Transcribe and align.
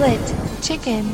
Split 0.00 0.34
Chicken. 0.62 1.04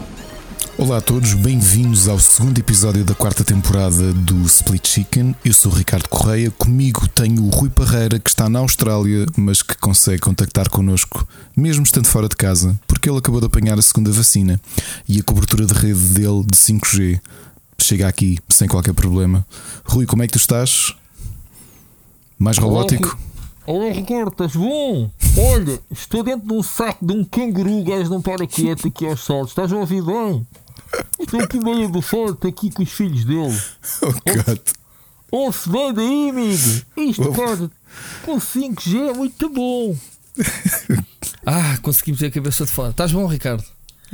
Olá 0.79 0.99
a 0.99 1.01
todos, 1.01 1.35
bem-vindos 1.35 2.07
ao 2.07 2.21
segundo 2.21 2.57
episódio 2.57 3.05
da 3.05 3.17
quarta 3.17 3.43
temporada 3.43 4.13
do 4.13 4.41
Split 4.43 4.87
Chicken. 4.87 5.35
Eu 5.45 5.53
sou 5.53 5.73
o 5.73 5.75
Ricardo 5.75 6.09
Correia, 6.09 6.53
comigo 6.53 7.09
tenho 7.09 7.43
o 7.43 7.49
Rui 7.49 7.69
Parreira, 7.69 8.21
que 8.21 8.31
está 8.31 8.49
na 8.49 8.61
Austrália, 8.61 9.27
mas 9.37 9.61
que 9.61 9.77
consegue 9.79 10.21
contactar 10.21 10.71
connosco, 10.71 11.27
mesmo 11.57 11.83
estando 11.83 12.07
fora 12.07 12.29
de 12.29 12.37
casa, 12.37 12.79
porque 12.87 13.11
ele 13.11 13.19
acabou 13.19 13.41
de 13.41 13.49
apanhar 13.49 13.77
a 13.77 13.83
segunda 13.83 14.13
vacina 14.13 14.61
e 15.09 15.19
a 15.19 15.23
cobertura 15.25 15.67
de 15.67 15.75
rede 15.75 16.07
dele 16.15 16.45
de 16.47 16.57
5G 16.57 17.21
chega 17.83 18.07
aqui 18.07 18.39
sem 18.49 18.69
qualquer 18.69 18.95
problema. 18.95 19.45
Rui, 19.85 20.07
como 20.07 20.23
é 20.23 20.29
que 20.29 20.35
tu 20.35 20.39
estás? 20.39 20.95
Mais 22.39 22.57
robótico? 22.57 23.09
Olá 23.09 23.36
Ricardo, 23.67 24.31
estás 24.31 24.55
bom? 24.55 25.11
Olha, 25.37 25.81
estou 25.91 26.23
dentro 26.23 26.47
de 26.47 26.55
um 26.55 26.63
saco 26.63 27.05
de 27.05 27.13
um 27.13 27.25
canguru, 27.25 27.83
gajo 27.83 28.11
não 28.11 28.23
para 28.23 28.47
quieto 28.47 28.87
aqui 28.87 29.07
aos 29.07 29.25
saltos. 29.25 29.51
Estás 29.51 29.73
a 29.73 29.77
ouvir 29.77 30.03
bem? 30.03 30.47
Estou 31.19 31.41
aqui 31.41 31.59
meio 31.59 31.91
do 31.91 32.01
forte, 32.01 32.47
aqui 32.47 32.71
com 32.71 32.83
os 32.83 32.93
filhos 32.93 33.25
dele. 33.25 33.61
Oh, 34.03 34.13
God. 34.13 34.61
Ouve 35.33 35.59
bem 35.69 35.95
daí, 35.95 36.31
amigo. 36.31 36.83
Isto, 36.97 37.33
cara, 37.33 37.71
com 38.25 38.39
5G 38.39 39.11
é 39.11 39.15
muito 39.15 39.49
bom. 39.49 39.97
Ah, 41.49 41.79
conseguimos 41.81 42.21
ver 42.21 42.27
a 42.27 42.31
cabeça 42.33 42.65
de 42.65 42.73
fora. 42.73 42.91
Estás 42.91 43.13
bom, 43.13 43.25
Ricardo? 43.25 43.63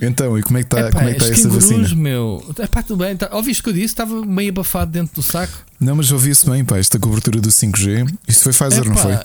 Então, 0.01 0.39
e 0.39 0.43
como 0.43 0.59
é 0.59 0.63
que 0.63 0.67
está 0.67 0.89
Epá, 0.89 1.05
é 1.05 1.15
que 1.15 1.19
tá 1.19 1.25
os 1.25 1.31
essa 1.31 1.49
vacina? 1.49 1.89
meu. 1.95 2.45
Epá, 2.59 2.83
tudo 2.83 3.03
bem. 3.03 3.17
Tá... 3.17 3.31
Ouviste 3.33 3.63
o 3.63 3.65
que 3.65 3.71
eu 3.71 3.75
disse? 3.75 3.87
Estava 3.87 4.25
meio 4.25 4.51
abafado 4.51 4.91
dentro 4.91 5.15
do 5.15 5.23
saco. 5.23 5.53
Não, 5.81 5.97
mas 5.97 6.13
ouvi-se 6.13 6.49
bem, 6.49 6.63
pá, 6.63 6.77
esta 6.77 6.99
cobertura 6.99 7.41
do 7.41 7.49
5G. 7.49 8.07
Isso 8.29 8.43
foi 8.43 8.53
Pfizer, 8.53 8.87
não 8.87 8.97
foi? 8.97 9.19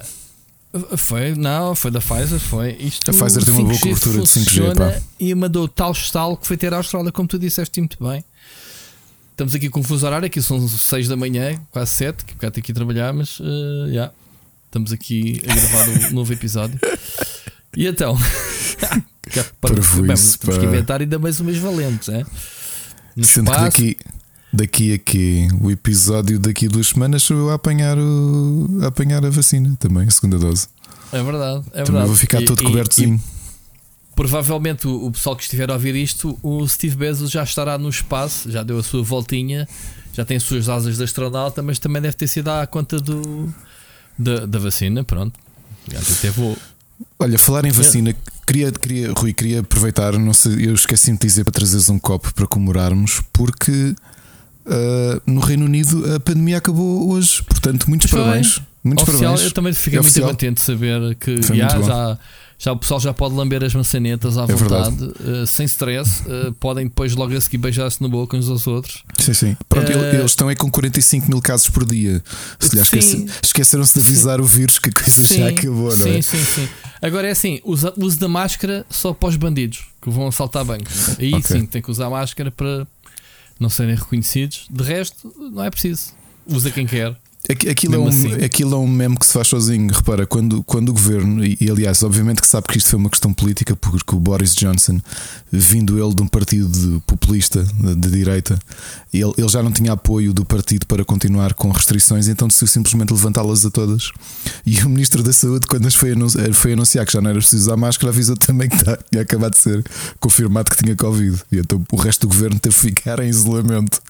Foi, 0.97 1.35
não, 1.35 1.75
foi 1.75 1.91
da 1.91 1.99
Pfizer, 1.99 2.39
foi. 2.39 2.71
Isto, 2.79 3.09
A 3.11 3.13
Pfizer 3.13 3.43
tem 3.43 3.53
uma 3.53 3.63
boa 3.63 3.75
5G 3.75 3.79
cobertura 3.79 4.21
de 4.21 4.27
5G, 4.27 4.43
funciona 4.43 4.91
pá. 4.91 5.01
E 5.19 5.35
mandou 5.35 5.67
tal 5.67 5.91
estalo 5.91 6.37
que 6.37 6.47
foi 6.47 6.57
ter 6.57 6.73
a 6.73 6.77
Austrália, 6.77 7.11
como 7.11 7.27
tu 7.27 7.37
disseste 7.39 7.79
muito 7.79 7.97
bem. 8.03 8.23
Estamos 9.31 9.53
aqui 9.53 9.69
com 9.69 9.81
confuso 9.81 10.05
horário, 10.05 10.25
aqui 10.25 10.41
são 10.41 10.67
6 10.67 11.07
da 11.07 11.15
manhã, 11.15 11.61
quase 11.71 11.91
7, 11.91 12.25
que 12.25 12.33
bocado 12.33 12.53
tenho 12.53 12.63
que 12.63 12.71
ir 12.71 12.75
trabalhar, 12.75 13.13
mas 13.13 13.39
eh, 13.39 13.93
já. 13.93 14.11
Estamos 14.65 14.91
aqui 14.91 15.41
a 15.47 15.53
gravar 15.53 15.89
um 15.89 16.11
novo 16.15 16.33
episódio. 16.33 16.79
E 17.75 17.85
então? 17.87 18.17
Para, 19.61 19.73
Parvoíce, 19.75 20.37
bem, 20.37 20.37
temos 20.39 20.57
que 20.57 20.65
inventar 20.65 21.01
ainda 21.01 21.19
mais 21.19 21.39
umas 21.39 21.57
valentes, 21.57 22.09
é? 22.09 22.25
No 23.15 23.23
Sendo 23.23 23.45
que 23.45 23.51
espaço, 23.51 23.63
daqui, 23.65 23.97
daqui 24.57 24.93
a 24.93 24.97
quê? 24.97 25.47
O 25.61 25.71
episódio 25.71 26.39
daqui 26.39 26.65
a 26.65 26.69
duas 26.69 26.87
semanas 26.87 27.23
sou 27.23 27.37
eu 27.37 27.49
a 27.49 27.53
apanhar, 27.53 27.97
o, 27.97 28.79
a 28.81 28.87
apanhar 28.87 29.25
a 29.25 29.29
vacina 29.29 29.75
também, 29.79 30.07
a 30.07 30.11
segunda 30.11 30.37
dose. 30.37 30.67
É 31.11 31.23
verdade, 31.23 31.63
é 31.67 31.83
também 31.83 31.85
verdade. 31.85 32.07
vou 32.07 32.15
ficar 32.15 32.41
todo 32.43 32.61
e- 32.61 32.65
cobertozinho. 32.65 33.15
e 33.15 34.15
provavelmente 34.15 34.87
o, 34.87 35.05
o 35.05 35.11
pessoal 35.11 35.35
que 35.35 35.43
estiver 35.43 35.69
a 35.69 35.73
ouvir 35.73 35.95
isto, 35.95 36.37
o 36.43 36.67
Steve 36.67 36.95
Bezos 36.95 37.31
já 37.31 37.43
estará 37.43 37.77
no 37.77 37.87
espaço, 37.87 38.51
já 38.51 38.63
deu 38.63 38.79
a 38.79 38.83
sua 38.83 39.03
voltinha, 39.03 39.67
já 40.13 40.25
tem 40.25 40.37
as 40.37 40.43
suas 40.43 40.67
asas 40.67 40.97
de 40.97 41.03
astronauta, 41.03 41.61
mas 41.61 41.79
também 41.79 42.01
deve 42.01 42.15
ter 42.15 42.27
sido 42.27 42.49
à 42.49 42.65
conta 42.67 42.99
do, 42.99 43.53
da, 44.17 44.45
da 44.45 44.59
vacina. 44.59 45.03
Pronto, 45.03 45.39
já 45.89 45.99
até 45.99 46.31
vou. 46.31 46.57
Olha, 47.19 47.37
falar 47.37 47.63
em 47.65 47.71
vacina, 47.71 48.15
queria, 48.45 48.71
queria, 48.71 49.13
Rui, 49.13 49.31
queria 49.31 49.59
aproveitar, 49.59 50.13
não 50.17 50.33
sei, 50.33 50.67
eu 50.67 50.73
esqueci-me 50.73 51.17
de 51.17 51.27
dizer 51.27 51.43
para 51.43 51.53
trazeres 51.53 51.89
um 51.89 51.99
copo 51.99 52.33
para 52.33 52.47
comemorarmos, 52.47 53.21
porque 53.31 53.93
ah, 54.69 55.21
no 55.25 55.39
Reino 55.41 55.65
Unido 55.65 56.15
a 56.15 56.19
pandemia 56.19 56.57
acabou 56.57 57.09
hoje, 57.11 57.41
portanto, 57.43 57.87
muitos 57.89 58.09
Foi. 58.09 58.19
parabéns. 58.21 58.61
Muitos 58.83 59.03
oficial, 59.03 59.31
parabéns. 59.31 59.45
eu 59.45 59.51
também 59.53 59.73
fiquei 59.73 59.99
É 59.99 60.01
muito 60.01 60.21
contente 60.21 60.55
de 60.55 60.61
saber 60.61 61.15
que 61.15 61.41
já, 61.41 61.67
já, 61.81 62.17
já 62.57 62.71
o 62.71 62.77
pessoal 62.77 62.99
já 63.01 63.13
pode 63.13 63.35
lamber 63.35 63.61
as 63.61 63.73
maçanetas 63.75 64.37
à 64.37 64.43
É 64.43 64.45
vontade, 64.47 65.11
eh, 65.25 65.45
sem 65.45 65.65
stress. 65.65 66.23
eh, 66.25 66.53
podem 66.57 66.85
depois 66.87 67.13
logo 67.13 67.35
a 67.35 67.41
seguir 67.41 67.57
beijar-se 67.57 68.01
no 68.01 68.07
boca 68.07 68.37
uns 68.37 68.47
aos 68.49 68.65
outros. 68.65 69.03
Sim, 69.19 69.33
sim. 69.33 69.57
Pronto, 69.67 69.91
ele- 69.91 70.15
eles 70.17 70.31
estão 70.31 70.47
aí 70.47 70.55
com 70.55 70.71
45 70.71 71.27
mil 71.29 71.41
casos 71.41 71.67
por 71.69 71.83
dia. 71.83 72.23
Se 72.59 72.75
lhe 72.75 72.81
esquece- 72.81 73.11
Sim. 73.11 73.25
esqueceram-se 73.43 73.99
de 73.99 74.05
avisar 74.05 74.39
o 74.39 74.45
vírus 74.45 74.79
que 74.79 74.87
a 74.89 74.91
coisa 74.93 75.35
já 75.35 75.49
acabou, 75.49 75.89
não 75.89 75.97
sim, 75.97 76.17
é? 76.17 76.21
sim, 76.21 76.45
sim. 76.45 76.67
Agora 77.01 77.27
é 77.27 77.31
assim: 77.31 77.59
usa, 77.65 77.93
uso 77.97 78.17
da 78.19 78.29
máscara 78.29 78.85
só 78.89 79.13
para 79.13 79.27
os 79.29 79.35
bandidos 79.35 79.85
que 80.01 80.09
vão 80.09 80.27
assaltar 80.27 80.63
bancos. 80.63 81.19
Aí 81.19 81.33
Ok. 81.33 81.43
sim 81.57 81.65
tem 81.65 81.81
que 81.81 81.91
usar 81.91 82.09
máscara 82.09 82.49
para 82.51 82.87
não 83.61 83.69
serem 83.69 83.95
reconhecidos. 83.95 84.67
De 84.69 84.83
resto, 84.83 85.33
não 85.37 85.63
é 85.63 85.69
preciso. 85.69 86.13
Usa 86.45 86.71
quem 86.71 86.85
quer. 86.85 87.15
Aqui- 87.49 87.69
Aquilo 87.69 87.95
é, 87.95 87.97
um, 87.97 88.07
assim. 88.07 88.33
aquilo 88.33 88.75
é 88.75 88.77
um 88.77 88.87
meme 88.87 89.17
que 89.17 89.25
se 89.25 89.31
faz 89.33 89.47
sozinho. 89.47 89.91
Repara, 89.91 90.25
quando, 90.27 90.61
quando 90.63 90.89
o 90.89 90.93
governo, 90.93 91.43
e, 91.45 91.57
e, 91.61 91.69
aliás, 91.69 92.03
obviamente 92.03 92.41
que 92.41 92.47
sabe 92.47 92.67
que 92.67 92.77
isto 92.77 92.89
foi 92.89 92.99
uma 92.99 93.09
questão 93.09 93.31
política, 93.33 93.75
porque 93.75 94.15
o 94.15 94.19
Boris 94.19 94.53
Johnson, 94.53 94.99
vindo 95.51 95.97
ele 96.03 96.13
de 96.13 96.21
um 96.21 96.27
partido 96.27 97.01
populista 97.07 97.63
de, 97.63 97.95
de 97.95 98.09
direita, 98.09 98.59
ele, 99.13 99.31
ele 99.37 99.47
já 99.49 99.63
não 99.63 99.71
tinha 99.71 99.93
apoio 99.93 100.33
do 100.33 100.43
partido 100.43 100.85
para 100.85 101.05
continuar 101.05 101.53
com 101.53 101.71
restrições, 101.71 102.27
então 102.27 102.47
decidiu 102.47 102.67
simplesmente 102.67 103.11
levantá-las 103.13 103.65
a 103.65 103.69
todas. 103.71 104.11
E 104.65 104.79
o 104.81 104.89
Ministro 104.89 105.23
da 105.23 105.31
Saúde, 105.31 105.67
quando 105.67 105.85
as 105.87 105.95
foi, 105.95 106.11
anun- 106.11 106.29
foi 106.53 106.73
anunciar 106.73 107.05
que 107.05 107.13
já 107.13 107.21
não 107.21 107.29
era 107.29 107.39
preciso 107.39 107.63
usar 107.63 107.77
máscara, 107.77 108.11
avisou 108.11 108.35
também 108.35 108.67
que 108.69 108.83
tá- 108.83 108.97
tinha 109.09 109.21
acabado 109.21 109.53
de 109.53 109.59
ser 109.59 109.83
confirmado 110.19 110.69
que 110.69 110.83
tinha 110.83 110.95
Covid. 110.95 111.41
E 111.51 111.57
então 111.59 111.81
o 111.91 111.95
resto 111.95 112.27
do 112.27 112.33
governo 112.33 112.59
teve 112.59 112.75
que 112.75 112.81
ficar 112.81 113.19
em 113.19 113.29
isolamento. 113.29 114.01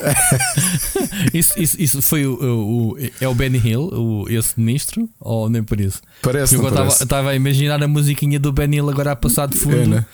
Isso, 1.34 1.54
isso, 1.60 1.76
isso 1.80 2.02
foi 2.02 2.26
o, 2.26 2.34
o- 2.34 2.92
o- 2.92 2.96
É 3.20 3.28
o 3.28 3.34
Benny 3.34 3.58
Hill, 3.58 3.80
o, 3.92 4.26
esse 4.28 4.58
ministro? 4.58 5.08
Ou 5.20 5.48
nem 5.48 5.62
por 5.62 5.80
isso? 5.80 6.00
Parece, 6.22 6.54
Eu 6.54 6.66
estava 6.88 7.30
a 7.30 7.34
imaginar 7.34 7.82
a 7.82 7.88
musiquinha 7.88 8.38
do 8.38 8.52
Benny 8.52 8.76
Hill 8.76 8.88
agora 8.90 9.12
a 9.12 9.16
passar 9.16 9.46
de 9.48 9.56
fundo. 9.58 9.76
É, 9.76 9.86
né? 9.86 10.06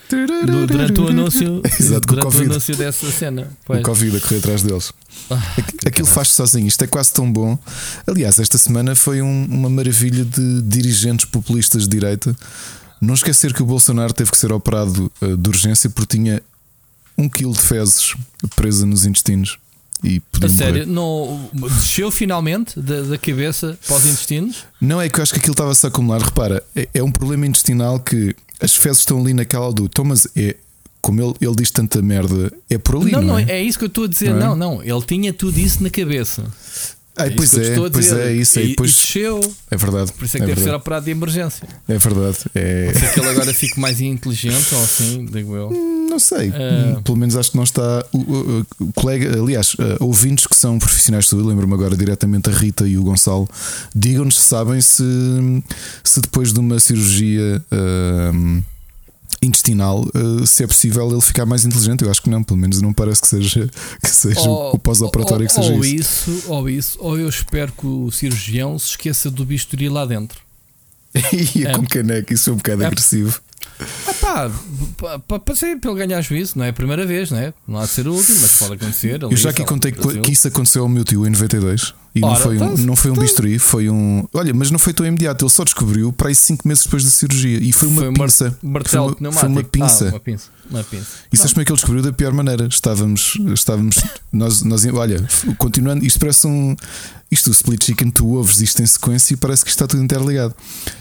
do- 0.46 0.66
durante 0.66 1.00
o 1.00 1.08
anúncio, 1.08 1.60
Exato, 1.78 1.96
o 1.96 2.00
durante 2.16 2.24
o 2.26 2.30
Covid. 2.30 2.50
anúncio 2.50 2.76
dessa 2.76 3.10
cena. 3.10 3.42
O 3.42 3.66
Pois. 3.66 3.82
Covid 3.82 4.16
a 4.16 4.20
correr 4.20 4.38
atrás 4.38 4.62
deles. 4.62 4.92
Ah, 5.30 5.34
Aqu- 5.58 5.88
Aquilo 5.88 6.06
faz 6.06 6.28
sozinho, 6.28 6.66
isto 6.66 6.82
é 6.82 6.86
quase 6.86 7.12
tão 7.12 7.30
bom. 7.30 7.58
Aliás, 8.06 8.38
esta 8.38 8.58
semana 8.58 8.94
foi 8.94 9.22
um- 9.22 9.44
uma 9.46 9.68
maravilha 9.70 10.24
de 10.24 10.62
dirigentes 10.62 11.24
populistas 11.26 11.82
de 11.82 11.88
direita. 11.90 12.36
Não 13.00 13.14
esquecer 13.14 13.52
que 13.52 13.62
o 13.62 13.66
Bolsonaro 13.66 14.12
teve 14.12 14.30
que 14.30 14.38
ser 14.38 14.50
operado 14.52 15.10
eh, 15.20 15.36
de 15.36 15.48
urgência 15.48 15.90
porque 15.90 16.16
tinha 16.16 16.42
um 17.16 17.28
quilo 17.28 17.52
de 17.52 17.60
fezes 17.60 18.14
presa 18.56 18.84
nos 18.86 19.04
intestinos 19.06 19.58
e 20.02 20.20
A 20.42 20.48
sério, 20.48 20.86
não, 20.86 21.48
desceu 21.52 22.10
finalmente 22.10 22.78
da, 22.78 23.02
da 23.02 23.18
cabeça 23.18 23.78
para 23.86 23.96
os 23.96 24.04
intestinos? 24.04 24.64
Não 24.80 25.00
é 25.00 25.08
que 25.08 25.18
eu 25.18 25.22
acho 25.22 25.32
que 25.32 25.38
aquilo 25.38 25.52
estava-se 25.52 25.86
a 25.86 25.88
acumular. 25.88 26.20
Repara, 26.20 26.62
é, 26.74 26.88
é 26.94 27.02
um 27.02 27.10
problema 27.10 27.46
intestinal 27.46 27.98
que 28.00 28.34
as 28.60 28.74
fezes 28.74 28.98
estão 29.00 29.20
ali 29.20 29.32
naquela 29.32 29.72
do 29.72 29.88
Thomas 29.88 30.28
é 30.36 30.56
como 31.00 31.20
ele, 31.20 31.34
ele 31.38 31.54
diz 31.56 31.70
tanta 31.70 32.00
merda, 32.00 32.50
é 32.70 32.78
por 32.78 32.96
ali. 32.96 33.12
não, 33.12 33.20
Não, 33.20 33.28
não, 33.28 33.38
é? 33.38 33.42
é 33.50 33.62
isso 33.62 33.78
que 33.78 33.84
eu 33.84 33.88
estou 33.88 34.04
a 34.04 34.08
dizer. 34.08 34.30
Não 34.30 34.36
é? 34.36 34.40
Não, 34.40 34.56
não, 34.56 34.82
ele 34.82 35.02
tinha 35.02 35.34
tudo 35.34 35.58
isso 35.58 35.82
na 35.82 35.90
cabeça. 35.90 36.44
Ai, 37.16 37.30
pois 37.30 37.52
eu 37.52 37.62
é, 37.62 37.68
estou 37.68 37.86
a 37.86 37.90
pois 37.90 38.12
é, 38.12 38.32
isso 38.32 38.58
aí. 38.58 38.74
Pois, 38.74 38.92
desceu, 38.92 39.40
é 39.70 39.76
verdade. 39.76 40.12
por 40.12 40.24
isso 40.24 40.36
é 40.36 40.40
que 40.40 40.44
é 40.44 40.46
deve 40.48 40.58
ser 40.60 40.64
verdade. 40.64 40.82
operado 40.82 41.04
de 41.04 41.10
emergência. 41.12 41.68
É 41.88 41.96
verdade. 41.98 42.38
É... 42.54 42.92
É 42.92 43.08
que 43.12 43.20
ele 43.20 43.28
agora 43.28 43.54
fique 43.54 43.78
mais 43.78 44.00
inteligente 44.00 44.74
ou 44.74 44.82
assim, 44.82 45.24
digo 45.26 45.54
eu. 45.54 45.70
Não 46.10 46.18
sei. 46.18 46.52
É. 46.54 47.00
Pelo 47.04 47.16
menos 47.16 47.36
acho 47.36 47.52
que 47.52 47.56
não 47.56 47.62
está. 47.64 48.04
O, 48.12 48.18
o- 48.18 48.66
o 48.80 48.92
colega, 48.94 49.40
aliás, 49.40 49.76
eh, 49.78 49.96
ouvintes 50.00 50.46
que 50.46 50.56
são 50.56 50.78
profissionais 50.78 51.24
de 51.24 51.30
saúde, 51.30 51.48
lembro-me 51.48 51.72
agora 51.74 51.96
diretamente 51.96 52.50
a 52.50 52.52
Rita 52.52 52.86
e 52.86 52.96
o 52.98 53.02
Gonçalo, 53.04 53.48
digam-nos 53.94 54.36
se 54.36 54.44
sabem 54.48 54.80
se, 54.80 55.02
se 56.02 56.20
depois 56.20 56.52
de 56.52 56.58
uma 56.60 56.78
cirurgia 56.80 57.62
intestinal 59.44 60.04
eh, 60.14 60.46
se 60.46 60.64
é 60.64 60.66
possível 60.66 61.10
ele 61.10 61.20
ficar 61.20 61.46
mais 61.46 61.64
inteligente. 61.64 62.02
Eu 62.04 62.10
acho 62.10 62.22
que 62.22 62.30
não, 62.30 62.42
pelo 62.42 62.58
menos 62.58 62.80
não 62.80 62.92
parece 62.92 63.20
que 63.20 63.28
seja, 63.28 63.68
que 64.02 64.08
seja 64.10 64.48
o 64.50 64.78
pós-operatório 64.78 65.46
que 65.46 65.52
seja 65.52 65.72
ou 65.72 65.84
isso. 65.84 66.30
isso, 66.30 66.44
ou 66.52 66.68
isso, 66.68 66.98
ou 67.00 67.18
eu 67.18 67.28
espero 67.28 67.72
que 67.72 67.86
o 67.86 68.10
cirurgião 68.10 68.78
se 68.78 68.90
esqueça 68.90 69.30
do 69.30 69.44
bisturi 69.44 69.88
lá 69.88 70.04
dentro. 70.04 70.38
e 71.54 71.64
É. 71.66 71.72
com 71.72 71.86
caneca, 71.86 72.34
isso 72.34 72.50
é 72.50 72.52
um 72.52 72.56
bocado 72.56 72.82
É. 72.82 72.86
agressivo. 72.86 73.40
Ah 74.06 74.14
pá, 75.00 75.38
para 75.38 75.54
ser 75.56 75.78
para 75.78 75.90
ele 75.90 75.98
ganhar 76.06 76.20
juízo, 76.22 76.54
não 76.56 76.64
é 76.64 76.68
a 76.68 76.72
primeira 76.72 77.04
vez, 77.04 77.30
não 77.30 77.38
é? 77.38 77.52
Não 77.66 77.78
há 77.80 77.84
de 77.84 77.90
ser 77.90 78.06
o 78.06 78.14
último, 78.14 78.38
mas 78.40 78.58
pode 78.58 78.74
acontecer. 78.74 79.22
Eu 79.22 79.36
já 79.36 79.50
aqui 79.50 79.64
contei 79.64 79.90
que, 79.92 80.20
que 80.20 80.32
isso 80.32 80.46
aconteceu 80.48 80.82
ao 80.82 80.88
meu 80.88 81.04
tio 81.04 81.26
em 81.26 81.30
92 81.30 81.94
e 82.14 82.20
não 82.20 82.28
Ora, 82.28 82.40
foi, 82.40 82.58
um, 82.58 82.72
então- 82.72 82.86
não 82.86 82.96
foi 82.96 83.10
um 83.10 83.14
bisturi, 83.14 83.58
foi 83.58 83.90
um. 83.90 84.24
Olha, 84.32 84.54
mas 84.54 84.70
não 84.70 84.78
foi 84.78 84.92
tão 84.92 85.04
imediato, 85.04 85.44
ele 85.44 85.50
só 85.50 85.64
descobriu 85.64 86.12
para 86.12 86.28
aí 86.28 86.34
5 86.34 86.66
meses 86.68 86.84
depois 86.84 87.04
da 87.04 87.10
cirurgia 87.10 87.58
e 87.58 87.72
foi 87.72 87.88
uma 87.88 88.02
Foi 88.02 88.12
pinça. 88.12 88.58
martelo 88.62 89.04
foi, 89.06 89.08
uma, 89.08 89.14
pneumático. 89.16 89.40
foi 89.40 89.48
uma 89.48 89.64
pinça. 89.64 90.04
Ah, 90.06 90.08
uma 90.10 90.20
pinça. 90.20 90.50
Uma 90.70 90.82
pinça. 90.82 91.06
E 91.32 91.36
sabes 91.36 91.52
como 91.52 91.62
é 91.62 91.64
que 91.64 91.70
ele 91.72 91.76
descobriu 91.76 92.02
da 92.02 92.12
pior 92.12 92.32
maneira? 92.32 92.66
Estávamos, 92.66 93.36
estávamos 93.54 93.96
nós, 94.32 94.62
nós, 94.62 94.84
olha, 94.86 95.22
continuando, 95.58 96.04
isto 96.04 96.18
parece 96.18 96.46
um. 96.46 96.74
Isto, 97.30 97.48
o 97.48 97.52
split 97.52 97.84
chicken, 97.84 98.10
tu 98.10 98.26
ouves 98.36 98.60
isto 98.60 98.80
em 98.80 98.86
sequência 98.86 99.34
e 99.34 99.36
parece 99.36 99.64
que 99.64 99.70
está 99.70 99.86
tudo 99.88 100.02
interligado. 100.02 100.54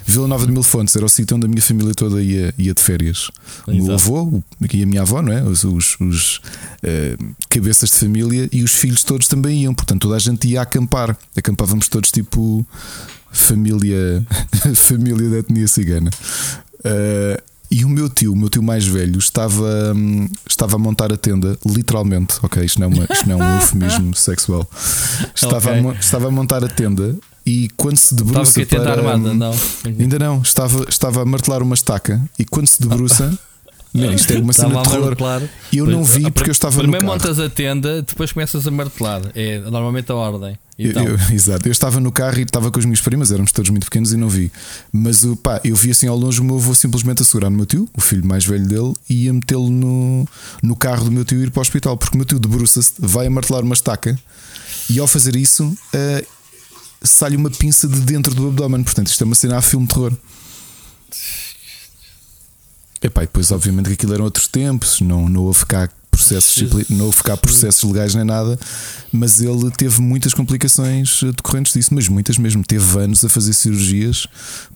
Vila 0.05 0.27
Nova 0.27 0.45
de 0.47 0.51
Mil 0.51 0.63
Fontes 0.63 0.95
era 0.95 1.05
o 1.05 1.09
sítio 1.09 1.37
onde 1.37 1.45
a 1.45 1.49
minha 1.49 1.61
família 1.61 1.93
toda 1.93 2.21
ia, 2.23 2.51
ia 2.57 2.73
de 2.73 2.81
férias. 2.81 3.29
O 3.67 3.71
meu 3.71 3.93
avô 3.93 4.41
e 4.73 4.81
a 4.81 4.85
minha 4.85 5.01
avó, 5.01 5.21
não 5.21 5.31
é? 5.31 5.43
Os, 5.43 5.63
os- 5.63 5.95
os, 5.99 6.41
eh, 6.81 7.15
cabeças 7.49 7.89
de 7.91 7.97
família 7.97 8.49
e 8.51 8.63
os 8.63 8.71
filhos 8.73 9.03
todos 9.03 9.27
também 9.27 9.61
iam. 9.63 9.75
Portanto, 9.75 10.01
toda 10.01 10.15
a 10.15 10.19
gente 10.19 10.47
ia 10.47 10.61
acampar. 10.61 11.15
Acampávamos 11.37 11.87
todos 11.87 12.09
tipo 12.11 12.65
família, 13.31 14.25
família 14.75 15.29
da 15.29 15.37
etnia 15.39 15.67
cigana. 15.67 16.09
Eh, 16.83 17.41
E 17.75 17.83
o 17.83 17.89
meu 17.89 18.07
tio, 18.07 18.33
o 18.33 18.35
meu 18.35 18.49
tio 18.49 18.61
mais 18.61 18.85
velho, 18.85 19.17
estava, 19.17 19.93
hum, 19.95 20.27
estava 20.47 20.75
a 20.75 20.79
montar 20.79 21.11
a 21.11 21.17
tenda, 21.17 21.57
literalmente, 21.65 22.35
ok? 22.43 22.63
Isto 22.63 22.79
não 22.79 22.85
é, 22.85 22.89
uma, 22.93 23.03
isto 23.11 23.27
não 23.27 23.41
é 23.41 23.43
um 23.43 23.55
eufemismo 23.55 24.13
sexual. 24.15 24.69
Estava, 25.33 25.71
Ok. 25.71 25.89
a, 25.89 25.93
estava 25.99 26.27
a 26.27 26.31
montar 26.31 26.63
a 26.63 26.67
tenda 26.67 27.15
e 27.43 27.69
quando 27.75 27.97
se 27.97 28.13
Estava 28.13 28.25
debruça 28.31 28.53
com 28.53 28.61
a 28.61 28.65
tenda 28.65 28.83
para. 28.83 29.11
armada, 29.11 29.33
não. 29.33 29.55
Ainda 29.85 30.19
não, 30.19 30.41
estava, 30.43 30.85
estava 30.87 31.21
a 31.23 31.25
martelar 31.25 31.63
uma 31.63 31.73
estaca 31.73 32.21
e 32.37 32.45
quando 32.45 32.67
se 32.67 32.79
debruça. 32.81 33.33
Não, 33.93 34.11
isto 34.11 34.33
é 34.33 34.39
uma 34.39 34.53
cena 34.53 34.81
de 34.81 34.89
terror. 34.89 35.15
E 35.71 35.77
eu 35.77 35.85
não 35.85 36.03
vi 36.03 36.31
porque 36.31 36.49
eu 36.49 36.51
estava 36.51 36.75
no 36.77 36.81
Primeiro 36.81 37.05
carro. 37.05 37.19
montas 37.19 37.39
a 37.39 37.47
tenda, 37.49 38.01
depois 38.01 38.31
começas 38.31 38.65
a 38.65 38.71
martelar. 38.71 39.21
É 39.35 39.59
normalmente 39.59 40.11
a 40.11 40.15
ordem. 40.15 40.57
Eu- 40.79 40.89
Então, 40.89 41.05
eu- 41.05 41.17
exato, 41.31 41.67
eu 41.67 41.71
estava 41.71 41.99
no 41.99 42.11
carro 42.11 42.39
e 42.39 42.41
estava 42.41 42.71
com 42.71 42.79
as 42.79 42.85
minhas 42.85 43.01
primas, 43.01 43.31
éramos 43.31 43.51
todos 43.51 43.69
muito 43.69 43.83
pequenos 43.85 44.11
e 44.11 44.17
não 44.17 44.27
vi. 44.27 44.51
Mas 44.91 45.23
o 45.23 45.35
pá, 45.35 45.61
eu 45.63 45.75
vi 45.75 45.91
assim 45.91 46.07
ao 46.07 46.17
longe 46.17 46.41
o 46.41 46.43
meu 46.43 46.55
avô 46.55 46.73
simplesmente 46.73 47.21
a 47.21 47.25
segurar 47.25 47.51
no 47.51 47.57
meu 47.57 47.67
tio, 47.67 47.87
o 47.95 48.01
filho 48.01 48.25
mais 48.25 48.43
velho 48.43 48.67
dele, 48.67 48.93
e 49.07 49.25
ia 49.25 49.33
metê-lo 49.33 49.69
no, 49.69 50.27
no 50.63 50.75
carro 50.75 51.05
do 51.05 51.11
meu 51.11 51.23
tio 51.23 51.39
e 51.39 51.43
ir 51.43 51.51
para 51.51 51.59
o 51.59 51.61
hospital, 51.61 51.95
porque 51.95 52.15
o 52.15 52.17
meu 52.17 52.25
tio 52.25 52.39
debruça-se, 52.39 52.93
vai 52.97 53.27
a 53.27 53.29
martelar 53.29 53.61
uma 53.63 53.75
estaca 53.75 54.17
e 54.89 54.97
ao 54.97 55.05
fazer 55.05 55.35
isso 55.35 55.71
eh, 55.93 56.25
sai 57.03 57.35
uma 57.35 57.51
pinça 57.51 57.87
de 57.87 57.99
dentro 57.99 58.33
do 58.33 58.47
abdômen. 58.47 58.83
Portanto, 58.83 59.07
isto 59.07 59.21
é 59.23 59.25
uma 59.25 59.35
cena 59.35 59.57
a 59.57 59.61
filme 59.61 59.85
de 59.85 59.93
terror. 59.93 60.13
Epá, 63.03 63.23
e 63.23 63.25
depois, 63.25 63.51
obviamente, 63.51 63.87
que 63.87 63.93
aquilo 63.93 64.13
eram 64.13 64.23
outros 64.25 64.47
tempos, 64.47 65.01
não, 65.01 65.27
não 65.27 65.41
houve 65.43 65.65
cá 65.65 65.89
processos, 66.09 66.89
não 66.89 67.05
houve 67.05 67.21
cá 67.23 67.35
processos 67.35 67.83
legais 67.83 68.13
nem 68.15 68.23
nada, 68.23 68.57
mas 69.11 69.41
ele 69.41 69.69
teve 69.71 69.99
muitas 69.99 70.33
complicações 70.33 71.21
eh, 71.23 71.31
decorrentes 71.31 71.73
disso, 71.73 71.93
mas 71.93 72.07
muitas 72.07 72.37
mesmo. 72.37 72.63
Teve 72.63 72.99
anos 72.99 73.25
a 73.25 73.29
fazer 73.29 73.51
cirurgias 73.53 74.27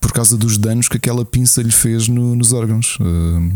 por 0.01 0.11
causa 0.11 0.35
dos 0.35 0.57
danos 0.57 0.89
que 0.89 0.97
aquela 0.97 1.23
pinça 1.23 1.61
lhe 1.61 1.71
fez 1.71 2.07
no- 2.07 2.35
nos 2.35 2.51
órgãos. 2.53 2.97
Eh, 2.99 3.55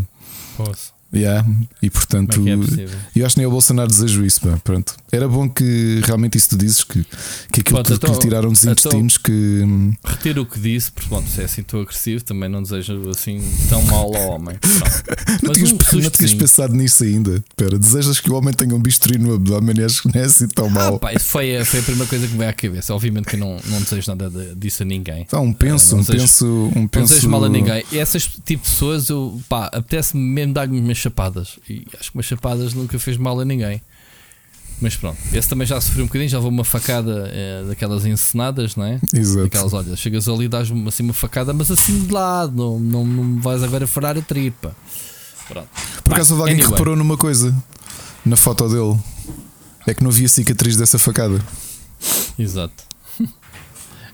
posso. 0.56 0.92
Yeah, 1.14 1.46
e 1.82 1.90
portanto, 1.90 2.40
é 2.40 2.44
que 2.44 2.80
é 2.82 2.86
eu 3.22 3.26
acho 3.26 3.34
que 3.34 3.40
nem 3.40 3.46
o 3.46 3.50
Bolsonaro 3.50 3.88
desejo 3.88 4.24
isso. 4.24 4.40
pá, 4.40 4.58
pronto. 4.62 4.94
Era 5.10 5.28
bom 5.28 5.48
que 5.48 6.00
realmente 6.04 6.38
isso 6.38 6.50
tu 6.50 6.56
dizes 6.58 6.82
que, 6.84 7.04
que 7.52 7.60
aquilo 7.60 7.82
Pronto, 7.82 7.86
tudo 7.88 8.00
que 8.00 8.06
lhe 8.06 8.10
então- 8.12 8.20
tiraram 8.20 8.50
dos 8.50 8.62
então- 8.62 8.72
intestinos 8.72 9.18
que. 9.18 9.32
hum, 9.32 9.92
Retiro 10.04 10.42
o 10.42 10.46
que 10.46 10.58
disse, 10.58 10.90
porque 10.90 11.08
pronto, 11.08 11.28
se 11.28 11.40
é 11.40 11.44
assim 11.44 11.62
tão 11.62 11.80
agressivo, 11.80 12.24
também 12.24 12.48
não 12.48 12.62
desejo 12.62 13.08
assim 13.10 13.40
tão 13.68 13.82
mal 13.82 14.14
ao 14.16 14.30
homem. 14.30 14.56
Não 15.42 15.52
tinhas, 15.52 15.72
um 15.72 15.76
não 16.00 16.10
tinhas 16.10 16.34
pensado 16.34 16.74
nisso 16.74 17.02
ainda. 17.04 17.42
Espera, 17.48 17.78
desejas 17.78 18.20
que 18.20 18.30
o 18.30 18.34
homem 18.34 18.52
tenha 18.54 18.74
um 18.74 18.80
bisturi 18.80 19.18
no 19.18 19.34
abdômen 19.34 19.74
e 19.78 19.84
acho 19.84 20.02
que 20.02 20.14
não 20.14 20.22
é 20.22 20.26
assim 20.26 20.46
tão 20.46 20.66
Ah, 20.66 20.70
mau. 20.70 20.98
pá, 20.98 21.12
isso 21.12 21.24
foi, 21.26 21.56
a- 21.56 21.64
foi 21.64 21.80
a 21.80 21.82
primeira 21.82 22.06
coisa 22.08 22.26
que 22.26 22.32
me 22.32 22.38
veio 22.38 22.50
à 22.50 22.52
cabeça. 22.52 22.94
Obviamente 22.94 23.26
que 23.26 23.36
eu 23.36 23.40
não, 23.40 23.56
não 23.66 23.80
desejo 23.82 24.10
nada 24.10 24.30
de- 24.30 24.54
disso 24.54 24.82
a 24.82 24.86
ninguém. 24.86 25.26
Ah, 25.32 25.40
um 25.40 25.52
penso, 25.52 25.92
não 25.92 26.02
um 26.02 26.04
desejo- 26.04 26.18
penso, 26.20 26.46
um 26.76 26.80
Não 26.82 26.88
penso. 26.88 27.08
desejo 27.08 27.28
mal 27.28 27.44
a 27.44 27.48
ninguém. 27.48 27.84
E 27.90 27.98
essas 27.98 28.24
tipo 28.24 28.64
de 28.64 28.70
pessoas, 28.70 29.08
eu, 29.08 29.40
pá, 29.48 29.66
apetece-me 29.72 30.22
mesmo 30.22 30.54
dar-lhe 30.54 30.78
umas 30.78 30.98
chapadas. 31.02 31.58
E 31.68 31.86
acho 31.98 32.10
que 32.10 32.16
umas 32.16 32.26
chapadas 32.26 32.72
nunca 32.74 32.98
fez 32.98 33.16
mal 33.16 33.38
a 33.40 33.44
ninguém. 33.44 33.80
Mas 34.80 34.96
pronto, 34.96 35.18
esse 35.32 35.48
também 35.48 35.64
já 35.66 35.80
sofreu 35.80 36.04
um 36.04 36.06
bocadinho, 36.08 36.28
já 36.28 36.38
levou 36.38 36.50
uma 36.50 36.64
facada 36.64 37.30
eh, 37.32 37.64
daquelas 37.68 38.04
encenadas, 38.04 38.74
não 38.74 38.84
é? 38.84 38.98
Exato. 39.14 39.46
Aquelas, 39.46 39.72
olha, 39.72 39.94
chegas 39.96 40.26
ali 40.28 40.46
e 40.46 40.48
dás-me 40.48 40.88
assim 40.88 41.04
uma 41.04 41.12
facada, 41.12 41.52
mas 41.52 41.70
assim 41.70 42.00
de 42.04 42.12
lado, 42.12 42.52
não, 42.56 42.80
não, 42.80 43.06
não 43.06 43.40
vais 43.40 43.62
agora 43.62 43.86
furar 43.86 44.16
a 44.18 44.22
tripa. 44.22 44.74
Pronto. 45.46 45.68
Por 46.02 46.14
acaso 46.14 46.32
houve 46.34 46.42
alguém 46.42 46.56
que 46.56 46.62
Anyway. 46.62 46.78
reparou 46.78 46.96
numa 46.96 47.16
coisa 47.16 47.54
na 48.26 48.34
foto 48.36 48.68
dele. 48.68 48.98
É 49.86 49.94
que 49.94 50.02
não 50.02 50.10
havia 50.10 50.28
cicatriz 50.28 50.76
dessa 50.76 50.98
facada. 50.98 51.40
Exato. 52.38 52.84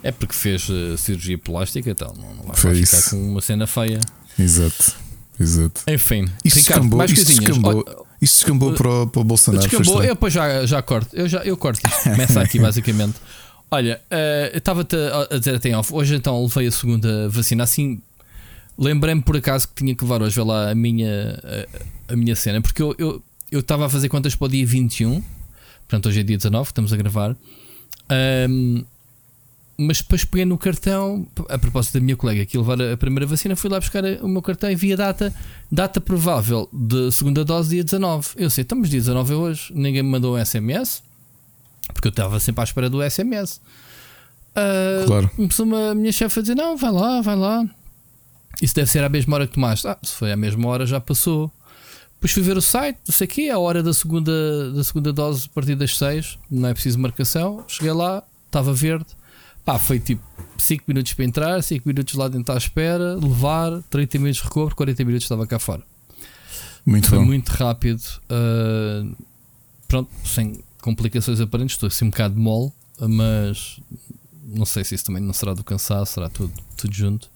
É 0.01 0.13
porque 0.13 0.33
fez 0.35 0.69
eh, 0.71 0.97
cirurgia 0.97 1.37
plástica, 1.37 1.91
então 1.91 2.15
não, 2.17 2.33
não 2.35 2.43
vai 2.45 2.57
Foi 2.57 2.75
ficar 2.75 2.99
isso. 2.99 3.11
com 3.11 3.31
uma 3.33 3.41
cena 3.41 3.67
feia. 3.67 3.99
Exato. 4.39 4.95
Exato. 5.39 5.83
Enfim, 5.87 6.23
Ricardo, 6.45 6.55
descambou, 6.55 6.99
mais 6.99 7.13
coisinhas. 7.13 7.39
descambou, 7.39 8.07
isto 8.21 8.35
descambou 8.39 8.73
para, 8.73 8.91
o, 8.91 9.07
para 9.07 9.21
o 9.21 9.25
Bolsonaro. 9.25 9.69
eu 9.73 10.15
depois 10.15 10.33
já, 10.33 10.67
já 10.67 10.83
corto. 10.83 11.15
Eu, 11.15 11.29
já, 11.29 11.39
eu 11.45 11.57
corto 11.57 11.87
isto. 11.87 12.03
Começa 12.11 12.41
aqui, 12.41 12.59
basicamente. 12.59 13.15
Olha, 13.71 14.01
eh, 14.11 14.51
eu 14.55 14.59
estava-te 14.59 14.97
a, 14.97 15.35
a 15.35 15.39
dizer 15.39 15.55
até 15.55 15.77
off. 15.77 15.93
Hoje 15.95 16.17
então 16.17 16.43
levei 16.43 16.67
a 16.67 16.71
segunda 16.73 17.29
vacina. 17.29 17.63
Assim, 17.63 18.01
lembrei-me 18.77 19.23
por 19.23 19.37
acaso 19.37 19.69
que 19.69 19.75
tinha 19.75 19.95
que 19.95 20.03
levar 20.03 20.23
hoje 20.23 20.41
lá 20.41 20.71
a 20.71 20.75
minha, 20.75 21.39
a, 22.09 22.13
a 22.15 22.17
minha 22.17 22.35
cena, 22.35 22.61
porque 22.61 22.83
eu 22.83 22.95
eu 22.99 23.23
eu 23.51 23.61
estava 23.61 23.87
a 23.87 23.89
fazer 23.89 24.09
contas 24.09 24.35
para 24.35 24.47
o 24.47 24.49
dia 24.49 24.67
21. 24.67 25.23
Portanto, 25.81 26.09
hoje 26.09 26.21
é 26.21 26.23
dia 26.23 26.37
19, 26.37 26.69
estamos 26.69 26.93
a 26.93 26.97
gravar. 26.97 27.37
Ahm, 28.11 28.85
mas 29.79 29.99
depois 29.99 30.25
peguei 30.25 30.45
no 30.45 30.59
cartão, 30.59 31.27
a 31.49 31.57
propósito 31.57 31.95
da 31.95 32.01
minha 32.01 32.17
colega 32.17 32.45
que 32.45 32.57
ia 32.57 32.61
levar 32.61 32.83
a 32.83 32.97
primeira 32.97 33.27
vacina, 33.27 33.55
fui 33.55 33.71
lá 33.71 33.79
buscar 33.79 34.05
o 34.21 34.29
meu 34.29 34.43
cartão 34.43 34.69
e 34.71 34.75
vi 34.75 34.93
a 34.93 34.97
data, 34.97 35.33
data 35.71 36.01
provável 36.01 36.69
de 36.73 37.13
segunda 37.13 37.45
dose, 37.45 37.71
dia 37.71 37.85
19. 37.85 38.31
Eu 38.37 38.51
sei, 38.51 38.63
estamos 38.63 38.91
dia 38.91 38.99
19 38.99 39.33
é 39.33 39.37
hoje, 39.37 39.73
ninguém 39.73 40.03
me 40.03 40.11
mandou 40.11 40.37
um 40.37 40.45
SMS, 40.45 41.03
porque 41.95 42.09
eu 42.09 42.11
estava 42.11 42.41
sempre 42.41 42.61
à 42.61 42.65
espera 42.65 42.91
do 42.91 43.09
SMS. 43.09 43.61
Ah, 44.55 45.05
Claro. 45.07 45.31
Começou 45.37 45.65
a 45.77 45.95
minha 45.95 46.11
chefe 46.13 46.41
a 46.41 46.43
dizer: 46.43 46.55
Não, 46.57 46.77
vai 46.77 46.91
lá, 46.91 47.21
vai 47.21 47.37
lá. 47.37 47.65
Isso 48.61 48.75
deve 48.75 48.91
ser 48.91 49.05
à 49.05 49.09
mesma 49.09 49.37
hora 49.37 49.47
que 49.47 49.55
tomaste. 49.55 49.87
Ah, 49.87 49.97
se 50.03 50.13
foi 50.13 50.33
à 50.33 50.37
mesma 50.37 50.69
hora, 50.69 50.85
já 50.85 51.01
passou. 51.01 51.51
Depois 52.15 52.33
fui 52.33 52.43
ver 52.43 52.57
o 52.57 52.61
site, 52.61 52.99
não 53.07 53.15
sei 53.15 53.27
o 53.27 53.31
quê, 53.31 53.49
a 53.49 53.59
hora 53.61 53.81
da 53.81 53.95
segunda, 53.95 54.73
da 54.73 54.83
segunda 54.83 55.13
dose 55.13 55.47
a 55.47 55.55
partir 55.55 55.77
das 55.77 55.97
6, 55.97 56.37
não 56.51 56.69
é 56.69 56.75
preciso 56.75 56.99
marcação. 56.99 57.65
Cheguei 57.69 57.93
lá, 57.93 58.25
estava 58.47 58.73
verde. 58.73 59.07
Pá, 59.69 59.79
foi 59.79 60.01
tipo 60.01 60.23
5 60.57 60.85
minutos 60.89 61.13
para 61.13 61.27
entrar, 61.27 61.63
5 61.63 61.87
minutos 61.87 62.15
lá 62.15 62.27
dentro 62.27 62.55
à 62.55 62.57
espera, 62.57 63.17
levar, 63.17 63.83
30 63.91 64.19
minutos 64.19 64.39
de 64.39 64.45
recobro, 64.45 64.75
40 64.75 65.05
minutos 65.05 65.25
estava 65.27 65.47
cá 65.47 65.59
fora. 65.59 65.83
Muito 66.87 67.07
Foi 67.07 67.19
bom. 67.19 67.27
muito 67.27 67.51
rápido. 67.51 68.01
uh, 68.31 69.15
pronto, 69.87 70.11
sem 70.25 70.65
complicações 70.81 71.39
aparentes, 71.39 71.75
estou 71.75 71.89
assim 71.89 72.07
um 72.07 72.11
bocado 72.11 72.35
de 72.35 72.41
mole, 72.41 72.73
mas 72.99 73.79
não 74.43 74.65
sei 74.65 74.85
se 74.85 74.95
isso 74.95 75.05
também 75.05 75.23
não 75.23 75.35
será 75.35 75.53
do 75.53 75.63
cansaço, 75.63 76.15
será 76.15 76.31
tudo, 76.31 76.55
tudo 76.75 76.95
junto. 76.95 77.31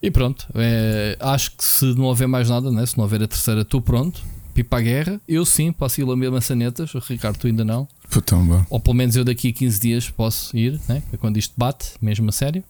E 0.00 0.12
pronto, 0.12 0.46
é, 0.54 1.16
acho 1.18 1.56
que 1.56 1.64
se 1.64 1.86
não 1.86 2.04
houver 2.04 2.28
mais 2.28 2.48
nada, 2.48 2.70
né, 2.70 2.86
se 2.86 2.96
não 2.96 3.02
houver 3.02 3.20
a 3.20 3.26
terceira, 3.26 3.62
estou 3.62 3.82
pronto. 3.82 4.22
Pipa 4.56 4.78
à 4.78 4.80
guerra, 4.80 5.20
eu 5.28 5.44
sim 5.44 5.70
posso 5.70 6.00
ir 6.00 6.04
lamber 6.04 6.32
maçanetas, 6.32 6.94
o 6.94 6.98
Ricardo, 6.98 7.36
tu 7.36 7.46
ainda 7.46 7.62
não. 7.62 7.86
Bom. 8.10 8.64
Ou 8.70 8.80
pelo 8.80 8.96
menos 8.96 9.14
eu 9.14 9.22
daqui 9.22 9.50
a 9.50 9.52
15 9.52 9.78
dias 9.78 10.08
posso 10.08 10.56
ir, 10.56 10.80
né? 10.88 11.02
é 11.12 11.16
quando 11.18 11.36
isto 11.36 11.52
bate, 11.58 11.90
mesmo 12.00 12.30
a 12.30 12.32
sério. 12.32 12.64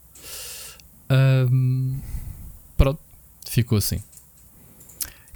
Ahm, 1.09 1.93
pronto, 2.75 2.99
ficou 3.49 3.77
assim. 3.77 4.01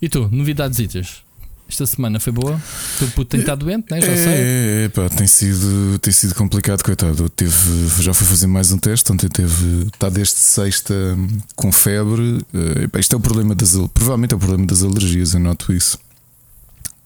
E 0.01 0.09
tu, 0.09 0.27
novidades? 0.29 1.23
Esta 1.69 1.85
semana 1.85 2.19
foi 2.19 2.33
boa? 2.33 2.55
O 2.55 2.99
teu 2.99 3.07
puto 3.11 3.29
tem 3.29 3.39
estado 3.39 3.63
doente, 3.65 3.89
né? 3.89 4.01
já 4.01 4.11
é, 4.11 4.15
sei. 4.17 4.33
é, 4.33 4.83
é, 4.83 4.89
pá, 4.89 5.07
tem 5.07 5.27
sido, 5.27 5.99
tem 5.99 6.11
sido 6.11 6.35
complicado, 6.35 6.83
coitado. 6.83 7.29
Teve, 7.29 7.87
já 8.03 8.13
foi 8.13 8.27
fazer 8.27 8.47
mais 8.47 8.73
um 8.73 8.77
teste. 8.77 9.09
Ontem 9.09 9.29
teve, 9.29 9.85
está 9.85 10.09
desde 10.09 10.33
sexta 10.33 10.93
hum, 10.93 11.29
com 11.55 11.71
febre. 11.71 12.45
Pá, 12.91 12.99
isto 12.99 13.13
é 13.13 13.17
o 13.17 13.21
problema 13.21 13.55
das, 13.55 13.71
provavelmente 13.93 14.33
é 14.33 14.35
o 14.35 14.39
problema 14.39 14.65
das 14.65 14.83
alergias. 14.83 15.33
Eu 15.33 15.39
noto 15.39 15.71
isso. 15.71 15.97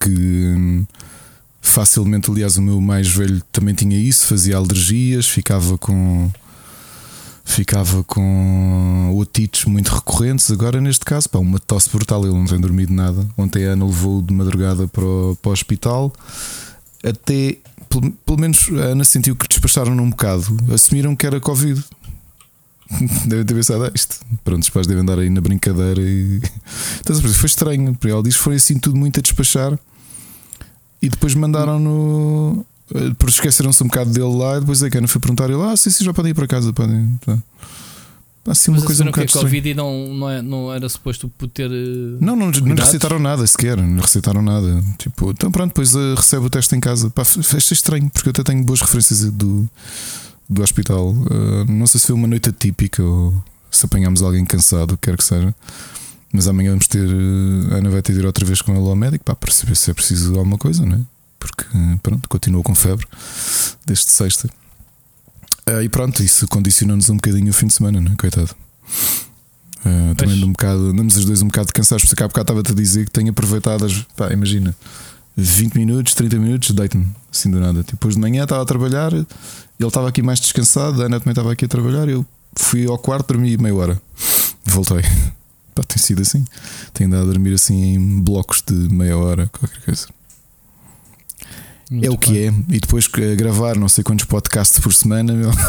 Que 0.06 0.54
hum, 0.56 0.86
facilmente, 1.62 2.30
aliás, 2.30 2.58
o 2.58 2.62
meu 2.62 2.80
mais 2.80 3.08
velho 3.08 3.42
também 3.52 3.74
tinha 3.74 3.98
isso, 3.98 4.28
fazia 4.28 4.56
alergias, 4.58 5.28
ficava 5.28 5.78
com. 5.78 6.32
Ficava 7.48 8.04
com 8.04 9.16
otites 9.20 9.66
muito 9.66 9.94
recorrentes. 9.94 10.50
Agora, 10.50 10.82
neste 10.82 11.06
caso, 11.06 11.30
pá, 11.30 11.38
uma 11.38 11.60
tosse 11.60 11.90
brutal. 11.92 12.26
Ele 12.26 12.34
não 12.34 12.46
tem 12.46 12.60
dormido 12.60 12.92
nada. 12.92 13.28
Ontem 13.38 13.66
a 13.68 13.74
Ana 13.74 13.86
levou 13.86 14.20
de 14.20 14.34
madrugada 14.34 14.88
para 14.88 15.06
o, 15.06 15.38
para 15.40 15.50
o 15.50 15.54
hospital. 15.54 16.12
Até, 17.04 17.58
pelo, 17.88 18.12
pelo 18.12 18.40
menos, 18.40 18.68
a 18.72 18.86
Ana 18.86 19.04
sentiu 19.04 19.36
que 19.36 19.48
despacharam 19.48 19.94
um 19.94 20.10
bocado. 20.10 20.58
Assumiram 20.74 21.16
que 21.16 21.28
era 21.28 21.40
Covid. 21.40 21.84
Devem 23.28 23.46
ter 23.46 23.54
pensado 23.54 23.84
ah, 23.84 23.92
isto. 23.94 24.20
Pronto, 24.44 24.64
os 24.64 24.70
pais 24.70 24.88
devem 24.88 25.04
andar 25.04 25.20
aí 25.20 25.30
na 25.30 25.42
brincadeira. 25.42 26.02
E... 26.02 26.42
Então, 27.02 27.16
foi 27.16 27.46
estranho. 27.46 27.94
Porque 27.94 28.12
ela 28.12 28.24
diz 28.24 28.36
que 28.36 28.42
foi 28.42 28.56
assim 28.56 28.80
tudo 28.80 28.98
muito 28.98 29.20
a 29.20 29.22
despachar. 29.22 29.78
E 31.06 31.10
depois 31.10 31.36
mandaram 31.36 31.80
no. 31.80 32.66
Depois 32.92 33.34
esqueceram-se 33.36 33.84
um 33.84 33.88
bocado 33.88 34.12
dele 34.12 34.36
lá. 34.36 34.58
E 34.58 34.60
depois 34.60 34.82
a 34.84 34.88
Ana 34.88 35.08
foi 35.08 35.20
perguntar. 35.22 35.50
Ele, 35.50 35.62
ah, 35.62 35.76
sim, 35.76 35.90
sim, 35.90 36.04
já 36.04 36.14
podem 36.14 36.32
ir 36.32 36.34
para 36.36 36.48
casa. 36.48 36.72
Podem. 36.74 37.20
Tá. 37.26 37.38
Assim, 38.48 38.70
uma 38.70 38.78
Mas 38.78 38.86
coisa 38.86 39.02
um 39.04 39.06
que 39.06 39.10
é 39.10 39.24
bocado 39.24 39.26
estranha. 39.26 39.46
Covid 39.48 39.70
e 39.70 39.74
não, 39.74 40.14
não, 40.14 40.30
é- 40.30 40.42
não 40.42 40.72
era 40.74 40.88
suposto 40.88 41.28
por 41.36 41.48
ter. 41.50 41.70
eh, 41.72 42.18
Não, 42.22 42.36
não, 42.36 42.52
não 42.52 42.76
lhe 42.76 42.80
receitaram 42.82 43.18
nada 43.18 43.46
sequer, 43.48 43.76
não 43.76 43.96
lhe 43.96 44.02
receitaram 44.02 44.42
nada. 44.44 44.84
Tipo, 45.00 45.32
então 45.32 45.52
pronto, 45.52 45.70
depois 45.70 45.96
eh, 45.96 46.14
recebe 46.16 46.46
o 46.46 46.50
teste 46.50 46.76
em 46.76 46.80
casa. 46.80 47.10
Pá, 47.10 47.24
f- 47.26 47.40
achei 47.40 47.74
estranho, 47.74 48.08
porque 48.12 48.30
eu 48.30 48.32
até 48.32 48.44
tenho 48.44 48.64
boas 48.64 48.82
referências 48.82 49.22
do, 49.32 49.68
do 50.48 50.62
hospital. 50.62 51.16
Eh, 51.32 51.72
não 51.72 51.88
sei 51.88 52.00
se 52.00 52.06
foi 52.06 52.16
uma 52.16 52.28
noite 52.28 52.50
atípica 52.50 53.02
ou 53.02 53.34
se 53.72 53.84
apanhámos 53.88 54.22
alguém 54.22 54.46
cansado, 54.46 54.92
o 54.94 54.98
que 54.98 55.10
quer 55.10 55.18
que 55.18 55.24
seja. 55.24 55.54
Mas 56.36 56.48
amanhã 56.50 56.72
vamos 56.72 56.88
ter. 56.88 57.08
eh, 57.08 57.74
a 57.74 57.78
Ana 57.78 57.90
vai 57.90 58.02
ter 58.02 58.12
de 58.12 58.20
ir 58.20 58.26
outra 58.26 58.46
vez 58.46 58.62
com 58.62 58.76
ele 58.76 58.88
ao 58.88 58.96
médico 58.96 59.24
para 59.24 59.52
saber 59.52 59.76
se 59.78 59.90
é 59.90 59.94
preciso 59.94 60.38
alguma 60.38 60.58
coisa, 60.58 60.86
não 60.86 60.98
é? 60.98 61.00
Porque 61.40 61.64
pronto, 62.04 62.28
continua 62.28 62.62
com 62.62 62.76
febre 62.76 63.08
desde 63.86 64.12
sexta. 64.12 64.50
Eh, 65.66 65.84
e 65.84 65.90
pronto, 65.90 66.22
isso 66.22 66.46
condicionou-nos 66.48 67.10
um 67.10 67.16
bocadinho 67.16 67.50
o 67.50 67.54
fim 67.54 67.68
de 67.68 67.74
semana, 67.74 68.02
não 68.02 68.12
é? 68.12 68.16
Coitado. 68.16 68.54
Uh, 69.86 70.16
também 70.16 70.44
um 70.44 70.52
bocado, 70.52 70.88
andamos 70.88 71.16
os 71.16 71.26
dois 71.26 71.42
um 71.42 71.48
bocado 71.48 71.72
cansados, 71.72 72.06
porque 72.06 72.22
há 72.22 72.28
bocado 72.28 72.52
estava-te 72.52 72.72
a 72.72 72.76
dizer 72.76 73.06
que 73.06 73.12
tenho 73.12 73.30
aproveitado 73.30 73.86
as. 73.86 74.02
Pá, 74.18 74.34
imagina, 74.34 74.76
20 75.38 75.76
minutos, 75.76 76.14
30 76.16 76.38
minutos, 76.38 76.72
deito-me 76.72 77.08
assim 77.32 77.50
do 77.50 77.62
nada. 77.62 77.84
Depois 77.84 78.16
de 78.16 78.20
manhã 78.20 78.44
estava 78.44 78.62
a 78.62 78.66
trabalhar, 78.66 79.14
ele 79.14 79.26
estava 79.80 80.10
aqui 80.10 80.22
mais 80.22 80.40
descansado, 80.40 81.02
a 81.02 81.06
Ana 81.06 81.20
também 81.20 81.32
estava 81.32 81.52
aqui 81.54 81.64
a 81.64 81.68
trabalhar, 81.68 82.10
eu 82.10 82.26
fui 82.58 82.86
ao 82.88 82.98
quarto, 82.98 83.28
dormi 83.28 83.56
meia 83.58 83.76
hora, 83.76 84.02
voltei. 84.66 85.02
Pá, 85.76 85.84
tem 85.84 85.98
sido 85.98 86.22
assim. 86.22 86.46
Tenho 86.94 87.10
andado 87.10 87.24
a 87.24 87.34
dormir 87.34 87.54
assim 87.54 87.96
em 87.96 88.22
blocos 88.22 88.64
de 88.66 88.74
meia 88.74 89.18
hora, 89.18 89.48
qualquer 89.48 89.82
coisa. 89.82 90.08
Muito 91.92 92.06
é 92.06 92.10
o 92.10 92.18
que 92.18 92.32
bem. 92.32 92.48
é. 92.48 92.76
E 92.76 92.80
depois 92.80 93.08
gravar 93.08 93.76
não 93.76 93.88
sei 93.88 94.04
quantos 94.04 94.26
podcasts 94.26 94.80
por 94.80 94.94
semana, 94.94 95.34
meu. 95.34 95.52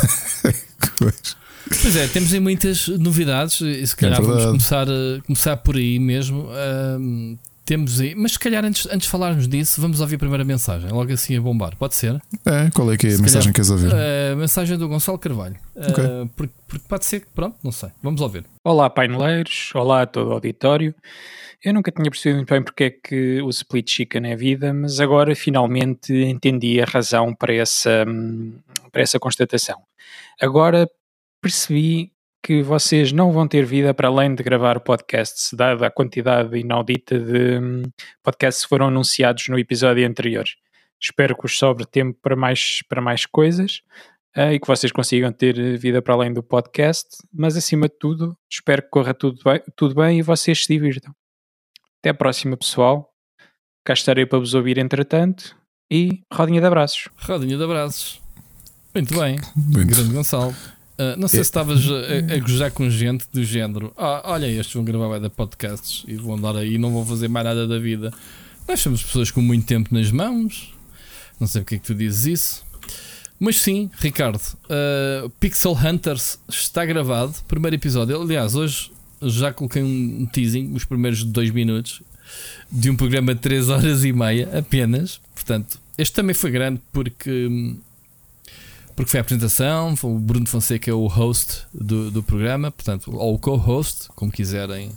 Pois 1.82 1.96
é, 1.96 2.06
temos 2.06 2.32
aí 2.32 2.38
muitas 2.38 2.86
novidades 2.86 3.60
e 3.60 3.84
se 3.84 3.96
calhar 3.96 4.20
é 4.20 4.22
vamos 4.22 4.44
começar, 4.44 4.86
começar 5.26 5.56
por 5.56 5.76
aí 5.76 5.98
mesmo. 5.98 6.48
Um, 7.00 7.36
temos 7.66 8.00
aí, 8.00 8.14
mas 8.14 8.32
se 8.32 8.38
calhar 8.38 8.64
antes, 8.64 8.86
antes 8.86 9.02
de 9.02 9.08
falarmos 9.08 9.48
disso, 9.48 9.80
vamos 9.80 10.00
ouvir 10.00 10.14
a 10.14 10.18
primeira 10.18 10.44
mensagem, 10.44 10.88
logo 10.88 11.12
assim 11.12 11.36
a 11.36 11.40
bombar, 11.40 11.76
pode 11.76 11.96
ser? 11.96 12.14
É, 12.46 12.70
qual 12.72 12.90
é 12.92 12.96
que 12.96 13.08
é 13.08 13.10
a 13.10 13.16
se 13.16 13.22
mensagem 13.22 13.52
calhar, 13.52 13.66
que 13.66 13.70
queres 13.70 13.70
ouvir? 13.70 13.92
A 14.32 14.36
mensagem 14.36 14.78
do 14.78 14.88
Gonçalo 14.88 15.18
Carvalho. 15.18 15.56
Okay. 15.74 16.04
Uh, 16.04 16.26
porque, 16.36 16.54
porque, 16.68 16.88
pode 16.88 17.04
ser 17.04 17.20
que, 17.20 17.26
pronto, 17.34 17.56
não 17.62 17.72
sei, 17.72 17.90
vamos 18.00 18.20
ouvir. 18.20 18.44
Olá, 18.62 18.88
paineleiros, 18.88 19.72
olá 19.74 20.02
a 20.02 20.06
todo 20.06 20.30
o 20.30 20.32
auditório. 20.32 20.94
Eu 21.64 21.74
nunca 21.74 21.90
tinha 21.90 22.08
percebido 22.08 22.36
muito 22.36 22.50
bem 22.50 22.62
porque 22.62 22.84
é 22.84 22.90
que 22.90 23.42
o 23.42 23.50
split 23.50 23.90
chicken 23.90 24.30
é 24.30 24.36
vida, 24.36 24.72
mas 24.72 25.00
agora 25.00 25.34
finalmente 25.34 26.14
entendi 26.14 26.80
a 26.80 26.84
razão 26.84 27.34
para 27.34 27.52
essa, 27.52 28.06
para 28.92 29.02
essa 29.02 29.18
constatação. 29.18 29.76
Agora 30.40 30.88
percebi 31.40 32.12
que 32.42 32.62
vocês 32.62 33.12
não 33.12 33.32
vão 33.32 33.46
ter 33.48 33.64
vida 33.64 33.92
para 33.92 34.08
além 34.08 34.34
de 34.34 34.42
gravar 34.42 34.80
podcasts, 34.80 35.52
dada 35.52 35.86
a 35.86 35.90
quantidade 35.90 36.56
inaudita 36.58 37.18
de 37.18 37.58
hum, 37.58 37.82
podcasts 38.22 38.64
que 38.64 38.68
foram 38.68 38.88
anunciados 38.88 39.48
no 39.48 39.58
episódio 39.58 40.06
anterior. 40.06 40.44
Espero 41.00 41.34
que 41.34 41.42
vos 41.42 41.58
sobre 41.58 41.84
tempo 41.84 42.18
para 42.22 42.36
mais, 42.36 42.80
para 42.88 43.00
mais 43.00 43.26
coisas 43.26 43.82
uh, 44.36 44.52
e 44.52 44.60
que 44.60 44.66
vocês 44.66 44.92
consigam 44.92 45.32
ter 45.32 45.76
vida 45.78 46.00
para 46.00 46.14
além 46.14 46.32
do 46.32 46.42
podcast, 46.42 47.16
mas 47.32 47.56
acima 47.56 47.88
de 47.88 47.94
tudo, 47.98 48.36
espero 48.50 48.82
que 48.82 48.88
corra 48.88 49.12
tudo 49.12 49.40
bem, 49.44 49.62
tudo 49.76 49.94
bem 49.94 50.18
e 50.18 50.22
vocês 50.22 50.64
se 50.64 50.72
divirtam. 50.72 51.14
Até 52.00 52.10
a 52.10 52.14
próxima, 52.14 52.56
pessoal. 52.56 53.12
Cá 53.84 53.92
estarei 53.92 54.26
para 54.26 54.38
vos 54.38 54.54
ouvir 54.54 54.78
entretanto 54.78 55.56
e 55.90 56.22
rodinha 56.32 56.60
de 56.60 56.66
abraços. 56.66 57.08
Rodinha 57.16 57.56
de 57.56 57.64
abraços. 57.64 58.20
Muito 58.94 59.18
bem. 59.18 59.36
Muito. 59.54 59.94
Grande 59.94 60.12
Gonçalo. 60.12 60.75
Uh, 60.98 61.18
não 61.18 61.28
sei 61.28 61.40
é. 61.40 61.42
se 61.42 61.48
estavas 61.48 61.84
a, 61.86 62.34
a 62.34 62.38
gozar 62.38 62.70
com 62.70 62.88
gente 62.88 63.26
do 63.32 63.44
género. 63.44 63.92
Ah, 63.96 64.22
olha, 64.24 64.46
estes 64.46 64.74
vão 64.74 64.82
gravar 64.82 65.18
da 65.18 65.28
podcasts 65.28 66.04
e 66.08 66.16
vão 66.16 66.36
andar 66.36 66.56
aí 66.56 66.78
não 66.78 66.90
vão 66.90 67.04
fazer 67.04 67.28
mais 67.28 67.44
nada 67.44 67.66
da 67.66 67.78
vida. 67.78 68.12
Nós 68.66 68.80
somos 68.80 69.02
pessoas 69.02 69.30
com 69.30 69.42
muito 69.42 69.66
tempo 69.66 69.94
nas 69.94 70.10
mãos. 70.10 70.74
Não 71.38 71.46
sei 71.46 71.60
porque 71.60 71.74
é 71.74 71.78
que 71.78 71.84
tu 71.84 71.94
dizes 71.94 72.24
isso. 72.24 72.66
Mas 73.38 73.60
sim, 73.60 73.90
Ricardo, 73.98 74.40
uh, 74.40 75.28
Pixel 75.38 75.72
Hunters 75.72 76.38
está 76.48 76.84
gravado. 76.86 77.34
Primeiro 77.46 77.76
episódio. 77.76 78.20
Aliás, 78.20 78.54
hoje 78.54 78.90
já 79.22 79.52
coloquei 79.52 79.82
um 79.82 80.26
teasing, 80.26 80.72
os 80.72 80.84
primeiros 80.84 81.22
dois 81.22 81.50
minutos, 81.50 82.02
de 82.70 82.90
um 82.90 82.96
programa 82.96 83.34
de 83.34 83.40
3 83.40 83.68
horas 83.68 84.04
e 84.04 84.12
meia 84.12 84.58
apenas. 84.58 85.20
Portanto, 85.34 85.78
este 85.98 86.14
também 86.14 86.34
foi 86.34 86.50
grande 86.50 86.80
porque 86.92 87.46
hum, 87.46 87.78
porque 88.96 89.10
foi 89.10 89.18
a 89.18 89.20
apresentação, 89.20 89.94
o 90.02 90.18
Bruno 90.18 90.46
Fonseca 90.46 90.90
é 90.90 90.94
o 90.94 91.06
host 91.06 91.64
do, 91.72 92.10
do 92.10 92.22
programa, 92.22 92.70
portanto, 92.70 93.14
ou 93.14 93.34
o 93.34 93.38
co-host, 93.38 94.08
como 94.16 94.32
quiserem, 94.32 94.90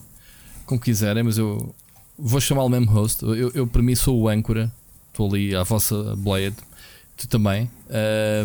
como 0.65 0.79
quiserem, 0.79 1.22
mas 1.22 1.38
eu 1.38 1.75
vou 2.18 2.39
chamá-lo 2.39 2.70
mesmo 2.70 2.89
host. 2.89 3.24
Eu, 3.24 3.51
eu, 3.53 3.68
para 3.68 3.82
mim 3.82 3.94
sou 3.96 4.18
o 4.18 4.29
âncora, 4.29 4.72
estou 5.10 5.27
ali 5.27 5.53
à 5.53 5.63
vossa 5.63 6.15
blade, 6.15 6.56
tu 7.18 7.27
também. 7.27 7.70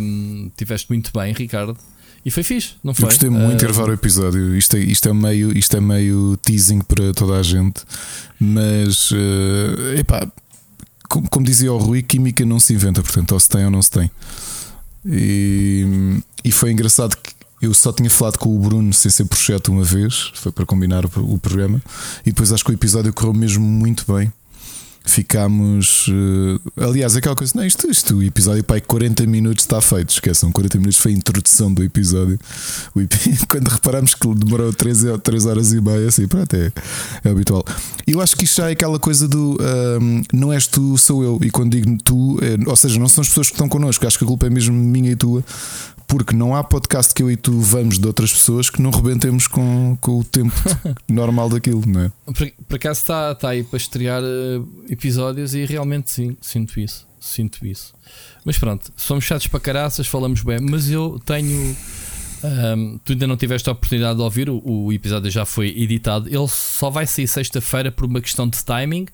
Um, 0.01 0.51
tiveste 0.57 0.91
muito 0.91 1.13
bem, 1.17 1.33
Ricardo. 1.33 1.79
E 2.27 2.31
foi 2.33 2.43
fixe, 2.43 2.75
não 2.83 2.93
foi? 2.93 3.05
Eu 3.05 3.09
gostei 3.09 3.31
muito 3.31 3.59
de 3.59 3.65
gravar 3.65 3.89
o 3.89 3.93
episódio. 3.93 4.57
Isto 4.57 4.77
é, 4.77 4.81
isto, 4.81 5.09
é 5.09 5.13
meio, 5.13 5.57
isto 5.57 5.77
é 5.77 5.81
meio 5.81 6.37
teasing 6.39 6.81
para 6.81 7.13
toda 7.13 7.39
a 7.39 7.43
gente, 7.45 7.83
mas 8.41 9.13
uh, 9.13 9.99
epá, 9.99 10.27
como, 11.09 11.29
como 11.29 11.47
dizia 11.47 11.73
o 11.73 11.79
Rui, 11.79 12.03
química 12.03 12.45
não 12.45 12.59
se 12.59 12.73
inventa, 12.73 13.03
portanto, 13.03 13.33
ou 13.33 13.39
se 13.39 13.49
tem 13.49 13.65
ou 13.65 13.71
não 13.71 13.83
se 13.83 13.91
tem. 13.91 14.11
E, 15.07 16.19
e 16.45 16.51
foi 16.51 16.73
engraçado 16.73 17.17
que 17.17 17.35
eu 17.61 17.73
só 17.75 17.93
tinha 17.93 18.11
falado 18.11 18.39
com 18.39 18.55
o 18.55 18.59
Bruno 18.59 18.93
sem 18.93 19.11
ser 19.11 19.25
projeto 19.25 19.73
uma 19.73 19.85
vez, 19.85 20.33
foi 20.35 20.53
para 20.53 20.67
combinar 20.67 21.05
o, 21.07 21.39
programa, 21.39 21.81
e 22.21 22.31
depois 22.31 22.53
acho 22.53 22.65
que 22.65 22.71
o 22.71 22.75
episódio 22.75 23.13
correu 23.13 23.33
mesmo 23.33 23.65
muito 23.65 24.05
bem. 24.13 24.33
Ficámos. 25.07 26.09
Uh, 26.09 26.59
aliás, 26.77 27.15
aquela 27.15 27.37
coisa, 27.37 27.53
não, 27.55 27.65
isto, 27.65 27.91
isto, 27.91 28.17
o 28.17 28.23
episódio 28.23 28.65
pai 28.65 28.81
40 28.81 29.27
minutos 29.27 29.65
está 29.65 29.81
feito, 29.81 30.11
esqueçam, 30.11 30.51
40 30.51 30.79
minutos 30.79 30.99
foi 30.99 31.13
a 31.13 31.15
introdução 31.15 31.73
do 31.73 31.83
episódio. 31.83 32.39
Quando 33.49 33.69
reparamos 33.69 34.15
que 34.15 34.35
demorou 34.35 34.73
3, 34.73 35.05
3 35.23 35.47
horas 35.47 35.73
e 35.73 35.81
meia, 35.81 36.09
assim, 36.09 36.27
pronto, 36.27 36.55
é, 36.57 36.73
é 37.23 37.31
habitual. 37.31 37.65
Eu 38.07 38.21
acho 38.21 38.35
que 38.35 38.45
isto 38.45 38.57
já 38.57 38.71
é 38.71 38.73
aquela 38.73 38.99
coisa 38.99 39.29
do 39.29 39.59
não 40.33 40.53
és 40.53 40.67
tu, 40.67 40.97
sou 40.97 41.23
eu. 41.23 41.39
E 41.43 41.51
quando 41.51 41.73
digo 41.73 41.97
tu, 42.03 42.39
é, 42.41 42.69
ou 42.69 42.77
seja, 42.77 42.99
não 42.99 43.09
são 43.09 43.23
as 43.23 43.29
pessoas 43.29 43.49
que 43.49 43.55
estão 43.55 43.69
connosco, 43.69 44.07
acho 44.07 44.19
que 44.19 44.25
a 44.25 44.27
culpa 44.27 44.47
é 44.47 44.51
mesmo 44.51 44.75
minha 44.75 45.11
e 45.11 45.17
tua 45.17 45.45
porque 46.07 46.35
não 46.35 46.55
há 46.55 46.63
podcast 46.63 47.13
que 47.13 47.23
eu 47.23 47.31
e 47.31 47.37
tu 47.37 47.61
vamos 47.61 47.99
de 47.99 48.07
outras 48.07 48.33
pessoas 48.33 48.71
que 48.71 48.81
não 48.81 48.91
rebentemos 48.91 49.47
com, 49.47 49.97
com 50.01 50.21
o 50.21 50.25
tempo 50.25 50.55
normal 51.09 51.49
daquilo, 51.49 51.83
não 51.87 52.03
é? 52.03 52.13
Por, 52.27 52.51
por 52.69 52.77
acaso 52.77 53.01
está, 53.01 53.33
está 53.33 53.49
aí 53.51 53.63
para 53.63 53.77
estrear 53.77 54.23
uh, 54.23 54.85
episódios 54.89 55.55
e 55.55 55.65
realmente 55.65 56.11
sim, 56.11 56.37
sinto 56.41 56.79
isso. 56.79 57.07
Sinto 57.25 57.67
isso. 57.67 57.95
Mas 58.45 58.59
pronto, 58.59 58.93
somos 58.97 59.25
chatos 59.25 59.47
para 59.47 59.59
caraças, 59.59 60.07
falamos 60.07 60.43
bem, 60.43 60.59
mas 60.61 60.91
eu 60.91 61.19
tenho. 61.25 61.75
Um, 62.45 62.99
tu 63.03 63.13
ainda 63.13 63.27
não 63.27 63.39
tiveste 63.39 63.67
a 63.71 63.73
oportunidade 63.73 64.17
de 64.17 64.23
ouvir, 64.23 64.51
o, 64.51 64.61
o 64.63 64.93
episódio 64.93 65.31
já 65.31 65.47
foi 65.47 65.69
editado. 65.69 66.29
Ele 66.29 66.49
só 66.49 66.91
vai 66.91 67.07
sair 67.07 67.27
sexta-feira 67.27 67.91
por 67.91 68.05
uma 68.05 68.21
questão 68.21 68.47
de 68.47 68.63
timing, 68.63 69.07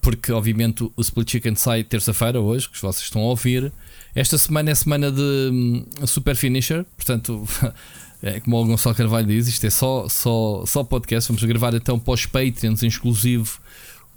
porque 0.00 0.32
obviamente 0.32 0.82
o 0.84 1.00
Split 1.02 1.32
Chicken 1.32 1.54
sai 1.54 1.84
terça-feira 1.84 2.40
hoje, 2.40 2.70
que 2.70 2.80
vocês 2.80 3.04
estão 3.04 3.20
a 3.20 3.26
ouvir. 3.26 3.70
Esta 4.14 4.36
semana 4.36 4.70
é 4.70 4.74
semana 4.74 5.10
de 5.10 5.20
um, 5.20 5.84
Super 6.06 6.34
Finisher, 6.34 6.84
portanto, 6.96 7.46
é 8.22 8.40
como 8.40 8.60
o 8.60 8.66
Gonçalo 8.66 8.94
Carvalho 8.94 9.26
diz, 9.26 9.46
isto 9.46 9.66
é 9.66 9.70
só, 9.70 10.08
só, 10.08 10.64
só 10.66 10.82
podcast. 10.82 11.28
Vamos 11.28 11.42
gravar 11.44 11.74
então 11.74 11.98
para 11.98 12.14
os 12.14 12.26
Patreons 12.26 12.82
em 12.82 12.88
exclusivo 12.88 13.60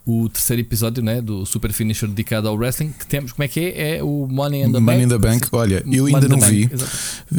o 0.05 0.27
terceiro 0.27 0.61
episódio 0.61 1.01
né, 1.01 1.21
do 1.21 1.45
Super 1.45 1.71
Finisher 1.71 2.09
dedicado 2.09 2.47
ao 2.47 2.55
wrestling. 2.55 2.93
Que 2.97 3.05
temos, 3.05 3.31
como 3.31 3.43
é 3.43 3.47
que 3.47 3.59
é? 3.59 3.97
É 3.97 4.03
o 4.03 4.27
Money 4.29 4.63
in 4.63 4.71
the 4.71 4.79
Money 4.79 4.83
Bank. 4.83 5.03
in 5.03 5.07
the 5.07 5.17
Bank. 5.17 5.47
Olha, 5.51 5.83
eu 5.89 6.05
ainda 6.05 6.27
não 6.27 6.39
vi. 6.41 6.69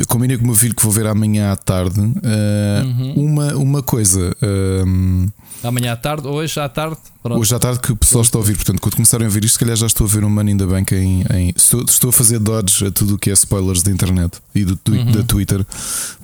Combinei 0.09 0.37
com 0.39 0.45
o 0.45 0.47
meu 0.47 0.57
filho 0.57 0.75
que 0.75 0.83
vou 0.83 0.93
ver 0.93 1.07
amanhã 1.07 1.53
à 1.53 1.57
tarde. 1.57 2.01
Uh, 2.01 2.85
uhum. 2.85 3.13
uma, 3.17 3.55
uma 3.55 3.83
coisa. 3.83 4.35
Uh, 4.43 5.31
Amanhã 5.63 5.93
à 5.93 5.97
tarde, 5.97 6.29
hoje 6.29 6.61
à 6.61 6.69
tarde. 6.69 6.97
Pronto. 7.23 7.41
Hoje 7.41 7.55
à 7.55 7.59
tarde 7.59 7.81
que 7.81 7.91
o 7.93 7.97
pessoal 7.97 8.23
está 8.23 8.37
a 8.37 8.41
ouvir. 8.41 8.55
Portanto, 8.55 8.81
quando 8.81 8.97
começarem 8.97 9.27
a 9.27 9.29
ouvir 9.29 9.45
isto, 9.45 9.55
se 9.55 9.59
calhar 9.59 9.77
já 9.77 9.87
estou 9.87 10.07
a 10.07 10.11
ver 10.11 10.25
um 10.25 10.29
Money 10.29 10.55
in 10.55 10.59
the 10.59 10.67
Bank 10.67 10.95
em. 10.95 11.25
em 11.35 11.53
estou, 11.57 11.83
estou, 11.83 12.11
a 12.11 12.13
fazer 12.13 12.39
dodge 12.39 12.87
a 12.87 12.91
tudo 12.91 13.15
o 13.15 13.19
que 13.19 13.31
é 13.31 13.33
spoilers 13.33 13.83
da 13.83 13.91
internet 13.91 14.39
e 14.55 14.65
do, 14.65 14.79
uhum. 14.89 15.13
da 15.13 15.23
Twitter, 15.23 15.65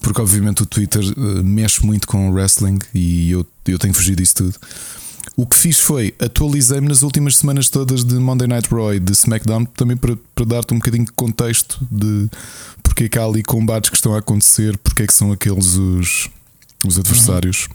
porque 0.00 0.20
obviamente 0.20 0.62
o 0.62 0.66
Twitter 0.66 1.02
uh, 1.02 1.42
mexe 1.42 1.84
muito 1.84 2.06
com 2.06 2.28
o 2.28 2.32
wrestling 2.32 2.78
e 2.94 3.30
eu, 3.30 3.46
eu 3.66 3.78
tenho 3.78 3.94
fugido 3.94 4.22
disso 4.22 4.36
tudo. 4.36 4.54
O 5.40 5.46
que 5.46 5.56
fiz 5.56 5.78
foi 5.78 6.14
atualizei-me 6.20 6.86
nas 6.86 7.00
últimas 7.00 7.38
semanas 7.38 7.70
todas 7.70 8.04
de 8.04 8.14
Monday 8.16 8.46
Night 8.46 8.68
Raw 8.68 8.92
e 8.92 9.00
de 9.00 9.12
SmackDown 9.12 9.64
também 9.64 9.96
para, 9.96 10.14
para 10.34 10.44
dar-te 10.44 10.74
um 10.74 10.76
bocadinho 10.76 11.06
de 11.06 11.12
contexto 11.12 11.78
de 11.90 12.28
porque 12.82 13.04
é 13.04 13.08
que 13.08 13.18
há 13.18 13.24
ali 13.24 13.42
combates 13.42 13.88
que 13.88 13.96
estão 13.96 14.14
a 14.14 14.18
acontecer, 14.18 14.76
porque 14.76 15.04
é 15.04 15.06
que 15.06 15.14
são 15.14 15.32
aqueles 15.32 15.76
os, 15.76 16.28
os 16.86 16.98
adversários. 16.98 17.68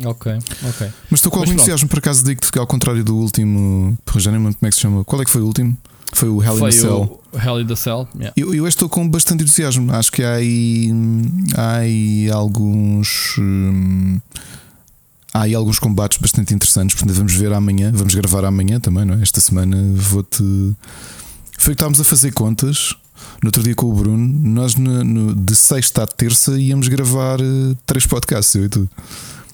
Uhum. 0.00 0.10
Ok, 0.10 0.38
ok. 0.68 0.88
Mas 1.08 1.20
estou 1.20 1.30
com 1.30 1.38
algum 1.38 1.52
entusiasmo, 1.52 1.88
por 1.88 2.00
acaso 2.00 2.24
digo-te 2.24 2.50
que 2.50 2.58
ao 2.58 2.66
contrário 2.66 3.04
do 3.04 3.14
último, 3.14 3.96
já 4.16 4.32
nem 4.32 4.42
como 4.42 4.56
é 4.60 4.68
que 4.68 4.74
se 4.74 4.80
chama. 4.80 5.04
Qual 5.04 5.22
é 5.22 5.24
que 5.24 5.30
foi 5.30 5.42
o 5.42 5.46
último? 5.46 5.78
Foi 6.12 6.28
o 6.28 6.42
Hell 6.42 6.58
in 6.58 6.60
the 6.62 6.72
Cell. 6.72 7.20
Hell 7.32 7.60
in 7.60 7.66
the 7.68 7.76
Cell, 7.76 8.08
yeah. 8.16 8.32
eu, 8.36 8.52
eu 8.52 8.66
estou 8.66 8.88
com 8.88 9.08
bastante 9.08 9.44
entusiasmo. 9.44 9.92
Acho 9.92 10.10
que 10.10 10.24
há 10.24 10.32
aí, 10.32 10.90
há 11.56 11.76
aí 11.76 12.28
alguns. 12.28 13.36
Hum, 13.38 14.18
há 15.32 15.42
aí 15.42 15.54
alguns 15.54 15.78
combates 15.78 16.18
bastante 16.18 16.54
interessantes. 16.54 16.94
Portanto, 16.94 17.16
vamos 17.16 17.34
ver 17.34 17.52
amanhã. 17.52 17.90
Vamos 17.94 18.14
gravar 18.14 18.44
amanhã 18.44 18.80
também, 18.80 19.04
não 19.04 19.14
é? 19.14 19.22
Esta 19.22 19.40
semana 19.40 19.76
vou-te. 19.94 20.42
Foi 21.58 21.74
que 21.74 21.76
estávamos 21.76 22.00
a 22.00 22.04
fazer 22.04 22.32
contas. 22.32 22.94
No 23.42 23.48
outro 23.48 23.62
dia 23.62 23.74
com 23.74 23.86
o 23.86 23.92
Bruno, 23.92 24.26
nós 24.48 24.76
no, 24.76 25.02
no, 25.02 25.34
de 25.34 25.54
sexta 25.54 26.04
à 26.04 26.06
terça 26.06 26.58
íamos 26.58 26.86
gravar 26.86 27.40
uh, 27.40 27.76
três 27.84 28.06
podcasts, 28.06 28.54
eu 28.54 28.64
e 28.64 28.68
tu. 28.68 28.88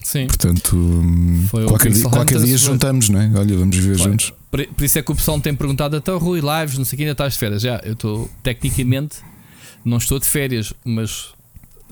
Sim. 0.02 0.26
Portanto, 0.26 0.76
hum, 0.76 1.46
qualquer, 1.50 1.90
dia, 1.90 2.04
qualquer 2.04 2.40
dia 2.42 2.58
juntamos, 2.58 3.08
não 3.08 3.20
é? 3.20 3.30
Olha, 3.34 3.56
vamos 3.56 3.74
viver 3.74 3.94
Olha, 3.94 4.10
juntos. 4.10 4.32
Por, 4.50 4.66
por, 4.66 4.84
isso 4.84 4.98
é 4.98 5.02
que 5.02 5.10
o 5.10 5.14
pessoal 5.14 5.40
tem 5.40 5.54
perguntado 5.54 5.96
até 5.96 6.12
o 6.12 6.18
Rui 6.18 6.40
Lives, 6.40 6.76
não 6.76 6.84
sei 6.84 6.98
que 6.98 7.02
ainda 7.02 7.12
estás 7.12 7.32
de 7.32 7.38
férias. 7.38 7.62
Já, 7.62 7.80
eu 7.82 7.94
estou 7.94 8.30
tecnicamente, 8.42 9.16
não 9.82 9.96
estou 9.96 10.18
de 10.18 10.26
férias, 10.26 10.74
mas 10.84 11.33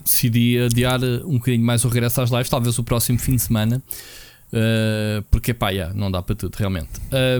decidi 0.02 0.58
adiar 0.58 1.00
um 1.02 1.38
bocadinho 1.38 1.64
mais 1.64 1.84
o 1.84 1.88
regresso 1.88 2.20
às 2.20 2.30
lives, 2.30 2.48
talvez 2.48 2.78
o 2.78 2.84
próximo 2.84 3.18
fim 3.18 3.36
de 3.36 3.42
semana. 3.42 3.82
Uh, 4.52 5.22
porque 5.30 5.54
pá, 5.54 5.70
yeah, 5.70 5.94
não 5.94 6.10
dá 6.10 6.20
para 6.22 6.34
tudo 6.36 6.54
realmente. 6.56 6.90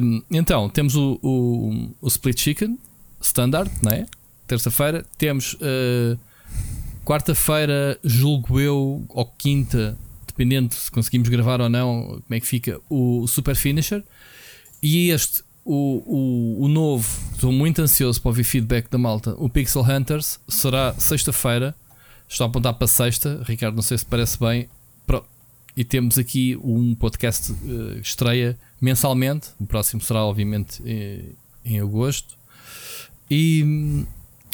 Um, 0.03 0.23
então, 0.31 0.69
temos 0.71 0.95
o, 0.95 1.19
o, 1.23 1.91
o, 2.01 2.09
Split 2.09 2.41
Chicken 2.41 2.79
Standard, 3.21 3.71
né? 3.83 4.07
terça-feira. 4.47 5.05
Temos 5.19 5.55
uh, 5.55 6.19
quarta-feira, 7.05 7.99
julgo 8.03 8.59
eu, 8.59 9.05
ou 9.09 9.27
quinta, 9.27 9.97
dependendo 10.27 10.75
se 10.75 10.91
conseguimos 10.91 11.29
gravar 11.29 11.61
ou 11.61 11.69
não, 11.69 12.07
como 12.07 12.25
é 12.31 12.41
que 12.41 12.47
fica, 12.47 12.81
o 12.89 13.27
Super 13.27 13.57
Finisher. 13.57 14.03
E 14.83 15.11
este, 15.11 15.43
o, 15.65 16.03
o, 16.07 16.65
o 16.65 16.69
novo, 16.69 17.07
estou 17.33 17.53
muito 17.53 17.81
ansioso 17.81 18.21
para 18.21 18.31
ouvir 18.31 18.45
feedback 18.45 18.89
da 18.91 18.99
malta. 18.99 19.35
O 19.39 19.49
Pixel 19.49 19.83
Hunters 19.83 20.41
será 20.49 20.95
sexta-feira. 20.95 21.75
Estou 22.33 22.47
a 22.47 22.49
apontar 22.49 22.73
para 22.73 22.87
sexta. 22.87 23.43
Ricardo, 23.45 23.75
não 23.75 23.83
sei 23.83 23.99
se 23.99 24.07
parece 24.07 24.39
bem. 24.41 24.67
E 25.77 25.85
temos 25.85 26.19
aqui 26.19 26.57
um 26.63 26.95
podcast 26.95 27.53
uh, 27.53 27.99
estreia 28.01 28.59
mensalmente. 28.81 29.49
O 29.61 29.67
próximo 29.67 30.01
será, 30.01 30.25
obviamente, 30.25 30.83
em, 30.83 31.35
em 31.63 31.81
agosto. 31.81 32.37
E 33.31 33.63
hum, 33.63 34.07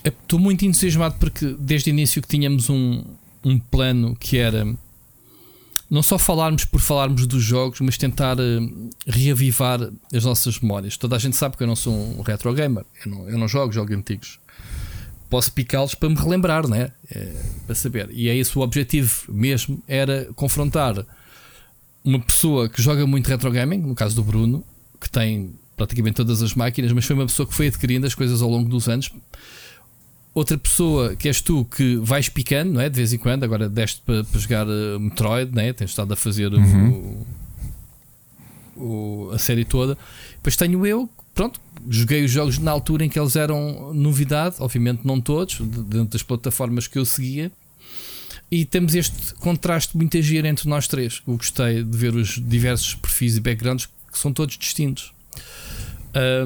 estou 0.05 0.41
muito 0.41 0.65
entusiasmado 0.65 1.17
porque 1.21 1.57
desde 1.59 1.91
o 1.91 1.93
início 1.93 2.21
que 2.21 2.27
tínhamos 2.27 2.69
um, 2.69 3.05
um 3.45 3.59
plano 3.61 4.17
que 4.17 4.39
era 4.39 4.67
não 5.89 6.03
só 6.03 6.19
falarmos 6.19 6.65
por 6.65 6.81
falarmos 6.81 7.27
dos 7.27 7.43
jogos, 7.43 7.81
mas 7.81 7.97
tentar 7.97 8.39
uh, 8.39 8.91
reavivar 9.07 9.81
as 10.13 10.25
nossas 10.25 10.59
memórias. 10.59 10.97
Toda 10.97 11.15
a 11.15 11.19
gente 11.19 11.37
sabe 11.37 11.57
que 11.57 11.63
eu 11.63 11.67
não 11.67 11.77
sou 11.77 11.95
um 11.95 12.23
retro 12.23 12.53
gamer, 12.53 12.85
eu 13.05 13.11
não, 13.11 13.29
eu 13.29 13.39
não 13.39 13.47
jogo 13.47 13.73
jogos 13.73 13.97
antigos. 13.97 14.41
Posso 15.29 15.53
picá-los 15.53 15.95
para 15.95 16.09
me 16.09 16.15
relembrar, 16.15 16.67
né? 16.67 16.91
É, 17.11 17.33
para 17.67 17.75
saber. 17.75 18.09
E 18.13 18.29
é 18.29 18.37
esse 18.37 18.57
o 18.59 18.63
objetivo 18.63 19.25
mesmo: 19.29 19.83
era 19.87 20.29
confrontar 20.35 21.05
uma 22.05 22.19
pessoa 22.21 22.69
que 22.69 22.81
joga 22.81 23.07
muito 23.07 23.29
retro 23.29 23.51
gaming, 23.51 23.79
no 23.79 23.95
caso 23.95 24.17
do 24.17 24.23
Bruno, 24.23 24.65
que 25.01 25.11
tem 25.11 25.55
praticamente 25.77 26.17
todas 26.17 26.43
as 26.43 26.55
máquinas, 26.55 26.93
mas 26.93 27.05
foi 27.05 27.15
uma 27.15 27.27
pessoa 27.27 27.47
que 27.47 27.55
foi 27.55 27.69
adquirindo 27.69 28.07
as 28.07 28.15
coisas 28.15 28.41
ao 28.43 28.49
longo 28.49 28.69
dos 28.69 28.89
anos 28.89 29.13
outra 30.39 30.57
pessoa 30.57 31.17
que 31.17 31.29
és 31.29 31.41
tu 31.41 31.65
que 31.65 31.97
vais 31.97 32.29
picando, 32.29 32.73
não 32.73 32.81
é? 32.81 32.89
De 32.89 32.97
vez 32.97 33.13
em 33.13 33.19
quando, 33.19 33.45
agora 33.45 33.69
deste 33.69 34.01
para, 34.03 34.25
para 34.25 34.41
jogar 34.41 34.67
uh, 34.67 35.01
Metroid, 35.01 35.55
né? 35.55 35.73
tens 35.73 35.91
estado 35.91 36.13
a 36.13 36.17
fazer 36.17 36.53
uhum. 36.53 37.27
o, 38.77 38.83
o, 38.83 39.31
a 39.33 39.39
série 39.39 39.65
toda. 39.65 39.99
Depois 40.37 40.57
tenho 40.57 40.87
eu, 40.87 41.09
pronto, 41.35 41.61
joguei 41.89 42.25
os 42.25 42.31
jogos 42.31 42.59
na 42.59 42.71
altura 42.71 43.05
em 43.05 43.09
que 43.09 43.19
eles 43.19 43.37
eram 43.37 43.93
novidade, 43.95 44.57
obviamente 44.59 45.01
não 45.05 45.21
todos, 45.21 45.61
dentro 45.61 46.11
das 46.11 46.23
plataformas 46.23 46.87
que 46.87 46.99
eu 46.99 47.05
seguia. 47.05 47.51
E 48.51 48.65
temos 48.65 48.95
este 48.95 49.35
contraste 49.35 49.97
muito 49.97 50.17
agir 50.17 50.45
entre 50.45 50.69
nós 50.69 50.89
três. 50.89 51.23
Eu 51.27 51.37
gostei 51.37 51.83
de 51.83 51.97
ver 51.97 52.15
os 52.15 52.41
diversos 52.43 52.95
perfis 52.95 53.37
e 53.37 53.41
backgrounds 53.41 53.87
que 54.11 54.19
são 54.19 54.33
todos 54.33 54.57
distintos. 54.57 55.13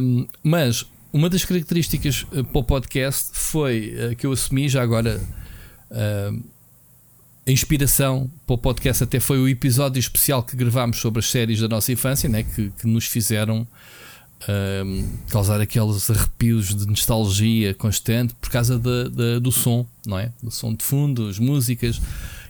Um, 0.01 0.27
mas 0.43 0.85
uma 1.13 1.29
das 1.31 1.45
características 1.45 2.27
uh, 2.33 2.45
para 2.45 2.59
o 2.59 2.65
podcast 2.65 3.31
foi 3.33 3.95
uh, 3.95 4.17
que 4.17 4.27
eu 4.27 4.33
assumi 4.33 4.69
já 4.69 4.83
agora. 4.83 5.21
A 7.47 7.51
inspiração 7.51 8.31
para 8.47 8.55
o 8.55 8.59
podcast 8.59 9.05
até 9.05 9.21
foi 9.21 9.39
o 9.39 9.47
episódio 9.47 10.01
especial 10.01 10.43
que 10.43 10.57
gravámos 10.57 10.97
sobre 10.99 11.19
as 11.19 11.27
séries 11.27 11.61
da 11.61 11.69
nossa 11.69 11.93
infância, 11.93 12.27
né? 12.27 12.45
que, 12.45 12.71
que 12.71 12.87
nos 12.87 13.05
fizeram 13.05 13.67
causar 15.29 15.61
aqueles 15.61 16.11
arrepios 16.11 16.75
de 16.75 16.87
nostalgia 16.87 17.75
constante 17.75 18.35
por 18.41 18.51
causa 18.51 18.79
de, 18.79 19.09
de, 19.11 19.41
do 19.41 19.53
som, 19.53 19.87
não 20.07 20.19
é? 20.19 20.33
Do 20.43 20.51
som 20.51 20.75
de 20.75 20.85
fundo, 20.85 21.29
as 21.29 21.39
músicas. 21.39 22.01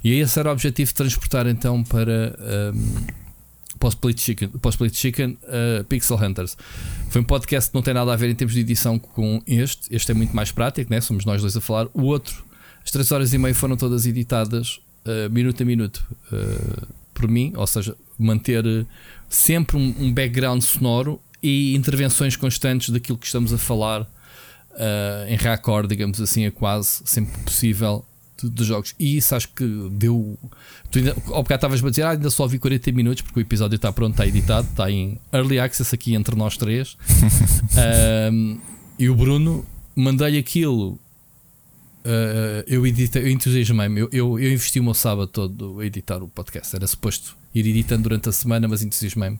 E 0.02 0.12
esse 0.12 0.38
era 0.38 0.48
o 0.48 0.52
objetivo 0.52 0.88
de 0.88 0.94
transportar 0.94 1.46
então 1.46 1.83
para. 1.85 2.37
Um, 2.74 3.22
para 3.78 3.88
o 3.88 3.90
Split 3.90 4.20
Chicken, 4.20 4.50
Split 4.70 4.94
Chicken 4.94 5.38
uh, 5.42 5.83
Pixel 5.85 6.16
Hunters. 6.16 6.57
Foi 7.11 7.20
um 7.20 7.24
podcast 7.24 7.68
que 7.68 7.74
não 7.74 7.83
tem 7.83 7.92
nada 7.92 8.12
a 8.12 8.16
ver 8.16 8.31
em 8.31 8.35
termos 8.35 8.55
de 8.55 8.61
edição 8.61 8.96
com 8.96 9.42
este. 9.44 9.92
Este 9.92 10.12
é 10.12 10.14
muito 10.14 10.37
mais 10.37 10.52
prático, 10.52 10.88
né? 10.92 11.00
somos 11.00 11.24
nós 11.24 11.40
dois 11.40 11.57
a 11.57 11.61
falar. 11.61 11.88
O 11.92 12.02
outro, 12.05 12.44
as 12.85 12.92
3 12.92 13.11
horas 13.11 13.33
e 13.33 13.38
meia 13.38 13.52
foram 13.52 13.76
todas 13.76 14.07
editadas 14.07 14.81
uh, 15.05 15.28
minuto 15.31 15.61
a 15.62 15.66
minuto 15.66 16.07
uh, 16.33 16.87
por 17.12 17.28
mim, 17.28 17.52
ou 17.57 17.66
seja, 17.66 17.96
manter 18.16 18.64
sempre 19.28 19.76
um, 19.76 19.94
um, 19.98 20.12
background 20.12 20.62
sonoro 20.62 21.20
e 21.42 21.74
intervenções 21.74 22.37
constantes 22.37 22.90
daquilo 22.90 23.18
que 23.18 23.26
estamos 23.26 23.52
a 23.52 23.59
falar 23.59 24.07
em 25.28 25.37
raccord, 25.37 25.87
digamos 25.87 26.18
assim, 26.18 26.46
é 26.46 26.50
quase 26.50 27.02
sempre 27.05 27.38
possível 27.42 28.05
dos 28.48 28.66
jogos. 28.66 28.94
E 28.98 29.16
isso 29.16 29.35
acho 29.35 29.48
que 29.48 29.64
deu. 29.92 30.38
Tu 30.90 30.98
ainda, 30.98 31.12
ao 31.28 31.42
bocado 31.42 31.55
estavas 31.55 31.85
a 31.85 31.90
dizer, 31.90 32.02
ah, 32.02 32.11
ainda 32.11 32.31
só 32.31 32.46
vi 32.46 32.59
40 32.59 32.92
minutos 32.92 33.22
porque 33.22 33.40
o 33.40 33.42
episódio 33.42 33.76
está 33.76 33.92
pronto, 33.92 34.12
está 34.12 34.26
editado, 34.26 34.68
está 34.68 34.90
em 34.90 35.18
early 35.33 35.59
access 35.59 35.94
aqui 35.94 36.14
entre 36.14 36.37
nós 36.37 36.57
três. 36.57 36.96
um, 38.33 38.59
e 38.98 39.09
o 39.09 39.14
Bruno, 39.14 39.64
mandei 39.94 40.38
aquilo. 40.38 40.98
Uh, 42.05 42.66
eu 42.66 42.85
editei, 42.85 43.22
eu 43.22 43.28
entusiasmei-me. 43.28 44.00
Eu, 44.00 44.09
eu, 44.12 44.38
eu, 44.38 44.52
investi 44.52 44.81
o 44.81 44.85
meu 44.85 44.94
sábado 44.94 45.28
todo 45.28 45.78
a 45.81 45.87
editar 45.87 46.22
o 46.22 46.28
podcast. 46.28 46.74
Era 46.74 46.87
suposto 46.87 47.37
ir 47.55 47.66
editando 47.66 48.02
durante 48.02 48.28
a 48.28 48.33
semana, 48.33 48.66
mas 48.66 48.83
entusiasmei-me. 48.83 49.38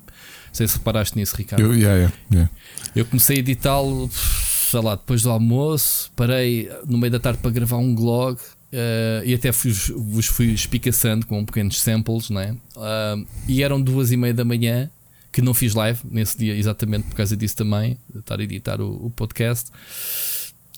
Não 0.53 0.57
sei 0.57 0.69
se 0.69 0.77
reparaste 0.77 1.17
nisso, 1.17 1.35
Ricardo. 1.35 1.63
Eu, 1.63 1.75
yeah, 1.75 1.97
yeah, 1.97 2.15
yeah. 2.31 2.51
eu 2.95 3.07
comecei 3.07 3.37
a 3.37 3.39
editá-lo, 3.39 4.11
sei 4.13 4.83
lá, 4.83 4.97
depois 4.97 5.23
do 5.23 5.31
almoço. 5.31 6.13
Parei 6.15 6.71
no 6.87 6.99
meio 6.99 7.11
da 7.11 7.19
tarde 7.19 7.39
para 7.41 7.51
gravar 7.51 7.79
um 7.79 7.95
blog. 7.95 8.37
Uh, 8.37 9.25
e 9.25 9.33
até 9.33 9.51
vos, 9.51 9.89
vos 9.89 10.27
fui 10.27 10.49
espicaçando 10.49 11.27
com 11.27 11.43
pequenos 11.47 11.81
samples, 11.81 12.29
né? 12.29 12.55
Uh, 12.77 13.27
e 13.49 13.63
eram 13.63 13.81
duas 13.81 14.13
e 14.13 14.17
meia 14.17 14.35
da 14.35 14.45
manhã 14.45 14.91
que 15.33 15.41
não 15.41 15.55
fiz 15.55 15.73
live 15.75 16.01
nesse 16.11 16.37
dia, 16.37 16.55
exatamente 16.55 17.05
por 17.09 17.17
causa 17.17 17.35
disso 17.35 17.57
também, 17.57 17.97
de 18.13 18.19
estar 18.21 18.39
a 18.39 18.43
editar 18.43 18.79
o, 18.79 19.07
o 19.07 19.11
podcast. 19.11 19.71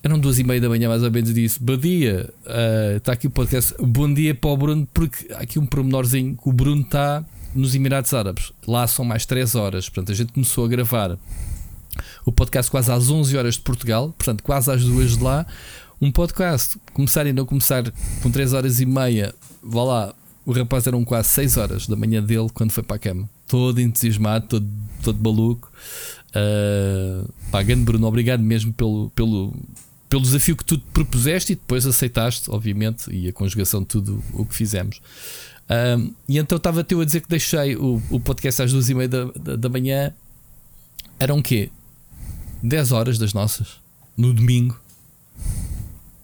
Eram 0.04 0.20
duas 0.20 0.38
e 0.38 0.44
meia 0.44 0.60
da 0.60 0.68
manhã, 0.68 0.88
mais 0.88 1.02
ou 1.02 1.10
menos, 1.10 1.30
e 1.30 1.34
disse: 1.34 1.60
Bom 1.60 1.76
dia, 1.76 2.32
uh, 2.46 2.96
está 2.96 3.14
aqui 3.14 3.26
o 3.26 3.30
podcast. 3.30 3.74
Bom 3.80 4.12
dia 4.14 4.36
para 4.36 4.50
o 4.50 4.56
Bruno, 4.56 4.88
porque 4.94 5.32
há 5.32 5.38
aqui 5.38 5.58
um 5.58 5.66
pormenorzinho 5.66 6.36
que 6.36 6.48
o 6.48 6.52
Bruno 6.52 6.82
está 6.82 7.24
nos 7.54 7.74
Emirados 7.74 8.12
Árabes. 8.12 8.52
Lá 8.66 8.86
são 8.86 9.04
mais 9.04 9.24
3 9.26 9.54
horas, 9.54 9.88
portanto, 9.88 10.12
a 10.12 10.14
gente 10.14 10.32
começou 10.32 10.64
a 10.64 10.68
gravar 10.68 11.18
o 12.24 12.32
podcast 12.32 12.70
quase 12.70 12.90
às 12.90 13.10
11 13.10 13.36
horas 13.36 13.54
de 13.54 13.60
Portugal, 13.60 14.14
portanto, 14.16 14.42
quase 14.42 14.70
às 14.70 14.84
2 14.84 15.18
de 15.18 15.22
lá 15.22 15.46
um 16.00 16.10
podcast, 16.10 16.78
começar 16.92 17.26
e 17.26 17.32
não 17.32 17.46
começar 17.46 17.84
com 18.22 18.30
3 18.30 18.52
horas 18.52 18.80
e 18.80 18.86
meia, 18.86 19.34
vá 19.62 19.84
lá, 19.84 20.14
o 20.44 20.52
rapaz 20.52 20.86
eram 20.86 21.04
quase 21.04 21.28
6 21.30 21.56
horas 21.56 21.86
da 21.86 21.96
manhã 21.96 22.22
dele 22.22 22.48
quando 22.52 22.72
foi 22.72 22.82
para 22.82 22.96
a 22.96 22.98
cama, 22.98 23.28
todo 23.46 23.80
entusiasmado, 23.80 24.46
todo, 24.46 24.66
todo 25.02 25.22
maluco. 25.22 25.70
Uh, 26.34 27.84
Bruno, 27.84 28.06
obrigado 28.06 28.42
mesmo 28.42 28.72
pelo, 28.72 29.10
pelo, 29.10 29.54
pelo 30.10 30.22
desafio 30.22 30.56
que 30.56 30.64
tu 30.64 30.76
te 30.76 30.84
propuseste 30.92 31.52
e 31.52 31.56
depois 31.56 31.86
aceitaste, 31.86 32.50
obviamente, 32.50 33.10
e 33.10 33.28
a 33.28 33.32
conjugação 33.32 33.80
de 33.80 33.86
tudo 33.86 34.22
o 34.32 34.44
que 34.44 34.54
fizemos. 34.54 35.00
Uh, 35.64 36.14
e 36.28 36.38
então 36.38 36.56
estava 36.56 36.86
eu 36.88 37.00
a 37.00 37.04
dizer 37.04 37.20
que 37.20 37.28
deixei 37.28 37.74
o, 37.76 38.02
o 38.10 38.20
podcast 38.20 38.62
às 38.62 38.72
duas 38.72 38.88
e 38.90 38.94
meia 38.94 39.08
da, 39.08 39.24
da, 39.24 39.56
da 39.56 39.68
manhã. 39.68 40.12
Eram 41.18 41.38
o 41.38 41.42
quê? 41.42 41.70
10 42.62 42.92
horas 42.92 43.18
das 43.18 43.32
nossas, 43.32 43.80
no 44.16 44.32
domingo. 44.32 44.78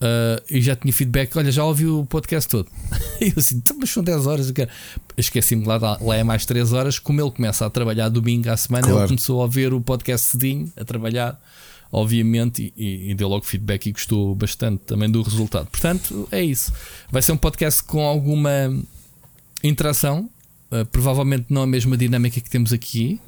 Uh, 0.00 0.40
e 0.48 0.62
já 0.62 0.74
tinha 0.74 0.90
feedback, 0.92 1.36
olha, 1.36 1.52
já 1.52 1.62
ouvi 1.62 1.86
o 1.86 2.06
podcast 2.06 2.48
todo. 2.48 2.68
e 3.20 3.26
eu 3.26 3.34
assim, 3.36 3.56
então, 3.56 3.76
mas 3.78 3.90
são 3.90 4.02
10 4.02 4.26
horas. 4.26 4.52
Esqueci-me 5.16 5.66
lá, 5.66 5.98
lá 6.00 6.16
é 6.16 6.24
mais 6.24 6.46
3 6.46 6.72
horas. 6.72 6.98
Como 6.98 7.20
ele 7.20 7.30
começa 7.30 7.66
a 7.66 7.70
trabalhar 7.70 8.08
domingo 8.08 8.50
à 8.50 8.56
semana, 8.56 8.86
claro. 8.86 9.00
ele 9.00 9.08
começou 9.08 9.40
a 9.40 9.44
ouvir 9.44 9.74
o 9.74 9.80
podcast 9.80 10.28
cedinho, 10.28 10.72
a 10.74 10.84
trabalhar, 10.84 11.38
obviamente, 11.92 12.72
e, 12.74 13.10
e, 13.10 13.14
deu 13.14 13.28
logo 13.28 13.44
feedback 13.44 13.86
e 13.86 13.92
gostou 13.92 14.34
bastante 14.34 14.80
também 14.84 15.10
do 15.10 15.20
resultado. 15.20 15.66
Portanto, 15.66 16.26
é 16.32 16.42
isso. 16.42 16.72
Vai 17.10 17.20
ser 17.20 17.32
um 17.32 17.36
podcast 17.36 17.82
com 17.82 18.00
alguma 18.00 18.72
interação, 19.62 20.28
uh, 20.70 20.84
provavelmente 20.86 21.46
não 21.50 21.62
a 21.62 21.66
mesma 21.66 21.96
dinâmica 21.96 22.40
que 22.40 22.50
temos 22.50 22.72
aqui, 22.72 23.20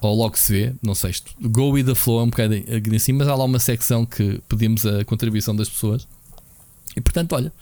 ou 0.00 0.14
logo 0.14 0.38
se 0.38 0.52
vê, 0.52 0.74
não 0.82 0.94
sei, 0.94 1.12
go 1.40 1.70
with 1.70 1.84
the 1.84 1.94
flow 1.94 2.20
é 2.20 2.22
um 2.24 2.30
bocado 2.30 2.54
assim, 2.94 3.12
mas 3.12 3.26
há 3.26 3.34
lá 3.34 3.44
uma 3.44 3.58
secção 3.58 4.04
que 4.04 4.40
pedimos 4.48 4.84
a 4.84 5.04
contribuição 5.04 5.56
das 5.56 5.68
pessoas. 5.68 6.06
E 6.96 7.00
portanto, 7.00 7.34
olha, 7.34 7.52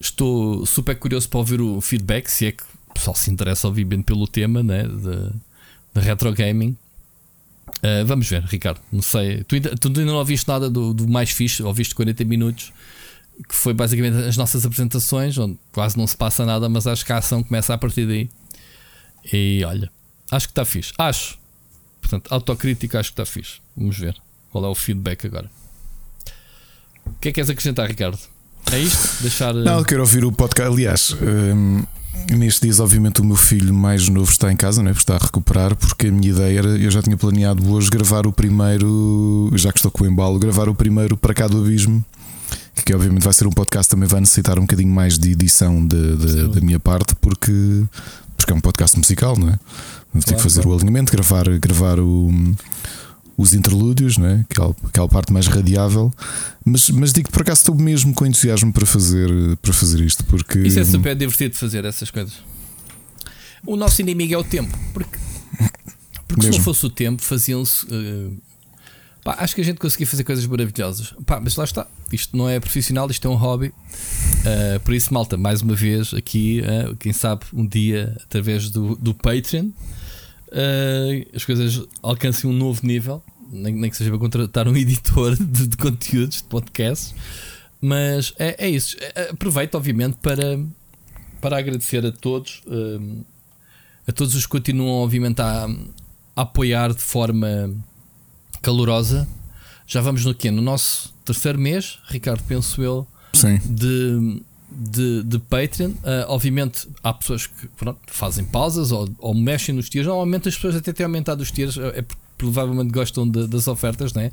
estou 0.00 0.66
super 0.66 0.96
curioso 0.96 1.28
para 1.28 1.38
ouvir 1.38 1.60
o 1.60 1.80
feedback, 1.80 2.28
se 2.28 2.46
é 2.46 2.52
que 2.52 2.62
o 2.88 2.94
pessoal 2.94 3.14
se 3.14 3.30
interessa, 3.30 3.68
obviamente, 3.68 4.04
pelo 4.04 4.26
tema 4.26 4.62
né, 4.62 4.82
de, 4.82 5.30
de 5.94 6.00
retro 6.00 6.32
gaming. 6.32 6.76
Uh, 7.78 8.04
vamos 8.04 8.28
ver, 8.28 8.42
Ricardo. 8.42 8.80
Não 8.90 9.00
sei, 9.00 9.44
tu 9.44 9.54
ainda, 9.54 9.76
tu 9.76 9.88
ainda 9.88 10.04
não 10.04 10.16
ouviste 10.16 10.48
nada 10.48 10.68
do, 10.68 10.92
do 10.92 11.06
mais 11.06 11.30
fixe, 11.30 11.62
ouviste 11.62 11.94
40 11.94 12.24
minutos, 12.24 12.72
que 13.48 13.54
foi 13.54 13.72
basicamente 13.72 14.16
as 14.26 14.36
nossas 14.36 14.64
apresentações, 14.64 15.36
onde 15.38 15.58
quase 15.72 15.96
não 15.96 16.06
se 16.06 16.16
passa 16.16 16.44
nada, 16.44 16.68
mas 16.68 16.86
acho 16.86 17.04
que 17.04 17.12
a 17.12 17.18
ação 17.18 17.42
começa 17.42 17.74
a 17.74 17.78
partir 17.78 18.06
daí. 18.06 18.30
E 19.32 19.62
olha, 19.64 19.90
acho 20.30 20.46
que 20.48 20.52
está 20.52 20.64
fixe. 20.64 20.92
Acho, 20.98 21.40
Portanto, 22.10 22.32
autocrítica 22.32 22.98
acho 22.98 23.10
que 23.10 23.20
está 23.20 23.24
fixe. 23.24 23.60
Vamos 23.76 23.96
ver 23.96 24.16
qual 24.50 24.64
é 24.64 24.68
o 24.68 24.74
feedback 24.74 25.26
agora. 25.26 25.48
O 27.06 27.10
que 27.20 27.28
é 27.28 27.32
que 27.32 27.34
queres 27.34 27.50
acrescentar, 27.50 27.88
Ricardo? 27.88 28.18
É 28.72 28.78
isto? 28.78 29.22
Deixar. 29.22 29.54
Não, 29.54 29.78
eu 29.78 29.84
quero 29.84 30.00
ouvir 30.00 30.24
o 30.24 30.32
podcast. 30.32 30.72
Aliás, 30.72 31.16
hum, 31.22 31.84
nestes 32.36 32.60
dias, 32.60 32.80
obviamente, 32.80 33.20
o 33.20 33.24
meu 33.24 33.36
filho 33.36 33.72
mais 33.72 34.08
novo 34.08 34.30
está 34.30 34.50
em 34.50 34.56
casa, 34.56 34.82
né, 34.82 34.90
está 34.90 35.14
a 35.14 35.18
recuperar. 35.18 35.76
Porque 35.76 36.08
a 36.08 36.12
minha 36.12 36.30
ideia 36.30 36.58
era, 36.58 36.68
eu 36.68 36.90
já 36.90 37.00
tinha 37.00 37.16
planeado 37.16 37.72
hoje 37.72 37.90
gravar 37.90 38.26
o 38.26 38.32
primeiro, 38.32 39.50
já 39.54 39.72
que 39.72 39.78
estou 39.78 39.90
com 39.90 40.04
o 40.04 40.06
embalo, 40.06 40.38
gravar 40.38 40.68
o 40.68 40.74
primeiro 40.74 41.16
para 41.16 41.32
cá 41.32 41.46
do 41.46 41.58
abismo. 41.58 42.04
Que 42.84 42.94
obviamente 42.94 43.22
vai 43.22 43.32
ser 43.32 43.46
um 43.46 43.50
podcast, 43.50 43.90
também 43.90 44.08
vai 44.08 44.20
necessitar 44.20 44.58
um 44.58 44.62
bocadinho 44.62 44.92
mais 44.92 45.18
de 45.18 45.32
edição 45.32 45.86
de, 45.86 46.16
de, 46.16 46.48
da 46.48 46.60
minha 46.60 46.80
parte, 46.80 47.14
porque, 47.16 47.84
porque 48.36 48.52
é 48.52 48.56
um 48.56 48.60
podcast 48.60 48.96
musical, 48.98 49.36
não 49.38 49.48
é? 49.48 49.58
Vou 50.12 50.22
ter 50.22 50.34
que 50.34 50.42
fazer 50.42 50.66
o 50.66 50.74
alinhamento, 50.74 51.12
gravar, 51.12 51.46
gravar 51.58 52.00
o, 52.00 52.30
os 53.36 53.54
interlúdios, 53.54 54.18
né? 54.18 54.44
aquela, 54.50 54.74
aquela 54.84 55.08
parte 55.08 55.32
mais 55.32 55.46
radiável. 55.46 56.12
Mas, 56.64 56.90
mas 56.90 57.12
digo 57.12 57.28
que 57.28 57.32
por 57.32 57.42
acaso 57.42 57.60
estou 57.60 57.74
mesmo 57.74 58.12
com 58.14 58.26
entusiasmo 58.26 58.72
para 58.72 58.84
fazer, 58.86 59.30
para 59.62 59.72
fazer 59.72 60.00
isto. 60.00 60.24
Porque... 60.24 60.58
Isso 60.60 60.80
é 60.80 60.84
super 60.84 61.14
divertido 61.14 61.52
de 61.52 61.58
fazer 61.60 61.84
essas 61.84 62.10
coisas. 62.10 62.34
O 63.64 63.76
nosso 63.76 64.00
inimigo 64.00 64.34
é 64.34 64.38
o 64.38 64.44
tempo, 64.44 64.76
porque, 64.92 65.18
porque 66.26 66.42
se 66.42 66.48
Mesmo. 66.48 66.58
não 66.58 66.64
fosse 66.64 66.86
o 66.86 66.90
tempo, 66.90 67.22
faziam-se. 67.22 67.86
eh, 67.90 68.30
pá, 69.22 69.36
acho 69.38 69.54
que 69.54 69.60
a 69.60 69.64
gente 69.64 69.78
conseguia 69.78 70.06
fazer 70.06 70.24
coisas 70.24 70.46
maravilhosas. 70.46 71.14
Pá, 71.26 71.40
mas 71.40 71.56
lá 71.56 71.64
está. 71.64 71.86
Isto 72.12 72.36
não 72.36 72.48
é 72.48 72.58
profissional, 72.58 73.10
isto 73.10 73.26
é 73.26 73.30
um 73.30 73.34
hobby. 73.34 73.72
Eh, 74.44 74.78
por 74.80 74.94
isso, 74.94 75.12
malta, 75.12 75.36
mais 75.36 75.62
uma 75.62 75.74
vez 75.74 76.14
aqui, 76.14 76.60
eh, 76.60 76.94
quem 76.98 77.12
sabe 77.12 77.44
um 77.52 77.66
dia 77.66 78.16
através 78.22 78.70
do, 78.70 78.96
do 78.96 79.14
Patreon, 79.14 79.70
eh, 80.50 81.26
as 81.34 81.44
coisas 81.44 81.82
alcancem 82.02 82.48
um 82.48 82.52
novo 82.52 82.86
nível. 82.86 83.22
Nem, 83.52 83.74
nem 83.74 83.90
que 83.90 83.96
seja 83.96 84.10
para 84.10 84.18
contratar 84.18 84.68
um 84.68 84.76
editor 84.76 85.36
de, 85.36 85.66
de 85.66 85.76
conteúdos, 85.76 86.38
de 86.38 86.44
podcasts. 86.44 87.14
Mas 87.80 88.32
é, 88.38 88.66
é 88.66 88.68
isso. 88.68 88.96
Aproveito, 89.30 89.74
obviamente, 89.74 90.16
para, 90.22 90.58
para 91.40 91.58
agradecer 91.58 92.04
a 92.04 92.12
todos, 92.12 92.62
a 94.06 94.12
todos 94.12 94.34
os 94.34 94.44
que 94.44 94.50
continuam, 94.50 95.02
obviamente, 95.02 95.40
a, 95.40 95.66
a 96.36 96.42
apoiar 96.42 96.92
de 96.92 97.00
forma 97.00 97.74
calorosa. 98.62 99.26
Já 99.86 100.00
vamos 100.00 100.24
no 100.24 100.34
quê? 100.34 100.50
No 100.50 100.62
nosso 100.62 101.12
terceiro 101.24 101.58
mês, 101.58 101.98
Ricardo, 102.08 102.42
penso 102.46 102.80
eu, 102.82 103.06
Sim. 103.32 103.58
de, 103.64 104.40
de, 104.70 105.22
de 105.24 105.38
Patreon. 105.38 105.92
Ah, 106.04 106.26
obviamente, 106.28 106.88
há 107.02 107.12
pessoas 107.12 107.46
que 107.46 107.66
pronto, 107.76 107.98
fazem 108.06 108.44
pausas 108.44 108.92
ou, 108.92 109.08
ou 109.18 109.34
mexem 109.34 109.74
nos 109.74 109.88
tiers. 109.88 110.06
Normalmente, 110.06 110.48
as 110.48 110.54
pessoas 110.54 110.76
até 110.76 110.92
têm 110.92 111.04
aumentado 111.04 111.40
os 111.40 111.50
tiers, 111.50 111.76
é 111.76 112.02
porque 112.02 112.22
provavelmente 112.38 112.90
gostam 112.92 113.28
de- 113.28 113.46
das 113.48 113.66
ofertas, 113.68 114.14
né? 114.14 114.30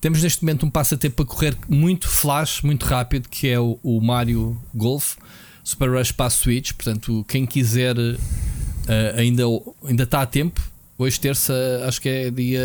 Temos 0.00 0.22
neste 0.22 0.42
momento 0.42 0.66
um 0.66 0.70
passatempo 0.70 1.16
para 1.16 1.24
correr 1.24 1.56
muito 1.68 2.06
flash, 2.08 2.60
muito 2.62 2.84
rápido, 2.84 3.28
que 3.28 3.48
é 3.48 3.58
o, 3.60 3.78
o 3.82 4.00
Mario 4.00 4.60
Golf 4.74 5.16
Super 5.64 5.88
Rush 5.90 6.12
para 6.12 6.26
a 6.26 6.30
Switch. 6.30 6.72
Portanto, 6.72 7.24
quem 7.28 7.46
quiser 7.46 7.96
ah, 7.98 9.18
ainda, 9.20 9.44
ainda 9.84 10.02
está 10.02 10.20
a 10.22 10.26
tempo. 10.26 10.60
Hoje, 10.98 11.20
terça, 11.20 11.52
acho 11.86 12.00
que 12.00 12.08
é 12.08 12.30
dia 12.30 12.60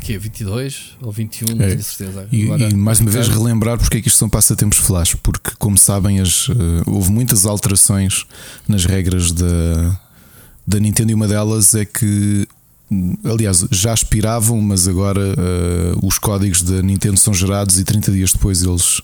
quê? 0.00 0.18
22 0.18 0.96
ou 1.00 1.12
21, 1.12 1.54
não 1.54 1.64
É. 1.64 1.68
tenho 1.68 1.82
certeza. 1.82 2.26
E, 2.32 2.44
Agora, 2.44 2.68
e 2.70 2.74
mais 2.74 2.98
uma 2.98 3.08
vez 3.10 3.28
relembrar 3.28 3.78
porque 3.78 3.98
é 3.98 4.02
que 4.02 4.08
isto 4.08 4.18
são 4.18 4.28
passatempos 4.28 4.78
flash, 4.78 5.14
porque 5.22 5.52
como 5.60 5.78
sabem 5.78 6.18
as, 6.18 6.48
eh, 6.50 6.82
houve 6.86 7.12
muitas 7.12 7.46
alterações 7.46 8.26
nas 8.66 8.84
regras 8.84 9.30
da, 9.30 9.96
da 10.66 10.80
Nintendo 10.80 11.12
e 11.12 11.14
uma 11.14 11.28
delas 11.28 11.72
é 11.76 11.84
que 11.84 12.48
aliás 13.24 13.64
já 13.70 13.94
expiravam, 13.94 14.60
mas 14.60 14.88
agora 14.88 15.20
eh, 15.38 15.92
os 16.02 16.18
códigos 16.18 16.62
da 16.62 16.82
Nintendo 16.82 17.20
são 17.20 17.32
gerados 17.32 17.78
e 17.78 17.84
30 17.84 18.10
dias 18.10 18.32
depois 18.32 18.60
eles, 18.64 19.00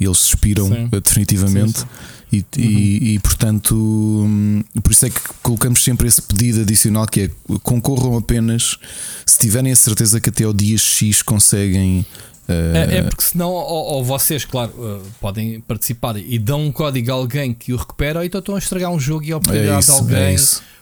eles 0.00 0.26
expiram 0.26 0.68
Sim. 0.68 0.88
definitivamente. 1.02 1.80
Sim, 1.80 1.86
sim. 1.86 2.15
E, 2.32 2.44
e- 2.58 3.14
e, 3.14 3.18
portanto, 3.20 3.74
hum, 3.76 4.62
por 4.82 4.90
isso 4.92 5.06
é 5.06 5.10
que 5.10 5.20
colocamos 5.42 5.82
sempre 5.82 6.08
esse 6.08 6.20
pedido 6.20 6.62
adicional 6.62 7.06
que 7.06 7.20
é 7.22 7.30
concorram 7.62 8.16
apenas 8.16 8.76
se 9.24 9.38
tiverem 9.38 9.70
a 9.72 9.76
certeza 9.76 10.20
que 10.20 10.28
até 10.28 10.42
ao 10.44 10.52
dia 10.52 10.76
X 10.76 11.22
conseguem 11.22 12.04
eh, 12.48 12.88
É, 12.90 12.96
é 12.98 13.02
porque 13.02 13.22
senão, 13.22 13.50
ou, 13.50 13.84
ou 13.94 14.04
vocês, 14.04 14.44
claro, 14.44 14.72
uh, 14.76 15.02
podem 15.20 15.60
participar 15.60 16.16
e 16.16 16.38
dão 16.38 16.62
um 16.66 16.72
código 16.72 17.10
a 17.10 17.14
alguém 17.14 17.52
que 17.54 17.72
o 17.72 17.76
recupera, 17.76 18.20
ou 18.20 18.24
então 18.24 18.38
estão 18.38 18.54
a 18.54 18.58
estragar 18.58 18.90
um 18.90 19.00
jogo 19.00 19.24
e 19.24 19.28
a 19.28 19.32
é 19.32 19.36
oportunidade 19.36 19.86
de 19.86 19.92
isso, 19.92 19.92
alguém 19.92 20.34
é 20.34 20.36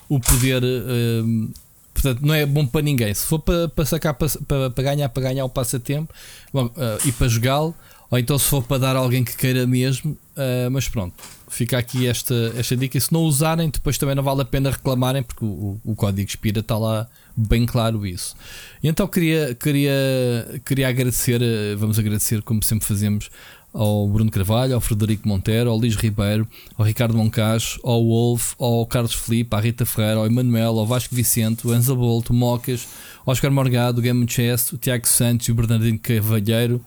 o 0.08 0.20
poder. 0.20 0.62
uh, 0.62 1.50
portanto, 1.94 2.20
não 2.22 2.34
é 2.34 2.44
bom 2.44 2.66
para 2.66 2.82
ninguém. 2.82 3.14
Se 3.14 3.24
for 3.26 3.38
para, 3.38 3.68
para 3.68 3.84
sacar, 3.86 4.14
para, 4.14 4.70
para, 4.70 4.84
ganhar, 4.84 5.08
para 5.08 5.22
ganhar 5.22 5.44
o 5.44 5.48
passatempo 5.48 6.12
bom, 6.52 6.66
uh, 6.66 6.72
e 7.06 7.12
para 7.12 7.28
jogá-lo, 7.28 7.74
ou 8.14 8.18
então 8.18 8.38
se 8.38 8.48
for 8.48 8.62
para 8.62 8.78
dar 8.78 8.94
a 8.94 9.00
alguém 9.00 9.24
que 9.24 9.36
queira 9.36 9.66
mesmo, 9.66 10.12
uh, 10.12 10.70
mas 10.70 10.88
pronto. 10.88 11.14
Fica 11.48 11.76
aqui 11.76 12.06
esta, 12.06 12.52
esta 12.56 12.76
dica. 12.76 12.96
E 12.96 13.00
se 13.00 13.12
não 13.12 13.22
usarem, 13.22 13.68
depois 13.68 13.98
também 13.98 14.14
não 14.14 14.22
vale 14.22 14.42
a 14.42 14.44
pena 14.44 14.70
reclamarem, 14.70 15.20
porque 15.20 15.44
o, 15.44 15.80
o, 15.84 15.96
código 15.96 16.28
expira, 16.28 16.60
está 16.60 16.78
lá 16.78 17.08
bem 17.36 17.66
claro 17.66 18.06
isso. 18.06 18.36
E 18.80 18.86
então 18.86 19.08
queria, 19.08 19.52
queria, 19.56 20.60
queria 20.64 20.88
agradecer, 20.88 21.42
eh, 21.42 21.74
vamos 21.74 21.98
agradecer 21.98 22.40
como 22.42 22.62
sempre 22.62 22.86
fazemos, 22.86 23.30
ao 23.72 24.06
Bruno 24.06 24.30
Carvalho, 24.30 24.76
ao 24.76 24.80
Frederico 24.80 25.26
Monteiro, 25.26 25.68
ao 25.68 25.76
Luís 25.76 25.96
Ribeiro, 25.96 26.46
ao 26.78 26.86
Ricardo 26.86 27.16
Moncacho, 27.16 27.80
ao 27.82 28.00
Wolf, 28.00 28.54
ao 28.60 28.86
Carlos 28.86 29.12
Felipe, 29.12 29.56
à 29.56 29.58
Rita 29.58 29.84
Ferreira, 29.84 30.20
ao 30.20 30.26
Emanuel, 30.26 30.78
ao 30.78 30.86
Vasco 30.86 31.12
Vicente, 31.16 31.66
o 31.66 31.72
Anza 31.72 31.96
Bolt, 31.96 32.30
o 32.30 32.32
Mocas, 32.32 32.86
ao 33.26 33.32
Oscar 33.32 33.50
Morgado, 33.50 33.98
o 33.98 34.02
Game 34.02 34.24
Chess, 34.28 34.72
o 34.72 34.78
Tiago 34.78 35.08
Santos 35.08 35.48
e 35.48 35.50
o 35.50 35.54
Bernardino 35.56 35.98
Cavalheiro. 35.98 36.80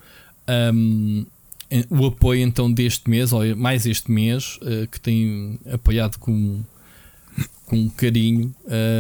Um, 0.49 1.25
o 1.89 2.05
apoio 2.05 2.41
então 2.41 2.71
deste 2.71 3.09
mês, 3.09 3.33
ou 3.33 3.55
mais 3.55 3.85
este 3.85 4.09
mês, 4.09 4.57
eh, 4.61 4.87
que 4.89 4.99
tem 4.99 5.59
apoiado 5.71 6.17
com, 6.17 6.61
com 7.65 7.89
carinho. 7.89 8.55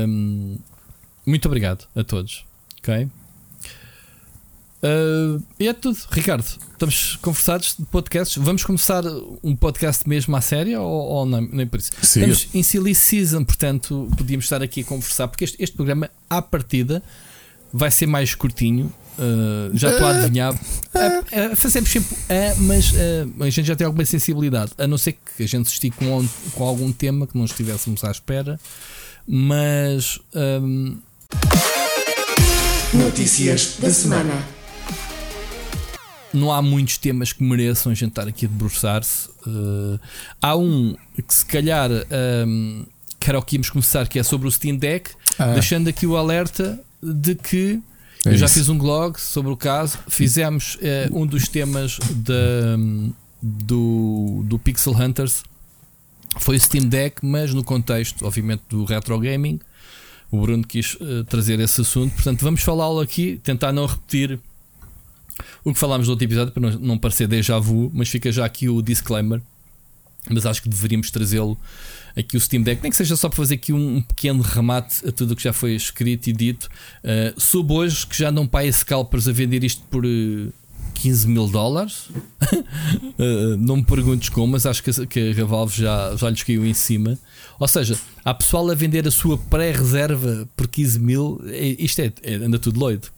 Um, 0.07 0.57
muito 1.25 1.45
obrigado 1.45 1.87
a 1.95 2.03
todos. 2.03 2.45
Ok? 2.79 3.07
Uh, 4.83 5.43
e 5.59 5.67
é 5.67 5.73
tudo, 5.73 5.97
Ricardo. 6.11 6.43
Estamos 6.43 7.15
conversados 7.17 7.75
de 7.79 7.85
podcasts. 7.85 8.37
Vamos 8.37 8.63
começar 8.63 9.03
um 9.43 9.55
podcast 9.55 10.07
mesmo 10.07 10.35
à 10.35 10.41
séria 10.41 10.79
ou, 10.79 11.07
ou 11.07 11.25
não, 11.25 11.41
nem 11.41 11.65
por 11.65 11.79
isso? 11.79 11.91
Sim. 12.01 12.19
Estamos 12.19 12.47
em 12.53 12.63
silly 12.63 12.93
season, 12.93 13.43
portanto, 13.43 14.07
podíamos 14.15 14.45
estar 14.45 14.61
aqui 14.61 14.81
a 14.81 14.83
conversar, 14.83 15.27
porque 15.27 15.45
este, 15.45 15.61
este 15.63 15.75
programa, 15.75 16.09
à 16.29 16.41
partida, 16.41 17.01
vai 17.73 17.89
ser 17.89 18.05
mais 18.05 18.35
curtinho. 18.35 18.93
Uh, 19.17 19.75
já 19.75 19.89
estou 19.91 20.05
a 20.07 20.09
adivinhar. 20.11 20.53
Uh, 20.53 20.57
uh, 21.51 21.55
fazemos 21.55 21.89
sempre 21.89 22.15
a, 22.29 22.55
mas 22.61 22.91
uh, 22.91 23.43
a 23.43 23.49
gente 23.49 23.65
já 23.65 23.75
tem 23.75 23.85
alguma 23.85 24.05
sensibilidade, 24.05 24.71
a 24.77 24.85
não 24.87 24.97
ser 24.97 25.17
que 25.35 25.43
a 25.43 25.47
gente 25.47 25.67
se 25.67 25.73
estique 25.73 25.97
com, 25.97 26.27
com 26.53 26.63
algum 26.63 26.91
tema 26.91 27.25
que 27.25 27.37
não 27.37 27.45
estivéssemos 27.45 28.03
à 28.03 28.11
espera. 28.11 28.59
Mas 29.27 30.19
um, 30.35 30.97
Notícias 32.93 33.77
da 33.79 33.89
semana. 33.91 34.33
não 36.33 36.51
há 36.51 36.61
muitos 36.61 36.97
temas 36.97 37.33
que 37.33 37.43
mereçam 37.43 37.91
a 37.91 37.95
gente 37.95 38.09
estar 38.09 38.27
aqui 38.27 38.45
a 38.45 38.49
debruçar-se. 38.49 39.27
Uh, 39.45 39.99
há 40.41 40.55
um 40.55 40.95
que 41.27 41.33
se 41.33 41.45
calhar 41.45 41.89
um, 42.47 42.85
que 43.19 43.29
era 43.29 43.39
o 43.39 43.41
que 43.41 43.55
íamos 43.55 43.69
começar, 43.69 44.07
que 44.07 44.19
é 44.19 44.23
sobre 44.23 44.47
o 44.47 44.51
Steam 44.51 44.75
Deck, 44.77 45.11
Ah. 45.39 45.53
deixando 45.53 45.87
aqui 45.89 46.05
o 46.07 46.15
alerta 46.15 46.79
de 47.03 47.35
que 47.35 47.79
É 48.25 48.29
eu 48.33 48.37
já 48.37 48.45
isso. 48.45 48.55
fiz 48.55 48.69
um 48.69 48.77
blog 48.77 49.19
sobre 49.19 49.51
o 49.51 49.57
caso. 49.57 49.97
Fizemos 50.07 50.77
eh, 50.81 51.09
um 51.11 51.25
dos 51.25 51.47
temas 51.47 51.99
da- 52.15 52.77
do, 53.41 54.43
do 54.45 54.57
Pixel 54.59 54.93
Hunters. 54.93 55.43
Foi 56.39 56.55
o 56.55 56.59
Steam 56.59 56.85
Deck, 56.87 57.25
mas 57.25 57.53
no 57.53 57.63
contexto, 57.63 58.25
obviamente, 58.25 58.63
do 58.69 58.83
retro 58.85 59.17
gaming. 59.19 59.59
O 60.29 60.41
Bruno 60.41 60.65
quis 60.65 60.97
eh, 60.99 61.23
trazer 61.29 61.59
esse 61.59 61.79
assunto, 61.81 62.13
portanto, 62.13 62.41
vamos 62.41 62.61
falá-lo 62.61 62.99
aqui, 62.99 63.39
tentar 63.43 63.71
não 63.71 63.85
repetir 63.85 64.39
o 65.63 65.71
que 65.73 65.79
falámos 65.79 66.07
no 66.07 66.11
outro 66.11 66.25
episódio 66.25 66.51
para 66.51 66.61
não, 66.71 66.79
não 66.79 66.97
parecer 66.97 67.27
déjà 67.27 67.57
vu, 67.59 67.89
mas 67.93 68.09
fica 68.09 68.31
já 68.31 68.43
aqui 68.45 68.67
o 68.67 68.81
disclaimer. 68.81 69.41
Mas 70.29 70.45
acho 70.45 70.61
que 70.61 70.67
deveríamos 70.67 71.09
trazê-lo 71.11 71.57
aqui 72.17 72.35
o 72.35 72.41
Steam 72.41 72.63
Deck, 72.63 72.81
nem 72.81 72.89
que 72.89 72.97
seja 72.97 73.15
só 73.15 73.29
para 73.29 73.37
fazer 73.37 73.55
aqui 73.55 73.71
um, 73.71 74.01
pequeno 74.01 74.41
remate 74.41 75.07
a 75.07 75.11
tudo 75.11 75.31
o 75.33 75.35
que 75.35 75.43
já 75.43 75.53
foi 75.53 75.75
escrito 75.75 76.27
e 76.27 76.33
dito. 76.33 76.67
Uh, 77.03 77.39
soube 77.39 77.73
hoje 77.73 78.07
que 78.07 78.17
já 78.17 78.31
não 78.31 78.47
pai 78.47 78.71
scalpers 78.71 79.27
a 79.27 79.31
vender 79.31 79.63
isto 79.63 79.83
por 79.89 80.05
uh, 80.05 80.53
15 80.95 81.27
mil 81.27 81.47
dólares. 81.47 82.09
Uh, 83.19 83.55
não 83.59 83.77
me 83.77 83.85
perguntes 83.85 84.29
como, 84.29 84.53
mas 84.53 84.65
acho 84.65 84.81
que, 84.81 85.05
que 85.05 85.39
a 85.39 85.45
Valve 85.45 85.81
já, 85.81 86.15
já 86.15 86.29
lhes 86.29 86.41
caiu 86.43 86.65
em 86.65 86.73
cima. 86.73 87.17
Ou 87.59 87.67
seja, 87.67 87.97
há 88.25 88.33
pessoal 88.33 88.69
a 88.69 88.73
vender 88.73 89.07
a 89.07 89.11
sua 89.11 89.37
pré-reserva 89.37 90.47
por 90.55 90.67
15 90.67 90.99
mil. 90.99 91.41
É- 91.45 91.75
Isto 91.79 92.01
é, 92.01 92.11
é- 92.23 92.35
anda 92.35 92.57
tudo 92.57 92.79
doido. 92.79 93.09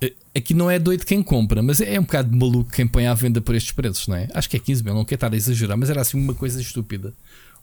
Eh, 0.00 0.12
Aqui 0.34 0.54
não 0.54 0.70
é 0.70 0.78
doido 0.78 1.04
quem 1.04 1.22
compra, 1.22 1.60
mas 1.62 1.80
é 1.80 1.98
um 1.98 2.02
bocado 2.02 2.34
maluco 2.36 2.70
quem 2.70 2.86
põe 2.86 3.06
à 3.06 3.14
venda 3.14 3.40
por 3.40 3.54
estes 3.54 3.72
preços, 3.72 4.06
não 4.06 4.14
é? 4.16 4.28
Acho 4.32 4.48
que 4.48 4.56
é 4.56 4.60
15 4.60 4.84
mil, 4.84 4.94
não 4.94 5.04
quero 5.04 5.16
estar 5.16 5.32
a 5.32 5.36
exagerar, 5.36 5.76
mas 5.76 5.90
era 5.90 6.00
assim 6.00 6.16
uma 6.18 6.34
coisa 6.34 6.60
estúpida. 6.60 7.12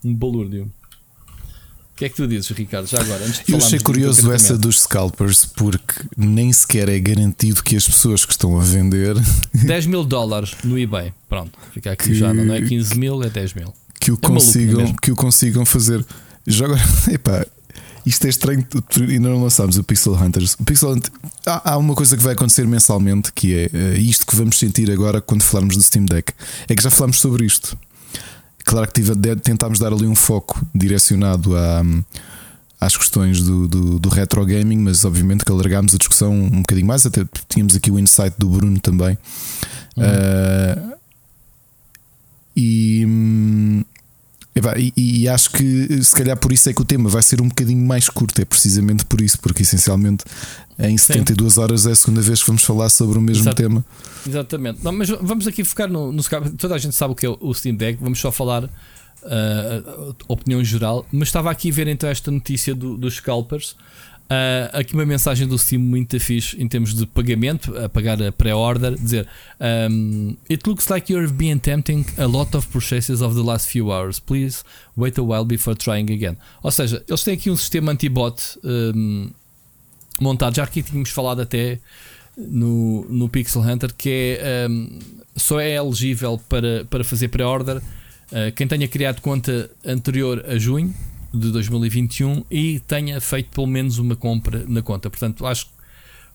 Um 0.04 0.13
balúrdio. 0.13 0.71
que 1.95 2.06
é 2.06 2.10
que 2.10 2.15
tu 2.15 2.28
dizes, 2.28 2.50
Ricardo? 2.52 2.86
Já 2.88 3.02
agora, 3.02 3.23
Eu 3.47 3.58
achei 3.58 3.80
curioso 3.80 4.32
essa 4.32 4.56
dos 4.58 4.82
scalpers 4.82 5.45
porque 5.45 5.95
nem 6.15 6.54
sequer 6.54 6.89
é 6.89 7.00
garantido 7.00 7.63
que 7.63 7.76
as 7.76 7.88
pessoas 7.88 8.23
que 8.26 8.34
estão 8.34 8.60
a 8.60 8.63
vender 8.63 9.15
10 9.65 9.86
mil 9.88 10.04
dólares 10.06 10.52
no 10.63 10.78
eBay. 10.78 11.12
Pronto, 11.28 11.58
fica 11.73 11.93
aqui 11.93 12.10
Que- 12.10 12.15
já. 12.15 12.34
Não 12.34 12.54
é 12.54 12.62
15 12.62 13.00
mil, 13.00 13.23
é 13.23 13.30
10 13.30 13.54
mil. 13.56 13.73
que 14.00 14.12
o 14.12 14.13
É 14.13 14.17
maluco 14.17 14.34
consigam, 14.34 14.95
que 15.02 15.12
o 15.12 15.15
consigam 15.15 15.65
fazer. 15.65 16.06
Já 16.45 16.65
agora, 16.65 16.82
epá, 17.12 17.47
isto 18.07 18.25
é 18.25 18.29
estranho, 18.29 18.65
ainda 18.97 19.29
não 19.29 19.43
lançámos 19.43 19.77
o 19.77 19.83
Pixel 19.83 20.13
Hunters. 20.13 20.53
O 20.59 20.63
Pixel 20.63 20.91
Hunt- 20.91 21.09
há, 21.45 21.71
há 21.73 21.77
uma 21.77 21.93
coisa 21.95 22.15
que 22.15 22.23
vai 22.23 22.33
acontecer 22.33 22.65
mensalmente 22.67 23.31
que 23.33 23.53
é 23.55 23.69
eh, 23.73 23.97
isto 23.97 24.25
que 24.25 24.35
vamos 24.35 24.57
sentir 24.57 24.89
agora 24.91 25.19
quando 25.21 25.41
falarmos 25.43 25.75
do 25.75 25.83
Steam 25.83 26.05
Deck. 26.05 26.33
É 26.67 26.75
que 26.75 26.81
já 26.83 26.89
falámos 26.89 27.19
sobre 27.19 27.45
isto. 27.45 27.77
Claro 28.65 28.87
que 28.87 28.93
tive, 29.01 29.13
tentámos 29.37 29.79
dar 29.79 29.93
ali 29.93 30.05
um 30.05 30.15
foco 30.15 30.59
direcionado 30.73 31.55
à- 31.57 31.83
às 32.79 32.95
questões 32.95 33.41
do, 33.41 33.67
do, 33.67 33.97
do 33.99 34.09
retro 34.09 34.45
gaming, 34.45 34.77
mas 34.77 35.03
obviamente 35.03 35.43
que 35.43 35.51
alargámos 35.51 35.95
a 35.95 35.97
discussão 35.97 36.31
um 36.33 36.61
bocadinho 36.61 36.85
mais. 36.87 37.05
Até 37.05 37.25
tínhamos 37.49 37.75
aqui 37.75 37.89
o 37.89 37.97
insight 37.97 38.35
do 38.37 38.47
Bruno 38.49 38.79
também. 38.79 39.17
Ah, 39.97 40.95
e, 42.55 43.03
hum, 43.07 43.83
e, 44.77 44.93
e 45.23 45.27
acho 45.29 45.51
que 45.51 46.03
se 46.03 46.15
calhar 46.15 46.37
por 46.37 46.51
isso 46.51 46.69
é 46.69 46.73
que 46.73 46.81
o 46.81 46.85
tema 46.85 47.09
vai 47.09 47.21
ser 47.21 47.41
um 47.41 47.47
bocadinho 47.47 47.85
mais 47.85 48.09
curto. 48.09 48.41
É 48.41 48.45
precisamente 48.45 49.05
por 49.05 49.21
isso, 49.21 49.39
porque 49.39 49.61
essencialmente 49.63 50.23
em 50.79 50.97
72 50.97 51.57
horas 51.57 51.85
é 51.87 51.91
a 51.91 51.95
segunda 51.95 52.21
vez 52.21 52.39
que 52.41 52.47
vamos 52.47 52.63
falar 52.63 52.89
sobre 52.89 53.17
o 53.17 53.21
mesmo 53.21 53.43
Exato. 53.43 53.55
tema. 53.55 53.85
Exatamente. 54.27 54.79
Não, 54.83 54.91
mas 54.91 55.09
vamos 55.09 55.47
aqui 55.47 55.63
focar 55.63 55.89
no, 55.89 56.11
no. 56.11 56.21
Toda 56.57 56.75
a 56.75 56.77
gente 56.77 56.95
sabe 56.95 57.13
o 57.13 57.15
que 57.15 57.25
é 57.25 57.29
o 57.29 57.53
Steam 57.53 57.75
Deck. 57.75 57.97
Vamos 58.01 58.19
só 58.19 58.31
falar 58.31 58.69
ah, 59.23 60.13
opinião 60.27 60.63
geral. 60.63 61.05
Mas 61.11 61.27
estava 61.29 61.49
aqui 61.51 61.69
a 61.69 61.73
ver 61.73 61.87
então 61.87 62.09
esta 62.09 62.31
notícia 62.31 62.73
do- 62.75 62.97
dos 62.97 63.15
scalpers. 63.15 63.75
Ah, 64.29 64.79
aqui 64.79 64.93
uma 64.93 65.05
mensagem 65.05 65.47
do 65.47 65.57
Steam 65.57 65.79
muito 65.79 66.19
fixe 66.19 66.61
em 66.61 66.67
termos 66.67 66.93
de 66.93 67.05
pagamento, 67.05 67.77
a 67.77 67.87
pagar 67.87 68.21
a 68.21 68.31
pré-order, 68.31 68.95
dizer 68.95 69.27
um, 69.89 70.35
It 70.49 70.67
looks 70.67 70.87
like 70.89 71.11
you've 71.11 71.33
been 71.33 71.57
attempting 71.57 72.05
a 72.17 72.25
lot 72.25 72.55
of 72.55 72.67
purchases 72.67 73.21
of 73.21 73.35
the 73.35 73.41
last 73.41 73.67
few 73.67 73.91
hours. 73.91 74.19
Please 74.19 74.63
wait 74.97 75.17
a 75.17 75.23
while 75.23 75.45
before 75.45 75.77
trying 75.77 76.11
again. 76.11 76.35
Ou 76.61 76.71
seja, 76.71 77.03
eles 77.07 77.23
têm 77.23 77.35
aqui 77.35 77.49
um 77.49 77.55
sistema 77.55 77.93
anti-bot 77.93 78.59
um, 78.63 79.29
montado, 80.19 80.55
já 80.55 80.63
aqui 80.63 80.83
tínhamos 80.83 81.09
falado 81.09 81.41
até 81.41 81.79
no, 82.37 83.05
no 83.09 83.29
Pixel 83.29 83.61
Hunter, 83.61 83.93
que 83.93 84.37
é 84.41 84.67
um, 84.69 84.99
só 85.35 85.59
é 85.59 85.75
elegível 85.75 86.41
para, 86.49 86.83
para 86.85 87.03
fazer 87.03 87.29
pré-order 87.29 87.77
uh, 87.77 88.51
quem 88.55 88.67
tenha 88.67 88.87
criado 88.89 89.21
conta 89.21 89.69
anterior 89.85 90.43
a 90.47 90.57
junho 90.57 90.93
de 91.33 91.51
2021 91.51 92.45
e 92.49 92.79
tenha 92.81 93.19
feito 93.19 93.49
pelo 93.49 93.67
menos 93.67 93.97
uma 93.97 94.15
compra 94.15 94.65
na 94.67 94.81
conta. 94.81 95.09
Portanto, 95.09 95.45
acho 95.45 95.65
que 95.65 95.71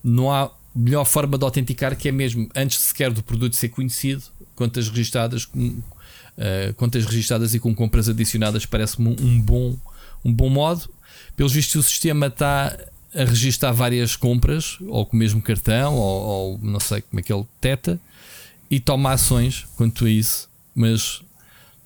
não 0.03 0.31
há 0.31 0.51
melhor 0.75 1.05
forma 1.05 1.37
de 1.37 1.43
autenticar 1.43 1.95
que 1.95 2.09
é 2.09 2.11
mesmo 2.11 2.49
antes 2.55 2.79
sequer 2.79 3.11
do 3.11 3.23
produto 3.23 3.55
ser 3.55 3.69
conhecido, 3.69 4.23
contas 4.55 4.89
registadas 4.89 5.45
com, 5.45 5.67
uh, 5.67 6.73
contas 6.75 7.05
registadas 7.05 7.53
e 7.53 7.59
com 7.59 7.73
compras 7.73 8.09
adicionadas 8.09 8.65
parece-me 8.65 9.15
um, 9.19 9.41
bom 9.41 9.75
um 10.23 10.33
bom 10.33 10.49
modo. 10.49 10.89
Pelos 11.35 11.53
vistos 11.53 11.85
o 11.85 11.87
sistema 11.87 12.27
está 12.27 12.77
a 13.15 13.23
registrar 13.25 13.71
várias 13.71 14.15
compras, 14.15 14.77
ou 14.87 15.05
com 15.05 15.15
o 15.15 15.19
mesmo 15.19 15.41
cartão, 15.41 15.95
ou, 15.95 16.21
ou 16.23 16.59
não 16.61 16.79
sei 16.79 17.01
como 17.01 17.19
é 17.19 17.23
que 17.23 17.31
ele 17.31 17.45
teta, 17.61 17.99
e 18.69 18.79
toma 18.79 19.11
ações 19.11 19.65
quanto 19.75 20.05
a 20.05 20.09
isso. 20.09 20.49
Mas 20.73 21.22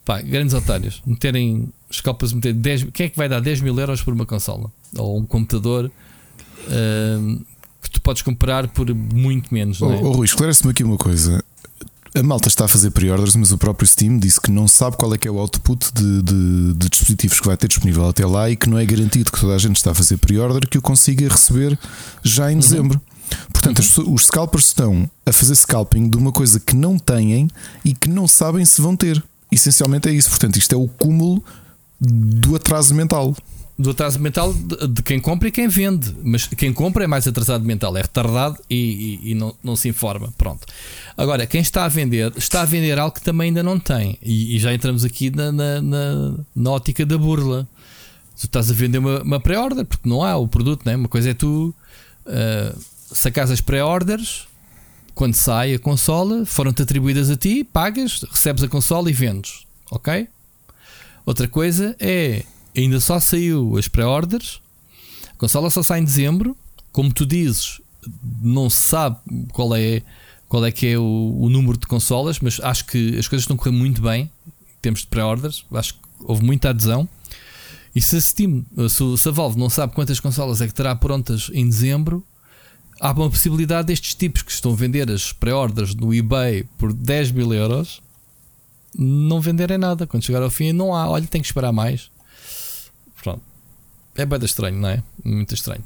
pá, 0.08 0.22
grandes 0.22 0.54
otários, 0.54 1.02
meterem 1.06 1.68
escopas, 1.92 2.32
meter 2.34 2.54
10, 2.54 2.88
quem 2.94 3.06
é 3.06 3.10
que 3.10 3.18
vai 3.18 3.28
dar 3.30 3.40
10 3.42 3.62
mil 3.62 3.78
euros 3.78 4.02
por 4.02 4.14
uma 4.14 4.26
consola? 4.26 4.72
Ou 4.98 5.20
um 5.20 5.26
computador 5.26 5.92
ahm, 6.70 7.40
que 7.82 7.92
tu 7.92 8.02
podes 8.02 8.22
comprar 8.22 8.68
por 8.70 8.94
muito 8.94 9.54
menos, 9.54 9.80
não 9.80 9.92
é? 9.94 9.98
Oh, 9.98 10.08
oh, 10.08 10.12
Rui, 10.14 10.26
esclarece-me 10.26 10.72
aqui 10.72 10.84
uma 10.84 10.98
coisa. 10.98 11.44
A 12.16 12.24
malta 12.24 12.48
está 12.48 12.66
a 12.66 12.68
fazer 12.68 12.90
pre-orders, 12.92 13.36
mas 13.36 13.52
o 13.52 13.58
próprio 13.58 13.88
Steam 13.88 14.18
disse 14.18 14.42
que 14.42 14.50
não 14.50 14.68
sabe 14.68 14.98
qual 14.98 15.14
é 15.14 15.18
que 15.18 15.28
é 15.28 15.32
o 15.32 15.38
output 15.38 15.94
de, 15.94 16.22
de- 16.24 16.74
de 16.74 16.90
dispositivos 16.90 17.40
que 17.40 17.46
vai 17.46 17.56
ter 17.56 17.68
disponível 17.68 18.08
até 18.08 18.26
lá 18.26 18.50
e 18.50 18.56
que 18.56 18.68
não 18.70 18.78
é 18.78 18.86
garantido 18.86 19.32
que 19.32 19.40
toda 19.40 19.54
a 19.54 19.58
gente 19.58 19.76
está 19.76 19.92
a 19.92 19.94
fazer 19.94 20.18
pre-order 20.18 20.68
que 20.68 20.78
o 20.78 20.82
consiga 20.82 21.28
receber 21.28 21.78
já 22.24 22.52
em 22.52 22.58
dezembro. 22.58 23.00
Portanto, 23.54 23.78
pessoas- 23.78 24.08
os 24.10 24.26
scalpers 24.26 24.68
estão 24.68 25.08
a 25.26 25.32
fazer 25.34 25.54
scalping 25.56 26.10
de 26.10 26.18
uma 26.18 26.32
coisa 26.32 26.60
que 26.60 26.76
não 26.76 26.98
têm 26.98 27.50
e 27.86 27.94
que 27.94 28.10
não 28.10 28.28
sabem 28.28 28.66
se 28.66 28.82
vão 28.82 28.96
ter. 28.96 29.24
Essencialmente 29.52 30.10
é 30.10 30.12
isso. 30.12 30.30
Portanto, 30.30 30.58
isto 30.58 30.74
é 30.74 30.78
o 30.78 30.88
cúmulo 30.88 31.44
do 32.00 32.56
atraso 32.56 32.94
mental. 32.94 33.36
do 33.80 33.92
atraso 33.92 34.20
mental 34.20 34.54
de, 34.54 35.04
quem 35.04 35.20
compra 35.20 35.48
e 35.48 35.52
quem 35.52 35.68
vende. 35.68 36.16
Mas 36.24 36.48
quem 36.48 36.74
compra 36.74 37.04
é 37.04 37.08
mais 37.08 37.28
atrasado 37.28 37.64
mental, 37.64 37.96
é 37.96 38.02
retardado 38.02 38.58
e, 38.70 39.20
e- 39.24 39.32
e 39.32 39.36
não, 39.36 39.54
não 39.64 39.76
se 39.76 39.88
informa. 39.88 40.34
Pronto. 40.38 40.66
Agora, 41.16 41.46
quem 41.46 41.62
está 41.62 41.86
a 41.86 41.88
vender, 41.88 42.34
está 42.36 42.62
a 42.62 42.66
vender 42.66 42.98
algo 43.00 43.14
que 43.16 43.22
também 43.22 43.48
ainda 43.50 43.62
não 43.64 43.80
tem. 43.80 44.18
E, 44.22 44.56
e 44.56 44.60
já 44.60 44.74
entramos 44.74 45.06
aqui 45.06 45.30
na, 45.30 45.52
na, 45.52 45.82
na- 45.82 46.34
na 46.56 46.72
ótica 46.72 47.06
da 47.06 47.18
burla. 47.18 47.68
Tu 48.40 48.46
estás 48.46 48.70
a 48.70 48.74
vender 48.74 48.98
uma, 49.00 49.22
uma 49.24 49.40
pré-order, 49.40 49.86
porque 49.86 50.08
não 50.10 50.24
há 50.24 50.36
o 50.38 50.48
produto, 50.48 50.84
né? 50.86 50.96
uma 50.96 51.08
coisa 51.08 51.30
é 51.32 51.34
tu 51.34 51.74
uh, 52.28 52.80
sacares 53.12 53.50
as 53.52 53.62
pré-orders. 53.62 54.48
Quando 55.18 55.34
sai 55.34 55.74
a 55.74 55.80
consola, 55.80 56.46
foram-te 56.46 56.84
atribuídas 56.84 57.32
a 57.32 57.36
ti, 57.36 57.64
pagas, 57.64 58.22
recebes 58.22 58.64
a 58.64 58.68
consola 58.68 59.10
e 59.10 59.14
vendes. 59.14 59.66
Ok? 59.90 60.28
Outra 61.26 61.48
coisa 61.48 61.96
é 62.00 62.46
ainda 62.78 63.00
só 63.00 63.20
saiu 63.20 63.76
as 63.80 63.88
pré-orders, 63.88 64.62
a 65.34 65.38
consola 65.38 65.72
só 65.72 65.82
sai 65.82 66.02
em 66.02 66.04
dezembro, 66.04 66.56
como 66.92 67.12
tu 67.12 67.26
dizes, 67.26 67.82
não 68.44 68.70
se 68.70 68.78
sabe 68.78 69.18
qual 69.54 69.76
é 69.76 70.04
qual 70.48 70.64
é 70.64 70.72
que 70.72 70.86
é 70.86 71.00
o, 71.00 71.36
o 71.40 71.50
número 71.50 71.80
de 71.80 71.88
consolas, 71.88 72.40
mas 72.40 72.60
acho 72.60 72.86
que 72.86 73.18
as 73.18 73.28
coisas 73.28 73.42
estão 73.42 73.56
a 73.56 73.58
correr 73.58 73.76
muito 73.76 74.04
bem 74.04 74.30
em 74.46 74.82
termos 74.84 75.00
de 75.00 75.08
pré-orders, 75.08 75.66
acho 75.74 75.96
que 75.96 76.00
houve 76.26 76.46
muita 76.46 76.70
adesão. 76.70 77.10
E 77.96 78.00
se 78.00 78.18
a 78.18 78.22
Steam, 78.22 78.64
se, 78.88 79.30
a 79.30 79.32
Valve 79.32 79.58
não 79.58 79.68
sabe 79.68 79.96
quantas 79.96 80.20
consolas 80.20 80.62
é 80.62 80.68
que 80.68 80.76
terá 80.76 80.96
prontas 80.96 81.50
em 81.52 81.68
dezembro, 81.68 82.24
há 83.00 83.12
uma 83.12 83.30
possibilidade 83.30 83.88
destes 83.88 84.14
tipos 84.16 84.42
que 84.42 84.52
estão 84.52 84.72
a 84.74 84.76
vender 84.76 85.10
as 85.12 85.32
pré-orders 85.32 85.94
no 85.96 86.14
eBay 86.14 86.64
por 86.78 86.94
10 86.94 87.32
mil 87.32 87.54
euros 87.54 88.02
não 88.98 89.40
venderem 89.42 89.78
nada. 89.78 90.08
Quando 90.08 90.24
chegar 90.24 90.42
ao 90.42 90.50
fim, 90.50 90.72
não 90.74 90.94
há. 90.96 91.08
Olha, 91.10 91.28
tem 91.28 91.42
que 91.42 91.48
esperar 91.48 91.72
mais. 91.72 92.10
Pronto. 93.22 93.42
É 94.16 94.26
bem 94.26 94.40
estranho, 94.44 94.80
não 94.80 94.90
é? 94.90 95.04
Muito 95.24 95.54
estranho. 95.54 95.84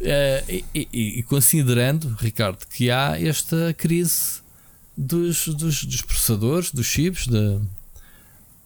Eh, 0.00 0.62
e, 0.74 0.88
e- 0.92 1.18
e 1.18 1.22
considerando, 1.24 2.16
Ricardo, 2.18 2.64
que 2.66 2.90
há 2.90 3.20
esta 3.20 3.74
crise 3.76 4.40
dos, 4.96 5.48
dos, 5.48 5.84
dos 5.84 6.00
processadores, 6.00 6.70
dos 6.70 6.86
chips, 6.86 7.26
de, 7.26 7.60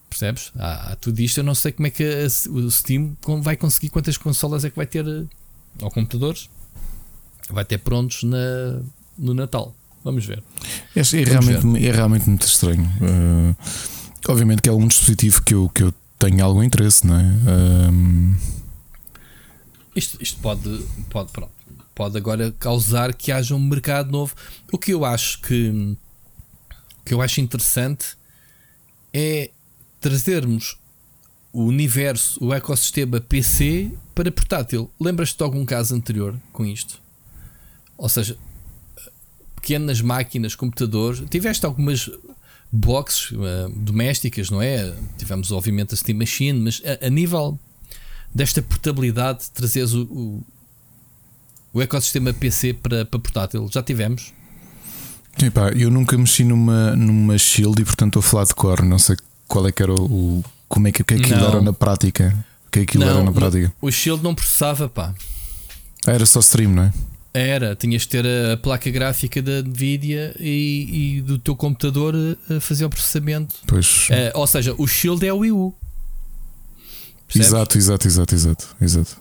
percebes? 0.09 0.53
Há, 0.57 0.97
tudo 1.01 1.19
isto. 1.19 1.39
Eu 1.39 1.45
não 1.45 1.55
sei 1.57 1.73
como 1.73 1.89
é 1.89 1.91
que 1.91 2.05
a- 2.05 2.51
o 2.51 2.71
Steam 2.71 3.17
vai 3.43 3.57
conseguir 3.57 3.89
quantas 3.89 4.17
consolas 4.17 4.65
é 4.65 4.71
que 4.71 4.77
vai 4.77 4.87
ter, 4.87 5.05
eh, 5.05 5.25
ou 5.81 5.91
computadores, 5.91 6.49
vai 7.51 7.65
ter 7.65 7.79
prontos 7.79 8.23
na, 8.23 8.81
no 9.19 9.35
Natal. 9.35 9.75
Vamos 10.05 10.25
ver. 10.25 10.43
É, 10.95 11.01
é 11.01 11.25
realmente, 11.25 11.87
é 11.87 11.93
realmente 11.93 12.29
muito 12.29 12.47
estranho. 12.47 12.85
Uh, 13.01 13.57
obviamente 14.29 14.63
que 14.63 14.69
é 14.69 14.73
um 14.73 14.87
dispositivo 14.87 15.43
que 15.43 15.55
eu, 15.55 15.69
que 15.69 15.83
eu 15.83 15.93
tenho 16.19 16.45
algum 16.45 16.63
interesse, 16.63 17.07
não 17.07 17.19
é? 17.19 17.23
Um, 17.23 18.35
Isto, 19.95 20.19
isto 20.21 20.41
pode, 20.41 20.85
pode, 21.11 21.33
pronto, 21.33 21.53
pode 21.95 22.17
agora 22.17 22.53
causar 22.59 23.15
que 23.15 23.33
haja 23.33 23.55
um 23.55 23.61
mercado 23.61 24.11
novo. 24.11 24.35
O 24.73 24.79
que 24.79 24.93
eu 24.93 25.05
acho 25.05 25.41
que, 25.41 25.69
o 25.71 27.05
que 27.05 27.15
eu 27.15 27.21
acho 27.21 27.41
interessante 27.41 28.17
é 29.13 29.51
trazermos 30.01 30.79
o 31.53 31.65
universo, 31.65 32.39
o 32.45 32.55
ecossistema 32.55 33.21
PC 33.21 33.91
para 34.15 34.31
portátil. 34.31 34.91
Lembras-te 35.01 35.39
de 35.39 35.43
algum 35.43 35.65
caso 35.65 35.95
anterior 35.95 36.39
com 36.53 36.65
isto? 36.65 37.01
Ou 37.99 38.09
seja, 38.09 38.37
pequenas 39.57 40.01
máquinas, 40.01 40.55
computadores. 40.55 41.23
Tiveste 41.29 41.67
algumas 41.67 42.09
boxes 42.71 43.33
eh, 43.33 43.69
domésticas, 43.77 44.51
não 44.51 44.63
é? 44.63 44.95
Tivemos, 45.19 45.51
obviamente, 45.53 45.95
a 45.95 45.97
Steam 45.97 46.17
Machine, 46.19 46.59
mas 46.61 46.81
a, 47.03 47.07
a 47.07 47.11
nível 47.11 47.59
desta 48.35 48.63
portabilidade, 48.63 49.41
de 49.45 49.51
trazeres 49.51 49.93
o, 49.95 50.03
o, 50.05 50.43
o 51.73 51.83
ecossistema 51.83 52.33
PC 52.33 52.75
para, 52.75 53.05
para 53.05 53.19
portátil. 53.19 53.69
Já 53.73 53.83
tivemos. 53.83 54.33
epá, 55.43 55.71
eu 55.71 55.91
nunca 55.91 56.17
mexi 56.17 56.45
numa, 56.45 56.95
numa 56.95 57.37
Shield 57.39 57.83
e 57.83 57.85
portanto 57.85 58.19
estou 58.19 58.21
a 58.21 58.31
falar 58.31 58.45
de 58.45 58.55
cor. 58.55 58.83
Não 58.83 58.99
sei 58.99 59.17
qual 59.47 59.67
é 59.67 59.73
que 59.73 59.83
era 59.83 59.93
o. 59.93 60.05
o- 60.39 60.45
como 60.69 60.87
é 60.87 60.93
que, 60.93 61.01
o 61.01 61.05
que 61.05 61.15
é 61.15 61.17
que 61.17 61.23
aquilo 61.25 61.41
Não. 61.41 61.49
era 61.49 61.61
na 61.63 61.73
prática? 61.73 62.47
O 62.67 62.71
que 62.71 62.81
é 62.81 62.85
que 62.85 62.91
aquilo 62.99 63.05
era 63.05 63.23
na 63.25 63.33
prática? 63.33 63.73
o 63.81 63.91
Shield 63.91 64.23
não 64.23 64.35
processava, 64.35 64.87
pá. 64.87 65.15
Ah, 66.07 66.13
era 66.13 66.27
só 66.27 66.41
stream, 66.41 66.71
não 66.73 66.83
é? 66.83 66.93
Era, 67.33 67.77
tinhas 67.77 68.03
de 68.03 68.09
ter 68.09 68.27
a, 68.27 68.57
placa 68.57 68.91
gráfica 68.91 69.41
da 69.43 69.63
Nvidia 69.63 70.35
e, 70.41 71.17
e 71.19 71.23
do 71.23 71.39
teu 71.39 71.55
computador 71.55 72.15
a, 72.15 72.57
a 72.57 72.61
fazer 72.61 72.85
o 72.85 72.91
processamento. 72.91 73.57
Pois. 73.67 74.09
Eh, 74.11 74.33
ou 74.35 74.47
seja, 74.47 74.75
o 74.79 74.87
Shield 74.87 75.27
é 75.27 75.33
o 75.33 75.39
Wii 75.39 75.53
U. 75.53 75.75
Percebes? 77.27 77.49
Exato, 77.49 77.79
exato, 77.79 78.09
exato, 78.09 78.35
exato, 78.35 78.77
exato. 78.81 79.17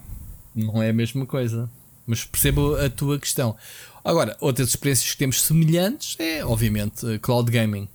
Não 0.56 0.82
é 0.82 0.90
a 0.90 0.94
mesma 0.94 1.26
coisa. 1.26 1.70
Mas 2.06 2.24
percebo 2.24 2.76
a 2.78 2.90
tua 2.90 3.20
questão. 3.20 3.56
Agora, 4.04 4.38
outras 4.40 4.70
experiências 4.70 5.12
que 5.12 5.18
temos 5.18 5.42
semelhantes 5.42 6.16
é, 6.18 6.44
obviamente, 6.46 7.06
eh, 7.06 7.20
cloud 7.20 7.52
gaming. 7.52 7.90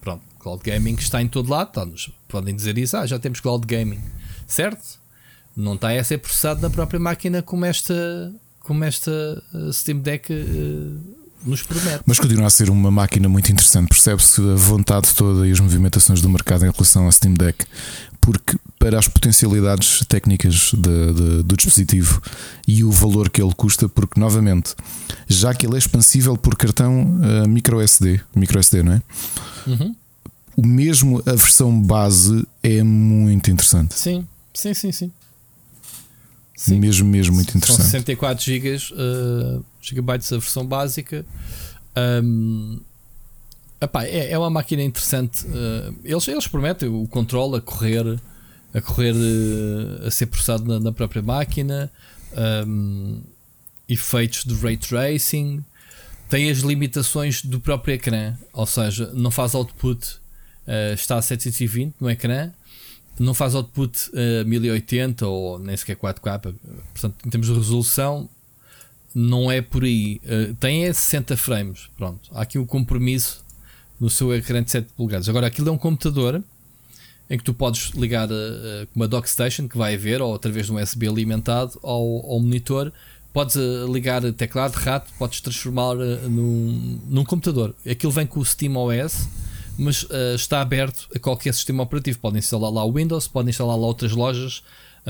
Pronto, 0.00 0.22
cloud 0.40 0.60
gaming 0.64 0.94
está 0.94 1.22
em 1.22 1.28
todo 1.28 1.48
lado. 1.48 1.70
Tá, 1.70 1.86
nos- 1.86 2.10
podem 2.26 2.54
dizer 2.54 2.76
isso, 2.76 2.96
ah, 2.96 3.06
já 3.06 3.18
temos 3.20 3.38
cloud 3.40 3.64
gaming. 3.64 4.00
Certo? 4.48 4.98
Não 5.56 5.74
está 5.76 5.90
a 5.92 6.02
ser 6.02 6.18
processado 6.18 6.60
na 6.60 6.68
própria 6.68 6.98
máquina 6.98 7.40
como 7.40 7.64
esta, 7.64 8.34
como 8.70 8.84
esta 8.84 9.10
eh, 9.52 9.72
Steam 9.72 9.98
Deck 9.98 10.32
eh, 10.32 11.16
nos 11.44 11.60
promete. 11.64 12.04
Mas 12.06 12.20
continua 12.20 12.46
a 12.46 12.50
ser 12.50 12.70
uma 12.70 12.88
máquina 12.88 13.28
muito 13.28 13.50
interessante. 13.50 13.88
Percebe-se 13.88 14.40
a 14.40 14.54
vontade 14.54 15.12
toda 15.12 15.44
e 15.48 15.50
as 15.50 15.58
movimentações 15.58 16.20
do 16.20 16.28
mercado 16.28 16.64
em 16.64 16.70
relação 16.70 17.04
ao 17.06 17.10
Steam 17.10 17.34
Deck. 17.34 17.66
Porque, 18.20 18.56
para 18.78 18.96
as 18.96 19.08
potencialidades 19.08 20.04
técnicas 20.06 20.70
de- 20.72 20.78
de- 20.78 21.42
do 21.42 21.56
dispositivo 21.56 22.22
e 22.68 22.84
o 22.84 22.92
valor 22.92 23.28
que 23.28 23.42
ele 23.42 23.52
custa, 23.56 23.88
porque, 23.88 24.20
novamente, 24.20 24.76
já 25.26 25.52
que 25.52 25.66
ele 25.66 25.74
é 25.74 25.78
expansível 25.78 26.36
por 26.36 26.54
cartão 26.54 27.18
uh, 27.44 27.48
micro 27.48 27.80
SD, 27.80 28.20
micro 28.36 28.60
SD, 28.60 28.84
não 28.84 28.92
é? 28.92 29.02
Uhum. 29.66 29.96
O 30.56 30.64
mesmo, 30.64 31.20
a 31.26 31.32
versão 31.34 31.82
base 31.82 32.46
é 32.62 32.84
muito 32.84 33.50
interessante. 33.50 33.98
Sim, 33.98 34.24
sim, 34.54 34.74
sim, 34.74 34.92
sim. 34.92 35.10
Mesmo, 36.68 37.08
mesmo 37.08 37.34
muito 37.34 37.52
São 37.52 37.58
interessante. 37.58 37.86
64 37.86 38.44
gigas, 38.44 38.90
uh, 38.90 39.64
gigabytes 39.80 40.32
a 40.32 40.38
versão 40.38 40.66
básica. 40.66 41.24
Um, 42.22 42.80
epá, 43.80 44.04
é, 44.04 44.32
é 44.32 44.38
uma 44.38 44.50
máquina 44.50 44.82
interessante. 44.82 45.46
uh, 45.46 45.94
eles, 46.04 46.28
eles 46.28 46.46
prometem 46.46 46.88
o 46.88 47.06
controle 47.06 47.56
a 47.56 47.60
correr, 47.60 48.20
a 48.74 48.80
correr, 48.80 49.14
uh, 49.14 50.06
a 50.06 50.10
ser 50.10 50.26
processado 50.26 50.64
na, 50.64 50.78
na 50.78 50.92
própria 50.92 51.22
máquina. 51.22 51.90
um, 52.66 53.22
efeitos 53.90 54.44
de 54.44 54.54
ray 54.54 54.76
tracing. 54.76 55.64
Tem 56.28 56.48
as 56.48 56.58
limitações 56.58 57.42
do 57.42 57.58
próprio 57.58 57.94
ecrã, 57.94 58.36
ou 58.52 58.64
seja, 58.64 59.10
não 59.12 59.32
faz 59.32 59.54
output, 59.54 60.14
uh, 60.66 60.94
está 60.94 61.16
a 61.16 61.22
720 61.22 61.96
no 62.00 62.08
ecrã, 62.08 62.52
não 63.20 63.34
faz 63.34 63.54
output 63.54 64.10
uh, 64.10 64.46
1080 64.46 65.26
ou 65.26 65.58
nem 65.58 65.76
sequer 65.76 65.94
4K. 65.94 66.54
Portanto, 66.94 67.14
em 67.26 67.28
termos 67.28 67.48
de 67.48 67.52
resolução, 67.54 68.26
não 69.14 69.52
é 69.52 69.60
por 69.60 69.84
aí. 69.84 70.22
Uh, 70.24 70.54
tem 70.54 70.86
é 70.86 70.92
60 70.92 71.36
frames. 71.36 71.90
Pronto, 71.98 72.30
há 72.32 72.40
aqui 72.40 72.58
um 72.58 72.64
compromisso 72.64 73.44
no 74.00 74.08
seu 74.08 74.34
ecrã 74.34 74.62
de 74.62 74.70
7 74.70 74.88
polegadas. 74.96 75.28
Agora, 75.28 75.46
aquilo 75.46 75.68
é 75.68 75.72
um 75.72 75.76
computador 75.76 76.42
em 77.28 77.36
que 77.36 77.44
tu 77.44 77.52
podes 77.52 77.90
ligar 77.90 78.26
uh, 78.30 78.88
uma 78.96 79.06
dockstation 79.06 79.68
que 79.68 79.76
vai 79.76 79.94
haver, 79.94 80.22
ou 80.22 80.34
através 80.34 80.66
de 80.66 80.72
um 80.72 80.82
USB 80.82 81.06
alimentado 81.06 81.78
ao, 81.82 82.24
ao 82.26 82.40
monitor. 82.40 82.90
Podes 83.34 83.54
ligar 83.92 84.22
teclado, 84.32 84.72
rato, 84.72 85.12
podes 85.18 85.40
transformar 85.42 85.94
num, 85.94 86.98
num 87.06 87.24
computador. 87.24 87.76
Aquilo 87.88 88.10
vem 88.10 88.26
com 88.26 88.40
o 88.40 88.44
Steam 88.44 88.74
OS 88.76 89.28
mas 89.78 90.02
uh, 90.04 90.34
está 90.34 90.60
aberto 90.60 91.08
a 91.14 91.18
qualquer 91.18 91.54
sistema 91.54 91.82
operativo. 91.82 92.18
Podem 92.18 92.38
instalar 92.38 92.70
lá 92.70 92.84
o 92.84 92.92
Windows, 92.92 93.26
podem 93.28 93.50
instalar 93.50 93.76
lá 93.76 93.86
outras 93.86 94.12
lojas. 94.12 94.62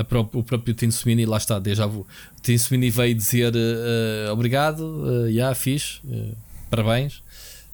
Pró 0.07 0.21
o 0.33 0.43
próprio 0.43 0.73
Tim 0.73 0.89
Sweeney, 0.89 1.25
lá 1.25 1.37
está, 1.37 1.59
déjà 1.59 1.85
vu. 1.85 2.07
O 2.37 2.41
Tim 2.41 2.57
Sweeney 2.57 2.89
veio 2.89 3.13
dizer 3.13 3.53
uh, 3.53 4.31
obrigado, 4.31 4.79
uh, 4.79 5.27
yeah, 5.27 5.53
uh, 5.53 6.37
parabéns, 6.69 7.21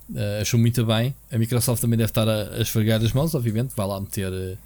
uh, 0.09 0.41
achou 0.41 0.59
muito 0.59 0.83
bem. 0.83 1.13
A 1.31 1.37
Microsoft 1.37 1.79
também 1.79 1.97
deve 1.97 2.09
estar 2.09 2.27
a, 2.27 2.55
a 2.55 2.61
esfregar 2.61 3.01
as 3.03 3.13
mãos, 3.13 3.35
obviamente, 3.35 3.73
vai 3.75 3.85
lá 3.85 3.99
meter 3.99 4.57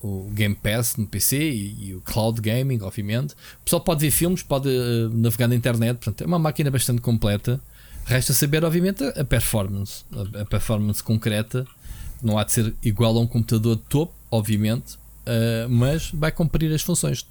o 0.00 0.30
Game 0.32 0.54
Pass 0.54 0.96
no 0.96 1.06
PC 1.06 1.36
e, 1.36 1.88
e, 1.88 1.94
o 1.94 2.00
Cloud 2.00 2.40
Gaming, 2.40 2.80
obviamente. 2.82 3.32
O 3.32 3.64
pessoal 3.64 3.80
pode 3.80 4.00
ver 4.00 4.10
filmes, 4.10 4.42
pode 4.42 4.68
navegar 5.12 5.48
na 5.48 5.56
internet, 5.56 5.96
portanto, 5.96 6.22
é 6.22 6.26
uma 6.26 6.38
máquina 6.38 6.70
bastante 6.70 7.00
completa. 7.00 7.60
Resta 8.04 8.32
saber, 8.32 8.64
obviamente, 8.64 9.02
a 9.02 9.24
performance. 9.24 10.04
A 10.40 10.44
performance 10.44 11.02
concreta 11.02 11.66
não 12.22 12.38
há 12.38 12.44
de 12.44 12.52
ser 12.52 12.74
igual 12.82 13.16
a 13.16 13.20
um 13.20 13.26
computador 13.26 13.76
de 13.76 13.82
topo, 13.82 14.14
obviamente, 14.30 14.94
uh, 14.94 15.68
mas 15.68 16.10
vai 16.12 16.30
cumprir 16.30 16.72
as 16.72 16.82
funções. 16.82 17.26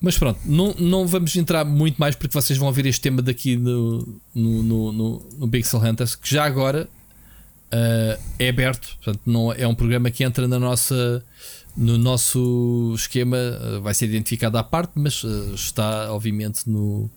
Mas 0.00 0.18
pronto, 0.18 0.40
não, 0.44 0.74
não 0.78 1.06
vamos 1.06 1.34
entrar 1.36 1.64
muito 1.64 1.96
mais 1.98 2.16
porque 2.16 2.34
vocês 2.34 2.58
vão 2.58 2.66
ouvir 2.66 2.86
este 2.86 3.00
tema 3.00 3.22
daqui 3.22 3.56
no, 3.56 4.20
no, 4.34 4.62
no, 4.62 4.92
no, 4.92 5.28
no 5.38 5.48
Pixel 5.48 5.80
Hunters, 5.80 6.16
que 6.16 6.28
já 6.28 6.44
agora 6.44 6.88
uh, 7.72 8.22
é 8.38 8.48
aberto. 8.48 8.96
Portanto, 8.96 9.20
não, 9.24 9.52
é 9.52 9.66
um 9.66 9.74
programa 9.74 10.10
que 10.10 10.24
entra 10.24 10.48
na 10.48 10.58
nossa, 10.58 11.24
no 11.76 11.96
nosso 11.96 12.92
esquema, 12.96 13.36
uh, 13.36 13.80
vai 13.80 13.94
ser 13.94 14.06
identificado 14.06 14.58
à 14.58 14.64
parte, 14.64 14.92
mas 14.96 15.22
está, 15.54 16.12
obviamente, 16.12 16.68
no 16.68 17.08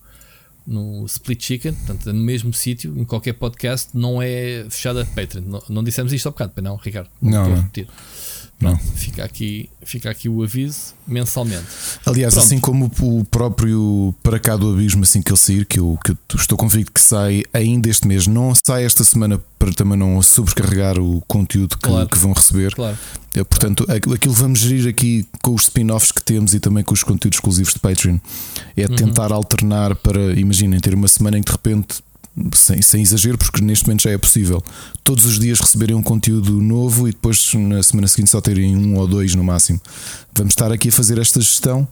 no 0.65 1.05
Split 1.05 1.43
Chicken, 1.43 1.73
portanto, 1.73 2.11
no 2.11 2.19
mesmo 2.19 2.53
sítio, 2.53 2.97
em 2.97 3.05
qualquer 3.05 3.33
podcast, 3.33 3.89
não 3.93 4.21
é 4.21 4.65
fechada 4.69 5.03
a 5.03 5.05
Patreon. 5.05 5.43
Não, 5.45 5.63
não 5.69 5.83
dissemos 5.83 6.11
isto 6.11 6.27
há 6.27 6.31
bocado, 6.31 6.61
não, 6.61 6.75
Ricardo? 6.75 7.09
Não, 7.21 7.49
não. 7.49 7.69
Pronto. 8.57 8.81
Fica, 8.95 9.23
aqui, 9.23 9.69
fica 9.83 10.09
aqui 10.09 10.29
o 10.29 10.41
aviso 10.41 10.93
mensalmente. 11.05 11.65
Aliás, 12.05 12.33
Pronto. 12.33 12.45
assim 12.45 12.59
como 12.59 12.89
o 13.01 13.25
próprio 13.25 14.15
Para 14.23 14.39
Cá 14.39 14.55
do 14.55 14.71
Abismo, 14.71 15.03
assim 15.03 15.21
que 15.21 15.29
ele 15.29 15.37
sair, 15.37 15.65
que 15.65 15.77
eu, 15.79 15.99
que 16.03 16.11
eu 16.11 16.17
estou 16.35 16.57
convicto 16.57 16.91
que 16.93 17.01
sai 17.01 17.43
ainda 17.53 17.89
este 17.89 18.07
mês, 18.07 18.27
não 18.27 18.53
sai 18.55 18.85
esta 18.85 19.03
semana 19.03 19.41
para 19.59 19.73
também 19.73 19.97
não 19.97 20.21
sobrecarregar 20.21 20.97
o 20.97 21.21
conteúdo 21.27 21.77
que, 21.77 21.87
Claro. 21.87 22.07
que 22.09 22.17
vão 22.17 22.31
receber. 22.31 22.73
Claro. 22.73 22.97
É, 23.33 23.43
portanto, 23.43 23.85
aquilo 23.89 24.33
vamos 24.33 24.59
gerir 24.59 24.87
aqui 24.87 25.27
com 25.41 25.53
os 25.53 25.63
spin-offs 25.63 26.11
que 26.13 26.23
temos 26.23 26.53
e 26.53 26.59
também 26.59 26.83
com 26.83 26.93
os 26.93 27.03
conteúdos 27.03 27.37
exclusivos 27.37 27.73
de 27.73 27.79
Patreon 27.79 28.17
é 28.77 28.85
Uhum. 28.85 28.95
tentar 28.95 29.33
alternar 29.33 29.93
para, 29.95 30.33
imaginem, 30.39 30.79
ter 30.79 30.93
uma 30.93 31.09
semana 31.09 31.37
em 31.37 31.41
que 31.43 31.51
de 31.51 31.57
repente, 31.57 31.97
sem, 32.53 32.81
sem 32.81 33.01
exagero, 33.01 33.37
porque 33.37 33.61
neste 33.61 33.85
momento 33.85 34.03
já 34.03 34.11
é 34.11 34.17
possível, 34.17 34.63
todos 35.03 35.25
os 35.25 35.39
dias 35.39 35.59
receberem 35.59 35.95
um 35.95 36.03
conteúdo 36.03 36.61
novo 36.61 37.07
e 37.07 37.11
depois 37.11 37.53
na 37.53 37.81
semana 37.81 38.07
seguinte 38.07 38.31
só 38.31 38.41
terem 38.41 38.75
um 38.75 38.95
ou 38.95 39.07
dois 39.07 39.35
no 39.35 39.43
máximo. 39.43 39.79
Vamos 40.35 40.51
estar 40.51 40.71
aqui 40.71 40.89
a 40.89 40.91
fazer 40.91 41.17
esta 41.17 41.39
gestão 41.39 41.87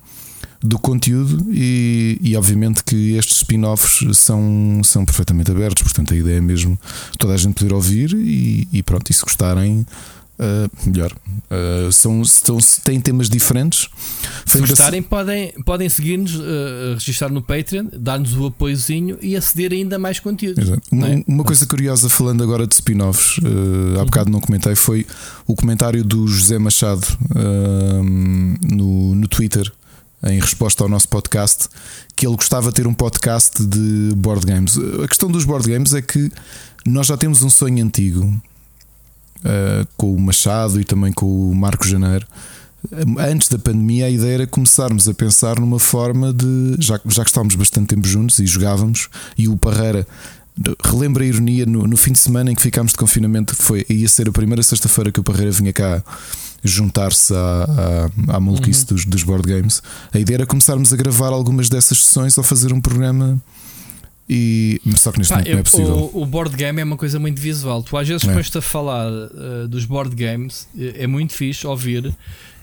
do 0.62 0.80
conteúdo 0.80 1.46
e, 1.52 2.18
e 2.22 2.38
obviamente 2.38 2.84
que 2.84 3.16
estes 3.16 3.38
spin-offs 3.38 4.18
são, 4.18 4.82
são 4.84 5.06
perfeitamente 5.06 5.52
abertos, 5.52 5.84
portanto 5.84 6.14
a 6.14 6.18
ideia 6.18 6.38
é 6.38 6.42
mesmo 6.42 6.80
toda 7.18 7.34
a 7.34 7.38
gente 7.38 7.54
poder 7.54 7.74
ouvir 7.74 8.14
e, 8.14 8.68
e 8.72 8.82
pronto, 8.82 9.10
e 9.10 9.14
se 9.14 9.22
gostarem. 9.22 9.86
Uh, 10.40 10.90
melhor. 10.90 11.12
Uh, 11.12 11.92
são, 11.92 12.26
são, 12.26 12.58
têm 12.84 13.00
temas 13.00 13.30
diferentes. 13.30 13.88
Se 14.46 14.60
gostarem, 14.60 15.02
podem, 15.02 15.54
podem 15.64 15.88
seguir-nos, 15.88 16.36
uh, 16.36 16.96
registrar 16.96 17.30
no 17.30 17.42
Patreon, 17.42 17.86
dar-nos 17.94 18.36
o 18.36 18.48
apoiozinho 18.48 19.18
e 19.22 19.36
aceder 19.36 19.72
a 19.72 19.76
ainda 19.76 20.00
mais 20.00 20.20
conteúdo. 20.20 20.60
Exato. 20.60 20.82
Uma, 20.92 21.10
é? 21.10 21.24
uma, 21.28 21.44
coisa 21.44 21.68
curiosa, 21.68 22.10
falando 22.10 22.44
agora 22.44 22.66
de 22.66 22.74
spin-offs, 22.74 23.38
uh, 23.38 24.00
há 24.02 24.06
bocado 24.06 24.32
não 24.32 24.42
comentei, 24.42 24.76
foi 24.76 25.06
o 25.46 25.56
comentário 25.56 26.04
do 26.04 26.28
José 26.28 26.58
Machado 26.58 27.06
no, 28.72 29.16
no 29.16 29.28
Twitter. 29.28 29.72
Em 30.26 30.40
resposta 30.40 30.82
ao 30.82 30.90
nosso 30.90 31.10
podcast, 31.10 31.68
que 32.16 32.26
ele 32.26 32.38
gostava 32.38 32.70
de 32.70 32.76
ter 32.76 32.88
um 32.88 32.94
podcast 32.94 33.62
de 33.62 34.14
board 34.16 34.46
games. 34.46 34.78
A 35.04 35.06
questão 35.06 35.30
dos 35.30 35.44
board 35.44 35.70
games 35.70 35.94
é 35.94 36.02
que 36.02 36.32
nós 36.86 37.08
já 37.08 37.18
temos 37.18 37.44
um 37.44 37.50
sonho 37.50 37.84
antigo 37.84 38.42
uh, 39.44 39.88
com 39.98 40.14
o 40.14 40.20
Machado 40.20 40.80
e 40.80 40.84
também 40.84 41.12
com 41.12 41.26
o 41.26 41.56
Marco 41.56 41.88
Janeiro. 41.88 42.26
Antes 43.18 43.48
da 43.48 43.58
pandemia, 43.58 44.08
a 44.08 44.10
ideia 44.10 44.34
era 44.34 44.48
começarmos 44.48 45.08
a 45.08 45.14
pensar 45.14 45.58
numa 45.58 45.80
forma 45.80 46.34
de. 46.34 46.76
Já, 46.80 47.00
já 47.06 47.24
que 47.24 47.30
estávamos 47.30 47.56
bastante 47.56 47.88
tempo 47.96 48.06
juntos 48.06 48.40
e 48.40 48.46
jogávamos, 48.46 49.08
e 49.38 49.48
o 49.48 49.56
Parreira 49.56 50.06
relembra 50.84 51.24
a 51.24 51.28
ironia 51.28 51.66
no, 51.66 51.88
no, 51.88 51.98
fim 51.98 52.12
de 52.12 52.20
semana 52.20 52.52
em 52.52 52.56
que 52.56 52.62
ficámos 52.62 52.92
de 52.92 52.98
confinamento, 52.98 53.56
foi, 53.56 53.86
ia 53.90 54.08
ser 54.08 54.30
a 54.30 54.32
primeira 54.32 54.62
sexta-feira 54.62 55.12
que 55.12 55.20
o 55.20 55.24
Parreira 55.24 55.52
vinha 55.52 55.74
cá 55.74 56.04
juntar-se 56.64 57.34
à, 57.34 58.10
à, 58.28 58.36
à 58.36 58.40
maluquice 58.40 58.82
uhum. 58.82 58.96
dos, 58.96 59.06
dos 59.06 59.24
board 59.24 59.48
games. 59.48 59.82
A 60.14 60.20
ideia 60.20 60.38
era 60.38 60.46
começarmos 60.46 60.94
a 60.94 60.96
gravar 60.96 61.30
algumas 61.30 61.70
dessas 61.70 62.04
sessões 62.04 62.38
ou 62.38 62.44
fazer 62.44 62.72
um 62.72 62.80
programa. 62.80 63.42
E, 64.36 64.82
só 64.96 65.12
que 65.12 65.20
neste 65.20 65.32
Pá, 65.32 65.38
momento 65.38 65.54
não 65.54 65.60
é 65.60 65.64
possível. 65.64 66.12
O, 66.12 66.24
o, 66.24 66.26
board 66.26 66.56
game 66.56 66.82
é 66.82 66.84
uma 66.84 66.98
coisa 66.98 67.20
muito 67.20 67.40
visual. 67.40 67.84
Tu 67.84 67.96
às 67.96 68.08
vezes, 68.08 68.26
depois 68.26 68.50
de 68.50 68.58
a 68.58 68.62
falar 68.62 69.12
uh, 69.12 69.68
dos 69.68 69.86
board 69.86 70.16
games, 70.16 70.68
é 70.76 71.06
muito 71.06 71.34
fixe 71.34 71.68
ouvir, 71.68 72.12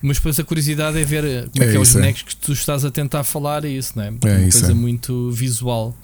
mas 0.02 0.16
depois 0.16 0.40
a 0.40 0.42
curiosidade 0.42 0.98
é 0.98 1.04
ver 1.04 1.48
como 1.50 1.62
é, 1.64 1.68
é 1.68 1.70
que 1.70 1.76
é 1.76 1.80
os 1.80 1.92
bonecos 1.92 2.22
é. 2.22 2.24
que 2.24 2.36
tu 2.36 2.52
estás 2.52 2.84
a 2.84 2.90
tentar 2.90 3.22
falar. 3.22 3.64
Isso, 3.64 3.92
não 3.94 4.02
é? 4.02 4.08
é 4.08 4.10
uma 4.10 4.40
isso, 4.48 4.58
coisa 4.58 4.74
muito 4.74 5.30
visual. 5.30 5.94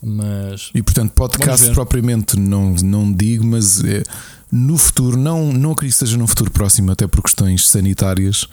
Mas 0.00 0.70
e 0.72 0.80
portanto, 0.82 1.12
podcast 1.14 1.72
propriamente 1.72 2.38
não, 2.38 2.74
não 2.74 3.12
digo, 3.12 3.44
mas 3.44 3.82
é, 3.82 4.04
no 4.52 4.78
futuro, 4.78 5.16
não, 5.16 5.52
não 5.52 5.72
acredito 5.72 5.98
que 5.98 6.06
seja 6.06 6.16
num 6.16 6.28
futuro 6.28 6.50
próximo, 6.52 6.92
até 6.92 7.08
por 7.08 7.22
questões 7.22 7.68
sanitárias, 7.68 8.46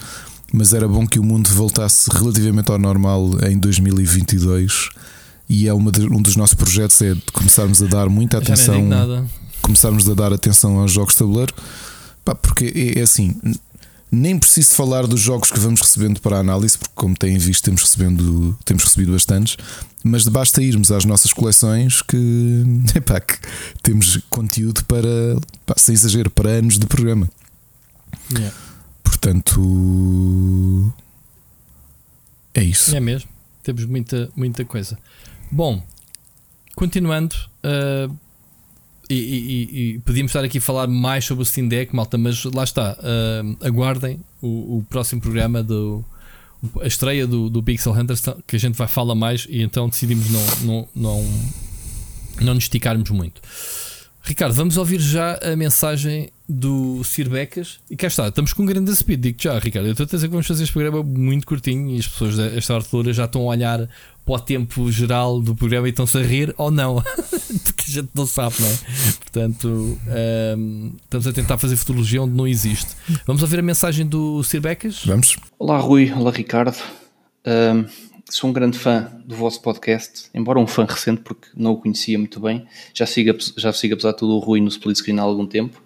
mas 0.51 0.73
era 0.73 0.87
bom 0.87 1.05
que 1.05 1.19
o 1.19 1.23
mundo 1.23 1.47
voltasse 1.49 2.09
relativamente 2.11 2.71
ao 2.71 2.79
normal 2.79 3.31
em 3.47 3.57
2022. 3.57 4.89
E 5.49 5.67
é 5.67 5.73
de, 5.73 6.05
um 6.05 6.21
dos 6.21 6.35
nossos 6.35 6.53
projetos 6.53 7.01
é 7.01 7.15
de 7.15 7.21
começarmos 7.33 7.81
a 7.81 7.87
dar 7.87 8.07
muita 8.07 8.37
atenção. 8.37 8.85
nada. 8.85 9.25
Começarmos 9.61 10.07
a 10.07 10.13
dar 10.13 10.31
atenção 10.31 10.77
aos 10.77 10.91
jogos 10.91 11.13
de 11.13 11.19
tabuleiro, 11.19 11.53
pá, 12.23 12.35
porque 12.35 12.93
é, 12.95 12.99
é 12.99 13.01
assim. 13.01 13.35
Nem 14.11 14.39
preciso 14.39 14.71
falar 14.71 15.05
dos 15.05 15.19
jogos 15.19 15.51
que 15.51 15.59
vamos 15.59 15.81
recebendo 15.81 16.19
para 16.19 16.37
a 16.37 16.39
análise, 16.39 16.75
porque, 16.77 16.93
como 16.95 17.15
têm 17.15 17.37
visto, 17.37 17.63
temos, 17.63 17.83
recebendo, 17.83 18.57
temos 18.65 18.83
recebido 18.83 19.11
bastantes. 19.11 19.57
Mas 20.03 20.27
basta 20.27 20.63
irmos 20.63 20.91
às 20.91 21.05
nossas 21.05 21.31
coleções 21.33 22.01
que, 22.01 22.63
epá, 22.95 23.19
que 23.19 23.37
temos 23.83 24.17
conteúdo 24.29 24.83
para, 24.85 25.07
pá, 25.65 25.75
sem 25.77 25.93
exagero, 25.93 26.31
para 26.31 26.49
anos 26.49 26.79
de 26.79 26.87
programa. 26.87 27.29
Yeah. 28.31 28.55
Portanto, 29.03 30.93
é 32.53 32.63
isso. 32.63 32.95
É 32.95 32.99
mesmo. 32.99 33.29
Temos 33.63 33.85
muita, 33.85 34.29
muita 34.35 34.65
coisa. 34.65 34.97
Bom, 35.51 35.81
continuando. 36.75 37.35
Uh, 37.63 38.15
e, 39.09 39.15
e, 39.15 39.95
e, 39.95 39.99
podíamos 39.99 40.29
estar 40.29 40.43
aqui 40.43 40.59
a 40.59 40.61
falar 40.61 40.85
mais 40.85 41.25
sobre 41.25 41.41
o 41.41 41.45
Steam 41.45 41.67
Deck, 41.67 41.95
malta, 41.95 42.17
mas 42.17 42.43
lá 42.45 42.63
está. 42.63 42.95
Uh, 42.99 43.65
aguardem 43.65 44.19
o, 44.41 44.77
o, 44.77 44.85
próximo 44.87 45.19
programa 45.19 45.63
do. 45.63 46.05
A 46.81 46.87
estreia 46.87 47.25
do, 47.25 47.49
do 47.49 47.63
Pixel 47.63 47.93
Hunters, 47.93 48.21
que 48.45 48.55
a 48.55 48.59
gente 48.59 48.75
vai 48.75 48.87
falar 48.87 49.15
mais 49.15 49.47
e 49.49 49.61
então 49.61 49.89
decidimos 49.89 50.29
não, 50.29 50.45
não, 50.61 50.87
não, 50.93 51.25
não 52.41 52.53
nos 52.53 52.65
esticarmos 52.65 53.09
muito. 53.09 53.41
Ricardo, 54.21 54.53
vamos 54.53 54.77
ouvir 54.77 54.99
já 54.99 55.39
a 55.41 55.55
mensagem 55.55 56.29
do 56.47 57.03
Sir 57.03 57.29
Becas. 57.29 57.79
E 57.89 57.95
cá 57.95 58.07
está, 58.07 58.27
estamos 58.27 58.53
com 58.53 58.63
um 58.63 58.65
grande 58.65 58.93
speed, 58.95 59.21
digo 59.21 59.41
já, 59.41 59.57
Ricardo. 59.57 59.87
Eu 59.87 59.93
estou 59.93 60.03
a 60.03 60.07
dizer 60.07 60.27
que 60.27 60.31
vamos 60.31 60.45
fazer 60.45 60.63
este 60.63 60.73
programa 60.73 61.01
muito 61.01 61.47
curtinho 61.47 61.89
e 61.95 61.97
as 61.97 62.07
pessoas 62.07 62.35
desta 62.35 62.73
altura 62.73 63.13
já 63.13 63.25
estão 63.25 63.41
a 63.41 63.45
olhar 63.45 63.89
para 64.29 64.35
o 64.35 64.39
tempo 64.39 64.91
geral 64.91 65.41
do 65.41 65.55
programa 65.55 65.87
e 65.87 65.89
estão-se 65.89 66.15
a 66.15 66.21
rir 66.21 66.53
ou 66.55 66.69
não, 66.69 67.01
porque 67.65 67.85
a 67.87 67.91
gente 67.91 68.09
não 68.13 68.27
sabe, 68.27 68.57
não 68.59 68.67
é? 68.67 68.77
Portanto, 69.17 69.97
um, 70.55 70.91
estamos 71.03 71.25
a 71.25 71.33
tentar 71.33 71.57
fazer 71.57 71.75
futurologia 71.75 72.21
onde 72.21 72.35
não 72.35 72.47
existe. 72.47 72.95
Vamos 73.25 73.41
ouvir 73.41 73.57
a 73.57 73.63
mensagem 73.63 74.05
do 74.05 74.43
Sir 74.43 74.61
Becas? 74.61 75.03
Vamos. 75.03 75.35
Olá, 75.57 75.79
Rui. 75.79 76.13
Olá, 76.13 76.29
Ricardo. 76.29 76.77
Um, 77.43 77.85
sou 78.29 78.49
um 78.49 78.53
grande 78.53 78.77
fã 78.77 79.11
do 79.25 79.35
vosso 79.35 79.61
podcast, 79.61 80.29
embora 80.33 80.59
um 80.59 80.67
fã 80.67 80.85
recente, 80.85 81.21
porque 81.21 81.47
não 81.55 81.71
o 81.71 81.77
conhecia 81.77 82.17
muito 82.17 82.39
bem. 82.39 82.65
Já 82.93 83.05
sigo, 83.05 83.35
já 83.57 83.73
sigo 83.73 83.95
apesar 83.95 84.11
de 84.11 84.17
tudo, 84.17 84.35
o 84.35 84.39
Rui 84.39 84.61
no 84.61 84.67
split 84.67 84.97
screen 84.97 85.19
há 85.19 85.23
algum 85.23 85.45
tempo. 85.45 85.81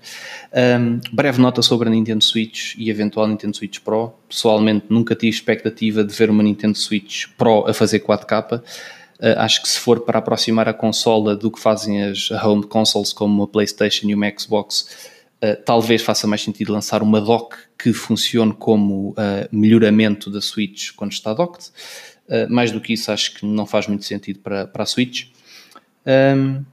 Um, 0.53 0.99
breve 1.11 1.41
nota 1.41 1.61
sobre 1.61 1.87
a 1.87 1.91
Nintendo 1.91 2.23
Switch 2.23 2.75
e 2.77 2.89
eventual 2.89 3.27
Nintendo 3.27 3.55
Switch 3.55 3.79
Pro. 3.79 4.13
Pessoalmente, 4.27 4.85
nunca 4.89 5.15
tive 5.15 5.29
expectativa 5.29 6.03
de 6.03 6.13
ver 6.13 6.29
uma 6.29 6.43
Nintendo 6.43 6.77
Switch 6.77 7.27
Pro 7.37 7.65
a 7.67 7.73
fazer 7.73 7.99
4K. 7.99 8.59
Uh, 8.59 8.63
acho 9.37 9.61
que 9.61 9.69
se 9.69 9.79
for 9.79 10.01
para 10.01 10.19
aproximar 10.19 10.67
a 10.67 10.73
consola 10.73 11.35
do 11.35 11.49
que 11.49 11.59
fazem 11.59 12.03
as 12.03 12.29
home 12.31 12.63
consoles 12.63 13.13
como 13.13 13.43
a 13.43 13.47
PlayStation 13.47 14.09
e 14.09 14.15
uma 14.15 14.31
Xbox, 14.37 15.09
uh, 15.43 15.55
talvez 15.65 16.01
faça 16.01 16.27
mais 16.27 16.41
sentido 16.41 16.73
lançar 16.73 17.01
uma 17.01 17.21
dock 17.21 17.55
que 17.77 17.93
funcione 17.93 18.53
como 18.53 19.11
uh, 19.11 19.15
melhoramento 19.51 20.29
da 20.29 20.41
Switch 20.41 20.91
quando 20.93 21.13
está 21.13 21.33
docked. 21.33 21.71
Uh, 22.27 22.51
mais 22.51 22.71
do 22.71 22.79
que 22.79 22.93
isso, 22.93 23.11
acho 23.11 23.35
que 23.35 23.45
não 23.45 23.65
faz 23.65 23.87
muito 23.87 24.05
sentido 24.05 24.39
para, 24.39 24.65
para 24.65 24.83
a 24.83 24.85
Switch. 24.85 25.27
Um, 26.05 26.63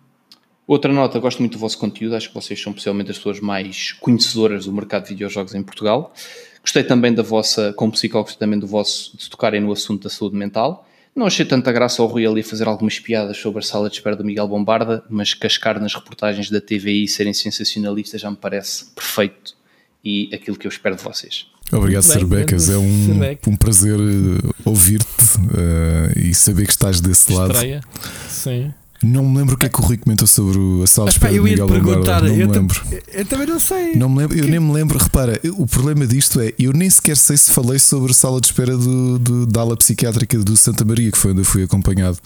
outra 0.67 0.93
nota, 0.93 1.19
gosto 1.19 1.41
muito 1.41 1.53
do 1.53 1.59
vosso 1.59 1.77
conteúdo, 1.79 2.15
acho 2.15 2.29
que 2.29 2.35
vocês 2.35 2.61
são 2.61 2.73
possivelmente 2.73 3.11
as 3.11 3.17
pessoas 3.17 3.41
mais 3.41 3.93
conhecedoras 3.95 4.67
do 4.67 4.73
mercado 4.73 5.05
de 5.05 5.11
videojogos 5.11 5.55
em 5.55 5.63
Portugal. 5.63 6.15
Gostei 6.63 6.85
também 6.85 7.13
da 7.13 7.23
vossa, 7.23 7.73
como 7.73 7.93
psicólogo, 7.93 8.29
gostei 8.29 8.47
também 8.47 8.59
do 8.59 8.67
vosso, 8.67 9.17
de 9.17 9.29
tocarem 9.29 9.61
no 9.61 9.73
assunto 9.73 10.05
da 10.05 10.11
saúde 10.11 10.37
mental. 10.37 10.87
Não 11.15 11.27
achei 11.27 11.45
tanta 11.45 11.73
graça 11.73 12.01
ao 12.01 12.09
Rui 12.09 12.25
ali 12.25 12.43
fazer 12.43 12.69
algumas 12.69 13.01
piadas 13.01 13.37
sobre 13.37 13.59
a 13.59 13.63
sala 13.63 13.89
de 13.89 13.97
espera 13.97 14.15
do 14.15 14.25
Miguel 14.25 14.47
Bombarda, 14.47 15.05
mas 15.11 15.35
cascar 15.35 15.81
nas 15.81 15.95
reportagens 15.95 16.51
da 16.51 16.61
TVI 16.61 17.05
e 17.05 17.09
serem 17.09 17.35
sensacionalistas 17.35 18.21
já 18.21 18.31
me 18.31 18.37
parece 18.37 18.87
perfeito 18.95 19.57
e 20.05 20.31
aquilo 20.33 20.57
que 20.57 20.67
eu 20.67 20.71
espero 20.71 20.97
de 20.97 21.03
vocês. 21.03 21.47
Obrigado, 21.73 22.03
Sr. 22.03 22.27
Becas. 22.27 22.69
É 22.69 22.77
um, 22.77 23.21
um 23.47 23.57
prazer 23.57 23.99
eh, 23.99 24.51
ouvir-te 24.65 25.39
uh, 25.39 26.19
e 26.19 26.35
saber 26.35 26.67
que 26.67 26.73
estás 26.73 27.01
desse 27.01 27.33
Estreia. 27.33 27.77
lado. 27.77 28.11
Sim. 28.29 28.73
Não 29.03 29.25
me 29.25 29.39
lembro 29.39 29.55
o 29.55 29.59
que 29.59 29.65
é 29.65 29.69
que 29.69 29.81
o 29.81 29.83
Rui 29.83 29.97
comentou 29.97 30.27
sobre 30.27 30.59
a 30.83 30.87
sala 30.87 31.09
de 31.09 31.15
espera 31.15 31.33
eu 31.33 31.49
ia 31.49 31.53
Miguel 31.53 31.67
perguntar, 31.67 32.23
Não 32.23 32.29
eu 32.29 32.49
me 32.49 32.53
lembro. 32.53 32.83
Eu 33.09 33.25
também 33.25 33.47
não 33.47 33.59
sei. 33.59 33.95
Não 33.97 34.11
me 34.11 34.19
lembro, 34.19 34.39
eu 34.39 34.47
nem 34.47 34.61
me 34.61 34.73
lembro. 34.73 34.99
Repara, 34.99 35.41
o 35.57 35.67
problema 35.67 36.07
disto 36.07 36.39
é 36.39 36.53
eu 36.59 36.73
nem 36.75 36.91
sequer 36.91 37.17
sei 37.17 37.37
se 37.39 37.51
falei 37.51 37.79
sobre 37.79 38.11
a 38.11 38.15
sala 38.15 38.41
de 38.41 38.49
espera 38.49 38.77
do, 38.77 39.19
do, 39.19 39.47
da 39.47 39.63
ala 39.63 39.75
psiquiátrica 39.75 40.39
do 40.39 40.55
Santa 40.55 40.85
Maria, 40.85 41.11
que 41.11 41.17
foi 41.17 41.31
onde 41.31 41.41
eu 41.41 41.45
fui 41.45 41.63
acompanhado. 41.63 42.19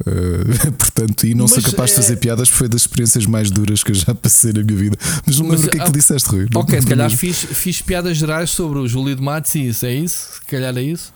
Uh, 0.00 0.72
portanto, 0.76 1.24
e 1.24 1.34
não 1.34 1.44
Mas 1.44 1.52
sou 1.52 1.62
capaz 1.62 1.92
é... 1.92 1.94
de 1.94 2.02
fazer 2.02 2.16
piadas, 2.16 2.48
foi 2.48 2.68
das 2.68 2.80
experiências 2.80 3.24
mais 3.24 3.48
duras 3.50 3.84
que 3.84 3.92
eu 3.92 3.94
já 3.94 4.12
passei 4.12 4.52
na 4.52 4.64
minha 4.64 4.76
vida. 4.76 4.98
Mas 5.24 5.38
não 5.38 5.46
me 5.46 5.52
lembro 5.52 5.68
o 5.68 5.70
que 5.70 5.76
é 5.76 5.84
que 5.84 5.92
tu 5.92 5.96
disseste, 5.96 6.28
Rui. 6.28 6.46
Ok, 6.52 6.80
se 6.80 6.86
calhar 6.86 7.10
fiz, 7.10 7.36
fiz 7.44 7.80
piadas 7.80 8.16
gerais 8.16 8.50
sobre 8.50 8.80
o 8.80 8.88
Júlio 8.88 9.14
de 9.14 9.22
Matos 9.22 9.54
e 9.54 9.68
isso, 9.68 9.86
é 9.86 9.94
isso? 9.94 10.34
Se 10.34 10.46
calhar 10.46 10.76
é 10.76 10.82
isso? 10.82 11.12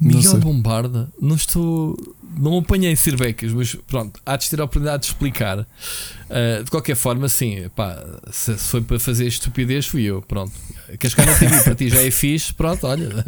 Miguel 0.00 0.38
Bombarda, 0.38 1.08
não 1.20 1.36
estou. 1.36 1.96
Não 2.36 2.58
apanhei 2.58 2.94
Sirbecas, 2.94 3.52
mas 3.52 3.74
pronto, 3.74 4.20
há 4.24 4.36
de 4.36 4.48
ter 4.48 4.60
a 4.60 4.64
oportunidade 4.64 5.02
de 5.02 5.08
explicar. 5.08 5.60
Uh, 5.60 6.62
de 6.62 6.70
qualquer 6.70 6.94
forma, 6.94 7.28
sim, 7.28 7.68
pá, 7.74 8.04
se, 8.30 8.54
foi 8.54 8.80
para 8.80 8.98
fazer 9.00 9.26
estupidez, 9.26 9.86
fui 9.86 10.04
eu. 10.04 10.22
Pronto, 10.22 10.52
queres 11.00 11.14
que 11.14 11.20
eu 11.20 11.26
não 11.26 11.36
TV 11.36 11.62
para 11.62 11.74
ti 11.74 11.88
já 11.88 12.00
é 12.00 12.10
fixe, 12.10 12.52
pronto, 12.52 12.86
olha, 12.86 13.08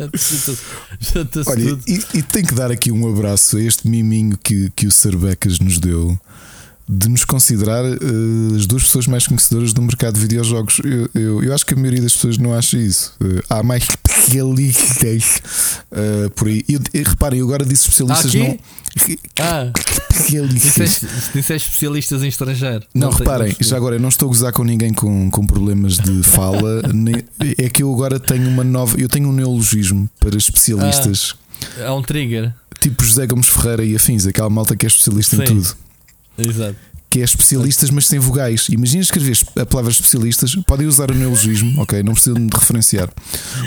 olha 1.46 1.78
e, 1.88 2.18
e 2.18 2.22
tem 2.22 2.44
que 2.44 2.54
dar 2.54 2.70
aqui 2.70 2.92
um 2.92 3.10
abraço 3.10 3.56
a 3.56 3.62
este 3.62 3.88
miminho 3.88 4.38
que, 4.38 4.70
que 4.76 4.86
o 4.86 4.92
Sirbecas 4.92 5.58
nos 5.58 5.78
deu 5.78 6.16
de 6.92 7.08
nos 7.08 7.24
considerar 7.24 7.84
uh, 7.84 8.56
as 8.56 8.66
duas 8.66 8.82
pessoas 8.82 9.06
mais 9.06 9.24
conhecedoras 9.24 9.72
do 9.72 9.80
mercado 9.80 10.14
de 10.14 10.20
videojogos. 10.20 10.80
Eu, 10.82 11.08
eu, 11.14 11.44
eu 11.44 11.54
acho 11.54 11.64
que 11.64 11.74
a 11.74 11.76
maioria 11.76 12.02
das 12.02 12.14
pessoas 12.14 12.36
não 12.36 12.52
acha 12.52 12.76
isso. 12.76 13.14
Uh, 13.20 13.40
há 13.48 13.62
mais 13.62 13.84
especialistas 13.84 15.40
uh, 15.92 16.28
por 16.30 16.48
aí. 16.48 16.64
E, 16.68 17.02
reparem, 17.02 17.38
eu 17.38 17.46
agora 17.46 17.64
disse 17.64 17.88
especialistas 17.88 18.34
não. 18.34 18.58
Ah, 19.38 19.70
especialistas. 20.10 21.00
Disse 21.32 21.54
especialistas 21.54 22.24
em 22.24 22.28
estrangeiro. 22.28 22.84
Não, 22.92 23.08
não 23.10 23.16
reparem, 23.16 23.54
já 23.60 23.76
agora 23.76 23.94
eu 23.94 24.00
não 24.00 24.08
estou 24.08 24.26
a 24.26 24.32
gozar 24.32 24.52
com 24.52 24.64
ninguém 24.64 24.92
com, 24.92 25.30
com 25.30 25.46
problemas 25.46 25.96
de 25.96 26.22
fala. 26.26 26.82
nem, 26.92 27.22
é 27.56 27.68
que 27.68 27.84
eu 27.84 27.94
agora 27.94 28.18
tenho 28.18 28.48
uma 28.48 28.64
nova. 28.64 29.00
Eu 29.00 29.08
tenho 29.08 29.28
um 29.28 29.32
neologismo 29.32 30.10
para 30.18 30.36
especialistas. 30.36 31.36
Ah, 31.78 31.82
é 31.82 31.90
um 31.92 32.02
trigger. 32.02 32.52
Tipo 32.80 33.04
José 33.04 33.28
Gomes 33.28 33.46
Ferreira 33.46 33.84
e 33.84 33.94
afins, 33.94 34.26
aquela 34.26 34.50
malta 34.50 34.74
que 34.74 34.86
é 34.86 34.88
especialista 34.88 35.36
Sim. 35.36 35.42
em 35.42 35.46
tudo. 35.46 35.76
Exato. 36.42 36.76
Que 37.08 37.20
é 37.20 37.24
especialistas, 37.24 37.90
mas 37.90 38.06
sem 38.06 38.18
vogais. 38.18 38.68
Imagina 38.68 39.02
escrever 39.02 39.36
a 39.56 39.66
palavra 39.66 39.90
especialistas, 39.90 40.54
podem 40.66 40.86
usar 40.86 41.10
o 41.10 41.14
neologismo, 41.14 41.80
ok? 41.82 42.02
Não 42.02 42.12
precisam 42.12 42.46
de 42.46 42.56
referenciar. 42.56 43.10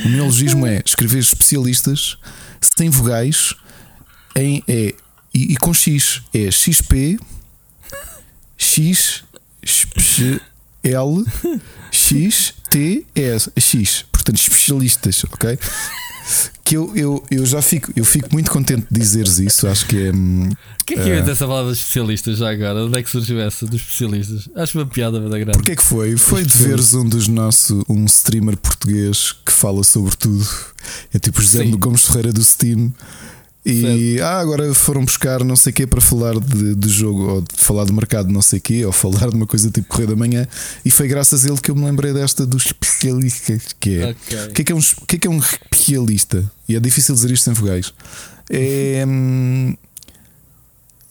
O 0.06 0.10
neologismo 0.10 0.66
é 0.66 0.82
escrever 0.86 1.20
especialistas 1.20 2.18
sem 2.78 2.90
vogais 2.90 3.54
em 4.36 4.64
é 4.68 4.94
e, 5.34 5.54
e 5.54 5.58
com 5.58 5.74
X. 5.74 6.22
É 6.34 6.52
XP, 6.52 7.20
X, 8.58 9.24
L, 10.84 11.26
X, 11.92 12.54
T, 12.70 13.06
S, 13.16 13.52
X. 13.58 14.06
Portanto, 14.12 14.38
especialistas, 14.38 15.24
ok? 15.26 15.60
Que 16.64 16.78
eu, 16.78 16.96
eu, 16.96 17.24
eu 17.30 17.46
já 17.46 17.62
fico, 17.62 17.92
eu 17.96 18.06
fico 18.06 18.30
muito 18.32 18.50
contente 18.50 18.88
de 18.90 19.00
dizeres 19.00 19.38
isso. 19.40 19.68
Acho 19.68 19.86
que 19.86 20.08
é. 20.08 20.12
Hum, 20.12 20.50
o 20.82 20.86
que 20.86 20.94
é 20.94 21.04
que 21.04 21.10
é 21.10 21.22
uh, 21.22 21.30
essa 21.30 21.46
palavra 21.46 21.74
especialistas 21.74 22.38
já 22.38 22.50
agora? 22.50 22.86
Onde 22.86 23.00
é 23.00 23.04
que 23.04 23.10
surgiu 23.10 23.40
essa 23.42 23.66
dos 23.66 23.82
especialistas? 23.82 24.50
Acho 24.56 24.78
uma 24.80 24.86
piada 24.86 25.20
da 25.20 25.38
grande. 25.38 25.58
Porquê 25.58 25.74
é 25.74 25.76
que 25.76 25.84
foi? 25.84 26.16
Foi 26.16 26.44
de 26.46 26.58
veres 26.58 26.94
um 26.94 27.08
dos 27.08 27.28
nossos, 27.28 27.84
um 27.90 28.06
streamer 28.06 28.56
português 28.58 29.34
que 29.46 29.52
fala 29.52 29.84
sobre 29.84 30.16
tudo. 30.16 30.48
É 31.14 31.20
tipo 31.20 31.42
José. 31.42 31.64
Gomes 31.66 32.06
Ferreira 32.06 32.32
do 32.32 32.44
Steam. 32.44 32.94
E 33.66 34.20
ah, 34.20 34.40
agora 34.40 34.74
foram 34.74 35.06
buscar 35.06 35.44
não 35.44 35.56
sei 35.56 35.72
o 35.72 35.74
quê 35.74 35.88
para 35.88 36.02
falar 36.02 36.38
de, 36.38 36.76
de 36.76 36.90
jogo, 36.90 37.24
ou 37.24 37.42
de 37.42 37.48
falar 37.56 37.86
de 37.86 37.94
mercado 37.94 38.30
não 38.30 38.42
sei 38.42 38.60
o 38.60 38.62
quê, 38.62 38.86
ou 38.86 38.92
falar 38.92 39.30
de 39.30 39.36
uma 39.36 39.48
coisa 39.48 39.72
tipo 39.72 39.88
Correio 39.88 40.10
da 40.10 40.16
Manhã. 40.16 40.46
E 40.84 40.92
foi 40.92 41.08
graças 41.08 41.46
a 41.46 41.50
ele 41.50 41.60
que 41.60 41.72
eu 41.72 41.76
me 41.76 41.86
lembrei 41.86 42.12
desta 42.12 42.46
dos 42.46 42.66
especialistas. 42.66 43.68
Que 43.80 44.00
é. 44.00 44.10
Okay. 44.12 44.48
O, 44.48 44.52
que 44.52 44.62
é 44.62 44.66
que 44.66 44.72
é 44.72 44.76
um, 44.76 44.82
que 44.82 45.16
é 45.16 45.20
que 45.20 45.28
é 45.28 45.30
um 45.30 45.40
especialista? 45.40 46.52
E 46.68 46.76
é 46.76 46.80
difícil 46.80 47.16
dizer 47.16 47.32
isto 47.32 47.46
sem 47.46 47.54
vogais. 47.54 47.94
É. 48.50 49.06
Hum, 49.08 49.76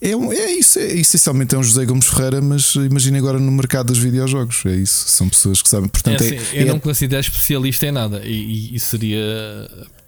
é, 0.02 0.16
um, 0.16 0.32
é 0.32 0.50
isso, 0.50 0.80
é, 0.80 0.92
essencialmente 0.94 1.54
é 1.54 1.58
um 1.58 1.62
José 1.62 1.84
Gomes 1.84 2.06
Ferreira, 2.06 2.40
mas 2.40 2.74
imagine 2.74 3.18
agora 3.18 3.38
no 3.38 3.52
mercado 3.52 3.86
dos 3.86 3.98
videojogos. 3.98 4.66
É 4.66 4.74
isso, 4.74 5.08
são 5.08 5.28
pessoas 5.28 5.62
que 5.62 5.68
sabem. 5.68 5.88
Portanto, 5.88 6.22
é 6.22 6.26
assim, 6.26 6.56
é, 6.56 6.62
eu 6.62 6.66
não 6.66 6.74
me 6.74 6.80
considero 6.80 7.20
especialista 7.20 7.86
em 7.86 7.92
nada 7.92 8.20
e, 8.24 8.74
e 8.74 8.80
seria 8.80 9.20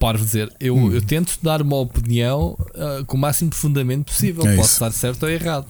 parvo 0.01 0.25
dizer. 0.25 0.53
Eu, 0.59 0.77
hum. 0.77 0.93
eu 0.93 1.01
tento 1.01 1.39
dar 1.41 1.63
uma 1.63 1.77
opinião 1.77 2.59
uh, 2.75 3.05
com 3.07 3.17
o 3.17 3.21
máximo 3.21 3.51
de 3.51 3.57
fundamento 3.57 4.07
possível. 4.07 4.45
É 4.45 4.57
Posso 4.57 4.69
isso. 4.69 4.73
estar 4.75 4.91
certo 4.91 5.23
ou 5.23 5.31
errado. 5.31 5.67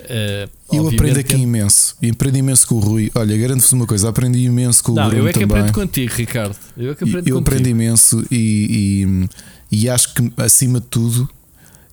Uh, 0.00 0.50
eu 0.72 0.88
aprendo 0.88 1.18
aqui 1.18 1.36
que... 1.36 1.42
imenso. 1.42 1.96
E 2.00 2.08
aprendi 2.08 2.38
imenso 2.38 2.66
com 2.66 2.76
o 2.76 2.78
Rui. 2.78 3.10
Olha, 3.14 3.36
garanto-vos 3.36 3.72
uma 3.72 3.86
coisa: 3.86 4.08
aprendi 4.08 4.40
imenso 4.40 4.82
com 4.82 4.92
o 4.92 4.94
Bruno. 4.94 5.12
Eu 5.12 5.28
é 5.28 5.32
que 5.34 5.40
também. 5.40 5.58
aprendo 5.58 5.74
contigo, 5.74 6.14
Ricardo. 6.14 6.56
Eu 6.78 6.92
é 6.92 6.94
que 6.94 7.04
aprendo 7.04 7.28
Eu 7.28 7.34
contigo. 7.34 7.38
aprendo 7.38 7.68
imenso 7.68 8.24
e, 8.30 9.28
e, 9.70 9.80
e 9.82 9.88
acho 9.90 10.14
que, 10.14 10.32
acima 10.38 10.80
de 10.80 10.86
tudo, 10.86 11.28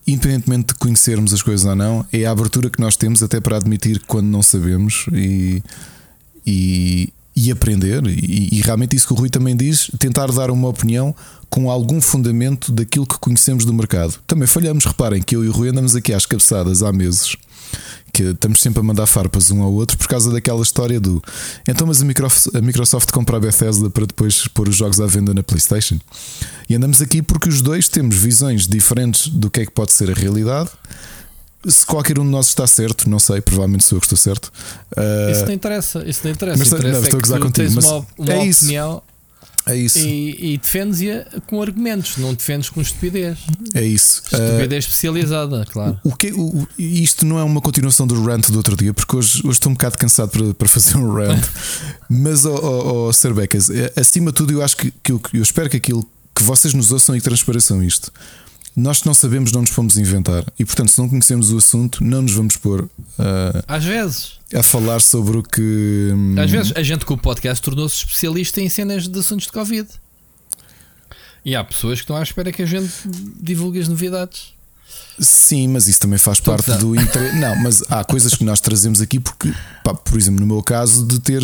independentemente 0.07 0.67
de 0.67 0.75
conhecermos 0.75 1.33
as 1.33 1.41
coisas 1.41 1.65
ou 1.65 1.75
não, 1.75 2.05
é 2.13 2.25
a 2.25 2.31
abertura 2.31 2.69
que 2.69 2.79
nós 2.79 2.95
temos 2.95 3.21
até 3.21 3.41
para 3.41 3.57
admitir 3.57 4.01
quando 4.07 4.27
não 4.27 4.41
sabemos 4.41 5.05
e, 5.11 5.61
e, 6.45 7.13
e 7.35 7.51
aprender, 7.51 8.05
e, 8.07 8.49
e, 8.53 8.61
realmente 8.61 8.95
isso 8.95 9.05
que 9.05 9.13
o 9.13 9.15
Rui 9.15 9.29
também 9.29 9.55
diz, 9.55 9.91
tentar 9.99 10.31
dar 10.31 10.49
uma 10.49 10.69
opinião 10.69 11.13
com 11.49 11.69
algum 11.69 11.99
fundamento 11.99 12.71
daquilo 12.71 13.05
que 13.05 13.19
conhecemos 13.19 13.65
do 13.65 13.73
mercado. 13.73 14.17
Também 14.25 14.47
falhamos, 14.47 14.85
reparem 14.85 15.21
que 15.21 15.35
eu 15.35 15.43
e 15.43 15.49
o 15.49 15.51
Rui 15.51 15.69
andamos 15.69 15.95
aqui 15.95 16.13
às 16.13 16.25
cabeçadas 16.25 16.81
há 16.81 16.93
meses 16.93 17.35
que 18.13 18.23
estamos 18.23 18.61
sempre 18.61 18.79
a 18.79 18.83
mandar 18.83 19.05
farpas 19.05 19.51
um 19.51 19.61
ao 19.61 19.71
outro 19.71 19.97
por 19.97 20.07
causa 20.07 20.31
daquela 20.31 20.61
história 20.61 20.99
do 20.99 21.21
então, 21.67 21.85
mas 21.85 22.01
a 22.01 22.05
Microsoft, 22.05 22.55
a 22.55 22.61
Microsoft 22.61 23.11
compra 23.11 23.37
a 23.37 23.39
Bethesda 23.39 23.89
para 23.89 24.05
depois 24.05 24.47
pôr 24.47 24.67
os 24.67 24.75
jogos 24.75 24.99
à 24.99 25.05
venda 25.05 25.33
na 25.33 25.43
PlayStation. 25.43 25.99
E 26.69 26.75
andamos 26.75 27.01
aqui 27.01 27.21
porque 27.21 27.47
os 27.47 27.61
dois 27.61 27.87
temos 27.87 28.15
visões 28.15 28.67
diferentes 28.67 29.27
do 29.27 29.49
que 29.49 29.61
é 29.61 29.65
que 29.65 29.71
pode 29.71 29.93
ser 29.93 30.09
a 30.09 30.13
realidade. 30.13 30.69
Se 31.65 31.85
qualquer 31.85 32.17
um 32.19 32.23
de 32.23 32.29
nós 32.29 32.47
está 32.47 32.65
certo, 32.65 33.09
não 33.09 33.19
sei, 33.19 33.41
provavelmente 33.41 33.83
sou 33.83 33.97
eu 33.97 33.99
que 33.99 34.05
estou 34.05 34.17
certo. 34.17 34.51
Uh, 34.95 35.31
isso 35.31 35.45
não 35.45 35.53
interessa, 35.53 36.03
isso 36.05 36.21
não 36.23 36.31
interessa. 36.31 36.59
Mas, 36.59 36.67
interessa 36.67 36.91
não, 36.91 37.03
estou 37.03 37.19
é 37.19 37.21
a 37.21 37.25
gozar 37.25 37.39
contigo, 37.39 37.71
mas 37.75 37.85
uma, 37.85 38.07
uma 38.17 38.33
é 38.33 38.51
opinião. 38.51 38.95
Isso. 38.95 39.16
É 39.67 39.75
isso. 39.75 39.99
E, 39.99 40.53
e 40.53 40.57
defendes-a 40.57 41.41
com 41.41 41.61
argumentos, 41.61 42.17
não 42.17 42.33
defendes 42.33 42.69
com 42.69 42.81
estupidez. 42.81 43.37
É 43.73 43.83
isso. 43.83 44.23
Estupidez 44.23 44.85
uh, 44.85 44.87
especializada, 44.87 45.65
claro. 45.65 45.99
O, 46.03 46.15
que, 46.15 46.31
o, 46.31 46.67
isto 46.77 47.25
não 47.25 47.37
é 47.37 47.43
uma 47.43 47.59
continuação 47.59 48.07
do 48.07 48.23
rant 48.23 48.49
do 48.49 48.57
outro 48.57 48.75
dia, 48.75 48.93
porque 48.93 49.15
hoje, 49.15 49.41
hoje 49.43 49.51
estou 49.51 49.71
um 49.71 49.75
bocado 49.75 49.97
cansado 49.97 50.29
para, 50.29 50.53
para 50.53 50.67
fazer 50.67 50.97
um 50.97 51.13
rant. 51.13 51.43
Mas, 52.09 52.45
oh, 52.45 52.55
oh, 52.55 53.07
oh 53.07 53.13
Sir 53.13 53.33
Becas, 53.33 53.69
eh, 53.69 53.91
acima 53.95 54.31
de 54.31 54.37
tudo, 54.37 54.53
eu 54.53 54.63
acho 54.63 54.77
que, 54.77 54.91
que 55.03 55.11
eu, 55.11 55.21
eu 55.33 55.41
espero 55.41 55.69
que 55.69 55.77
aquilo 55.77 56.07
que 56.33 56.43
vocês 56.43 56.73
nos 56.73 56.91
ouçam 56.91 57.15
e 57.15 57.21
transpareçam 57.21 57.83
isto. 57.83 58.11
Nós 58.75 58.99
que 59.01 59.07
não 59.07 59.13
sabemos, 59.13 59.51
não 59.51 59.61
nos 59.61 59.71
fomos 59.71 59.97
inventar. 59.97 60.45
E 60.57 60.63
portanto, 60.63 60.91
se 60.91 60.99
não 60.99 61.09
conhecemos 61.09 61.51
o 61.51 61.57
assunto, 61.57 62.03
não 62.03 62.21
nos 62.21 62.33
vamos 62.33 62.55
pôr 62.55 62.83
uh, 62.83 62.89
às 63.67 63.83
vezes 63.83 64.36
a 64.53 64.63
falar 64.63 64.99
sobre 64.99 65.37
o 65.37 65.43
que. 65.43 66.11
Hum, 66.13 66.35
às 66.39 66.49
vezes 66.49 66.73
a 66.75 66.83
gente 66.83 67.05
com 67.05 67.13
o 67.13 67.17
podcast 67.17 67.61
tornou-se 67.61 67.95
especialista 67.95 68.61
em 68.61 68.69
cenas 68.69 69.07
de 69.07 69.19
assuntos 69.19 69.45
de 69.45 69.51
Covid. 69.51 69.87
E 71.43 71.55
há 71.55 71.63
pessoas 71.63 71.99
que 71.99 72.03
estão 72.03 72.15
à 72.15 72.23
espera 72.23 72.51
que 72.51 72.61
a 72.61 72.65
gente 72.65 72.91
divulgue 73.39 73.79
as 73.79 73.87
novidades. 73.87 74.53
Sim, 75.19 75.69
mas 75.69 75.87
isso 75.87 75.99
também 75.99 76.19
faz 76.19 76.39
parte 76.39 76.71
do 76.73 76.95
interesse. 76.95 77.35
Não, 77.37 77.55
mas 77.55 77.83
há 77.89 78.03
coisas 78.03 78.35
que 78.35 78.43
nós 78.43 78.61
trazemos 78.61 79.01
aqui 79.01 79.19
porque, 79.19 79.51
pá, 79.83 79.93
por 79.93 80.17
exemplo, 80.17 80.39
no 80.39 80.45
meu 80.45 80.61
caso, 80.61 81.05
de 81.05 81.19
ter, 81.19 81.41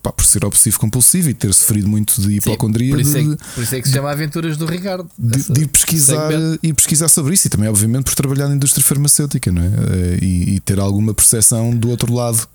pá, 0.00 0.12
por 0.12 0.24
ser 0.24 0.44
obsessivo 0.44 0.78
compulsivo 0.78 1.30
e 1.30 1.34
ter 1.34 1.52
sofrido 1.52 1.88
muito 1.88 2.20
de 2.20 2.36
hipocondria. 2.36 2.88
Sim, 2.88 2.92
por, 2.92 3.00
isso 3.00 3.12
de, 3.12 3.32
é, 3.32 3.54
por, 3.54 3.62
isso 3.64 3.74
é, 3.74 3.80
que 3.80 3.88
se 3.88 3.94
chama 3.94 4.10
Aventuras 4.12 4.56
do 4.56 4.64
Ricardo. 4.64 5.10
De, 5.18 5.52
de 5.52 5.62
ir 5.62 5.66
pesquisar, 5.66 6.30
e 6.62 6.72
pesquisar 6.72 7.08
sobre 7.08 7.34
isso 7.34 7.48
e 7.48 7.50
também, 7.50 7.68
obviamente, 7.68 8.04
por 8.04 8.14
trabalhar 8.14 8.48
na 8.48 8.54
indústria 8.54 8.84
farmacêutica 8.84 9.50
não 9.50 9.62
é? 9.62 9.66
Eh, 9.66 10.18
e, 10.22 10.54
e 10.54 10.60
ter 10.60 10.78
alguma 10.78 11.12
percepção 11.12 11.74
do 11.76 11.90
outro 11.90 12.14
lado. 12.14 12.46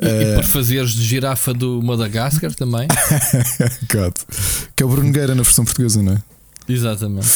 E, 0.00 0.32
e 0.32 0.34
por 0.34 0.44
fazeres 0.44 0.90
de 0.90 1.04
girafa 1.04 1.54
do 1.54 1.80
Madagascar 1.80 2.52
também. 2.54 2.88
God. 3.92 4.14
Que 4.74 4.82
é 4.82 4.86
o 4.86 4.88
Bruno 4.88 5.12
Gueira 5.12 5.34
na 5.34 5.42
versão 5.42 5.64
portuguesa, 5.64 6.02
não 6.02 6.14
é? 6.14 6.22
Exatamente. 6.68 7.28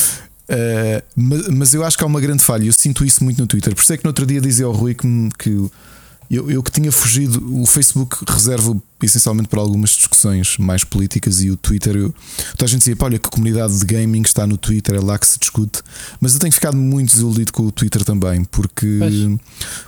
Uh, 0.48 1.02
mas, 1.16 1.48
mas, 1.48 1.74
eu 1.74 1.84
acho 1.84 1.98
que 1.98 2.04
há 2.04 2.06
uma 2.06 2.20
grande 2.20 2.42
falha. 2.42 2.64
Eu 2.64 2.72
sinto 2.72 3.04
isso 3.04 3.24
muito 3.24 3.40
no 3.40 3.46
Twitter. 3.46 3.74
Por 3.74 3.82
isso 3.82 3.92
é 3.92 3.96
que 3.96 4.04
no 4.04 4.10
outro 4.10 4.24
dia 4.24 4.40
dizia 4.40 4.66
ao 4.66 4.72
Rui 4.72 4.94
que, 4.94 5.06
que 5.38 5.70
eu, 6.30 6.50
eu, 6.50 6.62
que 6.62 6.70
tinha 6.70 6.90
fugido. 6.90 7.60
O 7.60 7.66
Facebook 7.66 8.18
reserva 8.26 8.76
essencialmente 9.02 9.48
para 9.48 9.60
algumas 9.60 9.90
discussões 9.90 10.56
mais 10.58 10.82
políticas 10.84 11.42
e 11.42 11.50
o 11.50 11.56
Twitter. 11.56 11.96
Eu, 11.96 12.14
toda 12.56 12.64
a 12.64 12.68
gente 12.68 12.80
dizia: 12.80 12.96
olha, 13.00 13.18
que 13.18 13.26
a 13.26 13.30
comunidade 13.30 13.78
de 13.78 13.84
gaming 13.84 14.22
está 14.22 14.46
no 14.46 14.56
Twitter, 14.56 14.96
é 14.96 15.00
lá 15.00 15.18
que 15.18 15.26
se 15.26 15.38
discute. 15.38 15.82
Mas 16.20 16.34
eu 16.34 16.40
tenho 16.40 16.52
ficado 16.52 16.76
muito 16.76 17.10
desiludido 17.10 17.52
com 17.52 17.64
o 17.64 17.72
Twitter 17.72 18.04
também, 18.04 18.44
porque, 18.44 18.98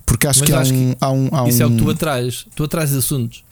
porque 0.04 0.26
acho 0.26 0.42
que, 0.42 0.52
há, 0.52 0.60
um, 0.60 0.64
que 0.64 0.96
há, 1.00 1.10
um, 1.10 1.28
há 1.32 1.48
Isso 1.48 1.58
um... 1.58 1.62
é 1.62 1.66
o 1.66 1.70
que 1.70 1.84
tu 1.84 1.90
atrás. 1.90 2.46
Tu 2.54 2.64
atrás 2.64 2.92
assuntos. 2.94 3.47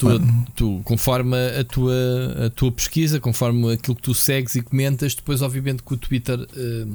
Tu, 0.00 0.20
tu, 0.54 0.80
conforme 0.84 1.36
a 1.36 1.62
tua, 1.62 2.46
a 2.46 2.50
tua 2.50 2.72
pesquisa, 2.72 3.20
conforme 3.20 3.74
aquilo 3.74 3.94
que 3.94 4.02
tu 4.02 4.14
segues 4.14 4.54
e 4.54 4.62
comentas, 4.62 5.14
depois, 5.14 5.42
obviamente, 5.42 5.82
que 5.82 5.92
o 5.92 5.96
Twitter, 5.96 6.40
uh, 6.40 6.92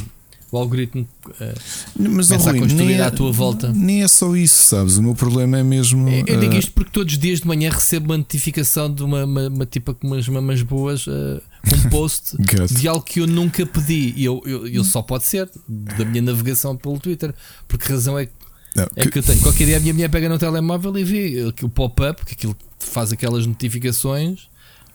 o 0.52 0.58
algoritmo 0.58 1.08
uh, 1.28 1.60
Mas, 2.00 2.28
começa 2.28 2.50
Rui, 2.50 2.60
a 2.60 2.62
construir 2.64 2.94
é, 2.94 3.02
à 3.04 3.12
tua 3.12 3.32
volta. 3.32 3.72
Nem 3.72 4.04
é 4.04 4.08
só 4.08 4.36
isso, 4.36 4.58
sabes? 4.70 4.98
O 4.98 5.04
meu 5.04 5.14
problema 5.14 5.60
é 5.60 5.64
mesmo. 5.64 6.10
Eu, 6.10 6.24
eu 6.26 6.40
digo 6.40 6.56
isto 6.56 6.72
porque 6.72 6.92
todos 6.92 7.14
os 7.14 7.20
dias 7.20 7.42
de 7.42 7.48
manhã 7.48 7.70
recebo 7.70 8.08
uma 8.08 8.18
notificação 8.18 8.92
de 8.92 9.04
uma, 9.04 9.24
uma, 9.24 9.48
uma 9.50 9.66
tipo 9.66 9.94
com 9.94 10.08
umas 10.08 10.28
mamas 10.28 10.62
boas. 10.64 11.06
Uh, 11.06 11.40
um 11.66 11.90
post 11.90 12.36
de 12.72 12.88
algo 12.88 13.04
que 13.04 13.22
eu 13.22 13.28
nunca 13.28 13.66
pedi 13.66 14.14
e 14.16 14.24
eu, 14.24 14.40
eu, 14.46 14.68
eu, 14.68 14.84
só 14.84 15.02
pode 15.02 15.26
ser 15.26 15.50
da 15.68 16.06
minha 16.06 16.22
navegação 16.22 16.76
pelo 16.76 17.00
Twitter, 17.00 17.34
porque 17.68 17.92
a 17.92 17.96
razão 17.96 18.20
é 18.20 18.28
que 18.28 18.34
não, 18.76 18.84
é 18.96 19.04
que... 19.04 19.12
que 19.12 19.20
eu 19.20 19.24
tenho. 19.24 19.42
Qualquer 19.42 19.66
dia 19.66 19.78
a 19.78 19.80
minha 19.80 19.94
mulher 19.94 20.10
pega 20.10 20.28
no 20.28 20.38
telemóvel 20.38 20.98
e 20.98 21.04
vê 21.04 21.54
o 21.64 21.70
pop-up, 21.70 22.26
que 22.26 22.34
aquilo 22.34 22.56
faz 22.88 23.12
aquelas 23.12 23.46
notificações. 23.46 24.48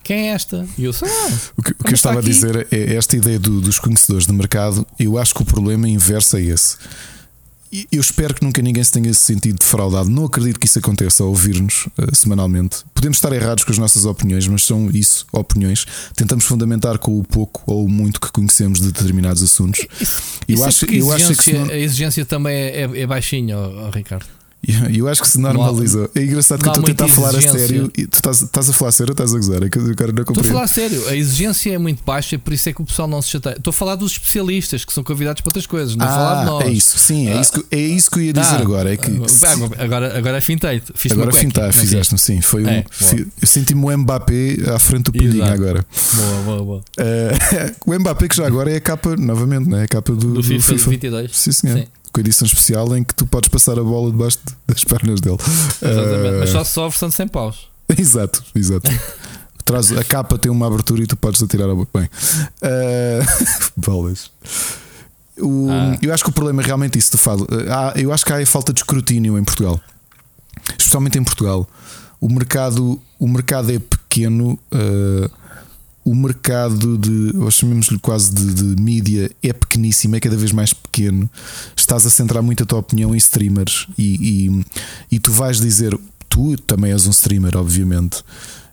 Quem 0.03 0.29
é 0.29 0.33
esta? 0.33 0.67
E 0.79 0.85
eu 0.85 0.93
sei. 0.93 1.09
O 1.57 1.63
que, 1.63 1.73
o 1.73 1.85
que 1.85 1.91
eu 1.91 1.95
estava 1.95 2.19
aqui? 2.19 2.29
a 2.29 2.33
dizer 2.33 2.69
é 2.71 2.95
esta 2.95 3.17
ideia 3.17 3.39
do, 3.39 3.61
dos 3.61 3.79
conhecedores 3.79 4.27
de 4.27 4.33
mercado. 4.33 4.87
Eu 4.99 5.19
acho 5.19 5.35
que 5.35 5.43
o 5.43 5.45
problema 5.45 5.89
inverso 5.89 6.37
é 6.37 6.43
esse. 6.43 6.77
Eu 7.93 8.01
espero 8.01 8.35
que 8.35 8.43
nunca 8.43 8.61
ninguém 8.61 8.83
se 8.83 8.91
tenha 8.91 9.15
sentido 9.15 9.61
defraudado. 9.61 10.09
Não 10.09 10.25
acredito 10.25 10.59
que 10.59 10.67
isso 10.67 10.81
aconteça 10.81 11.23
a 11.23 11.27
ouvir-nos 11.27 11.87
uh, 11.87 12.15
semanalmente. 12.15 12.79
Podemos 12.93 13.19
estar 13.19 13.33
errados 13.33 13.63
com 13.63 13.71
as 13.71 13.79
nossas 13.79 14.05
opiniões, 14.05 14.49
mas 14.49 14.65
são 14.65 14.91
isso, 14.91 15.25
opiniões. 15.31 15.87
Tentamos 16.17 16.45
fundamentar 16.45 16.99
com 16.99 17.17
o 17.17 17.23
pouco 17.23 17.63
ou 17.67 17.85
o 17.85 17.89
muito 17.89 18.21
que 18.21 18.33
conhecemos 18.33 18.81
de 18.81 18.91
determinados 18.91 19.41
assuntos. 19.41 19.87
Isso, 20.01 20.23
eu 20.49 20.55
isso 20.57 20.65
acho, 20.65 20.85
é 20.87 20.95
eu 20.97 21.13
acho 21.13 21.37
que 21.37 21.53
não... 21.53 21.67
a 21.67 21.77
exigência 21.79 22.25
também 22.25 22.57
é, 22.57 22.81
é, 22.83 23.01
é 23.03 23.07
baixinha, 23.07 23.57
oh, 23.57 23.87
oh, 23.87 23.91
Ricardo. 23.91 24.27
Eu 24.93 25.09
acho 25.09 25.23
que 25.23 25.29
se 25.29 25.39
normaliza. 25.39 26.11
É 26.15 26.23
engraçado 26.23 26.61
que 26.63 26.69
eu 26.69 26.73
estou 26.73 26.85
a 26.85 26.87
tentar 26.87 27.09
falar 27.09 27.35
a 27.35 27.41
sério 27.41 27.91
e 27.97 28.07
tu 28.07 28.17
estás, 28.17 28.43
estás 28.43 28.69
a 28.69 28.73
falar 28.73 28.89
a 28.91 28.93
sério 28.93 29.11
ou 29.11 29.15
estás 29.15 29.35
a 29.35 29.37
gozar? 29.37 29.63
É 29.63 29.71
que 29.71 29.79
eu 29.79 29.97
quero 29.97 30.13
não 30.13 30.21
Estou 30.21 30.41
a 30.41 30.45
falar 30.45 30.65
a 30.65 30.67
sério. 30.67 31.09
A 31.09 31.17
exigência 31.17 31.73
é 31.73 31.79
muito 31.79 32.05
baixa, 32.05 32.39
por 32.39 32.53
isso 32.53 32.69
é 32.69 32.73
que 32.73 32.83
o 32.83 32.85
pessoal 32.85 33.09
não 33.09 33.23
se 33.23 33.31
chateia. 33.31 33.57
Estou 33.57 33.71
a 33.71 33.75
falar 33.75 33.95
dos 33.95 34.13
especialistas 34.13 34.85
que 34.85 34.93
são 34.93 35.03
convidados 35.03 35.41
para 35.41 35.49
outras 35.49 35.67
coisas, 35.67 35.97
não 35.97 36.05
ah, 36.05 36.09
a 36.09 36.15
falar 36.15 36.41
de 36.41 36.47
nós. 36.47 36.67
É 36.67 36.71
isso, 36.71 36.99
sim, 36.99 37.29
é, 37.29 37.39
ah, 37.39 37.41
isso, 37.41 37.53
que, 37.53 37.77
é 37.77 37.81
isso 37.81 38.11
que 38.11 38.19
eu 38.19 38.23
ia 38.23 38.33
dizer 38.35 38.55
ah, 38.55 38.59
agora. 38.59 38.93
É 38.93 38.97
que, 38.99 39.11
ah, 39.11 39.83
agora, 39.83 40.19
agora 40.19 40.41
fintei. 40.43 40.83
Fiz 40.95 41.13
agora 41.13 41.33
fintei, 41.33 41.73
fizeste-me, 41.73 42.19
sim. 42.19 42.41
Foi 42.43 42.63
é, 42.65 42.85
um, 43.15 43.19
eu 43.41 43.47
senti-me 43.47 43.83
o 43.83 43.99
Mbappé 43.99 44.59
à 44.75 44.79
frente 44.79 45.05
do 45.05 45.13
Pedrinho 45.13 45.45
agora. 45.45 45.87
Boa, 46.15 46.43
boa, 46.43 46.65
boa. 46.65 46.85
Uh, 46.99 47.75
o 47.91 47.99
Mbappé 47.99 48.29
que 48.29 48.37
já 48.37 48.47
agora 48.47 48.71
é 48.71 48.77
a 48.77 48.81
capa, 48.81 49.17
novamente, 49.17 49.69
não 49.69 49.79
é? 49.79 49.85
A 49.85 49.89
capa 49.89 50.13
do, 50.13 50.19
do, 50.19 50.35
do 50.35 50.43
FIFA, 50.43 50.73
FIFA. 50.75 50.91
22. 50.91 51.37
Sim, 51.37 51.53
senhor. 51.53 51.79
Sim 51.79 51.87
com 52.13 52.21
a 52.21 52.23
edição 52.23 52.47
especial 52.47 52.97
em 52.97 53.05
que 53.05 53.15
tu 53.15 53.27
podes 53.27 53.49
passar 53.49 53.79
a 53.79 53.85
bola 53.85 54.11
debaixo 54.11 54.39
das 54.67 54.85
pernas 54.85 55.21
dele. 55.21 55.39
Exatamente, 55.83 56.37
uh... 56.37 56.41
mas 56.41 56.51
só 56.51 56.65
só 56.65 56.85
a 56.87 56.89
versão 56.89 57.09
de 57.09 57.15
100 57.15 57.29
paus. 57.29 57.69
Exato, 57.99 58.45
exato. 58.55 58.89
Traz, 59.65 59.93
a 59.93 60.05
capa 60.05 60.39
tem 60.39 60.51
uma 60.51 60.67
abertura 60.67 61.03
e 61.03 61.07
tu 61.07 61.17
podes 61.17 61.43
atirar 61.43 61.69
a 61.69 61.75
boca. 61.75 61.91
Bem, 61.93 62.09
uh... 62.63 63.71
bolas. 63.77 64.31
O, 65.39 65.69
ah. 65.71 65.99
Eu 66.01 66.13
acho 66.13 66.23
que 66.23 66.31
o 66.31 66.33
problema 66.33 66.63
é 66.63 66.67
realmente 66.67 66.99
isso. 66.99 67.13
Tu 67.13 67.19
fala. 67.19 67.47
Há, 67.69 67.99
eu 67.99 68.13
acho 68.13 68.25
que 68.25 68.33
há 68.33 68.37
a 68.37 68.47
falta 68.47 68.73
de 68.73 68.81
escrutínio 68.81 69.39
em 69.39 69.45
Portugal, 69.45 69.81
especialmente 70.79 71.19
em 71.19 71.25
Portugal. 71.25 71.69
O 72.21 72.29
mercado, 72.29 73.01
o 73.19 73.29
mercado 73.29 73.73
é 73.73 73.79
pequeno. 73.79 74.59
Uh, 74.73 75.31
o 76.11 76.15
mercado 76.15 76.99
de, 76.99 77.37
ou 77.37 77.49
chamemos-lhe 77.53 77.99
quase 78.01 78.35
de, 78.35 78.75
de 78.75 78.83
mídia, 78.83 79.31
é 79.41 79.53
pequeníssimo, 79.53 80.17
é 80.17 80.21
cada 80.21 80.37
vez 80.37 80.51
mais 80.51 80.73
pequeno. 80.73 81.31
Estás 81.77 82.05
a 82.05 82.11
centrar 82.11 82.43
muito 82.43 82.65
a 82.65 82.67
tua 82.67 82.81
opinião 82.81 83.15
em 83.15 83.19
streamers 83.19 83.87
e, 83.97 84.49
e, 84.51 84.65
e 85.15 85.21
tu 85.21 85.31
vais 85.31 85.61
dizer, 85.61 85.97
tu 86.29 86.57
também 86.57 86.91
és 86.91 87.07
um 87.07 87.11
streamer, 87.11 87.57
obviamente. 87.57 88.25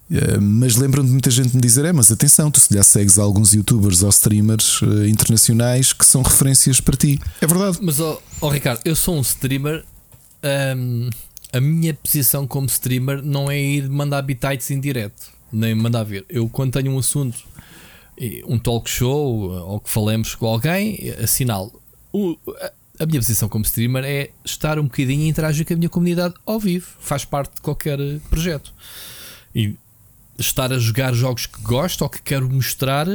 Eh, 0.10 0.40
mas 0.40 0.78
lembram-me 0.78 1.10
de 1.10 1.14
muita 1.14 1.30
gente 1.30 1.56
me 1.56 1.62
dizer: 1.62 1.86
é, 1.86 1.94
mas 1.94 2.12
atenção, 2.12 2.50
tu 2.50 2.60
se 2.60 2.74
já 2.74 2.82
segues 2.82 3.20
alguns 3.20 3.54
youtubers 3.54 4.02
ou 4.02 4.10
streamers 4.10 4.82
uh, 4.82 5.06
internacionais 5.06 5.94
que 5.94 6.06
são 6.08 6.24
referências 6.24 6.82
para 6.82 6.98
ti. 6.98 7.20
É 7.40 7.46
verdade. 7.46 7.78
Mas, 7.84 8.00
oh, 8.00 8.20
oh 8.42 8.50
Ricardo, 8.50 8.82
eu 8.84 8.96
sou 8.96 9.16
um 9.16 9.22
streamer. 9.22 9.86
Um, 10.76 11.10
a 11.54 11.62
minha 11.62 11.94
posição 11.94 12.48
como 12.48 12.66
streamer 12.66 13.22
não 13.22 13.52
é 13.52 13.62
ir 13.62 13.88
mandar 13.88 14.24
bitites 14.24 14.72
em 14.72 14.80
direto 14.80 15.37
nem 15.52 15.76
mandar 15.76 16.04
ver. 16.04 16.26
Eu, 16.30 16.50
quando 16.50 16.74
tenho 16.74 16.91
um 16.91 17.00
assunto, 17.00 17.38
um 18.48 18.58
talk 18.58 18.89
show 18.89 19.50
ou 19.52 19.80
que 19.80 19.89
falemos 19.89 20.36
com 20.36 20.45
alguém, 20.45 21.14
assinalo. 21.22 21.82
O, 22.12 22.38
a 23.00 23.06
minha 23.06 23.20
posição 23.20 23.48
como 23.48 23.64
streamer 23.64 24.04
é 24.04 24.30
estar 24.43 24.80
um 24.80 24.84
bocadinho 24.84 25.22
e 25.24 25.28
interagir 25.28 25.66
com 25.66 25.74
a 25.74 25.78
minha 25.78 25.89
comunidade 25.89 26.34
ao 26.45 26.60
vivo, 26.60 26.88
faz 27.00 27.24
parte 27.24 27.56
de 27.56 27.62
qualquer 27.62 28.00
projeto. 28.30 28.74
E 29.54 29.76
estar 30.38 30.72
a 30.72 30.80
jogar 30.80 31.14
jogos 31.14 31.45
que 31.45 31.62
gosto 31.62 32.02
ou 32.02 32.10
que 32.10 32.22
quero 32.22 32.50
mostrar 32.50 33.08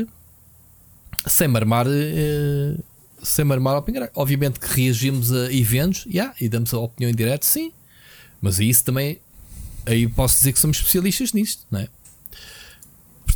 sem 1.26 1.48
marmar. 1.48 1.86
Eh, 1.88 2.76
sem 3.22 3.44
marmar 3.44 3.74
a 3.74 3.78
opinião. 3.78 4.08
Obviamente 4.14 4.58
que 4.58 4.66
reagimos 4.66 5.32
a 5.32 5.52
eventos 5.52 6.04
yeah, 6.06 6.34
e 6.40 6.48
damos 6.48 6.74
a 6.74 6.78
opinião 6.78 7.10
em 7.10 7.14
direto, 7.14 7.44
sim. 7.44 7.72
Mas 8.40 8.58
isso 8.58 8.84
também. 8.84 9.20
Aí 9.86 10.08
posso 10.08 10.38
dizer 10.38 10.52
que 10.52 10.60
somos 10.60 10.76
especialistas 10.76 11.32
nisto, 11.32 11.64
não 11.70 11.80
é? 11.80 11.88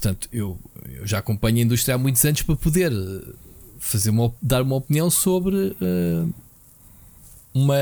Portanto, 0.06 0.28
eu, 0.32 0.56
eu, 0.88 1.04
já 1.04 1.18
acompanho 1.18 1.58
a 1.58 1.60
indústria 1.62 1.96
há 1.96 1.98
muitos 1.98 2.24
anos 2.24 2.42
para 2.42 2.54
poder 2.54 2.92
eh, 2.92 3.32
fazer 3.80 4.10
uma, 4.10 4.32
dar 4.40 4.62
uma 4.62 4.76
opinião 4.76 5.10
sobre 5.10 5.56
uh, 5.56 6.34
uma, 7.52 7.74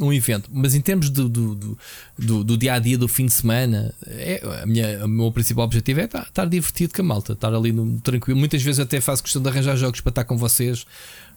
um 0.00 0.10
evento. 0.10 0.48
Mas 0.50 0.74
em 0.74 0.80
termos 0.80 1.10
do, 1.10 1.28
do, 1.28 1.54
do, 1.54 1.78
do, 2.18 2.44
do 2.44 2.56
dia 2.56 2.72
a 2.74 2.78
dia, 2.78 2.96
do 2.96 3.06
fim 3.06 3.26
de 3.26 3.34
semana, 3.34 3.94
é, 4.06 4.40
a 4.62 4.64
minha, 4.64 5.04
o 5.04 5.08
meu 5.08 5.30
principal 5.30 5.66
objetivo 5.66 6.00
é 6.00 6.04
estar, 6.04 6.22
estar 6.22 6.46
divertido 6.46 6.94
com 6.94 7.02
a 7.02 7.04
malta, 7.04 7.34
estar 7.34 7.52
ali 7.52 7.72
no, 7.72 8.00
tranquilo. 8.00 8.38
Muitas 8.38 8.62
vezes 8.62 8.80
até 8.80 8.98
faço 8.98 9.22
questão 9.22 9.42
de 9.42 9.48
arranjar 9.50 9.76
jogos 9.76 10.00
para 10.00 10.10
estar 10.10 10.24
com 10.24 10.38
vocês, 10.38 10.86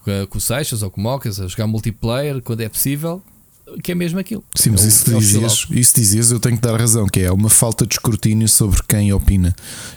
com, 0.05 0.27
com 0.27 0.37
o 0.37 0.41
Seixas 0.41 0.81
ou 0.83 0.89
com 0.89 1.01
o 1.01 1.03
Mocas, 1.03 1.41
a 1.41 1.47
jogar 1.47 1.67
multiplayer 1.67 2.41
quando 2.41 2.61
é 2.61 2.69
possível. 2.69 3.21
Que 3.83 3.91
é 3.91 3.95
mesmo 3.95 4.19
aquilo. 4.19 4.43
Sim, 4.55 4.71
mas 4.71 4.81
É 4.81 4.85
o- 4.85 4.87
isso 4.89 5.11
é 5.11 5.15
o 5.15 5.19
dizias, 5.19 5.65
isso 5.71 5.95
dizias, 5.95 6.31
eu 6.31 6.39
tenho 6.39 6.55
que 6.57 6.61
dar 6.61 6.79
razão, 6.79 7.07
que 7.07 7.19
é 7.21 7.31
uma 7.31 7.49
falta 7.49 7.85
de 7.85 7.93
escrutínio 7.95 8.47
sobre 8.49 8.81
quem 8.87 9.11
opina. 9.13 9.55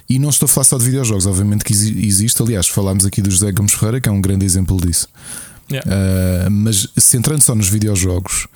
E 0.09 0.19
não 0.19 0.31
estou 0.31 0.47
a 0.47 0.49
falar 0.49 0.65
só 0.65 0.79
de 0.79 0.85
videojogos, 0.85 1.27
obviamente 1.27 1.65
que 1.65 1.73
exi- 1.73 2.05
existe. 2.07 2.41
Aliás, 2.43 2.69
falámos 2.69 3.05
aqui 3.05 3.21
do 3.23 3.31
José 3.31 3.51
Gomes 3.53 3.73
Ferreira, 3.73 4.01
que 4.01 4.09
é 4.09 4.13
um 4.13 4.21
grande 4.21 4.45
exemplo 4.45 4.81
disso. 4.81 5.09
Yeah. 5.71 5.91
Uh, 5.91 6.51
mas 6.51 6.87
centrando 6.99 7.43
só 7.43 7.55
nos 7.55 7.69
videojogos, 7.69 8.47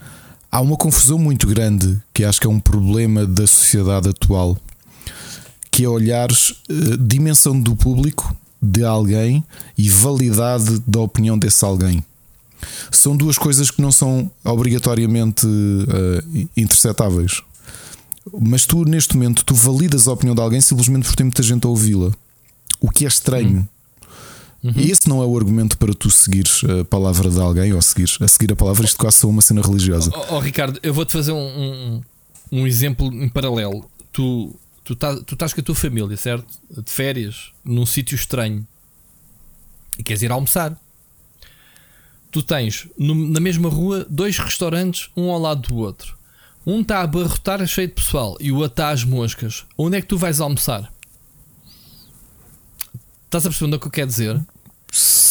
há 0.53 0.61
uma 0.61 0.77
confusão 0.77 1.19
muito 1.19 1.47
grande 1.47 1.99
que 2.12 2.25
acho 2.25 2.41
que 2.41 2.47
é 2.47 2.51
um 2.51 2.61
problema 2.61 3.25
da 3.27 3.47
sociedade 3.47 4.09
atual, 4.09 4.59
que 5.71 5.85
é 5.85 5.89
olhares 5.89 6.51
uh, 6.69 6.97
dimensão 6.99 7.59
do 7.59 7.75
público 7.77 8.37
de 8.61 8.85
alguém 8.85 9.45
e 9.79 9.89
validade 9.89 10.83
da 10.87 11.01
opinião 11.01 11.39
desse 11.39 11.64
alguém. 11.64 12.03
São 12.90 13.16
duas 13.16 13.38
coisas 13.38 13.70
que 13.70 13.80
não 13.80 13.92
são 13.92 14.30
obrigatoriamente 14.44 15.46
uh, 15.46 16.48
interceptáveis. 16.57 17.42
Mas 18.40 18.66
tu, 18.66 18.84
neste 18.84 19.14
momento, 19.16 19.44
tu 19.44 19.54
validas 19.54 20.09
a 20.09 20.12
opinião 20.12 20.34
de 20.34 20.40
alguém 20.40 20.61
simplesmente 20.61 21.07
por 21.07 21.14
ter 21.14 21.24
muita 21.24 21.42
gente 21.42 21.66
a 21.66 21.68
ouvi-la. 21.68 22.11
O 22.80 22.90
que 22.90 23.04
é 23.04 23.09
estranho. 23.09 23.68
E 24.74 24.90
esse 24.90 25.09
não 25.09 25.22
é 25.22 25.26
o 25.26 25.36
argumento 25.36 25.78
para 25.78 25.94
tu 25.94 26.11
seguires 26.11 26.62
a 26.64 26.84
palavra 26.84 27.30
de 27.30 27.40
alguém 27.40 27.72
ou 27.72 27.80
seguires, 27.80 28.18
a 28.20 28.26
seguir 28.26 28.52
a 28.52 28.57
palavra, 28.57 28.84
isto 28.84 28.98
quase 28.98 29.18
são 29.18 29.30
uma 29.30 29.40
cena 29.40 29.62
religiosa. 29.62 30.11
Oh, 30.12 30.34
oh, 30.34 30.38
Ricardo, 30.40 30.80
eu 30.82 30.92
vou-te 30.92 31.12
fazer 31.12 31.30
um, 31.30 31.36
um, 31.38 32.02
um 32.50 32.66
exemplo 32.66 33.07
em 33.12 33.28
paralelo. 33.28 33.88
Tu, 34.12 34.52
tu, 34.82 34.96
tá, 34.96 35.14
tu 35.20 35.34
estás 35.34 35.52
com 35.52 35.61
a 35.61 35.64
tua 35.64 35.74
família, 35.74 36.16
certo? 36.16 36.46
De 36.70 36.90
férias, 36.90 37.52
num 37.64 37.86
sítio 37.86 38.16
estranho 38.16 38.66
e 39.98 40.02
queres 40.02 40.22
ir 40.22 40.32
almoçar. 40.32 40.76
Tu 42.37 42.43
tens 42.43 42.87
no- 42.99 43.14
na 43.30 43.41
mesma 43.41 43.70
rua 43.70 44.07
dois 44.11 44.37
restaurantes, 44.39 45.09
um 45.16 45.30
ao 45.30 45.39
lado 45.41 45.66
do 45.68 45.76
outro. 45.76 46.14
Um 46.66 46.82
está 46.82 46.99
a 46.99 47.03
abarrotar 47.05 47.62
a 47.62 47.66
cheio 47.66 47.89
de 47.89 47.95
pessoal 47.95 48.37
e 48.39 48.53
o 48.53 48.57
outro 48.57 48.72
está 48.72 48.91
às 48.91 49.05
moscas. 49.05 49.64
Onde 49.78 49.97
é 49.97 50.03
que 50.03 50.07
tu 50.07 50.18
vais 50.18 50.39
almoçar? 50.39 50.93
Estás 53.24 53.47
a 53.47 53.49
perceber 53.49 53.74
o 53.74 53.80
que 53.80 53.87
eu 53.87 53.91
quero 53.91 54.07
dizer? 54.09 54.39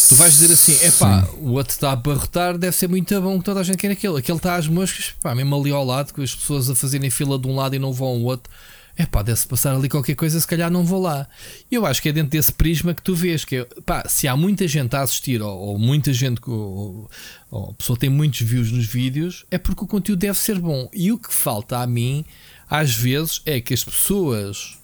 Tu 0.09 0.15
vais 0.15 0.33
dizer 0.33 0.51
assim: 0.51 0.75
é 0.83 0.89
pá, 0.91 1.27
o 1.37 1.51
outro 1.51 1.73
está 1.73 1.89
a 1.89 1.93
abarrotar, 1.93 2.57
deve 2.57 2.75
ser 2.75 2.87
muito 2.89 3.21
bom 3.21 3.37
que 3.37 3.45
toda 3.45 3.59
a 3.59 3.63
gente 3.63 3.77
quer 3.77 3.91
aquele. 3.91 4.17
Aquele 4.17 4.37
está 4.39 4.55
às 4.55 4.67
moscas, 4.67 5.13
pá, 5.21 5.35
mesmo 5.35 5.55
ali 5.55 5.69
ao 5.71 5.85
lado, 5.85 6.11
com 6.11 6.23
as 6.23 6.33
pessoas 6.33 6.71
a 6.71 6.75
fazerem 6.75 7.11
fila 7.11 7.37
de 7.37 7.47
um 7.47 7.55
lado 7.55 7.75
e 7.75 7.79
não 7.79 7.93
vão 7.93 8.07
ao 8.07 8.21
outro. 8.21 8.51
É 8.97 9.05
pá, 9.05 9.21
deve-se 9.21 9.47
passar 9.47 9.75
ali 9.75 9.89
qualquer 9.89 10.15
coisa, 10.15 10.39
se 10.39 10.47
calhar 10.47 10.71
não 10.71 10.85
vou 10.85 11.01
lá. 11.01 11.27
Eu 11.69 11.85
acho 11.85 12.01
que 12.01 12.09
é 12.09 12.13
dentro 12.13 12.31
desse 12.31 12.51
prisma 12.51 12.93
que 12.93 13.01
tu 13.01 13.13
vês 13.13 13.43
que 13.43 13.57
é, 13.57 13.65
pá, 13.85 14.07
se 14.07 14.27
há 14.27 14.37
muita 14.37 14.67
gente 14.67 14.95
a 14.95 15.01
assistir, 15.01 15.41
ou, 15.41 15.57
ou 15.57 15.79
muita 15.79 16.13
gente, 16.13 16.39
ou, 16.47 17.09
ou 17.51 17.69
a 17.71 17.73
pessoa 17.73 17.99
tem 17.99 18.09
muitos 18.09 18.41
views 18.41 18.71
nos 18.71 18.85
vídeos, 18.85 19.45
é 19.51 19.57
porque 19.57 19.83
o 19.83 19.87
conteúdo 19.87 20.19
deve 20.19 20.37
ser 20.37 20.59
bom. 20.59 20.89
E 20.93 21.11
o 21.11 21.17
que 21.17 21.33
falta 21.33 21.79
a 21.79 21.87
mim, 21.87 22.23
às 22.69 22.95
vezes, 22.95 23.41
é 23.45 23.59
que 23.59 23.73
as 23.73 23.83
pessoas 23.83 24.77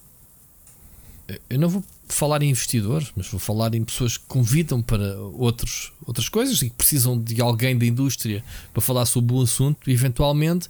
eu 1.48 1.58
não 1.58 1.68
vou 1.68 1.84
falar 2.08 2.42
em 2.42 2.50
investidores, 2.50 3.12
mas 3.16 3.28
vou 3.28 3.40
falar 3.40 3.74
em 3.74 3.84
pessoas 3.84 4.16
que 4.16 4.24
convidam 4.26 4.82
para 4.82 5.18
outros, 5.18 5.92
outras 6.06 6.28
coisas 6.28 6.60
e 6.62 6.68
que 6.68 6.76
precisam 6.76 7.18
de 7.18 7.40
alguém 7.40 7.76
da 7.76 7.86
indústria 7.86 8.44
para 8.72 8.82
falar 8.82 9.06
sobre 9.06 9.34
o 9.34 9.40
assunto, 9.40 9.88
e 9.88 9.92
eventualmente 9.92 10.68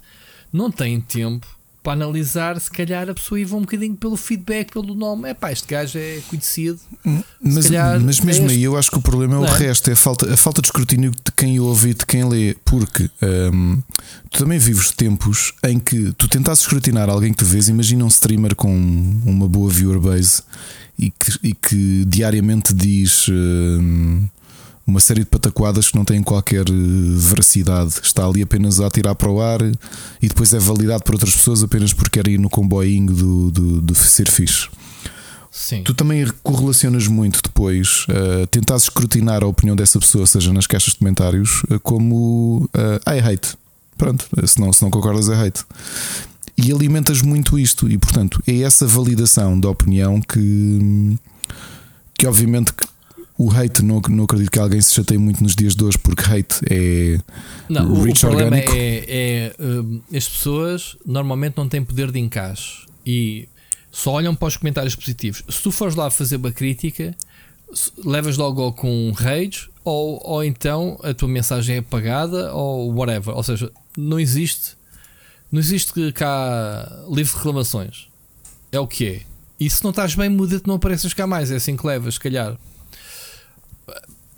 não 0.51 0.71
têm 0.71 1.01
tempo 1.01 1.47
para 1.83 1.93
analisar 1.93 2.59
se 2.61 2.71
calhar 2.71 3.09
a 3.09 3.13
pessoa 3.13 3.37
e 3.39 3.43
vão 3.43 3.59
um 3.59 3.63
bocadinho 3.63 3.95
pelo 3.95 4.15
feedback, 4.15 4.71
pelo 4.71 4.95
nome. 4.95 5.29
É 5.29 5.33
pá, 5.33 5.51
este 5.51 5.67
gajo 5.67 5.99
é 5.99 6.21
conhecido. 6.29 6.79
Mas, 7.41 7.65
calhar 7.67 7.99
mas 7.99 8.21
mesmo 8.21 8.45
é 8.45 8.45
este- 8.47 8.57
aí 8.57 8.63
eu 8.63 8.77
acho 8.77 8.89
que 8.89 8.97
o 8.97 9.01
problema 9.01 9.35
é 9.35 9.39
o 9.39 9.45
é? 9.45 9.57
resto, 9.57 9.89
é 9.89 9.93
a 9.93 9.95
falta, 9.97 10.33
a 10.33 10.37
falta 10.37 10.61
de 10.61 10.67
escrutínio 10.69 11.11
de 11.11 11.31
quem 11.35 11.59
ouve 11.59 11.89
e 11.89 11.93
de 11.93 12.05
quem 12.05 12.23
lê, 12.27 12.55
porque 12.63 13.09
hum, 13.53 13.81
tu 14.31 14.39
também 14.39 14.57
vives 14.57 14.91
tempos 14.91 15.53
em 15.63 15.77
que 15.77 16.13
tu 16.13 16.27
tentas 16.29 16.61
escrutinar 16.61 17.09
alguém 17.09 17.31
que 17.33 17.39
tu 17.39 17.45
vês, 17.45 17.67
imagina 17.67 18.05
um 18.05 18.07
streamer 18.07 18.55
com 18.55 18.73
uma 19.25 19.47
boa 19.47 19.69
viewer 19.69 19.99
base 19.99 20.41
e 20.97 21.11
que, 21.11 21.31
e 21.43 21.53
que 21.53 22.05
diariamente 22.07 22.73
diz 22.73 23.27
hum, 23.29 24.25
uma 24.85 24.99
série 24.99 25.21
de 25.21 25.27
pataquadas 25.27 25.89
que 25.89 25.95
não 25.95 26.03
têm 26.03 26.21
qualquer 26.21 26.67
eh, 26.67 26.73
veracidade, 27.15 27.93
está 28.03 28.25
ali 28.25 28.41
apenas 28.41 28.79
a 28.79 28.87
atirar 28.87 29.15
para 29.15 29.29
o 29.29 29.41
ar 29.41 29.61
e 29.61 30.27
depois 30.27 30.53
é 30.53 30.59
validado 30.59 31.03
por 31.03 31.15
outras 31.15 31.35
pessoas 31.35 31.63
apenas 31.63 31.93
porque 31.93 32.21
quer 32.21 32.29
ir 32.29 32.37
no 32.37 32.49
comboinho 32.49 33.13
do, 33.13 33.51
do, 33.51 33.81
do 33.81 33.95
ser 33.95 34.29
fixe. 34.29 34.67
Sim. 35.49 35.83
Tu 35.83 35.93
também 35.93 36.27
correlacionas 36.41 37.07
muito 37.07 37.39
depois, 37.43 38.07
uh, 38.09 38.47
tentas 38.47 38.83
escrutinar 38.83 39.43
a 39.43 39.47
opinião 39.47 39.75
dessa 39.75 39.99
pessoa, 39.99 40.25
seja 40.25 40.51
nas 40.51 40.65
caixas 40.65 40.93
de 40.93 40.99
comentários, 40.99 41.61
uh, 41.69 41.79
como 41.81 42.67
uh, 42.73 43.09
I 43.09 43.19
hate. 43.19 43.55
Pronto, 43.95 44.27
se 44.47 44.59
não, 44.59 44.73
se 44.73 44.81
não 44.81 44.89
concordas, 44.89 45.29
é 45.29 45.35
hate. 45.35 45.63
E 46.57 46.71
alimentas 46.71 47.21
muito 47.21 47.57
isto, 47.57 47.87
e 47.87 47.99
portanto 47.99 48.41
é 48.47 48.61
essa 48.61 48.87
validação 48.87 49.59
da 49.59 49.69
opinião 49.69 50.19
que, 50.19 51.17
que 52.15 52.25
obviamente 52.25 52.73
que 52.73 52.85
o 53.45 53.51
hate, 53.51 53.81
não, 53.83 54.01
não 54.09 54.23
acredito 54.23 54.49
que 54.51 54.59
alguém 54.59 54.79
se 54.81 54.93
chateie 54.93 55.17
muito 55.17 55.43
nos 55.43 55.55
dias 55.55 55.75
de 55.75 55.83
hoje, 55.83 55.97
porque 55.97 56.21
hate 56.23 56.59
é 56.69 57.19
Não, 57.69 57.87
o, 57.87 57.99
o 57.99 58.03
rich 58.03 58.21
problema 58.21 58.55
orgânico. 58.57 58.73
é, 58.75 59.05
é 59.07 59.55
hum, 59.59 60.01
as 60.15 60.27
pessoas 60.27 60.97
normalmente 61.05 61.57
não 61.57 61.67
têm 61.67 61.83
poder 61.83 62.11
de 62.11 62.19
encaixe 62.19 62.85
e 63.05 63.47
só 63.91 64.13
olham 64.13 64.33
para 64.35 64.47
os 64.47 64.57
comentários 64.57 64.95
positivos. 64.95 65.43
Se 65.49 65.61
tu 65.61 65.71
fores 65.71 65.95
lá 65.95 66.09
fazer 66.09 66.37
uma 66.37 66.51
crítica, 66.51 67.15
levas 68.03 68.37
logo 68.37 68.71
com 68.73 69.09
um 69.09 69.11
rage 69.11 69.69
ou, 69.83 70.21
ou 70.23 70.43
então 70.43 70.97
a 71.03 71.13
tua 71.13 71.27
mensagem 71.27 71.75
é 71.75 71.79
apagada 71.79 72.53
ou 72.53 72.93
whatever. 72.93 73.35
Ou 73.35 73.43
seja, 73.43 73.71
não 73.97 74.19
existe, 74.19 74.75
não 75.51 75.59
existe 75.59 76.11
cá 76.13 77.03
livre 77.09 77.35
reclamações. 77.35 78.07
É 78.71 78.79
o 78.79 78.87
que 78.87 79.07
é. 79.07 79.21
E 79.59 79.69
se 79.69 79.83
não 79.83 79.91
estás 79.91 80.15
bem, 80.15 80.29
muda-te, 80.29 80.67
não 80.67 80.75
apareças 80.75 81.13
cá 81.13 81.27
mais. 81.27 81.51
É 81.51 81.55
assim 81.55 81.77
que 81.77 81.85
levas, 81.85 82.15
se 82.15 82.19
calhar. 82.19 82.57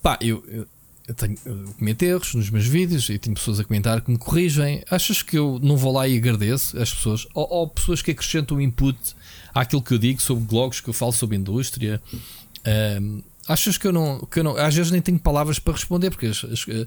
Pá, 0.02 0.18
eu, 0.22 0.44
eu, 0.48 0.68
eu 1.08 1.14
tenho 1.16 1.36
eu 1.46 2.08
erros 2.10 2.34
nos 2.36 2.50
meus 2.50 2.66
vídeos 2.68 3.10
e 3.10 3.18
tenho 3.18 3.36
pessoas 3.36 3.60
a 3.60 3.64
comentar 3.64 4.02
que 4.02 4.12
me 4.12 4.18
corrigem. 4.18 4.84
Achas 4.90 5.22
que 5.22 5.38
eu 5.38 5.60
não 5.62 5.78
vou 5.78 5.92
lá 5.94 6.08
e 6.08 6.18
agradeço 6.18 6.80
as 6.80 6.94
pessoas? 6.94 7.28
Ou, 7.34 7.48
ou 7.50 7.68
pessoas 7.68 8.02
que 8.02 8.12
acrescentam 8.12 8.60
input 8.62 8.98
àquilo 9.54 9.82
que 9.82 9.94
eu 9.94 9.98
digo 9.98 10.22
sobre 10.22 10.44
blogs 10.44 10.80
que 10.82 10.90
eu 10.90 10.94
falo 10.94 11.12
sobre 11.12 11.38
indústria? 11.38 12.02
Ahm, 12.66 13.22
achas 13.48 13.78
que 13.78 13.88
eu, 13.88 13.92
não, 13.92 14.20
que 14.22 14.40
eu 14.40 14.44
não. 14.44 14.56
Às 14.58 14.76
vezes 14.76 14.92
nem 14.92 15.02
tenho 15.02 15.20
palavras 15.20 15.60
para 15.60 15.74
responder 15.74 16.10
porque 16.10 16.28
as- 16.28 16.44
as- 16.44 16.66
eh, 16.68 16.86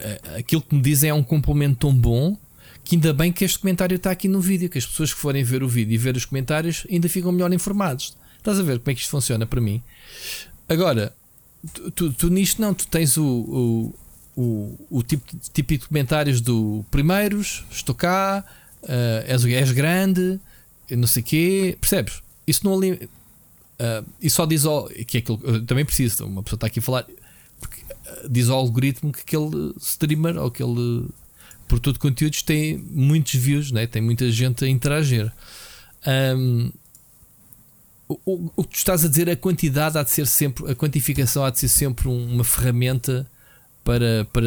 eh, 0.00 0.20
aquilo 0.38 0.62
que 0.62 0.74
me 0.74 0.80
dizem 0.82 1.10
é 1.10 1.14
um 1.14 1.22
complemento 1.22 1.76
tão 1.80 1.94
bom 1.94 2.36
que 2.84 2.96
ainda 2.96 3.12
bem 3.12 3.30
que 3.30 3.44
este 3.44 3.58
comentário 3.58 3.96
está 3.96 4.10
aqui 4.10 4.28
no 4.28 4.40
vídeo. 4.40 4.70
Que 4.70 4.78
as 4.78 4.86
pessoas 4.86 5.12
que 5.12 5.20
forem 5.20 5.44
ver 5.44 5.62
o 5.62 5.68
vídeo 5.68 5.92
e 5.94 5.98
ver 5.98 6.16
os 6.16 6.24
comentários 6.24 6.86
ainda 6.90 7.08
ficam 7.08 7.30
melhor 7.32 7.52
informados. 7.52 8.16
Estás 8.38 8.58
a 8.58 8.62
ver 8.62 8.78
como 8.78 8.90
é 8.90 8.94
que 8.94 9.00
isto 9.00 9.10
funciona 9.10 9.44
para 9.46 9.60
mim? 9.60 9.82
Agora, 10.68 11.12
tu, 11.72 11.90
tu, 11.90 12.12
tu 12.12 12.28
nisto 12.30 12.60
não, 12.60 12.74
tu 12.74 12.86
tens 12.86 13.16
o, 13.16 13.24
o, 13.24 13.94
o, 14.36 14.78
o 14.98 15.02
tipo, 15.02 15.24
típico 15.52 15.82
de 15.84 15.88
comentários 15.88 16.40
do 16.40 16.84
primeiros, 16.90 17.64
estou 17.70 17.94
cá, 17.94 18.44
eh, 18.84 19.24
és, 19.28 19.44
és 19.44 19.72
grande, 19.72 20.40
não 20.90 21.06
sei 21.06 21.22
quê, 21.22 21.76
percebes? 21.80 22.22
Isso 22.46 22.64
não 22.64 22.74
ali. 22.76 23.08
eh, 23.78 24.02
e 24.22 24.30
só 24.30 24.46
diz 24.46 24.64
ao. 24.64 24.88
Que 24.88 25.18
é 25.18 25.20
aquilo, 25.20 25.40
eu 25.44 25.64
também 25.66 25.84
preciso, 25.84 26.24
uma 26.26 26.42
pessoa 26.42 26.56
está 26.56 26.66
aqui 26.66 26.78
a 26.78 26.82
falar, 26.82 27.06
porque, 27.60 27.80
eh, 28.06 28.26
diz 28.30 28.48
ao 28.48 28.58
algoritmo 28.58 29.12
que 29.12 29.20
aquele 29.20 29.74
streamer 29.80 30.36
ou 30.38 30.46
aquele 30.46 31.06
produto 31.66 31.94
de 31.94 31.98
conteúdos 32.00 32.42
tem 32.42 32.78
muitos 32.78 33.34
views, 33.34 33.70
né? 33.70 33.86
tem 33.86 34.00
muita 34.00 34.30
gente 34.30 34.64
a 34.64 34.68
interagir. 34.68 35.30
Ahm, 36.06 36.70
o, 38.08 38.50
o- 38.56 38.64
que 38.64 38.70
tu 38.70 38.76
estás 38.76 39.04
a 39.04 39.08
dizer, 39.08 39.28
a 39.28 39.36
quantidade 39.36 39.98
há 39.98 40.02
de 40.02 40.10
ser 40.10 40.26
sempre, 40.26 40.70
a 40.70 40.74
quantificação 40.74 41.44
há 41.44 41.50
de 41.50 41.58
ser 41.58 41.68
sempre 41.68 42.08
um- 42.08 42.34
uma 42.34 42.44
ferramenta 42.44 43.26
para, 43.84 44.26
para, 44.32 44.46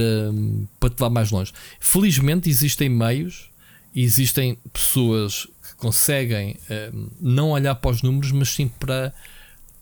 para 0.80 0.90
te 0.90 0.94
levar 0.94 1.10
mais 1.10 1.32
longe. 1.32 1.52
Felizmente 1.80 2.50
existem 2.50 2.90
meios, 2.90 3.50
existem 3.96 4.58
pessoas 4.72 5.46
que 5.68 5.76
conseguem 5.78 6.58
eh, 6.70 6.92
não 7.20 7.50
olhar 7.52 7.76
para 7.76 7.92
os 7.92 8.02
números, 8.02 8.32
mas 8.32 8.50
sim 8.50 8.68
para, 8.68 9.14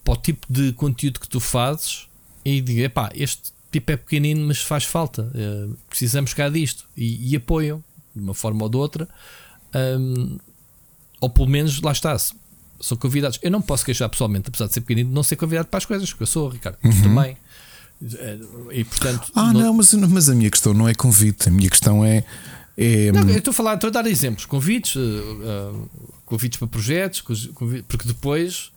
para 0.04 0.14
o 0.14 0.18
tipo 0.18 0.46
de 0.50 0.72
conteúdo 0.74 1.20
que 1.20 1.28
tu 1.30 1.40
fazes 1.40 2.08
e 2.46 2.62
dizer, 2.62 2.84
epá, 2.86 3.12
este 3.14 3.52
tipo 3.72 3.92
é 3.92 3.98
pequenino, 3.98 4.46
mas 4.48 4.60
faz 4.62 4.84
falta, 4.86 5.32
eh, 5.36 5.68
precisamos 5.90 6.34
cá 6.34 6.50
disto 6.50 6.86
e, 6.98 7.32
e 7.32 7.36
apoiam 7.36 7.84
de 8.16 8.22
uma 8.24 8.34
forma 8.34 8.64
ou 8.64 8.70
de 8.70 8.78
outra. 8.78 9.08
Ahm, 9.74 10.38
ou 11.22 11.30
pelo 11.30 11.48
menos 11.48 11.82
lá 11.82 11.92
está. 11.92 12.16
São 12.80 12.98
convidados. 12.98 13.40
Eu 13.42 13.52
não 13.52 13.62
posso 13.62 13.86
queixar 13.86 14.10
pessoalmente, 14.10 14.50
apesar 14.50 14.68
de 14.68 14.74
ser 14.74 14.82
pequenino, 14.82 15.10
de 15.10 15.16
não 15.16 15.24
ser 15.24 15.36
convidado 15.36 15.68
para 15.68 15.78
as 15.78 15.86
coisas, 15.86 16.10
porque 16.10 16.24
eu 16.24 16.28
sou, 16.28 16.50
Ricardo. 16.50 16.78
Tu 16.82 17.02
também. 17.04 17.38
E 18.72 18.84
portanto. 18.86 19.32
Ah, 19.36 19.52
não, 19.52 19.74
mas, 19.74 19.94
mas 19.94 20.30
a 20.30 20.36
minha 20.36 20.50
questão 20.50 20.74
não 20.74 20.88
é 20.88 20.94
convite, 20.94 21.50
a 21.50 21.52
minha 21.52 21.70
questão 21.70 22.06
é. 22.06 22.24
é 22.78 23.12
Não, 23.12 23.30
eu 23.30 23.40
estou 23.40 23.52
a 23.52 23.54
falar, 23.54 23.76
estou 23.76 23.90
a 23.90 23.92
dar 23.92 24.08
exemplos, 24.08 24.46
convites, 24.46 24.96
uh, 24.96 25.00
uh, 25.00 25.90
convites 26.26 26.58
para 26.58 26.68
projetos, 26.68 27.20
convites, 27.20 27.86
porque 27.88 28.08
depois 28.08 28.72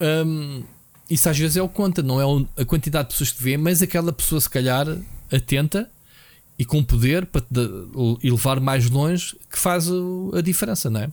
um, 0.00 0.64
isso 1.08 1.28
às 1.28 1.38
vezes 1.38 1.56
é 1.56 1.62
o 1.62 1.68
que 1.68 1.74
conta, 1.74 2.02
não 2.02 2.20
é 2.20 2.62
a 2.62 2.64
quantidade 2.64 3.08
de 3.08 3.14
pessoas 3.14 3.32
que 3.32 3.42
vê, 3.42 3.56
mas 3.56 3.82
aquela 3.82 4.12
pessoa 4.12 4.40
se 4.40 4.50
calhar 4.50 4.86
atenta 5.32 5.88
e 6.58 6.64
com 6.64 6.82
poder 6.82 7.26
para 7.26 7.42
te 7.42 7.48
levar 8.22 8.60
mais 8.60 8.88
longe 8.90 9.36
que 9.50 9.58
faz 9.58 9.88
a 10.34 10.40
diferença, 10.40 10.90
não 10.90 11.00
é? 11.00 11.10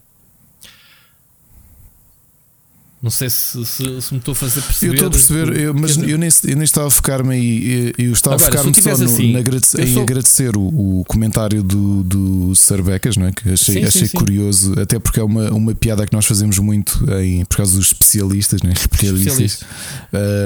Não 3.04 3.10
sei 3.10 3.28
se, 3.28 3.62
se, 3.66 4.00
se, 4.00 4.14
me 4.14 4.18
estou 4.18 4.32
a 4.32 4.34
fazer 4.34 4.62
perceber. 4.62 4.88
Eu 4.88 4.94
estou 4.94 5.08
a 5.08 5.10
perceber, 5.10 5.60
eu, 5.60 5.74
mas 5.74 5.98
eu 5.98 6.16
nem, 6.16 6.30
eu 6.44 6.56
nem 6.56 6.64
estava 6.64 6.86
a 6.86 6.90
focar-me 6.90 7.34
aí. 7.34 7.92
Eu 7.98 8.12
estava 8.14 8.36
Agora, 8.36 8.48
a 8.48 8.64
focar-me 8.64 8.82
só 8.82 8.96
no, 8.96 9.04
assim, 9.04 9.36
agradecer, 9.36 9.82
em 9.82 9.92
sou... 9.92 10.02
agradecer 10.02 10.56
o, 10.56 11.00
o, 11.00 11.04
comentário 11.04 11.62
do, 11.62 12.02
do 12.02 12.54
Sarbecas, 12.54 13.18
não 13.18 13.26
é? 13.26 13.32
que 13.32 13.46
achei, 13.50 13.74
sim, 13.74 13.84
achei 13.84 14.08
sim, 14.08 14.16
curioso, 14.16 14.72
sim. 14.72 14.80
até 14.80 14.98
porque 14.98 15.20
é 15.20 15.22
uma, 15.22 15.50
uma 15.50 15.74
piada 15.74 16.06
que 16.06 16.14
nós 16.14 16.24
fazemos 16.24 16.58
muito 16.58 17.04
em, 17.20 17.44
por 17.44 17.58
causa 17.58 17.76
dos 17.76 17.88
especialistas, 17.88 18.62
não 18.62 18.70
é? 18.70 18.72
Especialistas. 18.72 19.60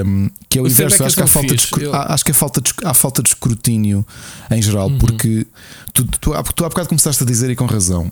Um, 0.05 0.29
que 0.49 0.59
é 0.59 0.61
o, 0.61 0.65
o 0.65 0.67
inverso. 0.67 1.01
Acho 1.05 1.15
que, 1.15 1.23
há 1.23 1.27
falta 1.27 1.55
de, 1.55 1.67
eu... 1.79 1.95
acho 1.95 2.25
que 2.25 2.31
há 2.31 2.33
falta 2.33 2.59
de, 2.59 2.73
há 2.83 2.93
falta 2.93 3.23
de 3.23 3.29
escrutínio 3.29 4.05
em 4.51 4.61
geral, 4.61 4.89
uhum. 4.89 4.97
porque 4.97 5.47
tu, 5.93 6.03
tu, 6.03 6.19
tu, 6.19 6.53
tu 6.53 6.65
há 6.65 6.69
bocado 6.69 6.89
começaste 6.89 7.23
a 7.23 7.25
dizer 7.25 7.49
e 7.49 7.55
com 7.55 7.65
razão 7.65 8.11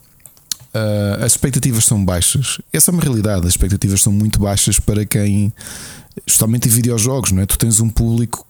uh, 0.73 1.23
as 1.23 1.33
expectativas 1.33 1.85
são 1.85 2.03
baixas. 2.03 2.59
Essa 2.71 2.91
é 2.91 2.93
uma 2.93 3.01
realidade. 3.01 3.41
As 3.41 3.53
expectativas 3.53 4.01
são 4.01 4.11
muito 4.11 4.39
baixas 4.39 4.79
para 4.79 5.05
quem, 5.05 5.51
justamente 6.25 6.67
em 6.67 6.71
videojogos, 6.71 7.31
não 7.31 7.41
é? 7.41 7.45
Tu 7.45 7.57
tens 7.57 7.79
um 7.79 7.89
público 7.89 8.45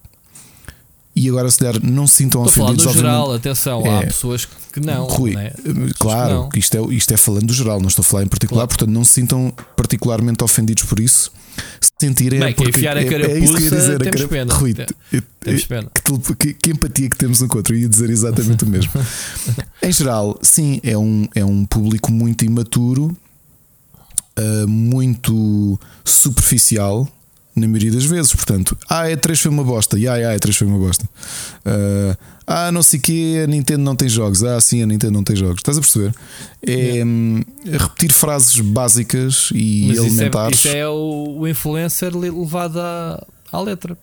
e 1.15 1.27
agora 1.29 1.49
se 1.49 1.59
der 1.59 1.81
não 1.81 2.05
se 2.05 2.15
sintam 2.15 2.45
Estou 2.45 2.63
ofendidos. 2.63 2.85
no 2.85 2.93
geral, 2.93 3.33
atenção, 3.33 3.81
é, 3.85 3.97
há 3.97 4.01
pessoas 4.01 4.47
que 4.71 4.79
não. 4.79 5.07
Rui, 5.07 5.33
né? 5.33 5.51
claro, 5.97 6.47
que 6.49 6.57
não. 6.57 6.59
Isto, 6.59 6.77
é, 6.77 6.93
isto 6.93 7.13
é 7.13 7.17
falando 7.17 7.47
do 7.47 7.53
geral, 7.53 7.79
não 7.79 7.87
estou 7.87 8.03
a 8.03 8.05
falar 8.05 8.23
em 8.23 8.27
particular, 8.27 8.67
claro. 8.67 8.67
portanto 8.67 8.93
não 8.93 9.03
se 9.03 9.13
sintam 9.13 9.51
particularmente 9.75 10.43
ofendidos 10.43 10.83
por 10.83 10.99
isso 10.99 11.31
sentirem 12.01 12.39
Bem, 12.39 12.53
porque 12.53 12.69
enfiar 12.69 12.97
a 12.97 13.03
carapuça, 13.03 13.31
é, 13.31 13.39
é 13.39 13.39
isso 13.39 13.57
que 13.57 13.63
eu 13.63 13.65
ia 13.65 13.69
dizer, 13.69 13.97
temos 13.99 14.15
cara... 14.15 14.27
pena. 14.27 14.53
Rui, 14.53 14.75
temos 15.39 15.65
pena. 15.65 15.91
Que, 15.93 16.35
que, 16.35 16.53
que, 16.53 16.71
empatia 16.71 17.09
que 17.09 17.17
temos 17.17 17.41
um 17.41 17.47
com 17.47 17.55
o 17.55 17.57
outro, 17.57 17.75
eu 17.75 17.79
ia 17.79 17.89
dizer 17.89 18.09
exatamente 18.09 18.63
o 18.63 18.67
mesmo. 18.67 18.91
em 19.81 19.91
geral, 19.91 20.39
sim, 20.41 20.79
é 20.83 20.97
um, 20.97 21.27
é 21.33 21.43
um 21.43 21.65
público 21.65 22.11
muito 22.11 22.45
imaturo, 22.45 23.17
uh, 24.37 24.67
muito 24.67 25.79
superficial, 26.03 27.07
na 27.55 27.67
maioria 27.67 27.91
das 27.91 28.05
vezes. 28.05 28.33
Portanto, 28.33 28.77
ah, 28.89 29.05
E3 29.05 29.35
foi 29.35 29.51
uma 29.51 29.63
bosta, 29.63 29.97
e 29.97 30.07
ah, 30.07 30.13
a 30.13 30.35
E3 30.35 30.53
foi 30.53 30.67
uma 30.67 30.77
bosta. 30.77 31.07
Uh, 31.65 32.36
ah, 32.49 32.71
não 32.71 32.81
sei 32.81 32.97
o 32.97 33.01
que, 33.01 33.39
a 33.39 33.47
Nintendo 33.47 33.83
não 33.83 33.93
tem 33.93 34.07
jogos. 34.07 34.41
Ah, 34.41 34.59
sim, 34.61 34.81
a 34.81 34.85
Nintendo 34.85 35.11
não 35.11 35.23
tem 35.23 35.35
jogos. 35.35 35.57
Estás 35.57 35.77
a 35.77 35.81
perceber? 35.81 36.15
É 36.65 37.03
hum, 37.03 37.43
repetir 37.65 38.13
frases 38.13 38.57
básicas 38.61 39.49
e 39.53 39.87
Mas 39.89 39.97
elementares. 39.97 40.59
Isso 40.59 40.67
é, 40.69 40.71
isso 40.71 40.77
é 40.77 40.87
o, 40.87 41.39
o, 41.39 41.47
influencer 41.47 42.15
levado 42.17 42.79
à, 42.79 43.27
à 43.51 43.61
letra. 43.61 43.97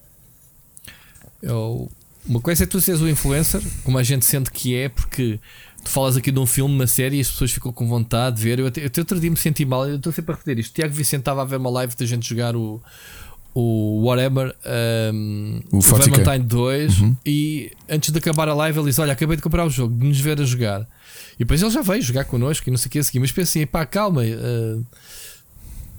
É 1.42 1.50
o, 1.50 1.88
uma 2.26 2.38
coisa 2.38 2.64
é 2.64 2.66
tu 2.66 2.82
seres 2.82 3.00
o 3.00 3.08
influencer, 3.08 3.62
como 3.82 3.96
a 3.96 4.02
gente 4.02 4.26
sente 4.26 4.50
que 4.50 4.76
é, 4.76 4.90
porque 4.90 5.40
tu 5.82 5.88
falas 5.88 6.14
aqui 6.14 6.30
de 6.30 6.38
um 6.38 6.44
filme, 6.44 6.74
uma 6.74 6.86
série 6.86 7.16
e 7.16 7.20
as 7.20 7.30
pessoas 7.30 7.50
ficam 7.50 7.72
com 7.72 7.88
vontade 7.88 8.36
de 8.36 8.42
ver. 8.42 8.58
Eu 8.58 8.66
até, 8.66 8.82
eu 8.82 8.86
até 8.88 9.00
outro 9.00 9.18
dia 9.18 9.30
me 9.30 9.38
senti 9.38 9.64
mal, 9.64 9.88
eu 9.88 9.96
estou 9.96 10.12
sempre 10.12 10.34
a 10.34 10.36
repetir 10.36 10.58
isto. 10.58 10.74
Tiago 10.74 10.92
Vicente 10.92 11.20
estava 11.20 11.40
a 11.40 11.44
ver 11.46 11.56
uma 11.56 11.70
live 11.70 11.96
da 11.96 12.04
gente 12.04 12.28
jogar 12.28 12.54
o, 12.54 12.82
o 13.54 14.02
Whatever, 14.02 14.54
um, 15.14 15.60
o, 15.70 15.80
Valentine 15.80 16.40
2, 16.40 17.00
uhum. 17.00 17.16
e 17.24 17.70
antes 17.88 18.10
de 18.10 18.18
acabar 18.18 18.48
a 18.48 18.54
live 18.54 18.80
ele 18.80 18.88
disse: 18.88 19.00
Olha, 19.00 19.12
acabei 19.12 19.36
de 19.36 19.42
comprar 19.42 19.64
o 19.64 19.70
jogo, 19.70 19.96
de 19.96 20.04
nos 20.04 20.18
ver 20.18 20.40
a 20.40 20.44
jogar. 20.44 20.80
E 21.34 21.38
depois 21.38 21.62
ele 21.62 21.70
já 21.70 21.80
veio 21.80 22.02
jogar 22.02 22.24
connosco 22.24 22.68
e 22.68 22.70
não 22.72 22.78
sei 22.78 22.88
o 22.88 22.90
que 22.90 22.98
a 22.98 23.02
seguir, 23.04 23.20
mas 23.20 23.30
pensei: 23.30 23.64
pá, 23.64 23.86
calma, 23.86 24.22
uh, 24.22 24.84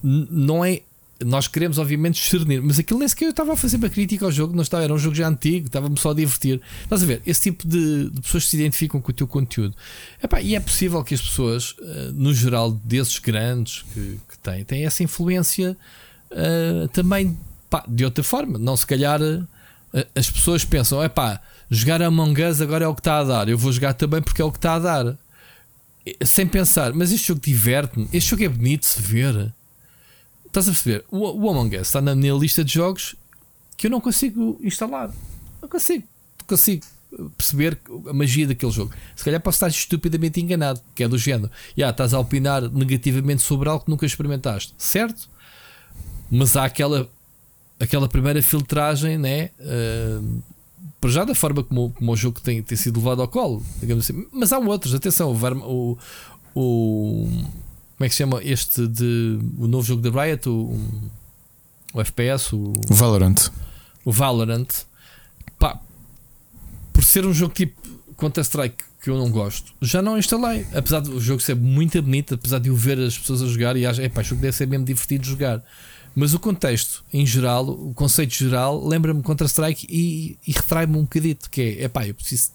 não 0.04 0.66
é. 0.66 0.82
Nós 1.24 1.48
queremos, 1.48 1.78
obviamente, 1.78 2.16
discernir, 2.16 2.62
mas 2.62 2.78
aquilo 2.78 3.00
nem 3.00 3.08
sequer 3.08 3.24
eu 3.24 3.30
estava 3.30 3.54
a 3.54 3.56
fazer 3.56 3.78
uma 3.78 3.88
crítica 3.88 4.26
ao 4.26 4.32
jogo, 4.34 4.54
não 4.54 4.62
estava, 4.62 4.84
era 4.84 4.94
um 4.94 4.98
jogo 4.98 5.16
já 5.16 5.30
antigo, 5.30 5.68
estava-me 5.68 5.98
só 5.98 6.12
a 6.12 6.14
divertir. 6.14 6.60
Estás 6.84 7.04
a 7.04 7.06
ver? 7.06 7.22
Esse 7.26 7.40
tipo 7.40 7.66
de, 7.66 8.10
de 8.10 8.20
pessoas 8.20 8.44
que 8.44 8.50
se 8.50 8.58
identificam 8.58 9.00
com 9.00 9.12
o 9.12 9.14
teu 9.14 9.26
conteúdo. 9.26 9.74
Epá, 10.22 10.42
e 10.42 10.56
é 10.56 10.60
possível 10.60 11.02
que 11.06 11.14
as 11.14 11.22
pessoas, 11.22 11.72
uh, 11.72 12.12
no 12.14 12.34
geral, 12.34 12.70
desses 12.70 13.18
grandes 13.18 13.86
que, 13.94 14.20
que 14.28 14.38
têm, 14.40 14.66
têm 14.66 14.86
essa 14.86 15.04
influência 15.04 15.78
uh, 16.36 16.88
também 16.90 17.38
pá, 17.70 17.84
de 17.88 18.06
outra 18.06 18.24
forma. 18.24 18.60
Não 18.60 18.76
se 18.78 18.86
calhar 18.86 19.22
uh, 19.22 19.48
as 20.14 20.30
pessoas 20.30 20.64
pensam: 20.64 21.02
é 21.02 21.10
pá, 21.10 21.42
jogar 21.70 22.02
Among 22.02 22.44
Us 22.44 22.62
agora 22.62 22.86
é 22.86 22.88
o 22.88 22.94
que 22.94 23.02
está 23.02 23.20
a 23.20 23.24
dar, 23.24 23.50
eu 23.50 23.58
vou 23.58 23.72
jogar 23.72 23.94
também 23.94 24.22
porque 24.22 24.42
é 24.42 24.46
o 24.46 24.52
que 24.52 24.58
está 24.58 24.76
a 24.76 24.80
dar. 24.80 25.18
Sem 26.24 26.46
pensar, 26.46 26.94
mas 26.94 27.12
este 27.12 27.30
jogo 27.30 27.42
diverte-me, 27.42 28.08
este 28.14 28.30
jogo 28.30 28.44
é 28.44 28.50
bonito 28.50 28.82
de 28.82 28.88
se 28.88 29.02
ver. 29.02 29.52
Estás 30.46 30.68
a 30.68 30.72
perceber? 30.72 31.04
O, 31.10 31.18
o 31.18 31.50
Among 31.50 31.76
Us 31.78 31.88
está 31.88 32.00
na 32.00 32.14
minha 32.14 32.34
lista 32.34 32.64
de 32.64 32.72
jogos 32.74 33.16
que 33.76 33.88
eu 33.88 33.92
não 33.92 34.00
consigo 34.00 34.60
instalar. 34.62 35.12
Não 35.62 35.68
consigo. 35.68 36.08
Não 36.40 36.46
consigo 36.46 36.86
perceber 37.38 37.80
a 38.08 38.14
magia 38.14 38.48
daquele 38.48 38.72
jogo. 38.72 38.94
Se 39.16 39.24
calhar 39.24 39.42
posso 39.42 39.56
estar 39.56 39.68
estupidamente 39.68 40.40
enganado, 40.42 40.82
que 40.94 41.04
é 41.04 41.08
do 41.08 41.18
género. 41.18 41.52
Já 41.76 41.90
estás 41.90 42.14
a 42.14 42.20
opinar 42.20 42.70
negativamente 42.70 43.42
sobre 43.42 43.70
algo 43.70 43.86
que 43.86 43.90
nunca 43.90 44.06
experimentaste, 44.06 44.74
certo? 44.78 45.30
Mas 46.30 46.56
há 46.56 46.66
aquela, 46.66 47.10
aquela 47.80 48.08
primeira 48.08 48.42
filtragem, 48.42 49.18
né? 49.18 49.50
Uh, 49.60 50.42
por 51.00 51.10
já 51.12 51.24
da 51.24 51.36
forma 51.36 51.64
como, 51.64 51.92
como 51.92 52.12
o 52.12 52.16
jogo 52.16 52.42
tem, 52.42 52.64
tem 52.64 52.78
sido 52.78 53.00
levado 53.00 53.22
ao 53.22 53.28
colo, 53.28 53.64
digamos 53.80 54.06
assim. 54.06 54.26
Mas 54.32 54.52
há 54.52 54.58
outros, 54.58 54.94
atenção, 54.96 55.32
o, 55.32 55.98
o, 56.56 57.28
como 57.96 58.06
é 58.06 58.10
que 58.10 58.16
se 58.16 58.18
chama 58.18 58.42
este 58.44 58.88
de 58.88 59.40
o 59.60 59.68
novo 59.68 59.86
jogo 59.86 60.02
da 60.02 60.24
Riot, 60.24 60.50
o, 60.50 60.76
o 61.94 62.02
FPS, 62.02 62.56
o, 62.56 62.74
Valorant. 62.90 63.52
O 64.04 64.12
Valorant, 64.12 64.68
pá, 65.60 65.80
por 66.92 67.04
ser 67.04 67.26
um 67.26 67.34
jogo 67.34 67.54
tipo 67.54 67.80
Counter-Strike 68.18 68.84
que 69.02 69.10
eu 69.12 69.18
não 69.18 69.30
gosto, 69.30 69.74
já 69.82 70.02
não 70.02 70.18
instalei. 70.18 70.66
Apesar 70.74 71.02
do 71.02 71.20
jogo 71.20 71.40
ser 71.40 71.56
muito 71.56 72.02
bonito, 72.02 72.34
apesar 72.34 72.58
de 72.58 72.70
eu 72.70 72.76
ver 72.76 73.00
as 73.00 73.16
pessoas 73.16 73.44
a 73.44 73.48
jogar 73.48 73.78
e 73.78 73.86
acho, 73.86 74.02
é 74.02 74.10
pá, 74.10 74.24
jogo 74.24 74.42
deve 74.42 74.58
ser 74.58 74.68
mesmo 74.68 74.86
divertido 74.86 75.24
de 75.24 75.30
jogar. 75.30 75.64
Mas 76.16 76.34
o 76.34 76.40
contexto, 76.40 77.04
em 77.12 77.26
geral, 77.26 77.68
o 77.70 77.94
conceito 77.94 78.34
geral, 78.34 78.88
lembra-me 78.88 79.22
Counter-Strike 79.22 79.86
e, 79.90 80.38
e 80.48 80.52
retrai-me 80.54 80.98
um 80.98 81.02
bocadito, 81.02 81.50
que 81.50 81.62
é, 81.62 81.84
epá, 81.84 82.08
eu 82.08 82.16
preciso, 82.16 82.52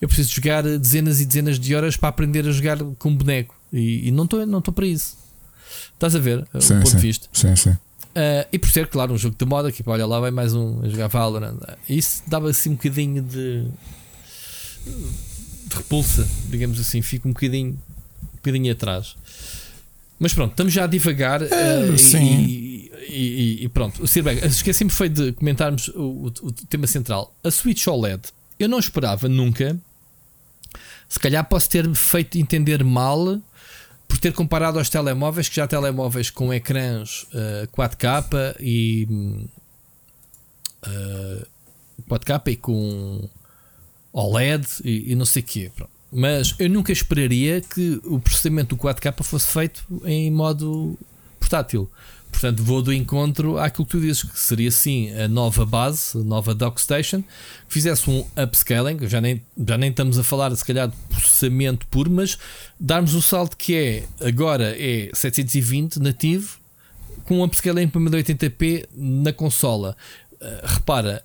eu 0.00 0.08
preciso 0.08 0.30
jogar 0.30 0.64
dezenas 0.64 1.20
e 1.20 1.24
dezenas 1.24 1.60
de 1.60 1.74
horas 1.76 1.96
para 1.96 2.08
aprender 2.08 2.46
a 2.46 2.50
jogar 2.50 2.78
com 2.98 3.14
boneco. 3.14 3.54
E, 3.72 4.08
e 4.08 4.10
não 4.10 4.24
estou 4.24 4.44
não 4.44 4.60
para 4.60 4.86
isso. 4.86 5.16
Estás 5.94 6.16
a 6.16 6.18
ver 6.18 6.46
sim, 6.60 6.74
o 6.74 6.76
ponto 6.78 6.90
sim, 6.90 6.96
de 6.96 7.02
vista? 7.02 7.28
Sim, 7.32 7.54
sim. 7.54 7.70
Uh, 7.70 8.48
e 8.50 8.58
por 8.58 8.68
ser, 8.70 8.88
claro, 8.88 9.12
um 9.12 9.18
jogo 9.18 9.36
de 9.38 9.44
moda, 9.44 9.70
que 9.70 9.82
olha 9.86 10.04
lá 10.04 10.18
vai 10.18 10.32
mais 10.32 10.52
um 10.52 10.82
a 10.82 10.88
jogar 10.88 11.06
Valorant. 11.06 11.56
Isso 11.88 12.22
dava 12.26 12.50
assim 12.50 12.70
um 12.70 12.74
bocadinho 12.74 13.22
de, 13.22 13.64
de 15.66 15.76
repulsa, 15.76 16.26
digamos 16.48 16.80
assim, 16.80 17.00
fica 17.00 17.28
um 17.28 17.32
bocadinho, 17.32 17.70
um 17.72 18.36
bocadinho 18.36 18.72
atrás. 18.72 19.14
Mas 20.18 20.34
pronto, 20.34 20.50
estamos 20.50 20.72
já 20.72 20.84
a 20.84 20.86
divagar. 20.88 21.42
Uh, 21.42 21.96
sim. 21.96 22.44
E, 22.44 22.77
e, 23.08 23.64
e 23.64 23.68
pronto, 23.68 24.04
esqueci-me 24.04 24.90
foi 24.90 25.08
de 25.08 25.32
comentarmos 25.32 25.88
o, 25.88 26.00
o, 26.00 26.26
o, 26.26 26.52
tema 26.52 26.86
central. 26.86 27.34
A 27.42 27.50
Switch 27.50 27.86
OLED, 27.86 28.22
eu 28.58 28.68
não 28.68 28.78
esperava 28.78 29.28
nunca. 29.28 29.78
Se 31.08 31.18
calhar 31.18 31.48
posso 31.48 31.70
ter 31.70 31.92
feito 31.94 32.38
entender 32.38 32.84
mal 32.84 33.40
por 34.06 34.18
ter 34.18 34.32
comparado 34.32 34.78
aos 34.78 34.88
telemóveis, 34.88 35.48
que 35.48 35.56
já 35.56 35.66
telemóveis 35.66 36.30
com 36.30 36.52
ecrãs 36.52 37.24
uh, 37.24 37.68
4K 37.76 38.56
e 38.60 39.06
uh, 40.86 41.46
4K 42.08 42.42
e 42.48 42.56
com 42.56 43.28
OLED 44.12 44.66
e, 44.84 45.12
e 45.12 45.14
não 45.14 45.24
sei 45.24 45.42
o 45.42 45.44
quê. 45.44 45.72
Pronto. 45.74 45.90
Mas 46.10 46.54
eu 46.58 46.70
nunca 46.70 46.90
esperaria 46.90 47.60
que 47.60 48.00
o 48.04 48.18
processamento 48.18 48.74
do 48.74 48.82
4K 48.82 49.22
fosse 49.22 49.46
feito 49.46 49.84
em 50.04 50.30
modo 50.30 50.98
portátil. 51.38 51.90
Portanto, 52.30 52.62
vou 52.62 52.80
do 52.82 52.92
encontro 52.92 53.58
àquilo 53.58 53.84
que 53.84 53.90
tu 53.92 54.00
dizes, 54.00 54.22
que 54.22 54.38
seria 54.38 54.70
sim 54.70 55.10
a 55.12 55.26
nova 55.26 55.66
base, 55.66 56.16
a 56.16 56.22
nova 56.22 56.54
dockstation, 56.54 57.22
que 57.22 57.74
fizesse 57.74 58.08
um 58.08 58.24
upscaling, 58.40 58.98
já 59.08 59.20
nem, 59.20 59.42
já 59.66 59.76
nem 59.76 59.90
estamos 59.90 60.18
a 60.18 60.22
falar 60.22 60.54
se 60.54 60.64
calhar 60.64 60.88
de 60.88 60.96
processamento 61.08 61.86
puro, 61.88 62.10
mas 62.10 62.38
darmos 62.78 63.14
o 63.14 63.22
salto 63.22 63.56
que 63.56 63.74
é 63.74 64.04
agora 64.24 64.74
é 64.78 65.10
720 65.12 65.98
nativo, 65.98 66.58
com 67.24 67.40
um 67.40 67.44
upscaling 67.44 67.88
para 67.88 68.00
1080p 68.00 68.86
na 68.94 69.32
consola. 69.32 69.96
Uh, 70.34 70.66
repara, 70.66 71.24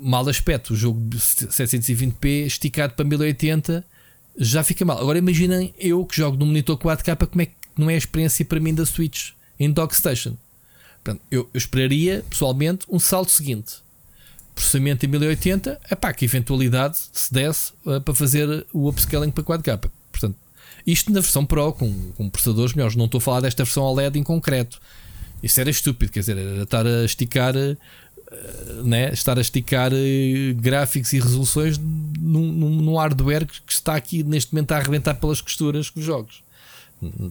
mal 0.00 0.28
aspecto, 0.28 0.74
o 0.74 0.76
jogo 0.76 1.00
720p 1.10 2.46
esticado 2.46 2.94
para 2.94 3.04
1080 3.04 3.84
já 4.36 4.62
fica 4.62 4.84
mal. 4.84 4.98
Agora 4.98 5.18
imaginem 5.18 5.74
eu 5.78 6.04
que 6.04 6.16
jogo 6.16 6.36
no 6.36 6.46
monitor 6.46 6.78
4K, 6.78 7.26
como 7.26 7.42
é 7.42 7.46
que 7.46 7.54
não 7.76 7.90
é 7.90 7.94
a 7.94 7.98
experiência 7.98 8.44
para 8.44 8.60
mim 8.60 8.74
da 8.74 8.86
Switch 8.86 9.30
em 9.58 9.70
Dockstation. 9.70 10.36
Portanto, 11.02 11.22
eu, 11.30 11.48
eu, 11.52 11.58
esperaria, 11.58 12.24
pessoalmente, 12.28 12.86
um 12.88 12.98
salto 12.98 13.30
seguinte. 13.30 13.76
processamento 14.54 15.04
em 15.04 15.08
1080, 15.08 15.80
epá, 15.90 16.12
que 16.12 16.24
eventualidade 16.24 16.96
se 17.12 17.32
desse 17.32 17.72
uh, 17.84 18.00
para 18.00 18.14
fazer 18.14 18.66
o 18.72 18.88
upscaling 18.88 19.30
para 19.30 19.44
4K. 19.44 19.90
Portanto, 20.10 20.36
isto 20.86 21.12
na 21.12 21.20
versão 21.20 21.44
Pro, 21.44 21.72
com, 21.72 22.12
com 22.12 22.30
processadores 22.30 22.74
melhores. 22.74 22.96
Não 22.96 23.04
estou 23.04 23.18
a 23.18 23.20
falar 23.20 23.40
desta 23.40 23.64
versão 23.64 23.82
OLED 23.82 24.18
em 24.18 24.22
concreto. 24.22 24.80
Isso 25.42 25.60
era 25.60 25.68
estúpido, 25.68 26.10
quer 26.10 26.20
dizer, 26.20 26.38
era 26.38 26.62
estar 26.62 26.86
a 26.86 27.04
esticar, 27.04 27.54
uh, 27.54 28.82
né? 28.82 29.12
estar 29.12 29.36
a 29.36 29.40
esticar 29.42 29.92
uh, 29.92 30.54
gráficos 30.54 31.12
e 31.12 31.20
resoluções 31.20 31.78
num 31.78 32.96
hardware 32.96 33.46
que 33.46 33.72
está 33.72 33.94
aqui 33.94 34.22
neste 34.22 34.54
momento 34.54 34.72
a 34.72 34.78
arrebentar 34.78 35.14
pelas 35.14 35.42
costuras 35.42 35.90
com 35.90 36.00
os 36.00 36.06
jogos. 36.06 36.42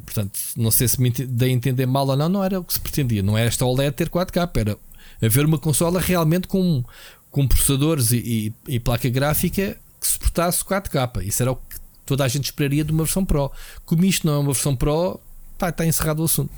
Portanto, 0.05 0.39
não 0.55 0.71
sei 0.71 0.88
se 0.88 1.01
me 1.01 1.09
dei 1.09 1.49
a 1.49 1.53
entender 1.53 1.86
mal 1.86 2.07
ou 2.07 2.15
não, 2.15 2.30
não 2.30 2.43
era 2.43 2.59
o 2.59 2.63
que 2.63 2.74
se 2.74 2.80
pretendia. 2.80 3.24
Não 3.24 3.38
era 3.38 3.47
esta 3.47 3.65
OLED 3.65 3.95
ter 3.95 4.09
4K, 4.09 4.49
era 4.57 4.78
haver 5.21 5.45
uma 5.45 5.57
consola 5.57 5.99
realmente 5.99 6.47
com, 6.47 6.84
com 7.32 7.47
processadores 7.47 8.11
e, 8.11 8.53
e, 8.67 8.74
e 8.76 8.80
placa 8.80 9.09
gráfica 9.09 9.78
que 9.99 10.07
suportasse 10.07 10.63
4K. 10.63 11.26
Isso 11.26 11.41
era 11.41 11.51
o 11.51 11.55
que 11.55 11.78
toda 12.05 12.24
a 12.24 12.28
gente 12.28 12.45
esperaria 12.45 12.84
de 12.84 12.91
uma 12.91 13.03
versão 13.03 13.26
Pro. 13.26 13.51
Como 13.86 14.03
isto 14.05 14.28
não 14.28 14.34
é 14.34 14.38
uma 14.38 14.53
versão 14.53 14.76
Pro, 14.76 15.19
pá, 15.57 15.69
está 15.69 15.86
encerrado 15.86 16.21
o 16.21 16.26
assunto. 16.26 16.51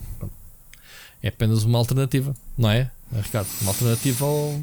É 1.21 1.29
apenas 1.29 1.63
uma 1.63 1.79
alternativa, 1.79 2.35
não 2.57 2.69
é, 2.69 2.91
Ricardo? 3.11 3.47
Uma 3.61 3.71
alternativa 3.71 4.25
ao, 4.25 4.61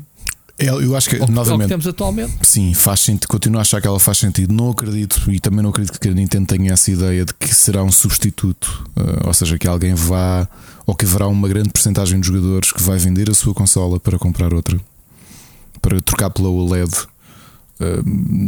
eu 0.59 0.97
acho 0.97 1.09
que, 1.11 1.17
ao, 1.17 1.29
novamente, 1.29 1.51
ao 1.51 1.59
que 1.61 1.69
temos 1.69 1.87
atualmente. 1.87 2.35
Sim, 2.43 2.75
faz 2.75 3.01
sentido, 3.01 3.29
continuo 3.29 3.59
a 3.59 3.63
achar 3.63 3.81
que 3.81 3.87
ela 3.87 3.99
faz 3.99 4.19
sentido. 4.19 4.53
Não 4.53 4.71
acredito, 4.71 5.31
e 5.31 5.41
também 5.41 5.63
não 5.63 5.71
acredito 5.71 5.99
que 5.99 6.09
a 6.09 6.13
Nintendo 6.13 6.47
tenha 6.47 6.73
essa 6.73 6.91
ideia 6.91 7.25
de 7.25 7.35
que 7.35 7.53
será 7.55 7.83
um 7.83 7.91
substituto, 7.91 8.87
uh, 8.97 9.27
ou 9.27 9.35
seja, 9.35 9.59
que 9.59 9.67
alguém 9.67 9.95
vá, 9.95 10.47
ou 10.87 10.95
que 10.95 11.05
haverá 11.05 11.27
uma 11.27 11.49
grande 11.49 11.71
porcentagem 11.71 12.21
de 12.21 12.27
jogadores 12.27 12.71
que 12.71 12.83
vai 12.83 12.99
vender 12.99 13.31
a 13.31 13.35
sua 13.35 13.55
consola 13.55 13.99
para 13.99 14.19
comprar 14.19 14.53
outra, 14.53 14.79
para 15.81 16.01
trocar 16.01 16.31
pela 16.31 16.49
OLED. 16.49 16.93
Uh, 17.81 18.03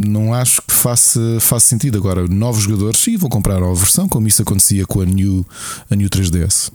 não 0.07 0.33
acho 0.33 0.61
que 0.61 0.73
faça, 0.73 1.19
faça 1.41 1.67
sentido. 1.67 1.97
Agora, 1.97 2.27
novos 2.27 2.63
jogadores, 2.63 2.99
sim, 2.99 3.17
vão 3.17 3.29
comprar 3.29 3.57
a 3.57 3.59
nova 3.59 3.75
versão, 3.75 4.07
como 4.07 4.27
isso 4.27 4.41
acontecia 4.41 4.85
com 4.85 5.01
a 5.01 5.05
New, 5.05 5.45
a 5.89 5.95
New 5.95 6.09
3DS 6.09 6.71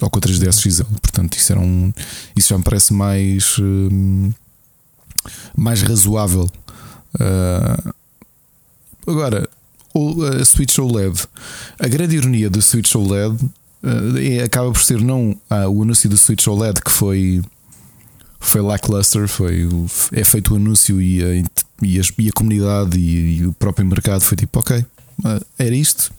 ou 0.00 0.10
com 0.10 0.18
a 0.18 0.22
3DS 0.22 0.60
XL. 0.60 0.84
Portanto, 1.00 1.36
isso, 1.36 1.52
era 1.52 1.60
um, 1.60 1.92
isso 2.36 2.48
já 2.48 2.58
me 2.58 2.64
parece 2.64 2.92
mais. 2.92 3.56
Uh, 3.58 4.32
mais 5.56 5.82
razoável. 5.82 6.48
Uh, 7.14 7.94
agora, 9.06 9.48
a 10.40 10.44
Switch 10.44 10.78
OLED, 10.78 11.22
a 11.78 11.88
grande 11.88 12.16
ironia 12.16 12.48
do 12.48 12.62
Switch 12.62 12.94
OLED 12.94 13.42
uh, 13.82 14.18
é, 14.18 14.42
acaba 14.42 14.70
por 14.72 14.82
ser 14.82 15.00
não 15.00 15.36
ah, 15.50 15.68
o 15.68 15.82
anúncio 15.82 16.08
do 16.08 16.16
Switch 16.16 16.46
OLED 16.46 16.80
que 16.82 16.90
foi 16.90 17.42
foi 18.40 18.60
lackluster, 18.60 19.28
foi 19.28 19.68
é 20.12 20.24
feito 20.24 20.52
o 20.52 20.56
anúncio 20.56 21.00
e 21.00 21.22
a, 21.22 21.34
e 21.82 22.00
a, 22.00 22.02
e 22.18 22.28
a 22.28 22.32
comunidade 22.32 22.98
e, 22.98 23.38
e, 23.38 23.46
o 23.46 23.52
próprio 23.52 23.86
mercado 23.86 24.20
foi 24.22 24.36
tipo, 24.36 24.58
ok, 24.58 24.78
uh, 24.78 25.46
era 25.58 25.74
isto. 25.74 26.12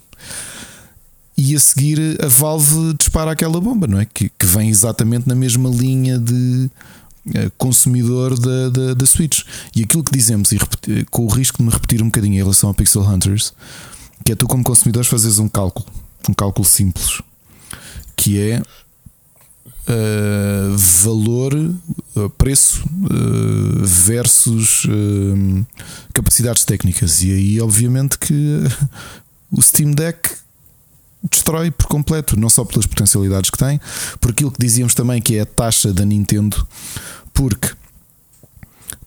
E 1.38 1.56
a 1.56 1.60
seguir 1.60 2.00
a 2.24 2.28
Valve 2.28 2.94
dispara 2.98 3.32
aquela 3.32 3.60
bomba, 3.60 3.88
não 3.88 4.00
é? 4.00 4.06
Que, 4.06 4.30
que 4.30 4.46
vem 4.46 4.70
exatamente 4.70 5.28
na 5.28 5.36
mesma 5.36 5.70
linha 5.70 6.18
de 6.18 6.70
consumidor 7.58 8.38
da, 8.38 8.70
da, 8.70 8.94
da, 8.94 9.06
Switch. 9.06 9.44
E 9.76 9.84
aquilo 9.84 10.04
que 10.04 10.12
dizemos, 10.12 10.52
e 10.52 10.58
repetir, 10.58 11.06
com 11.10 11.26
o 11.26 11.30
risco 11.30 11.60
de 11.60 11.64
me 11.64 11.72
repetir 11.72 12.02
um 12.02 12.06
bocadinho 12.06 12.34
em 12.34 12.38
relação 12.38 12.70
ao 12.70 12.74
Pixel 12.74 13.02
Hunters, 13.02 13.54
que 14.24 14.32
é 14.32 14.36
tu, 14.36 14.48
como 14.48 14.64
consumidor, 14.64 15.04
fazes 15.06 15.40
um 15.40 15.48
cálculo, 15.48 15.86
um 16.30 16.34
cálculo 16.34 16.66
simples, 16.66 17.22
que 18.16 18.40
é 18.40 18.62
uh, 19.88 20.78
valor, 20.78 21.54
uh, 21.54 22.30
preço 22.38 22.84
uh, 22.86 23.86
versus 23.86 24.88
capacidades 26.14 26.64
técnicas. 26.64 27.22
E 27.24 27.32
aí, 27.32 27.62
obviamente, 27.62 28.18
que 28.18 28.60
o 29.52 29.62
Steam 29.62 29.92
Deck 29.92 30.30
destrói 31.30 31.72
por 31.72 31.88
completo, 31.88 32.38
não 32.38 32.50
só 32.50 32.66
pelas 32.66 32.86
potencialidades 32.86 33.50
que 33.50 33.58
tem, 33.58 33.80
por 34.20 34.32
aquilo 34.32 34.52
que 34.52 34.60
dizíamos 34.60 34.94
também 34.94 35.22
que 35.22 35.38
é 35.38 35.42
a 35.42 35.46
taxa 35.46 35.94
da 35.94 36.04
Nintendo, 36.04 36.68
porque 37.34 37.72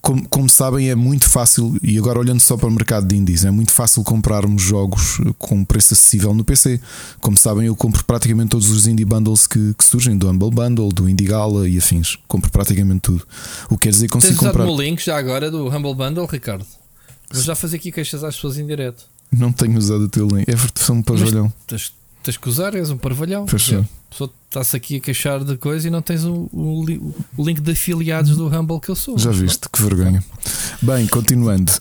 como, 0.07 0.29
como, 0.29 0.49
sabem, 0.49 0.89
é 0.89 0.95
muito 0.95 1.29
fácil, 1.29 1.77
e 1.83 1.99
agora 1.99 2.21
olhando 2.21 2.39
só 2.39 2.57
para 2.57 2.69
o 2.69 2.71
mercado 2.71 3.09
de 3.09 3.17
indies, 3.17 3.45
é 3.45 3.51
muito 3.51 3.73
fácil 3.73 4.05
comprarmos 4.05 4.63
jogos 4.63 5.19
com 5.37 5.65
preço 5.65 5.95
acessível 5.95 6.33
no 6.33 6.45
PC. 6.45 6.81
Como 7.21 7.37
sabem, 7.37 7.67
eu 7.67 7.75
compro 7.75 8.05
praticamente 8.05 8.51
todos 8.51 8.71
os 8.71 8.87
indie 8.87 9.05
bundles 9.05 9.49
que, 9.49 9.75
que 9.75 9.85
surgem, 9.85 10.17
do 10.17 10.31
Humble 10.31 10.51
Bundle, 10.51 10.91
do 10.91 11.09
Indie 11.09 11.25
Gala 11.25 11.69
e 11.69 11.77
afins. 11.77 12.17
Compro 12.29 12.53
praticamente 12.53 13.01
tudo. 13.01 13.27
O 13.69 13.77
que 13.77 13.89
quer 13.89 13.91
dizer 13.91 14.07
que 14.07 14.13
consigo 14.13 14.39
Tens 14.39 14.47
comprar. 14.47 14.69
o 14.69 14.81
link 14.81 15.05
já 15.05 15.17
agora 15.17 15.51
do 15.51 15.67
Humble 15.69 15.95
Bundle, 15.97 16.27
Ricardo? 16.27 16.65
Vou 17.33 17.43
já 17.43 17.57
fazer 17.57 17.79
aqui 17.79 17.91
queixas 17.91 18.23
às 18.23 18.37
pessoas 18.37 18.59
em 18.59 18.67
direto. 18.67 19.07
Não 19.33 19.53
tenho 19.53 19.77
usado 19.77 20.05
o 20.05 20.09
teu 20.09 20.29
link. 20.29 20.49
É 20.49 20.55
versão 20.55 21.03
para 21.03 21.17
jalhão 21.17 21.53
tens 22.27 22.37
que 22.37 22.49
usar, 22.49 22.75
és 22.75 22.91
um 22.91 22.99
parvalhão. 22.99 23.47
Só 24.11 24.29
está-se 24.49 24.77
aqui 24.77 24.97
a 24.97 25.01
queixar 25.01 25.45
de 25.45 25.57
coisa 25.57 25.87
e 25.87 25.91
não 25.91 26.03
tens 26.03 26.25
o, 26.25 26.49
o, 26.53 26.85
o, 27.37 27.45
link 27.45 27.61
de 27.61 27.73
afiliados 27.73 28.37
do 28.37 28.49
Humble 28.49 28.81
que 28.81 28.89
eu 28.89 28.97
sou. 28.97 29.19
Já 29.19 29.31
viste, 29.31 29.63
não? 29.65 29.71
que 29.73 29.83
vergonha. 29.83 30.25
Bem, 30.83 31.07
continuando. 31.07 31.73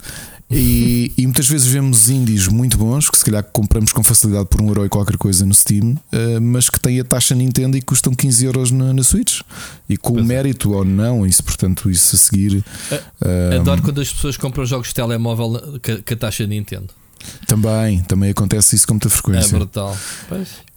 E, 0.52 1.12
e, 1.18 1.24
muitas 1.24 1.48
vezes 1.48 1.66
vemos 1.66 2.08
indies 2.08 2.48
muito 2.48 2.78
bons 2.78 3.10
que 3.10 3.18
se 3.18 3.26
calhar 3.26 3.44
compramos 3.44 3.92
com 3.92 4.04
facilidade 4.04 4.46
por 4.46 4.62
um 4.62 4.68
euro 4.68 4.86
e 4.86 4.90
qualquer 4.90 5.18
coisa 5.18 5.44
no 5.44 5.54
Steam, 5.56 5.94
uh, 5.94 6.40
mas 6.40 6.70
que 6.70 6.80
têm 6.80 7.00
a 7.00 7.04
taxa 7.04 7.34
Nintendo 7.34 7.76
e 7.76 7.82
custam 7.82 8.14
15 8.14 8.46
euros 8.46 8.70
na, 8.70 8.94
na 8.94 9.04
Switch. 9.04 9.42
E 9.90 9.98
com 9.98 10.14
o 10.14 10.20
é. 10.20 10.24
mérito 10.24 10.74
ou 10.74 10.86
não, 10.86 11.26
isso 11.26 11.44
portanto, 11.44 11.90
isso 11.90 12.16
a 12.16 12.20
seguir. 12.20 12.64
Uh, 12.92 13.60
Adoro 13.60 13.82
quando 13.82 14.02
as 14.02 14.14
pessoas 14.14 14.38
compram 14.38 14.64
jogos 14.66 14.90
de 14.90 14.94
telemóvel 14.94 15.80
com 15.82 16.14
a 16.14 16.18
taxa 16.18 16.46
Nintendo. 16.46 16.94
Também, 17.48 18.02
também 18.02 18.30
acontece 18.30 18.76
isso 18.76 18.88
com 18.88 18.94
muita 18.94 19.10
frequência. 19.10 19.56
É 19.56 19.60
brutal. 19.60 19.98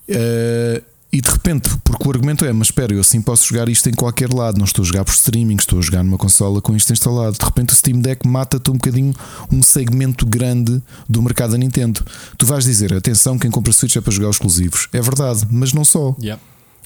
Uh, 0.08 0.82
e 1.10 1.22
de 1.22 1.30
repente, 1.30 1.70
porque 1.82 2.06
o 2.06 2.10
argumento 2.10 2.44
é, 2.44 2.52
mas 2.52 2.68
espera, 2.68 2.92
eu 2.92 3.00
assim 3.00 3.22
posso 3.22 3.48
jogar 3.48 3.66
isto 3.70 3.88
em 3.88 3.94
qualquer 3.94 4.30
lado, 4.30 4.58
não 4.58 4.66
estou 4.66 4.82
a 4.82 4.86
jogar 4.86 5.04
por 5.06 5.14
streaming, 5.14 5.56
estou 5.56 5.78
a 5.78 5.82
jogar 5.82 6.04
numa 6.04 6.18
consola 6.18 6.60
com 6.60 6.76
isto 6.76 6.92
instalado. 6.92 7.38
De 7.38 7.44
repente 7.44 7.72
o 7.72 7.76
Steam 7.76 8.00
Deck 8.00 8.28
mata-te 8.28 8.70
um 8.70 8.74
bocadinho 8.74 9.14
um 9.50 9.62
segmento 9.62 10.26
grande 10.26 10.82
do 11.08 11.22
mercado 11.22 11.52
da 11.52 11.58
Nintendo. 11.58 12.04
Tu 12.36 12.44
vais 12.44 12.64
dizer, 12.64 12.92
atenção, 12.92 13.38
quem 13.38 13.50
compra 13.50 13.72
Switch 13.72 13.96
é 13.96 14.02
para 14.02 14.12
jogar 14.12 14.28
os 14.28 14.36
exclusivos. 14.36 14.88
É 14.92 15.00
verdade, 15.00 15.46
mas 15.50 15.72
não 15.72 15.82
só. 15.82 16.14
Yeah. 16.20 16.42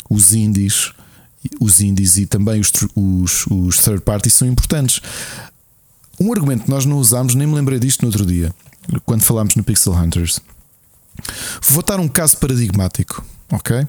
Os 0.08 0.32
indies, 0.32 0.92
os 1.60 1.80
indies 1.80 2.16
e 2.16 2.24
também 2.24 2.60
os, 2.60 2.70
os, 2.94 3.46
os 3.48 3.78
third 3.78 4.02
parties 4.02 4.34
são 4.34 4.46
importantes. 4.46 5.00
Um 6.20 6.32
argumento 6.32 6.64
que 6.64 6.70
nós 6.70 6.86
não 6.86 6.98
usámos, 6.98 7.34
nem 7.34 7.48
me 7.48 7.56
lembrei 7.56 7.80
disto 7.80 8.02
no 8.02 8.06
outro 8.06 8.24
dia 8.24 8.54
quando 9.05 9.22
falámos 9.22 9.55
no 9.55 9.64
Pixel 9.64 9.93
Hunters. 9.93 10.41
Vou 11.68 11.83
dar 11.83 12.01
um 12.01 12.09
caso 12.09 12.37
paradigmático, 12.39 13.24
ok? 13.51 13.87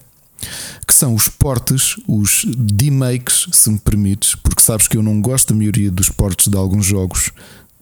Que 0.85 0.93
são 0.93 1.15
os 1.15 1.27
portes, 1.27 1.95
os 2.07 2.45
demakes, 2.57 3.47
se 3.51 3.69
me 3.69 3.79
permites, 3.79 4.35
porque 4.35 4.61
sabes 4.61 4.87
que 4.87 4.97
eu 4.97 5.03
não 5.03 5.21
gosto 5.21 5.53
da 5.53 5.57
maioria 5.57 5.89
dos 5.89 6.09
portes 6.09 6.49
de 6.49 6.57
alguns 6.57 6.85
jogos 6.85 7.31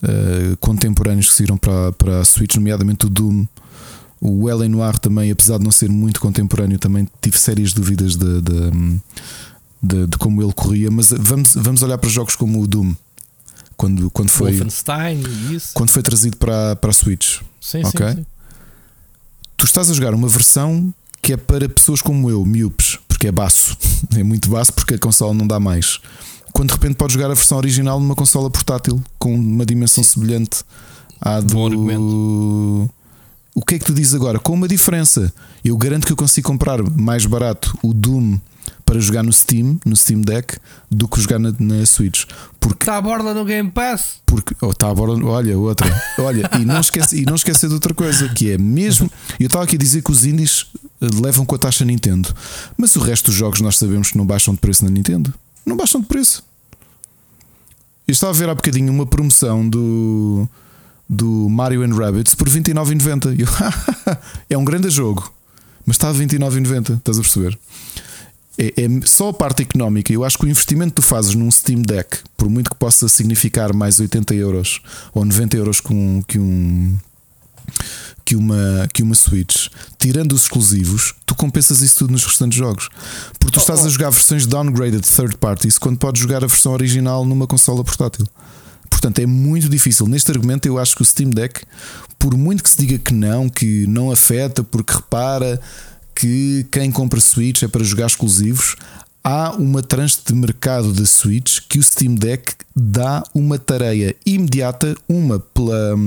uh, 0.03 0.55
contemporâneos 0.59 1.30
que 1.30 1.36
saíram 1.36 1.57
para, 1.57 1.91
para 1.93 2.20
a 2.20 2.26
Switch, 2.26 2.55
nomeadamente 2.55 3.05
o 3.05 3.09
Doom. 3.09 3.45
O 4.24 4.47
L.A. 4.47 4.70
Noir 4.70 4.99
também, 4.99 5.32
apesar 5.32 5.57
de 5.57 5.64
não 5.64 5.72
ser 5.72 5.89
muito 5.89 6.22
contemporâneo, 6.22 6.78
também 6.78 7.07
tive 7.20 7.39
sérias 7.39 7.74
dúvidas 7.74 8.16
de, 8.16 8.41
de, 8.41 8.99
de, 9.82 10.07
de 10.07 10.18
como 10.20 10.43
ele 10.43 10.53
corria. 10.53 10.91
Mas 10.91 11.09
vamos, 11.09 11.55
vamos 11.55 11.82
olhar 11.82 11.97
para 11.97 12.07
jogos 12.07 12.36
como 12.36 12.62
o 12.62 12.68
Doom, 12.68 12.93
quando, 13.82 14.11
quando 14.11 14.29
foi 14.29 14.51
Wolfenstein 14.51 15.23
isso. 15.51 15.71
quando 15.73 15.89
foi 15.89 16.03
trazido 16.03 16.38
para, 16.38 16.75
para 16.75 16.91
a 16.91 16.93
Switch. 16.93 17.39
Sim, 17.59 17.84
okay? 17.84 18.09
sim, 18.09 18.15
sim. 18.17 18.25
Tu 19.57 19.65
estás 19.65 19.89
a 19.89 19.93
jogar 19.95 20.13
uma 20.13 20.27
versão 20.27 20.93
que 21.19 21.34
é 21.34 21.38
para 21.38 21.67
pessoas 21.67 21.99
como 21.99 22.29
eu, 22.29 22.45
miúpes, 22.45 22.99
porque 23.07 23.27
é 23.27 23.32
baço, 23.32 23.75
é 24.15 24.21
muito 24.21 24.51
baço 24.51 24.71
porque 24.71 24.93
a 24.93 24.99
consola 24.99 25.34
não 25.34 25.47
dá 25.47 25.59
mais. 25.59 25.99
Quando 26.53 26.67
de 26.67 26.75
repente 26.75 26.93
podes 26.93 27.15
jogar 27.15 27.32
a 27.32 27.34
versão 27.34 27.57
original 27.57 27.99
numa 27.99 28.13
consola 28.13 28.51
portátil 28.51 29.01
com 29.17 29.34
uma 29.34 29.65
dimensão 29.65 30.03
semelhante 30.03 30.63
à 31.19 31.39
do. 31.39 31.55
Bom 31.55 31.65
argumento. 31.65 32.93
O 33.55 33.65
que 33.65 33.75
é 33.75 33.79
que 33.79 33.86
tu 33.86 33.93
dizes 33.93 34.13
agora? 34.13 34.38
Com 34.38 34.53
uma 34.53 34.67
diferença. 34.67 35.34
Eu 35.65 35.75
garanto 35.75 36.05
que 36.05 36.13
eu 36.13 36.17
consigo 36.17 36.47
comprar 36.47 36.84
mais 36.84 37.25
barato 37.25 37.75
o 37.82 37.95
Doom 37.95 38.38
para 38.91 38.99
jogar 38.99 39.23
no 39.23 39.31
Steam, 39.31 39.79
no 39.85 39.95
Steam 39.95 40.19
Deck, 40.19 40.57
do 40.91 41.07
que 41.07 41.21
jogar 41.21 41.39
na, 41.39 41.55
na 41.57 41.85
Switch. 41.85 42.25
Porque 42.59 42.83
está 42.83 42.97
a 42.97 43.01
borda 43.01 43.33
no 43.33 43.45
Game 43.45 43.71
Pass. 43.71 44.17
Porque 44.25 44.53
oh, 44.59 44.71
está 44.71 44.89
a 44.89 44.93
borda, 44.93 45.25
olha, 45.25 45.57
outra. 45.57 45.87
Olha, 46.19 46.49
e 46.59 46.65
não 46.65 46.81
esquece, 46.81 47.21
e 47.21 47.25
não 47.25 47.35
esquece 47.35 47.69
de 47.69 47.73
outra 47.73 47.93
coisa, 47.93 48.27
que 48.27 48.51
é 48.51 48.57
mesmo. 48.57 49.09
Eu 49.39 49.45
estava 49.45 49.63
aqui 49.63 49.77
a 49.77 49.79
dizer 49.79 50.03
que 50.03 50.11
os 50.11 50.25
indies 50.25 50.65
eh, 51.01 51.07
levam 51.23 51.45
com 51.45 51.55
a 51.55 51.57
taxa 51.57 51.85
Nintendo, 51.85 52.35
mas 52.75 52.93
o 52.97 52.99
resto 52.99 53.27
dos 53.27 53.35
jogos 53.35 53.61
nós 53.61 53.77
sabemos 53.77 54.11
que 54.11 54.17
não 54.17 54.25
baixam 54.25 54.53
de 54.53 54.59
preço 54.59 54.83
na 54.83 54.91
Nintendo. 54.91 55.33
Não 55.65 55.77
baixam 55.77 56.01
de 56.01 56.07
preço. 56.07 56.43
Eu 58.05 58.11
estava 58.11 58.33
a 58.33 58.35
ver 58.35 58.49
há 58.49 58.55
bocadinho 58.55 58.91
uma 58.91 59.05
promoção 59.05 59.69
do 59.69 60.49
do 61.09 61.47
Mario 61.47 61.83
and 61.83 61.95
Rabbits 61.95 62.35
por 62.35 62.49
29,90. 62.49 63.37
é 64.49 64.57
um 64.57 64.65
grande 64.65 64.89
jogo, 64.89 65.31
mas 65.85 65.95
está 65.95 66.09
a 66.09 66.13
29,90. 66.13 66.97
Estás 66.97 67.17
a 67.17 67.21
perceber? 67.21 67.57
É, 68.58 68.84
é 68.84 68.88
só 69.06 69.30
a 69.30 69.34
parte 69.34 69.64
económica. 69.64 70.12
Eu 70.12 70.24
acho 70.24 70.38
que 70.38 70.45
o 70.45 70.49
investimento 70.49 70.89
que 70.89 71.02
tu 71.02 71.02
fazes 71.02 71.34
num 71.36 71.49
Steam 71.49 71.82
Deck, 71.82 72.20
por 72.36 72.49
muito 72.49 72.70
que 72.70 72.76
possa 72.76 73.08
significar 73.08 73.74
mais 73.74 73.99
80 73.99 74.34
euros 74.36 74.82
ou 75.14 75.24
90 75.24 75.58
euros 75.58 75.80
com, 75.80 76.22
que 76.28 76.38
um 76.38 76.97
que 78.24 78.36
uma, 78.36 78.88
que 78.93 79.04
uma 79.04 79.16
Switch, 79.16 79.68
tirando 79.97 80.34
os 80.34 80.43
exclusivos, 80.43 81.14
tu 81.26 81.36
compensas 81.36 81.82
isso 81.82 81.97
tudo 81.97 82.12
nos 82.12 82.24
restantes 82.24 82.58
jogos. 82.58 82.89
Porque 83.39 83.54
tu 83.54 83.60
Oh, 83.60 83.62
estás 83.62 83.82
oh. 83.82 83.88
a 83.88 83.89
jogar 83.89 84.10
versões 84.10 84.45
downgraded 84.45 85.02
third 85.02 85.38
parties 85.38 85.78
quando 85.78 85.97
podes 85.97 86.22
jogar 86.22 86.43
a 86.43 86.47
versão 86.47 86.72
original 86.72 87.26
numa 87.26 87.47
consola 87.47 87.84
portátil. 87.84 88.26
Portanto, 88.89 89.20
é 89.20 89.26
muito 89.26 89.68
difícil. 89.68 90.08
Neste 90.08 90.32
argumento, 90.32 90.66
eu 90.66 90.78
acho 90.78 90.95
que 90.95 91.02
o 91.02 91.06
Steam 91.06 91.30
Deck, 91.30 91.62
por 92.20 92.38
muito 92.38 92.64
que 92.64 92.70
se 92.70 92.78
diga 92.78 92.99
que 92.99 93.14
não, 93.14 93.49
que 93.49 93.88
não 93.88 94.12
afeta, 94.12 94.64
porque 94.64 94.93
repara 94.93 95.60
que 96.22 96.67
quem 96.72 96.91
compra 96.91 97.19
Switch 97.19 97.63
é 97.63 97.67
para 97.67 97.84
jogar 97.84 98.05
exclusivos, 98.05 98.76
há 99.24 99.53
uma 99.53 99.82
tranche 99.82 100.19
de 100.24 100.36
mercado 100.36 100.93
da 100.93 101.03
Switch 101.03 101.61
que 101.67 101.80
o 101.80 101.84
Steam 101.84 102.13
Deck 102.13 102.53
dá 102.76 103.24
uma 103.34 103.57
tarefa 103.57 104.15
imediata, 104.24 104.95
uma 105.09 105.39
pela, 105.39 105.97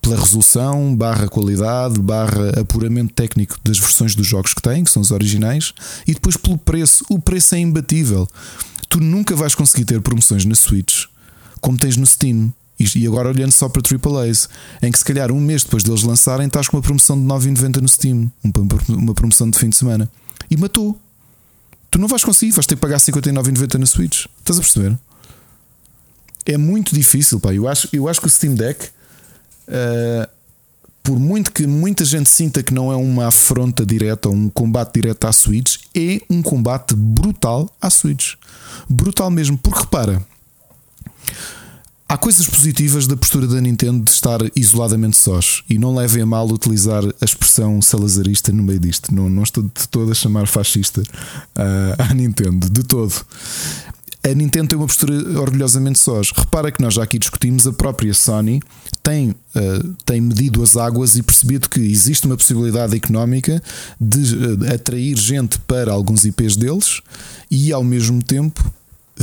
pela 0.00 0.18
resolução, 0.18 0.96
barra 0.96 1.28
qualidade, 1.28 2.00
barra 2.00 2.58
apuramento 2.58 3.12
técnico 3.12 3.58
das 3.62 3.78
versões 3.78 4.14
dos 4.14 4.26
jogos 4.26 4.54
que 4.54 4.62
tem, 4.62 4.82
que 4.82 4.90
são 4.90 5.02
os 5.02 5.10
originais, 5.10 5.74
e 6.06 6.14
depois 6.14 6.38
pelo 6.38 6.56
preço. 6.56 7.04
O 7.10 7.18
preço 7.18 7.54
é 7.54 7.58
imbatível. 7.58 8.26
Tu 8.88 8.98
nunca 8.98 9.36
vais 9.36 9.54
conseguir 9.54 9.84
ter 9.84 10.00
promoções 10.00 10.46
na 10.46 10.54
Switch 10.54 11.04
como 11.60 11.76
tens 11.76 11.98
no 11.98 12.06
Steam. 12.06 12.50
E 12.80 13.06
agora 13.06 13.28
olhando 13.28 13.52
só 13.52 13.68
para 13.68 13.82
AAAs, 13.82 14.48
em 14.82 14.90
que 14.90 14.98
se 14.98 15.04
calhar 15.04 15.30
um 15.30 15.40
mês 15.40 15.64
depois 15.64 15.82
deles 15.82 16.02
lançarem, 16.02 16.46
estás 16.46 16.68
com 16.68 16.76
uma 16.76 16.82
promoção 16.82 17.18
de 17.18 17.24
9,90 17.26 17.80
no 17.80 17.88
Steam, 17.88 18.32
uma 18.88 19.14
promoção 19.14 19.50
de 19.50 19.58
fim 19.58 19.68
de 19.68 19.76
semana, 19.76 20.10
e 20.50 20.56
matou. 20.56 20.98
Tu 21.90 21.98
não 21.98 22.08
vais 22.08 22.24
conseguir, 22.24 22.52
vais 22.52 22.66
ter 22.66 22.76
que 22.76 22.80
pagar 22.80 22.98
59,90 22.98 23.78
na 23.78 23.86
Switch. 23.86 24.26
Estás 24.38 24.58
a 24.58 24.62
perceber? 24.62 24.96
É 26.46 26.56
muito 26.56 26.94
difícil, 26.94 27.38
pá. 27.40 27.52
Eu 27.52 27.68
acho, 27.68 27.88
eu 27.92 28.08
acho 28.08 28.20
que 28.20 28.26
o 28.26 28.30
Steam 28.30 28.54
Deck, 28.54 28.86
uh, 28.86 30.30
por 31.02 31.18
muito 31.18 31.52
que 31.52 31.66
muita 31.66 32.04
gente 32.04 32.30
sinta 32.30 32.62
que 32.62 32.72
não 32.72 32.92
é 32.92 32.96
uma 32.96 33.26
afronta 33.26 33.84
direta 33.84 34.28
ou 34.28 34.34
um 34.34 34.48
combate 34.48 34.94
direto 34.94 35.24
à 35.26 35.32
Switch, 35.32 35.78
é 35.94 36.20
um 36.30 36.40
combate 36.42 36.94
brutal 36.94 37.68
à 37.80 37.90
Switch. 37.90 38.34
Brutal 38.88 39.30
mesmo, 39.30 39.58
porque 39.58 39.80
repara. 39.80 40.24
Há 42.10 42.18
coisas 42.18 42.48
positivas 42.48 43.06
da 43.06 43.16
postura 43.16 43.46
da 43.46 43.60
Nintendo 43.60 44.02
de 44.02 44.10
estar 44.10 44.40
isoladamente 44.56 45.16
sós 45.16 45.62
e 45.70 45.78
não 45.78 45.94
levem 45.94 46.24
a 46.24 46.26
mal 46.26 46.44
utilizar 46.48 47.04
a 47.04 47.24
expressão 47.24 47.80
salazarista 47.80 48.50
no 48.50 48.64
meio 48.64 48.80
disto. 48.80 49.14
Não, 49.14 49.30
não 49.30 49.44
estou 49.44 49.62
de 49.62 49.88
todo 49.88 50.10
a 50.10 50.14
chamar 50.14 50.48
fascista 50.48 51.02
uh, 51.02 52.02
à 52.02 52.12
Nintendo, 52.12 52.68
de 52.68 52.82
todo. 52.82 53.14
A 54.24 54.34
Nintendo 54.34 54.70
tem 54.70 54.76
uma 54.76 54.88
postura 54.88 55.14
orgulhosamente 55.38 56.00
sós. 56.00 56.32
Repara 56.32 56.72
que 56.72 56.82
nós 56.82 56.94
já 56.94 57.04
aqui 57.04 57.16
discutimos, 57.16 57.64
a 57.64 57.72
própria 57.72 58.12
Sony 58.12 58.60
tem, 59.04 59.30
uh, 59.30 59.94
tem 60.04 60.20
medido 60.20 60.64
as 60.64 60.76
águas 60.76 61.14
e 61.14 61.22
percebido 61.22 61.68
que 61.68 61.78
existe 61.78 62.26
uma 62.26 62.36
possibilidade 62.36 62.96
económica 62.96 63.62
de 64.00 64.34
uh, 64.34 64.74
atrair 64.74 65.16
gente 65.16 65.60
para 65.60 65.92
alguns 65.92 66.24
IPs 66.24 66.56
deles 66.56 67.02
e 67.48 67.72
ao 67.72 67.84
mesmo 67.84 68.20
tempo 68.20 68.68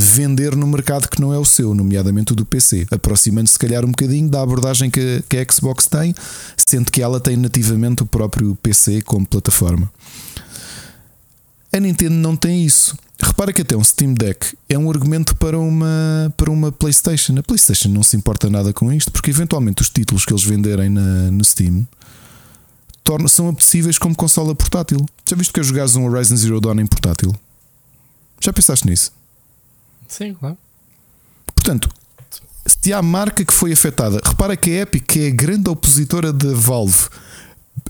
vender 0.00 0.54
no 0.54 0.64
mercado 0.64 1.08
que 1.08 1.20
não 1.20 1.34
é 1.34 1.38
o 1.38 1.44
seu, 1.44 1.74
nomeadamente 1.74 2.32
o 2.32 2.36
do 2.36 2.46
PC, 2.46 2.86
aproximando-se 2.88 3.54
se 3.54 3.58
calhar 3.58 3.84
um 3.84 3.88
bocadinho 3.88 4.28
da 4.28 4.40
abordagem 4.40 4.88
que, 4.88 5.24
que 5.28 5.36
a 5.36 5.52
Xbox 5.52 5.88
tem, 5.88 6.14
sendo 6.56 6.92
que 6.92 7.02
ela 7.02 7.18
tem 7.18 7.36
nativamente 7.36 8.04
o 8.04 8.06
próprio 8.06 8.54
PC 8.62 9.02
como 9.02 9.26
plataforma. 9.26 9.90
A 11.72 11.80
Nintendo 11.80 12.14
não 12.14 12.36
tem 12.36 12.64
isso. 12.64 12.96
Repara 13.20 13.52
que 13.52 13.62
até 13.62 13.76
um 13.76 13.82
Steam 13.82 14.14
Deck 14.14 14.56
é 14.68 14.78
um 14.78 14.88
argumento 14.88 15.34
para 15.34 15.58
uma, 15.58 16.32
para 16.36 16.48
uma 16.48 16.70
PlayStation. 16.70 17.36
A 17.36 17.42
PlayStation 17.42 17.88
não 17.88 18.04
se 18.04 18.16
importa 18.16 18.48
nada 18.48 18.72
com 18.72 18.92
isto, 18.92 19.10
porque 19.10 19.30
eventualmente 19.30 19.82
os 19.82 19.90
títulos 19.90 20.24
que 20.24 20.32
eles 20.32 20.44
venderem 20.44 20.88
na, 20.88 21.28
no 21.32 21.44
Steam 21.44 21.84
tornam, 23.02 23.26
são 23.26 23.48
apetecíveis 23.48 23.98
como 23.98 24.14
consola 24.14 24.54
portátil. 24.54 25.04
Já 25.28 25.34
viste 25.34 25.52
que 25.52 25.58
eu 25.58 25.64
jogares 25.64 25.96
um 25.96 26.08
Horizon 26.08 26.36
Zero 26.36 26.60
Dawn 26.60 26.78
em 26.78 26.86
portátil? 26.86 27.34
Já 28.40 28.52
pensaste 28.52 28.86
nisso? 28.86 29.17
Sim, 30.08 30.34
claro. 30.34 30.56
Portanto, 31.54 31.88
se 32.66 32.92
há 32.92 33.02
marca 33.02 33.44
que 33.44 33.52
foi 33.52 33.72
afetada, 33.72 34.20
repara 34.24 34.56
que 34.56 34.70
a 34.70 34.82
Epic, 34.82 35.04
que 35.06 35.20
é 35.20 35.28
a 35.28 35.30
grande 35.30 35.68
opositora 35.68 36.32
da 36.32 36.52
Valve, 36.54 37.08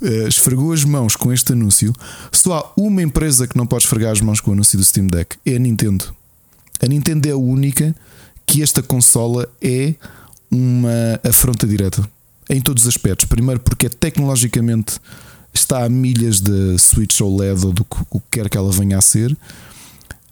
uh, 0.03 0.29
esfregou 0.29 0.73
as 0.73 0.85
mãos 0.85 1.17
com 1.17 1.33
este 1.33 1.53
anúncio. 1.53 1.93
Só 2.33 2.59
há 2.59 2.81
uma 2.81 3.03
empresa 3.03 3.47
que 3.47 3.57
não 3.57 3.67
pode 3.67 3.85
esfregar 3.85 4.13
as 4.13 4.21
mãos 4.21 4.41
com 4.41 4.51
o 4.51 4.55
anúncio 4.55 4.79
do 4.79 4.85
Steam 4.85 5.07
Deck: 5.07 5.37
é 5.47 5.57
a 5.57 5.59
Nintendo. 5.59 6.15
A 6.81 6.87
Nintendo 6.87 7.29
é 7.29 7.33
a 7.33 7.37
única 7.37 7.95
que 8.47 8.63
esta 8.63 8.83
consola 8.83 9.49
é 9.61 9.95
uma 10.51 11.21
afronta 11.29 11.67
direta 11.67 12.09
em 12.49 12.61
todos 12.61 12.85
os 12.85 12.89
aspectos. 12.89 13.27
Primeiro, 13.27 13.61
porque 13.61 13.87
é 13.87 13.89
tecnologicamente 13.89 14.99
está 15.53 15.85
a 15.85 15.89
milhas 15.89 16.41
da 16.41 16.79
Switch 16.79 17.21
OLED 17.21 17.67
ou 17.67 17.73
do 17.73 17.85
que 17.85 17.99
quer 18.31 18.49
que 18.49 18.57
ela 18.57 18.71
venha 18.71 18.99
a 18.99 19.01
ser 19.01 19.37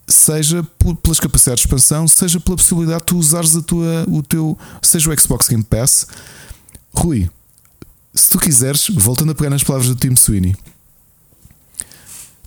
seja 0.07 0.63
pelas 1.03 1.19
capacidades 1.19 1.61
de 1.61 1.67
expansão, 1.67 2.07
seja 2.07 2.39
pela 2.39 2.55
possibilidade 2.55 2.99
de 2.99 3.05
tu 3.05 3.17
usares 3.17 3.55
a 3.55 3.61
tua, 3.61 4.05
o 4.07 4.23
teu, 4.23 4.57
seja 4.81 5.11
o 5.11 5.19
Xbox 5.19 5.47
Game 5.47 5.63
Pass. 5.63 6.07
Rui, 6.93 7.29
se 8.13 8.29
tu 8.29 8.39
quiseres, 8.39 8.87
voltando 8.89 9.31
a 9.31 9.35
pegar 9.35 9.49
nas 9.49 9.63
palavras 9.63 9.89
do 9.89 9.95
Tim 9.95 10.15
Sweeney, 10.15 10.55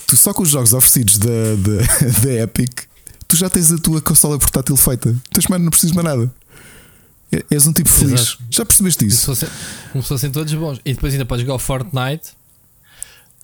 tu 0.07 0.17
só 0.17 0.33
com 0.33 0.43
os 0.43 0.49
jogos 0.49 0.73
oferecidos 0.73 1.19
da, 1.19 1.29
da, 1.29 2.11
da 2.25 2.33
Epic, 2.43 2.85
tu 3.29 3.37
já 3.37 3.51
tens 3.51 3.71
a 3.71 3.79
tua 3.79 4.01
consola 4.01 4.39
portátil 4.39 4.77
feita. 4.77 5.15
Tens 5.31 5.47
mais, 5.47 5.63
não 5.63 5.71
precisas 5.71 5.95
mais 5.95 6.09
nada. 6.09 6.33
És 7.49 7.67
um 7.67 7.73
tipo 7.73 7.89
feliz. 7.89 8.21
Exato. 8.21 8.43
Já 8.51 8.67
percebeste 8.67 9.07
isso? 9.07 9.27
Como 9.27 9.37
se, 9.37 9.47
fossem, 9.47 9.59
como 9.93 10.03
se 10.03 10.09
fossem 10.09 10.31
todos 10.33 10.53
bons. 10.55 10.81
E 10.85 10.95
depois 10.95 11.13
ainda 11.13 11.25
podes 11.25 11.43
jogar 11.43 11.55
o 11.55 11.59
Fortnite 11.61 12.31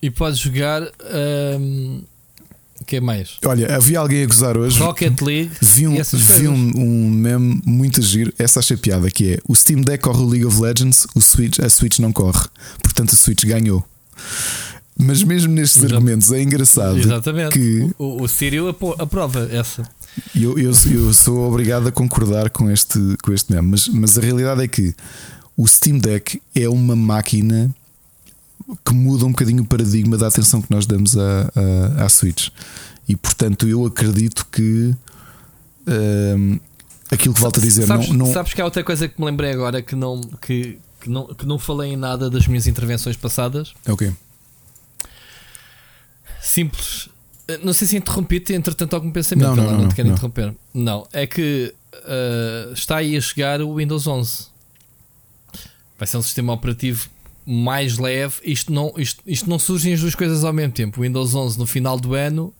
e 0.02 0.10
podes 0.10 0.40
jogar. 0.40 0.82
Um, 0.82 1.98
o 1.98 2.15
que 2.86 2.96
é 2.96 3.00
mais? 3.00 3.38
Olha, 3.44 3.74
havia 3.74 3.98
alguém 3.98 4.22
a 4.22 4.26
gozar 4.26 4.56
hoje. 4.56 4.78
Rocket 4.78 5.20
League. 5.20 5.50
Vi 5.60 5.86
um, 5.86 5.96
vi 6.02 6.48
um, 6.48 6.72
um 6.76 7.10
meme 7.10 7.60
muito 7.66 8.00
giro. 8.00 8.32
Essa 8.38 8.60
achei 8.60 8.76
piada 8.76 9.10
que 9.10 9.34
é 9.34 9.38
o 9.48 9.54
Steam 9.54 9.80
Deck 9.82 10.02
corre 10.02 10.22
o 10.22 10.26
League 10.26 10.46
of 10.46 10.60
Legends, 10.60 11.06
o 11.14 11.20
Switch, 11.20 11.58
a 11.58 11.68
Switch 11.68 11.98
não 11.98 12.12
corre. 12.12 12.46
Portanto, 12.82 13.12
a 13.12 13.16
Switch 13.16 13.44
ganhou. 13.44 13.84
Mas 14.98 15.22
mesmo 15.22 15.52
nestes 15.52 15.78
Exato. 15.78 15.94
argumentos 15.94 16.32
é 16.32 16.42
engraçado 16.42 16.98
Exatamente. 16.98 17.52
que 17.52 17.90
O, 17.98 18.22
o 18.22 18.28
Sírio 18.28 18.68
aprova 18.98 19.46
essa. 19.52 19.82
eu, 20.34 20.58
eu, 20.58 20.72
eu 20.90 21.12
sou 21.12 21.48
obrigado 21.48 21.86
a 21.88 21.92
concordar 21.92 22.48
com 22.48 22.70
este, 22.70 22.98
com 23.22 23.32
este 23.32 23.52
meme. 23.52 23.68
Mas, 23.72 23.88
mas 23.88 24.16
a 24.16 24.22
realidade 24.22 24.62
é 24.62 24.68
que 24.68 24.94
o 25.54 25.66
Steam 25.66 25.98
Deck 25.98 26.40
é 26.54 26.68
uma 26.68 26.96
máquina 26.96 27.74
que 28.84 28.92
muda 28.94 29.24
um 29.24 29.30
bocadinho 29.30 29.62
o 29.62 29.66
paradigma 29.66 30.16
da 30.18 30.26
atenção 30.28 30.60
que 30.60 30.70
nós 30.70 30.86
damos 30.86 31.16
à, 31.16 31.52
à, 31.98 32.04
à 32.04 32.08
Switch. 32.08 32.48
E 33.08 33.14
portanto, 33.14 33.68
eu 33.68 33.86
acredito 33.86 34.46
que 34.50 34.94
hum, 35.86 36.58
aquilo 37.10 37.32
que 37.34 37.40
volto 37.40 37.58
a 37.60 37.62
dizer 37.62 37.86
sabes, 37.86 38.08
não, 38.08 38.26
não 38.26 38.32
sabes 38.32 38.52
que 38.52 38.60
há 38.60 38.64
outra 38.64 38.82
coisa 38.82 39.08
que 39.08 39.20
me 39.20 39.26
lembrei 39.26 39.52
agora 39.52 39.80
que 39.80 39.94
não, 39.94 40.20
que, 40.20 40.78
que 41.00 41.08
não, 41.08 41.26
que 41.26 41.46
não 41.46 41.58
falei 41.58 41.92
em 41.92 41.96
nada 41.96 42.28
das 42.28 42.46
minhas 42.48 42.66
intervenções 42.66 43.16
passadas. 43.16 43.72
é? 43.86 44.12
Simples. 46.40 47.08
Eh, 47.48 47.58
Não 47.62 47.72
sei 47.72 47.86
se 47.88 47.96
interrompi-te, 47.96 48.52
entretanto, 48.52 48.94
algum 48.94 49.10
pensamento. 49.10 49.48
Não, 49.48 49.56
não, 49.56 49.64
Ela 49.64 49.78
não, 49.78 49.88
te 49.88 49.94
quero 49.94 50.08
não. 50.08 50.14
interromper. 50.14 50.54
Não, 50.74 51.06
é 51.12 51.26
que 51.26 51.74
eh, 51.92 52.70
está 52.72 52.96
aí 52.96 53.16
a 53.16 53.20
chegar 53.20 53.60
o 53.60 53.76
Windows 53.76 54.06
11. 54.06 54.46
Vai 55.98 56.06
ser 56.06 56.16
um 56.18 56.22
sistema 56.22 56.52
operativo 56.52 57.08
mais 57.46 57.96
leve. 57.98 58.34
Isto 58.44 58.72
não, 58.72 58.92
isto, 58.96 59.22
isto 59.26 59.48
não 59.48 59.58
surgem 59.58 59.94
as 59.94 60.00
duas 60.00 60.14
coisas 60.14 60.42
ao 60.44 60.52
mesmo 60.52 60.72
tempo. 60.72 61.00
O 61.00 61.04
Windows 61.04 61.34
11 61.34 61.58
no 61.58 61.66
final 61.66 61.98
do 61.98 62.14
ano 62.14 62.52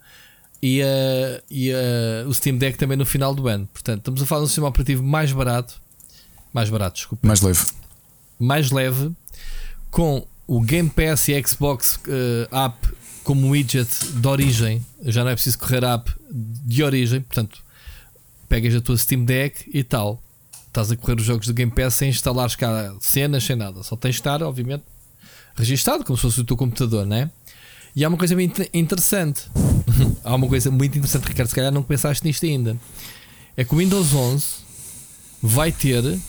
e, 0.62 0.80
a- 0.82 1.43
e 1.51 1.72
a- 1.72 2.26
o 2.28 2.32
Steam 2.32 2.57
Deck 2.57 2.78
também 2.78 2.97
no 2.97 3.05
final 3.05 3.34
do 3.34 3.49
ano. 3.49 3.68
Portanto, 3.72 3.99
estamos 3.99 4.22
a 4.22 4.26
falar 4.26 4.41
de 4.41 4.45
um 4.45 4.49
sistema 4.49 4.68
operativo 4.68 5.03
mais 5.03 5.32
barato. 5.32 5.80
Mais 6.53 6.70
barato, 6.70 6.97
desculpa 6.97 7.26
Mais 7.26 7.41
leve. 7.43 7.66
mais 8.39 8.70
leve 8.70 9.11
com 9.91 10.26
o 10.47 10.61
Game 10.61 10.89
Pass 10.89 11.28
e 11.28 11.43
Xbox 11.45 11.99
eh, 12.09 12.49
App 12.53 12.89
como 13.24 13.51
widget 13.51 13.89
de 14.14 14.28
origem. 14.28 14.84
Já 15.03 15.24
não 15.24 15.30
é 15.32 15.34
preciso 15.34 15.59
correr 15.59 15.84
a 15.84 15.95
app 15.95 16.11
de 16.30 16.82
origem, 16.84 17.20
portanto, 17.20 17.59
pegas 18.49 18.74
a 18.76 18.80
tua 18.80 18.97
Steam 18.97 19.24
Deck 19.24 19.68
e 19.74 19.82
tal. 19.82 20.22
Estás 20.77 20.93
a 20.93 20.97
correr 20.99 21.18
os 21.18 21.24
jogos 21.24 21.47
do 21.47 21.55
Game 21.55 21.72
Pass 21.72 21.95
sem 21.95 22.11
instalar 22.11 22.51
cenas, 23.01 23.45
sem 23.45 23.57
nada. 23.57 23.83
Só 23.83 23.97
tens 23.97 24.16
de 24.16 24.20
estar, 24.20 24.43
obviamente, 24.43 24.85
registado, 25.57 26.05
como 26.05 26.18
se 26.18 26.20
fosse 26.20 26.43
o 26.43 26.45
teu 26.45 26.55
computador, 26.55 27.07
né? 27.07 27.31
E 27.95 28.05
há 28.05 28.09
uma 28.11 28.18
coisa 28.18 28.35
muito 28.35 28.62
interessante. 28.74 29.45
há 30.22 30.35
uma 30.35 30.47
coisa 30.47 30.70
muito 30.70 30.99
interessante, 30.99 31.29
Ricardo. 31.29 31.49
Se 31.49 31.55
calhar 31.55 31.72
não 31.72 31.83
pensaste 31.83 32.22
nisto 32.27 32.45
ainda. 32.45 32.77
É 33.57 33.64
que 33.64 33.74
o 33.74 33.79
Windows 33.79 34.12
11 34.12 34.47
vai 35.43 35.72
ter 35.72 36.20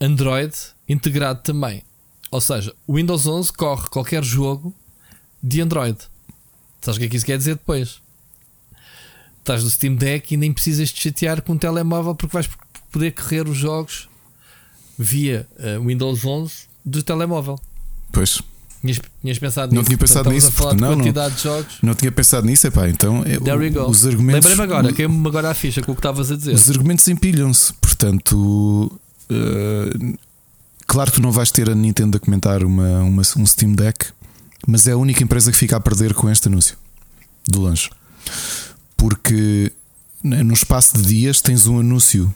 Android 0.00 0.52
integrado 0.88 1.42
também. 1.44 1.84
Ou 2.28 2.40
seja, 2.40 2.74
o 2.88 2.96
Windows 2.96 3.24
11 3.24 3.52
corre 3.52 3.88
qualquer 3.88 4.24
jogo 4.24 4.74
de 5.40 5.60
Android. 5.60 5.96
Sabes 6.80 6.96
o 6.96 6.98
que 6.98 7.06
é 7.06 7.08
que 7.08 7.16
isso 7.18 7.26
quer 7.26 7.38
dizer 7.38 7.54
depois? 7.54 8.00
estás 9.46 9.62
no 9.62 9.70
Steam 9.70 9.94
Deck 9.94 10.34
e 10.34 10.36
nem 10.36 10.52
precisas 10.52 10.92
te 10.92 11.00
chatear 11.00 11.40
com 11.40 11.52
um 11.52 11.58
telemóvel 11.58 12.16
porque 12.16 12.34
vais 12.34 12.48
poder 12.96 13.10
correr 13.10 13.46
os 13.46 13.58
jogos 13.58 14.08
via 14.98 15.46
uh, 15.58 15.86
Windows 15.86 16.24
11 16.24 16.52
do 16.82 17.02
telemóvel. 17.02 17.60
Pois. 18.10 18.40
Tinhas, 18.80 19.00
tinhas 19.20 19.38
pensado 19.38 19.74
não 19.74 19.82
nisso? 19.82 19.88
tinha 19.90 19.98
pensado 19.98 20.30
nisso. 20.30 20.52
porque 20.52 20.80
não, 20.80 20.94
quantidade 20.94 21.28
não, 21.28 21.36
de 21.36 21.42
jogos. 21.42 21.78
não 21.82 21.94
tinha 21.94 22.10
pensado 22.10 22.46
nisso. 22.46 22.66
Epá, 22.66 22.88
então 22.88 23.22
é, 23.26 23.36
go. 23.36 23.90
os 23.90 24.06
argumentos. 24.06 24.48
Lembrei-me 24.48 24.62
agora, 24.62 24.92
caiu-me 24.94 25.28
agora 25.28 25.50
a 25.50 25.54
ficha 25.54 25.82
com 25.82 25.92
o 25.92 25.94
que 25.94 25.98
estavas 25.98 26.30
a 26.30 26.36
dizer. 26.36 26.54
Os 26.54 26.70
argumentos 26.70 27.06
empilham-se. 27.06 27.74
Portanto, 27.74 28.98
uh, 29.30 30.18
claro 30.86 31.12
que 31.12 31.20
não 31.20 31.30
vais 31.30 31.50
ter 31.50 31.68
a 31.68 31.74
Nintendo 31.74 32.16
a 32.16 32.20
comentar 32.20 32.64
uma, 32.64 33.02
uma, 33.02 33.22
um 33.36 33.44
Steam 33.44 33.74
Deck, 33.74 34.06
mas 34.66 34.88
é 34.88 34.92
a 34.92 34.96
única 34.96 35.22
empresa 35.22 35.52
que 35.52 35.58
fica 35.58 35.76
a 35.76 35.80
perder 35.80 36.14
com 36.14 36.30
este 36.30 36.48
anúncio 36.48 36.78
do 37.46 37.60
lanche. 37.60 37.90
Porque 38.96 39.70
no 40.24 40.54
espaço 40.54 40.96
de 40.96 41.02
dias 41.04 41.42
tens 41.42 41.66
um 41.66 41.78
anúncio 41.78 42.34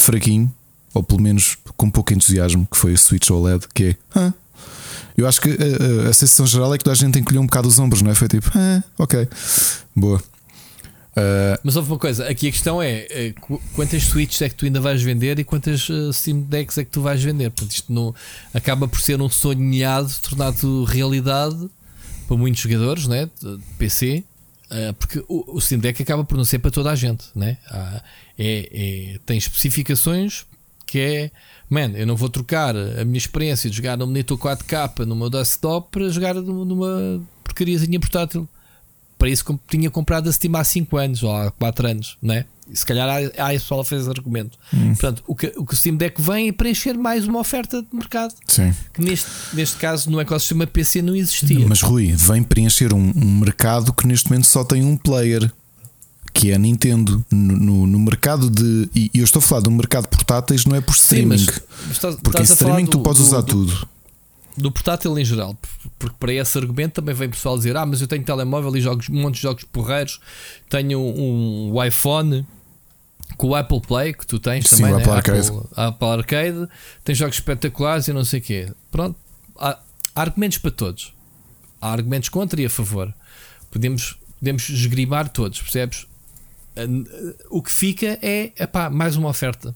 fraquinho, 0.00 0.52
ou 0.92 1.02
pelo 1.02 1.20
menos 1.20 1.58
com 1.76 1.90
pouco 1.90 2.12
entusiasmo, 2.12 2.66
que 2.70 2.76
foi 2.76 2.94
a 2.94 2.96
Switch 2.96 3.30
OLED, 3.30 3.66
que 3.74 3.84
é. 3.84 3.96
Ah, 4.14 4.32
eu 5.16 5.28
acho 5.28 5.40
que 5.40 5.50
a, 5.50 6.06
a, 6.06 6.10
a 6.10 6.12
sensação 6.12 6.46
geral 6.46 6.74
é 6.74 6.78
que 6.78 6.84
toda 6.84 6.92
a 6.92 6.96
gente 6.96 7.18
encolheu 7.18 7.40
um 7.40 7.46
bocado 7.46 7.68
os 7.68 7.78
ombros, 7.78 8.02
não 8.02 8.10
é? 8.10 8.14
Foi 8.14 8.28
tipo, 8.28 8.50
ah, 8.54 8.82
ok, 8.98 9.28
boa. 9.94 10.22
Uh, 11.16 11.54
Mas 11.62 11.76
houve 11.76 11.92
uma 11.92 11.98
coisa, 11.98 12.28
aqui 12.28 12.48
a 12.48 12.50
questão 12.50 12.82
é, 12.82 13.32
quantas 13.74 14.02
Switches 14.02 14.42
é 14.42 14.48
que 14.48 14.56
tu 14.56 14.64
ainda 14.64 14.80
vais 14.80 15.00
vender 15.00 15.38
e 15.38 15.44
quantas 15.44 15.86
Steam 16.12 16.40
Decks 16.40 16.76
é 16.78 16.84
que 16.84 16.90
tu 16.90 17.00
vais 17.00 17.22
vender. 17.22 17.50
Portanto, 17.50 17.72
isto 17.72 17.92
não, 17.92 18.12
acaba 18.52 18.88
por 18.88 19.00
ser 19.00 19.20
um 19.22 19.28
sonhado 19.28 20.12
tornado 20.20 20.82
realidade 20.82 21.70
para 22.26 22.36
muitos 22.36 22.60
jogadores 22.60 23.06
né, 23.06 23.28
de 23.40 23.58
PC, 23.78 24.24
porque 24.98 25.24
o, 25.28 25.56
o, 25.56 25.60
Steam 25.60 25.78
Deck 25.78 26.02
acaba 26.02 26.24
por 26.24 26.36
não 26.36 26.44
ser 26.44 26.58
para 26.58 26.70
toda 26.70 26.90
a 26.90 26.94
gente. 26.94 27.26
Né? 27.34 27.58
é, 28.38 29.14
é, 29.18 29.18
tem 29.24 29.36
especificações 29.36 30.46
que 30.86 30.98
é, 30.98 31.30
man, 31.68 31.92
eu 31.94 32.06
não 32.06 32.16
vou 32.16 32.28
trocar 32.28 32.76
a 32.76 33.04
minha 33.04 33.18
experiência 33.18 33.70
de 33.70 33.76
jogar 33.76 33.96
no 33.96 34.06
monitor 34.06 34.38
4K 34.38 35.04
no 35.04 35.16
meu 35.16 35.30
desktop 35.30 35.90
para 35.90 36.08
jogar 36.08 36.34
numa 36.34 37.22
porcariazinha 37.42 37.98
portátil 37.98 38.48
para 39.18 39.28
isso 39.28 39.58
tinha 39.68 39.90
comprado 39.90 40.28
a 40.28 40.32
Steam 40.32 40.54
há 40.56 40.64
5 40.64 40.96
anos 40.96 41.22
ou 41.22 41.34
há 41.34 41.50
4 41.50 41.88
anos, 41.88 42.18
né? 42.20 42.44
E 42.70 42.76
se 42.76 42.84
calhar 42.84 43.08
há, 43.08 43.46
há 43.46 43.48
pessoal 43.50 43.84
fez 43.84 44.08
argumento. 44.08 44.58
Hum. 44.72 44.88
Portanto, 44.88 45.22
o 45.26 45.34
que, 45.34 45.52
o 45.56 45.64
que 45.64 45.74
o 45.74 45.76
Steam 45.76 45.96
Deck 45.96 46.20
vem 46.20 46.48
é 46.48 46.52
preencher 46.52 46.94
mais 46.94 47.26
uma 47.26 47.40
oferta 47.40 47.82
de 47.82 47.88
mercado. 47.92 48.34
Sim. 48.46 48.74
Que 48.92 49.02
neste, 49.02 49.30
neste 49.52 49.76
caso 49.76 50.10
no 50.10 50.20
ecossistema 50.20 50.66
PC 50.66 51.02
não 51.02 51.14
existia. 51.14 51.66
Mas 51.68 51.82
Rui, 51.82 52.12
vem 52.16 52.42
preencher 52.42 52.92
um, 52.92 53.12
um 53.14 53.38
mercado 53.40 53.92
que 53.92 54.06
neste 54.06 54.30
momento 54.30 54.46
só 54.46 54.64
tem 54.64 54.84
um 54.84 54.96
player 54.96 55.50
que 56.32 56.50
é 56.50 56.54
a 56.54 56.58
Nintendo. 56.58 57.24
No, 57.30 57.56
no, 57.56 57.86
no, 57.86 57.98
mercado 57.98 58.50
de. 58.50 58.88
E 58.94 59.10
eu 59.14 59.24
estou 59.24 59.38
a 59.38 59.42
falar 59.42 59.60
do 59.60 59.70
mercado 59.70 60.08
portáteis, 60.08 60.64
não 60.64 60.74
é 60.74 60.80
por 60.80 60.94
streaming. 60.94 61.38
Sim, 61.38 61.46
mas 61.86 61.96
estás, 61.96 62.16
porque 62.16 62.42
estás 62.42 62.50
em 62.50 62.52
streaming 62.54 62.84
do, 62.86 62.90
tu 62.90 63.00
podes 63.00 63.22
do, 63.22 63.26
usar 63.28 63.40
do, 63.40 63.46
tudo 63.46 63.88
do 64.56 64.70
portátil 64.70 65.18
em 65.18 65.24
geral, 65.24 65.56
porque 65.98 66.16
para 66.18 66.32
esse 66.32 66.56
argumento 66.56 66.94
também 66.94 67.14
vem 67.14 67.28
pessoal 67.28 67.56
dizer: 67.56 67.76
Ah, 67.76 67.84
mas 67.84 68.00
eu 68.00 68.06
tenho 68.06 68.22
telemóvel 68.24 68.76
e 68.76 68.80
jogos, 68.80 69.08
um 69.08 69.14
monte 69.14 69.36
de 69.36 69.42
jogos 69.42 69.64
porreiros, 69.64 70.20
tenho 70.68 71.00
um 71.00 71.82
iPhone 71.84 72.46
com 73.36 73.48
o 73.48 73.54
Apple 73.54 73.80
Play 73.80 74.12
que 74.12 74.26
tu 74.26 74.38
tens 74.38 74.68
Sim, 74.68 74.76
também, 74.76 74.92
o 74.92 74.96
né? 74.96 75.02
Apple, 75.02 75.12
Arcade. 75.12 75.48
Apple, 75.48 75.68
Apple 75.76 76.08
Arcade, 76.08 76.68
tem 77.02 77.14
jogos 77.14 77.36
espetaculares 77.36 78.08
e 78.08 78.12
não 78.12 78.24
sei 78.24 78.40
o 78.40 78.42
quê. 78.42 78.72
Pronto, 78.90 79.16
há, 79.58 79.78
há, 80.14 80.20
argumentos 80.20 80.58
para 80.58 80.70
todos, 80.70 81.14
há 81.80 81.92
argumentos 81.92 82.28
contra 82.28 82.60
e 82.60 82.66
a 82.66 82.70
favor. 82.70 83.12
Podemos, 83.70 84.16
podemos 84.38 84.68
esgrimar 84.68 85.28
todos, 85.28 85.60
percebes? 85.60 86.06
o 87.50 87.62
que 87.62 87.70
fica 87.70 88.18
é 88.20 88.52
epá, 88.58 88.90
mais 88.90 89.16
uma 89.16 89.28
oferta. 89.28 89.74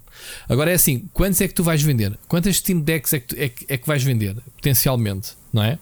Agora 0.49 0.71
é 0.71 0.75
assim: 0.75 1.09
quantos 1.13 1.41
é 1.41 1.47
que 1.47 1.55
tu 1.55 1.63
vais 1.63 1.81
vender? 1.81 2.19
Quantas 2.27 2.57
Steam 2.57 2.81
Decks 2.81 3.13
é 3.13 3.21
que, 3.21 3.27
tu, 3.27 3.37
é, 3.37 3.45
é 3.75 3.77
que 3.77 3.87
vais 3.87 4.03
vender 4.03 4.35
potencialmente? 4.57 5.37
Não 5.53 5.63
é? 5.63 5.79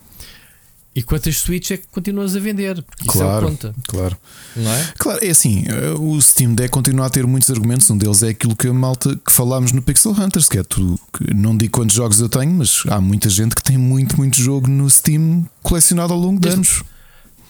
E 0.97 1.03
quantas 1.03 1.36
Switch 1.36 1.72
é 1.72 1.76
que 1.76 1.86
continuas 1.88 2.34
a 2.34 2.40
vender? 2.40 2.82
Porque 2.82 3.05
claro, 3.07 3.28
isso 3.28 3.36
é 3.36 3.51
conta. 3.51 3.74
Claro. 3.86 4.16
Não 4.57 4.72
é? 4.72 4.92
Claro, 4.97 5.18
é 5.22 5.28
assim: 5.28 5.64
eh, 5.68 5.94
o 5.99 6.18
Steam 6.22 6.55
Deck 6.55 6.70
continua 6.70 7.05
a 7.05 7.11
ter 7.11 7.26
muitos 7.26 7.51
argumentos. 7.51 7.90
Um 7.90 7.99
deles 7.99 8.22
é 8.22 8.30
aquilo 8.30 8.57
que 8.57 8.66
a 8.66 8.72
malta 8.72 9.14
que 9.14 9.30
falámos 9.30 9.72
no 9.72 9.82
Pixel 9.82 10.12
Hunters, 10.12 10.49
que 10.49 10.57
é 10.57 10.62
tu. 10.62 10.99
Que 11.12 11.34
não 11.34 11.55
digo 11.55 11.72
quantos 11.72 11.94
jogos 11.94 12.18
eu 12.18 12.30
tenho, 12.30 12.51
mas 12.55 12.82
há 12.88 12.99
muita 12.99 13.28
gente 13.28 13.55
que 13.55 13.62
tem 13.62 13.76
muito, 13.76 14.16
muito 14.16 14.40
jogo 14.40 14.68
no 14.68 14.88
Steam 14.88 15.44
colecionado 15.62 16.14
ao 16.14 16.18
longo 16.18 16.40
de 16.40 16.49
anos. 16.49 16.82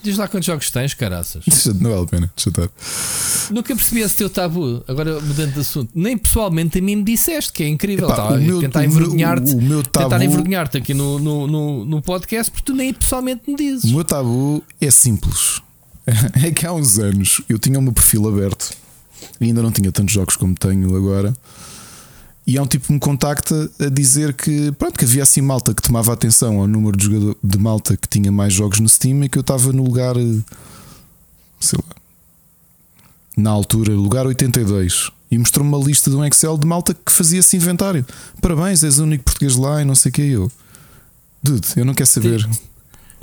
Diz 0.07 0.17
lá 0.17 0.29
quantos 0.29 0.47
jogos 0.47 0.71
tens, 0.71 0.95
caraças. 0.95 1.45
Não 1.81 1.91
vale 1.91 2.03
a 2.03 2.07
pena, 2.07 2.33
deixa 2.37 2.49
estar. 2.51 2.69
Nunca 3.53 3.75
percebi 3.75 4.01
esse 4.03 4.15
teu 4.15 4.31
tabu. 4.31 4.85
Agora 4.87 5.21
mudando 5.21 5.53
de 5.55 5.61
assunto, 5.61 5.91
nem 5.95 6.17
pessoalmente 6.17 6.79
a 6.79 6.83
mim 6.83 6.97
me 6.97 7.03
disseste 7.03 7.53
que 7.53 7.65
é 7.65 7.69
incrível. 7.69 8.07
Epá, 8.07 8.17
tá, 8.17 8.29
o 8.35 8.39
meu- 8.41 8.61
tentar 8.61 8.85
envergonhar-te 8.85 9.53
tabu- 9.53 10.09
tentar 10.09 10.25
envergonhar-te 10.25 10.79
aqui 10.79 10.95
no, 10.95 11.19
no, 11.19 11.47
no, 11.49 11.85
no 11.85 12.01
podcast 12.03 12.51
porque 12.53 12.65
tu 12.65 12.77
nem 12.77 12.93
pessoalmente 12.95 13.43
me 13.49 13.57
dizes. 13.57 13.91
O 13.91 13.95
meu 13.95 14.05
tabu 14.05 14.63
é 14.81 14.91
simples. 14.91 15.61
É 16.45 16.53
que 16.53 16.65
há 16.65 16.73
uns 16.73 17.01
anos 17.01 17.41
eu 17.49 17.59
tinha 17.59 17.77
o 17.81 17.83
meu 17.83 17.93
perfil 17.93 18.29
aberto 18.29 18.71
e 19.41 19.47
ainda 19.47 19.61
não 19.61 19.73
tinha 19.73 19.91
tantos 19.91 20.15
jogos 20.15 20.37
como 20.37 20.55
tenho 20.55 20.95
agora. 20.97 21.35
E 22.47 22.57
há 22.57 22.63
um 22.63 22.67
tipo 22.67 22.87
que 22.87 22.93
me 22.93 23.01
contacta 23.01 23.69
a 23.81 23.89
dizer 23.89 24.33
que, 24.33 24.71
pronto, 24.73 24.97
que 24.97 25.05
havia 25.05 25.25
assim 25.25 25.41
malta 25.41 25.75
que 25.75 25.83
tomava 25.83 26.13
atenção 26.13 26.61
ao 26.61 26.69
número 26.69 26.97
de, 26.97 27.07
jogador, 27.07 27.37
de 27.43 27.59
malta 27.59 27.97
que 27.97 28.09
tinha 28.09 28.31
mais 28.31 28.53
jogos 28.53 28.79
no 28.79 28.89
Steam 28.89 29.25
e 29.25 29.29
que 29.29 29.37
eu 29.37 29.41
estava 29.41 29.73
no 29.73 29.83
lugar, 29.83 30.17
eh, 30.17 30.39
sei 31.59 31.77
lá, 31.77 31.97
na 33.37 33.51
altura, 33.51 33.93
lugar 33.93 34.27
82. 34.27 35.11
E 35.29 35.37
mostrou-me 35.37 35.75
uma 35.75 35.85
lista 35.85 36.09
de 36.09 36.15
um 36.15 36.25
Excel 36.25 36.57
de 36.57 36.67
malta 36.69 36.95
que 36.95 37.11
fazia 37.11 37.41
esse 37.41 37.57
inventário. 37.57 38.07
Parabéns, 38.41 38.85
és 38.85 39.01
o 39.01 39.03
único 39.03 39.25
português 39.25 39.57
lá 39.57 39.83
e 39.83 39.85
não 39.85 39.97
sei 39.97 40.11
o 40.11 40.13
que 40.13 40.23
eu. 40.23 40.53
Dude, 41.43 41.67
eu 41.77 41.85
não 41.85 41.95
quero 41.95 42.09
saber. 42.09 42.49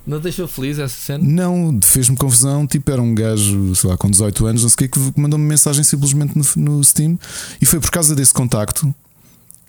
Não 0.05 0.19
deixou 0.19 0.49
feliz 0.49 0.80
essa 0.80 0.95
cena? 0.99 1.24
Não, 1.24 1.80
fez-me 1.82 2.17
confusão. 2.17 2.67
Tipo, 2.67 2.91
era 2.91 3.01
um 3.01 3.15
gajo, 3.15 3.74
sei 3.74 3.89
lá, 3.89 3.95
com 3.95 4.11
18 4.11 4.45
anos, 4.45 4.63
não 4.63 4.69
sei 4.69 4.86
o 4.86 4.89
que, 4.89 4.99
que 4.99 5.19
mandou-me 5.19 5.45
mensagem 5.45 5.82
simplesmente 5.82 6.38
no, 6.38 6.43
no 6.57 6.84
Steam. 6.84 7.17
E 7.61 7.65
foi 7.65 7.80
por 7.80 7.89
causa 7.89 8.13
desse 8.13 8.34
contacto 8.34 8.93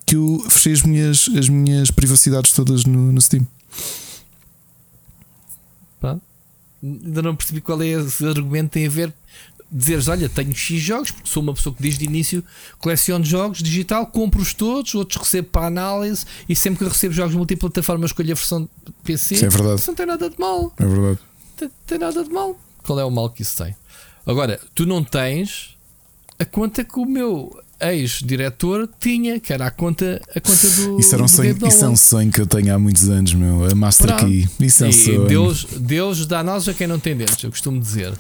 que 0.06 0.16
eu 0.16 0.44
fechei 0.50 0.72
as 0.72 0.82
minhas, 0.82 1.30
as 1.36 1.48
minhas 1.48 1.90
privacidades 1.90 2.52
todas 2.52 2.84
no, 2.84 3.12
no 3.12 3.20
Steam. 3.20 3.46
Pronto. 6.00 6.22
Ainda 6.82 7.22
não 7.22 7.34
percebi 7.34 7.60
qual 7.60 7.80
é 7.82 7.88
esse 7.88 8.24
argumento 8.26 8.72
tem 8.72 8.86
a 8.86 8.90
ver. 8.90 9.12
Dizeres, 9.70 10.06
olha, 10.06 10.28
tenho 10.28 10.54
X 10.54 10.80
jogos, 10.80 11.10
porque 11.10 11.28
sou 11.28 11.42
uma 11.42 11.54
pessoa 11.54 11.74
que 11.74 11.82
desde 11.82 12.04
o 12.04 12.06
início 12.06 12.44
coleciono 12.78 13.24
jogos 13.24 13.62
digital, 13.62 14.06
compro-os 14.06 14.52
todos, 14.52 14.94
outros 14.94 15.20
recebo 15.20 15.48
para 15.48 15.66
análise 15.66 16.24
e 16.48 16.54
sempre 16.54 16.84
que 16.84 16.92
recebo 16.92 17.14
jogos 17.14 17.34
multiplataforma 17.34 18.04
escolho 18.04 18.30
a 18.30 18.34
versão 18.34 18.68
PC. 19.02 19.36
Isso 19.36 19.46
é 19.46 19.48
verdade. 19.48 19.80
Isso 19.80 19.90
não 19.90 19.96
tem 19.96 20.06
nada 20.06 20.30
de 20.30 20.38
mal. 20.38 20.72
É 20.78 20.86
verdade. 20.86 21.18
Tem, 21.56 21.70
tem 21.86 21.98
nada 21.98 22.22
de 22.22 22.30
mal. 22.30 22.58
Qual 22.84 23.00
é 23.00 23.04
o 23.04 23.10
mal 23.10 23.30
que 23.30 23.42
isso 23.42 23.56
tem? 23.56 23.74
Agora, 24.26 24.60
tu 24.74 24.86
não 24.86 25.02
tens 25.02 25.76
a 26.38 26.44
conta 26.44 26.84
que 26.84 26.98
o 26.98 27.06
meu 27.06 27.58
ex-diretor 27.92 28.88
tinha, 29.00 29.40
que 29.40 29.52
era 29.52 29.66
a 29.66 29.70
conta, 29.70 30.20
a 30.34 30.40
conta 30.40 30.70
do. 30.70 31.00
Isso, 31.00 31.14
era 31.14 31.22
um 31.22 31.26
do 31.26 31.30
sonho, 31.30 31.58
isso 31.66 31.84
é 31.84 31.88
um 31.88 31.96
sonho 31.96 32.30
que 32.30 32.40
eu 32.40 32.46
tenho 32.46 32.74
há 32.74 32.78
muitos 32.78 33.08
anos, 33.08 33.34
meu. 33.34 33.64
A 33.64 33.74
Master 33.74 34.06
Pronto. 34.06 34.26
Key. 34.26 34.48
Isso 34.60 34.84
é 34.84 34.86
um 34.86 34.90
E 34.90 34.92
sonho. 34.92 35.26
Deus, 35.26 35.66
Deus 35.78 36.26
dá 36.26 36.42
nós 36.42 36.68
a 36.68 36.74
quem 36.74 36.86
não 36.86 36.98
tem 36.98 37.16
dentes, 37.16 37.42
eu 37.42 37.50
costumo 37.50 37.80
dizer. 37.80 38.12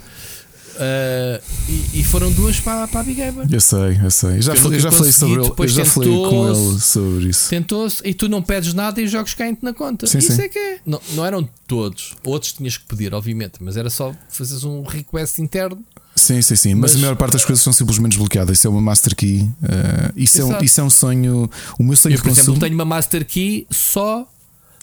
Ah, 0.76 1.40
e, 1.68 2.00
e 2.00 2.04
foram 2.04 2.30
duas 2.32 2.58
para, 2.60 2.86
para 2.88 3.00
a 3.00 3.02
Big 3.02 3.20
Gamer. 3.20 3.46
Eu 3.50 3.60
sei, 3.60 4.00
eu 4.02 4.10
sei. 4.10 4.42
Já, 4.42 4.54
falei, 4.54 4.80
já 4.80 4.90
falei 4.90 5.12
sobre 5.12 5.34
ele. 5.34 5.44
Eu 5.44 5.50
depois 5.50 5.72
já 5.72 5.84
falei 5.84 6.10
com 6.10 6.48
ele 6.48 6.80
sobre 6.80 7.28
isso. 7.28 7.48
Tentou-se 7.48 8.02
e 8.04 8.14
tu 8.14 8.28
não 8.28 8.42
pedes 8.42 8.74
nada 8.74 9.00
e 9.00 9.04
os 9.04 9.10
jogos 9.10 9.34
caem-te 9.34 9.64
na 9.64 9.72
conta. 9.72 10.06
Sim, 10.06 10.18
Isso 10.18 10.32
sim. 10.32 10.42
é 10.42 10.48
que 10.48 10.58
é. 10.58 10.78
Não, 10.84 11.00
não 11.12 11.24
eram 11.24 11.48
todos. 11.66 12.14
Outros 12.24 12.52
tinhas 12.52 12.76
que 12.76 12.84
pedir, 12.86 13.14
obviamente, 13.14 13.54
mas 13.60 13.76
era 13.76 13.90
só 13.90 14.14
fazeres 14.28 14.64
um 14.64 14.82
request 14.82 15.40
interno. 15.40 15.78
Sim, 16.16 16.40
sim, 16.42 16.54
sim. 16.56 16.74
Mas, 16.74 16.92
Mas- 16.92 16.96
a 16.96 16.98
maior 17.06 17.16
parte 17.16 17.32
das 17.32 17.44
coisas 17.44 17.62
são 17.62 17.72
simplesmente 17.72 18.12
desbloqueadas. 18.12 18.58
Isso 18.58 18.66
é 18.66 18.70
uma 18.70 18.80
Master 18.80 19.14
Key. 19.16 19.48
eh, 19.62 20.12
isso, 20.16 20.40
é 20.40 20.44
um, 20.44 20.62
isso 20.62 20.80
é 20.80 20.84
um 20.84 20.90
sonho. 20.90 21.50
O 21.78 21.82
meu 21.82 21.96
sonho 21.96 22.14
Eu, 22.14 22.18
por 22.18 22.26
de 22.26 22.32
exemplo, 22.32 22.52
consumo. 22.54 22.60
tenho 22.60 22.74
uma 22.74 22.84
Master 22.84 23.26
Key 23.26 23.66
só, 23.70 24.26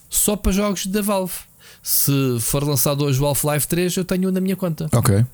só 0.10 0.36
para 0.36 0.52
jogos 0.52 0.86
da 0.88 1.02
Valve. 1.02 1.34
Se 1.82 2.12
for 2.42 2.64
lançado 2.64 3.04
hoje 3.06 3.20
o 3.20 3.26
Half-Life 3.26 3.68
3, 3.68 3.96
eu 3.98 4.06
tenho 4.06 4.32
na 4.32 4.40
minha 4.42 4.56
conta. 4.56 4.88
Ok. 4.94 5.26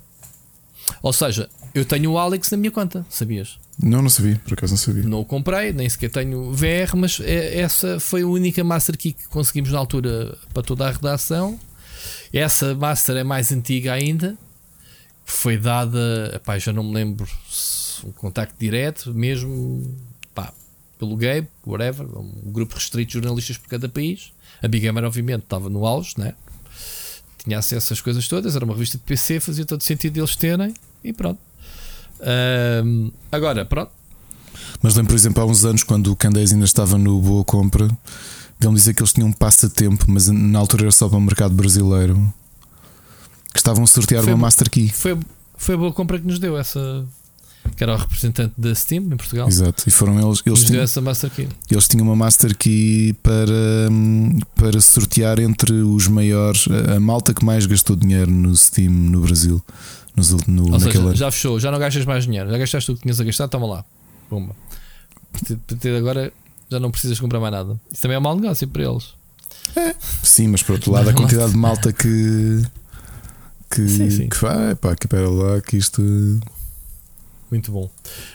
Ou 1.02 1.12
seja, 1.12 1.50
eu 1.74 1.84
tenho 1.84 2.12
o 2.12 2.18
Alex 2.18 2.50
na 2.52 2.58
minha 2.58 2.72
conta, 2.72 3.06
sabias? 3.10 3.58
Não, 3.82 4.02
não 4.02 4.10
sabia. 4.10 4.40
Por 4.46 4.54
acaso 4.54 4.74
não 4.74 4.78
sabia. 4.78 5.04
Não 5.04 5.20
o 5.20 5.26
comprei, 5.26 5.74
nem 5.74 5.90
sequer 5.90 6.10
tenho 6.10 6.52
VR, 6.54 6.96
mas 6.96 7.20
é- 7.22 7.60
essa 7.60 8.00
foi 8.00 8.22
a 8.22 8.28
única 8.28 8.64
Master 8.64 8.98
Key 8.98 9.12
que 9.14 9.28
conseguimos 9.28 9.72
na 9.72 9.78
altura 9.80 10.38
para 10.54 10.64
toda 10.64 10.88
a 10.88 10.92
redação. 10.92 11.60
Essa 12.32 12.74
Master 12.74 13.18
é 13.18 13.24
mais 13.24 13.52
antiga 13.52 13.94
ainda. 13.94 14.38
Foi 15.30 15.58
dada, 15.58 16.32
epá, 16.34 16.58
já 16.58 16.72
não 16.72 16.84
me 16.84 16.94
lembro 16.94 17.28
se 17.50 18.06
um 18.06 18.12
contacto 18.12 18.56
direto, 18.58 19.14
mesmo 19.14 19.96
pá, 20.34 20.54
pelo 20.98 21.16
Gabe, 21.18 21.48
whatever, 21.66 22.08
um 22.18 22.52
grupo 22.52 22.76
restrito 22.76 23.10
de 23.10 23.14
jornalistas 23.16 23.58
por 23.58 23.68
cada 23.68 23.90
país. 23.90 24.32
A 24.64 24.68
Big 24.68 24.86
Gamer, 24.86 25.04
obviamente, 25.04 25.44
estava 25.44 25.70
no 25.70 25.86
auge, 25.86 26.14
né? 26.18 26.34
tinha 27.48 27.60
acesso 27.60 27.94
às 27.94 28.02
coisas 28.02 28.28
todas, 28.28 28.56
era 28.56 28.66
uma 28.66 28.74
revista 28.74 28.98
de 28.98 29.04
PC, 29.06 29.40
fazia 29.40 29.66
todo 29.66 29.82
sentido 29.82 30.20
eles 30.20 30.36
terem 30.36 30.74
e 31.04 31.14
pronto. 31.14 31.40
Ahm, 32.20 33.10
agora, 33.32 33.66
pronto. 33.66 33.92
Mas 34.82 34.96
lembro, 34.96 35.12
por 35.14 35.16
exemplo, 35.16 35.44
há 35.44 35.46
uns 35.46 35.64
anos, 35.64 35.84
quando 35.84 36.12
o 36.12 36.16
Candeias 36.16 36.52
ainda 36.52 36.66
estava 36.66 36.98
no 36.98 37.22
Boa 37.22 37.46
Compra, 37.46 37.88
ele 38.62 38.74
dizer 38.74 38.94
que 38.94 39.02
eles 39.02 39.14
tinham 39.14 39.30
um 39.30 39.34
passatempo, 39.34 40.06
mas 40.10 40.28
na 40.28 40.60
altura 40.60 40.84
era 40.84 40.92
só 40.92 41.08
para 41.08 41.18
o 41.18 41.22
mercado 41.22 41.54
brasileiro, 41.54 42.34
que 43.58 43.62
estavam 43.62 43.84
a 43.84 43.88
sortear 43.88 44.24
Foi 44.24 44.34
uma 44.34 44.44
Master 44.44 44.70
Key. 44.70 44.90
Foi, 44.90 45.18
foi 45.58 45.76
a 45.76 45.78
boa 45.78 45.92
compra 45.92 46.20
que 46.20 46.28
nos 46.28 46.38
deu 46.40 46.58
essa. 46.58 47.04
Que 47.76 47.84
era 47.84 47.94
o 47.94 47.98
representante 47.98 48.54
da 48.58 48.74
Steam 48.74 49.04
em 49.04 49.18
Portugal. 49.18 49.48
Exato. 49.48 49.84
E 49.86 49.92
foram 49.92 50.14
eles. 50.20 50.42
Eles 50.46 50.64
tinham, 50.64 50.82
essa 50.82 51.02
Master 51.02 51.30
Key. 51.30 51.50
eles 51.70 51.88
tinham 51.88 52.06
uma 52.06 52.16
Master 52.16 52.56
Key 52.56 53.14
para, 53.22 53.90
hum, 53.92 54.40
para 54.56 54.80
sortear 54.80 55.38
entre 55.40 55.74
os 55.74 56.08
maiores, 56.08 56.66
a- 56.96 57.00
malta 57.00 57.34
que 57.34 57.44
mais 57.44 57.66
gastou 57.66 57.96
dinheiro 57.96 58.32
no 58.32 58.56
Steam 58.56 58.90
no 58.92 59.22
Brasil. 59.22 59.62
Nos, 60.16 60.32
no, 60.48 60.72
Ou 60.74 60.80
seja, 60.80 61.14
já 61.16 61.30
fechou, 61.30 61.60
já 61.60 61.70
não 61.70 61.78
gastas 61.78 62.06
mais 62.06 62.24
dinheiro, 62.24 62.50
já 62.50 62.58
gastaste 62.58 62.92
o 62.92 62.96
que 62.96 63.02
tinhas 63.02 63.20
a 63.20 63.24
gastar, 63.24 63.48
toma 63.50 63.68
lá. 63.68 63.86
Pumba. 64.30 64.56
A 64.56 65.38
partir- 65.38 65.54
a 65.54 65.58
partir 65.68 65.90
de 65.92 65.98
agora 65.98 66.34
já 66.72 66.80
não 66.80 66.90
precisas 66.90 67.20
comprar 67.20 67.40
mais 67.40 67.52
nada. 67.54 67.80
Isso 67.92 68.02
também 68.02 68.16
é 68.16 68.20
um 68.20 68.24
mau 68.24 68.36
negócio 68.36 68.68
para 68.68 68.84
eles. 68.84 69.10
Sim, 70.24 70.48
mas 70.48 70.64
por 70.64 70.74
outro 70.74 70.92
lado, 70.92 71.10
a 71.10 71.14
quantidade 71.14 71.52
de 71.52 71.58
malta 71.58 71.92
que. 71.92 72.64
Que, 73.70 73.88
Sim, 73.88 74.10
sim. 74.10 74.30
que 74.30 74.38
vai, 74.42 74.76
pá, 74.76 74.96
que 74.96 75.06
espera 75.06 75.30
lá, 75.30 75.62
que 75.62 75.78
isto. 75.78 76.02
Muito 77.52 77.72
bom. 77.72 77.90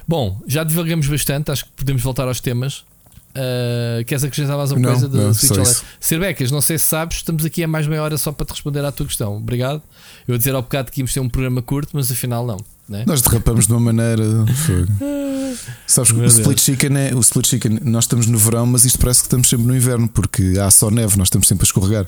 Bom, 0.07 0.41
já 0.47 0.63
divagamos 0.65 1.07
bastante, 1.07 1.51
acho 1.51 1.65
que 1.65 1.71
podemos 1.77 2.03
voltar 2.03 2.29
aos 2.29 2.41
temas. 2.41 2.85
Uh, 3.33 4.05
queres 4.05 4.23
acrescentar 4.25 4.59
mais 4.59 4.71
alguma 4.71 4.91
coisa 4.91 5.09
do 5.09 5.17
não, 5.17 5.33
Switch 5.33 5.53
OLED? 5.53 5.83
Serbecas, 5.99 6.51
não 6.51 6.61
sei 6.61 6.79
se 6.79 6.85
sabes, 6.85 7.19
estamos 7.19 7.47
aqui 7.47 7.65
a 7.65 7.69
mais 7.69 7.87
meia 7.87 8.03
hora 8.03 8.19
só 8.19 8.31
para 8.31 8.45
te 8.45 8.51
responder 8.51 8.85
à 8.85 8.93
tua 8.93 9.07
questão. 9.07 9.39
Obrigado. 9.39 9.83
Eu 10.29 10.35
ia 10.35 10.39
dizer 10.39 10.55
ao 10.55 10.61
bocado 10.61 10.93
que 10.93 11.01
íamos 11.01 11.15
ter 11.15 11.21
um 11.21 11.29
programa 11.31 11.63
curto, 11.63 11.91
mas 11.95 12.11
afinal 12.11 12.47
não. 12.47 12.59
Né? 12.87 13.05
Nós 13.07 13.23
derrapamos 13.23 13.67
de 13.67 13.73
uma 13.73 13.81
maneira. 13.81 14.23
Sabes 15.87 16.13
que 16.13 16.19
o 16.19 16.25
split, 16.27 16.61
chicken 16.61 16.97
é, 16.97 17.15
o 17.15 17.21
split 17.21 17.47
chicken, 17.47 17.81
nós 17.83 18.05
estamos 18.05 18.27
no 18.27 18.37
verão, 18.37 18.67
mas 18.67 18.85
isto 18.85 18.99
parece 18.99 19.21
que 19.21 19.27
estamos 19.27 19.49
sempre 19.49 19.67
no 19.67 19.75
inverno, 19.75 20.09
porque 20.09 20.55
há 20.59 20.71
só 20.71 20.91
neve, 20.91 21.17
nós 21.17 21.29
estamos 21.29 21.49
sempre 21.49 21.65
a 21.65 21.67
escorregar. 21.67 22.07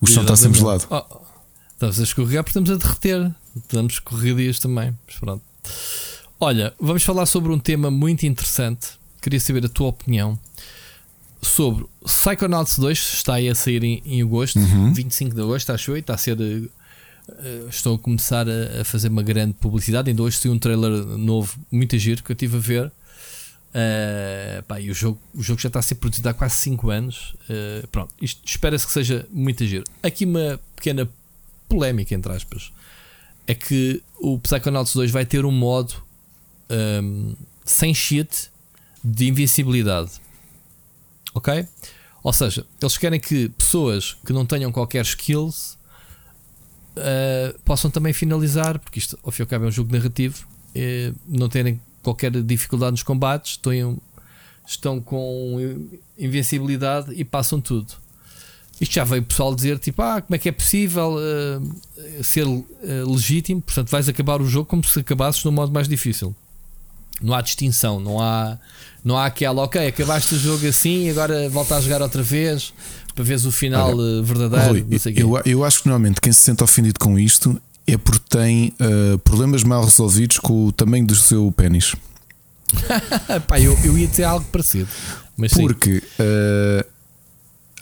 O 0.00 0.06
chão 0.06 0.22
está 0.22 0.36
sempre 0.36 0.58
gelado. 0.58 0.84
Oh, 0.90 1.23
estamos 1.90 2.00
a 2.00 2.02
escorregar 2.04 2.44
porque 2.44 2.58
estamos 2.58 2.70
a 2.70 2.76
derreter. 2.76 3.34
Estamos 3.56 3.92
escorregadias 3.94 4.58
também. 4.58 4.96
Mas 5.06 5.16
pronto. 5.16 5.42
Olha, 6.40 6.72
vamos 6.80 7.02
falar 7.02 7.26
sobre 7.26 7.52
um 7.52 7.58
tema 7.58 7.90
muito 7.90 8.24
interessante. 8.26 8.88
Queria 9.20 9.40
saber 9.40 9.64
a 9.64 9.68
tua 9.68 9.88
opinião 9.88 10.38
sobre 11.40 11.86
Psychonauts 12.04 12.78
2. 12.78 12.98
Está 12.98 13.34
aí 13.34 13.48
a 13.48 13.54
sair 13.54 13.82
em, 13.84 14.02
em 14.04 14.22
agosto, 14.22 14.58
Uhum. 14.58 14.92
25 14.92 15.34
de 15.34 15.40
agosto, 15.40 15.70
acho 15.70 15.90
eu. 15.92 15.96
Está 15.98 16.14
a 16.14 16.18
ser. 16.18 16.38
eh, 16.40 17.66
estou 17.70 17.96
a 17.96 17.98
começar 17.98 18.46
a, 18.48 18.80
a 18.80 18.84
fazer 18.84 19.08
uma 19.08 19.22
grande 19.22 19.54
publicidade. 19.54 20.10
Ainda 20.10 20.22
hoje 20.22 20.38
saiu 20.38 20.52
um 20.52 20.58
trailer 20.58 20.90
novo, 21.04 21.56
muito 21.70 21.96
giro, 21.98 22.22
que 22.22 22.30
eu 22.32 22.34
estive 22.34 22.56
a 22.56 22.60
ver. 22.60 22.92
Eh, 23.76 24.62
pá, 24.68 24.80
e 24.80 24.90
o 24.90 24.94
jogo, 24.94 25.18
o 25.34 25.42
jogo 25.42 25.60
já 25.60 25.66
está 25.68 25.78
a 25.80 25.82
ser 25.82 25.96
produzido 25.96 26.28
há 26.28 26.34
quase 26.34 26.56
5 26.56 26.90
anos. 26.90 27.34
Eh, 27.48 27.84
pronto, 27.90 28.12
isto 28.20 28.40
espera-se 28.44 28.86
que 28.86 28.92
seja 28.92 29.26
muito 29.30 29.64
giro. 29.66 29.84
Aqui 30.02 30.24
uma 30.24 30.60
pequena 30.76 31.08
polémica, 31.68 32.14
entre 32.14 32.32
aspas, 32.32 32.72
é 33.46 33.54
que 33.54 34.02
o 34.18 34.38
Psychonauts 34.38 34.94
2 34.94 35.10
vai 35.10 35.26
ter 35.26 35.44
um 35.44 35.52
modo 35.52 35.94
ahm, 36.70 37.34
sem 37.64 37.94
cheat 37.94 38.50
de 39.02 39.28
invencibilidade. 39.28 40.12
Ok? 41.34 41.66
Ou 42.22 42.32
seja, 42.32 42.66
eles 42.80 42.96
querem 42.96 43.20
que 43.20 43.48
pessoas 43.50 44.16
que 44.24 44.32
não 44.32 44.46
tenham 44.46 44.72
qualquer 44.72 45.04
skills 45.04 45.76
ah, 46.96 47.54
possam 47.64 47.90
também 47.90 48.12
finalizar, 48.12 48.78
porque 48.78 48.98
isto 48.98 49.18
ao 49.22 49.30
fim 49.30 49.42
e 49.42 49.44
ao 49.44 49.48
cabo 49.48 49.64
é 49.64 49.68
um 49.68 49.72
jogo 49.72 49.92
narrativo, 49.92 50.46
eh, 50.74 51.12
não 51.26 51.48
terem 51.48 51.80
qualquer 52.02 52.30
dificuldade 52.30 52.92
nos 52.92 53.02
combates, 53.02 53.52
estão, 53.52 53.98
estão 54.66 55.00
com 55.00 55.88
invencibilidade 56.18 57.12
e 57.14 57.24
passam 57.24 57.60
tudo. 57.60 57.94
Isto 58.80 58.94
já 58.94 59.04
veio 59.04 59.22
o 59.22 59.24
pessoal 59.24 59.54
dizer 59.54 59.78
tipo, 59.78 60.02
ah, 60.02 60.20
como 60.20 60.34
é 60.34 60.38
que 60.38 60.48
é 60.48 60.52
possível 60.52 61.16
ah, 61.18 62.22
ser 62.22 62.46
ah, 62.46 63.10
legítimo? 63.10 63.60
Portanto, 63.60 63.90
vais 63.90 64.08
acabar 64.08 64.40
o 64.40 64.46
jogo 64.46 64.66
como 64.66 64.84
se 64.84 65.00
acabasses 65.00 65.44
no 65.44 65.52
modo 65.52 65.72
mais 65.72 65.88
difícil. 65.88 66.34
Não 67.22 67.32
há 67.32 67.40
distinção, 67.40 68.00
não 68.00 68.20
há, 68.20 68.58
não 69.04 69.16
há 69.16 69.26
aquela, 69.26 69.62
ok, 69.62 69.86
acabaste 69.86 70.34
o 70.34 70.38
jogo 70.38 70.66
assim, 70.66 71.08
agora 71.08 71.48
volta 71.48 71.76
a 71.76 71.80
jogar 71.80 72.02
outra 72.02 72.22
vez 72.22 72.74
para 73.14 73.22
veres 73.22 73.44
o 73.44 73.52
final 73.52 73.92
eh, 73.92 74.22
verdadeiro. 74.22 74.70
Rui, 74.70 74.86
eu, 75.14 75.40
eu 75.46 75.64
acho 75.64 75.82
que 75.82 75.88
normalmente 75.88 76.20
quem 76.20 76.32
se 76.32 76.40
sente 76.40 76.64
ofendido 76.64 76.98
com 76.98 77.16
isto 77.16 77.60
é 77.86 77.96
porque 77.96 78.24
tem 78.28 78.72
ah, 78.80 79.18
problemas 79.22 79.62
mal 79.62 79.84
resolvidos 79.84 80.38
com 80.38 80.66
o 80.66 80.72
tamanho 80.72 81.06
do 81.06 81.14
seu 81.14 81.52
pênis. 81.52 81.94
Pá, 83.46 83.60
eu, 83.60 83.78
eu 83.84 83.96
ia 83.96 84.08
dizer 84.08 84.24
algo 84.24 84.44
parecido. 84.50 84.88
Porque 85.36 86.02
ah, 86.18 86.86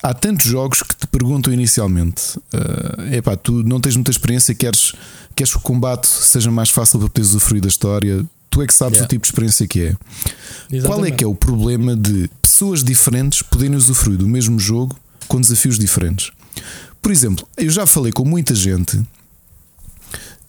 há 0.03 0.13
tantos 0.13 0.47
jogos 0.47 0.83
que 0.83 0.97
te 0.97 1.07
perguntam 1.07 1.53
inicialmente: 1.53 2.39
é 3.11 3.17
epá, 3.19 3.37
tu 3.37 3.63
não 3.63 3.81
tens 3.81 3.95
muita 3.97 4.11
experiência, 4.11 4.55
queres, 4.55 4.93
queres 5.35 5.53
que 5.53 5.59
o 5.59 5.63
combate 5.63 6.07
seja 6.07 6.51
mais 6.51 6.71
fácil 6.71 6.99
para 6.99 7.09
poderes 7.09 7.31
usufruir 7.31 7.63
da 7.63 7.69
história. 7.69 8.25
Tu 8.51 8.61
é 8.61 8.67
que 8.67 8.75
sabes 8.75 8.99
Yeah. 8.99 9.07
o 9.07 9.09
tipo 9.09 9.23
de 9.23 9.29
experiência 9.29 9.67
que 9.67 9.81
é. 9.81 9.93
Qual 9.93 9.99
é 10.73 10.77
Exatamente. 10.77 11.17
que 11.17 11.25
é 11.25 11.27
o 11.27 11.35
problema 11.35 11.97
de 11.97 12.29
pessoas 12.43 12.85
diferentes 12.85 13.41
poderem 13.41 13.75
usufruir 13.77 14.19
do 14.19 14.29
mesmo 14.29 14.59
jogo 14.59 14.95
com 15.27 15.41
desafios 15.41 15.79
diferentes? 15.79 16.33
Por 17.01 17.11
exemplo, 17.11 17.49
eu 17.57 17.71
já 17.71 17.87
falei 17.87 18.13
com 18.13 18.25
muita 18.27 18.55
gente, 18.55 19.03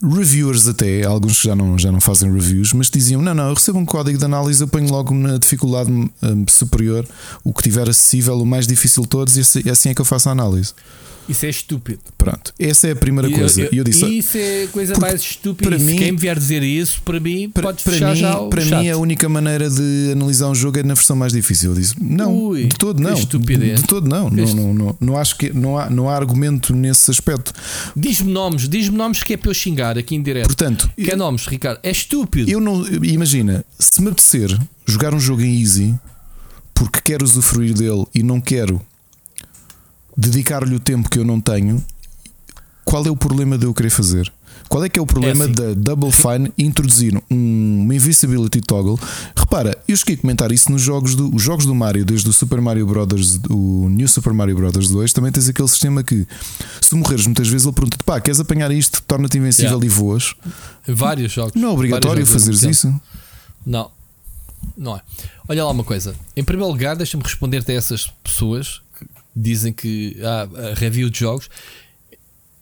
reviewers 0.04 0.68
até, 0.68 1.06
alguns 1.06 1.40
que 1.40 1.48
já 1.48 1.56
não, 1.56 1.78
já 1.80 1.92
não 1.92 2.02
fazem 2.02 2.32
reviews, 2.32 2.74
mas 2.74 2.90
diziam: 2.90 3.22
não, 3.22 3.34
não, 3.34 3.48
eu 3.48 3.54
recebo 3.54 3.80
um 3.80 3.86
código 3.86 4.18
de 4.18 4.26
análise, 4.26 4.62
eu 4.62 4.68
ponho 4.68 4.90
logo 4.90 5.14
na 5.14 5.38
dificuldade 5.38 5.90
hum, 5.92 6.10
superior, 6.50 7.08
o 7.44 7.54
que 7.54 7.64
tiver 7.64 7.90
acessível, 7.90 8.40
o 8.40 8.46
mais 8.46 8.68
difícil 8.68 9.04
de 9.04 9.10
todos, 9.10 9.38
e 9.38 9.42
assim, 9.42 9.62
e 9.66 9.70
assim 9.70 9.90
é 9.90 9.96
que 9.96 10.02
eu 10.02 10.06
faço 10.06 10.30
a 10.30 10.32
análise. 10.32 10.74
Isso 11.30 11.46
é 11.46 11.50
estúpido. 11.50 12.00
Pronto, 12.18 12.54
essa 12.60 12.88
é 12.88 12.92
a 12.92 12.96
primeira 12.96 13.30
coisa. 13.30 13.62
eu- 13.62 13.70
E 13.72 13.78
eu 13.78 13.84
disse: 13.84 14.06
isso 14.06 14.38
é 14.38 14.64
a 14.64 14.68
coisa 14.68 14.98
mais 15.00 15.22
estúpida. 15.22 15.70
para 15.70 15.80
mim- 15.80 15.96
quem 15.96 16.12
me 16.12 16.18
vier 16.18 16.38
dizer 16.38 16.62
isso, 16.64 17.02
para 17.04 17.20
mim, 17.20 17.50
para, 17.50 17.64
pode 17.64 17.82
para 17.84 17.94
mim, 17.94 18.16
já 18.16 18.36
para 18.50 18.62
chat. 18.62 18.82
mim 18.82 18.90
a 18.90 18.98
única 18.98 19.30
maneira 19.30 19.70
de 19.70 20.10
analisar 20.12 20.50
um 20.50 20.56
jogo 20.56 20.80
é 20.80 20.84
na 20.84 20.94
versão 20.94 21.16
mais 21.16 21.32
difícil. 21.32 21.72
Eu 21.72 21.76
disse: 21.78 21.96
não, 22.02 22.36
Ui, 22.48 22.66
de 22.66 22.76
todo 22.78 23.00
não. 23.02 23.14
estupidez. 23.14 23.82
De 23.82 23.88
todo 23.88 24.08
não. 24.10 24.30
Não, 24.30 24.46
não, 24.56 24.74
não, 24.74 24.98
não 25.00 25.18
acho 25.18 25.38
que 25.38 25.52
não 25.54 25.78
há, 25.78 25.90
não 25.90 26.10
há 26.10 26.16
argumento 26.16 26.76
nesse 26.76 27.10
aspecto. 27.10 27.54
Diz-me 27.96 28.32
nomes, 28.32 28.68
diz-me 28.68 28.98
nomes 28.98 29.24
que 29.24 29.34
é 29.34 29.38
para 29.38 29.50
eu 29.50 29.54
xingar 29.54 29.98
aqui 29.98 30.16
em 30.16 30.22
direto. 30.22 30.48
Portanto, 30.48 30.90
Que 30.98 31.12
é 31.12 31.16
nomes, 31.16 31.46
Ricardo? 31.48 31.80
É 31.84 31.92
estúpido. 31.92 32.50
eu 32.50 32.60
não. 32.60 32.86
Imagina, 33.04 33.64
se 33.80 34.02
me 34.02 34.10
apetecer 34.10 34.58
jogar 34.86 35.14
um 35.14 35.20
jogo 35.20 35.42
em 35.42 35.62
easy 35.62 35.96
porque 36.74 37.00
quero 37.02 37.24
usufruir 37.24 37.74
dele 37.74 38.06
e 38.14 38.22
não 38.24 38.42
quero 38.42 38.82
dedicar-lhe 40.16 40.76
o 40.76 40.80
tempo 40.80 41.10
que 41.10 41.20
eu 41.20 41.26
não 41.26 41.40
tenho, 41.40 41.84
qual 42.86 43.06
é 43.06 43.10
o 43.10 43.16
problema 43.16 43.58
de 43.58 43.66
eu 43.66 43.74
querer 43.74 43.90
fazer? 43.90 44.32
Qual 44.70 44.84
é 44.84 44.90
que 44.90 44.98
é 44.98 45.02
o 45.02 45.06
problema 45.06 45.44
É 45.46 45.48
assim. 45.48 45.54
da 45.54 45.74
Double 45.74 46.12
Fine 46.12 46.52
introduzir 46.58 47.16
um, 47.30 47.82
uma 47.84 47.96
Invisibility 47.96 48.62
Toggle? 48.62 48.98
Repara, 49.36 49.78
eu 49.88 49.96
cheguei 49.96 50.16
a 50.16 50.18
comentar 50.18 50.52
isso 50.52 50.72
nos 50.72 50.82
jogos 50.82 51.16
do, 51.16 51.34
os 51.36 51.42
jogos 51.42 51.66
do 51.66 51.76
Mario, 51.76 52.06
desde 52.06 52.30
o 52.30 52.34
Super 52.34 52.60
Mario 52.62 52.88
Brothers, 52.88 53.40
o 53.50 53.88
New 53.90 54.08
Super 54.08 54.34
Mario 54.34 54.56
Brothers 54.56 54.90
2, 54.90 55.14
também 55.14 55.32
tens 55.32 55.48
aquele 55.50 55.68
sistema 55.68 56.04
que, 56.04 56.26
se 56.82 56.96
morreres 56.96 57.26
muitas 57.28 57.48
vezes, 57.48 57.66
ele 57.66 57.74
pergunta-te: 57.76 58.04
pá, 58.04 58.20
queres 58.20 58.40
apanhar 58.40 58.72
isto, 58.72 59.02
torna-te 59.04 59.38
invencível 59.38 59.80
Yeah. 59.80 59.86
e 59.86 59.90
voas? 59.90 60.34
Vários 60.88 61.32
jogos. 61.32 61.54
Não 61.56 61.70
é 61.70 61.72
obrigatório 61.72 62.26
fazeres 62.26 62.64
isso? 62.64 62.94
Não. 63.66 63.92
Não 64.78 64.96
é. 64.96 65.02
Olha 65.48 65.66
lá 65.66 65.72
uma 65.72 65.84
coisa. 65.84 66.16
Em 66.36 66.44
primeiro 66.44 66.72
lugar, 66.72 66.96
deixa-me 66.96 67.24
responder-te 67.24 67.72
a 67.72 67.76
essas 67.76 68.08
pessoas 68.24 68.82
dizem 69.36 69.74
que 69.74 70.18
há 70.22 70.42
ah, 70.44 70.74
review 70.76 71.10
de 71.10 71.20
jogos. 71.20 71.50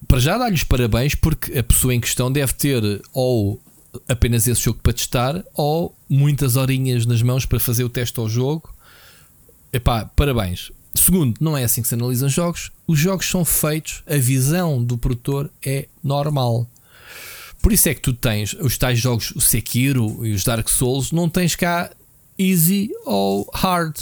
Para 0.07 0.19
já 0.19 0.37
dar-lhes 0.37 0.63
parabéns 0.63 1.15
porque 1.15 1.57
a 1.57 1.63
pessoa 1.63 1.93
em 1.93 1.99
questão 1.99 2.31
deve 2.31 2.53
ter 2.53 3.01
ou 3.13 3.61
apenas 4.07 4.47
esse 4.47 4.61
jogo 4.61 4.79
para 4.81 4.93
testar 4.93 5.43
ou 5.53 5.95
muitas 6.09 6.55
horinhas 6.55 7.05
nas 7.05 7.21
mãos 7.21 7.45
para 7.45 7.59
fazer 7.59 7.83
o 7.83 7.89
teste 7.89 8.19
ao 8.19 8.29
jogo. 8.29 8.73
Epá, 9.71 10.05
parabéns. 10.05 10.71
Segundo, 10.93 11.37
não 11.39 11.57
é 11.57 11.63
assim 11.63 11.81
que 11.81 11.87
se 11.87 11.95
analisam 11.95 12.27
jogos. 12.27 12.71
Os 12.85 12.99
jogos 12.99 13.29
são 13.29 13.45
feitos, 13.45 14.03
a 14.05 14.17
visão 14.17 14.83
do 14.83 14.97
produtor 14.97 15.49
é 15.63 15.87
normal. 16.03 16.67
Por 17.61 17.71
isso 17.71 17.87
é 17.87 17.93
que 17.93 18.01
tu 18.01 18.13
tens 18.13 18.53
os 18.53 18.77
tais 18.77 18.99
jogos, 18.99 19.31
o 19.31 19.39
Sekiro 19.39 20.25
e 20.25 20.33
os 20.33 20.43
Dark 20.43 20.67
Souls, 20.67 21.11
não 21.11 21.29
tens 21.29 21.55
cá 21.55 21.91
easy 22.37 22.89
ou 23.05 23.49
hard. 23.53 23.95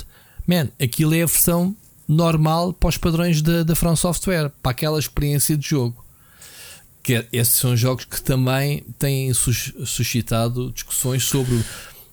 Man, 0.48 0.70
aquilo 0.82 1.14
é 1.14 1.22
a 1.22 1.28
versão 1.28 1.76
normal 2.10 2.74
para 2.74 2.90
os 2.90 2.98
padrões 2.98 3.42
da, 3.42 3.62
da 3.64 3.76
From 3.76 3.96
Software, 3.96 4.52
para 4.64 4.72
aquela 4.72 4.98
experiência 5.00 5.56
de 5.56 5.70
jogo. 5.70 6.04
Que 7.04 7.14
é- 7.16 7.28
esses 7.32 7.54
são 7.54 7.78
jogos 7.78 8.04
que 8.06 8.20
também 8.22 8.84
têm 8.98 9.32
sus- 9.34 9.72
suscitado 9.86 10.72
discussões 10.72 11.24
sobre. 11.24 11.64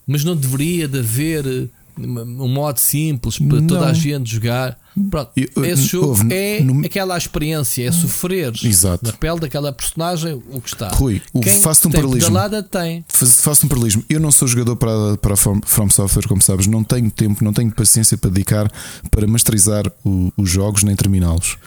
Mas 0.07 0.23
não 0.23 0.37
deveria 0.37 0.87
de 0.87 0.99
haver 1.01 1.69
um 1.99 2.49
modo 2.49 2.79
simples 2.79 3.39
para 3.39 3.61
toda 3.63 3.81
Não. 3.81 3.89
a 3.89 3.93
gente 3.93 4.31
jogar. 4.31 4.79
Pronto, 5.11 5.31
Eu- 5.37 5.65
esse 5.65 5.83
jogo 5.83 6.07
houve- 6.09 6.33
é 6.33 6.61
no- 6.63 6.85
aquela 6.85 7.17
experiência, 7.19 7.87
é 7.87 7.93
sofrer 7.93 8.53
Exato. 8.65 9.05
na 9.05 9.13
pele 9.13 9.41
daquela 9.41 9.71
personagem 9.73 10.43
o 10.51 10.61
que 10.61 10.69
está. 10.69 10.89
Rui, 10.89 11.21
faço-te 11.63 11.89
um 11.89 11.91
paralelismo. 11.91 12.29
pedalada 12.31 12.63
tem. 12.63 13.05
Faço 13.09 13.67
um 13.67 13.69
paralelismo. 13.69 14.03
Eu 14.09 14.19
não 14.21 14.31
sou 14.33 14.49
jogador 14.49 14.77
para, 14.77 15.17
para 15.19 15.35
a 15.35 15.37
From, 15.37 15.61
From 15.65 15.91
Software, 15.91 16.27
como 16.27 16.41
sabes. 16.41 16.67
Não 16.67 16.83
tenho 16.83 17.11
tempo, 17.11 17.45
não 17.45 17.53
tenho 17.53 17.71
paciência 17.73 18.17
para 18.17 18.31
dedicar 18.31 18.71
para 19.11 19.27
masterizar 19.27 19.85
o- 20.05 20.33
os 20.37 20.49
jogos 20.51 20.83
nem 20.83 20.97
terminá-los. 20.97 21.59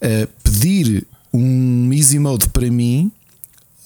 Uh, 0.00 0.28
pedir 0.44 1.06
um 1.32 1.90
easy 1.92 2.18
mode 2.18 2.48
para 2.50 2.70
mim 2.70 3.10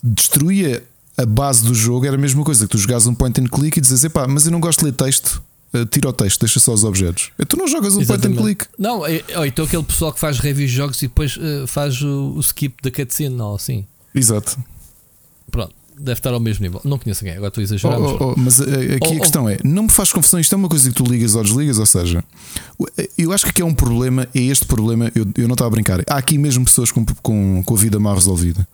destruía 0.02 0.82
a 1.16 1.24
base 1.26 1.64
do 1.64 1.74
jogo. 1.74 2.06
Era 2.06 2.16
a 2.16 2.18
mesma 2.18 2.42
coisa 2.44 2.66
que 2.66 2.70
tu 2.72 2.78
jogares 2.78 3.06
um 3.06 3.14
point 3.14 3.40
and 3.40 3.46
click 3.46 3.78
e 3.78 3.80
dizes: 3.80 4.04
Epá, 4.04 4.26
mas 4.26 4.44
eu 4.46 4.52
não 4.52 4.60
gosto 4.60 4.80
de 4.80 4.86
ler 4.86 4.92
texto. 4.92 5.42
Uh, 5.72 5.86
tira 5.86 6.08
o 6.08 6.12
texto, 6.12 6.40
deixa 6.40 6.58
só 6.58 6.72
os 6.72 6.82
objetos. 6.82 7.30
Tu 7.48 7.56
não 7.56 7.68
jogas 7.68 7.94
um 7.94 8.04
point 8.04 8.26
and 8.26 8.34
click. 8.34 8.66
Não, 8.78 9.06
é, 9.06 9.22
então 9.46 9.64
aquele 9.64 9.84
pessoal 9.84 10.12
que 10.12 10.18
faz 10.18 10.38
reviews 10.40 10.70
de 10.70 10.76
jogos 10.76 11.00
e 11.02 11.06
depois 11.06 11.38
eh, 11.40 11.64
faz 11.66 12.02
o, 12.02 12.32
o 12.36 12.40
skip 12.40 12.82
da 12.82 12.90
cutscene, 12.90 13.40
ou 13.40 13.54
assim. 13.54 13.86
Exato. 14.12 14.58
Pronto, 15.48 15.72
deve 15.96 16.18
estar 16.18 16.32
ao 16.32 16.40
mesmo 16.40 16.64
nível. 16.64 16.80
Não 16.84 16.98
conheço 16.98 17.22
ninguém, 17.24 17.36
agora 17.36 17.48
estou 17.50 17.62
a 17.62 17.64
Oh, 17.64 17.66
exagerar. 17.66 18.00
mas 18.00 18.10
oh, 18.10 18.18
oh, 18.20 18.34
mas 18.36 18.58
uh, 18.58 18.62
aqui 18.96 18.98
Oh, 19.10 19.12
a 19.12 19.16
oh. 19.16 19.20
questão 19.20 19.48
é: 19.48 19.58
não 19.62 19.84
me 19.84 19.90
faz 19.90 20.12
confusão. 20.12 20.40
Isto 20.40 20.54
é 20.54 20.58
uma 20.58 20.68
coisa 20.68 20.88
que 20.88 20.94
tu 20.96 21.04
ligas 21.04 21.36
ou 21.36 21.42
desligas. 21.44 21.78
Ou 21.78 21.86
seja, 21.86 22.24
eu 23.16 23.32
acho 23.32 23.44
que 23.44 23.50
aqui 23.50 23.62
é 23.62 23.64
um 23.64 23.74
problema. 23.74 24.26
É 24.34 24.40
este 24.40 24.66
problema. 24.66 25.12
Eu, 25.14 25.24
eu 25.36 25.46
não 25.46 25.54
estava 25.54 25.68
a 25.68 25.70
brincar. 25.70 26.02
Há 26.08 26.16
aqui 26.16 26.36
mesmo 26.36 26.64
pessoas 26.64 26.90
com, 26.90 27.04
com, 27.22 27.62
com 27.64 27.74
a 27.74 27.78
vida 27.78 28.00
mal 28.00 28.14
resolvida. 28.14 28.66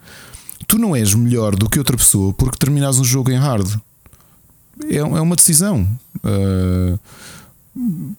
Tu 0.67 0.79
não 0.79 0.97
és 0.97 1.15
melhor 1.15 1.55
do 1.55 1.69
que 1.69 1.79
outra 1.79 1.97
pessoa 1.97 2.33
porque 2.33 2.57
terminares 2.57 2.99
um 2.99 3.05
jogo 3.05 3.31
em 3.31 3.37
hard. 3.37 3.69
É, 4.85 4.97
é 4.97 5.03
uma 5.03 5.37
decisão. 5.37 5.89
Uh, 6.19 6.99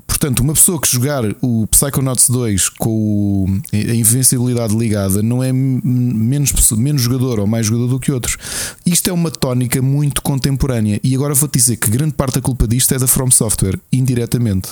Portanto, 0.05 0.41
uma 0.41 0.53
pessoa 0.53 0.79
que 0.79 0.91
jogar 0.91 1.23
o 1.41 1.65
Psychonauts 1.67 2.29
2 2.29 2.69
com 2.69 3.59
a 3.73 3.93
invencibilidade 3.93 4.75
ligada 4.75 5.23
não 5.23 5.43
é 5.43 5.51
menos, 5.51 6.53
menos 6.71 7.01
jogador 7.01 7.39
ou 7.39 7.47
mais 7.47 7.65
jogador 7.65 7.88
do 7.88 7.99
que 7.99 8.11
outros. 8.11 8.38
Isto 8.85 9.09
é 9.09 9.13
uma 9.13 9.31
tónica 9.31 9.81
muito 9.81 10.21
contemporânea. 10.21 10.99
E 11.03 11.15
agora 11.15 11.34
vou-te 11.34 11.57
dizer 11.57 11.77
que 11.77 11.89
grande 11.89 12.13
parte 12.13 12.35
da 12.35 12.41
culpa 12.41 12.67
disto 12.67 12.93
é 12.93 12.99
da 12.99 13.07
From 13.07 13.31
Software, 13.31 13.79
indiretamente. 13.91 14.69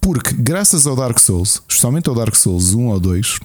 Porque, 0.00 0.34
graças 0.34 0.86
ao 0.86 0.94
Dark 0.94 1.18
Souls, 1.18 1.62
especialmente 1.68 2.08
ao 2.08 2.14
Dark 2.14 2.34
Souls 2.34 2.74
1 2.74 2.86
ou 2.88 3.00
2, 3.00 3.40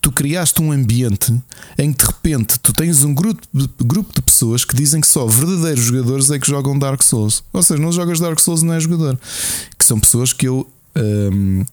tu 0.00 0.12
criaste 0.12 0.60
um 0.62 0.72
ambiente 0.72 1.34
em 1.78 1.92
que 1.92 2.04
de 2.04 2.10
repente 2.10 2.58
tu 2.58 2.72
tens 2.72 3.04
um 3.04 3.14
grupo 3.14 3.40
de, 3.52 3.68
grupo 3.84 4.12
de 4.14 4.22
pessoas 4.22 4.64
que 4.64 4.74
dizem 4.74 5.00
que 5.00 5.06
só 5.06 5.26
verdadeiros 5.26 5.84
jogadores 5.84 6.30
é 6.30 6.38
que 6.38 6.46
jogam 6.46 6.78
Dark 6.78 7.02
Souls. 7.02 7.42
Ou 7.52 7.62
seja, 7.62 7.80
não 7.80 7.92
jogas 7.92 8.20
Dark 8.20 8.38
Souls, 8.38 8.62
não 8.62 8.74
é 8.74 8.80
jogador. 8.80 9.18
Que 9.78 9.84
são 9.84 9.98
pessoas 9.98 10.32
que 10.32 10.48
eu. 10.48 10.66
hum, 10.96 11.64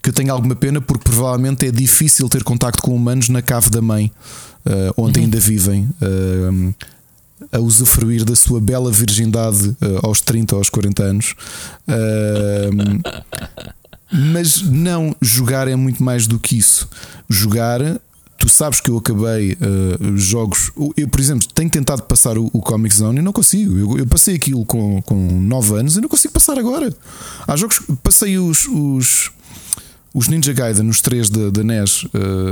que 0.00 0.10
eu 0.10 0.12
tenho 0.12 0.32
alguma 0.32 0.54
pena 0.54 0.80
porque 0.80 1.02
provavelmente 1.02 1.66
é 1.66 1.72
difícil 1.72 2.28
ter 2.28 2.44
contacto 2.44 2.82
com 2.82 2.94
humanos 2.94 3.28
na 3.28 3.42
cave 3.42 3.68
da 3.68 3.82
mãe, 3.82 4.12
uh, 4.64 4.94
onde 4.96 5.18
ainda 5.18 5.40
vivem. 5.40 5.88
hum, 6.00 6.72
a 7.52 7.60
usufruir 7.60 8.24
da 8.24 8.34
sua 8.34 8.60
bela 8.60 8.90
virgindade 8.90 9.68
uh, 9.68 10.00
aos 10.02 10.20
30 10.20 10.54
ou 10.54 10.60
aos 10.60 10.68
40 10.68 11.02
anos. 11.02 11.34
Mas 14.10 14.62
não, 14.62 15.14
jogar 15.20 15.68
é 15.68 15.76
muito 15.76 16.02
mais 16.02 16.26
do 16.26 16.38
que 16.38 16.56
isso. 16.56 16.88
Jogar, 17.28 17.80
tu 18.38 18.48
sabes 18.48 18.80
que 18.80 18.90
eu 18.90 18.96
acabei 18.96 19.52
uh, 19.52 20.16
jogos. 20.16 20.70
Eu, 20.96 21.08
por 21.08 21.20
exemplo, 21.20 21.46
tenho 21.54 21.68
tentado 21.68 22.02
passar 22.02 22.38
o, 22.38 22.48
o 22.52 22.60
Comic 22.60 22.94
Zone 22.94 23.18
e 23.18 23.22
não 23.22 23.32
consigo. 23.32 23.76
Eu, 23.76 23.98
eu 23.98 24.06
passei 24.06 24.36
aquilo 24.36 24.64
com, 24.64 25.02
com 25.02 25.14
9 25.14 25.76
anos 25.76 25.96
e 25.96 26.00
não 26.00 26.08
consigo 26.08 26.32
passar 26.32 26.58
agora. 26.58 26.94
Há 27.46 27.56
jogos. 27.56 27.80
Passei 28.02 28.38
os. 28.38 28.66
os 28.66 29.30
os 30.14 30.26
Ninja 30.26 30.52
Gaiden, 30.52 30.88
os 30.88 31.00
três 31.00 31.28
da, 31.28 31.50
da 31.50 31.62
NES 31.62 32.04
uh, 32.04 32.08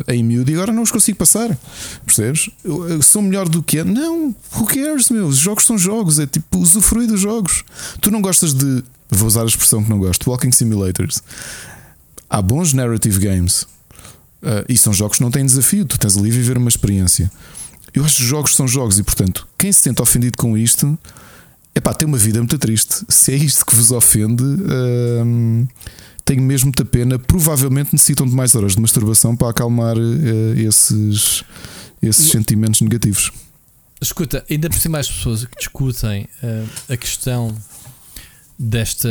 em 0.09 0.23
miúdo, 0.23 0.51
e 0.51 0.55
agora 0.55 0.73
não 0.73 0.83
os 0.83 0.93
consigo 0.93 1.19
passar. 1.19 1.57
Percebes? 2.05 2.51
Eu, 2.63 2.89
eu 2.89 3.03
sou 3.03 3.23
melhor 3.23 3.49
do 3.49 3.63
que. 3.63 3.83
Não, 3.83 4.35
who 4.55 4.67
cares, 4.67 5.11
meu? 5.11 5.27
Os 5.27 5.39
jogos 5.39 5.65
são 5.65 5.79
jogos, 5.79 6.19
é 6.19 6.27
tipo 6.27 6.59
usufruir 6.59 7.09
dos 7.09 7.21
jogos. 7.21 7.65
Tu 8.01 8.11
não 8.11 8.21
gostas 8.21 8.53
de. 8.53 8.85
Vou 9.11 9.27
usar 9.29 9.43
a 9.43 9.47
expressão 9.47 9.83
que 9.83 9.91
não 9.91 9.99
gosto: 9.99 10.29
Walking 10.31 10.53
Simulators. 10.53 11.23
Há 12.29 12.43
bons 12.43 12.73
narrative 12.73 13.21
games 13.21 13.63
uh, 14.43 14.65
e 14.69 14.77
são 14.77 14.93
jogos 14.93 15.19
que 15.19 15.23
não 15.23 15.31
têm 15.31 15.47
desafio. 15.47 15.85
Tu 15.85 15.99
tens 15.99 16.17
ali 16.17 16.29
a 16.29 16.33
viver 16.33 16.59
uma 16.59 16.69
experiência. 16.69 17.31
Eu 17.95 18.05
acho 18.05 18.17
que 18.17 18.23
os 18.23 18.29
jogos 18.29 18.55
são 18.55 18.69
jogos 18.69 18.99
e, 18.99 19.03
portanto, 19.03 19.49
quem 19.57 19.73
se 19.73 19.81
sente 19.81 20.03
ofendido 20.03 20.37
com 20.37 20.57
isto. 20.57 20.99
Epá, 21.75 21.93
tem 21.93 22.09
uma 22.09 22.19
vida 22.19 22.39
muito 22.39 22.59
triste. 22.59 23.05
Se 23.09 23.33
é 23.33 23.37
isto 23.37 23.65
que 23.65 23.75
vos 23.75 23.91
ofende, 23.91 24.43
hum, 24.43 25.67
tenho 26.25 26.43
mesmo 26.43 26.67
muita 26.67 26.85
pena. 26.85 27.19
Provavelmente 27.19 27.93
necessitam 27.93 28.27
de 28.27 28.35
mais 28.35 28.55
horas 28.55 28.75
de 28.75 28.81
masturbação 28.81 29.37
para 29.37 29.51
acalmar 29.51 29.97
eh, 29.97 30.63
esses, 30.63 31.45
esses 32.03 32.31
sentimentos 32.31 32.81
negativos. 32.81 33.31
Escuta, 34.01 34.45
ainda 34.51 34.69
por 34.69 34.79
cima 34.79 34.99
as 34.99 35.09
pessoas 35.11 35.45
que 35.45 35.57
discutem 35.59 36.29
eh, 36.43 36.65
a 36.89 36.97
questão 36.97 37.55
desta, 38.59 39.09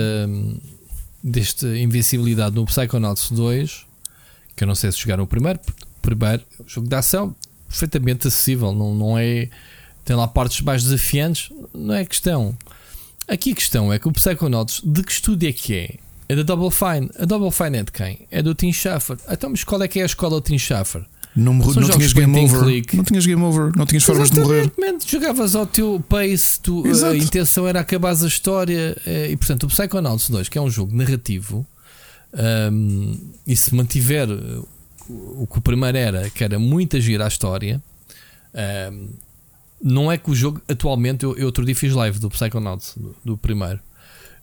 desta 1.23 1.67
invencibilidade 1.77 2.55
no 2.55 2.65
Psychonauts 2.65 3.31
2, 3.31 3.85
que 4.55 4.63
eu 4.63 4.67
não 4.67 4.75
sei 4.75 4.91
se 4.91 4.99
jogaram 4.99 5.23
o 5.23 5.27
primeiro, 5.27 5.59
o 5.59 6.01
primeiro 6.01 6.43
é 6.59 6.63
jogo 6.67 6.87
de 6.87 6.95
ação 6.95 7.35
perfeitamente 7.67 8.27
acessível, 8.27 8.71
não, 8.71 8.95
não 8.95 9.17
é. 9.17 9.49
Tem 10.03 10.15
lá 10.15 10.27
partes 10.27 10.61
mais 10.61 10.83
desafiantes, 10.83 11.51
não 11.73 11.95
é 11.95 12.05
questão. 12.05 12.55
Aqui 13.27 13.51
a 13.51 13.55
questão 13.55 13.91
é 13.91 13.97
que 13.97 14.07
o 14.07 14.11
Psychonauts, 14.11 14.81
de 14.83 15.03
que 15.03 15.11
estúdio 15.11 15.49
é 15.49 15.51
que 15.51 15.75
é? 15.75 15.95
É 16.29 16.35
da 16.35 16.43
Double 16.43 16.69
Fine. 16.71 17.09
A 17.19 17.25
Double 17.25 17.51
Fine 17.51 17.77
é 17.77 17.83
de 17.83 17.91
quem? 17.91 18.27
É 18.29 18.41
do 18.41 18.53
Tim 18.53 18.71
Schafer. 18.71 19.17
Então, 19.29 19.49
mas 19.49 19.63
qual 19.63 19.81
é 19.81 19.87
que 19.87 19.99
é 19.99 20.03
a 20.03 20.05
escola 20.05 20.39
do 20.39 20.41
Tim 20.41 20.57
Schafer? 20.57 21.03
Não, 21.35 21.53
não 21.53 21.89
tinhas 21.89 22.13
game 22.13 22.39
over. 22.39 22.63
click. 22.63 22.95
Não 22.95 23.03
tinhas 23.03 23.25
game 23.25 23.41
over. 23.41 23.75
Não 23.75 23.85
tinhas 23.85 24.03
formas 24.03 24.31
de 24.31 24.39
morrer. 24.39 24.71
Jogavas 25.05 25.53
ao 25.53 25.65
teu 25.65 26.01
pace, 26.07 26.59
tu, 26.61 26.87
Exato. 26.87 27.13
a 27.13 27.17
intenção 27.17 27.67
era 27.67 27.81
acabar 27.81 28.11
a 28.11 28.27
história 28.27 28.95
eh, 29.05 29.31
e 29.31 29.37
portanto 29.37 29.63
o 29.63 29.67
Psychonauts 29.67 30.29
2, 30.29 30.47
que 30.47 30.57
é 30.57 30.61
um 30.61 30.69
jogo 30.69 30.95
narrativo, 30.95 31.67
ahm, 32.33 33.15
e 33.45 33.55
se 33.55 33.75
mantiver 33.75 34.29
eh, 34.29 34.61
o 35.09 35.45
que 35.45 35.57
o 35.57 35.61
primeiro 35.61 35.97
era, 35.97 36.29
que 36.29 36.43
era 36.43 36.57
muito 36.57 36.95
agir 36.95 37.21
à 37.21 37.27
história, 37.27 37.83
ahm, 38.53 39.09
não 39.83 40.09
é 40.09 40.17
que 40.17 40.31
o 40.31 40.35
jogo 40.35 40.61
atualmente, 40.69 41.25
eu, 41.25 41.35
eu 41.35 41.47
outro 41.47 41.65
dia 41.65 41.75
fiz 41.75 41.93
live 41.93 42.17
do 42.17 42.29
Psychonauts, 42.29 42.93
do, 42.95 43.15
do 43.25 43.37
primeiro, 43.37 43.81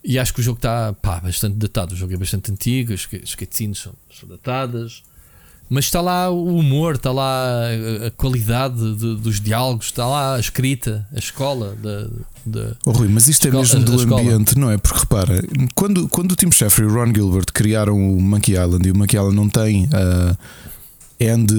e 0.04 0.18
acho 0.18 0.34
que 0.34 0.40
o 0.40 0.42
jogo 0.42 0.58
está 0.58 0.94
bastante 1.22 1.56
datado. 1.56 1.94
O 1.94 1.96
jogo 1.96 2.12
é 2.12 2.16
bastante 2.16 2.50
antigo, 2.50 2.92
as, 2.92 3.08
as 3.22 3.34
cutscenes 3.34 3.78
são, 3.78 3.94
são 4.12 4.28
datadas. 4.28 5.02
Mas 5.74 5.86
está 5.86 6.02
lá 6.02 6.28
o 6.28 6.58
humor, 6.58 6.96
está 6.96 7.10
lá 7.10 7.46
a, 8.02 8.06
a 8.08 8.10
qualidade 8.10 8.76
de- 8.94 9.16
dos 9.16 9.40
diálogos, 9.40 9.86
está 9.86 10.06
lá 10.06 10.36
a 10.36 10.38
escrita, 10.40 11.08
a 11.14 11.18
escola 11.18 11.74
da. 11.82 12.08
da- 12.44 12.74
Oh, 12.84 12.90
Rui, 12.90 13.08
mas 13.08 13.26
isto 13.26 13.48
é 13.48 13.50
mesmo 13.50 13.78
a- 13.78 13.82
a 13.82 13.84
do 13.84 13.92
ambiente, 14.20 14.58
não 14.58 14.70
é? 14.70 14.76
Porque 14.76 14.98
repara, 14.98 15.42
quando, 15.74 16.06
quando 16.08 16.32
o 16.32 16.36
Tim 16.36 16.50
Schafer 16.52 16.84
e 16.84 16.88
o 16.88 16.92
Ron 16.94 17.12
Gilbert 17.14 17.46
criaram 17.54 17.96
o 17.96 18.20
Monkey 18.20 18.52
Island 18.52 18.86
e 18.86 18.90
o 18.92 18.96
Monkey 18.96 19.16
Island 19.16 19.34
não 19.34 19.48
tem 19.48 19.84
uh, 19.86 20.36
end, 21.18 21.52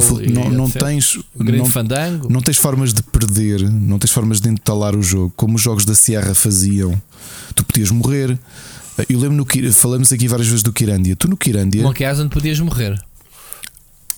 Full 0.00 0.20
end 0.20 0.30
e 0.30 0.32
não, 0.32 0.50
não 0.50 0.70
tens 0.70 1.18
não, 1.34 1.64
Fandango. 1.66 2.28
não 2.30 2.40
tens 2.40 2.56
formas 2.58 2.92
de 2.94 3.02
perder, 3.02 3.68
não 3.68 3.98
tens 3.98 4.10
formas 4.12 4.40
de 4.40 4.48
entalar 4.48 4.94
o 4.94 5.02
jogo, 5.02 5.32
como 5.36 5.56
os 5.56 5.62
jogos 5.62 5.84
da 5.84 5.94
Sierra 5.94 6.34
faziam. 6.34 7.00
Tu 7.54 7.64
podias 7.64 7.90
morrer. 7.90 8.38
Eu 9.08 9.18
lembro 9.18 9.36
no 9.36 9.72
falamos 9.72 10.12
aqui 10.12 10.28
várias 10.28 10.48
vezes 10.48 10.62
do 10.62 10.72
Kirandia. 10.72 11.16
Tu 11.16 11.28
no 11.28 11.36
Kirandia, 11.36 11.82
Monkey 11.82 12.04
Island 12.04 12.30
podias 12.30 12.60
morrer. 12.60 13.02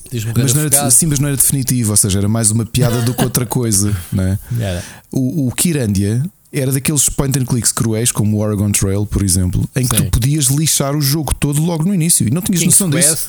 Podias 0.04 0.24
morrer 0.24 0.42
mas 0.42 0.54
não, 0.54 0.62
era, 0.62 0.90
sim, 0.90 1.06
mas 1.06 1.18
não 1.18 1.28
era 1.28 1.36
definitivo, 1.36 1.90
ou 1.90 1.96
seja, 1.96 2.18
era 2.18 2.28
mais 2.28 2.50
uma 2.50 2.66
piada 2.66 3.02
do 3.02 3.14
que 3.14 3.22
outra 3.22 3.46
coisa, 3.46 3.96
é? 4.18 4.38
Era. 4.60 4.84
O, 5.12 5.48
o 5.48 5.52
Kirandia 5.52 6.24
era 6.52 6.70
daqueles 6.70 7.08
point 7.08 7.36
and 7.38 7.44
clicks 7.44 7.72
cruéis, 7.72 8.12
como 8.12 8.36
o 8.36 8.40
Oregon 8.40 8.70
Trail, 8.70 9.06
por 9.06 9.22
exemplo, 9.22 9.68
em 9.74 9.86
que 9.86 9.96
Sim. 9.96 10.04
tu 10.04 10.10
podias 10.12 10.46
lixar 10.46 10.94
o 10.96 11.00
jogo 11.00 11.34
todo 11.34 11.60
logo 11.62 11.84
no 11.84 11.94
início 11.94 12.26
e 12.26 12.30
não 12.30 12.42
tinhas 12.42 12.60
King's 12.60 12.78
noção 12.78 12.90
disso. 12.90 13.08
Quest, 13.08 13.28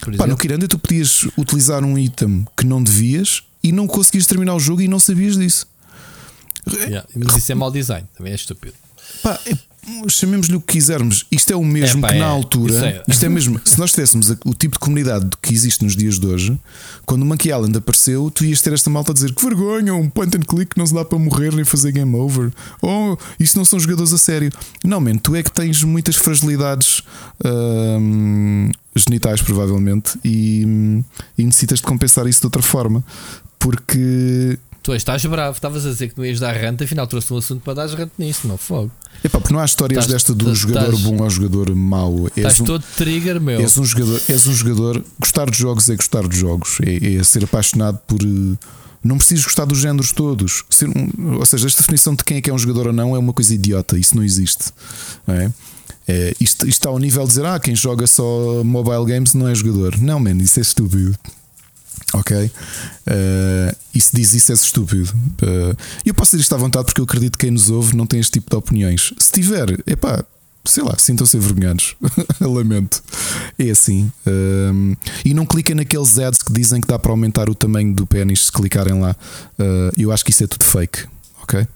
por 0.00 0.16
Pá, 0.16 0.26
no. 0.26 0.36
Kirandia 0.36 0.68
tu 0.68 0.78
podias 0.78 1.26
utilizar 1.36 1.84
um 1.84 1.98
item 1.98 2.46
que 2.56 2.64
não 2.64 2.82
devias 2.82 3.42
e 3.62 3.72
não 3.72 3.86
conseguias 3.86 4.26
terminar 4.26 4.54
o 4.54 4.60
jogo 4.60 4.82
e 4.82 4.88
não 4.88 4.98
sabias 5.00 5.36
disso. 5.36 5.66
Yeah, 6.72 7.06
Mas 7.14 7.36
isso 7.36 7.52
é 7.52 7.54
mau 7.54 7.70
design, 7.70 8.06
também 8.16 8.32
é 8.32 8.36
estúpido. 8.36 8.74
Pá, 9.22 9.38
é- 9.46 9.56
chamemos-lhe 10.08 10.56
o 10.56 10.60
que 10.60 10.74
quisermos. 10.74 11.26
Isto 11.30 11.52
é 11.52 11.56
o 11.56 11.64
mesmo 11.64 12.00
Epá, 12.00 12.08
que 12.08 12.18
na 12.18 12.26
é. 12.26 12.28
altura. 12.28 12.74
Isso 12.74 12.84
é. 12.84 13.02
Isto 13.08 13.26
é 13.26 13.28
mesmo. 13.28 13.60
Se 13.64 13.78
nós 13.78 13.90
tivéssemos 13.92 14.30
o 14.44 14.54
tipo 14.54 14.74
de 14.74 14.78
comunidade 14.78 15.28
que 15.40 15.52
existe 15.52 15.84
nos 15.84 15.96
dias 15.96 16.18
de 16.18 16.26
hoje, 16.26 16.58
quando 17.04 17.22
o 17.22 17.24
Monkey 17.24 17.50
Island 17.50 17.76
apareceu, 17.76 18.30
tu 18.30 18.44
ias 18.44 18.60
ter 18.60 18.72
esta 18.72 18.90
malta 18.90 19.12
a 19.12 19.14
dizer 19.14 19.32
que 19.32 19.42
vergonha, 19.42 19.94
um 19.94 20.08
point 20.08 20.36
and 20.36 20.40
click 20.40 20.76
não 20.76 20.86
se 20.86 20.94
dá 20.94 21.04
para 21.04 21.18
morrer 21.18 21.52
nem 21.54 21.64
fazer 21.64 21.92
game 21.92 22.14
over. 22.16 22.50
Oh, 22.82 23.16
isto 23.38 23.56
não 23.56 23.64
são 23.64 23.78
jogadores 23.78 24.12
a 24.12 24.18
sério. 24.18 24.50
Não, 24.82 25.00
man, 25.00 25.16
tu 25.16 25.34
é 25.34 25.42
que 25.42 25.50
tens 25.50 25.82
muitas 25.82 26.16
fragilidades 26.16 27.02
hum, 27.44 28.70
genitais, 28.94 29.42
provavelmente, 29.42 30.18
e, 30.24 31.02
e 31.36 31.44
necessitas 31.44 31.78
de 31.78 31.84
compensar 31.84 32.26
isso 32.26 32.40
de 32.40 32.46
outra 32.46 32.62
forma. 32.62 33.04
Porque 33.58 34.58
Tu 34.84 34.94
estás 34.94 35.24
bravo, 35.24 35.56
estavas 35.56 35.86
a 35.86 35.90
dizer 35.90 36.10
que 36.10 36.18
não 36.18 36.26
ias 36.26 36.38
dar 36.38 36.52
rante, 36.54 36.84
afinal 36.84 37.06
trouxe 37.06 37.32
um 37.32 37.38
assunto 37.38 37.62
para 37.62 37.72
dar 37.74 37.86
rante 37.88 38.12
nisso, 38.18 38.46
não 38.46 38.58
fogo. 38.58 38.90
Epá, 39.24 39.40
porque 39.40 39.52
não 39.54 39.60
há 39.60 39.64
histórias 39.64 40.04
Tás- 40.04 40.12
desta 40.12 40.34
do 40.34 40.44
tás- 40.44 40.58
jogador 40.58 40.90
tás- 40.90 41.00
bom 41.00 41.22
ao 41.24 41.30
jogador 41.30 41.74
mau. 41.74 42.28
Estás 42.36 42.60
um, 42.60 42.64
todo 42.64 42.84
trigger, 42.96 43.40
meu. 43.40 43.58
és 43.60 43.78
um 43.78 43.84
jogador, 43.84 44.20
és 44.28 44.46
um 44.46 44.52
jogador. 44.52 45.02
Gostar 45.18 45.50
de 45.50 45.56
jogos 45.58 45.88
é 45.88 45.96
gostar 45.96 46.28
de 46.28 46.36
jogos. 46.38 46.78
É, 46.82 47.14
é 47.16 47.24
ser 47.24 47.42
apaixonado 47.44 47.98
por. 48.06 48.20
eh, 48.22 48.56
Não 49.02 49.16
precisas 49.18 49.44
gostar 49.44 49.64
dos 49.66 49.78
géneros 49.78 50.12
todos. 50.12 50.64
Ser 50.70 50.88
um- 50.88 51.36
ou 51.38 51.44
seja, 51.46 51.66
esta 51.66 51.80
definição 51.82 52.14
de 52.14 52.22
quem 52.24 52.36
é 52.36 52.40
que 52.42 52.48
é 52.50 52.54
um 52.54 52.58
jogador 52.58 52.86
ou 52.88 52.92
não 52.92 53.14
é 53.16 53.18
uma 53.18 53.32
coisa 53.32 53.54
idiota. 53.54 53.98
Isso 53.98 54.14
não 54.16 54.22
existe. 54.22 54.66
não 55.26 55.34
é? 55.34 55.50
É, 56.06 56.34
isto, 56.38 56.66
isto 56.66 56.68
está 56.68 56.88
ao 56.90 56.98
nível 56.98 57.22
de 57.22 57.28
dizer: 57.28 57.46
ah, 57.46 57.58
quem 57.58 57.74
joga 57.74 58.06
só 58.06 58.62
mobile 58.62 59.06
games 59.06 59.32
não 59.32 59.48
é 59.48 59.54
jogador. 59.54 59.98
Não, 59.98 60.20
man, 60.20 60.36
isso 60.42 60.58
é 60.58 60.62
estúpido. 60.62 61.14
Ok? 62.12 62.50
Eh, 63.06 63.76
e 63.94 64.00
se 64.00 64.14
diz 64.14 64.34
isso 64.34 64.52
é 64.52 64.54
estúpido. 64.54 65.12
Eh, 65.42 65.76
eu 66.06 66.14
posso 66.14 66.32
dizer 66.32 66.42
isto 66.42 66.54
à 66.54 66.58
vontade 66.58 66.86
porque 66.86 67.00
eu 67.00 67.04
acredito 67.04 67.38
que 67.38 67.46
quem 67.46 67.50
nos 67.50 67.70
ouve 67.70 67.96
não 67.96 68.06
tem 68.06 68.20
este 68.20 68.32
tipo 68.32 68.50
de 68.50 68.56
opiniões. 68.56 69.12
Se 69.18 69.32
tiver, 69.32 69.82
epá, 69.86 70.24
sei 70.64 70.82
lá, 70.82 70.94
sintam-se 70.98 71.36
envergonhados. 71.36 71.96
Lamento. 72.40 73.02
É 73.58 73.70
assim. 73.70 74.10
Ehm, 74.26 74.94
e 75.24 75.34
não 75.34 75.44
cliquem 75.44 75.74
naqueles 75.74 76.18
ads 76.18 76.42
que 76.42 76.52
dizem 76.52 76.80
que 76.80 76.86
dá 76.88 76.98
para 76.98 77.10
aumentar 77.10 77.50
o 77.50 77.54
tamanho 77.54 77.92
do 77.94 78.06
pênis 78.06 78.46
se 78.46 78.52
clicarem 78.52 79.00
lá. 79.00 79.16
Eh, 79.58 79.90
eu 79.98 80.12
acho 80.12 80.24
que 80.24 80.30
isso 80.30 80.44
é 80.44 80.46
tudo 80.46 80.64
fake. 80.64 81.06
Ok? 81.42 81.66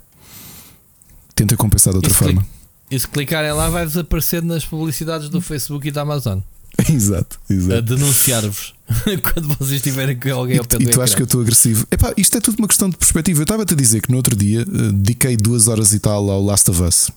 Tentem 1.35 1.57
compensar 1.57 1.93
de 1.93 1.99
outra 1.99 2.11
E 2.11 2.15
forma. 2.15 2.47
E 2.91 2.99
se 2.99 3.07
clicarem 3.07 3.53
lá, 3.53 3.69
vai 3.69 3.85
desaparecer 3.85 4.43
nas 4.43 4.65
publicidades 4.65 5.29
do 5.29 5.41
Facebook 5.41 5.87
e 5.87 5.91
da 5.91 6.03
Amazon 6.03 6.41
exato, 6.93 7.39
a 7.49 7.53
exato. 7.53 7.83
denunciar-vos 7.83 8.75
quando 9.35 9.49
vocês 9.57 9.73
estiverem 9.73 10.17
com 10.19 10.33
alguém 10.33 10.59
ao 10.59 10.65
pé 10.65 10.77
E, 10.77 10.85
do 10.85 10.91
e 10.91 10.93
tu 10.93 11.03
achas 11.03 11.15
que 11.15 11.23
eu 11.23 11.25
ecrã. 11.25 11.29
estou 11.29 11.41
agressivo? 11.41 11.87
Epá, 11.91 12.13
isto 12.17 12.37
é 12.37 12.41
tudo 12.41 12.59
uma 12.59 12.69
questão 12.69 12.89
de 12.89 12.97
perspectiva. 12.97 13.41
Eu 13.41 13.43
estava-te 13.45 13.75
a 13.75 13.77
dizer 13.77 14.01
que 14.01 14.11
no 14.11 14.17
outro 14.17 14.35
dia 14.37 14.61
eh, 14.63 14.93
dediquei 14.93 15.37
duas 15.37 15.69
horas 15.69 15.93
e 15.93 15.99
tal 15.99 16.31
ao 16.31 16.43
Last 16.45 16.71
of 16.71 16.83
Us 16.83 17.11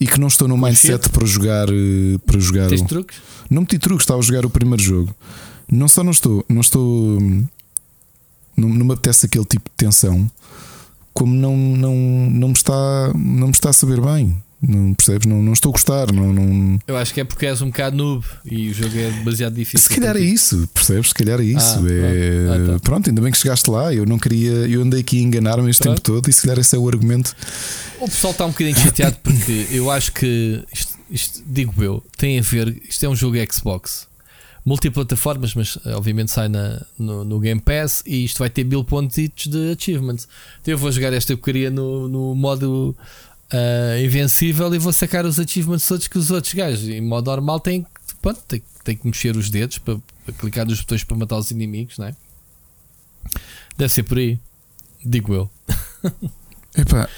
e 0.00 0.06
que 0.06 0.18
não 0.18 0.28
estou 0.28 0.48
no 0.48 0.56
mindset 0.56 1.08
para 1.10 1.26
jogar. 1.26 1.68
eh, 1.68 2.18
Para 2.24 2.38
jogar 2.40 2.68
Tens 2.68 2.80
o- 2.82 2.86
truques? 2.86 3.18
Não 3.50 3.62
meti 3.62 3.78
truques, 3.78 4.04
estava 4.04 4.20
a 4.20 4.22
jogar 4.22 4.46
o 4.46 4.50
primeiro 4.50 4.82
jogo. 4.82 5.14
Não 5.70 5.86
só 5.88 6.02
não 6.04 6.12
estou, 6.12 6.44
não 6.48 6.60
estou. 6.60 7.18
hum, 7.20 7.46
Não, 8.56 8.68
não 8.68 8.86
me 8.86 8.92
apetece 8.92 9.26
aquele 9.26 9.44
tipo 9.44 9.68
de 9.70 9.76
tensão, 9.76 10.30
como 11.12 11.34
não, 11.34 11.56
não, 11.56 11.94
não, 12.30 12.48
me, 12.48 12.54
está, 12.54 13.12
não 13.14 13.46
me 13.48 13.52
está 13.52 13.70
a 13.70 13.72
saber 13.72 14.00
bem. 14.00 14.36
Não 14.62 14.92
percebes? 14.92 15.26
Não, 15.26 15.42
não 15.42 15.54
estou 15.54 15.70
a 15.70 15.72
gostar. 15.72 16.12
Não, 16.12 16.32
não... 16.32 16.78
Eu 16.86 16.96
acho 16.96 17.14
que 17.14 17.20
é 17.20 17.24
porque 17.24 17.46
és 17.46 17.62
um 17.62 17.68
bocado 17.68 17.96
noob 17.96 18.26
e 18.44 18.68
o 18.68 18.74
jogo 18.74 18.96
é 18.98 19.10
demasiado 19.10 19.54
difícil. 19.54 19.88
Se 19.88 19.94
calhar 19.94 20.16
é 20.16 20.20
isso, 20.20 20.68
percebes? 20.74 21.08
Se 21.08 21.14
calhar 21.14 21.40
é 21.40 21.44
isso. 21.44 21.78
Ah, 21.78 21.90
é... 21.90 22.46
pronto. 22.46 22.70
Ah, 22.70 22.72
tá. 22.74 22.80
Pronto, 22.80 23.08
ainda 23.08 23.22
bem 23.22 23.32
que 23.32 23.38
chegaste 23.38 23.70
lá. 23.70 23.94
Eu 23.94 24.04
não 24.04 24.18
queria, 24.18 24.50
eu 24.50 24.82
andei 24.82 25.00
aqui 25.00 25.18
a 25.18 25.22
enganar-me 25.22 25.70
este 25.70 25.82
Pronto. 25.82 25.96
tempo 25.96 26.06
todo 26.06 26.28
e 26.28 26.32
se 26.32 26.42
calhar 26.42 26.58
esse 26.58 26.76
é 26.76 26.78
o 26.78 26.86
argumento. 26.86 27.34
O 28.00 28.04
pessoal 28.04 28.32
está 28.32 28.44
um 28.44 28.50
bocadinho 28.50 28.76
chateado 28.76 29.16
porque 29.22 29.66
eu 29.70 29.90
acho 29.90 30.12
que 30.12 30.62
isto, 30.72 30.98
isto, 31.10 31.42
digo 31.46 31.82
eu, 31.82 32.02
tem 32.18 32.38
a 32.38 32.42
ver. 32.42 32.82
Isto 32.86 33.06
é 33.06 33.08
um 33.08 33.16
jogo 33.16 33.36
Xbox 33.50 34.10
multiplataformas, 34.64 35.54
mas 35.54 35.78
eh, 35.86 35.94
obviamente 35.94 36.30
sai 36.30 36.48
na, 36.48 36.84
no, 36.98 37.24
no 37.24 37.40
Game 37.40 37.60
Pass 37.60 38.02
e 38.06 38.24
isto 38.24 38.38
vai 38.38 38.50
ter 38.50 38.64
mil 38.64 38.84
pontos 38.84 39.16
de 39.16 39.72
achievements. 39.72 40.28
Então 40.60 40.72
eu 40.72 40.78
vou 40.78 40.92
jogar 40.92 41.12
esta 41.12 41.34
porcaria 41.34 41.70
no, 41.70 42.08
no 42.08 42.34
modo 42.34 42.94
ah, 43.52 44.00
invencível 44.00 44.74
e 44.74 44.78
vou 44.78 44.92
sacar 44.92 45.24
os 45.24 45.38
achievements 45.38 45.86
todos 45.86 46.08
que 46.08 46.18
os 46.18 46.30
outros 46.30 46.54
gajos. 46.54 46.88
Em 46.88 47.00
modo 47.00 47.30
normal 47.30 47.60
tem, 47.60 47.82
que- 47.82 47.88
pronto, 48.22 48.40
tem, 48.48 48.62
tem 48.84 48.96
que 48.96 49.06
mexer 49.06 49.36
os 49.36 49.50
dedos 49.50 49.78
para, 49.78 49.98
para 50.24 50.34
clicar 50.34 50.66
nos 50.66 50.80
botões 50.80 51.04
para 51.04 51.16
matar 51.16 51.36
os 51.38 51.50
inimigos, 51.50 51.98
não 51.98 52.06
é? 52.06 52.14
Deve 53.76 53.92
ser 53.92 54.02
por 54.02 54.18
aí, 54.18 54.38
digo 55.04 55.32
eu. 55.34 55.50
Epá, 56.76 57.08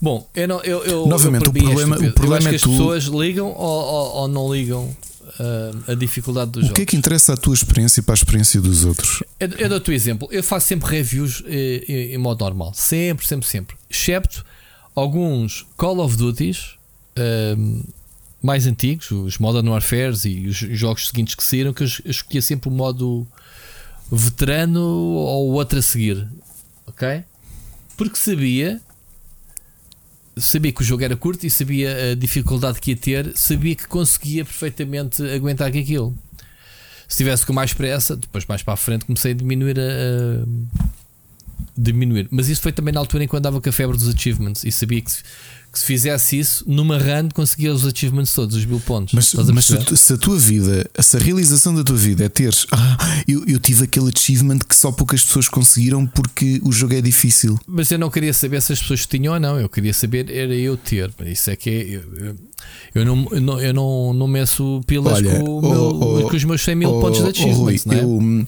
Bom, 0.00 0.28
eu 0.34 0.48
não, 0.48 0.60
eu, 0.62 0.82
eu, 0.84 1.06
Novamente, 1.06 1.44
eu, 1.44 1.50
o 1.50 1.52
problema- 1.54 1.96
o 1.96 2.12
problema 2.12 2.46
é 2.48 2.50
que 2.50 2.56
as 2.56 2.62
tu- 2.62 2.70
pessoas 2.70 3.04
ligam 3.04 3.46
ou, 3.48 3.54
ou, 3.84 4.12
ou 4.22 4.28
não 4.28 4.52
ligam 4.52 4.96
ah, 5.38 5.92
a 5.92 5.94
dificuldade 5.94 6.50
dos 6.50 6.62
o 6.62 6.66
jogos. 6.66 6.76
que 6.76 6.82
é 6.82 6.86
que 6.86 6.96
interessa 6.96 7.34
a 7.34 7.36
tua 7.36 7.54
experiência 7.54 8.02
para 8.02 8.12
a 8.14 8.16
experiência 8.16 8.60
dos 8.60 8.84
outros? 8.84 9.22
Eu, 9.38 9.48
eu 9.50 9.68
dou-te 9.68 9.90
o 9.90 9.92
exemplo. 9.92 10.28
Eu 10.32 10.42
faço 10.42 10.66
sempre 10.66 10.90
reviews 10.90 11.42
eh, 11.46 11.84
em, 11.88 12.14
em 12.14 12.18
modo 12.18 12.44
normal. 12.44 12.72
Sempre, 12.74 13.24
sempre, 13.26 13.46
sempre. 13.48 13.76
Excepto 13.88 14.44
alguns 14.94 15.66
Call 15.76 16.00
of 16.00 16.16
Duties 16.16 16.74
ahm, 17.16 17.82
mais 18.42 18.66
antigos, 18.66 19.10
os 19.10 19.38
Modern 19.38 19.68
Warfare 19.68 20.14
e 20.26 20.48
os 20.48 20.56
jogos 20.56 21.08
seguintes 21.08 21.34
que 21.34 21.44
saíram, 21.44 21.72
que 21.72 21.82
eu, 21.82 21.86
es- 21.86 22.00
eu 22.04 22.10
escolhia 22.10 22.42
sempre 22.42 22.68
o 22.68 22.72
modo 22.72 23.26
veterano 24.10 24.80
ou 24.80 25.52
outro 25.52 25.78
a 25.78 25.82
seguir. 25.82 26.28
Ok? 26.86 27.22
Porque 27.96 28.16
sabia. 28.16 28.80
Sabia 30.36 30.72
que 30.72 30.80
o 30.80 30.84
jogo 30.84 31.04
era 31.04 31.14
curto 31.14 31.46
e 31.46 31.50
sabia 31.50 32.12
a 32.12 32.14
dificuldade 32.14 32.80
que 32.80 32.92
ia 32.92 32.96
ter, 32.96 33.32
sabia 33.36 33.76
que 33.76 33.86
conseguia 33.86 34.44
perfeitamente 34.44 35.22
aguentar 35.30 35.68
aquilo 35.68 36.16
se 37.06 37.18
tivesse 37.18 37.44
com 37.44 37.52
mais 37.52 37.74
pressa, 37.74 38.16
depois 38.16 38.46
mais 38.46 38.62
para 38.62 38.72
a 38.72 38.76
frente 38.78 39.04
comecei 39.04 39.32
a 39.32 39.34
diminuir 39.34 39.78
a, 39.78 39.82
a- 39.82 40.46
diminuir. 41.76 42.28
Mas 42.30 42.48
isso 42.48 42.60
foi 42.62 42.72
também 42.72 42.92
na 42.94 43.00
altura 43.00 43.24
em 43.24 43.28
que 43.28 43.34
eu 43.34 43.38
andava 43.38 43.60
com 43.60 43.68
a 43.68 43.72
febre 43.72 43.96
dos 43.96 44.08
achievements 44.08 44.64
e 44.64 44.72
sabia 44.72 45.00
que 45.00 45.10
se, 45.10 45.22
que 45.72 45.78
se 45.78 45.84
fizesse 45.86 46.38
isso, 46.38 46.64
numa 46.66 46.98
run 46.98 47.28
conseguia 47.32 47.72
os 47.72 47.86
achievements 47.86 48.32
todos, 48.34 48.54
os 48.56 48.64
mil 48.66 48.78
pontos. 48.80 49.14
Mas, 49.14 49.34
a 49.34 49.52
mas 49.52 49.64
se, 49.64 49.78
tu- 49.78 49.96
se 49.96 50.12
a 50.12 50.18
tua 50.18 50.38
vida, 50.38 50.88
se 51.00 51.16
a 51.16 51.20
realização 51.20 51.74
da 51.74 51.82
tua 51.82 51.96
vida 51.96 52.24
é 52.24 52.28
teres, 52.28 52.66
ah, 52.72 53.22
eu, 53.26 53.44
eu 53.46 53.58
tive 53.58 53.84
aquele 53.84 54.10
achievement 54.14 54.58
que 54.58 54.76
só 54.76 54.92
poucas 54.92 55.24
pessoas 55.24 55.48
conseguiram 55.48 56.06
porque 56.06 56.60
o 56.62 56.70
jogo 56.72 56.94
é 56.94 57.00
difícil. 57.00 57.58
Mas 57.66 57.90
eu 57.90 57.98
não 57.98 58.10
queria 58.10 58.34
saber 58.34 58.60
se 58.60 58.72
as 58.74 58.80
pessoas 58.80 59.06
tinham 59.06 59.32
ou 59.34 59.40
não, 59.40 59.58
eu 59.58 59.68
queria 59.68 59.94
saber 59.94 60.30
era 60.30 60.54
eu 60.54 60.76
ter. 60.76 61.10
Isso 61.26 61.50
é 61.50 61.56
que 61.56 61.70
é. 61.70 61.82
Eu, 61.84 62.02
eu- 62.26 62.51
eu 62.94 63.04
não, 63.04 63.26
eu 63.30 63.40
não, 63.40 63.60
eu 63.60 63.74
não, 63.74 64.12
não 64.12 64.26
meço 64.28 64.80
pilas 64.86 65.14
Olha, 65.14 65.38
com, 65.40 65.44
o 65.50 65.58
oh, 65.58 65.60
meu- 65.62 66.18
oh, 66.26 66.28
com 66.28 66.36
os 66.36 66.44
meus 66.44 66.62
100 66.62 66.74
mil 66.74 66.90
Oh, 66.90 67.00
pontos 67.00 67.32
de 67.32 67.42
oh, 67.44 67.52
Rui, 67.52 67.80
não 67.86 67.94
é? 67.94 68.00
eu, 68.02 68.08
hum, 68.08 68.44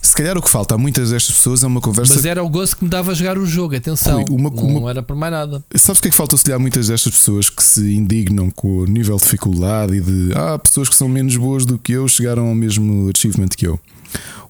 se 0.00 0.14
calhar 0.14 0.38
o 0.38 0.42
que 0.42 0.48
falta 0.48 0.74
a 0.76 0.78
muitas 0.78 1.10
destas 1.10 1.34
pessoas 1.34 1.62
é 1.62 1.66
uma 1.66 1.80
conversa. 1.80 2.14
Mas 2.14 2.24
era 2.24 2.42
o 2.42 2.48
gozo 2.48 2.76
que 2.76 2.84
me 2.84 2.90
dava 2.90 3.10
a 3.10 3.14
jogar 3.14 3.36
o 3.38 3.44
jogo, 3.44 3.74
atenção. 3.74 4.22
Rui, 4.22 4.24
uma- 4.30 4.50
não 4.50 4.64
uma- 4.78 4.90
era 4.90 5.02
por 5.02 5.16
mais 5.16 5.32
nada. 5.32 5.64
Sabes 5.74 5.98
o 5.98 6.02
que 6.02 6.08
é 6.08 6.10
que 6.10 6.16
falta 6.16 6.34
auxiliar 6.34 6.58
muitas 6.60 6.88
destas 6.88 7.12
pessoas 7.12 7.50
que 7.50 7.62
se 7.62 7.94
indignam 7.94 8.50
com 8.50 8.78
o 8.78 8.84
nível 8.86 9.16
de 9.16 9.22
dificuldade 9.22 9.96
e 9.96 10.00
de 10.00 10.30
ah, 10.34 10.58
pessoas 10.58 10.88
que 10.88 10.94
são 10.96 11.08
menos 11.08 11.36
boas 11.36 11.64
do 11.66 11.76
que 11.78 11.92
eu 11.92 12.06
chegaram 12.08 12.46
ao 12.48 12.54
mesmo 12.54 13.10
achievement 13.14 13.48
que 13.48 13.66
eu. 13.66 13.78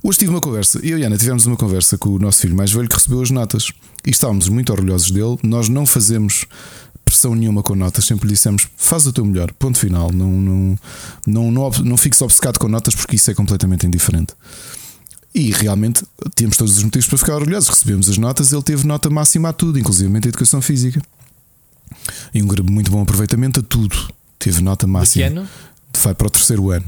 Hoje 0.00 0.18
tive 0.20 0.30
uma 0.30 0.40
conversa, 0.40 0.78
eu 0.84 0.96
e 0.96 1.02
Ana 1.02 1.16
tivemos 1.18 1.44
uma 1.44 1.56
conversa 1.56 1.98
com 1.98 2.10
o 2.10 2.18
nosso 2.20 2.42
filho 2.42 2.54
mais 2.54 2.70
velho 2.70 2.88
que 2.88 2.94
recebeu 2.94 3.20
as 3.20 3.30
notas 3.32 3.72
e 4.06 4.10
estávamos 4.10 4.48
muito 4.48 4.70
orgulhosos 4.72 5.10
dele. 5.10 5.36
Nós 5.42 5.68
não 5.68 5.84
fazemos 5.84 6.46
pressão 7.08 7.34
nenhuma 7.34 7.62
com 7.62 7.74
notas, 7.74 8.04
sempre 8.04 8.26
lhe 8.28 8.34
dissemos 8.34 8.68
faz 8.76 9.06
o 9.06 9.12
teu 9.12 9.24
melhor, 9.24 9.52
ponto 9.54 9.78
final. 9.78 10.12
Não, 10.12 10.30
não, 10.30 10.78
não, 11.26 11.50
não, 11.50 11.70
não 11.70 11.96
fiques 11.96 12.20
obcecado 12.20 12.58
com 12.58 12.68
notas 12.68 12.94
porque 12.94 13.16
isso 13.16 13.30
é 13.30 13.34
completamente 13.34 13.86
indiferente. 13.86 14.34
E 15.34 15.50
realmente 15.50 16.04
tínhamos 16.34 16.56
todos 16.56 16.76
os 16.76 16.82
motivos 16.82 17.06
para 17.06 17.18
ficar 17.18 17.34
orgulhosos. 17.34 17.68
Recebemos 17.68 18.08
as 18.08 18.18
notas, 18.18 18.52
ele 18.52 18.62
teve 18.62 18.86
nota 18.86 19.08
máxima 19.08 19.50
a 19.50 19.52
tudo, 19.52 19.78
inclusive 19.78 20.12
a 20.14 20.18
educação 20.18 20.60
física. 20.60 21.00
E 22.34 22.42
um 22.42 22.46
muito 22.70 22.90
bom 22.90 23.02
aproveitamento 23.02 23.60
a 23.60 23.62
tudo. 23.62 23.96
Teve 24.38 24.60
nota 24.62 24.86
De 24.86 24.92
que 24.92 24.98
máxima. 24.98 25.26
ano? 25.26 25.48
Vai 26.02 26.14
para 26.14 26.26
o 26.26 26.30
terceiro 26.30 26.70
ano. 26.70 26.86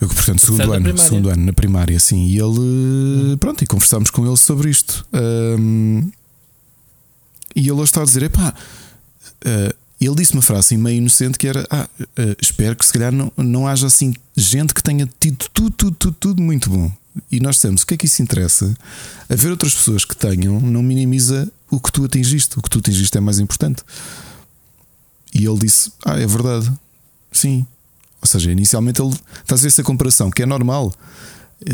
Eu, 0.00 0.08
portanto, 0.08 0.40
segundo 0.40 0.72
ano, 0.72 0.98
segundo 0.98 1.28
ano, 1.28 1.44
na 1.46 1.52
primária, 1.52 1.98
sim. 2.00 2.26
E 2.26 2.38
ele, 2.38 3.36
pronto, 3.38 3.62
e 3.62 3.66
conversámos 3.66 4.10
com 4.10 4.26
ele 4.26 4.36
sobre 4.36 4.68
isto. 4.70 5.06
E 7.54 7.60
ele 7.60 7.72
hoje 7.72 7.84
está 7.84 8.02
a 8.02 8.04
dizer: 8.04 8.24
epá, 8.24 8.54
ah, 9.44 9.74
ele 10.00 10.14
disse 10.16 10.32
uma 10.32 10.42
frase 10.42 10.60
assim 10.60 10.76
meio 10.76 10.98
inocente 10.98 11.38
que 11.38 11.46
era: 11.46 11.66
ah, 11.70 11.88
ah, 12.00 12.36
espero 12.40 12.76
que 12.76 12.84
se 12.84 12.92
calhar 12.92 13.12
não, 13.12 13.32
não 13.36 13.66
haja 13.66 13.86
assim 13.86 14.14
gente 14.36 14.74
que 14.74 14.82
tenha 14.82 15.08
tido 15.20 15.48
tudo, 15.52 15.70
tudo, 15.70 15.96
tudo, 15.96 16.16
tudo 16.18 16.42
muito 16.42 16.70
bom. 16.70 16.90
E 17.30 17.40
nós 17.40 17.56
dissemos: 17.56 17.82
o 17.82 17.86
que 17.86 17.94
é 17.94 17.96
que 17.96 18.06
isso 18.06 18.22
interessa? 18.22 18.74
Haver 19.28 19.50
outras 19.50 19.74
pessoas 19.74 20.04
que 20.04 20.16
tenham 20.16 20.60
não 20.60 20.82
minimiza 20.82 21.50
o 21.70 21.80
que 21.80 21.92
tu 21.92 22.04
atingiste. 22.04 22.58
O 22.58 22.62
que 22.62 22.70
tu 22.70 22.78
atingiste 22.78 23.16
é 23.16 23.20
mais 23.20 23.38
importante. 23.38 23.82
E 25.34 25.46
ele 25.46 25.58
disse: 25.58 25.92
Ah, 26.04 26.18
é 26.18 26.26
verdade. 26.26 26.70
Sim. 27.30 27.66
Ou 28.20 28.28
seja, 28.28 28.52
inicialmente 28.52 29.02
ele 29.02 29.14
estás 29.40 29.60
a 29.60 29.62
ver 29.62 29.68
essa 29.68 29.82
comparação, 29.82 30.30
que 30.30 30.42
é 30.42 30.46
normal. 30.46 30.94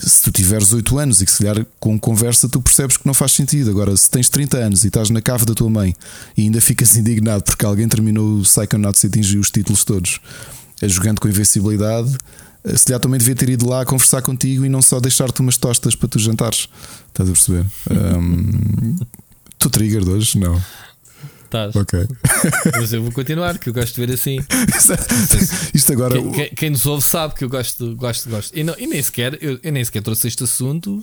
Se 0.03 0.23
tu 0.23 0.31
tiveres 0.31 0.73
8 0.73 0.99
anos 0.99 1.21
e 1.21 1.25
que 1.25 1.31
se 1.31 1.39
calhar 1.39 1.67
com 1.81 1.99
conversa 1.99 2.49
tu 2.49 2.61
percebes 2.61 2.97
que 2.97 3.07
não 3.07 3.15
faz 3.15 3.33
sentido. 3.33 3.71
Agora, 3.71 3.97
se 3.97 4.11
tens 4.11 4.29
30 4.29 4.59
anos 4.59 4.85
e 4.85 4.89
estás 4.89 5.11
na 5.11 5.23
cave 5.23 5.45
da 5.45 5.55
tua 5.55 5.71
mãe 5.71 5.95
e 6.37 6.43
ainda 6.43 6.61
ficas 6.61 6.95
indignado 6.97 7.43
porque 7.43 7.65
alguém 7.65 7.89
terminou 7.89 8.41
o 8.41 8.43
Psychonauts 8.43 9.03
e 9.05 9.07
atingiu 9.07 9.41
os 9.41 9.51
títulos 9.51 9.85
todos 9.85 10.21
eh, 10.81 10.89
jogando 10.89 11.21
com 11.21 11.29
invencibilidade, 11.29 12.17
eh, 12.65 12.77
se 12.77 12.85
calhar 12.87 13.01
também 13.01 13.19
devia 13.19 13.35
ter 13.35 13.49
ido 13.49 13.69
lá 13.69 13.85
conversar 13.85 14.23
contigo 14.23 14.65
e 14.65 14.69
não 14.69 14.83
só 14.83 15.01
deixar-te 15.01 15.41
umas 15.41 15.57
tostas 15.57 15.95
para 15.95 16.09
tu 16.09 16.19
jantares. 16.19 16.69
Estás 17.09 17.29
a 17.29 17.33
perceber? 17.33 17.67
Ahm, 17.91 18.99
tu 19.59 19.71
trigger 19.71 20.09
hoje? 20.09 20.39
Não. 20.39 20.61
Estás. 21.49 21.75
Ok. 21.77 22.07
Mas 22.77 22.93
eu 22.93 23.03
vou 23.03 23.11
continuar, 23.13 23.57
que 23.59 23.71
eu 23.71 23.73
gosto 23.75 23.95
de 23.99 24.07
ver 24.07 24.13
assim. 24.13 24.37
Isto 25.75 25.93
agora. 25.93 26.21
Quem, 26.21 26.31
quem- 26.33 26.51
quem 26.51 26.71
nos 26.71 26.85
ouve 26.87 27.03
sabe 27.03 27.35
que 27.35 27.45
eu 27.45 27.49
gosto, 27.49 27.97
gosto, 27.97 28.29
gosto. 28.29 28.57
E, 28.59 28.63
não- 28.63 28.75
e 28.79 28.87
nem 28.87 29.03
sequer, 29.03 29.39
eu, 29.41 29.59
eu 29.63 29.73
nem 29.73 29.85
sequer 29.85 30.03
trouxe 30.03 30.29
este 30.29 30.45
assunto 30.45 31.03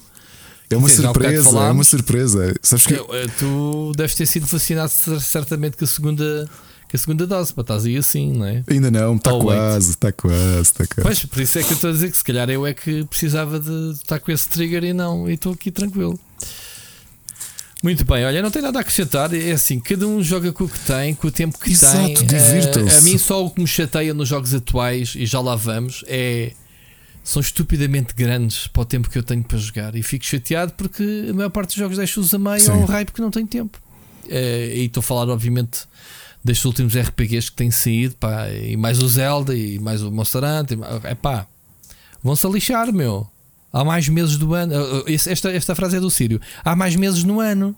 É 0.69 0.75
uma 0.77 0.87
dizer, 0.87 1.01
surpresa, 1.01 1.49
é 1.59 1.71
uma 1.71 1.83
surpresa. 1.83 2.55
Sabes 2.61 2.85
que 2.85 2.93
Eu, 2.93 3.07
eh, 3.13 3.27
tu 3.39 3.91
deves 3.95 4.15
ter 4.15 4.25
sido 4.27 4.45
vacinado 4.45 4.91
cer- 4.91 5.19
certamente 5.19 5.77
com 5.77 5.83
a 5.83 5.87
segunda, 5.87 6.49
com 6.91 6.95
a 6.95 6.99
segunda 6.99 7.25
dose, 7.27 7.51
para 7.53 7.61
estás 7.61 7.85
aí 7.85 7.97
assim, 7.97 8.33
não 8.33 8.45
é? 8.45 8.63
ainda 8.67 8.91
não, 8.91 9.15
está 9.15 9.33
Oh, 9.33 9.39
quase, 9.41 9.89
está 9.91 10.11
quase, 10.11 10.61
está 10.61 10.85
quase. 10.85 11.01
Pois, 11.01 11.25
por 11.25 11.41
isso 11.41 11.57
é 11.59 11.63
que 11.63 11.71
eu 11.71 11.75
estou 11.75 11.89
a 11.89 11.93
dizer 11.93 12.11
que 12.11 12.17
se 12.17 12.23
calhar 12.23 12.47
eu 12.51 12.65
é 12.67 12.73
que 12.73 13.03
precisava 13.05 13.59
de 13.59 13.91
estar 13.93 14.19
com 14.19 14.31
esse 14.31 14.47
trigger 14.47 14.83
e 14.83 14.93
não, 14.93 15.27
e 15.29 15.33
estou 15.33 15.53
aqui 15.53 15.71
tranquilo. 15.71 16.19
Muito 17.85 18.03
bem, 18.03 18.25
olha, 18.25 18.41
não 18.41 18.49
tem 18.49 18.63
nada 18.63 18.79
a 18.79 18.81
acrescentar. 18.81 19.31
É 19.31 19.51
assim, 19.51 19.79
cada 19.79 20.07
um 20.07 20.19
joga 20.23 20.51
com 20.51 20.63
o 20.63 20.67
que 20.67 20.79
tem, 20.79 21.13
com 21.13 21.27
o 21.27 21.31
tempo 21.31 21.59
que 21.59 21.71
Exato, 21.71 22.15
tem. 22.15 22.25
divirtam-se. 22.25 22.95
Eh, 22.95 22.97
a 22.97 23.01
mim 23.01 23.15
só 23.19 23.45
o 23.45 23.51
que 23.51 23.61
me 23.61 23.67
chateia 23.67 24.11
nos 24.11 24.27
jogos 24.27 24.55
atuais, 24.55 25.13
e 25.15 25.23
já 25.27 25.39
lá 25.39 25.55
vamos, 25.55 26.03
é. 26.07 26.53
São 27.23 27.39
estupidamente 27.39 28.15
grandes 28.15 28.65
para 28.65 28.81
o 28.81 28.85
tempo 28.85 29.07
que 29.07 29.19
eu 29.19 29.21
tenho 29.21 29.43
para 29.43 29.59
jogar. 29.59 29.95
E 29.95 30.01
fico 30.01 30.25
chateado 30.25 30.73
porque 30.73 31.27
a 31.29 31.33
maior 31.35 31.51
parte 31.51 31.67
dos 31.67 31.75
jogos 31.75 31.97
deixo-os 31.97 32.33
a 32.33 32.39
meio 32.39 32.71
ao 32.71 32.85
raio 32.85 33.05
porque 33.05 33.21
não 33.21 33.29
tenho 33.29 33.45
tempo. 33.45 33.79
Eh, 34.27 34.73
e 34.77 34.85
estou 34.85 35.01
a 35.01 35.03
falar, 35.03 35.29
obviamente, 35.31 35.81
destes 36.43 36.65
últimos 36.65 36.97
RPGs 36.97 37.51
que 37.51 37.55
têm 37.55 37.69
saído, 37.69 38.15
pá, 38.15 38.49
e 38.49 38.75
mais 38.75 38.97
o 38.97 39.07
Zelda, 39.07 39.55
e 39.55 39.77
mais 39.77 40.01
o 40.01 40.11
Monster 40.11 40.43
Hunter. 40.43 40.79
É 41.03 41.13
pá, 41.13 41.45
vão-se 42.23 42.47
a 42.47 42.49
lixar, 42.49 42.91
meu. 42.91 43.29
Há 43.77 43.83
mais 43.83 44.07
meses 44.07 44.37
do 44.37 44.53
ano. 44.53 44.73
Uh, 44.73 45.03
esse- 45.05 45.29
Esta, 45.29 45.51
esta 45.51 45.75
frase 45.75 45.97
é 45.97 45.99
do 45.99 46.09
Sírio. 46.09 46.39
Há 46.63 46.75
mais 46.75 46.95
meses 46.95 47.23
no 47.25 47.41
ano. 47.41 47.75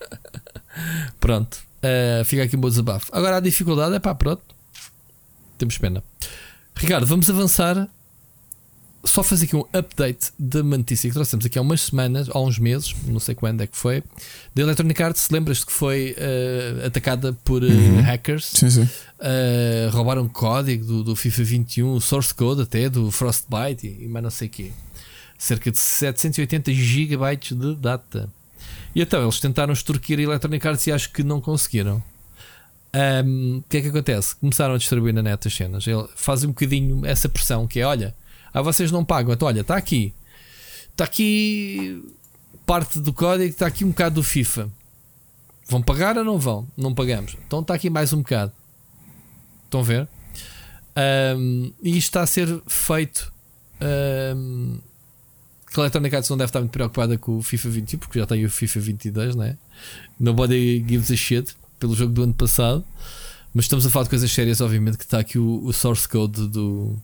pronto. 1.18 1.58
Uh, 1.82 2.24
fica 2.24 2.42
aqui 2.44 2.56
um 2.56 2.60
bom 2.60 2.68
desabafo. 2.68 3.06
Agora 3.12 3.36
a 3.38 3.40
dificuldade 3.40 3.94
é 3.94 3.98
pá, 3.98 4.14
pronto. 4.14 4.42
Temos 5.58 5.76
pena. 5.78 6.02
Ricardo, 6.76 7.06
vamos 7.06 7.28
avançar. 7.28 7.88
Só 9.02 9.22
fazer 9.22 9.46
aqui 9.46 9.56
um 9.56 9.64
update 9.72 10.30
da 10.38 10.62
notícia 10.62 11.08
que 11.08 11.14
trouxemos 11.14 11.46
aqui 11.46 11.58
há 11.58 11.62
umas 11.62 11.80
semanas, 11.80 12.28
há 12.30 12.38
uns 12.38 12.58
meses, 12.58 12.94
não 13.06 13.18
sei 13.18 13.34
quando 13.34 13.62
é 13.62 13.66
que 13.66 13.74
foi, 13.74 14.02
da 14.54 14.60
Electronic 14.62 15.02
Arts. 15.02 15.30
Lembras-te 15.30 15.64
que 15.64 15.72
foi 15.72 16.14
uh, 16.82 16.86
atacada 16.86 17.32
por 17.42 17.62
uh, 17.62 17.66
Uhum. 17.66 18.02
hackers? 18.02 18.44
Sim, 18.44 18.68
sim. 18.68 18.88
Roubaram 19.90 20.28
código 20.28 20.84
do, 20.84 21.02
do 21.02 21.16
FIFA 21.16 21.42
21, 21.44 21.98
source 21.98 22.34
code 22.34 22.60
até 22.62 22.90
do 22.90 23.10
Frostbite 23.10 23.86
e, 23.86 24.04
e 24.04 24.08
mais 24.08 24.22
não 24.22 24.30
sei 24.30 24.48
o 24.48 24.50
quê. 24.50 24.70
Cerca 25.40 25.70
de 25.70 25.78
780 25.78 26.70
gigabytes 26.74 27.56
de 27.56 27.74
data. 27.74 28.30
E 28.94 29.00
então 29.00 29.22
eles 29.22 29.40
tentaram 29.40 29.72
extorquir 29.72 30.18
a 30.18 30.22
Electronic 30.22 30.68
Arts 30.68 30.86
e 30.86 30.92
acho 30.92 31.10
que 31.10 31.22
não 31.22 31.40
conseguiram. 31.40 32.02
Um, 33.24 33.56
O 33.56 33.62
que 33.62 33.78
é 33.78 33.80
que 33.80 33.88
acontece? 33.88 34.36
Começaram 34.36 34.74
a 34.74 34.76
distribuir 34.76 35.14
na 35.14 35.22
net 35.22 35.48
as 35.48 35.54
cenas. 35.54 35.86
Ele 35.86 36.06
faz 36.14 36.44
um 36.44 36.48
bocadinho 36.48 37.06
essa 37.06 37.26
pressão 37.26 37.66
que 37.66 37.80
é: 37.80 37.86
olha, 37.86 38.14
ah, 38.52 38.60
vocês 38.60 38.92
não 38.92 39.02
pagam, 39.02 39.32
então 39.32 39.48
olha, 39.48 39.62
está 39.62 39.78
aqui, 39.78 40.12
está 40.90 41.04
aqui 41.04 42.04
parte 42.66 43.00
do 43.00 43.10
código, 43.10 43.48
está 43.48 43.66
aqui 43.66 43.82
um 43.82 43.88
bocado 43.88 44.16
do 44.16 44.22
FIFA. 44.22 44.68
Vão 45.70 45.80
pagar 45.80 46.18
ou 46.18 46.24
não 46.24 46.38
vão? 46.38 46.68
Não 46.76 46.94
pagamos. 46.94 47.34
Então 47.46 47.60
está 47.60 47.72
aqui 47.72 47.88
mais 47.88 48.12
um 48.12 48.18
bocado. 48.18 48.52
Estão 49.64 49.80
a 49.80 49.84
ver? 49.84 50.06
Um, 51.34 51.72
e 51.82 51.96
isto 51.96 52.08
está 52.08 52.20
a 52.20 52.26
ser 52.26 52.60
feito. 52.66 53.32
Um, 53.80 54.80
que 55.72 55.80
a 55.80 55.82
Electronic 55.84 56.16
Arts 56.16 56.28
não 56.28 56.36
deve 56.36 56.48
estar 56.48 56.60
muito 56.60 56.72
preocupada 56.72 57.16
com 57.16 57.38
o 57.38 57.42
FIFA 57.42 57.68
21, 57.68 57.98
porque 57.98 58.18
já 58.18 58.26
tem 58.26 58.44
o 58.44 58.50
FIFA 58.50 58.80
22, 58.80 59.36
né? 59.36 59.56
Nobody 60.18 60.84
gives 60.86 61.10
a 61.10 61.16
shit 61.16 61.54
pelo 61.78 61.94
jogo 61.94 62.12
do 62.12 62.22
ano 62.22 62.34
passado. 62.34 62.84
Mas 63.54 63.64
estamos 63.64 63.84
a 63.84 63.90
falar 63.90 64.04
de 64.04 64.10
coisas 64.10 64.30
sérias, 64.30 64.60
obviamente, 64.60 64.96
que 64.96 65.04
está 65.04 65.18
aqui 65.18 65.38
o, 65.38 65.64
o 65.64 65.72
source 65.72 66.08
code 66.08 66.48
do, 66.48 66.96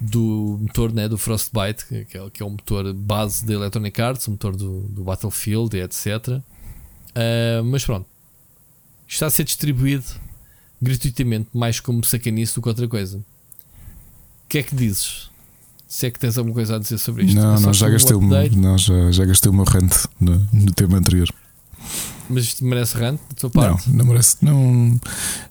do 0.00 0.58
motor 0.60 0.92
né, 0.92 1.08
do 1.08 1.18
Frostbite, 1.18 1.86
que 1.86 1.94
é, 1.96 2.30
que 2.30 2.42
é 2.42 2.46
o 2.46 2.50
motor 2.50 2.92
base 2.92 3.44
da 3.44 3.54
Electronic 3.54 4.00
Arts, 4.00 4.26
o 4.26 4.32
motor 4.32 4.56
do, 4.56 4.80
do 4.82 5.04
Battlefield 5.04 5.76
etc. 5.78 6.40
Ah, 7.14 7.62
mas 7.64 7.84
pronto, 7.84 8.06
está 9.06 9.26
a 9.26 9.30
ser 9.30 9.44
distribuído 9.44 10.04
gratuitamente, 10.80 11.48
mais 11.52 11.78
como 11.78 12.04
sacanice 12.04 12.54
do 12.54 12.62
que 12.62 12.68
outra 12.68 12.88
coisa. 12.88 13.18
O 13.18 14.48
que 14.48 14.58
é 14.58 14.62
que 14.62 14.74
dizes? 14.74 15.29
Se 15.90 16.06
é 16.06 16.10
que 16.12 16.20
tens 16.20 16.38
alguma 16.38 16.54
coisa 16.54 16.76
a 16.76 16.78
dizer 16.78 16.98
sobre 16.98 17.24
isto? 17.24 17.34
Não, 17.34 17.56
É 17.56 17.60
não, 17.60 17.74
já 17.74 17.88
um 17.88 17.90
gastei, 17.90 18.14
o, 18.14 18.22
update, 18.22 18.56
não 18.56 18.78
já, 18.78 19.10
já 19.10 19.24
gastei 19.24 19.50
o 19.50 19.52
meu 19.52 19.64
rant 19.64 19.92
no, 20.20 20.46
no 20.52 20.72
tema 20.72 20.96
anterior. 20.96 21.28
Mas 22.28 22.44
isto 22.44 22.64
merece 22.64 22.96
rant 22.96 23.18
da 23.28 23.34
tua 23.34 23.50
parte? 23.50 23.90
Não, 23.90 23.96
não 23.96 24.04
merece. 24.04 24.36
Não. 24.40 25.00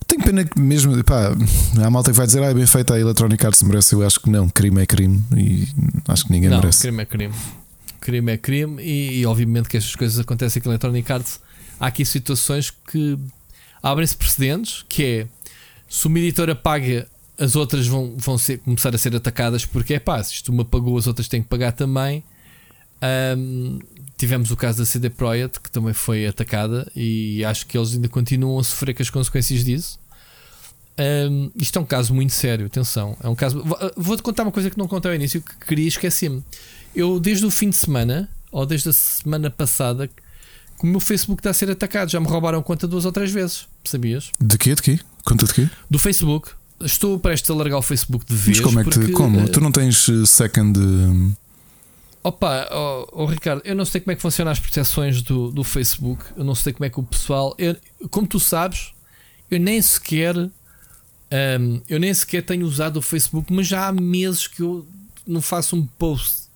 Tenho 0.07 0.23
pena 0.23 0.45
que 0.45 0.57
mesmo. 0.57 1.03
Pá, 1.03 1.35
há 1.83 1.89
malta 1.89 2.11
que 2.11 2.17
vai 2.17 2.25
dizer, 2.25 2.41
ah, 2.41 2.45
é 2.45 2.53
bem 2.53 2.65
feita 2.65 2.93
a 2.93 2.99
Electronic 2.99 3.45
Arts 3.45 3.61
merece. 3.63 3.93
Eu 3.93 4.07
acho 4.07 4.21
que 4.21 4.29
não. 4.29 4.47
Crime 4.47 4.81
é 4.81 4.85
crime 4.85 5.21
e 5.35 5.67
acho 6.07 6.25
que 6.25 6.31
ninguém 6.31 6.49
não, 6.49 6.59
merece. 6.59 6.83
crime 6.83 7.03
é 7.03 7.05
crime. 7.05 7.35
Crime 7.99 8.31
é 8.31 8.37
crime 8.37 8.81
e, 8.81 9.19
e 9.19 9.25
obviamente 9.25 9.67
que 9.67 9.75
estas 9.75 9.93
coisas 9.93 10.17
acontecem 10.19 10.61
com 10.61 10.69
a 10.69 10.71
Electronic 10.71 11.11
Arts. 11.11 11.41
Há 11.77 11.87
aqui 11.87 12.05
situações 12.05 12.71
que 12.71 13.19
abrem-se 13.83 14.15
precedentes, 14.15 14.85
que 14.87 15.03
é 15.03 15.27
se 15.89 16.07
uma 16.07 16.17
editora 16.17 16.55
paga, 16.55 17.09
as 17.39 17.55
outras 17.55 17.87
vão, 17.87 18.13
vão 18.17 18.37
ser, 18.37 18.57
começar 18.59 18.93
a 18.93 18.97
ser 18.97 19.15
atacadas 19.15 19.65
porque 19.65 19.93
é 19.95 19.99
pá, 19.99 20.21
se 20.23 20.33
isto 20.35 20.51
uma 20.51 20.65
pagou, 20.65 20.97
as 20.97 21.07
outras 21.07 21.27
têm 21.27 21.41
que 21.41 21.47
pagar 21.47 21.71
também. 21.71 22.23
Ahm, 23.01 23.79
tivemos 24.17 24.51
o 24.51 24.57
caso 24.57 24.79
da 24.79 24.85
CD 24.85 25.09
Projekt 25.09 25.61
que 25.61 25.71
também 25.71 25.93
foi 25.93 26.27
atacada 26.27 26.91
e 26.95 27.43
acho 27.45 27.65
que 27.65 27.77
eles 27.77 27.93
ainda 27.93 28.09
continuam 28.09 28.59
a 28.59 28.63
sofrer 28.63 28.93
com 28.93 29.01
as 29.01 29.09
consequências 29.09 29.63
disso. 29.63 29.97
Ahm, 30.97 31.49
isto 31.55 31.79
é 31.79 31.81
um 31.81 31.85
caso 31.85 32.13
muito 32.13 32.33
sério, 32.33 32.65
atenção. 32.65 33.15
É 33.23 33.29
um 33.29 33.35
caso. 33.35 33.63
Vou- 33.63 33.77
Vou-te 33.95 34.21
contar 34.23 34.43
uma 34.43 34.51
coisa 34.51 34.69
que 34.69 34.77
não 34.77 34.87
contei 34.87 35.11
ao 35.11 35.15
início 35.15 35.41
que 35.41 35.65
queria 35.65 35.87
esquecer-me. 35.87 36.43
Eu, 36.93 37.19
desde 37.19 37.45
o 37.45 37.51
fim 37.51 37.69
de 37.69 37.77
semana, 37.77 38.29
ou 38.51 38.65
desde 38.65 38.89
a 38.89 38.93
semana 38.93 39.49
passada, 39.49 40.07
que 40.07 40.83
o 40.83 40.85
meu 40.87 40.99
Facebook 40.99 41.39
está 41.39 41.51
a 41.51 41.53
ser 41.53 41.71
atacado. 41.71 42.09
Já 42.11 42.19
me 42.19 42.27
roubaram 42.27 42.61
conta 42.61 42.85
duas 42.85 43.05
ou 43.05 43.11
três 43.13 43.31
vezes, 43.31 43.65
sabias? 43.85 44.31
De 44.41 44.57
quê? 44.57 44.75
De 44.75 44.81
quê? 44.81 44.99
Conta 45.23 45.45
de 45.45 45.53
quê? 45.53 45.69
Do 45.89 45.97
Facebook. 45.99 46.49
Estou 46.81 47.19
prestes 47.19 47.49
a 47.49 47.53
largar 47.53 47.77
o 47.77 47.81
Facebook 47.81 48.25
de 48.25 48.35
vez. 48.35 48.57
Mas 48.57 48.65
como 48.65 48.79
é 48.79 48.83
que 48.83 48.89
porque, 48.89 49.11
Como? 49.11 49.39
eh, 49.41 49.47
Tu 49.47 49.59
não 49.59 49.71
tens 49.71 50.07
eh, 50.09 50.25
second. 50.25 50.79
eh, 50.79 51.35
Opa, 52.23 52.67
oh, 52.71 53.07
oh, 53.23 53.25
Ricardo, 53.25 53.61
eu 53.63 53.73
não 53.75 53.85
sei 53.85 54.01
como 54.01 54.11
é 54.11 54.15
que 54.15 54.21
funcionam 54.21 54.51
as 54.51 54.59
proteções 54.59 55.21
do, 55.21 55.51
do 55.51 55.63
Facebook. 55.63 56.23
Eu 56.35 56.43
não 56.43 56.53
sei 56.55 56.73
como 56.73 56.85
é 56.85 56.89
que 56.89 56.99
o 56.99 57.03
pessoal. 57.03 57.55
eu- 57.57 57.75
como 58.09 58.27
tu 58.27 58.39
sabes, 58.39 58.91
eu 59.49 59.59
nem 59.59 59.81
sequer. 59.81 60.35
ahm, 61.31 61.79
eu 61.87 61.99
nem 61.99 62.13
sequer 62.13 62.41
tenho 62.43 62.65
usado 62.65 62.97
o 62.97 63.01
Facebook, 63.01 63.51
mas 63.53 63.67
já 63.67 63.87
há 63.87 63.91
meses 63.93 64.47
que 64.47 64.61
eu 64.61 64.85
não 65.27 65.41
faço 65.41 65.75
um 65.75 65.85
post. 65.85 66.49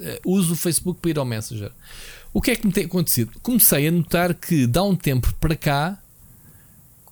Eh, 0.00 0.20
uso 0.24 0.52
o 0.52 0.56
Facebook 0.56 1.00
para 1.00 1.10
ir 1.10 1.18
ao 1.18 1.24
Messenger. 1.24 1.72
O 2.32 2.40
que 2.40 2.50
é 2.52 2.56
que 2.56 2.66
me 2.66 2.72
tem 2.72 2.84
acontecido? 2.84 3.32
Comecei 3.42 3.88
a 3.88 3.90
notar 3.90 4.34
que 4.34 4.66
dá 4.66 4.82
um 4.82 4.94
tempo 4.94 5.34
para 5.40 5.56
cá. 5.56 5.98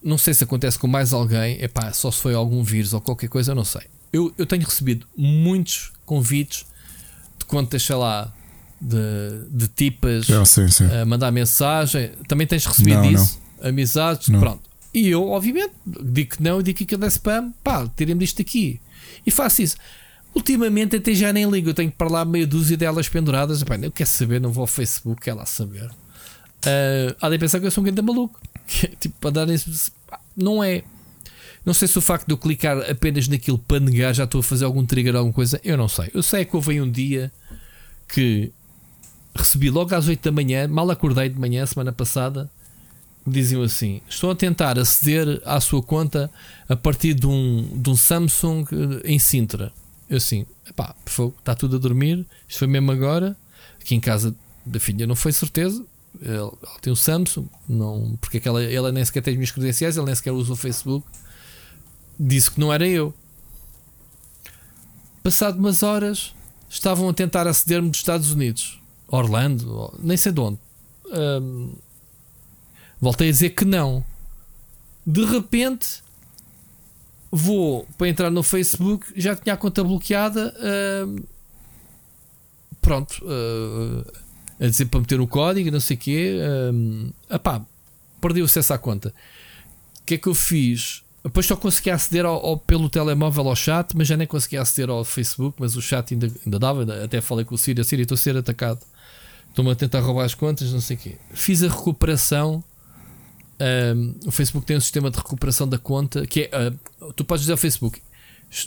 Não 0.02 0.16
sei 0.18 0.32
se 0.34 0.44
acontece 0.44 0.78
com 0.78 0.86
mais 0.86 1.12
alguém. 1.12 1.62
Epá, 1.62 1.92
só 1.92 2.10
se 2.10 2.20
foi 2.20 2.34
algum 2.34 2.62
vírus 2.62 2.92
ou 2.92 3.00
qualquer 3.00 3.28
coisa, 3.28 3.52
eu 3.52 3.56
não 3.56 3.64
sei. 3.64 3.82
Eu, 4.12 4.32
eu 4.38 4.46
tenho 4.46 4.64
recebido 4.64 5.06
muitos 5.16 5.92
convites 6.06 6.64
de 7.38 7.44
contas, 7.44 7.82
sei 7.82 7.96
lá, 7.96 8.32
de, 8.80 8.96
de 9.50 9.68
tipas 9.68 10.30
Ah, 10.30 10.44
sim, 10.44 10.68
sim. 10.68 10.84
a 10.90 11.04
mandar 11.04 11.30
mensagem. 11.30 12.10
Também 12.26 12.46
tens 12.46 12.64
recebido 12.64 13.02
Não, 13.02 13.10
isso? 13.10 13.40
Amizades? 13.62 14.28
Não. 14.28 14.40
Pronto. 14.40 14.62
E 14.94 15.08
eu, 15.08 15.28
obviamente, 15.28 15.72
digo 15.86 16.36
que 16.36 16.42
não, 16.42 16.62
digo 16.62 16.78
que 16.78 16.84
aquilo 16.84 17.04
é 17.04 17.08
spam, 17.08 17.52
pá, 17.62 17.86
tirem-me 17.96 18.20
disto 18.20 18.38
daqui. 18.38 18.80
E 19.26 19.30
faço 19.30 19.60
isso. 19.62 19.76
Ultimamente 20.34 20.96
até 20.96 21.12
já 21.14 21.32
nem 21.32 21.48
ligo, 21.50 21.68
eu 21.70 21.74
tenho 21.74 21.90
para 21.90 22.08
lá 22.08 22.24
meia 22.24 22.46
dúzia 22.46 22.76
delas 22.76 23.08
penduradas. 23.08 23.62
Pá, 23.64 23.76
eu 23.76 23.90
quero 23.92 24.08
saber, 24.08 24.40
não 24.40 24.50
vou 24.52 24.62
ao 24.62 24.66
Facebook, 24.66 25.20
quer 25.20 25.34
lá 25.34 25.44
saber. 25.44 25.90
Ah, 26.64 27.16
há 27.20 27.30
de 27.30 27.38
pensar 27.38 27.60
que 27.60 27.66
eu 27.66 27.70
sou 27.70 27.82
um 27.82 27.84
grande 27.84 28.02
maluco. 28.02 28.40
Tipo, 29.00 29.14
para 29.20 29.30
dar 29.30 29.46
Não 30.36 30.62
é. 30.62 30.82
Não 31.64 31.74
sei 31.74 31.88
se 31.88 31.98
o 31.98 32.00
facto 32.00 32.26
de 32.26 32.32
eu 32.32 32.38
clicar 32.38 32.78
apenas 32.90 33.28
naquilo 33.28 33.58
para 33.58 33.80
negar 33.80 34.14
já 34.14 34.24
estou 34.24 34.40
a 34.40 34.42
fazer 34.42 34.64
algum 34.64 34.84
trigger 34.86 35.14
ou 35.14 35.18
alguma 35.18 35.34
coisa. 35.34 35.60
Eu 35.64 35.76
não 35.76 35.88
sei. 35.88 36.10
Eu 36.14 36.22
sei 36.22 36.44
que 36.44 36.56
houve 36.56 36.80
um 36.80 36.90
dia 36.90 37.30
que 38.08 38.50
recebi 39.34 39.70
logo 39.70 39.94
às 39.94 40.08
8 40.08 40.22
da 40.22 40.32
manhã, 40.32 40.66
mal 40.66 40.90
acordei 40.90 41.28
de 41.28 41.38
manhã, 41.38 41.64
semana 41.66 41.92
passada. 41.92 42.50
me 43.26 43.32
Diziam 43.32 43.62
assim: 43.62 44.00
Estou 44.08 44.30
a 44.30 44.34
tentar 44.34 44.78
aceder 44.78 45.42
à 45.44 45.60
sua 45.60 45.82
conta 45.82 46.30
a 46.68 46.76
partir 46.76 47.14
de 47.14 47.26
um, 47.26 47.68
de 47.74 47.90
um 47.90 47.96
Samsung 47.96 48.64
eh, 48.72 49.12
em 49.12 49.18
Sintra. 49.18 49.72
Eu 50.08 50.16
assim, 50.16 50.46
pá, 50.74 50.94
está 51.38 51.54
tudo 51.54 51.76
a 51.76 51.78
dormir. 51.78 52.24
Isto 52.48 52.60
foi 52.60 52.68
mesmo 52.68 52.90
agora. 52.90 53.36
Aqui 53.78 53.94
em 53.94 54.00
casa 54.00 54.34
da 54.64 54.80
filha 54.80 55.06
não 55.06 55.14
foi 55.14 55.32
certeza. 55.32 55.84
Ele, 56.20 56.50
tem 56.80 56.92
um 56.92 56.96
Samsung, 56.96 57.48
não, 57.68 58.16
porque 58.20 58.38
aquela, 58.38 58.62
ela 58.62 58.90
nem 58.90 59.04
sequer 59.04 59.22
tem 59.22 59.32
as 59.32 59.38
minhas 59.38 59.50
credenciais, 59.50 59.96
ele 59.96 60.06
nem 60.06 60.14
sequer 60.14 60.32
usa 60.32 60.52
o 60.52 60.56
Facebook. 60.56 61.06
Disse 62.18 62.50
que 62.50 62.58
não 62.60 62.72
era 62.72 62.86
eu. 62.86 63.14
Passado 65.22 65.58
umas 65.58 65.82
horas, 65.82 66.34
estavam 66.68 67.08
a 67.08 67.14
tentar 67.14 67.46
aceder-me 67.46 67.90
dos 67.90 68.00
Estados 68.00 68.32
Unidos, 68.32 68.80
Orlando, 69.06 69.94
nem 70.02 70.16
sei 70.16 70.32
de 70.32 70.40
onde. 70.40 70.58
Ahm, 71.12 71.74
voltei 73.00 73.28
a 73.28 73.32
dizer 73.32 73.50
que 73.50 73.64
não. 73.64 74.04
De 75.06 75.24
repente, 75.24 76.02
vou 77.30 77.86
para 77.96 78.08
entrar 78.08 78.30
no 78.30 78.42
Facebook, 78.42 79.06
já 79.16 79.36
tinha 79.36 79.54
a 79.54 79.56
conta 79.56 79.84
bloqueada. 79.84 80.54
ahm, 80.58 81.16
pronto, 82.80 83.22
ah, 83.26 84.27
a 84.60 84.66
dizer 84.66 84.86
para 84.86 85.00
meter 85.00 85.20
o 85.20 85.26
código, 85.26 85.70
não 85.70 85.80
sei 85.80 85.96
o 85.96 86.00
quê. 86.00 86.38
Um, 86.72 87.10
epá, 87.30 87.64
perdi 88.20 88.42
o 88.42 88.44
acesso 88.44 88.72
à 88.72 88.78
conta. 88.78 89.14
O 90.00 90.04
que 90.04 90.14
é 90.14 90.18
que 90.18 90.26
eu 90.26 90.34
fiz? 90.34 91.02
Depois 91.22 91.46
só 91.46 91.56
conseguia 91.56 91.94
aceder 91.94 92.24
ao, 92.24 92.44
ao, 92.44 92.56
pelo 92.58 92.88
telemóvel 92.88 93.48
ao 93.48 93.56
chat, 93.56 93.96
mas 93.96 94.08
já 94.08 94.16
nem 94.16 94.26
conseguia 94.26 94.62
aceder 94.62 94.90
ao 94.90 95.04
Facebook. 95.04 95.56
Mas 95.60 95.76
o 95.76 95.82
chat 95.82 96.14
ainda, 96.14 96.30
ainda 96.44 96.58
dava. 96.58 97.04
Até 97.04 97.20
falei 97.20 97.44
com 97.44 97.54
o 97.54 97.58
Siri: 97.58 97.84
Siri, 97.84 98.02
estou 98.02 98.14
a 98.14 98.18
ser 98.18 98.36
atacado. 98.36 98.80
Estou-me 99.48 99.70
a 99.70 99.74
tentar 99.74 100.00
roubar 100.00 100.24
as 100.24 100.34
contas, 100.34 100.72
não 100.72 100.80
sei 100.80 100.96
o 100.96 100.98
quê. 101.00 101.16
Fiz 101.32 101.62
a 101.62 101.68
recuperação. 101.68 102.62
Um, 103.60 104.14
o 104.26 104.30
Facebook 104.30 104.64
tem 104.64 104.76
um 104.76 104.80
sistema 104.80 105.10
de 105.10 105.18
recuperação 105.18 105.68
da 105.68 105.78
conta 105.78 106.24
que 106.26 106.48
é. 106.52 106.70
Uh, 107.00 107.12
tu 107.12 107.24
podes 107.24 107.42
dizer 107.42 107.52
ao 107.52 107.58
Facebook: 107.58 108.00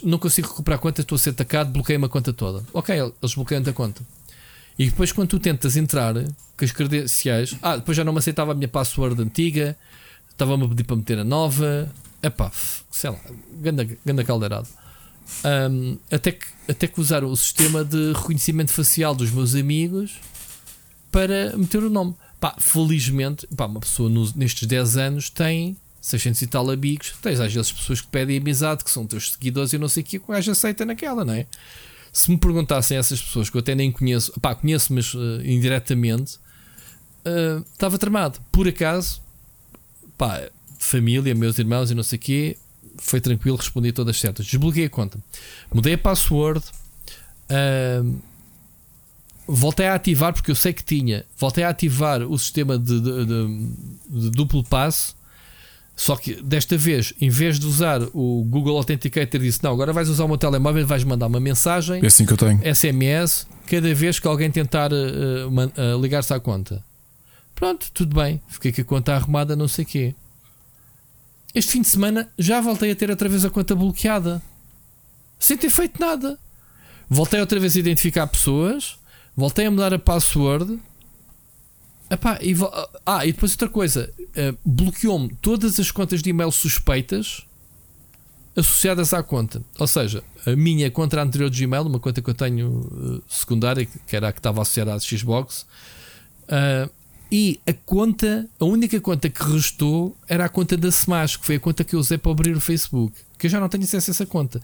Não 0.04 0.18
consigo 0.18 0.48
recuperar 0.48 0.78
a 0.78 0.82
conta, 0.82 1.00
estou 1.00 1.16
a 1.16 1.18
ser 1.18 1.30
atacado, 1.30 1.72
bloqueei-me 1.72 2.04
a 2.04 2.08
conta 2.08 2.32
toda. 2.32 2.62
Ok, 2.72 2.94
eles 2.94 3.34
bloqueiam-te 3.34 3.70
a 3.70 3.72
conta. 3.72 4.02
E 4.78 4.86
depois, 4.86 5.12
quando 5.12 5.28
tu 5.28 5.38
tentas 5.38 5.76
entrar 5.76 6.14
com 6.14 6.64
as 6.64 6.72
credenciais, 6.72 7.54
ah, 7.62 7.76
depois 7.76 7.96
já 7.96 8.04
não 8.04 8.12
me 8.12 8.18
aceitava 8.18 8.52
a 8.52 8.54
minha 8.54 8.68
password 8.68 9.20
antiga, 9.20 9.76
estava-me 10.30 10.64
a 10.64 10.68
pedir 10.68 10.84
para 10.84 10.96
meter 10.96 11.18
a 11.18 11.24
nova. 11.24 11.90
Epá, 12.22 12.50
sei 12.90 13.10
lá, 13.10 13.18
ganda, 13.60 13.88
ganda 14.04 14.24
caldeirado. 14.24 14.68
Um, 15.44 15.98
até, 16.10 16.32
que, 16.32 16.46
até 16.68 16.86
que 16.86 17.00
usaram 17.00 17.28
o 17.28 17.36
sistema 17.36 17.84
de 17.84 18.12
reconhecimento 18.12 18.72
facial 18.72 19.14
dos 19.14 19.30
meus 19.30 19.54
amigos 19.54 20.12
para 21.10 21.56
meter 21.56 21.82
o 21.82 21.90
nome. 21.90 22.14
Pá, 22.40 22.56
felizmente, 22.58 23.46
pá, 23.56 23.66
uma 23.66 23.80
pessoa 23.80 24.08
nos, 24.08 24.34
nestes 24.34 24.66
10 24.66 24.96
anos 24.96 25.30
tem 25.30 25.76
600 26.00 26.42
e 26.42 26.46
tal 26.48 26.70
amigos. 26.70 27.14
Tens 27.22 27.38
às 27.38 27.52
vezes 27.52 27.70
pessoas 27.70 28.00
que 28.00 28.08
pedem 28.08 28.38
amizade, 28.38 28.82
que 28.82 28.90
são 28.90 29.06
teus 29.06 29.32
seguidores 29.32 29.72
e 29.72 29.78
não 29.78 29.88
sei 29.88 30.02
o 30.02 30.06
que, 30.06 30.18
o 30.18 30.26
gajo 30.28 30.50
aceita 30.50 30.84
naquela, 30.84 31.24
não 31.24 31.34
é? 31.34 31.46
Se 32.12 32.30
me 32.30 32.36
perguntassem 32.36 32.98
essas 32.98 33.20
pessoas 33.22 33.48
que 33.48 33.56
eu 33.56 33.60
até 33.60 33.74
nem 33.74 33.90
conheço, 33.90 34.38
pá, 34.40 34.54
conheço, 34.54 34.92
mas 34.92 35.14
uh, 35.14 35.40
indiretamente, 35.44 36.36
uh, 37.26 37.64
estava 37.72 37.98
tramado. 37.98 38.38
Por 38.52 38.68
acaso, 38.68 39.22
pá, 40.18 40.50
família, 40.78 41.34
meus 41.34 41.58
irmãos 41.58 41.90
e 41.90 41.94
não 41.94 42.02
sei 42.02 42.18
o 42.18 42.20
quê, 42.20 42.58
foi 42.98 43.20
tranquilo, 43.20 43.56
respondi 43.56 43.92
todas 43.92 44.20
certas. 44.20 44.44
Desbloqueei 44.44 44.86
a 44.86 44.90
conta, 44.90 45.18
mudei 45.72 45.94
a 45.94 45.98
password, 45.98 46.62
uh, 47.48 48.22
voltei 49.46 49.86
a 49.86 49.94
ativar, 49.94 50.34
porque 50.34 50.50
eu 50.50 50.56
sei 50.56 50.74
que 50.74 50.84
tinha, 50.84 51.24
voltei 51.38 51.64
a 51.64 51.70
ativar 51.70 52.22
o 52.22 52.38
sistema 52.38 52.78
de, 52.78 53.00
de, 53.00 53.24
de, 53.24 54.20
de 54.20 54.30
duplo 54.30 54.62
passo 54.64 55.16
só 56.02 56.16
que 56.16 56.42
desta 56.42 56.76
vez, 56.76 57.14
em 57.20 57.30
vez 57.30 57.60
de 57.60 57.66
usar 57.68 58.02
o 58.12 58.44
Google 58.50 58.76
Authenticator, 58.76 59.40
disse: 59.40 59.62
Não, 59.62 59.70
agora 59.70 59.92
vais 59.92 60.08
usar 60.08 60.24
o 60.24 60.26
meu 60.26 60.36
telemóvel, 60.36 60.84
vais 60.84 61.04
mandar 61.04 61.28
uma 61.28 61.38
mensagem 61.38 62.02
é 62.02 62.06
assim 62.08 62.26
que 62.26 62.32
eu 62.32 62.36
tenho. 62.36 62.60
SMS 62.74 63.46
cada 63.68 63.94
vez 63.94 64.18
que 64.18 64.26
alguém 64.26 64.50
tentar 64.50 64.92
uh, 64.92 64.96
uh, 64.96 66.02
ligar-se 66.02 66.34
à 66.34 66.40
conta. 66.40 66.84
Pronto, 67.54 67.88
tudo 67.94 68.16
bem. 68.16 68.42
Fiquei 68.48 68.72
com 68.72 68.80
a 68.80 68.84
conta 68.84 69.14
arrumada, 69.14 69.54
não 69.54 69.68
sei 69.68 69.84
o 69.84 69.86
quê. 69.86 70.14
Este 71.54 71.70
fim 71.70 71.82
de 71.82 71.88
semana 71.88 72.28
já 72.36 72.60
voltei 72.60 72.90
a 72.90 72.96
ter 72.96 73.08
outra 73.08 73.28
vez 73.28 73.44
a 73.44 73.50
conta 73.50 73.72
bloqueada, 73.76 74.42
sem 75.38 75.56
ter 75.56 75.70
feito 75.70 76.00
nada. 76.00 76.36
Voltei 77.08 77.38
outra 77.38 77.60
vez 77.60 77.76
a 77.76 77.78
identificar 77.78 78.26
pessoas, 78.26 78.96
voltei 79.36 79.66
a 79.66 79.70
mudar 79.70 79.94
a 79.94 80.00
password 80.00 80.80
Epá, 82.12 82.38
e, 82.42 82.54
ah, 83.06 83.24
e 83.24 83.32
depois 83.32 83.52
outra 83.52 83.70
coisa, 83.70 84.12
uh, 84.20 84.58
bloqueou-me 84.62 85.34
todas 85.40 85.80
as 85.80 85.90
contas 85.90 86.22
de 86.22 86.28
e-mail 86.28 86.52
suspeitas 86.52 87.46
associadas 88.54 89.14
à 89.14 89.22
conta. 89.22 89.62
Ou 89.78 89.86
seja, 89.86 90.22
a 90.44 90.54
minha 90.54 90.90
conta 90.90 91.22
anterior 91.22 91.48
de 91.48 91.64
Gmail, 91.64 91.84
uma 91.84 91.98
conta 91.98 92.20
que 92.20 92.28
eu 92.28 92.34
tenho 92.34 92.68
uh, 92.68 93.22
secundária, 93.26 93.86
que 93.86 94.14
era 94.14 94.28
a 94.28 94.32
que 94.32 94.40
estava 94.40 94.60
associada 94.60 94.92
à 94.92 95.00
Xbox, 95.00 95.62
uh, 96.42 96.90
e 97.30 97.58
a 97.66 97.72
conta, 97.72 98.46
a 98.60 98.64
única 98.66 99.00
conta 99.00 99.30
que 99.30 99.42
restou 99.42 100.14
era 100.28 100.44
a 100.44 100.50
conta 100.50 100.76
da 100.76 100.88
Smash, 100.88 101.38
que 101.38 101.46
foi 101.46 101.54
a 101.54 101.60
conta 101.60 101.82
que 101.82 101.94
eu 101.94 101.98
usei 101.98 102.18
para 102.18 102.30
abrir 102.30 102.54
o 102.54 102.60
Facebook, 102.60 103.16
que 103.38 103.46
eu 103.46 103.50
já 103.50 103.58
não 103.58 103.70
tenho 103.70 103.84
acesso 103.84 104.10
a 104.10 104.12
essa 104.12 104.26
conta. 104.26 104.60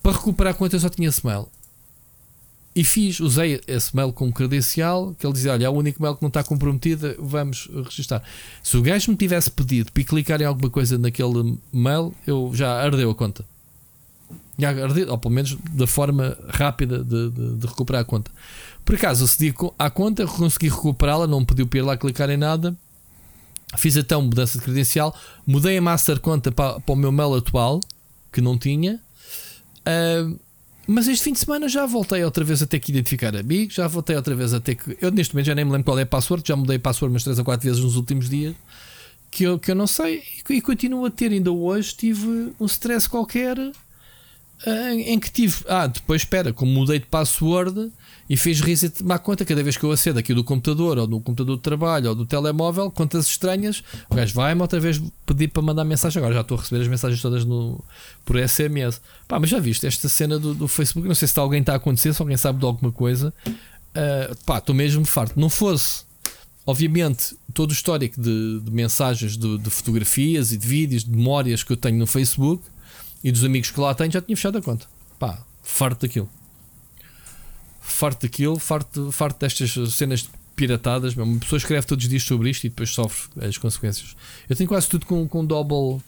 Para 0.00 0.12
recuperar 0.12 0.52
a 0.52 0.56
conta 0.56 0.76
eu 0.76 0.80
só 0.80 0.88
tinha 0.88 1.08
esse 1.08 1.26
mail. 1.26 1.48
E 2.74 2.84
fiz, 2.84 3.18
usei 3.18 3.60
esse 3.66 3.94
mail 3.96 4.12
como 4.12 4.32
credencial, 4.32 5.14
que 5.18 5.26
ele 5.26 5.32
dizia: 5.32 5.52
Olha, 5.52 5.66
é 5.66 5.68
o 5.68 5.72
único 5.72 6.00
mail 6.00 6.14
que 6.14 6.22
não 6.22 6.28
está 6.28 6.44
comprometido, 6.44 7.16
vamos 7.18 7.68
registrar. 7.84 8.22
Se 8.62 8.76
o 8.76 8.82
gajo 8.82 9.10
me 9.10 9.16
tivesse 9.16 9.50
pedido 9.50 9.90
para 9.90 10.04
clicar 10.04 10.40
em 10.40 10.44
alguma 10.44 10.70
coisa 10.70 10.96
naquele 10.96 11.58
mail, 11.72 12.14
eu 12.26 12.52
já 12.54 12.80
ardeu 12.80 13.10
a 13.10 13.14
conta. 13.14 13.44
Já 14.56 14.70
ardeu, 14.70 15.10
ou 15.10 15.18
pelo 15.18 15.34
menos 15.34 15.56
da 15.72 15.86
forma 15.86 16.38
rápida 16.48 17.02
de, 17.02 17.30
de, 17.30 17.56
de 17.56 17.66
recuperar 17.66 18.02
a 18.02 18.04
conta. 18.04 18.30
Por 18.84 18.94
acaso, 18.94 19.24
acedi 19.24 19.52
à 19.76 19.90
conta, 19.90 20.24
consegui 20.26 20.68
recuperá-la, 20.68 21.26
não 21.26 21.40
me 21.40 21.46
pediu 21.46 21.66
para 21.66 21.78
ir 21.78 21.82
lá 21.82 21.96
clicar 21.96 22.30
em 22.30 22.36
nada. 22.36 22.76
Fiz 23.78 23.96
então 23.96 24.22
mudança 24.22 24.58
de 24.58 24.64
credencial, 24.64 25.14
mudei 25.46 25.76
a 25.76 25.82
master 25.82 26.20
conta 26.20 26.52
para, 26.52 26.80
para 26.80 26.92
o 26.92 26.96
meu 26.96 27.10
mail 27.10 27.34
atual, 27.34 27.80
que 28.32 28.40
não 28.40 28.56
tinha. 28.56 29.00
Uh, 29.80 30.38
mas 30.92 31.06
este 31.06 31.22
fim 31.24 31.32
de 31.32 31.38
semana 31.38 31.68
já 31.68 31.86
voltei 31.86 32.24
outra 32.24 32.42
vez 32.42 32.62
a 32.62 32.66
ter 32.66 32.80
que 32.80 32.90
identificar 32.90 33.36
amigos, 33.36 33.74
já 33.74 33.86
voltei 33.86 34.16
outra 34.16 34.34
vez 34.34 34.52
a 34.52 34.60
ter 34.60 34.74
que. 34.74 34.98
Eu 35.00 35.12
neste 35.12 35.34
momento 35.34 35.46
já 35.46 35.54
nem 35.54 35.64
me 35.64 35.70
lembro 35.70 35.84
qual 35.84 35.98
é 35.98 36.02
a 36.02 36.06
password, 36.06 36.42
já 36.46 36.56
mudei 36.56 36.76
a 36.76 36.80
password 36.80 37.12
umas 37.12 37.22
3 37.22 37.38
ou 37.38 37.44
4 37.44 37.68
vezes 37.68 37.84
nos 37.84 37.94
últimos 37.94 38.28
dias 38.28 38.56
que 39.30 39.44
eu, 39.44 39.58
que 39.58 39.70
eu 39.70 39.74
não 39.76 39.86
sei 39.86 40.22
e, 40.48 40.54
e 40.54 40.60
continuo 40.60 41.06
a 41.06 41.10
ter. 41.10 41.30
Ainda 41.30 41.52
hoje 41.52 41.94
tive 41.94 42.52
um 42.58 42.66
stress 42.66 43.08
qualquer 43.08 43.56
uh, 43.56 43.72
em 44.90 45.18
que 45.20 45.30
tive. 45.30 45.64
Ah, 45.68 45.86
depois 45.86 46.22
espera, 46.22 46.52
como 46.52 46.72
mudei 46.72 46.98
de 46.98 47.06
password 47.06 47.92
e 48.30 48.36
fez 48.36 48.60
reset 48.60 49.02
má 49.02 49.18
conta 49.18 49.44
cada 49.44 49.60
vez 49.60 49.76
que 49.76 49.82
eu 49.82 49.90
acedo 49.90 50.20
aqui 50.20 50.32
do 50.32 50.44
computador 50.44 50.98
ou 50.98 51.06
do 51.08 51.20
computador 51.20 51.56
de 51.56 51.62
trabalho 51.62 52.10
ou 52.10 52.14
do 52.14 52.24
telemóvel, 52.24 52.88
contas 52.88 53.26
estranhas, 53.26 53.82
o 54.08 54.14
gajo 54.14 54.32
vai-me 54.32 54.62
outra 54.62 54.78
vez 54.78 55.02
pedir 55.26 55.48
para 55.48 55.60
mandar 55.60 55.84
mensagem. 55.84 56.20
Agora 56.20 56.34
já 56.34 56.42
estou 56.42 56.56
a 56.56 56.60
receber 56.60 56.82
as 56.82 56.86
mensagens 56.86 57.20
todas 57.20 57.44
no, 57.44 57.82
por 58.24 58.36
SMS. 58.38 59.00
Pá, 59.26 59.40
mas 59.40 59.50
já 59.50 59.58
viste 59.58 59.84
esta 59.84 60.08
cena 60.08 60.38
do, 60.38 60.54
do 60.54 60.68
Facebook? 60.68 61.08
Não 61.08 61.14
sei 61.16 61.26
se 61.26 61.36
alguém 61.40 61.58
está 61.58 61.72
a 61.72 61.76
acontecer, 61.76 62.14
se 62.14 62.22
alguém 62.22 62.36
sabe 62.36 62.60
de 62.60 62.64
alguma 62.64 62.92
coisa. 62.92 63.34
Uh, 63.48 64.36
pá, 64.46 64.58
estou 64.58 64.76
mesmo 64.76 65.04
farto. 65.04 65.38
Não 65.38 65.50
fosse, 65.50 66.04
obviamente, 66.64 67.36
todo 67.52 67.70
o 67.70 67.72
histórico 67.72 68.20
de, 68.20 68.60
de 68.60 68.70
mensagens, 68.70 69.36
de, 69.36 69.58
de, 69.58 69.70
fotografias 69.70 70.52
e 70.52 70.56
de 70.56 70.68
vídeos, 70.68 71.02
de 71.02 71.10
memórias 71.10 71.64
que 71.64 71.72
eu 71.72 71.76
tenho 71.76 71.98
no 71.98 72.06
Facebook 72.06 72.62
e 73.24 73.32
dos 73.32 73.42
amigos 73.42 73.72
que 73.72 73.80
lá 73.80 73.92
tenho, 73.92 74.12
já 74.12 74.22
tinha 74.22 74.36
fechado 74.36 74.56
a 74.56 74.62
conta. 74.62 74.86
Pá, 75.18 75.44
farto 75.64 76.06
daquilo 76.06 76.30
farto 77.92 78.22
daquilo, 78.26 78.58
farto, 78.58 79.10
farto 79.12 79.40
destas 79.40 79.72
cenas 79.94 80.28
piratadas. 80.56 81.16
Uma 81.16 81.38
pessoa 81.38 81.56
escreve 81.58 81.86
todos 81.86 82.04
os 82.04 82.08
dias 82.10 82.22
sobre 82.22 82.50
isto 82.50 82.64
e 82.64 82.68
depois 82.68 82.90
sofre 82.90 83.28
as 83.46 83.56
consequências. 83.56 84.16
Eu 84.48 84.56
tenho 84.56 84.68
quase 84.68 84.88
tudo 84.88 85.06
com, 85.06 85.26
com 85.26 85.44
double 85.44 86.02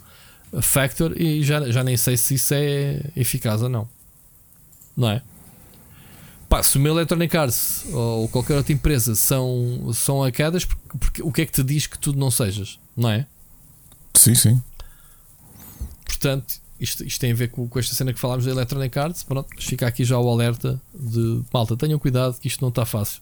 factor 0.61 1.19
e 1.19 1.43
já, 1.43 1.71
já 1.71 1.83
nem 1.83 1.97
sei 1.97 2.17
se 2.17 2.35
isso 2.35 2.53
é 2.55 3.01
eficaz 3.17 3.63
ou 3.63 3.69
não. 3.69 3.89
Não 4.97 5.11
é? 5.11 5.23
Pá, 6.49 6.63
se 6.63 6.77
o 6.77 6.81
meu 6.81 6.93
Electronic 6.93 7.35
Arts 7.35 7.87
ou 7.91 8.29
qualquer 8.29 8.57
outra 8.57 8.75
empresa 8.75 9.15
são, 9.15 9.91
são 9.95 10.23
hackadas, 10.23 10.67
porque, 10.67 10.99
porque, 10.99 11.23
o 11.23 11.33
que 11.33 11.41
é 11.41 11.47
que 11.47 11.53
te 11.53 11.63
diz 11.63 11.87
que 11.87 11.99
tu 11.99 12.13
não 12.13 12.31
sejas? 12.31 12.79
Não 12.95 13.09
é? 13.09 13.27
Sim, 14.15 14.35
sim. 14.35 14.63
Portanto, 16.05 16.61
isto, 16.83 17.05
isto 17.05 17.21
tem 17.21 17.33
a 17.33 17.35
ver 17.35 17.49
com, 17.49 17.69
com, 17.69 17.79
esta 17.79 17.95
cena 17.95 18.13
que 18.13 18.19
falámos 18.19 18.45
da 18.45 18.51
Electronic 18.51 18.99
Arts. 18.99 19.23
Pronto, 19.23 19.49
fica 19.59 19.87
aqui 19.87 20.05
já 20.05 20.19
o 20.19 20.29
alerta 20.29 20.81
de 20.93 21.43
malta, 21.53 21.77
tenham 21.77 21.99
cuidado 21.99 22.39
que 22.41 22.49
isto 22.49 22.61
não 22.61 22.71
está 22.71 22.85
fácil. 22.85 23.21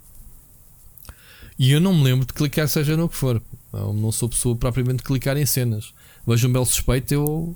E 1.59 1.73
eu 1.73 1.81
não 1.81 1.93
me 1.93 2.05
lembro 2.05 2.27
de 2.27 2.33
clicar, 2.33 2.67
seja 2.67 2.97
no 2.97 3.07
que 3.07 3.15
for. 3.15 3.41
Eu 3.73 3.93
não 3.93 4.11
sou 4.11 4.31
pessoa 4.31 4.57
propriamente 4.57 4.99
de 4.99 5.03
clicar 5.03 5.37
em 5.37 5.45
cenas. 5.45 5.93
Vejo 6.27 6.49
um 6.49 6.53
belo 6.53 6.65
suspeito, 6.65 7.13
eu. 7.13 7.55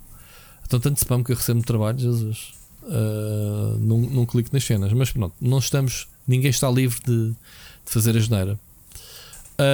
Então, 0.66 0.78
tanto 0.78 0.98
spam 0.98 1.24
que 1.24 1.32
eu 1.32 1.36
recebo 1.36 1.60
no 1.60 1.64
trabalho, 1.64 1.98
Jesus. 1.98 2.52
Uh, 2.82 3.78
não, 3.80 3.98
não 3.98 4.26
clico 4.26 4.50
nas 4.52 4.62
cenas. 4.62 4.92
Mas 4.92 5.10
pronto, 5.10 5.34
não 5.40 5.58
estamos. 5.58 6.06
Ninguém 6.28 6.50
está 6.50 6.70
livre 6.70 7.00
de, 7.02 7.30
de 7.30 7.36
fazer 7.86 8.14
a 8.14 8.20
geneira. 8.20 8.60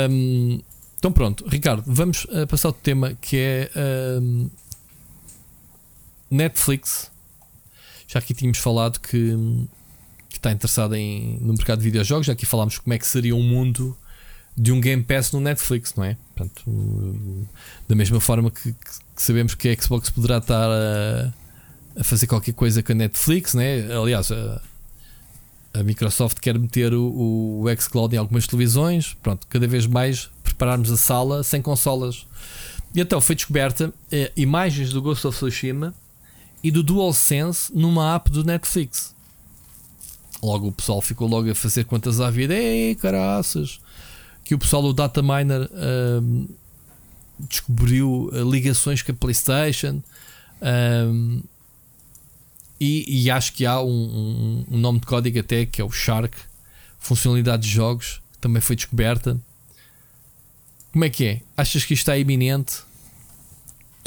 Um, 0.08 0.60
então, 0.96 1.10
pronto, 1.10 1.44
Ricardo, 1.48 1.82
vamos 1.86 2.24
uh, 2.26 2.46
passar 2.46 2.68
ao 2.68 2.72
tema 2.72 3.14
que 3.20 3.36
é. 3.36 3.70
Netflix, 6.30 7.10
já 8.06 8.18
aqui 8.18 8.34
tínhamos 8.34 8.58
falado 8.58 9.00
que, 9.00 9.36
que 10.28 10.36
está 10.36 10.52
interessado 10.52 10.94
em, 10.94 11.38
no 11.40 11.52
mercado 11.54 11.78
de 11.78 11.84
videojogos, 11.84 12.26
já 12.26 12.32
aqui 12.32 12.46
falámos 12.46 12.78
como 12.78 12.94
é 12.94 12.98
que 12.98 13.06
seria 13.06 13.34
um 13.34 13.42
mundo 13.42 13.96
de 14.56 14.72
um 14.72 14.80
Game 14.80 15.02
Pass 15.02 15.32
no 15.32 15.40
Netflix, 15.40 15.94
não 15.94 16.04
é? 16.04 16.16
Portanto, 16.34 17.48
da 17.88 17.94
mesma 17.94 18.20
forma 18.20 18.50
que, 18.50 18.72
que 18.72 19.22
sabemos 19.22 19.54
que 19.54 19.68
a 19.68 19.80
Xbox 19.80 20.10
poderá 20.10 20.38
estar 20.38 20.68
a, 20.68 21.32
a, 21.98 22.04
fazer 22.04 22.26
qualquer 22.26 22.52
coisa 22.52 22.82
com 22.82 22.92
a 22.92 22.94
Netflix, 22.94 23.54
né? 23.54 23.92
aliás, 23.92 24.30
a, 24.30 24.60
a 25.72 25.82
Microsoft 25.82 26.40
quer 26.40 26.58
meter 26.58 26.92
o, 26.92 27.62
o 27.62 27.64
xCloud 27.80 28.14
em 28.14 28.18
algumas 28.18 28.46
televisões, 28.46 29.14
pronto, 29.22 29.46
cada 29.48 29.66
vez 29.66 29.86
mais 29.86 30.30
prepararmos 30.42 30.90
a 30.90 30.96
sala 30.96 31.42
sem 31.42 31.62
consolas. 31.62 32.26
E 32.94 33.00
então 33.00 33.20
foi 33.20 33.36
descoberta 33.36 33.92
eh, 34.10 34.32
imagens 34.36 34.92
do 34.92 35.00
Ghost 35.00 35.26
of 35.26 35.36
Tsushima 35.36 35.94
e 36.62 36.70
do 36.70 36.82
DualSense 36.82 37.74
numa 37.74 38.14
app 38.14 38.30
do 38.30 38.44
Netflix. 38.44 39.14
Logo 40.42 40.68
o 40.68 40.72
pessoal 40.72 41.00
ficou 41.00 41.28
logo 41.28 41.50
a 41.50 41.54
fazer 41.54 41.84
contas 41.84 42.20
à 42.20 42.30
vida. 42.30 42.54
Ei, 42.54 42.94
caraças! 42.94 43.80
Que 44.44 44.54
o 44.54 44.58
pessoal 44.58 44.82
do 44.82 44.92
Data 44.92 45.22
Miner 45.22 45.70
um, 46.22 46.48
descobriu 47.38 48.30
uh, 48.32 48.50
ligações 48.50 49.02
com 49.02 49.12
a 49.12 49.14
PlayStation. 49.14 50.02
Um, 50.62 51.42
e, 52.80 53.24
e, 53.24 53.30
acho 53.30 53.52
que 53.52 53.66
há 53.66 53.80
um, 53.80 53.86
um, 53.90 54.64
um, 54.70 54.78
nome 54.78 55.00
de 55.00 55.06
código 55.06 55.38
até 55.38 55.66
que 55.66 55.82
é 55.82 55.84
o 55.84 55.90
Shark, 55.90 56.34
funcionalidade 56.98 57.64
de 57.64 57.68
jogos, 57.68 58.22
também 58.40 58.62
foi 58.62 58.74
descoberta. 58.74 59.38
Como 60.90 61.04
é 61.04 61.10
que 61.10 61.24
é? 61.26 61.42
Achas 61.54 61.84
que 61.84 61.92
isto 61.92 62.02
está 62.02 62.16
iminente? 62.16 62.82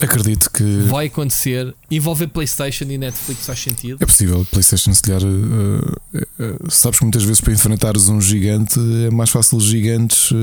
Acredito 0.01 0.49
que. 0.49 0.63
Vai 0.87 1.05
acontecer. 1.05 1.73
Envolver 1.89 2.27
PlayStation 2.27 2.85
e 2.85 2.97
Netflix 2.97 3.45
faz 3.45 3.59
sentido? 3.59 3.97
É 4.01 4.05
possível. 4.05 4.45
PlayStation, 4.49 4.93
se 4.93 5.01
calhar. 5.01 5.23
Uh, 5.23 5.97
uh, 6.39 6.71
sabes 6.71 6.99
que 6.99 7.05
muitas 7.05 7.23
vezes 7.23 7.39
para 7.39 7.53
enfrentares 7.53 8.09
um 8.09 8.19
gigante 8.19 8.79
é 9.07 9.11
mais 9.11 9.29
fácil 9.29 9.57
os 9.57 9.65
gigantes 9.65 10.31
uh, 10.31 10.35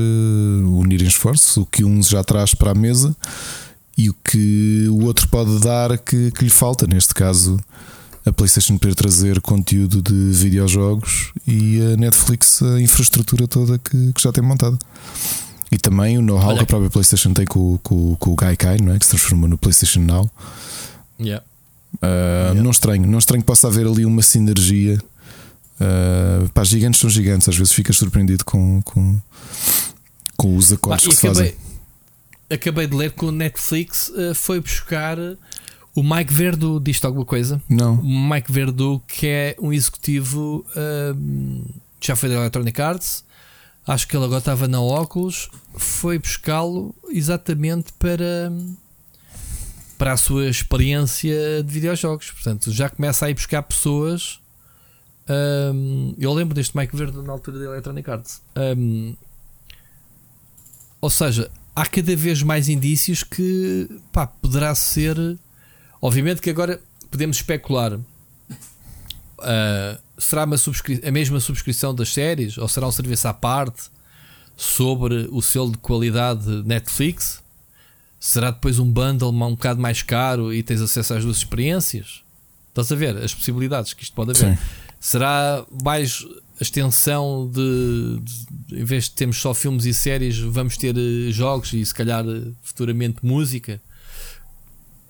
unirem 0.79 1.07
esforços. 1.07 1.57
O 1.57 1.65
que 1.65 1.83
um 1.83 2.01
já 2.01 2.23
traz 2.23 2.55
para 2.55 2.71
a 2.71 2.75
mesa 2.75 3.15
e 3.97 4.09
o 4.09 4.15
que 4.23 4.87
o 4.89 5.03
outro 5.03 5.27
pode 5.27 5.59
dar 5.59 5.97
que, 5.97 6.31
que 6.31 6.43
lhe 6.43 6.49
falta. 6.49 6.87
Neste 6.87 7.13
caso, 7.13 7.59
a 8.25 8.31
PlayStation 8.31 8.77
poder 8.77 8.95
trazer 8.95 9.41
conteúdo 9.41 10.01
de 10.01 10.31
videojogos 10.31 11.33
e 11.45 11.81
a 11.81 11.97
Netflix 11.97 12.61
a 12.61 12.81
infraestrutura 12.81 13.47
toda 13.47 13.77
que, 13.77 14.13
que 14.13 14.21
já 14.21 14.31
tem 14.31 14.43
montada. 14.43 14.77
E 15.71 15.77
também 15.77 16.17
o 16.17 16.21
know-how 16.21 16.55
que 16.57 16.63
a 16.63 16.65
própria 16.65 16.89
PlayStation 16.89 17.33
tem 17.33 17.45
com, 17.45 17.77
com, 17.77 18.15
com 18.17 18.31
o 18.31 18.35
Gaikai, 18.35 18.77
não 18.77 18.93
é? 18.93 18.99
que 18.99 19.05
se 19.05 19.11
transformou 19.11 19.47
no 19.47 19.57
PlayStation 19.57 20.01
Now. 20.01 20.29
Yeah. 21.17 21.45
Uh, 21.95 22.05
yeah. 22.05 22.61
Não 22.61 22.71
estranho, 22.71 23.07
não 23.07 23.19
estranho 23.19 23.41
que 23.41 23.47
possa 23.47 23.67
haver 23.67 23.87
ali 23.87 24.05
uma 24.05 24.21
sinergia. 24.21 24.99
Uh, 25.79 26.49
pá, 26.49 26.63
gigantes 26.65 26.99
são 26.99 27.09
gigantes, 27.09 27.47
às 27.47 27.55
vezes 27.55 27.71
ficas 27.71 27.95
surpreendido 27.95 28.43
com, 28.43 28.81
com, 28.81 29.19
com 30.35 30.57
os 30.57 30.73
acordos 30.73 31.07
que 31.07 31.15
se 31.15 31.27
acabei, 31.27 31.51
fazem. 31.51 31.59
Acabei 32.49 32.87
de 32.87 32.95
ler 32.95 33.11
que 33.13 33.23
o 33.23 33.31
Netflix 33.31 34.09
uh, 34.09 34.35
foi 34.35 34.59
buscar 34.59 35.17
o 35.95 36.03
Mike 36.03 36.33
Verdu. 36.33 36.81
Diz-te 36.81 37.05
alguma 37.05 37.25
coisa? 37.25 37.61
Não. 37.69 37.95
O 37.95 38.29
Mike 38.29 38.51
Verdu, 38.51 39.01
que 39.07 39.25
é 39.25 39.55
um 39.57 39.71
executivo, 39.71 40.65
uh, 40.75 41.81
já 42.01 42.15
foi 42.15 42.27
da 42.27 42.35
Electronic 42.35 42.81
Arts 42.81 43.23
acho 43.87 44.07
que 44.07 44.15
ele 44.15 44.25
agora 44.25 44.39
estava 44.39 44.67
na 44.67 44.81
óculos, 44.81 45.49
foi 45.75 46.19
buscá-lo 46.19 46.93
exatamente 47.09 47.93
para 47.93 48.51
para 49.97 50.13
a 50.13 50.17
sua 50.17 50.47
experiência 50.47 51.61
de 51.61 51.71
videojogos. 51.71 52.31
Portanto, 52.31 52.71
já 52.71 52.89
começa 52.89 53.27
a 53.27 53.29
ir 53.29 53.35
buscar 53.35 53.61
pessoas. 53.61 54.39
Um, 55.29 56.15
eu 56.17 56.33
lembro 56.33 56.55
deste 56.55 56.75
Mike 56.75 56.95
Verde 56.95 57.21
na 57.21 57.31
altura 57.31 57.59
da 57.59 57.65
Electronic 57.65 58.09
Arts. 58.09 58.41
Um, 58.55 59.15
ou 60.99 61.09
seja, 61.09 61.51
há 61.75 61.85
cada 61.85 62.15
vez 62.15 62.41
mais 62.41 62.67
indícios 62.67 63.23
que 63.23 63.87
pá, 64.11 64.25
poderá 64.25 64.73
ser. 64.73 65.15
Obviamente 66.01 66.41
que 66.41 66.49
agora 66.49 66.81
podemos 67.11 67.37
especular. 67.37 67.93
Uh, 67.93 68.01
será 70.23 70.43
a 70.43 71.11
mesma 71.11 71.39
subscrição 71.39 71.93
das 71.93 72.13
séries 72.13 72.57
ou 72.57 72.67
será 72.67 72.87
um 72.87 72.91
serviço 72.91 73.27
à 73.27 73.33
parte 73.33 73.83
sobre 74.55 75.27
o 75.31 75.41
selo 75.41 75.71
de 75.71 75.77
qualidade 75.77 76.47
Netflix? 76.63 77.41
Será 78.19 78.51
depois 78.51 78.77
um 78.77 78.85
bundle 78.85 79.31
um 79.31 79.51
bocado 79.51 79.81
mais 79.81 80.03
caro 80.03 80.53
e 80.53 80.61
tens 80.61 80.81
acesso 80.81 81.13
às 81.15 81.23
duas 81.23 81.37
experiências? 81.37 82.23
Estás 82.69 82.91
a 82.91 82.95
ver 82.95 83.17
as 83.17 83.33
possibilidades 83.33 83.93
que 83.93 84.03
isto 84.03 84.13
pode 84.13 84.31
haver? 84.31 84.57
Sim. 84.57 84.63
Será 84.99 85.65
mais 85.83 86.25
a 86.59 86.63
extensão 86.63 87.49
de, 87.51 88.19
de, 88.21 88.79
em 88.79 88.85
vez 88.85 89.05
de 89.05 89.11
termos 89.11 89.37
só 89.37 89.53
filmes 89.53 89.85
e 89.85 89.93
séries, 89.93 90.37
vamos 90.37 90.77
ter 90.77 90.95
eh, 90.95 91.31
jogos 91.31 91.73
e 91.73 91.83
se 91.83 91.93
calhar 91.93 92.23
eh, 92.23 92.51
futuramente 92.61 93.25
música, 93.25 93.81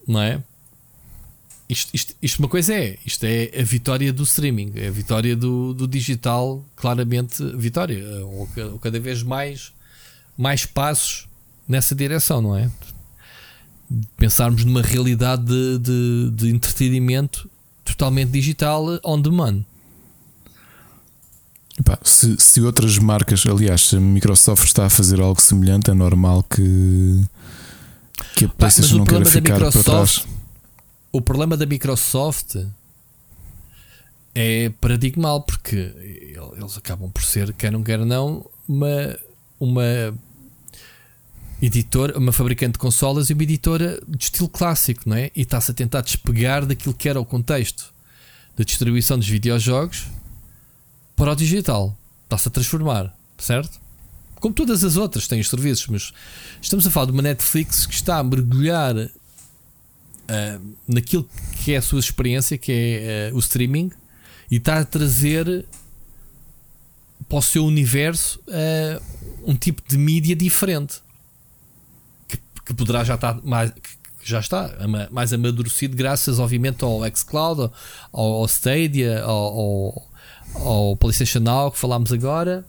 não 0.07 0.21
é? 0.21 0.41
Isto, 1.71 1.89
isto, 1.93 2.15
isto, 2.21 2.39
uma 2.39 2.49
coisa 2.49 2.73
é, 2.73 2.97
isto 3.05 3.23
é 3.23 3.49
a 3.57 3.63
vitória 3.63 4.11
do 4.11 4.23
streaming, 4.23 4.73
é 4.75 4.89
a 4.89 4.91
vitória 4.91 5.37
do, 5.37 5.73
do 5.73 5.87
digital, 5.87 6.61
claramente 6.75 7.41
vitória, 7.55 8.03
ou, 8.25 8.49
ou, 8.73 8.77
cada 8.77 8.99
vez 8.99 9.23
mais, 9.23 9.71
mais 10.37 10.65
passos 10.65 11.29
nessa 11.65 11.95
direção, 11.95 12.41
não 12.41 12.57
é? 12.57 12.69
Pensarmos 14.17 14.65
numa 14.65 14.81
realidade 14.81 15.45
de, 15.45 15.79
de, 15.79 16.31
de 16.31 16.49
entretenimento 16.49 17.49
totalmente 17.85 18.31
digital 18.31 18.99
on 19.01 19.21
demand. 19.21 19.63
Epá, 21.79 21.97
se, 22.03 22.35
se 22.37 22.59
outras 22.59 22.97
marcas, 22.97 23.45
aliás, 23.47 23.87
se 23.87 23.95
a 23.95 23.99
Microsoft 24.01 24.65
está 24.65 24.87
a 24.87 24.89
fazer 24.89 25.21
algo 25.21 25.41
semelhante, 25.41 25.89
é 25.89 25.93
normal 25.93 26.43
que, 26.43 27.23
que 28.35 28.43
a 28.43 28.49
PlayStation 28.49 28.97
não 28.97 29.05
queira 29.05 29.23
ficar 29.23 29.57
para 29.57 29.71
trás 29.71 30.25
o 31.11 31.21
problema 31.21 31.57
da 31.57 31.65
Microsoft 31.65 32.55
é 34.33 34.69
paradigmal 34.81 35.41
porque 35.41 35.93
eles 36.55 36.77
acabam 36.77 37.11
por 37.11 37.23
ser, 37.23 37.53
quer 37.53 37.71
não 37.71 37.83
quer 37.83 37.99
não, 37.99 38.49
uma, 38.67 39.17
uma 39.59 40.17
editora, 41.61 42.17
uma 42.17 42.31
fabricante 42.31 42.73
de 42.73 42.79
consolas 42.79 43.29
e 43.29 43.33
uma 43.33 43.43
editora 43.43 44.01
de 44.07 44.23
estilo 44.23 44.49
clássico, 44.49 45.07
não 45.07 45.17
é? 45.17 45.31
E 45.35 45.41
está-se 45.41 45.71
a 45.71 45.73
tentar 45.73 46.01
despegar 46.01 46.65
daquilo 46.65 46.93
que 46.93 47.09
era 47.09 47.19
o 47.19 47.25
contexto 47.25 47.93
da 48.57 48.63
distribuição 48.63 49.17
dos 49.17 49.27
videojogos 49.27 50.07
para 51.15 51.31
o 51.31 51.35
digital. 51.35 51.95
Está-se 52.23 52.47
a 52.47 52.51
transformar, 52.51 53.15
certo? 53.37 53.79
Como 54.39 54.55
todas 54.55 54.83
as 54.83 54.97
outras 54.97 55.27
têm 55.27 55.39
os 55.39 55.49
serviços, 55.49 55.87
mas 55.87 56.13
estamos 56.61 56.87
a 56.87 56.89
falar 56.89 57.05
de 57.07 57.11
uma 57.11 57.21
Netflix 57.21 57.85
que 57.85 57.93
está 57.93 58.17
a 58.17 58.23
mergulhar 58.23 58.95
uh, 60.31 60.75
naquilo 60.87 61.27
que 61.57 61.73
é 61.73 61.77
a 61.77 61.81
sua 61.81 61.99
experiência, 61.99 62.57
que 62.57 62.71
é 62.71 63.31
uh, 63.31 63.35
o 63.35 63.39
streaming, 63.39 63.91
e 64.49 64.57
está 64.57 64.79
a 64.79 64.85
trazer 64.85 65.65
para 67.27 67.37
o 67.37 67.41
seu 67.41 67.65
universo 67.65 68.41
uh, 68.47 69.01
um 69.45 69.55
tipo 69.55 69.81
de 69.87 69.97
mídia 69.97 70.35
diferente 70.35 71.01
que, 72.27 72.37
que 72.65 72.73
poderá 72.73 73.03
já 73.03 73.15
estar 73.15 73.39
mais. 73.43 73.71
já 74.23 74.39
está 74.39 74.69
mais 75.11 75.33
amadurecido, 75.33 75.95
graças, 75.95 76.39
obviamente, 76.39 76.83
ao 76.83 77.01
xCloud, 77.15 77.71
ao, 78.11 78.33
ao 78.33 78.45
Stadia, 78.45 79.23
ao, 79.23 79.59
ao, 79.59 80.11
ao 80.55 80.97
PlayStation 80.97 81.39
Now 81.39 81.71
que 81.71 81.77
falámos 81.77 82.11
agora, 82.11 82.65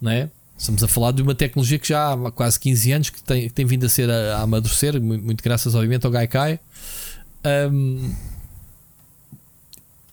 não 0.00 0.10
é? 0.10 0.30
Estamos 0.56 0.82
a 0.84 0.88
falar 0.88 1.12
de 1.12 1.20
uma 1.20 1.34
tecnologia 1.34 1.78
que 1.78 1.88
já 1.88 2.12
há 2.12 2.30
quase 2.30 2.58
15 2.60 2.92
anos 2.92 3.10
que 3.10 3.22
tem, 3.22 3.48
que 3.48 3.54
tem 3.54 3.66
vindo 3.66 3.84
a 3.84 3.88
ser 3.88 4.08
a, 4.08 4.38
a 4.38 4.42
amadurecer, 4.42 5.00
muito, 5.00 5.24
muito, 5.24 5.42
graças 5.42 5.74
obviamente 5.74 6.06
ao 6.06 6.12
Gaikai. 6.12 6.60
Um, 7.72 8.14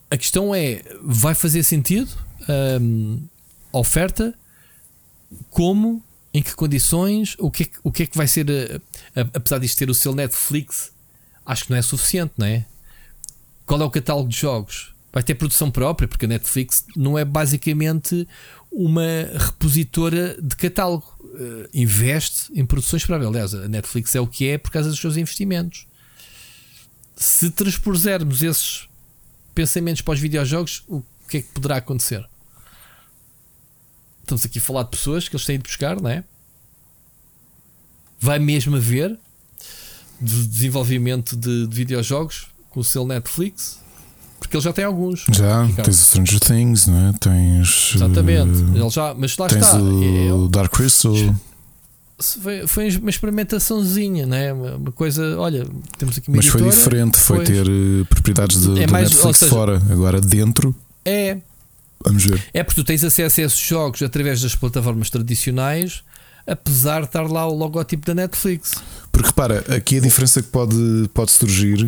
a 0.09 0.17
questão 0.17 0.53
é: 0.53 0.83
vai 1.01 1.35
fazer 1.35 1.63
sentido 1.63 2.11
um, 2.81 3.21
a 3.71 3.77
oferta? 3.77 4.33
Como? 5.49 6.03
Em 6.33 6.41
que 6.41 6.55
condições? 6.55 7.35
O 7.39 7.51
que 7.51 7.63
é, 7.63 7.67
o 7.83 7.91
que, 7.91 8.03
é 8.03 8.05
que 8.05 8.17
vai 8.17 8.27
ser? 8.27 8.47
A, 8.49 9.21
a, 9.21 9.27
apesar 9.33 9.59
disto 9.59 9.77
ter 9.77 9.89
o 9.89 9.93
seu 9.93 10.13
Netflix, 10.13 10.91
acho 11.45 11.65
que 11.65 11.71
não 11.71 11.77
é 11.77 11.81
suficiente, 11.81 12.33
não 12.37 12.47
é? 12.47 12.65
Qual 13.65 13.79
é 13.81 13.85
o 13.85 13.91
catálogo 13.91 14.27
de 14.27 14.37
jogos? 14.37 14.93
Vai 15.13 15.23
ter 15.23 15.35
produção 15.35 15.69
própria, 15.69 16.07
porque 16.07 16.25
a 16.25 16.27
Netflix 16.27 16.85
não 16.95 17.17
é 17.17 17.23
basicamente 17.23 18.27
uma 18.71 19.01
repositora 19.37 20.41
de 20.41 20.55
catálogo. 20.55 21.05
Uh, 21.21 21.67
investe 21.73 22.51
em 22.53 22.65
produções 22.65 23.05
próprias. 23.05 23.29
Aliás, 23.29 23.53
a 23.53 23.67
Netflix 23.67 24.15
é 24.15 24.19
o 24.19 24.27
que 24.27 24.49
é 24.49 24.57
por 24.57 24.71
causa 24.71 24.89
dos 24.89 24.99
seus 24.99 25.17
investimentos. 25.17 25.87
Se 27.15 27.49
transpusermos 27.49 28.41
esses 28.41 28.89
pensamentos 29.53 30.01
para 30.01 30.13
os 30.13 30.19
videojogos, 30.19 30.83
o 30.87 31.03
que 31.27 31.37
é 31.37 31.41
que 31.41 31.49
poderá 31.49 31.77
acontecer? 31.77 32.27
Estamos 34.21 34.45
aqui 34.45 34.59
a 34.59 34.61
falar 34.61 34.83
de 34.83 34.89
pessoas 34.89 35.27
que 35.27 35.35
eles 35.35 35.45
têm 35.45 35.57
de 35.57 35.63
buscar, 35.63 35.99
não 35.99 36.09
é? 36.09 36.23
Vai 38.19 38.39
mesmo 38.39 38.75
haver 38.75 39.17
de 40.21 40.47
desenvolvimento 40.47 41.35
de, 41.35 41.67
de 41.67 41.75
videojogos 41.75 42.47
com 42.69 42.79
o 42.79 42.83
selo 42.83 43.07
Netflix 43.07 43.80
porque 44.41 44.57
ele 44.57 44.63
já 44.63 44.73
tem 44.73 44.83
alguns. 44.83 45.23
Já, 45.31 45.63
Ricardo. 45.63 45.85
tens 45.85 45.99
o 45.99 46.03
Stranger 46.03 46.39
Things, 46.39 46.87
não 46.87 47.09
é? 47.09 47.13
Tens. 47.13 47.93
Exatamente. 47.95 48.63
Uh, 48.63 48.75
ele 48.75 48.89
já, 48.89 49.13
mas 49.13 49.37
lá 49.37 49.47
tens 49.47 49.63
está. 49.63 49.77
O 49.77 50.47
Dark 50.47 50.73
Crystal. 50.73 51.13
Foi, 52.19 52.67
foi 52.67 52.89
uma 52.97 53.09
experimentaçãozinha, 53.09 54.25
né? 54.25 54.51
uma 54.51 54.91
coisa. 54.91 55.39
Olha, 55.39 55.65
temos 55.97 56.17
aqui 56.17 56.27
uma 56.27 56.37
Mas 56.37 56.47
editora, 56.47 56.71
foi 56.71 56.79
diferente, 56.79 57.19
foi 57.19 57.43
ter 57.43 57.67
uh, 57.67 58.05
propriedades 58.05 58.61
de, 58.61 58.83
é 58.83 58.87
mais, 58.87 59.11
Netflix 59.11 59.37
seja, 59.37 59.51
fora, 59.51 59.81
agora 59.89 60.19
dentro. 60.19 60.75
É. 61.05 61.37
Vamos 62.03 62.25
ver. 62.25 62.43
É 62.51 62.63
porque 62.63 62.81
tu 62.81 62.85
tens 62.85 63.03
acesso 63.03 63.41
a 63.41 63.43
esses 63.43 63.59
jogos 63.59 64.01
através 64.01 64.41
das 64.41 64.55
plataformas 64.55 65.09
tradicionais, 65.11 66.03
apesar 66.47 67.01
de 67.01 67.05
estar 67.07 67.29
lá 67.29 67.47
o 67.47 67.55
logotipo 67.55 68.07
da 68.07 68.15
Netflix. 68.15 68.73
Porque 69.11 69.27
repara, 69.27 69.63
aqui 69.75 69.97
a 69.97 70.01
diferença 70.01 70.41
que 70.41 70.49
pode, 70.49 71.09
pode 71.13 71.31
surgir 71.31 71.87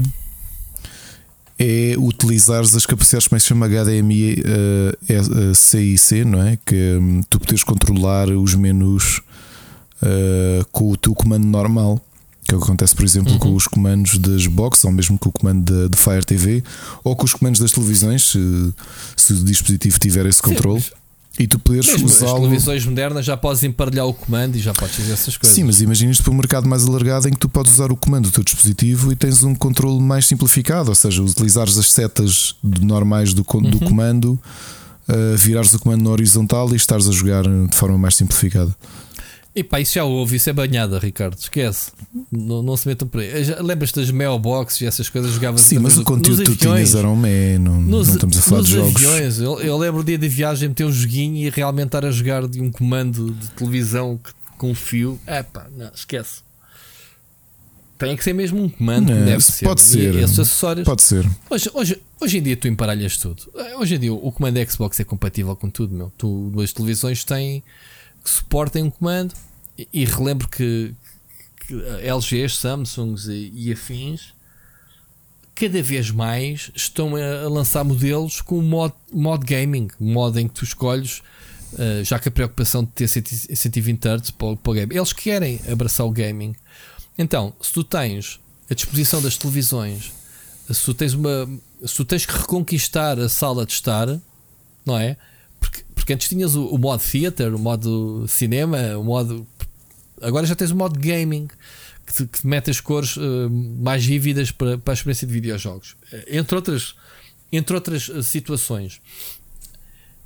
é 1.58 1.96
utilizares 1.98 2.76
as 2.76 2.86
capacidades, 2.86 3.28
como 3.28 3.38
é 3.38 3.40
que 3.40 3.44
se 3.44 3.50
chama 3.50 3.68
HDMI 3.68 4.44
uh, 4.44 5.56
CIC, 5.56 6.26
não 6.26 6.42
é? 6.42 6.58
Que 6.66 6.98
um, 7.00 7.22
tu 7.30 7.40
podes 7.40 7.64
controlar 7.64 8.30
os 8.30 8.56
menus 8.56 9.22
uh, 10.02 10.66
com 10.72 10.92
o 10.92 10.98
teu 10.98 11.14
comando 11.14 11.46
normal. 11.46 12.02
Que 12.46 12.54
é 12.54 12.58
o 12.58 12.60
que 12.60 12.66
acontece, 12.66 12.94
por 12.94 13.06
exemplo, 13.06 13.32
uhum. 13.32 13.40
com 13.40 13.56
os 13.56 13.68
comandos 13.68 14.18
das 14.18 14.48
box, 14.48 14.84
ou 14.84 14.92
mesmo 14.92 15.18
com 15.18 15.30
o 15.30 15.32
comando 15.32 15.88
de 15.88 15.98
Fire 15.98 16.26
TV, 16.26 16.62
ou 17.02 17.16
com 17.16 17.24
os 17.24 17.34
comandos 17.34 17.62
das 17.62 17.72
televisões, 17.72 18.32
se, 18.32 18.74
se 19.16 19.34
o 19.34 19.44
dispositivo 19.46 19.98
tiver 19.98 20.26
esse 20.26 20.42
controle. 20.42 20.84
E 21.40 21.48
tu 21.48 21.58
poderes 21.58 21.88
usá-lo. 22.02 22.36
As 22.36 22.42
televisões 22.42 22.86
modernas 22.86 23.26
já 23.26 23.36
podes 23.36 23.64
emparelhar 23.64 24.06
o 24.06 24.14
comando 24.14 24.56
e 24.56 24.60
já 24.60 24.72
podes 24.72 24.96
fazer 24.96 25.14
essas 25.14 25.36
coisas. 25.36 25.56
Sim, 25.56 25.64
mas 25.64 25.82
imaginas 25.82 26.22
para 26.22 26.32
um 26.32 26.36
mercado 26.36 26.70
mais 26.70 26.88
alargado 26.88 27.28
em 27.28 27.32
que 27.32 27.40
tu 27.40 27.50
podes 27.50 27.74
usar 27.74 27.92
o 27.92 27.98
comando 27.98 28.26
do 28.26 28.32
teu 28.32 28.44
dispositivo 28.44 29.12
e 29.12 29.16
tens 29.16 29.44
um 29.44 29.56
controle 29.56 30.00
mais 30.00 30.28
simplificado, 30.28 30.90
ou 30.90 30.96
seja, 30.96 31.24
utilizares 31.24 31.78
as 31.78 31.92
setas 31.92 32.56
normais 32.64 33.34
do, 33.34 33.42
do 33.42 33.58
uhum. 33.58 33.80
comando, 33.80 34.40
uh, 35.10 35.36
virares 35.36 35.74
o 35.74 35.80
comando 35.80 36.04
na 36.04 36.12
horizontal 36.12 36.72
e 36.72 36.76
estares 36.76 37.08
a 37.08 37.12
jogar 37.12 37.44
de 37.44 37.76
forma 37.76 37.98
mais 37.98 38.16
simplificada. 38.16 38.76
E 39.56 39.64
pá, 39.64 39.80
isso 39.80 39.94
já 39.94 40.04
ouvi, 40.04 40.38
isso 40.38 40.50
é 40.50 40.54
banhada, 40.54 40.98
Ricardo. 40.98 41.38
Esquece. 41.38 41.92
Não, 42.32 42.64
não 42.64 42.76
se 42.76 42.88
metam 42.88 43.08
por 43.08 43.22
aí. 43.22 43.30
Lembras-te 43.62 44.00
das 44.00 44.10
mailboxes 44.10 44.82
e 44.82 44.86
essas 44.88 45.10
coisas 45.10 45.32
jogavas 45.32 45.62
Sim, 45.62 45.78
mas 45.78 45.96
o 45.96 46.04
conteúdo 46.04 46.44
que 46.44 46.52
tu 46.52 46.56
tinhas 46.56 46.96
era 46.96 47.08
um 47.08 47.16
não, 47.16 47.80
nos, 47.80 48.08
não 48.08 48.16
estamos 48.16 48.38
a 48.38 48.42
falar 48.42 48.62
de 48.64 48.72
jogos. 48.72 48.96
Aviões, 48.96 49.40
eu, 49.40 49.60
eu 49.60 49.78
lembro 49.78 50.02
o 50.02 50.04
dia 50.04 50.18
de 50.18 50.28
viagem 50.28 50.70
meter 50.70 50.86
um 50.86 50.92
joguinho 50.92 51.38
e 51.38 51.50
realmente 51.52 51.88
estar 51.88 52.04
a 52.04 52.10
jogar 52.10 52.48
de 52.48 52.60
um 52.60 52.72
comando 52.72 53.32
de 53.32 53.50
televisão 53.52 54.20
com 54.58 54.74
fio. 54.74 55.20
É 55.28 55.44
pá, 55.44 55.68
não, 55.78 55.92
esquece. 55.94 56.42
Tem 58.00 58.18
que 58.18 58.24
ser 58.24 58.34
mesmo 58.34 58.64
um 58.64 58.68
comando, 58.68 59.14
não, 59.14 59.24
deve 59.24 59.44
ser. 59.44 59.66
Pode 59.66 59.82
ser. 59.82 60.16
E 60.16 60.18
esses 60.18 60.40
acessórios. 60.40 60.84
Pode 60.84 61.04
ser. 61.04 61.30
Hoje, 61.48 61.70
hoje, 61.74 62.02
hoje 62.20 62.38
em 62.40 62.42
dia 62.42 62.58
tu 62.58 62.68
emparalhas 62.68 63.18
tudo. 63.18 63.44
Hoje 63.78 63.96
em 63.96 64.00
dia 64.00 64.14
o 64.14 64.32
comando 64.32 64.58
Xbox 64.68 65.00
é 65.00 65.04
compatível 65.04 65.56
com 65.56 65.70
tudo, 65.70 65.94
meu. 65.94 66.12
Tu, 66.18 66.52
as 66.62 66.74
televisões 66.74 67.24
têm 67.24 67.64
que 68.24 68.30
suportem 68.30 68.84
um 68.84 68.90
comando. 68.90 69.34
E, 69.78 69.88
e 69.92 70.06
relembro 70.06 70.48
que, 70.48 70.94
que 71.68 71.74
LGs, 72.02 72.58
Samsungs 72.58 73.28
e, 73.28 73.52
e, 73.54 73.72
afins 73.72 74.34
cada 75.56 75.82
vez 75.84 76.10
mais 76.10 76.72
estão 76.76 77.16
a, 77.16 77.48
lançar 77.48 77.84
modelos 77.84 78.42
com 78.42 78.62
mod, 78.62 78.94
mod 79.12 79.46
gaming, 79.46 79.88
modo 80.00 80.40
em 80.40 80.48
que 80.48 80.54
tu 80.54 80.64
escolhes. 80.64 81.22
Uh, 81.74 82.04
já 82.04 82.20
que 82.20 82.28
a 82.30 82.32
preocupação 82.32 82.84
de 82.84 82.92
ter 82.92 83.08
120 83.08 84.06
Hz 84.06 84.30
para, 84.30 84.56
para 84.56 84.72
o 84.72 84.74
game, 84.76 84.96
eles 84.96 85.12
querem 85.12 85.60
abraçar 85.72 86.06
o 86.06 86.12
gaming. 86.12 86.56
Então, 87.18 87.52
se 87.60 87.74
tu 87.74 87.84
tens 87.84 88.40
a 88.70 88.76
disposição 88.76 89.20
das 89.20 89.38
televisões, 89.38 90.12
se 90.70 90.86
tu 90.86 90.94
tens 90.94 91.14
uma, 91.16 91.50
se 91.84 91.96
tu 91.96 92.06
tens 92.06 92.28
que 92.28 92.34
reconquistar 92.34 93.20
a 93.20 93.28
sala 93.28 93.66
de 93.66 93.74
estar, 93.74 94.08
não 94.86 94.98
é? 94.98 95.18
Porque, 95.94 96.14
antes 96.14 96.28
tinhas 96.28 96.56
o, 96.56 96.68
o 96.68 96.78
modo 96.78 97.02
theater, 97.04 97.54
o 97.54 97.60
modo 97.60 98.26
cinema, 98.28 98.98
o 98.98 99.04
modo. 99.04 99.48
Agora 100.22 100.46
já 100.46 100.56
tens 100.56 100.72
o 100.72 100.76
modo 100.76 101.00
gaming 101.00 101.48
que 102.06 102.14
te, 102.14 102.26
que 102.26 102.40
te 102.42 102.48
mete 102.48 102.70
as 102.70 102.80
cores 102.80 103.18
uh, 103.18 103.50
mais 103.50 104.06
vívidas 104.06 104.52
para, 104.52 104.78
para 104.78 104.94
a 104.94 104.96
experiência 104.96 105.28
de 105.28 105.34
videojogos. 105.34 105.96
Eh, 106.12 106.38
entre 106.38 106.56
outras, 106.56 106.96
entre 107.52 107.76
outras 107.76 108.10
uh, 108.10 108.22
situações. 108.22 109.02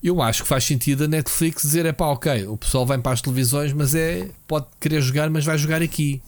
Eu 0.02 0.22
acho 0.22 0.44
que 0.44 0.48
faz 0.48 0.64
sentido 0.64 1.06
a 1.06 1.07
Netflix 1.07 1.64
dizer: 1.64 1.85
é 1.85 1.91
pá, 1.91 2.07
ok, 2.07 2.48
o 2.48 2.57
pessoal 2.57 2.85
vem 2.85 2.99
para 2.99 3.14
as 3.14 3.22
televisões, 3.22 3.73
mas 3.73 3.95
é 3.95 4.30
pode 4.48 4.68
querer 4.80 5.02
jogar, 5.02 5.30
mas 5.30 5.45
vai 5.45 5.57
jogar 5.57 5.81
aqui. 5.81 6.22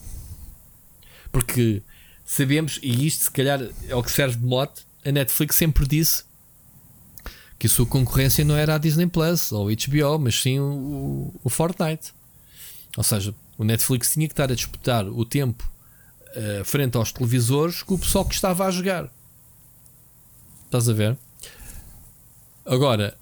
Porque 1.31 1.81
sabemos, 2.25 2.79
e 2.81 3.05
isto 3.05 3.25
se 3.25 3.31
calhar 3.31 3.61
é 3.87 3.95
o 3.95 4.03
que 4.03 4.11
serve 4.11 4.37
de 4.37 4.45
mote, 4.45 4.81
a 5.05 5.11
Netflix 5.11 5.55
sempre 5.55 5.87
disse 5.87 6.23
que 7.59 7.67
a 7.67 7.69
sua 7.69 7.85
concorrência 7.85 8.45
não 8.45 8.55
era 8.55 8.75
a 8.75 8.77
Disney 8.77 9.05
Plus 9.05 9.51
ou 9.51 9.67
HBO, 9.67 10.17
mas 10.17 10.41
sim 10.41 10.59
o, 10.59 11.33
o 11.43 11.49
Fortnite. 11.49 12.13
Ou 12.95 13.03
seja, 13.03 13.35
o 13.57 13.65
Netflix 13.65 14.13
tinha 14.13 14.27
que 14.27 14.33
estar 14.33 14.49
a 14.49 14.55
disputar 14.55 15.05
o 15.05 15.25
tempo 15.25 15.69
uh, 16.29 16.63
frente 16.63 16.95
aos 16.95 17.11
televisores 17.11 17.83
com 17.83 17.95
o 17.95 17.99
pessoal 17.99 18.23
que 18.23 18.33
estava 18.33 18.65
a 18.65 18.71
jogar. 18.71 19.11
Estás 20.65 20.87
a 20.87 20.93
ver? 20.93 21.17
Agora, 22.65 23.17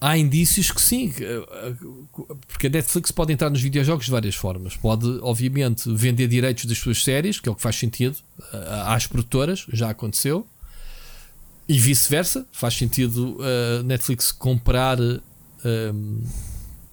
há 0.00 0.16
indícios 0.16 0.70
que 0.70 0.80
sim, 0.80 1.12
eh, 1.18 1.74
porque 2.46 2.66
a 2.66 2.70
Netflix 2.70 3.10
pode 3.10 3.32
entrar 3.32 3.48
nos 3.48 3.62
videojogos 3.62 4.04
de 4.04 4.10
várias 4.12 4.34
formas. 4.34 4.76
Pode, 4.76 5.06
obviamente, 5.22 5.90
vender 5.94 6.28
direitos 6.28 6.66
das 6.66 6.76
suas 6.76 7.02
séries, 7.02 7.40
que 7.40 7.48
é 7.48 7.52
o 7.52 7.54
que 7.54 7.62
faz 7.62 7.76
sentido, 7.76 8.18
eh, 8.52 8.82
às 8.86 9.06
produtoras, 9.06 9.64
já 9.72 9.88
aconteceu. 9.88 10.46
E 11.68 11.78
vice-versa, 11.78 12.46
faz 12.52 12.74
sentido 12.74 13.38
a 13.40 13.80
uh, 13.80 13.82
Netflix 13.82 14.30
comprar 14.30 14.98
um, 15.00 16.24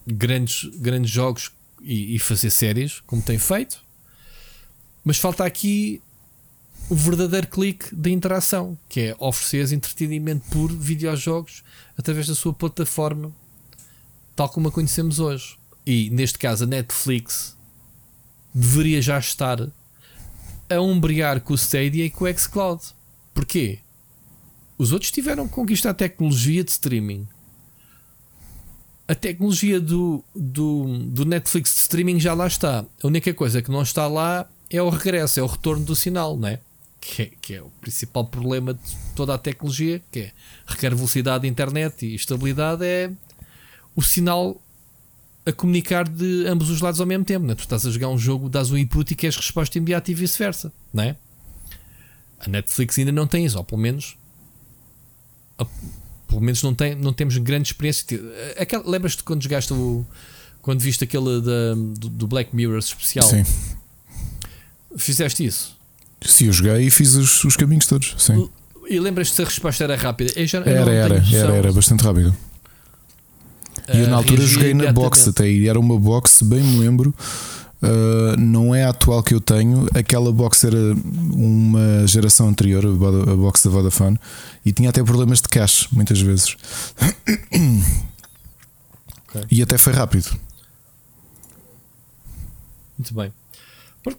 grandes, 0.07 0.63
grandes 0.77 1.11
jogos 1.11 1.51
e, 1.81 2.15
e, 2.15 2.19
fazer 2.19 2.49
séries, 2.49 2.99
como 3.01 3.21
tem 3.21 3.37
feito. 3.37 3.83
Mas 5.03 5.17
falta 5.17 5.45
aqui 5.45 6.01
o 6.89 6.95
verdadeiro 6.95 7.47
clique 7.47 7.95
de 7.95 8.09
interação, 8.09 8.77
que 8.89 8.99
é 9.01 9.15
oferecer 9.19 9.73
entretenimento 9.73 10.49
por 10.49 10.71
videojogos 10.71 11.63
através 11.97 12.27
da 12.27 12.35
sua 12.35 12.53
plataforma, 12.53 13.31
tal 14.35 14.49
como 14.49 14.69
a 14.69 14.71
conhecemos 14.71 15.19
hoje. 15.19 15.57
E 15.85 16.09
neste 16.09 16.39
caso, 16.39 16.63
a 16.63 16.67
Netflix 16.67 17.55
deveria 18.53 19.01
já 19.01 19.19
estar 19.19 19.59
a 20.69 20.81
umbrear 20.81 21.41
com 21.41 21.53
o 21.53 21.57
Stadia 21.57 22.05
e 22.05 22.09
com 22.09 22.25
o 22.25 22.37
Xcloud. 22.37 22.81
Porquê? 23.33 23.79
Os 24.77 24.91
outros 24.91 25.11
tiveram 25.11 25.47
que 25.47 25.53
conquistar 25.53 25.91
a 25.91 25.93
tecnologia 25.93 26.63
de 26.63 26.71
streaming. 26.71 27.27
A 29.07 29.13
tecnologia 29.13 29.79
do, 29.79 30.23
do, 30.33 30.97
do 31.09 31.25
Netflix 31.25 31.73
de 31.73 31.79
streaming 31.81 32.19
já 32.19 32.33
lá 32.33 32.47
está. 32.47 32.85
A 33.03 33.07
única 33.07 33.33
coisa 33.33 33.61
que 33.61 33.69
não 33.69 33.81
está 33.81 34.07
lá 34.07 34.49
é 34.69 34.81
o 34.81 34.89
regresso, 34.89 35.39
é 35.39 35.43
o 35.43 35.47
retorno 35.47 35.85
do 35.85 35.95
sinal, 35.95 36.37
não 36.37 36.47
é? 36.47 36.59
Que, 36.99 37.23
é, 37.23 37.31
que 37.41 37.53
é 37.53 37.61
o 37.61 37.69
principal 37.81 38.25
problema 38.25 38.73
de 38.73 38.95
toda 39.13 39.33
a 39.33 39.37
tecnologia, 39.37 40.01
que 40.09 40.19
é 40.19 40.31
requer 40.65 40.95
velocidade 40.95 41.41
de 41.41 41.49
internet 41.49 42.05
e 42.05 42.15
estabilidade, 42.15 42.85
é 42.85 43.11
o 43.95 44.01
sinal 44.01 44.59
a 45.45 45.51
comunicar 45.51 46.07
de 46.07 46.47
ambos 46.47 46.69
os 46.69 46.79
lados 46.79 47.01
ao 47.01 47.05
mesmo 47.05 47.25
tempo. 47.25 47.45
Né? 47.45 47.55
Tu 47.55 47.61
estás 47.63 47.85
a 47.85 47.91
jogar 47.91 48.07
um 48.07 48.17
jogo, 48.17 48.47
dás 48.47 48.71
um 48.71 48.77
input 48.77 49.11
e 49.11 49.15
queres 49.15 49.35
resposta 49.35 49.77
imediata 49.77 50.09
e 50.09 50.13
vice-versa. 50.13 50.71
Não 50.93 51.03
é? 51.03 51.17
A 52.39 52.47
Netflix 52.47 52.97
ainda 52.97 53.11
não 53.11 53.27
tem 53.27 53.45
isso, 53.45 53.57
ou 53.57 53.63
pelo 53.63 53.81
menos 53.81 54.17
pelo 56.27 56.41
menos 56.41 56.63
não, 56.63 56.73
tem, 56.73 56.95
não 56.95 57.13
temos 57.13 57.37
grande 57.37 57.69
experiência. 57.69 58.05
Lembras-te 58.85 59.23
quando 59.23 59.41
jogaste 59.41 59.73
o. 59.73 60.05
Quando 60.61 60.79
viste 60.79 61.03
aquele 61.03 61.41
da, 61.41 61.75
do, 61.75 62.09
do, 62.09 62.27
Black 62.27 62.55
Mirror 62.55 62.77
especial? 62.77 63.27
Sim. 63.27 63.43
Fizeste 64.95 65.45
isso? 65.45 65.75
Sim, 66.21 66.45
eu 66.45 66.53
joguei 66.53 66.87
e 66.87 66.89
fiz 66.89 67.15
os, 67.15 67.43
os 67.43 67.57
caminhos 67.57 67.85
todos. 67.85 68.15
Sim. 68.17 68.49
E 68.89 68.99
lembras-te 68.99 69.35
se 69.35 69.41
a 69.41 69.45
resposta 69.45 69.83
era 69.83 69.95
rápida? 69.97 70.31
Já, 70.45 70.59
era, 70.59 70.91
era, 70.91 71.23
era, 71.33 71.53
era 71.53 71.73
bastante 71.73 72.01
rápido. 72.01 72.33
E 73.93 73.99
eu 73.99 74.07
na 74.07 74.17
altura 74.17 74.45
joguei 74.45 74.73
na 74.73 74.91
box 74.93 75.27
até 75.27 75.49
e 75.49 75.67
era 75.67 75.79
uma 75.79 75.99
box, 75.99 76.41
bem 76.43 76.63
me 76.63 76.79
lembro, 76.79 77.13
Uh, 77.83 78.39
não 78.39 78.73
é 78.73 78.85
a 78.85 78.91
atual 78.91 79.21
que 79.21 79.33
eu 79.33 79.41
tenho. 79.41 79.87
Aquela 79.93 80.31
box 80.31 80.63
era 80.63 80.77
uma 81.33 82.07
geração 82.07 82.47
anterior, 82.47 82.85
a 82.85 83.35
box 83.35 83.65
da 83.65 83.69
Vodafone, 83.69 84.17
e 84.65 84.71
tinha 84.71 84.89
até 84.89 85.03
problemas 85.03 85.41
de 85.41 85.49
cache 85.49 85.87
muitas 85.91 86.21
vezes. 86.21 86.55
Okay. 89.27 89.47
E 89.51 89.61
até 89.61 89.77
foi 89.77 89.91
rápido. 89.91 90.29
Muito 92.97 93.13
bem. 93.13 93.33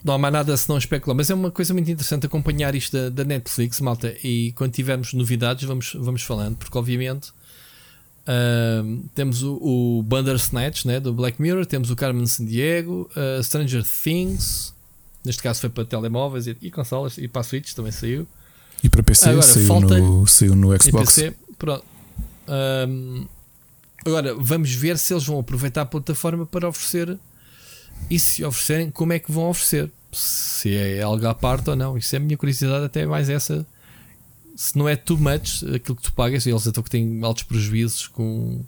Não 0.02 0.14
há 0.14 0.18
mais 0.18 0.32
nada 0.32 0.56
se 0.56 0.68
não 0.68 0.78
especular, 0.78 1.16
mas 1.16 1.30
é 1.30 1.34
uma 1.34 1.50
coisa 1.50 1.72
muito 1.72 1.90
interessante 1.90 2.26
acompanhar 2.26 2.74
isto 2.74 2.92
da, 2.92 3.08
da 3.10 3.24
Netflix, 3.24 3.80
malta. 3.80 4.14
E 4.24 4.52
quando 4.52 4.72
tivermos 4.72 5.12
novidades, 5.12 5.64
vamos, 5.64 5.94
vamos 5.98 6.22
falando, 6.22 6.56
porque 6.56 6.76
obviamente 6.76 7.32
Uh, 8.24 9.04
temos 9.14 9.42
o, 9.42 9.58
o 9.60 10.02
Bandersnatch 10.02 10.86
né, 10.86 10.98
do 10.98 11.12
Black 11.12 11.40
Mirror, 11.40 11.66
temos 11.66 11.90
o 11.90 11.96
Carmen 11.96 12.26
Sandiego, 12.26 13.10
uh, 13.14 13.42
Stranger 13.42 13.84
Things, 13.84 14.72
neste 15.22 15.42
caso 15.42 15.60
foi 15.60 15.68
para 15.68 15.84
telemóveis 15.84 16.46
e, 16.46 16.56
e 16.62 16.70
consolas, 16.70 17.18
e 17.18 17.28
para 17.28 17.42
a 17.42 17.44
Switch 17.44 17.74
também 17.74 17.92
saiu. 17.92 18.26
E 18.82 18.88
para 18.88 19.02
PC 19.02 19.28
agora, 19.28 19.42
saiu, 19.42 19.66
falta, 19.66 19.98
no, 19.98 20.26
saiu 20.26 20.56
no 20.56 20.82
Xbox. 20.82 21.14
PC, 21.14 21.34
um, 22.48 23.26
agora 24.04 24.34
vamos 24.34 24.72
ver 24.74 24.98
se 24.98 25.12
eles 25.12 25.24
vão 25.24 25.38
aproveitar 25.38 25.82
a 25.82 25.86
plataforma 25.86 26.46
para 26.46 26.68
oferecer 26.68 27.18
e 28.10 28.18
se 28.18 28.44
oferecerem, 28.44 28.90
como 28.90 29.12
é 29.12 29.18
que 29.18 29.30
vão 29.30 29.48
oferecer. 29.48 29.90
Se 30.12 30.74
é 30.74 31.02
algo 31.02 31.26
à 31.26 31.34
parte 31.34 31.70
ou 31.70 31.76
não. 31.76 31.98
Isso 31.98 32.14
é 32.14 32.18
a 32.18 32.20
minha 32.20 32.36
curiosidade, 32.36 32.84
até 32.84 33.04
mais 33.04 33.28
essa 33.28 33.66
se 34.54 34.76
não 34.76 34.88
é 34.88 34.96
too 34.96 35.18
much 35.18 35.64
aquilo 35.74 35.96
que 35.96 36.02
tu 36.02 36.12
pagas, 36.12 36.46
eles 36.46 36.66
até 36.66 36.82
que 36.82 36.90
têm 36.90 37.20
altos 37.22 37.44
prejuízos 37.44 38.06
com. 38.08 38.64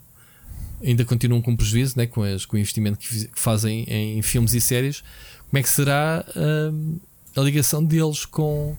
Ainda 0.83 1.05
continuam 1.05 1.41
com 1.41 1.57
prejuízo 1.57 1.95
né, 1.97 2.07
com, 2.07 2.23
as, 2.23 2.45
com 2.45 2.57
o 2.57 2.59
investimento 2.59 2.99
que, 2.99 3.29
que 3.29 3.41
fazem 3.41 3.85
em 3.89 4.21
filmes 4.21 4.53
e 4.53 4.61
séries. 4.61 5.03
Como 5.49 5.59
é 5.59 5.63
que 5.63 5.71
será 5.71 6.25
hum, 6.37 6.99
a 7.35 7.41
ligação 7.41 7.83
deles 7.83 8.27
com 8.27 8.77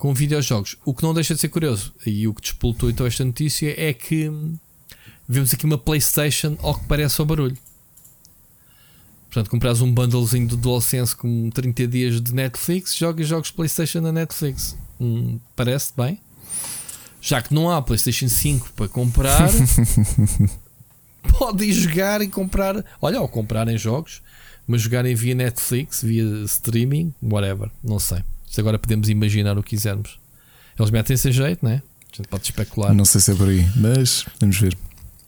com 0.00 0.14
videojogos. 0.14 0.76
O 0.82 0.94
que 0.94 1.02
não 1.02 1.12
deixa 1.12 1.34
de 1.34 1.40
ser 1.42 1.50
curioso, 1.50 1.92
e 2.06 2.26
o 2.26 2.32
que 2.32 2.40
despoltou 2.40 2.88
então 2.88 3.06
esta 3.06 3.22
notícia 3.22 3.74
é 3.76 3.92
que 3.92 4.30
hum, 4.30 4.56
vemos 5.28 5.52
aqui 5.52 5.66
uma 5.66 5.76
PlayStation 5.76 6.56
ao 6.62 6.74
que 6.74 6.86
parece 6.86 7.20
ao 7.20 7.26
barulho. 7.26 7.56
Portanto, 9.26 9.50
compras 9.50 9.82
um 9.82 9.92
bundlezinho 9.92 10.48
do 10.48 10.56
DualSense 10.56 11.14
com 11.14 11.50
30 11.50 11.86
dias 11.86 12.20
de 12.20 12.34
Netflix, 12.34 12.96
jogas 12.96 13.28
jogos 13.28 13.50
PlayStation 13.50 14.00
na 14.00 14.10
Netflix. 14.10 14.76
Hum, 14.98 15.38
parece 15.54 15.92
bem. 15.94 16.18
Já 17.20 17.42
que 17.42 17.52
não 17.52 17.70
há 17.70 17.82
PlayStation 17.82 18.28
5 18.28 18.72
para 18.74 18.88
comprar, 18.88 19.50
podem 21.38 21.70
jogar 21.72 22.22
e 22.22 22.28
comprar. 22.28 22.84
Olha, 23.00 23.20
ou 23.20 23.28
comprarem 23.28 23.76
jogos, 23.76 24.22
mas 24.66 24.82
jogarem 24.82 25.14
via 25.14 25.34
Netflix, 25.34 26.02
via 26.02 26.24
streaming, 26.44 27.12
whatever. 27.22 27.70
Não 27.82 27.98
sei. 27.98 28.22
Isto 28.48 28.60
agora 28.60 28.78
podemos 28.78 29.08
imaginar 29.08 29.58
o 29.58 29.62
que 29.62 29.70
quisermos. 29.70 30.18
Eles 30.78 30.90
metem-se 30.90 31.30
jeito, 31.30 31.64
né? 31.64 31.82
A 32.12 32.16
gente 32.16 32.28
pode 32.28 32.44
especular. 32.44 32.94
Não 32.94 33.04
sei 33.04 33.20
se 33.20 33.32
é 33.32 33.34
por 33.34 33.48
aí, 33.48 33.64
mas 33.76 34.24
vamos 34.40 34.58
ver. 34.58 34.76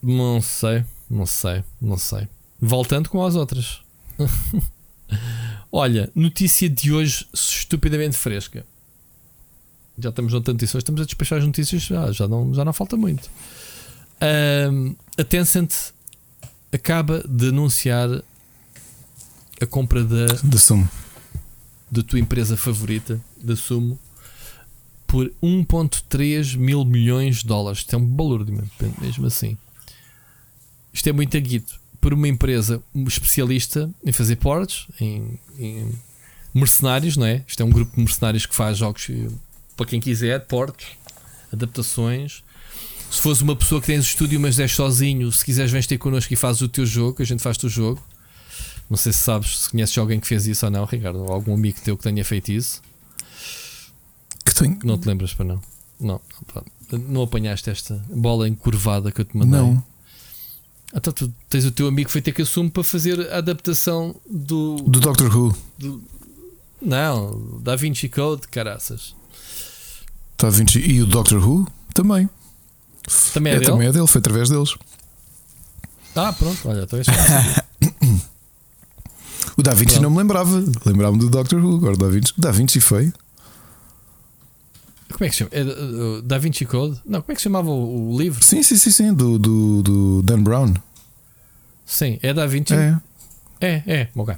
Não 0.02 0.40
sei, 0.40 0.84
não 1.08 1.26
sei, 1.26 1.62
não 1.80 1.96
sei. 1.96 2.26
Voltando 2.60 3.08
com 3.08 3.24
as 3.24 3.36
outras. 3.36 3.80
Olha, 5.70 6.10
notícia 6.14 6.68
de 6.68 6.92
hoje 6.92 7.26
estupidamente 7.32 8.16
fresca. 8.16 8.64
Já 10.02 10.08
estamos 10.08 10.32
noutra 10.32 10.52
notícia, 10.52 10.78
estamos 10.78 11.00
a 11.00 11.04
despachar 11.04 11.38
as 11.38 11.44
notícias, 11.44 11.82
já, 11.82 12.10
já, 12.10 12.26
não, 12.26 12.52
já 12.52 12.64
não 12.64 12.72
falta 12.72 12.96
muito. 12.96 13.30
Um, 14.70 14.96
a 15.16 15.22
Tencent 15.22 15.72
acaba 16.72 17.22
de 17.28 17.48
anunciar 17.48 18.08
a 19.60 19.66
compra 19.66 20.02
da, 20.02 20.26
Da 20.42 20.58
Sumo. 20.58 20.88
da 21.90 22.02
tua 22.02 22.18
empresa 22.18 22.56
favorita, 22.56 23.20
da 23.40 23.54
Sumo, 23.54 23.98
por 25.06 25.30
1.3 25.42 26.56
mil 26.56 26.84
milhões 26.84 27.38
de 27.38 27.46
dólares. 27.46 27.80
Isto 27.80 27.94
é 27.94 27.98
um 27.98 28.16
valor 28.16 28.44
de 28.44 28.52
mesmo 29.00 29.26
assim. 29.26 29.56
Isto 30.92 31.08
é 31.08 31.12
muito 31.12 31.36
aguito. 31.36 31.80
Por 32.00 32.12
uma 32.12 32.26
empresa 32.26 32.82
especialista 33.06 33.88
em 34.04 34.10
fazer 34.10 34.36
ports, 34.36 34.86
em, 35.00 35.38
em 35.58 35.92
mercenários, 36.52 37.16
não 37.16 37.26
é? 37.26 37.44
Isto 37.46 37.62
é 37.62 37.66
um 37.66 37.70
grupo 37.70 37.94
de 37.94 38.02
mercenários 38.02 38.46
que 38.46 38.54
faz 38.54 38.78
jogos 38.78 39.08
eh, 39.10 39.28
para 39.76 39.86
quem 39.86 40.00
quiser, 40.00 40.46
ports, 40.46 40.86
adaptações. 41.52 42.42
Se 43.10 43.20
fosse 43.20 43.42
uma 43.42 43.54
pessoa 43.54 43.80
que 43.80 43.88
tens 43.88 44.04
estúdio, 44.04 44.40
mas 44.40 44.58
és 44.58 44.72
sozinho, 44.72 45.30
se 45.30 45.44
quiseres, 45.44 45.70
vens 45.70 45.86
ter 45.86 45.98
connosco 45.98 46.32
e 46.32 46.36
fazes 46.36 46.62
o 46.62 46.68
teu 46.68 46.86
jogo, 46.86 47.22
a 47.22 47.26
gente 47.26 47.42
faz 47.42 47.62
o 47.62 47.68
jogo. 47.68 48.02
Não 48.88 48.96
sei 48.96 49.12
se 49.12 49.20
sabes, 49.20 49.58
se 49.58 49.70
conheces 49.70 49.96
alguém 49.98 50.18
que 50.20 50.26
fez 50.26 50.46
isso 50.46 50.64
ou 50.64 50.70
não, 50.72 50.84
Ricardo, 50.84 51.20
ou 51.20 51.32
algum 51.32 51.54
amigo 51.54 51.78
teu 51.82 51.96
que 51.96 52.02
tenha 52.02 52.24
feito 52.24 52.52
isso. 52.52 52.82
Que 54.44 54.54
tem. 54.54 54.78
Não 54.84 54.98
te 54.98 55.06
lembras 55.06 55.32
para 55.34 55.44
não? 55.44 55.62
Não, 56.00 56.20
não 57.08 57.22
apanhaste 57.22 57.70
esta 57.70 58.02
bola 58.10 58.48
encurvada 58.48 59.12
que 59.12 59.20
eu 59.20 59.24
te 59.24 59.36
mandei. 59.36 59.60
Não. 59.60 59.82
Então 60.94 61.12
tu 61.12 61.32
tens 61.48 61.64
o 61.64 61.70
teu 61.70 61.86
amigo 61.86 62.08
que 62.08 62.12
foi 62.12 62.20
ter 62.20 62.32
que 62.32 62.42
assumir 62.42 62.70
para 62.70 62.84
fazer 62.84 63.30
a 63.32 63.38
adaptação 63.38 64.14
do. 64.28 64.76
Do 64.76 65.00
Doctor 65.00 65.34
Who. 65.34 65.56
Não, 66.80 67.60
Da 67.62 67.76
Vinci 67.76 68.08
Code, 68.08 68.48
caraças. 68.48 69.14
Tá 70.42 70.50
20. 70.50 70.80
E 70.80 71.00
o 71.00 71.06
Doctor 71.06 71.38
Who 71.38 71.68
também. 71.94 72.28
Também 73.32 73.52
é, 73.52 73.58
dele? 73.60 73.70
também 73.70 73.86
é 73.86 73.92
dele, 73.92 74.08
foi 74.08 74.18
através 74.18 74.48
deles. 74.48 74.74
Ah, 76.16 76.32
pronto, 76.32 76.68
olha, 76.68 76.82
então 76.82 76.98
é 76.98 77.02
O 79.56 79.62
Da 79.62 79.72
Vinci 79.72 79.92
Pronto. 79.92 80.02
não 80.02 80.10
me 80.10 80.18
lembrava. 80.18 80.64
Lembrava-me 80.84 81.20
do 81.20 81.30
Doctor 81.30 81.64
Who. 81.64 81.76
Agora 81.76 81.96
Da 81.96 82.08
Vinci. 82.08 82.34
Da 82.36 82.50
Vinci 82.50 82.80
foi. 82.80 83.12
Como 85.12 85.24
é 85.24 85.28
que 85.28 85.36
se 85.36 85.38
chama? 85.38 85.50
É, 85.52 85.62
uh, 85.62 86.22
Da 86.22 86.38
Vinci 86.38 86.66
Code? 86.66 87.00
Não, 87.06 87.22
como 87.22 87.30
é 87.30 87.34
que 87.36 87.40
se 87.40 87.44
chamava 87.44 87.70
o, 87.70 88.10
o 88.12 88.18
livro? 88.18 88.42
Sim, 88.42 88.64
sim, 88.64 88.76
sim, 88.76 88.90
sim. 88.90 89.14
Do, 89.14 89.38
do, 89.38 89.80
do 89.84 90.22
Dan 90.24 90.42
Brown. 90.42 90.74
Sim, 91.86 92.18
é 92.20 92.34
Da 92.34 92.46
Vinci. 92.48 92.74
É. 92.74 92.98
É, 93.60 93.82
é, 93.86 94.08
ok. 94.16 94.34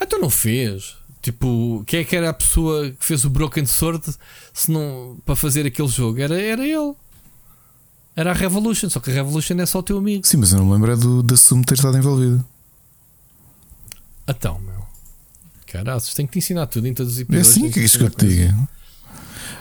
Ah, 0.00 0.04
então 0.04 0.18
não 0.18 0.30
fez. 0.30 0.96
Tipo, 1.26 1.82
quem 1.88 1.98
é 2.00 2.04
que 2.04 2.14
era 2.14 2.30
a 2.30 2.32
pessoa 2.32 2.88
que 2.92 3.04
fez 3.04 3.24
o 3.24 3.30
Broken 3.30 3.66
Sword 3.66 4.00
se 4.54 4.70
não, 4.70 5.16
para 5.24 5.34
fazer 5.34 5.66
aquele 5.66 5.88
jogo? 5.88 6.20
Era, 6.20 6.40
era 6.40 6.64
ele. 6.64 6.94
Era 8.14 8.30
a 8.30 8.32
Revolution, 8.32 8.88
só 8.88 9.00
que 9.00 9.10
a 9.10 9.12
Revolution 9.14 9.54
é 9.58 9.66
só 9.66 9.80
o 9.80 9.82
teu 9.82 9.98
amigo. 9.98 10.24
Sim, 10.24 10.36
mas 10.36 10.52
eu 10.52 10.58
não 10.60 10.66
me 10.66 10.72
lembro 10.74 10.92
é 10.92 10.96
do, 10.96 11.24
da 11.24 11.36
Sumo 11.36 11.64
ter 11.64 11.74
estado 11.74 11.98
envolvido. 11.98 12.46
Então, 14.28 14.60
meu. 14.60 14.86
Caraças, 15.66 16.14
tenho 16.14 16.28
que 16.28 16.34
te 16.34 16.38
ensinar 16.38 16.66
tudo 16.66 16.86
em 16.86 16.94
todos 16.94 17.14
os 17.14 17.18
É 17.18 17.22
episódios. 17.22 17.48
assim 17.48 17.60
tenho 17.62 17.72
que 17.72 17.80
é 17.80 17.82
isso 17.82 17.98
que 17.98 18.04
eu 18.04 18.10
te 18.10 18.26
digo. 18.28 18.68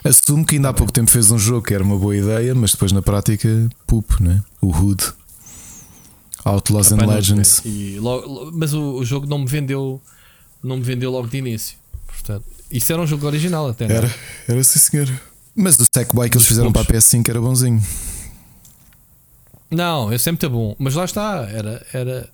Assumo 0.04 0.46
que 0.46 0.56
ainda 0.58 0.70
há 0.70 0.74
pouco 0.74 0.94
tempo 0.94 1.10
fez 1.10 1.32
um 1.32 1.40
jogo 1.40 1.66
que 1.66 1.74
era 1.74 1.84
uma 1.84 1.98
boa 1.98 2.16
ideia, 2.16 2.54
mas 2.54 2.74
depois 2.74 2.92
na 2.92 3.02
prática, 3.02 3.50
pup, 3.88 4.20
né? 4.22 4.44
O 4.62 4.68
Hood. 4.68 5.04
Outlaws 6.46 6.92
and 6.92 7.08
Legends. 7.08 7.64
logo- 8.00 8.28
lo- 8.28 8.52
mas 8.54 8.72
o, 8.72 8.98
o 8.98 9.04
jogo 9.04 9.26
não 9.26 9.40
me 9.40 9.48
vendeu. 9.48 10.00
Não 10.66 10.78
me 10.78 10.84
vendeu 10.84 11.12
logo 11.12 11.28
de 11.28 11.38
início. 11.38 11.78
Portanto, 12.08 12.46
isso 12.72 12.92
era 12.92 13.02
um 13.02 13.08
jogo 13.08 13.26
original 13.28 13.70
até. 13.70 13.88
não 13.88 13.96
é? 13.96 13.98
Era, 14.00 14.16
era 14.48 14.64
sim, 14.64 14.80
senhor. 14.80 15.10
Mas 15.56 15.78
o 15.80 15.86
Sackboy 15.94 16.30
que 16.30 16.38
eles 16.38 16.48
fizeram 16.48 16.72
poucos. 16.72 16.88
para 16.88 16.98
a 16.98 17.02
PS5 17.02 17.30
era 17.30 17.40
bonzinho. 17.40 17.82
Não, 19.70 20.12
é 20.12 20.18
sempre 20.18 20.48
bom. 20.48 20.76
Mas 20.78 20.94
lá 20.96 21.06
está, 21.06 21.48
era, 21.50 21.86
era, 21.94 22.30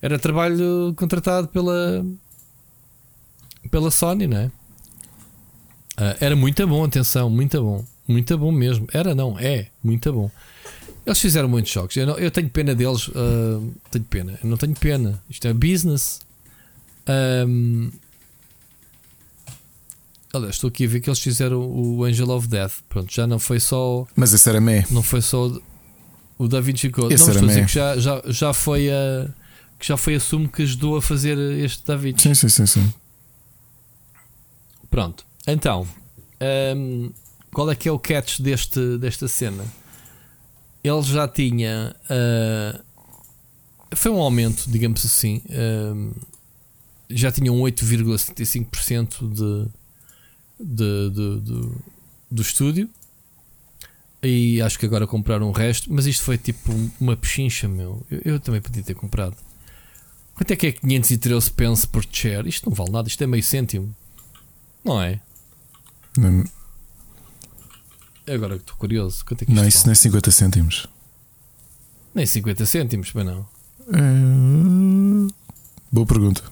era 0.00 0.18
trabalho 0.18 0.92
contratado 0.96 1.48
pela, 1.48 2.04
pela 3.70 3.90
Sony, 3.90 4.26
não 4.26 4.36
é? 4.38 4.50
Ah, 5.96 6.16
era 6.20 6.36
muito 6.36 6.66
bom, 6.66 6.84
atenção, 6.84 7.28
muito 7.28 7.60
bom. 7.62 7.84
Muito 8.06 8.38
bom 8.38 8.50
mesmo. 8.52 8.86
Era, 8.92 9.14
não, 9.14 9.38
é, 9.38 9.66
muito 9.82 10.12
bom. 10.12 10.30
Eles 11.04 11.20
fizeram 11.20 11.48
muitos 11.48 11.72
jogos. 11.72 11.96
Eu, 11.96 12.06
não- 12.06 12.18
eu 12.18 12.30
tenho 12.30 12.48
pena 12.50 12.74
deles. 12.74 13.10
ah, 13.14 13.60
tenho 13.90 14.04
pena. 14.04 14.38
Eu 14.42 14.48
não 14.50 14.56
tenho 14.56 14.74
pena. 14.74 15.22
Isto 15.28 15.48
é 15.48 15.52
business. 15.52 16.20
Ahm, 17.08 17.90
aliás, 20.32 20.56
estou 20.56 20.68
aqui 20.68 20.84
a 20.84 20.88
ver 20.88 21.00
que 21.00 21.08
eles 21.08 21.18
fizeram 21.20 21.60
o 21.60 22.04
Angel 22.04 22.28
of 22.30 22.46
Death. 22.48 22.74
Pronto, 22.88 23.12
já 23.12 23.26
não 23.26 23.38
foi 23.38 23.60
só. 23.60 24.06
Mas 24.14 24.32
esse 24.32 24.48
era 24.48 24.60
meh. 24.60 24.84
Não 24.90 25.02
foi 25.02 25.20
só 25.22 25.50
o- 26.38 26.48
Da 26.48 26.60
Vinci 26.60 26.90
Code. 26.90 27.14
Esse 27.14 27.24
não, 27.24 27.32
estou 27.32 27.44
a 27.46 27.48
dizer 27.48 27.66
que 27.66 27.72
já, 27.72 27.98
já, 27.98 28.22
já 28.26 28.52
foi 28.52 28.90
a. 28.90 29.28
Que 29.78 29.86
já 29.86 29.96
foi 29.96 30.16
a 30.16 30.20
Sumo 30.20 30.48
que 30.48 30.62
ajudou 30.62 30.96
a 30.96 31.02
fazer 31.02 31.38
este 31.38 31.84
Da 31.84 31.96
Vinci. 31.96 32.22
Sim, 32.22 32.34
sim, 32.34 32.48
sim, 32.48 32.66
sim. 32.66 32.94
Pronto. 34.90 35.24
Então, 35.46 35.86
hum, 36.76 37.10
qual 37.52 37.70
é 37.70 37.74
que 37.76 37.88
é 37.88 37.92
o 37.92 37.98
catch 37.98 38.40
deste, 38.40 38.98
desta 38.98 39.28
cena? 39.28 39.64
Ele 40.82 41.02
já 41.02 41.26
tinha. 41.28 41.94
ah, 42.10 42.80
foi 43.94 44.10
um 44.10 44.18
aumento, 44.20 44.64
digamos 44.68 45.04
assim. 45.04 45.40
Já 47.10 47.30
tinha 47.32 47.52
um 47.52 47.60
8,75% 47.62 49.28
de, 49.32 49.68
de, 50.60 51.10
de, 51.10 51.40
de- 51.40 51.70
do 52.30 52.42
estúdio. 52.42 52.88
E 54.22 54.60
acho 54.62 54.78
que 54.78 54.84
agora 54.86 55.06
compraram 55.06 55.48
o 55.48 55.52
resto. 55.52 55.92
Mas 55.92 56.06
isto 56.06 56.24
foi 56.24 56.36
tipo 56.36 56.72
uma 57.00 57.16
pechincha, 57.16 57.68
meu. 57.68 58.04
Eu, 58.10 58.20
eu 58.24 58.40
também 58.40 58.60
podia 58.60 58.82
ter 58.82 58.94
comprado. 58.94 59.36
Quanto 60.34 60.50
é 60.50 60.56
que 60.56 60.66
é 60.68 60.72
513 60.72 61.50
pence 61.52 61.86
por 61.86 62.04
share? 62.10 62.48
Isto 62.48 62.68
não 62.68 62.74
vale 62.76 62.90
nada, 62.90 63.08
isto 63.08 63.22
é 63.22 63.26
meio 63.26 63.42
cêntimo. 63.42 63.94
Não 64.84 65.00
é? 65.00 65.20
Não, 66.16 66.44
Agora 68.26 68.56
que 68.56 68.62
estou 68.62 68.76
curioso. 68.76 69.24
Quanto 69.24 69.42
é 69.42 69.46
que 69.46 69.52
isto 69.52 69.60
não, 69.60 69.66
isso 69.68 69.78
vale? 69.78 69.86
nem 69.88 69.94
50 69.94 70.30
cêntimos. 70.30 70.86
Nem 72.14 72.26
50 72.26 72.66
cêntimos, 72.66 73.12
mas 73.14 73.24
não. 73.26 73.48
É... 73.92 75.32
Boa 75.90 76.06
pergunta. 76.06 76.42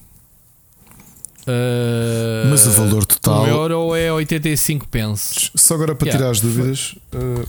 Uh, 1.47 2.49
Mas 2.49 2.67
o 2.67 2.71
valor 2.71 3.05
total- 3.05 3.43
Um 3.43 3.47
euro 3.47 3.95
é 3.95 4.11
85 4.11 4.87
pence. 4.89 5.49
Só 5.55 5.75
agora 5.75 5.95
para 5.95 6.07
Yeah. 6.07 6.17
tirar 6.19 6.31
as 6.31 6.41
dúvidas. 6.41 6.95
uh, 7.13 7.47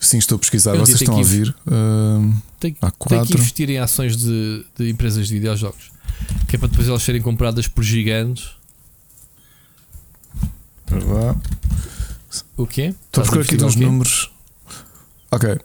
Sim, 0.00 0.16
estou 0.18 0.36
a 0.36 0.38
pesquisar. 0.38 0.74
Eu 0.74 0.80
Vocês 0.80 1.00
estão 1.02 1.16
a 1.16 1.18
ouvir. 1.18 1.54
Uh, 1.66 2.34
Tem, 2.58 2.72
que 2.72 3.34
investir 3.34 3.68
em 3.68 3.78
ações 3.78 4.16
de, 4.16 4.64
de 4.78 4.88
empresas 4.88 5.28
de 5.28 5.34
videojogos. 5.34 5.90
Que 6.48 6.56
é 6.56 6.58
para 6.58 6.68
depois 6.68 6.88
elas 6.88 7.02
serem 7.02 7.20
compradas 7.20 7.68
por 7.68 7.82
gigantes. 7.84 8.50
para 10.86 11.04
lá. 11.04 11.36
O 12.56 12.66
quê? 12.66 12.94
Estou 13.06 13.22
a 13.22 13.24
procurar 13.24 13.42
aqui 13.42 13.56
quê? 13.74 13.84
números. 13.84 14.30
Ok. 15.30 15.58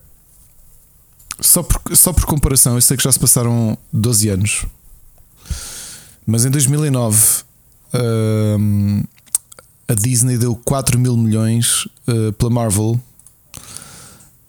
Só 1.39 1.63
por, 1.63 1.95
só 1.95 2.13
por 2.13 2.25
comparação, 2.25 2.75
eu 2.75 2.81
sei 2.81 2.95
que 2.95 3.03
já 3.03 3.11
se 3.11 3.19
passaram 3.19 3.77
12 3.91 4.29
anos. 4.29 4.65
Mas 6.25 6.45
em 6.45 6.49
2009 6.49 7.43
hum, 8.59 9.03
a 9.87 9.93
Disney 9.93 10.37
deu 10.37 10.55
4 10.55 10.97
mil 10.97 11.17
milhões 11.17 11.85
uh, 12.07 12.31
pela 12.33 12.51
Marvel. 12.51 12.99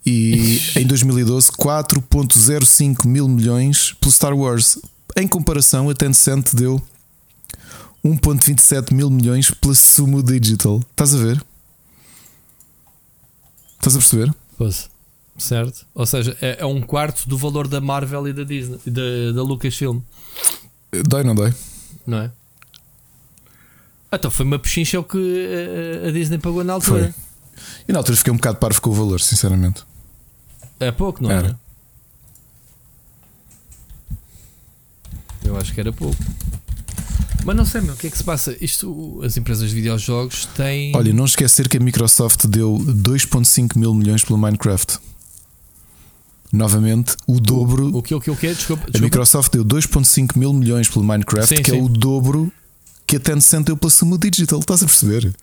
E 0.05 0.61
em 0.75 0.85
2012 0.85 1.51
4.05 1.51 3.07
mil 3.07 3.27
milhões 3.27 3.93
pelo 3.99 4.11
Star 4.11 4.35
Wars. 4.35 4.77
Em 5.15 5.27
comparação, 5.27 5.89
a 5.89 5.95
Tencent 5.95 6.53
deu 6.53 6.81
1,27 8.03 8.93
mil 8.93 9.09
milhões 9.09 9.49
pela 9.49 9.73
Sumo 9.73 10.21
Digital. 10.21 10.79
Estás 10.91 11.15
a 11.15 11.17
ver? 11.17 11.43
Estás 13.77 13.95
a 13.95 13.99
perceber? 13.99 14.35
Pois. 14.57 14.89
Certo? 15.37 15.85
Ou 15.93 16.05
seja, 16.05 16.37
é, 16.41 16.57
é 16.61 16.65
um 16.65 16.81
quarto 16.81 17.27
do 17.27 17.37
valor 17.37 17.67
da 17.67 17.81
Marvel 17.81 18.27
e 18.27 18.33
da 18.33 18.43
Disney, 18.43 18.79
da, 18.85 19.33
da 19.33 19.43
Lucasfilm, 19.43 19.99
Dói, 21.07 21.23
não 21.23 21.35
dói? 21.35 21.53
não 22.07 22.19
é? 22.19 22.31
Então 24.13 24.31
foi 24.31 24.45
uma 24.45 24.57
pechincha 24.57 24.97
o 24.99 25.03
que 25.03 25.17
a, 26.05 26.07
a 26.07 26.11
Disney 26.11 26.37
pagou 26.37 26.63
na 26.63 26.73
altura. 26.73 27.13
Foi. 27.13 27.23
E 27.87 27.91
na 27.91 27.99
altura 27.99 28.17
fiquei 28.17 28.31
um 28.31 28.37
bocado 28.37 28.57
parvo 28.59 28.81
com 28.81 28.89
o 28.89 28.93
valor, 28.93 29.19
sinceramente. 29.19 29.83
É 30.79 30.91
pouco, 30.91 31.21
não 31.21 31.31
Era. 31.31 31.47
era? 31.47 31.59
Eu 35.43 35.57
acho 35.57 35.73
que 35.73 35.79
era 35.79 35.91
pouco. 35.91 36.17
Mas 37.43 37.55
não 37.55 37.65
sei, 37.65 37.81
meu, 37.81 37.93
o 37.93 37.97
que 37.97 38.07
é 38.07 38.09
que 38.09 38.17
se 38.17 38.23
passa? 38.23 38.55
Isto, 38.59 39.21
as 39.23 39.37
empresas 39.37 39.69
de 39.69 39.75
videojogos 39.75 40.45
têm. 40.47 40.95
Olha, 40.95 41.13
não 41.13 41.25
esquecer 41.25 41.69
que 41.69 41.77
a 41.77 41.79
Microsoft 41.79 42.45
deu 42.47 42.77
2,5 42.79 43.77
mil 43.77 43.93
milhões 43.93 44.23
pelo 44.23 44.39
Minecraft. 44.39 44.97
Novamente, 46.55 47.15
o 47.27 47.39
dobro. 47.39 47.95
O 47.95 48.01
que, 48.01 48.15
o 48.15 48.21
que, 48.21 48.31
o 48.31 48.35
que? 48.35 48.47
Desculpa, 48.53 48.83
A 48.83 48.85
desculpa. 48.85 49.03
Microsoft 49.05 49.51
deu 49.51 49.65
2,5 49.65 50.37
mil 50.37 50.53
milhões 50.53 50.87
pelo 50.87 51.03
Minecraft, 51.03 51.55
Sim, 51.57 51.61
que 51.63 51.71
sim. 51.71 51.77
é 51.79 51.81
o 51.81 51.89
dobro 51.89 52.51
que 53.05 53.17
a 53.17 53.19
Tencent 53.19 53.65
deu 53.65 53.75
pela 53.77 53.89
Sumo 53.91 54.17
Digital. 54.17 54.59
Estás 54.59 54.81
a 54.81 54.85
perceber? 54.85 55.35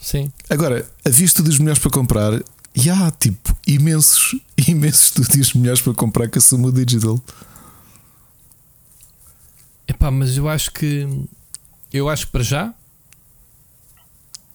Sim. 0.00 0.32
Agora, 0.50 0.84
a 1.04 1.08
vista 1.08 1.42
dos 1.42 1.58
melhores 1.58 1.78
para 1.80 1.90
comprar, 1.90 2.42
e 2.74 2.90
há 2.90 3.10
tipo 3.12 3.56
imensos, 3.66 4.34
imensos 4.68 5.02
estúdios 5.18 5.54
melhores 5.54 5.80
para 5.80 5.94
comprar 5.94 6.28
que 6.28 6.38
a 6.38 6.40
Sumo 6.40 6.72
Digital. 6.72 7.22
Epá, 9.86 10.10
mas 10.10 10.36
eu 10.36 10.48
acho 10.48 10.70
que. 10.72 11.06
Eu 11.92 12.08
acho 12.08 12.26
que 12.26 12.32
para 12.32 12.42
já. 12.42 12.74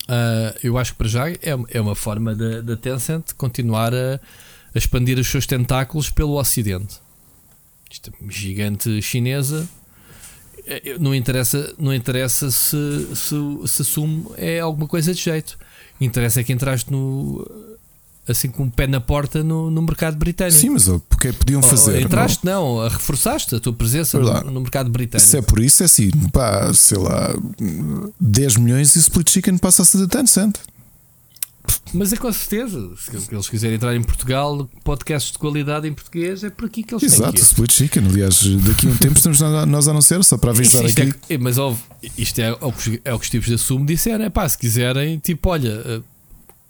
ah, 0.08 0.56
eu 0.64 0.78
acho 0.78 0.92
que 0.94 0.98
para 0.98 1.08
já 1.08 1.30
é, 1.30 1.40
é 1.70 1.82
uma 1.82 1.96
forma 1.96 2.36
da 2.36 2.76
Tencent 2.76 3.34
continuar 3.38 3.94
a, 3.94 4.20
a 4.74 4.78
expandir 4.78 5.18
os 5.20 5.28
seus 5.28 5.46
tentáculos 5.46 6.10
pelo 6.10 6.40
Ocidente. 6.40 6.96
Isto 7.92 8.10
é 8.12 8.32
gigante 8.32 9.02
chinesa. 9.02 9.68
Eh, 10.66 10.98
Não 11.00 11.16
interessa, 11.16 11.74
não 11.80 11.94
interessa 11.94 12.52
se, 12.52 13.08
se, 13.16 13.36
se 13.68 13.82
assume 13.82 14.26
é 14.38 14.60
alguma 14.60 14.88
coisa 14.88 15.14
de 15.14 15.22
jeito. 15.22 15.58
Interessa 16.00 16.42
é 16.42 16.44
que 16.44 16.52
entraste 16.54 16.92
no. 16.92 17.50
Assim 18.28 18.50
com 18.50 18.66
o 18.66 18.70
pé 18.70 18.88
na 18.88 19.00
porta 19.00 19.42
no, 19.42 19.72
no 19.72 19.82
mercado 19.82 20.18
britânico. 20.18 20.60
Sim, 20.60 20.72
mas 20.72 20.90
ó, 20.90 21.00
porque 21.08 21.32
podiam 21.32 21.62
Ou- 21.62 21.68
fazer. 21.68 22.02
entraste, 22.02 22.46
não, 22.46 22.82
a 22.82 22.90
reforçaste 22.90 23.56
a 23.56 23.60
tua 23.62 23.72
presença 23.72 24.20
no, 24.20 24.52
no 24.52 24.60
mercado 24.60 24.90
britânico. 24.90 25.26
Se 25.30 25.38
é 25.38 25.42
por 25.42 25.60
isso, 25.64 25.82
é 25.82 25.86
assim, 25.86 26.12
pá, 26.34 26.74
sei 26.74 26.98
lá, 26.98 27.34
10 28.20 28.58
milhões 28.58 28.94
e 28.96 28.98
o 28.98 29.00
Split 29.00 29.30
Chicken 29.30 29.58
passa 29.58 29.82
a 29.84 29.86
ser 29.86 30.00
da 30.00 30.08
Tencent. 30.10 30.56
Mas 31.94 32.12
é 32.12 32.18
com 32.18 32.32
certeza, 32.34 32.92
se 32.98 33.34
eles 33.34 33.48
quiserem 33.48 33.76
entrar 33.78 33.96
em 33.96 34.04
Portugal, 34.04 34.70
podcasts 34.84 35.32
de 35.32 35.38
qualidade 35.38 35.88
em 35.88 35.94
português, 35.94 36.44
é 36.44 36.50
por 36.50 36.66
aqui 36.66 36.84
que 36.84 36.94
eles 36.94 37.04
Exato, 37.04 37.34
têm. 37.34 37.42
Split 37.42 37.72
Chicken. 37.72 38.06
Aliás, 38.08 38.44
daqui 38.58 38.88
a 38.88 38.90
um 38.90 38.98
tempo 38.98 39.16
estamos 39.18 39.42
a- 39.42 39.66
nós 39.66 39.88
a 39.88 39.92
anunciar, 39.92 40.22
só 40.24 40.38
para 40.38 40.52
avisar 40.52 40.84
Isto, 40.84 41.02
aqui. 41.02 41.14
é, 41.30 41.34
é- 41.36 41.38
mas 41.38 41.56
isto 42.18 42.40
é 42.40 42.52
o, 42.54 42.72
que, 42.74 42.90
os- 42.90 43.00
é 43.06 43.14
o 43.14 43.20
que 43.20 43.24
os 43.26 43.30
tipos 43.30 43.48
de 43.48 43.54
assumo 43.56 43.86
disseram. 43.86 44.26
É 44.26 44.30
pá, 44.30 44.48
se 44.50 44.58
quiserem, 44.58 45.18
tipo, 45.20 45.50
olha, 45.50 45.82
eh, 45.86 46.02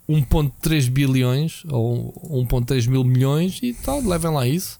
1,3 0.08 0.88
bilhões 0.88 1.62
ou 1.68 2.14
1,3 2.46 2.86
mil 2.86 3.02
milhões 3.04 3.58
e 3.62 3.74
tal, 3.74 4.00
levem 4.00 4.30
lá 4.32 4.46
isso. 4.46 4.78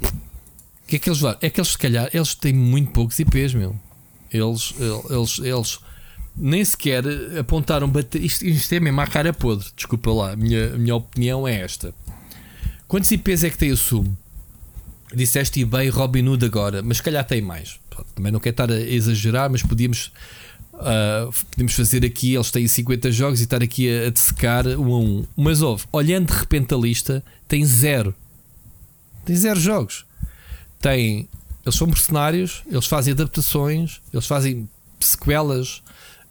O 0.00 0.86
que 0.86 0.96
é 0.96 0.98
que 1.00 1.08
eles 1.08 1.20
levaram? 1.20 1.38
É 1.42 1.50
que 1.50 1.60
eles, 1.60 1.70
se 1.72 1.78
calhar, 1.78 2.08
eles 2.14 2.34
têm 2.36 2.52
muito 2.52 2.92
poucos 2.92 3.18
IPs, 3.18 3.52
meu. 3.54 3.76
Eles, 4.32 4.72
eles, 5.10 5.38
eles 5.40 5.78
nem 6.36 6.64
sequer 6.64 7.04
apontaram 7.38 7.88
bater. 7.88 8.22
Isto, 8.22 8.44
isto 8.44 8.72
é 8.74 8.80
mesmo 8.80 9.00
à 9.00 9.06
cara 9.06 9.32
podre. 9.32 9.66
Desculpa 9.74 10.12
lá, 10.12 10.32
a 10.32 10.36
minha, 10.36 10.74
a 10.74 10.78
minha 10.78 10.94
opinião 10.94 11.48
é 11.48 11.60
esta. 11.60 11.94
Quantos 12.86 13.10
IPs 13.10 13.44
é 13.44 13.50
que 13.50 13.58
tem 13.58 13.72
o 13.72 13.76
Sumo? 13.76 14.16
Disseste 15.14 15.60
eBay 15.62 15.88
Robin 15.88 16.28
Hood 16.28 16.44
agora, 16.44 16.82
mas 16.82 17.00
calhar 17.00 17.24
tem 17.24 17.40
mais. 17.40 17.80
Também 18.14 18.30
não 18.30 18.40
quero 18.40 18.52
estar 18.52 18.70
a 18.70 18.80
exagerar, 18.80 19.50
mas 19.50 19.62
podíamos, 19.62 20.12
ah, 20.74 21.28
podíamos 21.50 21.74
fazer 21.74 22.04
aqui. 22.04 22.34
Eles 22.34 22.50
têm 22.50 22.68
50 22.68 23.10
jogos 23.10 23.40
e 23.40 23.44
estar 23.44 23.62
aqui 23.62 23.88
a, 23.88 24.08
a 24.08 24.10
dissecar 24.10 24.66
um 24.66 24.92
a 24.92 24.98
um. 24.98 25.26
Mas 25.36 25.62
houve, 25.62 25.84
olhando 25.90 26.26
de 26.32 26.38
repente 26.38 26.74
a 26.74 26.76
lista, 26.76 27.24
tem 27.48 27.64
zero. 27.64 28.14
Tem 29.24 29.34
zero 29.34 29.58
jogos. 29.58 30.04
Tem, 30.80 31.28
eles 31.64 31.74
são 31.76 31.86
mercenários, 31.86 32.62
eles 32.70 32.86
fazem 32.86 33.12
adaptações, 33.12 34.00
eles 34.12 34.26
fazem 34.26 34.68
sequelas 35.00 35.82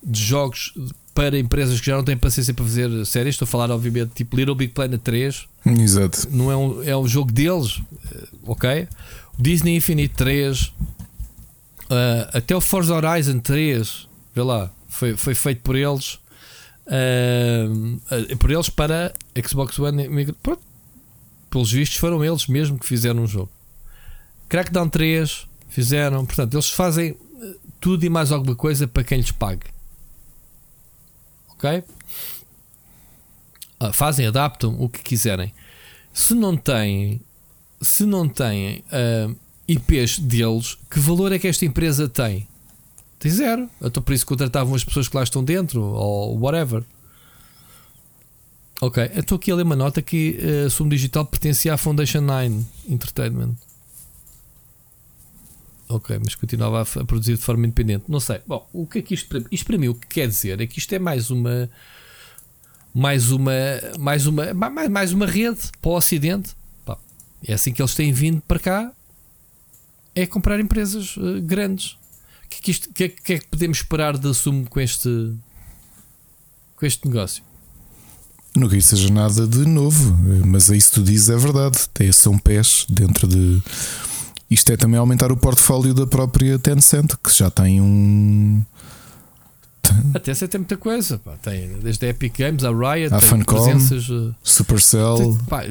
de 0.05 0.23
jogos 0.23 0.73
para 1.13 1.39
empresas 1.39 1.79
que 1.79 1.87
já 1.87 1.95
não 1.95 2.03
têm 2.03 2.17
paciência 2.17 2.53
para 2.53 2.65
fazer 2.65 3.05
séries. 3.05 3.35
Estou 3.35 3.45
a 3.45 3.47
falar, 3.47 3.71
obviamente, 3.71 4.11
tipo 4.13 4.35
Little 4.35 4.55
Big 4.55 4.73
Planet 4.73 5.01
3 5.01 5.47
Exato. 5.65 6.27
não 6.29 6.51
é 6.51 6.57
um, 6.57 6.83
é 6.83 6.95
um 6.95 7.07
jogo 7.07 7.31
deles, 7.31 7.81
eh, 8.11 8.27
ok? 8.43 8.87
Disney 9.37 9.75
Infinite 9.77 10.13
3, 10.15 10.73
ah, 11.89 12.29
até 12.33 12.55
o 12.55 12.61
Forza 12.61 12.93
Horizon 12.93 13.39
3, 13.39 14.07
vê 14.33 14.41
lá, 14.41 14.71
foi, 14.87 15.15
foi 15.15 15.35
feito 15.35 15.61
por 15.61 15.75
eles, 15.75 16.19
ah, 16.87 18.35
por 18.39 18.51
eles 18.51 18.69
para 18.69 19.13
Xbox 19.45 19.77
One. 19.79 20.33
pronto, 20.41 20.61
pelos 21.49 21.71
vistos, 21.71 21.97
foram 21.97 22.23
eles 22.23 22.47
mesmo 22.47 22.77
que 22.77 22.85
fizeram 22.85 23.23
um 23.23 23.27
jogo. 23.27 23.49
Crackdown 24.49 24.89
3 24.89 25.47
fizeram, 25.69 26.25
portanto, 26.25 26.53
eles 26.53 26.69
fazem 26.69 27.15
eh, 27.41 27.55
tudo 27.79 28.05
e 28.05 28.09
mais 28.09 28.31
alguma 28.31 28.55
coisa 28.55 28.87
para 28.87 29.03
quem 29.03 29.17
lhes 29.17 29.31
pague, 29.31 29.65
ok? 31.57 31.83
Ah, 33.79 33.93
fazem, 33.93 34.25
adaptam 34.25 34.75
o 34.79 34.87
que 34.89 35.01
quiserem. 35.03 35.53
Se 36.13 36.33
não 36.33 36.55
têm, 36.55 37.21
se 37.81 38.05
não 38.05 38.27
têm 38.27 38.83
ah, 38.91 39.33
IPs 39.67 40.19
deles, 40.19 40.77
que 40.89 40.99
valor 40.99 41.31
é 41.31 41.39
que 41.39 41.47
esta 41.47 41.65
empresa 41.65 42.07
tem? 42.07 42.47
Tem 43.19 43.31
zero. 43.31 43.69
Então 43.81 44.01
por 44.01 44.13
isso 44.13 44.25
contratavam 44.25 44.75
as 44.75 44.83
pessoas 44.83 45.07
que 45.07 45.15
lá 45.15 45.23
estão 45.23 45.43
dentro 45.43 45.81
ou 45.81 46.39
whatever. 46.39 46.83
Ok, 48.81 49.09
estou 49.15 49.37
aqui 49.37 49.51
a 49.51 49.55
ler 49.55 49.63
uma 49.63 49.75
nota 49.75 50.01
que 50.01 50.37
a 50.65 50.69
Sumo 50.69 50.89
Digital 50.89 51.25
pertencia 51.25 51.73
à 51.73 51.77
Foundation 51.77 52.21
9 52.21 52.65
Entertainment. 52.89 53.55
Ok, 55.87 56.19
mas 56.23 56.33
continuava 56.35 56.81
a, 56.81 56.85
produzir 57.05 57.35
de 57.35 57.41
forma 57.41 57.65
independente. 57.65 58.05
Não 58.07 58.19
sei. 58.19 58.41
Bom, 58.47 58.67
o 58.73 58.87
que 58.87 58.99
é 58.99 59.01
que 59.01 59.13
isto 59.13 59.27
para, 59.29 59.43
isto 59.51 59.65
para 59.65 59.77
mim 59.77 59.87
o 59.89 59.95
que 59.95 60.07
quer 60.07 60.27
dizer 60.27 60.59
é 60.59 60.65
que 60.65 60.79
isto 60.79 60.91
é 60.93 60.99
mais 60.99 61.29
uma 61.29 61.69
mais 62.93 63.29
uma 63.31 63.51
mais 63.99 64.25
uma 64.25 64.53
ma- 64.53 64.69
mais, 64.69 64.89
mais 64.89 65.13
uma 65.13 65.25
rede 65.27 65.59
para 65.81 65.91
o 65.91 65.95
Ocidente. 65.95 66.55
É 67.47 67.53
assim 67.53 67.71
que 67.71 67.79
eles 67.81 67.93
têm 67.93 68.11
vindo 68.11 68.41
para 68.47 68.57
cá. 68.57 68.91
É 70.15 70.25
comprar 70.25 70.59
empresas 70.59 71.15
eh, 71.17 71.39
grandes. 71.41 71.91
O 72.45 72.49
que 72.49 72.57
é 72.57 72.61
que, 72.61 72.71
isto- 72.71 72.89
que 72.93 73.03
é 73.03 73.09
que- 73.09 73.33
é 73.33 73.39
que 73.39 73.47
podemos 73.47 73.77
esperar 73.77 74.17
de 74.17 74.27
assumo 74.29 74.67
com 74.67 74.79
este 74.79 75.33
com 76.75 76.85
este 76.85 77.07
negócio? 77.07 77.43
Não 78.55 78.67
que 78.69 78.77
isso 78.77 78.95
seja 78.95 79.13
nada 79.13 79.45
de 79.45 79.65
novo, 79.67 80.17
mas 80.47 80.71
é 80.71 80.77
isso 80.77 80.89
que 80.89 80.95
tu 80.95 81.03
dizes 81.03 81.29
é 81.29 81.35
verdade. 81.37 81.77
São 82.13 82.39
pés 82.39 82.85
dentro 82.89 83.27
de. 83.27 83.61
Isto 84.49 84.71
é 84.73 84.77
também 84.77 84.99
aumentar 84.99 85.31
o 85.31 85.37
portfólio 85.37 85.93
da 85.93 86.05
própria 86.05 86.57
Tencent, 86.59 87.13
que 87.23 87.31
já 87.35 87.49
tem 87.49 87.81
um. 87.81 88.63
Até 90.13 90.33
se 90.33 90.47
tem 90.47 90.59
muita 90.59 90.77
coisa. 90.77 91.17
Pá. 91.19 91.33
Tem 91.41 91.69
desde 91.81 92.05
a 92.05 92.09
Epic 92.09 92.37
Games, 92.39 92.63
a 92.63 92.69
Riot, 92.71 93.13
A 93.13 93.21
Funcom. 93.21 93.55
presenças 93.63 94.07
eh, 94.09 94.33
Supercell, 94.43 95.17
tem- 95.17 95.37
pá, 95.45 95.63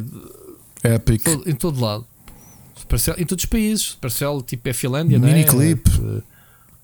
Epic, 0.84 1.26
em 1.46 1.54
todo 1.54 1.80
lado. 1.80 2.04
Supercell- 2.76 3.16
em 3.18 3.24
todos 3.26 3.44
os 3.44 3.48
países. 3.50 3.84
Supercell 3.86 4.42
tipo 4.42 4.68
é 4.68 4.72
Finlândia, 4.72 5.18
não 5.18 5.28
é? 5.28 5.32
Miniclip. 5.32 5.88
Eh, 5.90 6.22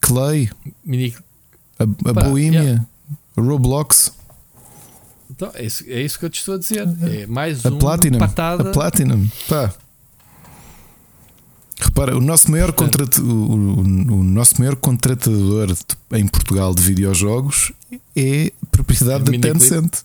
Clay, 0.00 0.50
Mini, 0.84 1.14
a, 1.78 1.84
a 2.10 2.14
Pá, 2.14 2.22
Bohemia, 2.24 2.62
yeah. 2.62 2.86
Roblox, 3.36 4.12
então, 5.30 5.50
é, 5.54 5.64
isso, 5.64 5.84
é 5.86 6.00
isso 6.02 6.18
que 6.18 6.24
eu 6.24 6.30
te 6.30 6.38
estou 6.38 6.54
a 6.54 6.58
dizer. 6.58 6.88
É 7.02 7.26
mais 7.26 7.64
a 7.64 7.68
uma 7.68 7.78
Platinum. 7.78 8.18
patada. 8.18 8.68
A 8.70 8.72
Platinum, 8.72 9.28
pá. 9.48 9.72
Repara, 11.80 12.16
o 12.16 12.20
nosso 12.20 12.50
maior, 12.50 12.72
Portanto- 12.72 13.20
contrat, 13.20 13.20
o, 13.20 13.24
o- 13.24 13.80
o 14.20 14.22
nosso 14.22 14.58
maior 14.58 14.76
contratador 14.76 15.74
em 16.12 16.26
Portugal 16.28 16.74
de 16.74 16.82
videojogos 16.82 17.72
é 18.14 18.52
propriedade 18.70 19.24
da 19.24 19.30
Miniclip. 19.30 19.58
Tencent. 19.58 20.02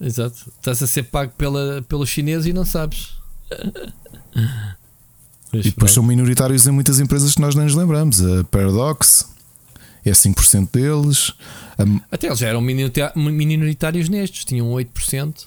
Exato. 0.00 0.52
Estás 0.58 0.82
a 0.82 0.86
ser 0.86 1.04
pago 1.04 1.32
pela, 1.38 1.82
pelo 1.88 2.06
chinês 2.06 2.44
e 2.46 2.52
não 2.52 2.64
sabes. 2.66 3.16
E 5.52 5.62
depois 5.62 5.92
são 5.92 6.02
minoritários 6.02 6.66
em 6.66 6.70
muitas 6.70 7.00
empresas 7.00 7.34
que 7.34 7.40
nós 7.40 7.54
nem 7.54 7.64
nos 7.64 7.74
lembramos. 7.74 8.20
A 8.22 8.44
Paradox 8.44 9.26
é 10.04 10.10
5% 10.12 10.68
deles. 10.70 11.32
A, 11.78 12.14
Até 12.14 12.26
eles 12.26 12.38
já 12.38 12.48
eram 12.48 12.60
minoritários 12.60 14.08
nestes, 14.10 14.44
tinham 14.44 14.68
8%. 14.70 15.46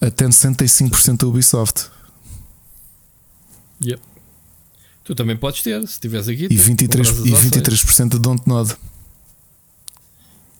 a 0.00 0.10
Tencent 0.10 0.56
tem 0.56 0.66
5% 0.68 1.18
da 1.18 1.26
Ubisoft. 1.26 1.90
Tu 3.80 3.98
Tu 5.04 5.14
também 5.14 5.36
podes 5.36 5.62
ter, 5.62 5.86
se 5.88 5.98
tiveres 5.98 6.28
aqui. 6.28 6.44
E 6.44 6.56
23%, 6.56 7.26
e 7.26 7.34
23 7.34 8.10
de 8.10 8.18
Dontnod. 8.18 8.76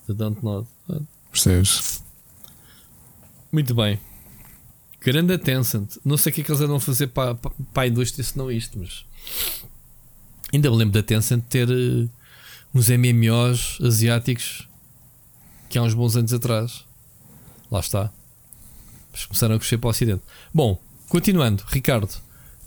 De 0.08 0.14
Dontnod. 0.14 0.66
Percebes? 1.30 2.02
Muito 3.52 3.74
bem. 3.74 4.00
Grande 5.00 5.36
Tencent. 5.36 5.96
Não 6.04 6.16
sei 6.16 6.32
o 6.32 6.34
que 6.34 6.40
é 6.40 6.44
que 6.44 6.50
eles 6.50 6.62
andam 6.62 6.76
a 6.76 6.80
fazer 6.80 7.08
para, 7.08 7.34
para, 7.34 7.52
para 7.72 7.82
a 7.82 7.86
indústria 7.86 8.24
se 8.24 8.36
não 8.38 8.50
isto, 8.50 8.78
mas. 8.78 9.04
Ainda 10.52 10.70
me 10.70 10.76
lembro 10.76 10.94
da 10.94 11.02
Tencent 11.02 11.44
ter 11.44 11.68
uh, 11.68 12.10
uns 12.74 12.88
MMOs 12.88 13.78
asiáticos 13.82 14.66
que 15.68 15.78
há 15.78 15.82
uns 15.82 15.94
bons 15.94 16.16
anos 16.16 16.32
atrás. 16.32 16.84
Lá 17.70 17.80
está. 17.80 18.10
Mas 19.12 19.26
começaram 19.26 19.56
a 19.56 19.58
crescer 19.58 19.76
para 19.78 19.88
o 19.88 19.90
Ocidente. 19.90 20.22
Bom, 20.54 20.82
continuando, 21.08 21.64
Ricardo, 21.68 22.14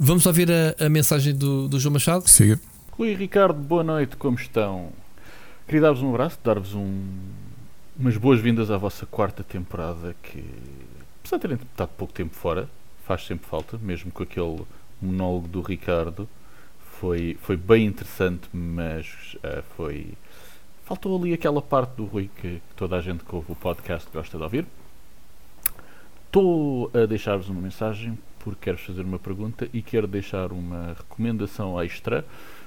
vamos 0.03 0.26
ouvir 0.26 0.49
a, 0.52 0.86
a 0.86 0.90
mensagem 0.90 1.36
do, 1.36 1.68
do 1.68 1.80
João 1.80 1.94
Machado? 1.94 2.28
Siga. 2.28 2.60
Rui 2.94 3.14
Ricardo, 3.14 3.60
boa 3.60 3.84
noite, 3.84 4.15
como 4.15 4.36
estão? 4.36 4.90
Queria 5.68 5.82
dar-vos 5.82 6.02
um 6.02 6.10
abraço, 6.10 6.40
dar-vos 6.44 6.73
um, 6.73 7.03
umas 7.95 8.18
boas-vindas 8.18 8.72
à 8.72 8.78
vossa 8.78 9.06
quarta 9.06 9.44
temporada 9.44 10.15
que, 10.23 10.44
apesar 11.19 11.38
de 11.38 11.41
terem 11.41 11.57
estado 11.57 11.90
pouco 11.95 12.11
tempo 12.11 12.34
fora, 12.34 12.68
faz 13.06 13.28
sempre 13.28 13.48
falta, 13.48 13.78
mesmo 13.78 14.11
com 14.11 14.23
aquele 14.23 14.64
monólogo 14.99 15.48
do 15.48 15.61
Ricardo. 15.61 16.28
Foi, 16.99 17.38
foi 17.40 17.56
bem 17.56 17.86
interessante, 17.86 18.49
mas 18.52 19.38
uh, 19.38 19.61
foi. 19.78 20.14
Faltou 20.84 21.15
ali 21.15 21.32
aquela 21.32 21.61
parte 21.61 21.91
do 21.91 22.06
Rui 22.06 22.30
que, 22.41 22.56
que 22.56 22.76
toda 22.76 22.95
a 22.95 23.02
gente 23.02 23.23
que 23.23 23.36
ouve 23.36 23.52
o 23.52 23.56
podcast 23.56 24.10
gosta 24.11 24.36
de 24.36 24.44
ouvir. 24.44 24.65
Estou 26.26 26.90
a 26.91 27.06
deixar-vos 27.06 27.49
uma 27.49 27.61
mensagem 27.61 28.18
porque 28.43 28.65
quero 28.65 28.77
fazer 28.77 29.03
uma 29.03 29.19
pergunta 29.19 29.69
e 29.73 29.81
quero 29.81 30.07
deixar 30.07 30.51
uma 30.51 30.93
recomendação 30.97 31.81
extra, 31.81 32.26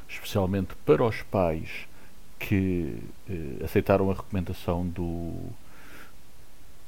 especialmente 0.08 0.74
para 0.86 1.04
os 1.04 1.22
pais 1.22 1.86
que 2.38 2.96
eh, 3.28 3.64
aceitaram 3.64 4.10
a 4.10 4.14
recomendação 4.14 4.86
do, 4.86 5.34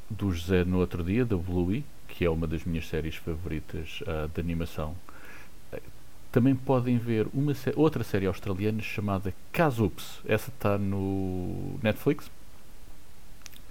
do 0.09 0.31
José 0.33 0.65
no 0.65 0.79
outro 0.79 1.03
dia, 1.03 1.25
da 1.25 1.37
Bluey, 1.37 1.85
que 2.09 2.25
é 2.25 2.31
uma 2.31 2.47
das 2.47 2.65
minhas 2.65 2.87
séries 2.87 3.17
favoritas 3.17 4.01
uh, 4.03 4.29
de 4.33 4.41
animação. 4.41 4.95
Também 6.31 6.55
podem 6.55 6.99
ver 6.99 7.27
uma 7.33 7.53
outra 7.75 8.05
série 8.05 8.27
australiana 8.27 8.81
chamada 8.83 9.35
Casups. 9.53 10.21
Essa 10.27 10.51
está 10.51 10.79
no 10.79 11.79
Netflix. 11.83 12.31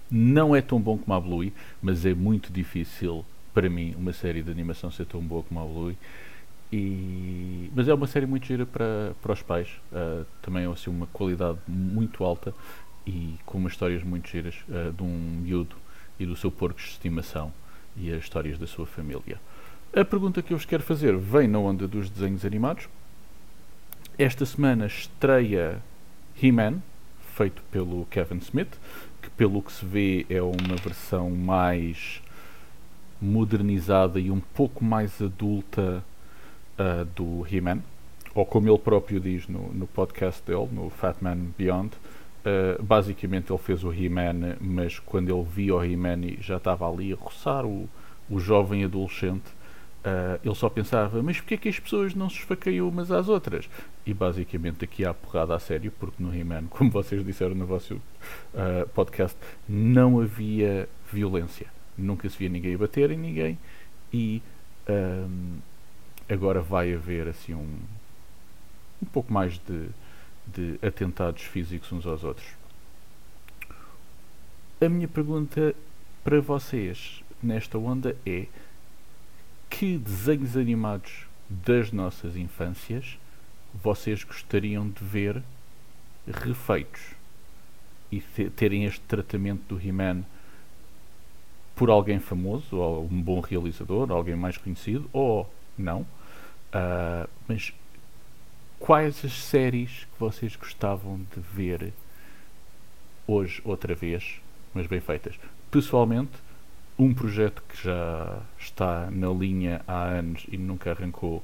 Não 0.10 0.56
é 0.56 0.62
tão 0.62 0.80
bom 0.80 0.98
como 0.98 1.14
a 1.14 1.20
Bluey, 1.20 1.54
mas 1.82 2.06
é 2.06 2.14
muito 2.14 2.52
difícil 2.52 3.26
para 3.56 3.70
mim 3.70 3.96
uma 3.98 4.12
série 4.12 4.44
de 4.44 4.52
animação 4.52 4.92
ser 4.92 5.06
tão 5.06 5.22
boa 5.22 5.42
como 5.42 5.60
a 5.62 5.64
Bluey. 5.64 5.98
E, 6.72 7.72
mas 7.74 7.88
é 7.88 7.94
uma 7.94 8.06
série 8.06 8.26
muito 8.26 8.46
gira 8.46 8.66
para, 8.66 9.14
para 9.22 9.32
os 9.32 9.42
pais. 9.42 9.70
Uh, 9.92 10.26
também 10.42 10.66
é 10.66 10.68
assim, 10.68 10.90
uma 10.90 11.08
qualidade 11.08 11.58
muito 11.66 12.24
alta 12.24 12.54
e 13.08 13.36
com 13.46 13.58
umas 13.58 13.72
histórias 13.72 14.04
muito 14.04 14.30
giras 14.30 14.56
uh, 14.68 14.92
de 14.92 15.02
um 15.02 15.40
miúdo 15.42 15.78
e 16.20 16.26
do 16.26 16.36
seu 16.36 16.52
porco 16.52 16.80
de 16.80 16.86
estimação 16.86 17.52
e 17.96 18.12
as 18.12 18.24
histórias 18.24 18.60
da 18.60 18.68
sua 18.68 18.86
família. 18.86 19.40
A 19.96 20.04
pergunta 20.04 20.42
que 20.42 20.52
eu 20.52 20.58
vos 20.58 20.66
quero 20.66 20.84
fazer 20.84 21.16
vem 21.16 21.48
na 21.48 21.60
onda 21.60 21.88
dos 21.88 22.10
desenhos 22.10 22.44
animados. 22.44 22.90
Esta 24.18 24.46
semana 24.46 24.86
estreia 24.88 25.82
He-Man, 26.42 26.82
feito 27.36 27.62
pelo 27.72 28.06
Kevin 28.08 28.38
Smith, 28.38 28.78
que 29.22 29.30
pelo 29.30 29.62
que 29.62 29.72
se 29.72 29.86
vê 29.86 30.26
é 30.30 30.42
uma 30.42 30.76
versão 30.76 31.30
mais 31.32 32.22
modernizada 33.22 34.20
e 34.20 34.30
um 34.30 34.40
pouco 34.40 34.84
mais 34.84 35.22
adulta 35.22 36.04
uh, 36.80 37.06
do 37.16 37.46
He-Man, 37.50 37.80
ou 38.34 38.46
como 38.46 38.70
ele 38.70 38.78
próprio 38.78 39.20
diz 39.20 39.48
no, 39.48 39.72
no 39.74 39.88
podcast 39.88 40.42
dele, 40.46 40.68
no 40.72 40.90
Fat 40.90 41.18
Man 41.22 41.38
Beyond, 41.58 41.92
uh, 41.96 42.84
basicamente 42.84 43.52
ele 43.52 43.60
fez 43.60 43.84
o 43.84 43.94
He-Man, 43.94 44.58
mas 44.60 45.00
quando 45.00 45.34
ele 45.34 45.44
via 45.44 45.76
o 45.76 45.84
He-Man 45.84 46.38
já 46.42 46.58
estava 46.58 46.90
ali 46.90 47.14
a 47.14 47.16
roçar 47.16 47.66
o, 47.66 47.90
o 48.30 48.40
jovem 48.40 48.84
adolescente, 48.84 49.48
uh, 50.04 50.40
ele 50.44 50.56
só 50.56 50.70
pensava, 50.70 51.24
mas 51.24 51.38
porquê 51.38 51.54
é 51.54 51.58
que 51.58 51.70
as 51.70 51.80
pessoas 51.80 52.14
não 52.14 52.30
se 52.30 52.40
esfaceiam 52.40 52.90
umas 52.90 53.12
às 53.12 53.30
outras? 53.30 53.70
E 54.06 54.14
basicamente 54.14 54.84
aqui 54.84 55.06
há 55.06 55.14
porrada 55.14 55.56
a 55.56 55.60
sério, 55.60 55.92
porque 55.98 56.22
no 56.22 56.36
He-Man, 56.36 56.66
como 56.70 56.92
vocês 56.92 57.26
disseram 57.26 57.56
no 57.56 57.66
vosso 57.66 58.00
podcast, 58.94 59.38
não 59.68 60.20
havia 60.20 60.90
violência. 61.12 61.75
Nunca 61.98 62.30
se 62.30 62.38
via 62.38 62.50
ninguém 62.50 62.76
bater 62.76 63.12
em 63.12 63.18
ninguém 63.18 63.58
e 64.14 64.42
um, 64.90 65.58
agora 66.30 66.62
vai 66.62 66.94
haver 66.94 67.28
assim 67.28 67.54
um, 67.54 67.80
um 69.02 69.06
pouco 69.06 69.32
mais 69.32 69.60
de, 69.60 69.90
de 70.48 70.86
atentados 70.86 71.44
físicos 71.44 71.92
uns 71.92 72.06
aos 72.06 72.24
outros. 72.24 72.48
A 74.82 74.90
minha 74.90 75.08
pergunta 75.08 75.74
para 76.24 76.42
vocês 76.42 77.24
nesta 77.42 77.78
onda 77.78 78.16
é 78.26 78.48
que 79.70 79.98
desenhos 79.98 80.58
animados 80.58 81.26
das 81.50 81.92
nossas 81.92 82.36
infâncias 82.36 83.18
vocês 83.74 84.24
gostariam 84.24 84.90
de 84.90 85.04
ver 85.04 85.44
refeitos 86.28 87.02
e 88.12 88.22
terem 88.22 88.86
este 88.86 89.02
tratamento 89.02 89.76
do 89.76 89.80
He-Man 89.80 90.24
por 91.76 91.90
alguém 91.90 92.20
famoso, 92.20 92.78
ou 92.78 93.06
um 93.06 93.22
bom 93.22 93.40
realizador, 93.40 94.12
alguém 94.12 94.36
mais 94.36 94.58
conhecido, 94.58 95.10
ou 95.12 95.50
não. 95.78 96.02
Uh, 96.02 97.30
mas 97.48 97.74
quais 98.80 99.24
as 99.26 99.34
séries 99.34 100.06
que 100.06 100.20
vocês 100.20 100.56
gostavam 100.56 101.26
de 101.34 101.40
ver 101.40 101.94
hoje, 103.28 103.62
outra 103.66 103.94
vez, 103.94 104.40
mas 104.74 104.88
bem 104.88 105.00
feitas? 105.00 105.36
Pessoalmente, 105.70 106.32
um 106.98 107.14
projeto 107.14 107.62
que 107.68 107.84
já 107.84 108.42
está 108.58 109.10
na 109.12 109.30
linha 109.30 109.82
há 109.86 110.04
anos 110.04 110.46
e 110.50 110.58
nunca 110.58 110.92
arrancou 110.92 111.44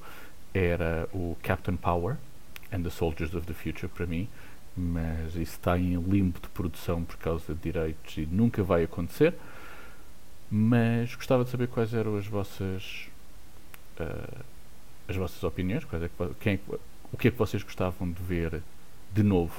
era 0.53 1.09
o 1.13 1.35
Captain 1.43 1.75
Power 1.75 2.17
and 2.71 2.83
the 2.83 2.89
Soldiers 2.89 3.33
of 3.33 3.45
the 3.45 3.53
Future 3.53 3.89
para 3.89 4.05
mim, 4.05 4.29
mas 4.75 5.35
isso 5.35 5.53
está 5.53 5.77
em 5.77 5.95
limbo 5.95 6.39
de 6.39 6.47
produção 6.49 7.03
por 7.03 7.17
causa 7.17 7.53
de 7.53 7.59
direitos 7.59 8.17
e 8.17 8.25
nunca 8.25 8.63
vai 8.63 8.83
acontecer. 8.83 9.33
Mas 10.53 11.15
gostava 11.15 11.45
de 11.45 11.49
saber 11.49 11.69
quais 11.69 11.93
eram 11.93 12.17
as 12.17 12.27
vossas 12.27 13.07
uh, 13.97 14.43
as 15.07 15.15
vossas 15.15 15.43
opiniões, 15.43 15.85
quais 15.85 16.03
é 16.03 16.09
que, 16.09 16.35
quem, 16.39 16.53
é 16.53 16.59
o 17.11 17.17
que 17.17 17.27
é 17.27 17.31
que 17.31 17.37
vocês 17.37 17.63
gostavam 17.63 18.11
de 18.11 18.21
ver 18.21 18.61
de 19.13 19.23
novo. 19.23 19.53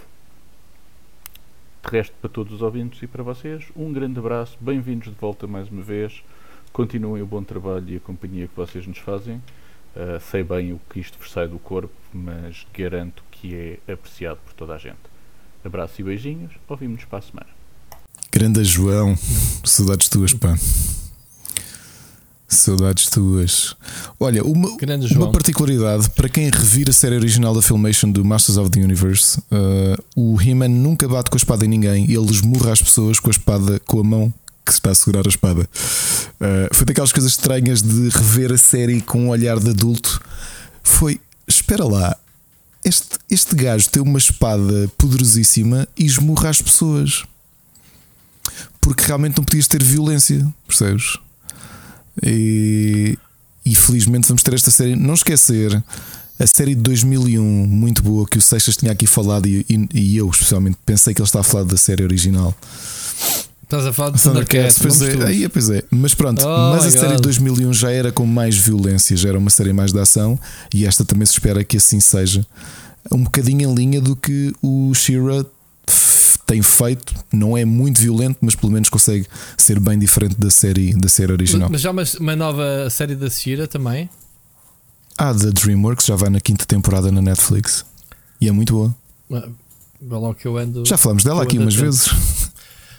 De 1.83 1.91
resto, 1.91 2.15
para 2.21 2.31
todos 2.31 2.53
os 2.53 2.63
ouvintes 2.63 3.03
e 3.03 3.07
para 3.07 3.23
vocês, 3.23 3.65
um 3.75 3.93
grande 3.93 4.19
abraço, 4.19 4.57
bem-vindos 4.61 5.09
de 5.09 5.15
volta 5.15 5.47
mais 5.47 5.69
uma 5.69 5.83
vez. 5.83 6.23
Continuem 6.73 7.23
o 7.23 7.27
bom 7.27 7.43
trabalho 7.43 7.89
e 7.89 7.97
a 7.97 8.01
companhia 8.01 8.49
que 8.49 8.57
vocês 8.57 8.87
nos 8.87 8.99
fazem. 8.99 9.37
Uh, 9.95 10.21
sei 10.21 10.43
bem 10.43 10.73
o 10.73 10.81
que 10.91 11.01
isto 11.01 11.19
vos 11.19 11.31
sai 11.31 11.49
do 11.49 11.59
corpo, 11.59 11.93
mas 12.13 12.67
garanto 12.73 13.23
que 13.31 13.79
é 13.87 13.93
apreciado 13.93 14.39
por 14.45 14.55
toda 14.55 14.75
a 14.75 14.79
gente. 14.79 15.01
Abraço 15.65 16.01
e 16.01 16.05
beijinhos, 16.05 16.53
ouvimos-nos 16.69 17.05
para 17.05 17.19
a 17.19 17.23
semana. 17.23 17.62
Grande 18.35 18.65
João, 18.65 19.17
saudades 19.63 20.09
tuas, 20.09 20.33
pá. 20.33 20.59
Saudades 22.49 23.07
tuas. 23.11 23.77
Olha, 24.19 24.43
uma, 24.43 24.71
uma, 24.71 25.31
particularidade 25.31 26.09
para 26.11 26.31
quem 26.31 26.49
revira 26.49 26.91
a 26.91 26.95
série 26.95 27.15
original 27.15 27.55
da 27.55 27.61
Filmation 27.61 28.11
do 28.11 28.25
Masters 28.25 28.57
of 28.57 28.71
the 28.71 28.81
Universe, 28.81 29.39
uh, 29.39 30.03
o 30.17 30.41
He-Man 30.41 30.69
nunca 30.69 31.07
bate 31.07 31.29
com 31.29 31.37
a 31.37 31.39
espada 31.39 31.67
em 31.67 31.69
ninguém, 31.69 32.05
ele 32.11 32.31
esmurra 32.31 32.73
as 32.73 32.81
pessoas 32.81 33.21
com 33.21 33.29
a 33.29 33.33
espada, 33.33 33.79
com 33.81 34.01
a 34.01 34.05
mão 34.05 34.35
que 34.65 34.73
está 34.73 34.91
a 34.91 34.95
segurar 34.95 35.27
a 35.27 35.29
espada. 35.29 35.69
Uh, 36.41 36.75
foi 36.75 36.87
daquelas 36.87 37.13
coisas 37.13 37.33
estranhas 37.33 37.83
de 37.83 38.09
rever 38.09 38.51
a 38.51 38.59
série 38.59 39.03
com 39.03 39.27
um 39.27 39.29
olhar 39.29 39.61
de 39.61 39.69
adulto. 39.69 40.23
Foi, 40.83 41.21
espera 41.47 41.85
lá, 41.85 42.17
este, 42.83 43.19
este 43.31 43.55
gajo 43.55 43.91
tem 43.91 44.03
uma 44.03 44.19
espada 44.19 44.91
poderosíssima 44.97 45.87
e 45.99 46.07
esmurra 46.07 46.49
as 46.49 46.63
pessoas 46.63 47.25
porque 48.83 49.05
realmente 49.05 49.39
não 49.39 49.45
podias 49.45 49.67
ter 49.67 49.83
violência, 49.83 50.47
percebes? 50.67 51.17
E, 52.23 53.17
e 53.65 53.75
felizmente 53.75 54.29
vamos 54.29 54.43
ter 54.43 54.53
esta 54.53 54.71
série. 54.71 54.97
Não 54.97 55.15
esquecer 55.15 55.83
a 56.39 56.47
série 56.47 56.75
de 56.75 56.83
2001, 56.83 57.43
muito 57.43 58.03
boa, 58.03 58.27
que 58.27 58.37
o 58.37 58.43
Seixas 58.43 58.77
tinha 58.77 58.93
aqui 58.93 59.07
falado 59.07 59.47
e, 59.47 59.65
e, 59.71 59.89
e 59.95 60.17
eu 60.17 60.29
especialmente 60.29 60.77
pensei 60.85 61.15
que 61.15 61.23
ele 61.23 61.27
estava 61.27 61.47
a 61.47 61.49
falar 61.49 61.65
da 61.65 61.77
série 61.77 62.03
original. 62.03 62.55
Estás 63.63 63.87
a 63.87 63.93
falar 63.93 64.11
de 64.11 64.21
Thundercats, 64.21 64.79
pois 64.81 65.01
é, 65.01 65.25
aí, 65.25 65.49
pois 65.49 65.71
é. 65.71 65.83
Mas 65.91 66.13
pronto, 66.13 66.45
oh 66.45 66.73
mas 66.75 66.85
a 66.85 66.91
God. 66.91 66.99
série 66.99 67.17
de 67.17 67.23
2001 67.23 67.73
já 67.73 67.91
era 67.91 68.13
com 68.13 68.27
mais 68.27 68.59
violência, 68.59 69.17
já 69.17 69.31
era 69.31 69.39
uma 69.39 69.49
série 69.49 69.73
mais 69.73 69.93
de 69.93 70.01
ação 70.01 70.39
e 70.75 70.85
esta 70.85 71.05
também 71.05 71.25
se 71.25 71.33
espera 71.33 71.65
que 71.65 71.77
assim 71.77 72.01
seja. 72.01 72.45
Um 73.11 73.23
bocadinho 73.23 73.71
em 73.71 73.75
linha 73.75 74.01
do 74.01 74.15
que 74.15 74.53
o 74.61 74.93
Shira 74.93 75.47
tem 76.53 76.61
feito, 76.61 77.15
não 77.33 77.57
é 77.57 77.65
muito 77.65 77.99
violento, 77.99 78.37
mas 78.43 78.55
pelo 78.55 78.71
menos 78.71 78.91
consegue 78.91 79.27
ser 79.57 79.81
bem 79.81 79.99
diferente 79.99 80.39
da 80.39 80.51
série, 80.51 80.93
da 80.95 81.09
série 81.09 81.33
original. 81.33 81.71
Mas 81.71 81.81
já 81.81 81.91
uma, 81.91 82.03
uma 82.21 82.37
nova 82.37 82.91
série 82.91 83.15
da 83.15 83.31
Shira 83.31 83.67
também? 83.67 84.11
Ah, 85.17 85.33
da 85.33 85.49
DreamWorks 85.49 86.05
já 86.05 86.15
vai 86.15 86.29
na 86.29 86.41
quinta 86.41 86.67
temporada 86.67 87.11
na 87.11 87.23
Netflix. 87.23 87.87
E 88.39 88.49
é 88.49 88.53
muito 88.53 88.75
boa. 88.75 88.95
Ah, 89.33 89.49
ando. 90.61 90.85
Já 90.85 90.99
falámos 90.99 91.25
dela 91.25 91.43
aqui 91.43 91.59
umas 91.59 91.75
vezes. 91.75 92.11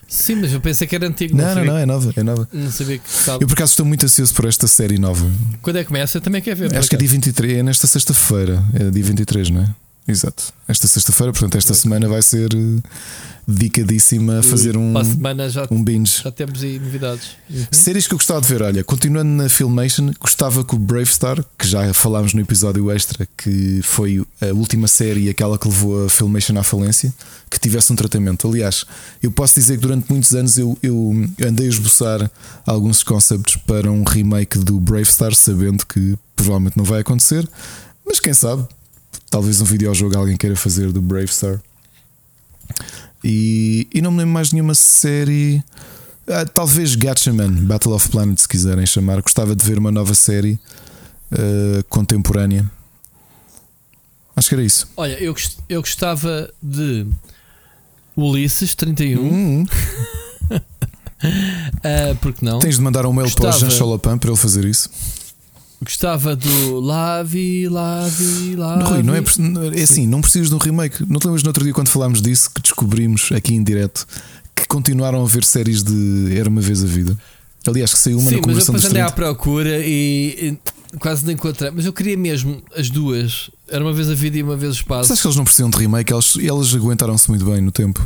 Sim, 0.07 0.35
mas 0.35 0.51
eu 0.51 0.59
pensei 0.59 0.87
que 0.87 0.95
era 0.95 1.07
antigo. 1.07 1.35
Não, 1.35 1.43
não, 1.43 1.53
sabia, 1.53 1.71
não, 1.71 1.77
é 1.77 1.85
nova, 1.85 2.13
é 2.15 2.23
nova. 2.23 2.49
não 2.51 2.71
sabia 2.71 2.97
que 2.97 3.09
sabe. 3.09 3.43
Eu 3.43 3.47
por 3.47 3.53
acaso 3.53 3.71
estou 3.71 3.85
muito 3.85 4.03
ansioso 4.03 4.33
por 4.33 4.45
esta 4.45 4.67
série 4.67 4.97
nova. 4.97 5.25
Quando 5.61 5.77
é 5.77 5.83
que 5.83 5.87
começa? 5.87 6.17
Eu 6.17 6.21
também 6.21 6.41
quero 6.41 6.57
ver. 6.57 6.75
Acho 6.75 6.89
que 6.89 6.95
é 6.95 6.97
dia 6.97 7.07
acaso. 7.07 7.21
23, 7.21 7.57
é 7.57 7.63
nesta 7.63 7.85
sexta-feira. 7.85 8.63
É 8.73 8.89
dia 8.89 9.03
23, 9.03 9.49
não 9.51 9.61
é? 9.61 9.75
Exato. 10.07 10.53
Esta 10.67 10.87
sexta-feira, 10.87 11.31
portanto, 11.31 11.57
esta 11.57 11.73
semana 11.73 12.07
vai 12.07 12.21
ser 12.21 12.49
eh, 12.53 12.81
dedicadíssima 13.47 14.39
a 14.39 14.43
fazer 14.43 14.77
um, 14.77 14.93
Para 14.93 15.01
a 15.01 15.05
semana 15.05 15.49
já, 15.49 15.67
um 15.69 15.83
binge. 15.83 16.21
já 16.23 16.31
temos 16.31 16.63
aí 16.63 16.79
novidades. 16.79 17.31
Uhum. 17.49 17.65
Séries 17.71 18.07
que 18.07 18.13
eu 18.13 18.17
gostava 18.17 18.41
de 18.41 18.47
ver, 18.47 18.61
olha, 18.61 18.83
continuando 18.83 19.29
na 19.29 19.49
Filmation, 19.49 20.11
gostava 20.19 20.63
que 20.63 20.75
o 20.75 20.79
Brave 20.79 21.07
Star, 21.07 21.43
que 21.57 21.67
já 21.67 21.93
falámos 21.93 22.33
no 22.33 22.41
episódio 22.41 22.89
extra, 22.91 23.27
que 23.37 23.81
foi 23.83 24.25
a 24.41 24.53
última 24.53 24.87
série, 24.87 25.29
aquela 25.29 25.57
que 25.57 25.67
levou 25.67 26.05
a 26.05 26.09
Filmation 26.09 26.57
à 26.57 26.63
falência, 26.63 27.13
que 27.49 27.59
tivesse 27.59 27.91
um 27.91 27.95
tratamento. 27.95 28.47
Aliás, 28.47 28.85
eu 29.21 29.31
posso 29.31 29.55
dizer 29.55 29.75
que 29.75 29.81
durante 29.81 30.09
muitos 30.09 30.33
anos 30.33 30.57
eu, 30.57 30.77
eu 30.81 31.11
andei 31.45 31.67
a 31.67 31.69
esboçar 31.69 32.31
alguns 32.65 33.03
conceptos 33.03 33.57
para 33.57 33.91
um 33.91 34.03
remake 34.03 34.57
do 34.57 34.79
Brave 34.79 35.05
Star, 35.05 35.35
sabendo 35.35 35.85
que 35.85 36.17
provavelmente 36.35 36.77
não 36.77 36.83
vai 36.83 37.01
acontecer, 37.01 37.47
mas 38.05 38.19
quem 38.19 38.33
sabe, 38.33 38.65
talvez 39.29 39.61
um 39.61 39.65
videojogo 39.65 40.17
alguém 40.17 40.37
queira 40.37 40.55
fazer 40.55 40.91
do 40.91 41.01
Brave 41.01 41.27
Star. 41.27 41.61
E, 43.23 43.87
e 43.93 44.01
não 44.01 44.11
me 44.11 44.19
lembro 44.19 44.33
mais 44.33 44.49
de 44.49 44.55
nenhuma 44.55 44.75
série. 44.75 45.63
Ah, 46.27 46.45
talvez 46.45 46.95
Gatchaman, 46.95 47.51
Battle 47.51 47.93
of 47.93 48.09
Planets, 48.09 48.43
se 48.43 48.47
quiserem 48.47 48.85
chamar. 48.85 49.21
Gostava 49.21 49.55
de 49.55 49.63
ver 49.63 49.77
uma 49.77 49.91
nova 49.91 50.13
série 50.13 50.59
ah, 51.31 51.83
contemporânea. 51.89 52.69
Acho 54.35 54.49
que 54.49 54.55
era 54.55 54.63
isso. 54.63 54.87
Olha, 54.97 55.13
eu, 55.23 55.35
eu 55.69 55.81
gostava 55.81 56.51
de 56.61 57.05
Ulisses 58.15 58.73
31. 58.75 59.21
Hum, 59.21 59.65
ah, 61.83 62.15
porque 62.19 62.43
não? 62.43 62.59
tens 62.59 62.75
de 62.75 62.81
mandar 62.81 63.05
um 63.05 63.13
mail 63.13 63.29
para 63.31 63.43
o 63.43 63.45
Gostava. 63.45 63.71
Jean 63.71 63.77
Cholopan 63.77 64.17
para 64.17 64.29
ele 64.29 64.37
fazer 64.37 64.65
isso. 64.65 64.89
Gostava 65.83 66.35
do 66.35 66.79
Lavi, 66.79 67.67
Lavi, 67.67 68.55
Lavi. 68.55 68.83
Rui, 68.83 69.03
não 69.03 69.13
é, 69.15 69.79
é 69.79 69.83
assim, 69.83 70.07
não 70.07 70.21
precisas 70.21 70.49
de 70.49 70.55
um 70.55 70.57
remake. 70.57 71.05
Não 71.07 71.19
te 71.19 71.25
lembras 71.25 71.43
no 71.43 71.49
outro 71.49 71.63
dia 71.63 71.73
quando 71.73 71.89
falámos 71.89 72.21
disso 72.21 72.49
que 72.53 72.61
descobrimos 72.61 73.31
aqui 73.31 73.53
em 73.53 73.63
direto 73.63 74.07
que 74.55 74.67
continuaram 74.67 75.23
a 75.23 75.27
ver 75.27 75.43
séries 75.43 75.83
de 75.83 76.37
Era 76.37 76.49
uma 76.49 76.61
vez 76.61 76.83
a 76.83 76.87
vida. 76.87 77.17
Aliás, 77.65 77.93
que 77.93 77.99
saiu 77.99 78.19
uma 78.19 78.29
Sim, 78.29 78.35
na 78.35 78.41
mas 78.41 78.47
eu 78.47 78.53
conversão 78.53 78.75
depois 78.75 78.91
andei 78.91 79.01
à 79.01 79.11
30. 79.11 79.15
procura 79.15 79.79
e, 79.79 80.57
e 80.93 80.97
quase 80.97 81.25
não 81.25 81.31
encontrei. 81.31 81.71
Mas 81.71 81.85
eu 81.85 81.93
queria 81.93 82.17
mesmo 82.17 82.61
as 82.75 82.89
duas. 82.89 83.49
Era 83.67 83.83
uma 83.83 83.93
vez 83.93 84.09
a 84.09 84.13
vida 84.13 84.37
e 84.37 84.43
uma 84.43 84.57
vez 84.57 84.73
o 84.73 84.75
espaço. 84.75 85.11
acho 85.11 85.21
que 85.21 85.27
eles 85.27 85.37
não 85.37 85.45
precisam 85.45 85.69
de 85.69 85.77
remake, 85.77 86.13
eles, 86.13 86.35
eles 86.35 86.75
aguentaram-se 86.75 87.29
muito 87.29 87.45
bem 87.45 87.61
no 87.61 87.71
tempo. 87.71 87.99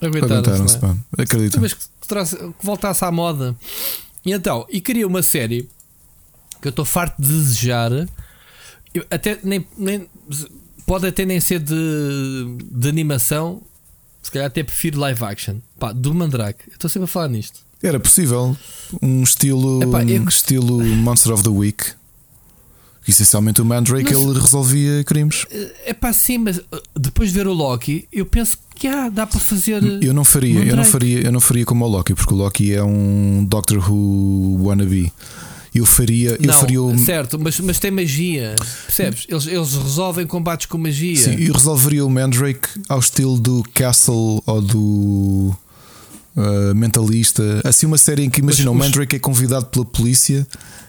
Aguentaram-se, 0.00 0.50
Aguentaram-se, 0.50 0.82
não 0.82 0.98
é? 1.18 1.22
Acredito. 1.22 1.60
Mas 1.60 1.74
que, 1.74 1.80
que 1.80 2.66
voltasse 2.66 3.04
à 3.04 3.12
moda. 3.12 3.54
E 4.24 4.32
então, 4.32 4.66
e 4.70 4.80
queria 4.80 5.06
uma 5.06 5.22
série 5.22 5.68
que 6.64 6.68
eu 6.68 6.70
estou 6.70 6.84
farto 6.86 7.20
de 7.20 7.28
desejar. 7.28 7.92
Eu 8.94 9.04
até 9.10 9.38
nem, 9.44 9.66
nem- 9.76 10.08
pode 10.86 11.06
até 11.06 11.26
nem 11.26 11.38
ser 11.40 11.58
de, 11.60 11.74
de 12.72 12.88
animação. 12.88 13.60
Se 14.22 14.30
calhar 14.30 14.46
até 14.46 14.62
prefiro 14.62 14.98
live 14.98 15.22
action. 15.22 15.56
Pá, 15.78 15.92
do 15.92 16.14
Mandrake. 16.14 16.64
Eu 16.68 16.72
estou 16.74 16.88
sempre 16.88 17.04
a 17.04 17.06
falar 17.06 17.28
nisto. 17.28 17.60
Era 17.82 18.00
possível 18.00 18.56
um 19.02 19.22
estilo, 19.22 19.82
Epá, 19.82 20.02
eu- 20.04 20.22
um 20.22 20.28
estilo 20.28 20.82
Monster 20.82 21.34
of 21.34 21.42
the 21.42 21.50
Week. 21.50 21.84
Essencialmente 23.06 23.60
o 23.60 23.64
Mandrake 23.66 24.14
ele 24.14 24.32
resolvia 24.40 25.04
crimes. 25.04 25.44
É 25.84 25.92
pá, 25.92 26.10
sim, 26.14 26.38
mas 26.38 26.56
uh, 26.56 26.64
depois 26.98 27.28
de 27.28 27.34
ver 27.34 27.46
o 27.46 27.52
Loki, 27.52 28.08
eu 28.10 28.24
penso 28.24 28.56
que 28.74 28.88
ah, 28.88 29.10
dá 29.10 29.26
para 29.26 29.38
fazer. 29.38 29.82
Eu 30.02 30.14
não 30.14 30.24
faria, 30.24 30.54
eu 30.54 30.60
não 30.60 30.68
Mandrake. 30.68 30.90
faria, 30.90 31.20
eu 31.20 31.30
não 31.32 31.40
faria 31.40 31.66
como 31.66 31.84
o 31.84 31.88
Loki, 31.88 32.14
porque 32.14 32.32
o 32.32 32.36
Loki 32.38 32.72
é 32.72 32.82
um 32.82 33.44
Doctor 33.44 33.78
Who 33.86 34.64
wannabe. 34.64 35.12
Eu 35.74 35.84
faria, 35.84 36.30
eu 36.40 36.46
não, 36.46 36.54
faria 36.54 36.80
o, 36.80 36.96
certo, 36.98 37.36
mas, 37.38 37.58
mas 37.58 37.80
tem 37.80 37.90
magia. 37.90 38.54
Percebes? 38.86 39.26
Eles, 39.28 39.46
eles 39.48 39.74
resolvem 39.74 40.24
combates 40.26 40.66
com 40.66 40.78
magia. 40.78 41.16
sim, 41.16 41.34
eu 41.34 41.52
resolveria 41.52 42.06
o 42.06 42.10
Mandrake 42.10 42.68
ao 42.88 43.00
estilo 43.00 43.38
do 43.40 43.64
Castle 43.74 44.40
ou 44.46 44.62
do 44.62 45.56
uh, 46.36 46.74
Mentalista. 46.76 47.60
Assim 47.64 47.86
uma 47.86 47.98
série 47.98 48.22
em 48.22 48.30
que 48.30 48.40
imagina 48.40 48.70
Mas 48.70 48.76
o 48.76 48.80
os- 48.80 48.86
Mandrake 48.86 49.16
é 49.16 49.18
convidado 49.18 49.66
pela 49.66 49.84
polícia, 49.84 50.46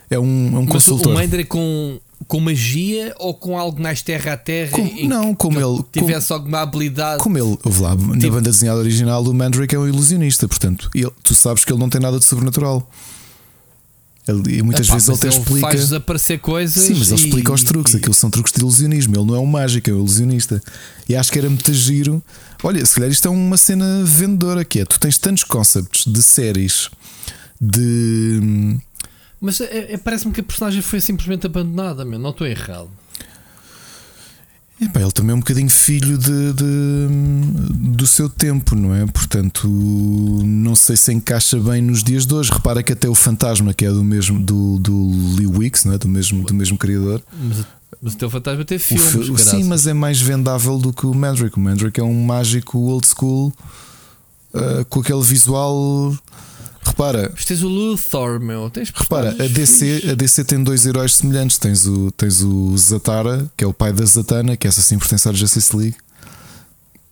é 0.10 0.20
um, 0.20 0.24
é 0.24 0.60
um 0.60 0.62
Mas 0.62 0.64
o 0.64 0.68
consultor. 0.68 1.14
Mandrake 1.16 1.50
com, 1.50 2.00
com 2.28 2.40
magia 2.40 3.16
ou 3.18 3.34
com 3.34 3.58
algo 3.58 3.82
mais 3.82 4.04
terra 4.04 4.34
a 4.34 4.38
terra? 4.38 4.70
Com- 4.72 5.08
não, 5.08 5.34
como 5.34 5.60
ele- 5.60 5.84
tivesse 5.92 6.32
alguma 6.32 6.62
habilidade. 6.62 7.24
Como 7.24 7.36
ele, 7.40 7.58
houve 7.64 7.82
lá, 7.82 7.96
na 7.96 8.18
Tipo- 8.20 8.34
banda 8.36 8.52
desenhada 8.52 8.80
original, 8.80 9.24
o 9.24 9.34
Mandrake 9.34 9.74
é 9.76 9.80
um 9.80 9.88
ilusionista, 9.88 10.48
portanto, 10.48 10.92
ele- 10.94 11.10
tu 11.24 11.34
sabes 11.34 11.66
que 11.66 11.72
ele 11.74 11.80
não 11.80 11.90
tem 11.90 12.00
nada 12.00 12.20
de 12.20 12.26
sobrenatural. 12.26 12.88
Ele- 14.28 14.58
e 14.58 14.62
muitas 14.64 14.88
Epá, 14.88 14.96
vezes 14.96 15.08
ele 15.10 15.18
até 15.18 15.28
explica. 15.28 15.62
faz 15.68 15.80
desaparecer 15.82 16.40
coisas. 16.40 16.84
Sim, 16.84 16.96
mas 16.96 17.12
ele 17.12 17.22
e- 17.22 17.26
explica 17.26 17.54
os 17.54 17.64
truques, 17.64 17.94
e- 17.94 17.98
aquilo 17.98 18.14
são 18.14 18.30
truques 18.32 18.52
de 18.52 18.60
ilusionismo. 18.60 19.16
Ele 19.16 19.26
não 19.26 19.36
é 19.36 19.40
um 19.40 19.46
mágico, 19.46 19.90
é 19.90 19.94
um 19.94 19.98
ilusionista. 19.98 20.62
E 21.08 21.16
acho 21.16 21.32
que 21.32 21.38
era 21.38 21.48
muito 21.50 21.72
giro. 21.74 22.24
Olha, 22.64 22.84
se 22.86 22.96
calhar 22.96 23.12
isto 23.12 23.28
é 23.28 23.30
uma 23.32 23.56
cena 23.58 24.04
vendedora 24.04 24.66
que 24.66 24.80
é: 24.80 24.86
tu 24.86 25.00
tens 25.00 25.18
tantos 25.20 25.44
concepts 25.44 26.06
de 26.12 26.24
séries 26.24 26.90
de. 27.62 28.78
Mas 29.40 29.62
é- 29.62 29.94
é- 29.94 29.98
parece-me 29.98 30.34
que 30.34 30.40
a 30.40 30.44
personagem 30.44 30.82
foi 30.82 31.00
simplesmente 31.02 31.46
abandonada, 31.46 32.04
meu. 32.04 32.18
não 32.18 32.32
estou 32.32 32.48
errado. 32.48 32.90
Epá, 34.80 35.00
ele 35.00 35.12
também 35.12 35.32
é 35.32 35.36
um 35.36 35.40
bocadinho 35.40 35.70
filho 35.70 36.18
de, 36.18 36.52
de- 36.54 37.08
do 37.96 38.06
seu 38.06 38.30
tempo, 38.30 38.76
não 38.76 38.94
é? 38.94 39.06
Portanto, 39.06 39.70
não 39.70 40.76
sei 40.76 40.98
se 40.98 41.14
encaixa 41.14 41.58
bem 41.60 41.82
nos 41.82 42.04
dias 42.04 42.26
de 42.26 42.34
hoje. 42.34 42.52
Repara 42.52 42.84
que 42.84 42.92
até 42.92 43.08
o 43.08 43.16
Fantasma, 43.16 43.74
que 43.74 43.86
é 43.86 43.90
do 43.90 44.04
mesmo 44.04 44.38
do, 44.38 44.78
do 44.80 45.12
Lee 45.38 45.48
Wicks, 45.48 45.86
não 45.86 45.94
é? 45.94 45.98
do, 45.98 46.10
mesmo, 46.10 46.44
do 46.46 46.54
mesmo 46.54 46.78
criador, 46.78 47.22
Mas, 47.42 47.66
mas 48.02 48.14
o 48.16 48.18
teu 48.18 48.30
fantasma 48.30 48.66
tem 48.66 48.76
o 48.76 48.80
filmes. 48.82 49.06
fi- 49.08 49.32
graças. 49.32 49.48
sim, 49.50 49.64
mas 49.64 49.88
é 49.88 49.94
mais 49.94 50.20
vendável 50.20 50.78
do 50.78 50.92
que 50.92 51.06
o 51.06 51.14
Mandrake. 51.14 51.58
O 51.58 51.62
Mandrake 51.62 52.00
é 52.00 52.04
um 52.04 52.26
mágico 52.26 52.78
old 52.78 53.08
school 53.08 53.54
ah, 54.54 54.86
com 54.90 55.00
aquele 55.00 55.24
visual. 55.24 56.14
Repara, 56.86 57.32
Mas 57.34 57.46
tens 57.46 57.64
o 57.64 57.68
Luthor, 57.68 58.40
meu. 58.40 58.70
Tens 58.70 58.92
Repara, 58.94 59.32
a 59.32 59.48
DC, 59.48 60.10
a 60.12 60.14
DC 60.14 60.44
tem 60.44 60.64
dois 60.64 60.86
heróis 60.86 61.16
semelhantes. 61.16 61.58
Tens 61.58 61.86
o, 61.88 62.12
tens 62.12 62.42
o 62.42 62.78
Zatara, 62.78 63.50
que 63.58 63.64
é 63.64 63.68
o 63.68 63.74
pai 63.74 63.92
da 63.92 64.06
Zatanna, 64.06 64.56
que 64.56 64.68
essa 64.68 64.82
sim 64.82 64.98
pertence 65.00 65.28
à 65.28 65.34
Justice 65.34 65.76
League, 65.76 65.96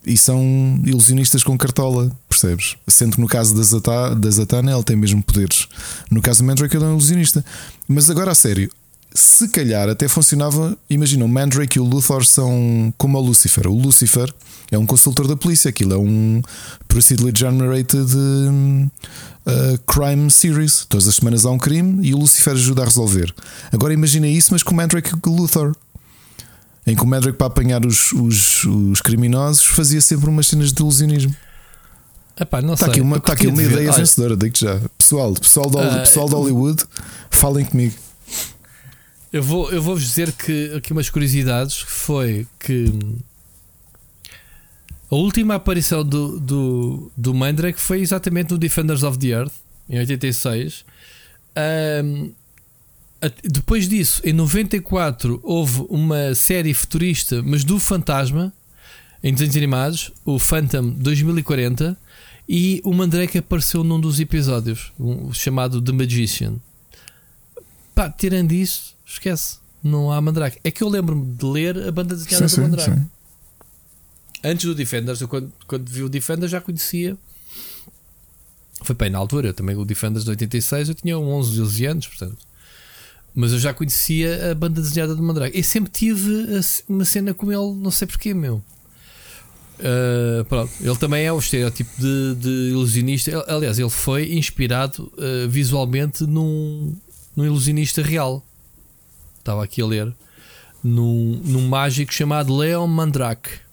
e 0.06 0.16
são 0.16 0.80
ilusionistas 0.84 1.42
com 1.42 1.56
cartola, 1.58 2.10
percebes? 2.28 2.76
Sendo 2.86 3.16
que 3.16 3.20
no 3.20 3.26
caso 3.26 3.54
da, 3.54 3.62
Zata, 3.62 4.14
da 4.14 4.30
Zatanna 4.30 4.72
ele 4.72 4.82
tem 4.84 4.96
mesmo 4.96 5.22
poderes. 5.22 5.66
No 6.10 6.22
caso 6.22 6.42
do 6.42 6.46
Mandrake 6.46 6.76
ele 6.76 6.84
é 6.84 6.88
um 6.88 6.92
ilusionista. 6.92 7.44
Mas 7.88 8.10
agora 8.10 8.30
a 8.30 8.34
sério, 8.34 8.70
se 9.14 9.48
calhar 9.48 9.88
até 9.88 10.06
funcionava. 10.08 10.76
Imagina, 10.90 11.24
o 11.24 11.28
Mandrake 11.28 11.78
e 11.78 11.80
o 11.80 11.84
Luthor 11.84 12.24
são 12.24 12.92
como 12.98 13.18
o 13.18 13.20
Lucifer. 13.20 13.66
O 13.66 13.74
Lucifer 13.74 14.32
é 14.70 14.78
um 14.78 14.86
consultor 14.86 15.26
da 15.26 15.36
polícia, 15.36 15.68
aquilo 15.68 15.94
é 15.94 15.98
um 15.98 16.42
procedurally 16.86 17.32
generated 17.36 18.14
hum, 18.16 18.90
uh, 19.46 19.78
crime 19.86 20.30
series. 20.30 20.84
Todas 20.88 21.08
as 21.08 21.16
semanas 21.16 21.44
há 21.44 21.50
um 21.50 21.58
crime 21.58 22.06
e 22.06 22.14
o 22.14 22.18
Lucifer 22.18 22.52
ajuda 22.54 22.82
a 22.82 22.84
resolver. 22.84 23.34
Agora 23.72 23.92
imagina 23.92 24.26
isso, 24.26 24.52
mas 24.52 24.62
com 24.62 24.72
o 24.72 24.76
Mandrake 24.76 25.10
Luthor. 25.26 25.74
Em 26.86 26.94
que 26.94 27.02
o 27.02 27.06
Mandrake, 27.06 27.38
para 27.38 27.46
apanhar 27.46 27.84
os, 27.86 28.12
os, 28.12 28.64
os 28.64 29.00
criminosos, 29.00 29.64
fazia 29.64 30.00
sempre 30.02 30.28
umas 30.28 30.46
cenas 30.46 30.70
de 30.72 30.82
ilusionismo. 30.82 31.34
Epá, 32.38 32.60
não 32.60 32.74
Está 32.74 32.86
sei. 32.86 32.92
aqui 32.92 33.00
uma, 33.00 33.16
está 33.16 33.32
aqui 33.32 33.46
uma 33.46 33.62
ideia 33.62 33.88
Olha, 33.90 33.98
vencedora, 33.98 34.36
digo 34.36 34.56
já. 34.56 34.80
Pessoal, 34.98 35.32
pessoal 35.34 35.70
de, 35.70 35.78
Ah, 35.78 35.98
pessoal 36.00 36.28
de 36.28 36.34
Hollywood, 36.34 36.84
falem 37.30 37.64
comigo. 37.64 37.94
Eu 39.32 39.42
vou, 39.42 39.70
eu 39.72 39.80
vou-vos 39.80 40.04
dizer 40.04 40.30
que 40.32 40.74
aqui 40.76 40.92
umas 40.92 41.08
curiosidades 41.08 41.76
foi 41.78 42.46
que 42.58 42.92
a 45.10 45.14
última 45.14 45.54
aparição 45.56 46.04
do, 46.04 46.38
do, 46.40 47.12
do 47.16 47.34
Mandrake 47.34 47.80
foi 47.80 48.00
exatamente 48.00 48.50
no 48.50 48.58
Defenders 48.58 49.02
of 49.02 49.18
the 49.18 49.28
Earth 49.28 49.52
em 49.88 49.98
86. 49.98 50.84
Ahm, 51.56 52.30
a- 53.22 53.30
depois 53.44 53.88
disso, 53.88 54.20
em 54.24 54.32
94, 54.32 55.40
houve 55.42 55.84
uma 55.88 56.34
série 56.34 56.74
futurista, 56.74 57.42
mas 57.42 57.64
do 57.64 57.78
Fantasma, 57.78 58.52
em 59.22 59.32
desenhos 59.32 59.56
animados, 59.56 60.12
o 60.24 60.38
Phantom 60.38 60.90
2040, 60.90 61.96
e 62.48 62.80
o 62.84 62.92
Mandrake 62.92 63.38
apareceu 63.38 63.82
num 63.84 63.98
dos 64.00 64.20
episódios, 64.20 64.92
um- 65.00 65.32
chamado 65.32 65.80
The 65.80 65.92
Magician. 65.92 66.54
Pá, 67.94 68.10
tirando 68.10 68.52
isso, 68.52 68.94
esquece. 69.06 69.58
Não 69.82 70.10
há 70.10 70.20
Mandrake. 70.20 70.58
É 70.64 70.70
que 70.70 70.82
eu 70.82 70.88
lembro-me 70.88 71.24
de 71.34 71.44
ler 71.44 71.86
a 71.88 71.92
banda 71.92 72.14
desenhada 72.16 72.46
do 72.46 72.48
sim, 72.50 72.60
Mandrake. 72.62 72.90
sim. 72.90 73.06
Antes 74.44 74.66
do 74.66 74.74
Defenders, 74.74 75.22
eu 75.22 75.28
quando, 75.28 75.50
quando 75.66 75.88
vi 75.88 76.02
o 76.02 76.08
Defenders 76.08 76.52
já 76.52 76.60
conhecia. 76.60 77.16
Foi 78.82 78.94
bem 78.94 79.08
na 79.08 79.16
altura, 79.16 79.48
eu 79.48 79.54
também 79.54 79.74
o 79.74 79.84
Defenders 79.84 80.24
de 80.24 80.30
86, 80.30 80.90
eu 80.90 80.94
tinha 80.94 81.18
11, 81.18 81.56
12 81.56 81.86
anos, 81.86 82.06
portanto. 82.06 82.46
Mas 83.34 83.52
eu 83.52 83.58
já 83.58 83.72
conhecia 83.72 84.52
a 84.52 84.54
banda 84.54 84.82
desenhada 84.82 85.14
do 85.14 85.22
Mandrake. 85.22 85.58
E 85.58 85.64
sempre 85.64 85.90
tive 85.90 86.30
uma 86.86 87.06
cena 87.06 87.32
com 87.32 87.50
ele, 87.50 87.74
não 87.80 87.90
sei 87.90 88.06
porquê, 88.06 88.34
meu. 88.34 88.62
Uh, 89.78 90.44
pronto. 90.44 90.70
Ele 90.80 90.96
também 90.96 91.24
é 91.24 91.32
o 91.32 91.38
estereótipo 91.38 91.90
de, 91.98 92.34
de 92.36 92.48
ilusionista. 92.70 93.44
Aliás, 93.48 93.78
ele 93.78 93.90
foi 93.90 94.34
inspirado 94.34 95.10
uh, 95.16 95.48
visualmente 95.48 96.24
num, 96.24 96.94
num 97.34 97.44
ilusionista 97.44 98.02
real. 98.02 98.44
Estava 99.38 99.64
aqui 99.64 99.80
a 99.80 99.86
ler. 99.86 100.14
Num, 100.82 101.40
num 101.42 101.66
mágico 101.66 102.12
chamado 102.12 102.54
Leon 102.54 102.86
Mandrake. 102.86 103.63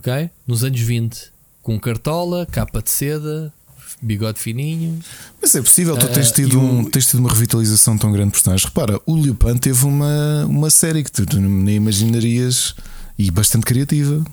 Ok? 0.00 0.30
Nos 0.46 0.64
anos 0.64 0.80
20. 0.80 1.30
Com 1.62 1.78
cartola, 1.78 2.46
capa 2.46 2.80
de 2.82 2.88
seda, 2.90 3.52
bigode 4.00 4.38
fininho. 4.40 4.98
Mas 5.42 5.54
é 5.54 5.60
possível, 5.60 5.94
tu 5.96 6.06
Ah, 6.06 6.08
tens 6.08 6.32
tido, 6.32 6.58
o- 6.58 6.62
um, 6.62 6.84
tens 6.84 7.06
tido 7.06 7.18
uma 7.20 7.28
revitalização 7.28 7.98
tão 7.98 8.10
grande 8.10 8.28
de 8.28 8.32
personagens. 8.32 8.64
Repara, 8.64 8.98
o 9.04 9.14
Liu 9.16 9.34
Pan 9.34 9.58
teve 9.58 9.84
uma, 9.84 10.46
uma 10.46 10.70
série 10.70 11.04
que 11.04 11.12
tu 11.12 11.38
nem 11.38 11.76
imaginarias 11.76 12.74
e 13.18 13.30
bastante 13.30 13.66
criativa. 13.66 14.24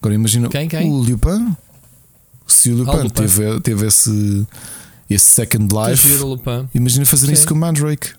Agora 0.00 0.14
imagina 0.14 0.48
Quem, 0.48 0.68
quem? 0.68 0.88
o 0.88 1.02
Liu 1.02 1.18
Pan. 1.18 1.56
Se 2.46 2.70
o 2.70 2.76
Liu 2.76 2.84
Ah, 2.88 2.90
o 2.90 2.96
Pan 2.96 3.02
Liu 3.02 3.10
Pan. 3.10 3.22
teve, 3.22 3.60
teve 3.60 3.86
esse, 3.88 4.46
esse 5.10 5.26
Second 5.26 5.64
Life, 5.74 6.08
o 6.22 6.38
imagina 6.72 7.04
fazer 7.04 7.26
Sim. 7.26 7.32
isso 7.32 7.48
com 7.48 7.54
o 7.54 7.58
Mandrake. 7.58 8.10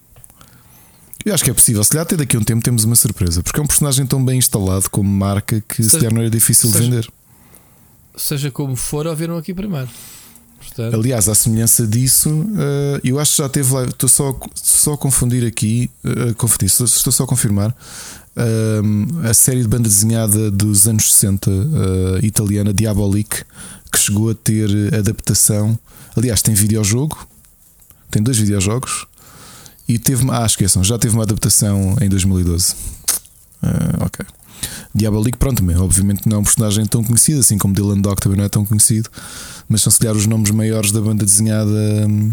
Eu 1.25 1.33
acho 1.33 1.43
que 1.43 1.49
é 1.49 1.53
possível. 1.53 1.83
Se 1.83 1.89
calhar 1.91 2.03
até 2.05 2.15
daqui 2.17 2.35
a 2.35 2.39
um 2.39 2.43
tempo 2.43 2.61
temos 2.63 2.83
uma 2.83 2.95
surpresa, 2.95 3.41
porque 3.41 3.59
é 3.59 3.63
um 3.63 3.67
personagem 3.67 4.05
tão 4.05 4.23
bem 4.23 4.37
instalado 4.37 4.89
como 4.89 5.09
marca 5.09 5.61
que 5.61 5.77
se 5.77 5.83
Seja- 5.83 5.97
calhar 5.99 6.13
não 6.13 6.21
era 6.21 6.29
difícil 6.29 6.69
de 6.69 6.77
seja- 6.77 6.89
vender. 6.89 7.09
Seja 8.15 8.51
como 8.51 8.75
for, 8.75 9.07
ouviram 9.07 9.37
aqui 9.37 9.53
primeiro. 9.53 9.89
Portanto, 10.59 10.95
Aliás, 10.95 11.27
à 11.27 11.35
semelhança 11.35 11.85
disso, 11.85 12.29
eh, 12.57 13.01
eu 13.03 13.19
acho 13.19 13.31
que 13.31 13.37
já 13.39 13.49
teve 13.49 13.73
lá. 13.73 13.83
Estou 13.85 14.07
só, 14.07 14.39
só 14.55 14.93
a 14.93 14.97
confundir 14.97 15.45
aqui, 15.45 15.89
eh, 16.05 16.29
a 16.29 16.33
confundir, 16.35 16.67
estou, 16.67 16.87
só 16.87 17.23
a 17.23 17.27
confirmar. 17.27 17.75
eh, 18.35 19.29
a 19.29 19.33
série 19.33 19.61
de 19.61 19.67
banda 19.67 19.87
desenhada 19.87 20.49
dos 20.49 20.87
anos 20.87 21.13
60 21.13 21.51
eh, 21.51 22.25
italiana 22.25 22.73
Diabolique, 22.73 23.43
que 23.91 23.99
chegou 23.99 24.29
a 24.31 24.33
ter 24.35 24.69
adaptação. 24.95 25.77
Aliás, 26.15 26.41
tem 26.41 26.55
videojogo, 26.55 27.27
tem 28.09 28.23
dois 28.23 28.37
videojogos 28.37 29.05
e 29.87 29.97
teve. 29.99 30.25
Ah, 30.31 30.45
esqueçam, 30.45 30.83
já 30.83 30.97
teve 30.97 31.13
uma 31.15 31.23
adaptação 31.23 31.95
em 32.01 32.09
2012. 32.09 32.75
Eh, 33.61 33.67
ok. 34.05 34.25
Diabolique, 34.95 35.37
pronto, 35.37 35.63
mas 35.63 35.77
obviamente 35.77 36.27
não 36.29 36.37
é 36.37 36.39
um 36.39 36.43
personagem 36.43 36.85
tão 36.85 37.03
conhecido, 37.03 37.39
assim 37.41 37.57
como 37.57 37.73
Dylan 37.73 37.99
Dog 37.99 38.21
também 38.21 38.37
não 38.37 38.45
é 38.45 38.49
tão 38.49 38.65
conhecido, 38.65 39.09
mas 39.67 39.81
são 39.81 39.91
se 39.91 39.99
calhar 39.99 40.15
os 40.15 40.25
nomes 40.25 40.51
maiores 40.51 40.91
da 40.91 41.01
banda 41.01 41.25
desenhada. 41.25 41.71
hum, 42.07 42.31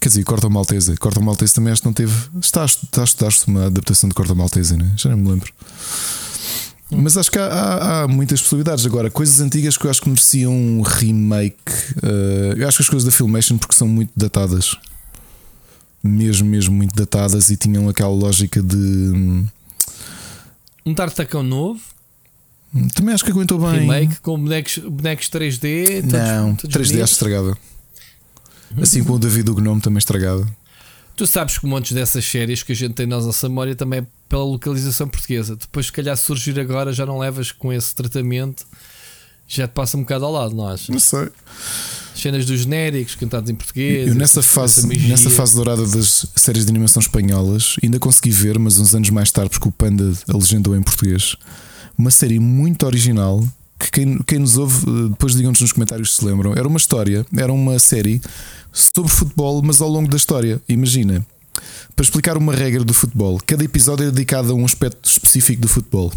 Quer 0.00 0.08
dizer, 0.08 0.24
Corta 0.24 0.48
Maltese. 0.48 0.96
Corta 0.96 1.20
Maltese 1.20 1.54
também 1.54 1.72
acho 1.72 1.82
que 1.82 1.86
não 1.86 1.92
teve. 1.92 2.12
Está 2.40 2.62
a 2.62 3.04
estudar-se 3.04 3.46
uma 3.46 3.66
adaptação 3.66 4.08
de 4.08 4.14
Corta 4.16 4.34
Maltese, 4.34 4.76
né? 4.76 4.90
já 4.96 5.10
não 5.10 5.16
me 5.18 5.28
lembro. 5.28 5.52
Mas 6.90 7.16
acho 7.16 7.30
que 7.30 7.38
há, 7.38 7.46
há- 7.46 8.02
há 8.02 8.08
muitas 8.08 8.40
possibilidades. 8.42 8.84
Agora, 8.84 9.10
coisas 9.10 9.40
antigas 9.40 9.76
que 9.76 9.86
eu 9.86 9.90
acho 9.90 10.02
que 10.02 10.08
mereciam 10.08 10.52
um 10.52 10.82
remake. 10.82 11.56
eh, 12.02 12.54
eu 12.56 12.66
acho 12.68 12.78
que 12.78 12.82
as 12.82 12.88
coisas 12.88 13.04
da 13.06 13.12
Filmation, 13.12 13.56
porque 13.56 13.74
são 13.76 13.86
muito 13.88 14.10
datadas, 14.16 14.76
mesmo, 16.02 16.48
mesmo 16.48 16.74
muito 16.74 16.94
datadas, 16.94 17.50
e 17.50 17.56
tinham 17.56 17.88
aquela 17.88 18.10
lógica 18.12 18.62
de. 18.62 18.76
hum, 18.76 19.46
um 20.84 20.94
Tartacão 20.94 21.42
novo, 21.42 21.80
Também 22.94 23.14
acho 23.14 23.24
que 23.24 23.30
aguentou 23.30 23.58
bem. 23.60 23.80
remake 23.80 24.20
com 24.20 24.38
bonecos, 24.38 24.78
bonecos 24.78 25.28
3D. 25.28 26.00
todos- 26.02 26.12
Não, 26.12 26.54
todos 26.56 26.74
3D 26.74 26.88
bonitos. 26.88 27.02
acho 27.04 27.12
estragada. 27.12 27.58
Assim 28.80 29.02
como 29.04 29.16
o 29.16 29.18
David 29.18 29.42
do 29.44 29.54
Gnome 29.54 29.80
também 29.82 29.98
estragada. 29.98 30.46
Tu 31.14 31.26
sabes 31.26 31.58
que 31.58 31.66
montes 31.66 31.92
dessas 31.92 32.24
séries 32.24 32.62
que 32.62 32.72
a 32.72 32.74
gente 32.74 32.94
tem 32.94 33.06
na 33.06 33.20
nossa 33.20 33.46
memória 33.48 33.76
também 33.76 34.00
é 34.00 34.06
pela 34.30 34.44
localização 34.44 35.06
portuguesa. 35.06 35.54
Depois, 35.54 35.86
se 35.86 35.92
calhar, 35.92 36.16
surgir 36.16 36.58
agora, 36.58 36.90
já 36.92 37.04
não 37.04 37.18
levas 37.18 37.52
com 37.52 37.70
esse 37.70 37.94
tratamento, 37.94 38.66
já 39.46 39.68
te 39.68 39.72
passa 39.72 39.98
um 39.98 40.00
bocado 40.00 40.24
ao 40.24 40.32
lado, 40.32 40.56
não 40.56 40.66
achas? 40.66 40.88
Não 40.88 40.98
sei. 40.98 41.28
Cenas 42.22 42.46
dos 42.46 42.60
genéricos 42.60 43.14
cantados 43.14 43.50
em 43.50 43.54
português. 43.54 44.08
Eu 44.08 44.14
nessa 44.14 44.40
essa 44.40 44.42
fase, 44.42 44.86
nessa 45.08 45.28
fase 45.28 45.54
dourada 45.54 45.86
das 45.86 46.26
séries 46.36 46.64
de 46.64 46.70
animação 46.70 47.00
espanholas 47.00 47.76
ainda 47.82 47.98
consegui 47.98 48.30
ver, 48.30 48.58
mas 48.58 48.78
uns 48.78 48.94
anos 48.94 49.10
mais 49.10 49.30
tarde, 49.30 49.50
porque 49.50 49.68
o 49.68 49.72
Panda 49.72 50.12
a 50.28 50.36
legendou 50.36 50.76
em 50.76 50.82
português, 50.82 51.36
uma 51.98 52.10
série 52.10 52.38
muito 52.38 52.86
original 52.86 53.44
que 53.78 53.90
quem, 53.90 54.18
quem 54.18 54.38
nos 54.38 54.56
ouve 54.56 54.86
eh, 54.88 55.08
depois 55.10 55.34
digam-nos 55.34 55.60
nos 55.60 55.72
comentários 55.72 56.14
se 56.14 56.22
se 56.22 56.24
lembram. 56.24 56.52
Era 56.52 56.68
uma 56.68 56.76
história, 56.76 57.26
era 57.36 57.52
uma 57.52 57.78
série 57.78 58.20
sobre 58.70 59.10
futebol, 59.10 59.60
mas 59.62 59.80
ao 59.80 59.88
longo 59.88 60.08
da 60.08 60.16
história. 60.16 60.62
Imagina, 60.68 61.26
para 61.96 62.04
explicar 62.04 62.36
uma 62.36 62.54
regra 62.54 62.84
do 62.84 62.94
futebol, 62.94 63.40
cada 63.44 63.64
episódio 63.64 64.06
é 64.06 64.10
dedicado 64.10 64.52
a 64.52 64.54
um 64.54 64.64
aspecto 64.64 65.08
específico 65.08 65.62
do 65.62 65.68
futebol. 65.68 66.12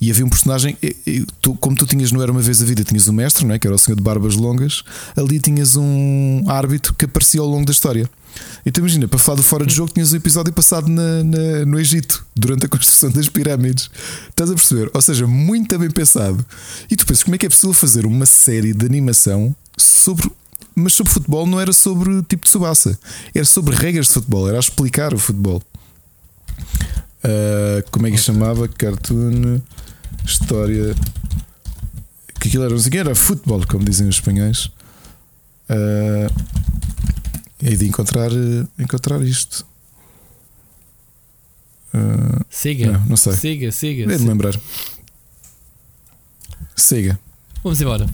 E 0.00 0.10
havia 0.10 0.24
um 0.24 0.28
personagem, 0.28 0.76
tu- 1.40 1.54
como 1.56 1.76
tu 1.76 1.86
tinhas 1.86 2.12
no 2.12 2.20
Era 2.22 2.30
uma 2.30 2.40
Vez 2.42 2.60
a 2.60 2.64
Vida, 2.64 2.84
tinhas 2.84 3.06
o 3.06 3.12
mestre, 3.12 3.46
não 3.46 3.54
é? 3.54 3.58
que 3.58 3.66
era 3.66 3.74
o 3.74 3.78
senhor 3.78 3.96
de 3.96 4.02
barbas 4.02 4.34
longas, 4.34 4.82
ali 5.16 5.38
tinhas 5.40 5.76
um 5.76 6.44
árbitro 6.46 6.92
que 6.94 7.04
aparecia 7.06 7.40
ao 7.40 7.46
longo 7.46 7.64
da 7.64 7.72
história. 7.72 8.08
Então 8.66 8.82
imagina, 8.82 9.06
para 9.06 9.18
falar 9.18 9.36
do 9.36 9.42
fora 9.44 9.64
de 9.64 9.72
jogo, 9.74 9.92
tinhas 9.92 10.12
um 10.12 10.16
episódio 10.16 10.52
passado 10.52 10.88
na- 10.88 11.22
na- 11.22 11.64
no 11.66 11.78
Egito, 11.78 12.26
durante 12.34 12.66
a 12.66 12.68
construção 12.68 13.10
das 13.10 13.28
pirâmides. 13.28 13.88
Estás 14.28 14.50
a 14.50 14.54
perceber? 14.54 14.90
Ou 14.92 15.00
seja, 15.00 15.26
muito 15.26 15.78
bem 15.78 15.90
pensado. 15.90 16.44
E 16.90 16.96
tu 16.96 17.06
pensas, 17.06 17.22
como 17.22 17.36
é 17.36 17.38
que 17.38 17.46
é 17.46 17.48
possível 17.48 17.72
fazer 17.72 18.04
uma 18.04 18.26
série 18.26 18.74
de 18.74 18.84
animação 18.84 19.54
sobre. 19.78 20.30
Mas 20.74 20.92
sobre 20.94 21.12
futebol 21.12 21.46
não 21.46 21.60
era 21.60 21.72
sobre 21.72 22.20
tipo 22.24 22.44
de 22.46 22.50
subaça, 22.50 22.98
era 23.32 23.44
sobre 23.44 23.76
regras 23.76 24.08
de 24.08 24.14
futebol, 24.14 24.48
era 24.48 24.56
a 24.56 24.60
explicar 24.60 25.14
o 25.14 25.18
futebol. 25.18 25.62
Ah, 27.24 27.82
como 27.90 28.06
é 28.06 28.10
que 28.10 28.18
chamava? 28.18 28.68
Cartoon 28.68 29.60
História. 30.24 30.94
Que 32.40 32.48
aquilo 32.48 32.64
era, 32.64 32.74
era 32.98 33.14
futebol, 33.14 33.66
como 33.66 33.84
dizem 33.84 34.06
os 34.08 34.16
espanhóis. 34.16 34.70
Ah, 35.68 36.30
hei 37.62 37.76
de 37.76 37.86
encontrar, 37.88 38.30
encontrar 38.78 39.22
isto. 39.22 39.66
Ah, 41.92 42.44
Siga, 42.50 42.92
não, 42.92 43.06
não 43.06 43.16
sei. 43.16 43.32
siga, 43.34 43.72
siga. 43.72 44.10
hei 44.12 44.18
de 44.18 44.26
lembrar. 44.26 44.54
Siga. 46.76 47.18
Vamos 47.62 47.80
embora. 47.80 48.06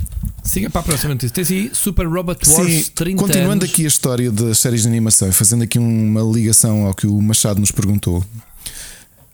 Siga 0.45 0.71
para 0.71 0.81
a 0.81 0.85
próxima 0.85 1.15
notícia. 1.15 1.35
Tens 1.35 1.51
aí 1.51 1.71
Super 1.75 2.07
Robot 2.07 2.49
Wars 2.49 2.85
Sim, 2.85 2.91
30 2.95 3.21
continuando 3.23 3.65
anos. 3.65 3.65
aqui 3.65 3.85
a 3.85 3.89
história 3.89 4.31
das 4.31 4.59
séries 4.59 4.83
de 4.83 4.89
animação 4.89 5.29
e 5.29 5.33
fazendo 5.33 5.65
aqui 5.65 5.79
uma 5.79 6.23
ligação 6.23 6.87
ao 6.87 6.95
que 6.95 7.07
o 7.07 7.21
Machado 7.21 7.61
nos 7.61 7.71
perguntou. 7.73 8.25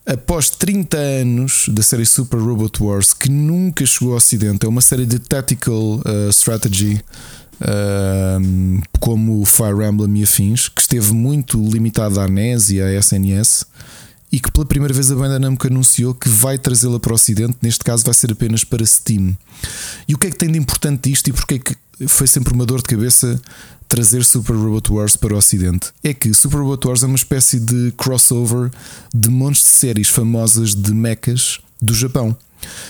Após 0.07 0.49
30 0.49 0.97
anos 0.97 1.65
da 1.67 1.83
série 1.83 2.05
Super 2.05 2.39
Robot 2.39 2.81
Wars, 2.81 3.11
que 3.11 3.29
nunca 3.29 3.85
chegou 3.85 4.11
ao 4.11 4.17
Ocidente, 4.17 4.65
é 4.65 4.69
uma 4.69 4.79
série 4.79 5.05
de 5.05 5.19
tactical 5.19 5.97
uh, 5.97 6.29
strategy 6.29 7.03
um, 8.41 8.79
como 9.01 9.43
Fire 9.43 9.83
Emblem 9.85 10.21
e 10.21 10.23
afins, 10.23 10.69
que 10.69 10.79
esteve 10.79 11.11
muito 11.11 11.61
limitada 11.61 12.23
à 12.23 12.27
NES 12.29 12.69
e 12.69 12.81
à 12.81 12.89
SNS, 12.93 13.65
e 14.31 14.39
que 14.39 14.49
pela 14.49 14.65
primeira 14.65 14.93
vez 14.93 15.11
a 15.11 15.15
banda 15.15 15.37
Namco 15.37 15.67
anunciou 15.67 16.13
que 16.13 16.29
vai 16.29 16.57
trazê-la 16.57 17.01
para 17.01 17.11
o 17.11 17.15
Ocidente, 17.15 17.57
neste 17.61 17.83
caso 17.83 18.05
vai 18.05 18.13
ser 18.13 18.31
apenas 18.31 18.63
para 18.63 18.85
Steam. 18.85 19.37
E 20.07 20.13
o 20.13 20.17
que 20.17 20.27
é 20.27 20.31
que 20.31 20.37
tem 20.37 20.49
de 20.49 20.57
importante 20.57 21.09
disto 21.09 21.27
e 21.27 21.33
porque 21.33 21.55
é 21.55 21.59
que 21.59 21.75
foi 22.07 22.27
sempre 22.27 22.53
uma 22.53 22.65
dor 22.65 22.77
de 22.77 22.85
cabeça 22.85 23.41
trazer 23.87 24.23
Super 24.23 24.55
Robot 24.55 24.93
Wars 24.93 25.15
para 25.15 25.33
o 25.33 25.37
Ocidente? 25.37 25.91
É 26.03 26.13
que 26.13 26.33
Super 26.33 26.59
Robot 26.59 26.87
Wars 26.87 27.03
é 27.03 27.05
uma 27.05 27.15
espécie 27.15 27.59
de 27.59 27.91
crossover 27.97 28.71
de 29.13 29.29
montes 29.29 29.63
de 29.63 29.69
séries 29.69 30.09
famosas 30.09 30.75
de 30.75 30.93
mechas 30.93 31.59
do 31.81 31.93
Japão. 31.93 32.35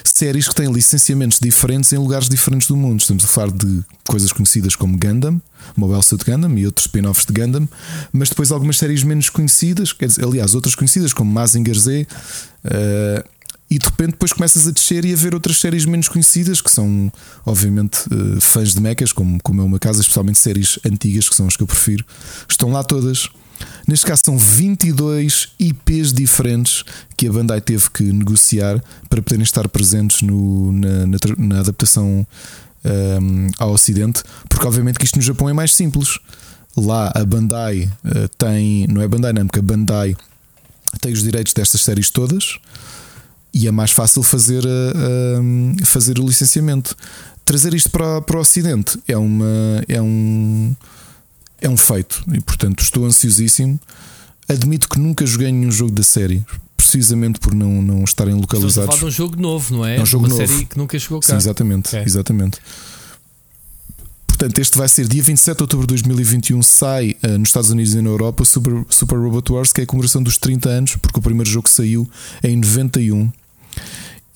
Séries 0.04 0.48
que 0.48 0.56
têm 0.56 0.72
licenciamentos 0.72 1.40
diferentes 1.40 1.92
em 1.92 1.98
lugares 1.98 2.30
diferentes 2.30 2.68
do 2.68 2.76
mundo. 2.76 3.00
Estamos 3.00 3.24
a 3.24 3.28
falar 3.28 3.52
de 3.52 3.84
coisas 4.08 4.32
conhecidas 4.32 4.76
como 4.76 4.98
Gundam, 4.98 5.42
Mobile 5.76 6.02
Suit 6.02 6.24
Gundam 6.24 6.58
e 6.58 6.66
outros 6.66 6.86
spin-offs 6.86 7.26
de 7.26 7.34
Gundam, 7.34 7.68
mas 8.12 8.30
depois 8.30 8.52
algumas 8.52 8.78
séries 8.78 9.04
menos 9.04 9.30
conhecidas, 9.30 9.92
quer 9.92 10.08
dizer, 10.08 10.24
aliás, 10.24 10.56
outras 10.56 10.74
conhecidas 10.74 11.14
como 11.14 11.32
Mazinger 11.32 11.78
Z. 11.78 12.08
eh, 12.64 13.24
e 13.70 13.78
de 13.78 13.86
repente 13.86 14.12
depois 14.12 14.32
começas 14.32 14.68
a 14.68 14.72
descer 14.72 15.04
e 15.04 15.14
a 15.14 15.16
ver 15.16 15.34
outras 15.34 15.58
séries 15.58 15.86
menos 15.86 16.08
conhecidas 16.08 16.62
que 16.62 16.72
são, 16.72 17.12
obviamente, 17.46 18.00
eh, 18.12 18.40
fãs 18.40 18.74
de 18.74 18.80
mechas, 18.82 19.12
como, 19.12 19.38
como 19.44 19.62
é 19.62 19.64
uma 19.64 19.78
casa, 19.80 20.00
especialmente 20.02 20.40
séries 20.40 20.80
antigas, 20.86 21.28
que 21.28 21.36
são 21.36 21.48
as 21.48 21.58
que 21.58 21.64
eu 21.64 21.68
prefiro, 21.68 22.06
estão 22.50 22.72
lá 22.72 22.84
todas. 22.84 23.28
Neste 23.88 24.06
caso 24.06 24.22
são 24.24 24.38
22 24.38 25.50
IPs 25.60 26.14
diferentes 26.14 26.84
que 27.18 27.28
a 27.28 27.32
Bandai 27.34 27.60
teve 27.60 27.90
que 27.90 28.04
negociar 28.04 28.82
para 29.10 29.22
poderem 29.22 29.44
estar 29.44 29.68
presentes 29.68 30.22
no- 30.22 30.72
na, 30.72 31.06
na 31.08 31.18
na 31.38 31.60
adaptação 31.60 32.26
ehm, 32.86 33.50
ao 33.58 33.72
Ocidente, 33.74 34.24
porque 34.48 34.66
obviamente 34.66 35.00
que 35.00 35.06
isto 35.06 35.16
no 35.16 35.22
Japão 35.22 35.50
é 35.50 35.54
mais 35.54 35.74
simples. 35.74 36.20
Lá 36.76 37.12
a 37.16 37.26
Bandai 37.26 37.92
eh, 38.06 38.30
tem, 38.38 38.86
não 38.88 39.02
é 39.02 39.08
Bandai 39.08 39.34
não, 39.34 39.46
porque 39.48 39.60
a 39.60 39.64
Bandai 39.64 40.16
tem 41.02 41.12
os 41.12 41.24
direitos 41.24 41.52
destas 41.54 41.82
séries 41.82 42.10
todas 42.12 42.60
e 43.54 43.68
é 43.68 43.72
mais 43.72 43.92
fácil 43.92 44.22
fazer, 44.24 44.64
a- 44.66 45.82
a- 45.82 45.86
fazer 45.86 46.20
o 46.20 46.26
licenciamento. 46.28 46.96
Trazer 47.46 47.74
isto 47.74 47.90
para, 47.90 48.22
para 48.22 48.38
o 48.38 48.42
Ocidente 48.42 49.00
é, 49.08 49.18
uma, 49.18 49.46
é, 49.88 50.02
um, 50.02 50.76
é 51.62 51.70
um 51.70 51.78
feito 51.78 52.24
e, 52.34 52.40
portanto, 52.42 52.82
estou 52.84 53.06
ansiosíssimo. 53.06 53.80
admito 54.50 54.88
que 54.90 55.00
nunca 55.00 55.26
joguei 55.26 55.52
nenhum 55.52 55.72
jogo 55.72 55.92
da 55.92 56.04
série, 56.04 56.44
precisamente 56.76 57.40
por 57.40 57.54
não, 57.54 57.82
não 57.82 58.04
estarem 58.04 58.38
Estamos 58.40 58.78
a 58.78 58.82
falar 58.82 58.86
localizados. 58.94 59.00
de 59.00 59.06
um 59.06 59.12
jogo 59.12 59.42
novo, 59.42 59.76
não 59.78 59.86
é? 59.86 59.98
É 59.98 60.02
um 60.02 60.06
jogo 60.06 60.26
Uma 60.26 60.36
novo. 60.38 60.48
série 60.48 60.66
que 60.66 60.78
nunca 60.78 60.98
chegou 61.00 61.20
cá. 61.22 61.28
Sim, 61.28 61.36
exatamente, 61.36 61.88
Ok. 61.96 62.04
exatamente. 62.06 62.60
Portanto, 64.38 64.60
este 64.60 64.78
vai 64.78 64.88
ser 64.88 65.08
dia 65.08 65.24
27 65.24 65.58
de 65.58 65.64
outubro 65.64 65.88
de 65.88 65.94
2021. 65.96 66.62
Sai 66.62 67.16
eh, 67.24 67.38
nos 67.40 67.50
Estados 67.50 67.72
Unidos 67.72 67.96
e 67.96 68.02
na 68.04 68.10
Europa 68.12 68.46
Super, 68.46 68.86
Super 68.88 69.18
Robot 69.18 69.52
Wars, 69.52 69.74
que 69.74 69.82
é 69.82 69.84
a 69.84 69.88
comemoração 69.88 70.22
dos 70.22 70.38
30 70.38 70.70
anos, 70.70 70.96
porque 70.98 71.18
o 71.18 71.22
primeiro 71.24 71.50
jogo 71.50 71.68
saiu 71.68 72.08
em 72.44 72.56
91. 72.56 73.32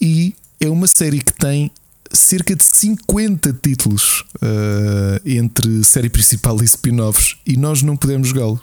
E 0.01 0.33
é 0.59 0.67
uma 0.67 0.87
série 0.87 1.19
que 1.21 1.31
tem 1.31 1.69
cerca 2.11 2.55
de 2.55 2.63
50 2.63 3.53
títulos 3.61 4.25
eh, 4.41 5.21
entre 5.23 5.83
série 5.83 6.09
principal 6.09 6.59
e 6.63 6.65
spin-offs, 6.65 7.37
e 7.45 7.55
nós 7.55 7.83
não 7.83 7.95
podemos 7.95 8.29
jogá-lo. 8.29 8.59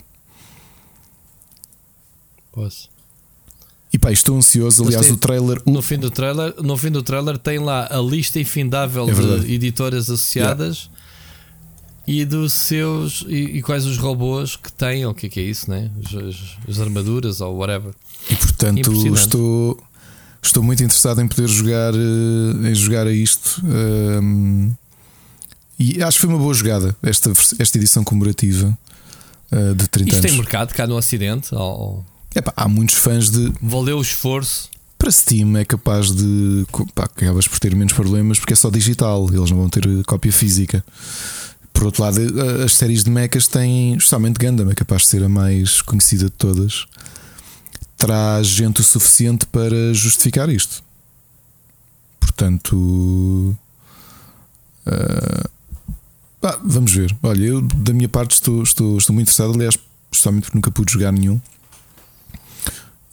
Posso. 2.51 2.89
E 3.93 3.99
pá, 3.99 4.11
estou 4.11 4.37
ansioso. 4.37 4.85
Aliás, 4.85 5.07
tem- 5.07 5.15
o 5.15 5.17
trailer. 5.17 5.63
No 5.65 5.81
fim 5.83 5.99
do 5.99 6.11
trailer, 6.11 6.53
no 6.61 6.77
fim 6.77 6.91
do 6.91 7.03
trailer 7.03 7.39
tem 7.39 7.61
lá 7.61 7.87
a 7.91 8.01
lista 8.01 8.41
infindável 8.41 9.09
É 9.09 9.39
de 9.39 9.55
editoras 9.55 10.11
associadas 10.11 10.91
e 12.11 12.25
dos 12.25 12.53
seus 12.55 13.23
e, 13.29 13.59
e 13.59 13.63
quais 13.63 13.85
os 13.85 13.99
robôs 13.99 14.57
que 14.57 14.73
têm, 14.73 15.05
ou 15.05 15.13
o 15.13 15.15
que 15.15 15.27
é 15.27 15.29
que 15.29 15.41
é 15.41 15.43
isso, 15.43 15.71
né? 15.71 15.91
As, 16.07 16.15
as- 16.15 16.57
as 16.69 16.81
armaduras 16.81 17.41
ou 17.43 17.57
whatever. 17.57 17.93
E 18.31 18.35
portanto 18.37 19.15
estou, 19.15 19.79
estou 20.43 20.63
muito 20.63 20.83
interessado 20.83 21.21
em 21.21 21.29
poder 21.29 21.49
jogar, 21.49 21.93
eh, 21.95 22.71
em 22.71 22.75
jogar 22.75 23.07
a 23.07 23.13
isto. 23.13 23.63
ehm, 23.67 24.71
e 25.79 26.03
acho 26.03 26.17
que 26.19 26.27
foi 26.27 26.31
uma 26.35 26.39
boa 26.39 26.53
jogada 26.55 26.97
esta, 27.03 27.31
esta 27.59 27.79
edição 27.79 28.03
comemorativa 28.03 28.77
eh, 29.53 29.75
de 29.75 29.87
30 29.89 30.11
Isto 30.11 30.23
tem 30.23 30.31
anos. 30.31 30.41
mercado 30.45 30.73
cá 30.75 30.87
no 30.87 30.97
Ocidente. 30.97 31.55
ou- 31.55 32.05
Epá, 32.35 32.53
há 32.57 32.69
muitos 32.69 32.95
fãs 32.97 33.31
de. 33.31 33.53
valeu 33.63 33.99
o 33.99 34.03
esforço. 34.03 34.69
Para 34.99 35.11
Steam 35.13 35.57
é 35.57 35.65
capaz 35.65 36.11
de. 36.11 36.67
Pá, 36.95 37.05
acabas 37.05 37.47
por 37.47 37.59
ter 37.61 37.75
menos 37.77 37.93
problemas 37.93 38.39
porque 38.39 38.53
é 38.53 38.57
só 38.57 38.69
digital, 38.71 39.29
eles 39.33 39.51
não 39.51 39.59
vão 39.59 39.69
ter 39.69 39.87
cópia 40.05 40.33
física. 40.33 40.85
Por 41.79 41.85
outro 41.87 42.03
lado, 42.03 42.21
eh, 42.21 42.65
as 42.65 42.75
séries 42.75 43.05
de 43.05 43.11
mechas 43.11 43.47
têm, 43.47 43.97
justamente 44.01 44.37
Gundam, 44.45 44.69
é 44.69 44.75
capaz 44.75 45.03
de 45.03 45.09
ser 45.11 45.23
a 45.23 45.29
mais 45.29 45.81
conhecida 45.81 46.25
de 46.25 46.33
todas. 46.33 46.87
Traz 47.97 48.49
gente 48.49 48.81
o 48.81 48.85
suficiente 48.85 49.47
para 49.47 49.95
justificar 49.95 50.49
isto. 50.49 50.83
Portanto. 52.19 53.57
pá, 56.41 56.59
vamos 56.65 56.93
ver. 56.93 57.17
Olha, 57.23 57.45
eu 57.45 57.63
da 57.63 57.93
minha 57.93 58.09
parte 58.09 58.33
estou, 58.33 58.61
estou, 58.61 58.99
estou 58.99 59.15
muito 59.15 59.29
interessado. 59.29 59.55
Aliás, 59.55 59.79
justamente 60.11 60.47
porque 60.47 60.59
nunca 60.59 60.73
pude 60.73 60.93
jogar 60.93 61.13
nenhum. 61.13 61.41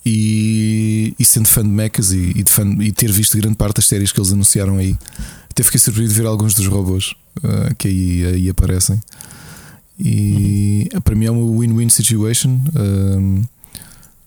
E, 0.03 1.13
e 1.19 1.23
sendo 1.23 1.47
fã 1.47 1.61
de 1.61 1.69
mechas 1.69 2.11
e, 2.11 2.31
e 2.35 2.41
de 2.41 2.51
fã- 2.51 2.81
e 2.81 2.91
ter 2.91 3.11
visto 3.11 3.37
grande 3.37 3.57
parte 3.57 3.75
das 3.75 3.85
séries 3.85 4.11
que 4.11 4.19
eles 4.19 4.31
anunciaram 4.33 4.77
aí, 4.77 4.97
até 5.51 5.61
fiquei 5.61 5.79
surpreendido 5.79 6.15
de 6.15 6.21
ver 6.21 6.27
alguns 6.27 6.55
dos 6.55 6.65
robôs 6.65 7.13
ah, 7.43 7.73
que 7.75 7.87
aí, 7.87 8.25
aí 8.25 8.49
aparecem. 8.49 9.01
E 9.99 10.89
para 11.03 11.15
mim 11.15 11.25
é 11.25 11.31
uma 11.31 11.59
win-win 11.59 11.89
situation. 11.89 12.59
Um, 12.75 13.43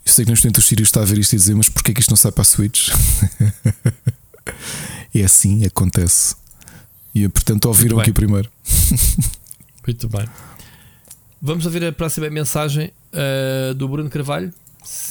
eu 0.05 0.13
sei 0.13 0.25
que 0.25 0.31
neste 0.31 0.47
momento 0.47 0.59
o 0.59 0.63
Sirius 0.63 0.89
está 0.89 1.03
a 1.03 1.05
ver 1.05 1.19
isto 1.19 1.35
e 1.35 1.37
dizer, 1.37 1.55
mas 1.55 1.69
porquê 1.69 1.93
que 1.93 2.01
isto 2.01 2.11
não 2.11 2.17
sai 2.17 2.33
para 2.33 2.43
a 2.43 2.45
Switch? 2.45 2.89
é 5.15 5.23
assim, 5.23 5.65
acontece. 5.67 6.35
E 7.15 7.29
portanto 7.29 7.67
ouviram 7.67 8.01
aqui 8.01 8.13
primeiro. 8.13 8.51
Muito 9.87 10.09
bem. 10.09 10.29
Vamos 11.41 11.67
ouvir 11.67 11.85
a 11.85 11.93
próxima 11.93 12.29
mensagem 12.31 12.93
eh, 13.13 13.75
do 13.75 13.89
Bruno 13.89 14.11
Carvalho. 14.11 14.53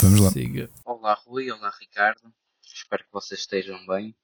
Vamos 0.02 0.19
lá. 0.19 0.32
Siga. 0.32 0.69
Olá 0.84 1.18
Rui, 1.26 1.52
olá 1.52 1.72
Ricardo, 1.80 2.34
espero 2.65 3.03
que 3.03 3.14
vocês 3.14 3.41
estejam 3.41 3.78
bem. 3.86 4.15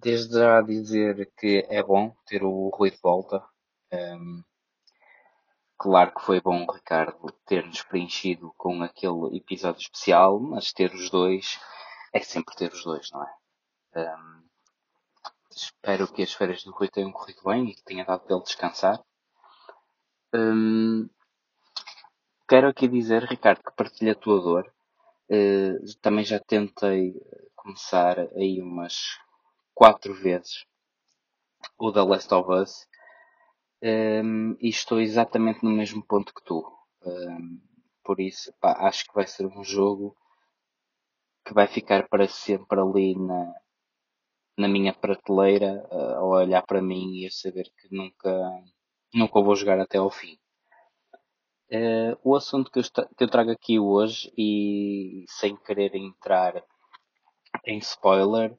Desde 0.00 0.38
já 0.38 0.60
dizer 0.62 1.28
que 1.36 1.66
é 1.68 1.82
bom 1.82 2.14
ter 2.24 2.44
o 2.44 2.68
Rui 2.68 2.90
de 2.92 3.00
volta. 3.02 3.44
Ehm, 3.90 4.44
claro 5.76 6.14
que 6.14 6.20
foi 6.22 6.40
bom 6.40 6.64
Ricardo 6.70 7.32
ter-nos 7.44 7.82
preenchido 7.82 8.54
com 8.56 8.80
aquele 8.84 9.36
episódio 9.36 9.80
especial, 9.80 10.38
mas 10.38 10.72
ter 10.72 10.94
os 10.94 11.10
dois 11.10 11.58
é 12.12 12.20
sempre 12.20 12.54
ter 12.54 12.72
os 12.72 12.84
dois, 12.84 13.10
não 13.10 13.24
é? 13.24 13.34
Ehm, 13.96 14.42
espero 15.50 16.06
que 16.12 16.22
as 16.22 16.32
férias 16.32 16.62
do 16.62 16.70
Rui 16.70 16.88
tenham 16.88 17.10
corrido 17.10 17.42
bem 17.44 17.68
e 17.70 17.74
que 17.74 17.82
tenha 17.82 18.04
dado 18.04 18.20
para 18.20 18.36
ele 18.36 18.44
descansar. 18.44 19.02
Ehm, 20.32 21.08
quero 22.48 22.68
aqui 22.68 22.86
dizer, 22.86 23.24
Ricardo, 23.24 23.62
que 23.64 23.74
partilho 23.76 24.12
a 24.12 24.14
tua 24.14 24.40
dor. 24.40 24.72
Eh, 25.28 25.74
também 26.00 26.24
já 26.24 26.38
tentei 26.38 27.14
começar 27.56 28.16
aí 28.36 28.60
umas 28.62 29.18
quatro 29.78 30.12
vezes 30.12 30.54
o 31.78 31.92
The 31.92 32.02
Last 32.02 32.34
of 32.34 32.50
Us 32.50 32.72
Ehm, 33.80 34.56
e 34.60 34.68
estou 34.68 35.00
exatamente 35.00 35.64
no 35.64 35.70
mesmo 35.70 36.02
ponto 36.04 36.34
que 36.34 36.42
tu. 36.44 36.58
Ehm, 37.04 37.60
por 38.04 38.18
isso, 38.20 38.52
pá, 38.60 38.72
acho 38.88 39.04
que 39.06 39.14
vai 39.14 39.26
ser 39.26 39.46
um 39.46 39.62
jogo 39.62 40.16
que 41.44 41.52
vai 41.54 41.66
ficar 41.66 42.08
para 42.08 42.28
sempre 42.28 42.78
ali 42.80 43.14
na, 43.28 43.54
na 44.58 44.68
minha 44.68 44.92
prateleira, 44.92 45.72
eh, 45.90 46.14
a 46.16 46.22
olhar 46.22 46.62
para 46.66 46.82
mim 46.82 47.06
e 47.18 47.26
a 47.26 47.30
saber 47.30 47.66
que 47.78 47.88
nunca, 47.90 48.32
nunca 49.14 49.40
vou 49.40 49.56
jogar 49.56 49.78
até 49.80 49.98
ao 49.98 50.10
fim. 50.10 50.36
Eh, 51.70 52.16
o 52.22 52.36
assunto 52.36 52.70
que 52.70 52.78
eu, 52.78 52.82
que 53.16 53.24
eu 53.24 53.30
trago 53.30 53.50
aqui 53.50 53.78
hoje, 53.78 54.32
e 54.36 55.24
sem 55.28 55.56
querer 55.56 55.94
entrar 55.94 56.62
em 57.64 57.78
spoiler, 57.78 58.58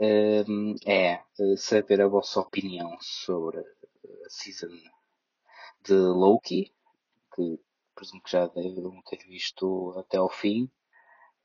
é 0.00 1.22
saber 1.56 2.00
a 2.00 2.08
vossa 2.08 2.40
opinião 2.40 2.96
sobre 3.00 3.58
a 3.60 4.28
season 4.28 4.68
de 5.82 5.94
Loki, 5.94 6.72
que 7.34 7.60
presumo 7.94 8.22
que 8.22 8.30
já 8.30 8.46
devem 8.48 9.02
ter 9.06 9.18
visto 9.26 9.94
até 9.98 10.16
ao 10.16 10.28
fim. 10.28 10.70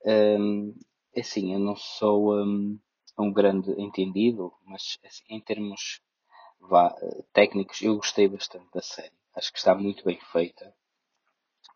É 0.03 1.19
assim, 1.19 1.53
eu 1.53 1.59
não 1.59 1.75
sou 1.75 2.33
um, 2.35 3.33
grande 3.33 3.71
entendido, 3.81 4.53
mas 4.65 4.97
assim, 5.03 5.23
em 5.29 5.41
termos 5.41 6.01
técnicos, 7.33 7.81
eu 7.81 7.95
gostei 7.95 8.27
bastante 8.27 8.69
da 8.73 8.81
série. 8.81 9.13
Acho 9.35 9.51
que 9.51 9.57
está 9.57 9.75
muito 9.75 10.03
bem 10.03 10.19
feita. 10.31 10.73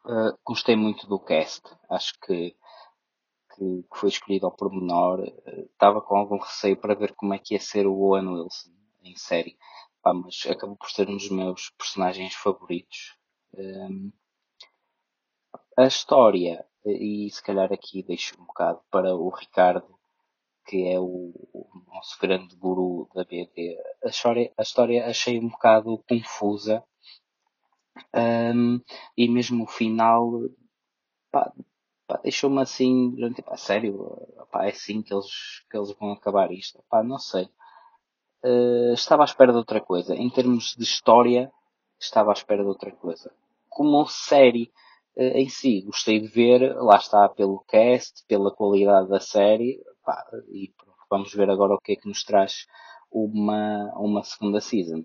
Uh, 0.06 0.38
gostei 0.46 0.76
muito 0.76 1.08
do 1.08 1.20
cast. 1.20 1.62
Acho 1.90 2.14
que, 2.20 2.56
que, 3.56 3.84
que 3.84 3.98
foi 3.98 4.10
escolhido 4.10 4.46
ao 4.46 4.52
pormenor. 4.52 5.24
Estava 5.72 6.02
com 6.02 6.16
algum 6.16 6.38
receio 6.38 6.78
para 6.78 6.96
ver 6.96 7.14
como 7.16 7.34
é 7.34 7.40
que 7.40 7.54
ia 7.54 7.60
ser 7.60 7.88
o 7.88 7.98
Owen 7.98 8.28
Wilson 8.28 8.72
em 9.04 9.16
série. 9.16 9.58
Pá, 10.02 10.14
mas 10.14 10.46
acabou 10.50 10.76
por 10.76 10.90
ser 10.90 11.10
um 11.10 11.18
dos 11.18 11.30
meus 11.30 11.70
personagens 11.72 12.34
favoritos. 12.34 13.18
Um, 13.54 14.12
a 15.78 15.86
história, 15.86 16.66
e 16.86 17.30
se 17.32 17.42
calhar 17.42 17.72
aqui 17.72 18.04
deixo 18.04 18.40
um 18.40 18.46
bocado 18.46 18.82
para 18.92 19.16
o 19.16 19.30
Ricardo, 19.30 19.98
que 20.66 20.88
é 20.88 21.00
o, 21.00 21.34
o 21.54 21.84
nosso 21.88 22.20
grande 22.20 22.56
guru 22.56 23.10
da 23.14 23.24
BD. 23.24 23.78
A 24.04 24.10
história, 24.10 24.52
a 24.58 24.62
história 24.62 25.06
achei 25.06 25.40
um 25.40 25.50
bocado 25.50 26.04
confusa. 26.08 26.84
Um, 28.14 28.82
e 29.16 29.28
mesmo 29.30 29.66
o 29.66 29.68
final 29.68 30.32
pá, 31.32 31.52
deixou-me 32.24 32.62
assim 32.62 33.16
sério, 33.58 34.18
pá, 34.52 34.66
é 34.66 34.70
assim 34.70 35.02
que 35.02 35.14
eles, 35.14 35.64
que 35.70 35.78
eles 35.78 35.92
vão 36.00 36.12
acabar 36.12 36.52
isto. 36.52 36.84
Pá, 36.90 37.04
não 37.04 37.18
sei. 37.18 37.48
Uh, 38.44 38.94
estava 38.94 39.24
à 39.24 39.26
espera 39.26 39.52
de 39.52 39.58
outra 39.58 39.80
coisa. 39.80 40.16
Em 40.16 40.30
termos 40.30 40.76
de 40.78 40.84
história, 40.84 41.52
estava 42.00 42.32
à 42.32 42.34
espera 42.34 42.62
de 42.62 42.68
outra 42.68 42.92
coisa. 42.92 43.32
Como 43.70 44.06
série 44.08 44.72
uh, 45.16 45.38
em 45.38 45.48
si, 45.50 45.82
gostei 45.82 46.20
de 46.20 46.28
ver, 46.28 46.76
lá 46.76 46.98
está, 46.98 47.28
pelo 47.30 47.64
cast, 47.68 48.24
pela 48.28 48.54
qualidade 48.54 49.08
da 49.08 49.20
série, 49.20 49.82
pá, 50.06 50.24
e 50.50 50.72
vamos 51.10 51.34
ver 51.34 51.50
agora 51.50 51.76
o 51.76 51.80
que 51.80 51.94
é 51.94 51.96
que 51.96 52.08
nos 52.08 52.24
traz 52.24 52.66
uma, 53.12 53.94
uma 53.96 54.24
segunda 54.24 54.60
season. 54.60 55.04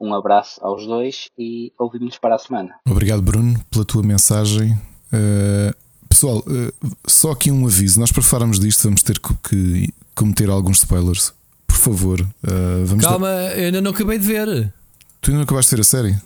Um 0.00 0.12
abraço 0.14 0.62
aos 0.64 0.84
dois 0.84 1.30
e 1.38 1.72
ouvimos 1.78 2.18
para 2.18 2.34
a 2.34 2.38
semana. 2.38 2.74
Obrigado, 2.88 3.22
Bruno, 3.22 3.54
pela 3.70 3.84
tua 3.84 4.02
mensagem. 4.02 4.72
Uh, 5.12 5.81
pessoal, 6.22 6.38
uh, 6.46 6.72
só 7.06 7.32
aqui 7.32 7.50
um 7.50 7.66
aviso: 7.66 7.98
nós 7.98 8.12
para 8.12 8.22
falarmos 8.22 8.60
disto 8.60 8.84
vamos 8.84 9.02
ter 9.02 9.18
que, 9.18 9.34
que 9.48 9.92
cometer 10.14 10.48
alguns 10.48 10.78
spoilers. 10.78 11.32
Por 11.66 11.76
favor, 11.76 12.20
uh, 12.20 12.86
vamos 12.86 13.04
Calma, 13.04 13.28
eu 13.28 13.66
ainda 13.66 13.80
não 13.80 13.90
acabei 13.90 14.18
de 14.18 14.26
ver. 14.26 14.72
Tu 15.20 15.30
ainda 15.30 15.38
não 15.38 15.44
acabaste 15.44 15.70
de 15.70 15.76
ver 15.76 15.80
a 15.80 15.84
série? 15.84 16.16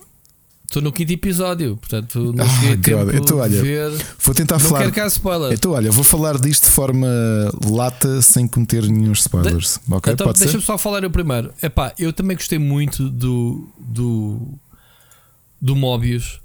Estou 0.65 0.83
no 0.83 0.91
quinto 0.91 1.13
episódio, 1.13 1.77
portanto 1.77 2.33
não 2.33 2.45
Ah, 2.45 2.49
cheguei 2.49 2.73
a 2.73 2.77
tempo. 3.05 3.17
Então, 3.17 3.39
olha, 3.39 3.51
de 3.51 3.63
ver. 3.63 3.93
Vou 4.19 4.35
tentar 4.35 4.59
Não 4.59 4.67
falar. 4.69 4.81
quero 4.81 4.93
cá 4.93 5.07
spoiler. 5.07 5.53
Então, 5.53 5.71
olha, 5.71 5.93
vou 5.93 6.03
falar 6.03 6.39
disto 6.41 6.65
de 6.65 6.71
forma 6.71 7.07
lata, 7.71 8.21
sem 8.21 8.49
cometer 8.49 8.83
nenhum 8.83 9.13
spoilers. 9.13 9.79
ok? 9.89 10.13
Então, 10.13 10.27
Pode 10.27 10.39
ser? 10.39 10.47
deixa-me 10.47 10.65
só 10.65 10.77
falar 10.77 11.05
eu 11.05 11.11
primeiro. 11.11 11.53
Epá, 11.63 11.95
eu 11.97 12.13
também 12.13 12.37
gostei 12.37 12.59
muito 12.59 13.09
do, 13.09 13.69
do, 13.79 14.41
do 15.63 15.77
Mobius, 15.77 16.41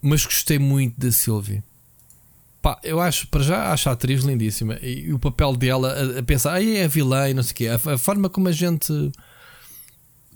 mas 0.00 0.24
gostei 0.24 0.58
muito 0.58 0.98
da 0.98 1.12
Sylvie. 1.12 1.62
Pá, 2.66 2.80
eu 2.82 3.00
acho, 3.00 3.28
para 3.28 3.44
já, 3.44 3.72
acho 3.72 3.88
a 3.88 3.92
atriz 3.92 4.24
lindíssima. 4.24 4.76
E, 4.82 5.12
o 5.12 5.20
papel 5.20 5.54
dela, 5.54 5.92
a, 5.92 6.18
a 6.18 6.22
pensar, 6.24 6.54
aí 6.54 6.78
é 6.78 6.88
vilã 6.88 7.30
e 7.30 7.32
não 7.32 7.44
sei 7.44 7.52
o 7.52 7.54
quê. 7.54 7.68
A, 7.68 7.92
a, 7.92 7.96
forma 7.96 8.28
como 8.28 8.48
a 8.48 8.52
gente 8.52 8.92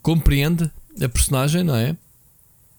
compreende 0.01 0.70
a 1.02 1.09
personagem, 1.09 1.65
não 1.65 1.74
é? 1.74 1.97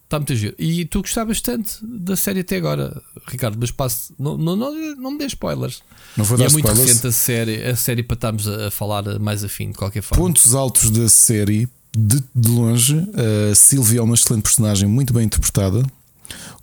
Está 0.05 0.19
muito 0.19 0.33
giro. 0.37 0.55
E 0.57 0.85
tu 0.85 1.01
gostavas 1.01 1.35
bastante 1.35 1.85
da 1.85 2.15
série 2.15 2.39
até 2.39 2.55
agora, 2.55 3.01
Ricardo, 3.27 3.57
mas 3.59 3.71
passo, 3.71 4.15
não, 4.17 4.37
não, 4.37 4.55
não, 4.55 4.95
não 4.95 5.11
me 5.11 5.17
dê 5.17 5.25
spoilers. 5.25 5.83
Não 6.15 6.23
vou 6.23 6.37
e 6.37 6.39
dar 6.39 6.45
é 6.45 6.49
muito 6.49 6.67
spoilers. 6.67 6.87
recente 6.87 7.07
a 7.07 7.11
série, 7.11 7.63
a 7.65 7.75
série 7.75 8.03
para 8.03 8.15
estarmos 8.15 8.47
a, 8.47 8.67
a 8.67 8.71
falar 8.71 9.19
mais 9.19 9.43
afim, 9.43 9.71
de 9.71 9.77
qualquer 9.77 10.01
forma. 10.01 10.23
Pontos 10.23 10.55
altos 10.55 10.89
da 10.91 11.09
série, 11.09 11.67
de, 11.93 12.23
de 12.33 12.49
longe, 12.49 13.05
a 13.51 13.53
Sylvie 13.53 13.97
é 13.97 14.01
uma 14.01 14.15
excelente 14.15 14.43
personagem, 14.43 14.87
muito 14.87 15.13
bem 15.13 15.25
interpretada. 15.25 15.83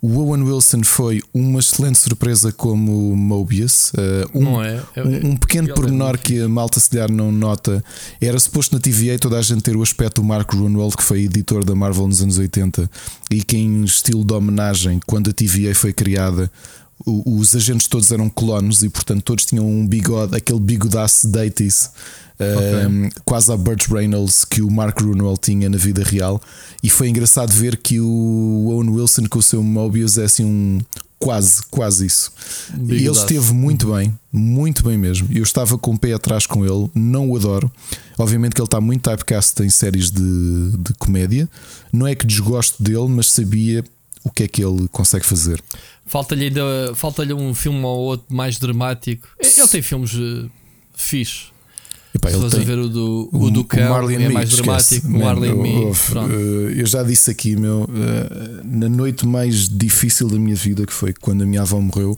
O 0.01 0.17
Owen 0.19 0.43
Wilson 0.43 0.81
foi 0.83 1.21
uma 1.33 1.59
excelente 1.59 1.99
surpresa 1.99 2.53
como 2.53 3.15
Mobius. 3.15 3.91
Uh, 3.91 4.39
um, 4.39 4.63
é? 4.63 4.81
É- 4.95 5.03
um, 5.03 5.31
um 5.31 5.37
pequeno 5.37 5.69
é 5.69 5.73
pormenor 5.73 6.17
que 6.17 6.39
a 6.39 6.47
malta 6.47 6.79
se 6.79 6.89
calhar 6.89 7.11
não 7.11 7.31
nota. 7.31 7.83
Era 8.21 8.39
suposto 8.39 8.75
na 8.75 8.81
TVA 8.81 9.19
toda 9.19 9.37
a 9.37 9.41
gente 9.41 9.61
ter 9.61 9.75
o 9.75 9.83
aspecto 9.83 10.21
do 10.21 10.27
Mark 10.27 10.49
Grunwald, 10.49 10.95
que 10.95 11.03
foi 11.03 11.23
editor 11.23 11.65
da 11.65 11.75
Marvel 11.75 12.07
nos 12.07 12.21
anos 12.21 12.37
80 12.37 12.89
e 13.29 13.43
que, 13.43 13.57
em 13.57 13.83
estilo 13.83 14.23
de 14.23 14.33
homenagem, 14.33 15.01
quando 15.05 15.29
a 15.31 15.33
TVA 15.33 15.75
foi 15.75 15.91
criada, 15.91 16.49
os 17.05 17.55
agentes 17.55 17.87
todos 17.87 18.11
eram 18.11 18.29
clones 18.29 18.81
e, 18.83 18.89
portanto, 18.89 19.21
todos 19.23 19.45
tinham 19.45 19.65
um 19.65 19.85
bigode, 19.85 20.35
aquele 20.35 20.59
bigodaço 20.59 21.27
de 21.27 21.39
80s. 22.39 22.87
um, 22.87 23.09
quase 23.25 23.51
a 23.51 23.57
Burt 23.57 23.87
Reynolds 23.87 24.45
que 24.45 24.61
o 24.61 24.71
Mark 24.71 24.97
Grunwald 24.97 25.39
tinha 25.41 25.69
na 25.69 25.77
vida 25.77 26.03
real. 26.03 26.41
E 26.81 26.89
foi 26.89 27.09
engraçado 27.09 27.51
ver 27.51 27.77
que 27.77 27.99
o 27.99 28.67
Owen 28.69 28.89
Wilson 28.89 29.25
com 29.29 29.39
o 29.39 29.43
seu 29.43 29.61
Mobius 29.61 30.17
é 30.17 30.25
assim 30.25 30.45
um 30.45 30.79
quase, 31.17 31.61
quase 31.69 32.05
isso. 32.05 32.31
E 32.87 32.95
ele 32.95 33.11
esteve 33.11 33.53
muito 33.53 33.93
bem 33.93 34.13
muito 34.31 34.83
bem 34.83 34.97
mesmo, 34.97 35.27
eu 35.33 35.41
estava 35.41 35.77
com 35.77 35.93
o 35.93 35.99
pé 35.99 36.13
atrás 36.13 36.45
com 36.45 36.63
ele, 36.63 36.89
não 36.93 37.29
o 37.29 37.35
adoro. 37.35 37.71
Obviamente 38.17 38.53
que 38.53 38.61
ele 38.61 38.67
está 38.67 38.79
muito 38.79 39.09
typecast 39.09 39.61
em 39.63 39.69
séries 39.69 40.11
de, 40.11 40.77
de 40.77 40.93
comédia. 40.99 41.49
Não 41.91 42.05
é 42.05 42.13
que 42.13 42.25
desgosto 42.25 42.81
dele, 42.81 43.07
mas 43.07 43.31
sabia 43.31 43.83
o 44.23 44.29
que 44.29 44.43
é 44.43 44.47
que 44.47 44.63
ele 44.63 44.87
consegue 44.89 45.25
fazer. 45.25 45.61
Falta-lhe 46.05 46.51
falta-lhe 46.95 47.33
um 47.33 47.53
filme 47.55 47.83
ou 47.83 47.99
outro 47.99 48.33
mais 48.33 48.59
dramático. 48.59 49.27
Ele 49.39 49.67
tem 49.67 49.81
filmes 49.81 50.13
uh, 50.13 50.49
fixe. 50.93 51.47
Epá, 52.19 52.31
ele 52.31 52.49
tem- 52.49 52.65
ver 52.65 52.77
o 52.79 52.89
do, 52.89 53.29
o 53.31 53.49
do 53.49 53.61
o 53.61 53.63
cão, 53.63 53.89
Marley 53.89 54.23
é 54.23 54.29
mais 54.29 54.49
dramático. 54.49 55.07
O 55.07 55.11
Marley 55.19 55.53
Me. 55.53 55.85
eh, 55.85 56.81
eu 56.81 56.85
já 56.85 57.01
disse 57.03 57.31
aqui, 57.31 57.55
meu, 57.55 57.89
eh, 57.93 58.61
na 58.65 58.89
noite 58.89 59.25
mais 59.25 59.69
difícil 59.69 60.27
da 60.27 60.37
minha 60.37 60.55
vida, 60.55 60.85
que 60.85 60.93
foi 60.93 61.13
quando 61.13 61.43
a 61.43 61.45
minha 61.45 61.61
avó 61.61 61.79
morreu, 61.79 62.17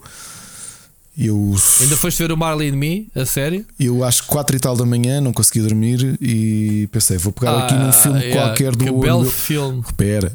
eu, 1.16 1.54
Ainda 1.80 1.96
foste 1.96 2.18
ver 2.22 2.32
o 2.32 2.36
Marley 2.36 2.70
and 2.70 2.76
Me, 2.76 3.08
a 3.14 3.26
sério? 3.26 3.64
eu 3.78 4.02
às 4.02 4.20
quatro 4.20 4.56
e 4.56 4.58
tal 4.58 4.74
da 4.74 4.84
manhã 4.86 5.20
não 5.20 5.32
conseguia 5.32 5.62
dormir 5.62 6.16
e 6.20 6.88
pensei, 6.90 7.18
vou 7.18 7.32
pegar 7.32 7.58
aqui 7.64 7.74
num 7.74 7.88
Ah, 7.88 7.92
filme 7.92 8.18
yeah, 8.20 8.40
qualquer 8.46 8.74
do 8.74 8.84
que 8.86 8.90
belo 8.92 9.20
Wil- 9.22 9.30
filme. 9.30 9.82
Espera, 9.86 10.32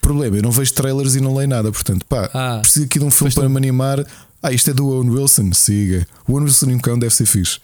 problema, 0.00 0.36
eu 0.36 0.42
não 0.42 0.52
vejo 0.52 0.72
trailers 0.72 1.16
e 1.16 1.20
não 1.20 1.34
leio 1.34 1.48
nada, 1.48 1.72
portanto, 1.72 2.06
pá, 2.08 2.30
Ah. 2.32 2.58
preciso 2.62 2.84
aqui 2.86 2.98
de 3.00 3.04
um 3.04 3.10
filme 3.10 3.24
Pois 3.30 3.34
para 3.34 3.44
não. 3.44 3.50
me 3.50 3.56
animar. 3.56 4.06
Ah, 4.40 4.52
isto 4.52 4.70
é 4.70 4.74
do 4.74 4.86
Owen 4.88 5.10
Wilson, 5.10 5.52
siga. 5.52 6.06
O 6.28 6.32
Owen 6.34 6.44
Wilson 6.44 6.70
e 6.70 6.74
um 6.74 6.78
cão 6.78 6.98
deve 6.98 7.14
ser 7.14 7.26
fixe. 7.26 7.58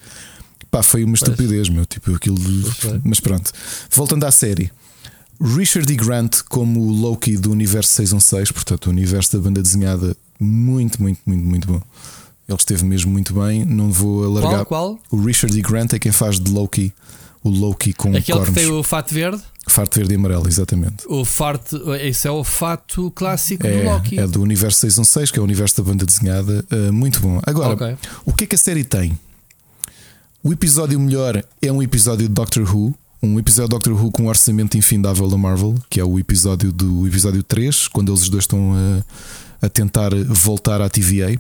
Pá, 0.71 0.83
foi 0.83 1.03
uma 1.05 1.15
estupidez, 1.15 1.69
meu. 1.69 1.85
Tipo, 1.85 2.15
aquilo. 2.15 2.37
de-. 2.39 3.01
Mas 3.05 3.21
pronto. 3.21 3.51
Voltando 3.91 4.25
à 4.25 4.31
série. 4.31 4.71
Richard 5.43 5.91
E. 5.93 5.97
Grant 5.97 6.43
como 6.49 6.81
o 6.81 6.91
Loki 6.93 7.37
do 7.37 7.51
universo 7.51 7.93
616, 7.93 8.53
portanto, 8.53 8.87
o 8.87 8.91
universo 8.91 9.37
da 9.37 9.43
banda 9.43 9.63
desenhada, 9.63 10.15
muito, 10.39 11.01
muito, 11.03 11.21
muito, 11.27 11.45
muito 11.45 11.67
bom. 11.69 11.81
Ele 12.49 12.59
esteve 12.59 12.85
mesmo 12.85 13.11
muito 13.11 13.33
bem. 13.33 13.65
Não 13.65 13.91
vou 13.91 14.25
alargar. 14.25 14.65
Qual? 14.67 14.99
Qual? 14.99 15.01
O 15.21 15.25
Richard 15.25 15.57
E. 15.59 15.63
Grant 15.63 15.93
é 15.95 15.99
quem 15.99 16.13
faz 16.13 16.39
de 16.39 16.51
Loki. 16.51 16.93
O 17.43 17.49
Loki 17.49 17.95
com 17.95 18.09
Aquele 18.11 18.23
que 18.25 18.33
cornos. 18.33 18.55
tem 18.55 18.67
o 18.71 18.83
fato 18.83 19.15
verde? 19.15 19.41
Farto 19.67 19.97
verde 19.99 20.13
e 20.13 20.17
amarelo, 20.17 20.47
exatamente. 20.47 21.05
O 21.09 21.25
farto, 21.25 21.95
esse 21.95 22.27
é 22.29 22.31
o 22.31 22.43
fato 22.45 23.11
clássico 23.13 23.63
do 23.63 23.69
É, 23.69 23.85
Loki. 23.85 24.19
é 24.19 24.27
do 24.27 24.43
universo 24.43 24.81
616, 24.81 25.31
que 25.31 25.39
é 25.39 25.41
o 25.41 25.45
universo 25.45 25.77
da 25.79 25.83
banda 25.89 26.05
desenhada. 26.05 26.65
Uh, 26.71 26.93
muito 26.93 27.19
bom. 27.21 27.41
Agora, 27.45 27.73
Ok. 27.75 27.97
o 28.27 28.33
que 28.35 28.45
é 28.45 28.47
que 28.49 28.55
a 28.57 28.59
série 28.59 28.85
tem? 28.85 29.19
O 30.43 30.55
episódio 30.55 30.99
melhor 30.99 31.45
é 31.61 31.71
um 31.71 31.83
episódio 31.83 32.27
de 32.27 32.33
Doctor 32.33 32.63
Who. 32.63 32.95
Um 33.23 33.39
episódio 33.39 33.69
de 33.69 33.75
Doctor 33.75 33.93
Who 33.93 34.11
com 34.11 34.23
um 34.23 34.29
orçamento 34.29 34.79
infindável 34.79 35.29
da 35.29 35.37
Marvel, 35.37 35.75
que 35.91 36.01
é 36.01 36.05
o 36.05 36.19
episódio 36.19 36.73
do 36.73 37.07
episódio 37.07 37.43
3, 37.43 37.89
quando 37.89 38.11
eles 38.11 38.27
dois 38.31 38.45
estão 38.45 38.73
a, 38.73 39.67
a 39.67 39.69
tentar 39.69 40.15
voltar 40.27 40.81
à 40.81 40.89
TVA. 40.89 41.39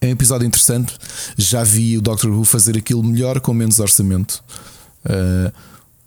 É 0.00 0.06
um 0.08 0.10
episódio 0.10 0.44
interessante. 0.44 0.98
Já 1.38 1.62
vi 1.62 1.96
o 1.96 2.02
Doctor 2.02 2.32
Who 2.32 2.42
fazer 2.42 2.76
aquilo 2.76 3.00
melhor 3.00 3.38
com 3.38 3.54
menos 3.54 3.78
orçamento. 3.78 4.42
Uh, 5.04 5.52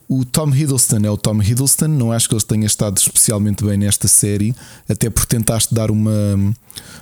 o 0.10 0.26
Tom 0.26 0.53
Hiddleston 0.53 1.00
é 1.06 1.10
o 1.10 1.16
Tom 1.16 1.42
Hiddleston. 1.42 1.88
Não 1.88 2.11
acho 2.11 2.28
que 2.28 2.36
ele 2.36 2.44
tenha 2.44 2.66
estado 2.66 2.98
especialmente 2.98 3.64
bem 3.64 3.78
nesta 3.78 4.10
série, 4.10 4.53
até 4.90 5.10
porque 5.10 5.38
tentaste 5.38 5.74
dar 5.74 5.90
uma, 5.90 6.53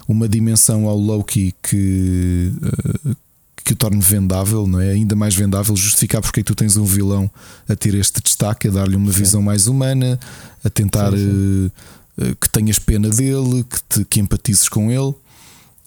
uma 0.08 0.30
dimensão 0.30 0.88
ao 0.88 0.96
Loki 0.96 1.56
que, 1.64 2.54
uh, 2.62 3.16
que 3.66 3.74
o 3.74 3.76
torne 3.76 4.00
vendável, 4.00 4.68
não 4.68 4.80
é? 4.80 4.92
Ainda 4.92 5.16
mais 5.16 5.34
vendável, 5.34 5.76
justificar 5.76 6.22
porque 6.22 6.40
é 6.40 6.44
que 6.44 6.48
tu 6.48 6.56
tens 6.56 6.78
um 6.78 6.86
vilão 6.86 7.30
a 7.68 7.76
ter 7.76 7.96
este 7.96 8.22
destaque, 8.22 8.68
a 8.68 8.72
dar-lhe 8.72 8.96
uma 8.96 9.12
visão 9.12 9.42
mais 9.42 9.66
humana, 9.66 10.20
a 10.64 10.70
tentar 10.70 11.12
Sim, 11.12 11.72
uh, 12.20 12.24
uh, 12.24 12.36
que 12.36 12.48
tenhas 12.48 12.78
pena 12.78 13.10
dele, 13.10 13.66
que, 13.68 13.80
te, 13.90 14.06
que 14.06 14.20
empatizes 14.20 14.70
com 14.70 14.92
ele. 14.92 15.16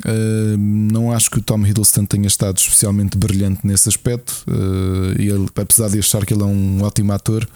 Uh, 0.04 0.56
não 0.58 1.12
acho 1.12 1.30
que 1.30 1.38
o 1.38 1.42
Tom 1.42 1.64
Hiddleston 1.64 2.04
tenha 2.04 2.26
estado 2.26 2.58
especialmente 2.58 3.16
brilhante 3.16 3.60
nesse 3.64 3.88
aspecto. 3.88 4.44
Uh, 4.48 5.20
e 5.20 5.28
ele, 5.28 5.46
apesar 5.54 5.88
de 5.88 6.00
achar 6.00 6.26
que 6.26 6.34
ele 6.34 6.42
é 6.42 6.46
um 6.46 6.82
ótimo 6.82 7.12
ator, 7.12 7.48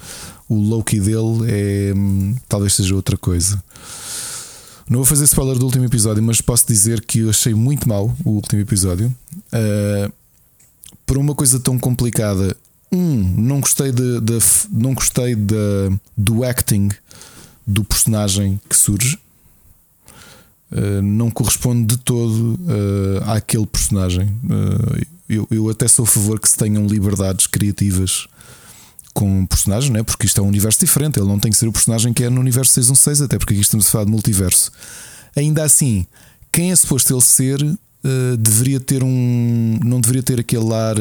o 0.49 0.55
Loki 0.55 1.01
dele 1.01 1.49
é 1.49 1.93
hum, 1.97 2.37
talvez 2.49 2.75
seja 2.75 2.95
outra 2.95 3.17
coisa. 3.17 3.61
Não 4.93 4.99
vou 4.99 5.07
fazer 5.07 5.25
spoiler 5.25 5.57
do 5.57 5.65
último 5.65 5.87
episódio, 5.87 6.23
mas 6.23 6.43
posso 6.43 6.67
dizer 6.67 7.01
que 7.01 7.21
eu 7.21 7.31
achei 7.31 7.55
muito 7.55 7.89
mal 7.89 8.15
o 8.27 8.33
último 8.33 8.61
episódio. 8.61 9.07
Uh, 9.51 10.13
por 11.07 11.17
uma 11.17 11.35
coisa 11.35 11.59
tão 11.59 11.79
complicada. 11.79 12.55
Um, 12.93 13.17
não 13.41 13.63
gostei 13.63 13.91
de, 13.91 14.21
de- 14.21 14.39
não 14.71 14.93
gostei 14.93 15.35
de, 15.35 15.99
do 16.15 16.45
acting 16.45 16.91
do 17.67 17.83
personagem 17.83 18.61
que 18.69 18.77
surge. 18.77 19.19
Uh, 20.71 21.01
não 21.03 21.31
corresponde 21.31 21.97
de 21.97 21.97
todo 21.97 22.61
uh, 22.61 23.31
àquele 23.31 23.65
personagem. 23.65 24.29
Uh, 24.45 25.07
eu, 25.27 25.49
eu 25.51 25.71
até 25.71 25.89
sou 25.89 26.03
a 26.03 26.07
favor 26.07 26.39
que 26.39 26.51
se 26.51 26.57
tenham 26.59 26.87
liberdades 26.87 27.47
criativas 27.47 28.27
com 29.13 29.47
personagens, 29.47 29.91
né? 29.91 30.03
porque 30.03 30.27
isto 30.27 30.41
é 30.41 30.43
um 30.43 30.49
universo 30.49 30.81
diferente. 30.81 31.19
Ele 31.19 31.29
não 31.29 31.39
tem 31.39 31.51
que 31.51 31.57
ser 31.57 31.69
o 31.69 31.73
personagem 31.73 32.13
que 32.13 32.25
é 32.25 32.31
no 32.31 32.41
universo 32.41 32.73
616, 32.73 33.23
até 33.23 33.39
porque 33.39 33.55
aqui 33.55 33.63
estamos 33.63 33.87
a 33.87 33.91
falar 33.91 34.05
de 34.05 34.11
multiverso. 34.11 34.71
Ainda 35.37 35.65
assim, 35.65 36.07
quem 36.51 36.73
é 36.73 36.77
suposto 36.77 37.13
ele 37.13 37.21
ser 37.23 37.63
uh, 37.63 38.37
deveria 38.39 38.81
ter 38.81 39.03
um. 39.03 39.79
não 39.85 40.01
deveria 40.01 40.23
ter 40.23 40.41
aquele 40.41 40.73
ar. 40.73 40.97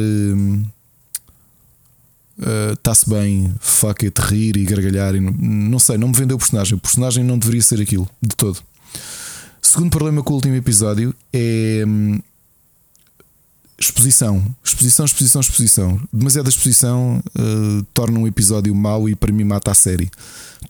Está-se 2.73 3.07
bem, 3.07 3.53
fuck 3.59 4.03
it, 4.03 4.19
rir 4.19 4.57
e 4.57 4.65
gargalhar. 4.65 5.13
E 5.15 5.19
não, 5.19 5.31
não 5.31 5.79
sei, 5.79 5.97
não 5.97 6.07
me 6.07 6.15
vendeu 6.15 6.35
o 6.37 6.39
personagem. 6.39 6.75
O 6.75 6.79
personagem 6.79 7.23
não 7.23 7.37
deveria 7.37 7.61
ser 7.61 7.79
aquilo, 7.79 8.09
de 8.21 8.35
todo. 8.35 8.59
Segundo 9.61 9.91
problema 9.91 10.23
com 10.23 10.33
o 10.33 10.35
último 10.37 10.55
episódio 10.55 11.13
é 11.31 11.83
hum, 11.87 12.19
exposição. 13.81 14.43
Exposição, 14.63 15.05
exposição, 15.05 15.41
exposição. 15.41 16.01
Demasiada 16.13 16.49
exposição 16.49 17.21
uh, 17.37 17.83
torna 17.93 18.19
um 18.19 18.27
episódio 18.27 18.73
mau 18.75 19.09
e 19.09 19.15
para 19.15 19.31
mim 19.31 19.43
mata 19.43 19.71
a 19.71 19.73
série. 19.73 20.09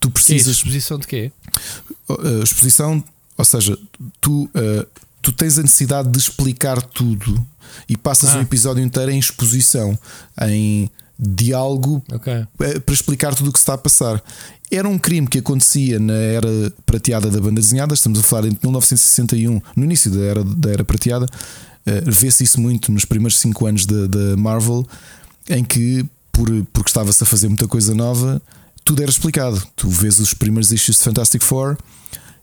Que 0.00 0.08
é 0.08 0.10
precisas. 0.10 0.56
Exposição 0.56 0.98
de 0.98 1.06
quê? 1.06 1.30
uh, 2.08 2.42
exposição, 2.42 3.02
ou 3.36 3.44
seja, 3.44 3.78
tu, 4.20 4.44
uh, 4.44 4.86
tu 5.20 5.32
tens 5.32 5.58
a 5.58 5.62
necessidade 5.62 6.08
de 6.10 6.18
explicar 6.18 6.80
tudo 6.82 7.46
e 7.88 7.96
passas 7.96 8.30
Ah. 8.30 8.38
um 8.38 8.40
episódio 8.42 8.82
inteiro 8.82 9.10
em 9.12 9.18
exposição, 9.18 9.98
em 10.48 10.90
diálogo 11.18 12.02
Ok. 12.12 12.32
eh, 12.32 12.78
para 12.80 12.94
explicar 12.94 13.34
tudo 13.34 13.50
o 13.50 13.52
que 13.52 13.58
se 13.58 13.62
está 13.62 13.74
a 13.74 13.78
passar. 13.78 14.22
Era 14.70 14.88
um 14.88 14.98
crime 14.98 15.26
que 15.28 15.38
acontecia 15.38 15.98
na 16.00 16.14
era 16.14 16.48
prateada 16.84 17.30
da 17.30 17.38
banda 17.40 17.60
desenhada, 17.60 17.94
estamos 17.94 18.18
a 18.18 18.22
falar 18.22 18.46
entre 18.48 18.66
1961, 18.66 19.60
no 19.76 19.84
início 19.84 20.10
da 20.10 20.20
era, 20.20 20.42
da 20.44 20.70
era 20.72 20.84
prateada. 20.84 21.26
Eh, 21.86 22.02
Vê-se 22.06 22.44
isso 22.44 22.60
muito 22.60 22.92
nos 22.92 23.04
primeiros 23.04 23.38
5 23.38 23.66
anos 23.66 23.86
da, 23.86 24.36
Marvel, 24.36 24.86
em 25.48 25.64
que, 25.64 26.04
por, 26.30 26.48
porque 26.72 26.90
estava-se 26.90 27.22
a 27.22 27.26
fazer 27.26 27.48
muita 27.48 27.66
coisa 27.66 27.94
nova, 27.94 28.40
tudo 28.84 29.02
era 29.02 29.10
explicado. 29.10 29.62
Tu 29.76 29.88
vês 29.88 30.18
os 30.18 30.34
primeiros 30.34 30.72
issues 30.72 30.98
de 30.98 31.04
Fantastic 31.04 31.42
Four 31.42 31.76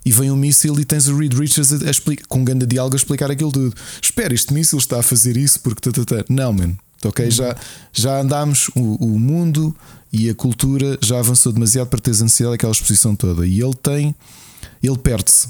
e 0.05 0.11
vem 0.11 0.31
um 0.31 0.35
míssil 0.35 0.79
e 0.79 0.85
tens 0.85 1.07
o 1.07 1.17
Reed 1.17 1.33
Richards 1.33 1.73
a, 1.73 1.87
a 1.87 1.91
explicar, 1.91 2.25
com 2.27 2.39
um 2.39 2.45
grande 2.45 2.65
diálogo 2.65 2.95
a 2.95 2.97
explicar 2.97 3.29
aquilo 3.29 3.51
tudo. 3.51 3.75
Espera, 4.01 4.33
este 4.33 4.53
míssil 4.53 4.79
está 4.79 4.99
a 4.99 5.03
fazer 5.03 5.37
isso 5.37 5.59
porque. 5.59 5.91
tá. 5.91 6.23
Não, 6.29 6.53
man. 6.53 6.75
Ok, 7.03 7.31
já, 7.31 7.55
já 7.93 8.19
andámos, 8.19 8.69
o, 8.75 8.95
o 8.95 9.19
mundo 9.19 9.73
e 10.11 10.29
a 10.29 10.35
cultura 10.35 10.97
já 11.01 11.19
avançou 11.19 11.53
demasiado 11.53 11.87
para 11.87 11.99
teres 11.99 12.19
a 12.19 12.25
necessidade 12.25 12.55
daquela 12.55 12.73
exposição 12.73 13.15
toda. 13.15 13.47
E 13.47 13.61
ele 13.61 13.73
tem, 13.73 14.13
ele 14.83 14.97
perde-se. 14.97 15.47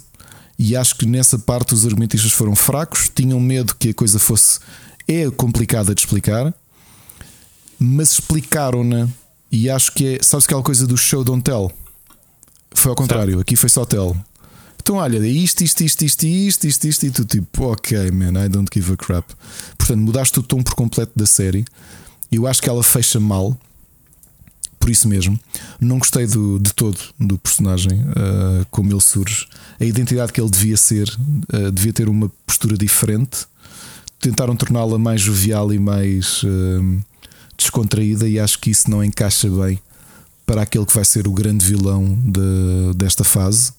E 0.60 0.76
acho 0.76 0.98
que 0.98 1.06
nessa 1.06 1.40
parte 1.40 1.74
os 1.74 1.86
argumentistas 1.86 2.34
foram 2.34 2.54
fracos, 2.54 3.10
tinham 3.16 3.40
medo 3.40 3.74
que 3.80 3.90
a 3.90 3.94
coisa 3.94 4.20
fosse. 4.20 4.60
É 5.08 5.32
complicada 5.32 5.96
de 5.96 6.02
explicar, 6.02 6.54
mas 7.80 8.12
explicaram-na. 8.12 9.08
E 9.50 9.70
acho 9.70 9.94
que 9.94 10.16
é. 10.16 10.20
Sabes 10.22 10.46
aquela 10.46 10.62
coisa 10.62 10.86
do 10.86 10.98
show 10.98 11.24
don't 11.24 11.42
tell? 11.42 11.72
Foi 12.72 12.90
ao 12.90 12.96
contrário, 12.96 13.36
certo. 13.36 13.42
aqui 13.42 13.56
foi 13.56 13.70
só 13.70 13.86
tell. 13.86 14.16
Então, 14.82 14.98
olha, 14.98 15.18
é 15.18 15.28
isto, 15.28 15.64
isto, 15.64 15.82
isto, 15.82 16.04
isto, 16.04 16.26
isto, 16.26 16.68
isto, 16.68 16.88
isto, 16.88 17.06
e 17.06 17.12
tu 17.12 17.26
tipo, 17.26 17.64
ok, 17.72 18.12
man, 18.12 18.44
I 18.44 18.50
don't 18.50 18.70
give 18.74 18.92
a 18.92 18.98
crap. 18.98 19.26
Portanto, 19.78 20.00
mudaste 20.00 20.40
o 20.40 20.44
tom 20.44 20.62
por 20.62 20.76
completo 20.76 21.14
da 21.16 21.26
série. 21.26 21.66
Eu 22.32 22.46
acho 22.46 22.62
que 22.62 22.70
ela 22.70 22.84
fecha 22.84 23.20
mal, 23.20 23.58
por 24.80 24.90
isso 24.90 25.08
mesmo. 25.08 25.40
Não 25.80 26.00
gostei 26.00 26.26
do, 26.26 26.58
de 26.58 26.74
todo 26.74 26.98
do 27.20 27.38
personagem, 27.38 28.00
uh, 28.00 28.66
como 28.72 28.92
ele 28.92 29.02
surge. 29.02 29.46
A 29.80 29.86
identidade 29.86 30.32
que 30.32 30.40
ele 30.40 30.50
devia 30.50 30.78
ser, 30.78 31.10
uh, 31.54 31.72
devia 31.72 31.94
ter 31.94 32.08
uma 32.08 32.32
postura 32.46 32.78
diferente. 32.78 33.46
Tentaram 34.20 34.56
torná-la 34.56 34.98
mais 34.98 35.22
jovial 35.22 35.74
e 35.74 35.80
mais 35.80 36.44
uh, 36.44 37.02
descontraída, 37.58 38.28
e 38.28 38.40
acho 38.40 38.58
que 38.60 38.72
isso 38.72 38.90
não 38.90 39.04
encaixa 39.04 39.50
bem 39.50 39.80
para 40.46 40.64
aquele 40.64 40.86
que 40.86 40.96
vai 40.96 41.06
ser 41.06 41.28
o 41.28 41.32
grande 41.32 41.64
vilão 41.64 42.18
de, 42.26 42.94
desta 42.96 43.24
fase. 43.24 43.74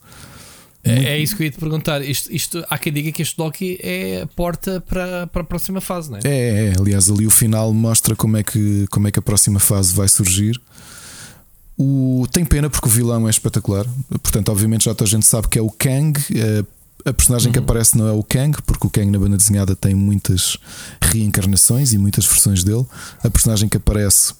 É, 0.82 1.14
é, 1.14 1.18
isso 1.18 1.36
que 1.36 1.42
eu 1.42 1.46
ia 1.46 1.50
te 1.50 1.58
perguntar. 1.58 2.02
Isto, 2.02 2.32
isto, 2.32 2.64
há 2.70 2.78
quem 2.78 2.92
diga 2.92 3.12
que 3.12 3.20
este 3.20 3.38
Loki 3.38 3.78
é 3.82 4.22
a 4.22 4.26
porta 4.26 4.80
para, 4.80 5.26
para 5.26 5.42
a 5.42 5.44
próxima 5.44 5.80
fase, 5.80 6.10
não 6.10 6.18
é? 6.18 6.20
É, 6.24 6.66
é, 6.68 6.74
aliás, 6.78 7.10
ali 7.10 7.26
o 7.26 7.30
final 7.30 7.72
mostra 7.74 8.16
como 8.16 8.36
é 8.36 8.42
que, 8.42 8.86
como 8.90 9.06
é 9.06 9.10
que 9.10 9.18
a 9.18 9.22
próxima 9.22 9.60
fase 9.60 9.92
vai 9.94 10.08
surgir. 10.08 10.60
O, 11.82 12.26
tem 12.30 12.44
pena 12.44 12.68
porque 12.68 12.86
o 12.86 12.90
vilão 12.90 13.26
é 13.26 13.30
espetacular. 13.30 13.86
Portanto, 14.22 14.50
obviamente, 14.50 14.84
já 14.84 14.94
toda 14.94 15.08
a 15.08 15.10
gente 15.10 15.24
sabe 15.24 15.48
que 15.48 15.58
é 15.58 15.62
o 15.62 15.70
Kang. 15.70 16.12
A, 17.06 17.08
a 17.08 17.12
personagem 17.14 17.46
uhum. 17.46 17.52
que 17.54 17.58
aparece 17.58 17.96
não 17.96 18.06
é 18.06 18.12
o 18.12 18.22
Kang, 18.22 18.60
porque 18.66 18.86
o 18.86 18.90
Kang 18.90 19.10
na 19.10 19.18
banda 19.18 19.38
desenhada 19.38 19.74
tem 19.74 19.94
muitas 19.94 20.58
reencarnações 21.00 21.94
e 21.94 21.98
muitas 21.98 22.26
versões 22.26 22.62
dele. 22.62 22.84
A 23.24 23.30
personagem 23.30 23.66
que 23.66 23.78
aparece 23.78 24.34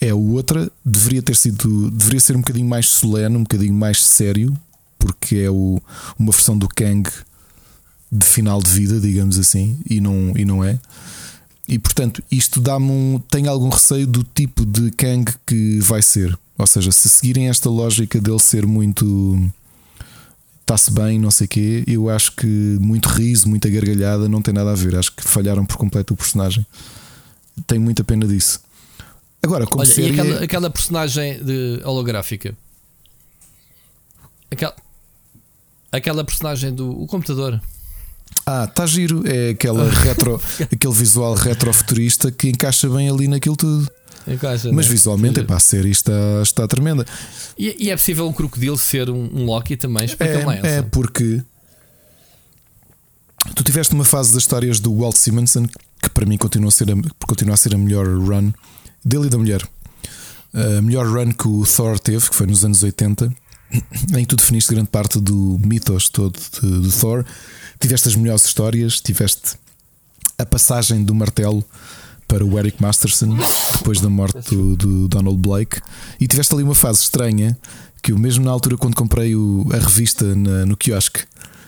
é 0.00 0.14
outra. 0.14 0.70
Deveria 0.84 1.22
ter 1.22 1.34
sido, 1.34 1.90
deveria 1.90 2.20
ser 2.20 2.36
um 2.36 2.40
bocadinho 2.40 2.68
mais 2.68 2.88
solene, 2.88 3.36
um 3.36 3.42
bocadinho 3.42 3.74
mais 3.74 4.00
sério, 4.00 4.56
porque 5.00 5.38
é 5.38 5.50
o, 5.50 5.82
uma 6.16 6.30
versão 6.30 6.56
do 6.56 6.68
Kang 6.68 7.10
de 8.12 8.26
final 8.26 8.62
de 8.62 8.70
vida, 8.70 9.00
digamos 9.00 9.40
assim, 9.40 9.76
e 9.90 10.00
não, 10.00 10.34
e 10.36 10.44
não 10.44 10.62
é. 10.62 10.78
E 11.72 11.78
portanto, 11.78 12.22
isto 12.30 12.60
dá-me 12.60 12.90
um. 12.90 13.18
Tenho 13.30 13.48
algum 13.48 13.70
receio 13.70 14.06
do 14.06 14.22
tipo 14.22 14.66
de 14.66 14.90
Kang 14.90 15.24
que 15.46 15.78
vai 15.80 16.02
ser. 16.02 16.38
Ou 16.58 16.66
seja, 16.66 16.92
se 16.92 17.08
seguirem 17.08 17.48
esta 17.48 17.70
lógica 17.70 18.20
dele 18.20 18.38
ser 18.38 18.66
muito. 18.66 19.50
Está-se 20.60 20.90
bem, 20.90 21.18
não 21.18 21.30
sei 21.30 21.46
o 21.46 21.48
quê, 21.48 21.84
eu 21.86 22.10
acho 22.10 22.32
que 22.32 22.46
muito 22.46 23.08
riso, 23.08 23.48
muita 23.48 23.70
gargalhada, 23.70 24.28
não 24.28 24.42
tem 24.42 24.52
nada 24.52 24.72
a 24.72 24.74
ver. 24.74 24.94
Acho 24.96 25.12
que 25.12 25.22
falharam 25.22 25.64
por 25.64 25.78
completo 25.78 26.12
o 26.12 26.16
personagem. 26.16 26.64
Tenho 27.66 27.80
muita 27.80 28.04
pena 28.04 28.26
disso. 28.26 28.60
Agora, 29.42 29.66
como 29.66 29.82
Olha, 29.82 29.94
série... 29.94 30.08
e 30.08 30.20
aquela, 30.20 30.44
aquela 30.44 30.70
personagem 30.70 31.42
de 31.42 31.80
holográfica? 31.84 32.54
Aquela, 34.50 34.76
aquela 35.90 36.22
personagem 36.22 36.74
do 36.74 37.02
o 37.02 37.06
computador. 37.06 37.58
Ah, 38.44 38.64
está 38.64 38.86
giro. 38.86 39.22
É 39.26 39.50
aquela 39.50 39.88
retro, 39.90 40.40
aquele 40.60 40.94
visual 40.94 41.34
retrofuturista 41.34 42.30
que 42.30 42.48
encaixa 42.48 42.88
bem 42.88 43.08
ali 43.08 43.28
naquilo 43.28 43.56
tudo. 43.56 43.90
Encaixa, 44.26 44.70
Mas 44.72 44.86
né? 44.86 44.92
visualmente, 44.92 45.40
é 45.40 45.42
para 45.42 45.56
a 45.56 45.60
série 45.60 45.90
está, 45.90 46.12
está 46.42 46.66
tremenda. 46.68 47.04
E, 47.58 47.86
e, 47.86 47.90
é 47.90 47.96
possível 47.96 48.26
um 48.28 48.32
crocodilo 48.32 48.78
ser 48.78 49.10
um, 49.10 49.28
um 49.32 49.44
Loki 49.46 49.76
também? 49.76 50.06
É, 50.18 50.78
é 50.78 50.82
porque 50.82 51.42
tu 53.54 53.64
tiveste 53.64 53.94
uma 53.94 54.04
fase 54.04 54.32
das 54.32 54.42
histórias 54.42 54.78
do 54.78 54.94
Walt 54.94 55.16
Simonson 55.16 55.66
que 56.00 56.10
para 56.10 56.26
mim 56.26 56.36
continua 56.36 56.68
a 56.68 56.72
ser 56.72 56.90
a, 56.90 57.26
continua 57.26 57.54
a, 57.54 57.56
ser 57.56 57.74
a 57.74 57.78
melhor 57.78 58.06
run 58.06 58.52
dele 59.04 59.26
e 59.26 59.30
da 59.30 59.38
mulher. 59.38 59.62
A 60.54 60.82
melhor 60.82 61.06
run 61.06 61.32
que 61.32 61.48
o 61.48 61.64
Thor 61.64 61.98
teve, 61.98 62.28
que 62.28 62.34
foi 62.34 62.46
nos 62.46 62.64
anos 62.64 62.82
80 62.82 63.32
em 64.16 64.20
que 64.20 64.26
tu 64.26 64.36
definiste 64.36 64.74
grande 64.74 64.90
parte 64.90 65.18
do 65.18 65.58
mitos 65.64 66.08
todo 66.08 66.38
de, 66.60 66.82
de 66.82 66.92
Thor. 66.92 67.24
Tiveste 67.82 68.08
as 68.08 68.14
melhores 68.14 68.44
histórias, 68.44 69.00
tiveste 69.00 69.56
a 70.38 70.46
passagem 70.46 71.02
do 71.02 71.14
martelo 71.14 71.64
para 72.28 72.44
o 72.44 72.58
Eric 72.58 72.80
Masterson 72.80 73.36
depois 73.72 74.00
da 74.00 74.08
morte 74.08 74.54
do, 74.54 74.76
do, 74.76 75.08
Donald 75.08 75.36
Blake 75.38 75.80
e 76.18 76.26
tiveste 76.26 76.54
ali 76.54 76.62
uma 76.62 76.74
fase 76.74 77.02
estranha 77.02 77.58
que 78.00 78.12
eu 78.12 78.18
mesmo 78.18 78.44
na 78.44 78.50
altura 78.52 78.76
quando 78.76 78.94
comprei 78.94 79.34
o, 79.34 79.66
a 79.72 79.76
revista 79.76 80.34
na, 80.34 80.64
no 80.64 80.76
quiosque 80.76 81.24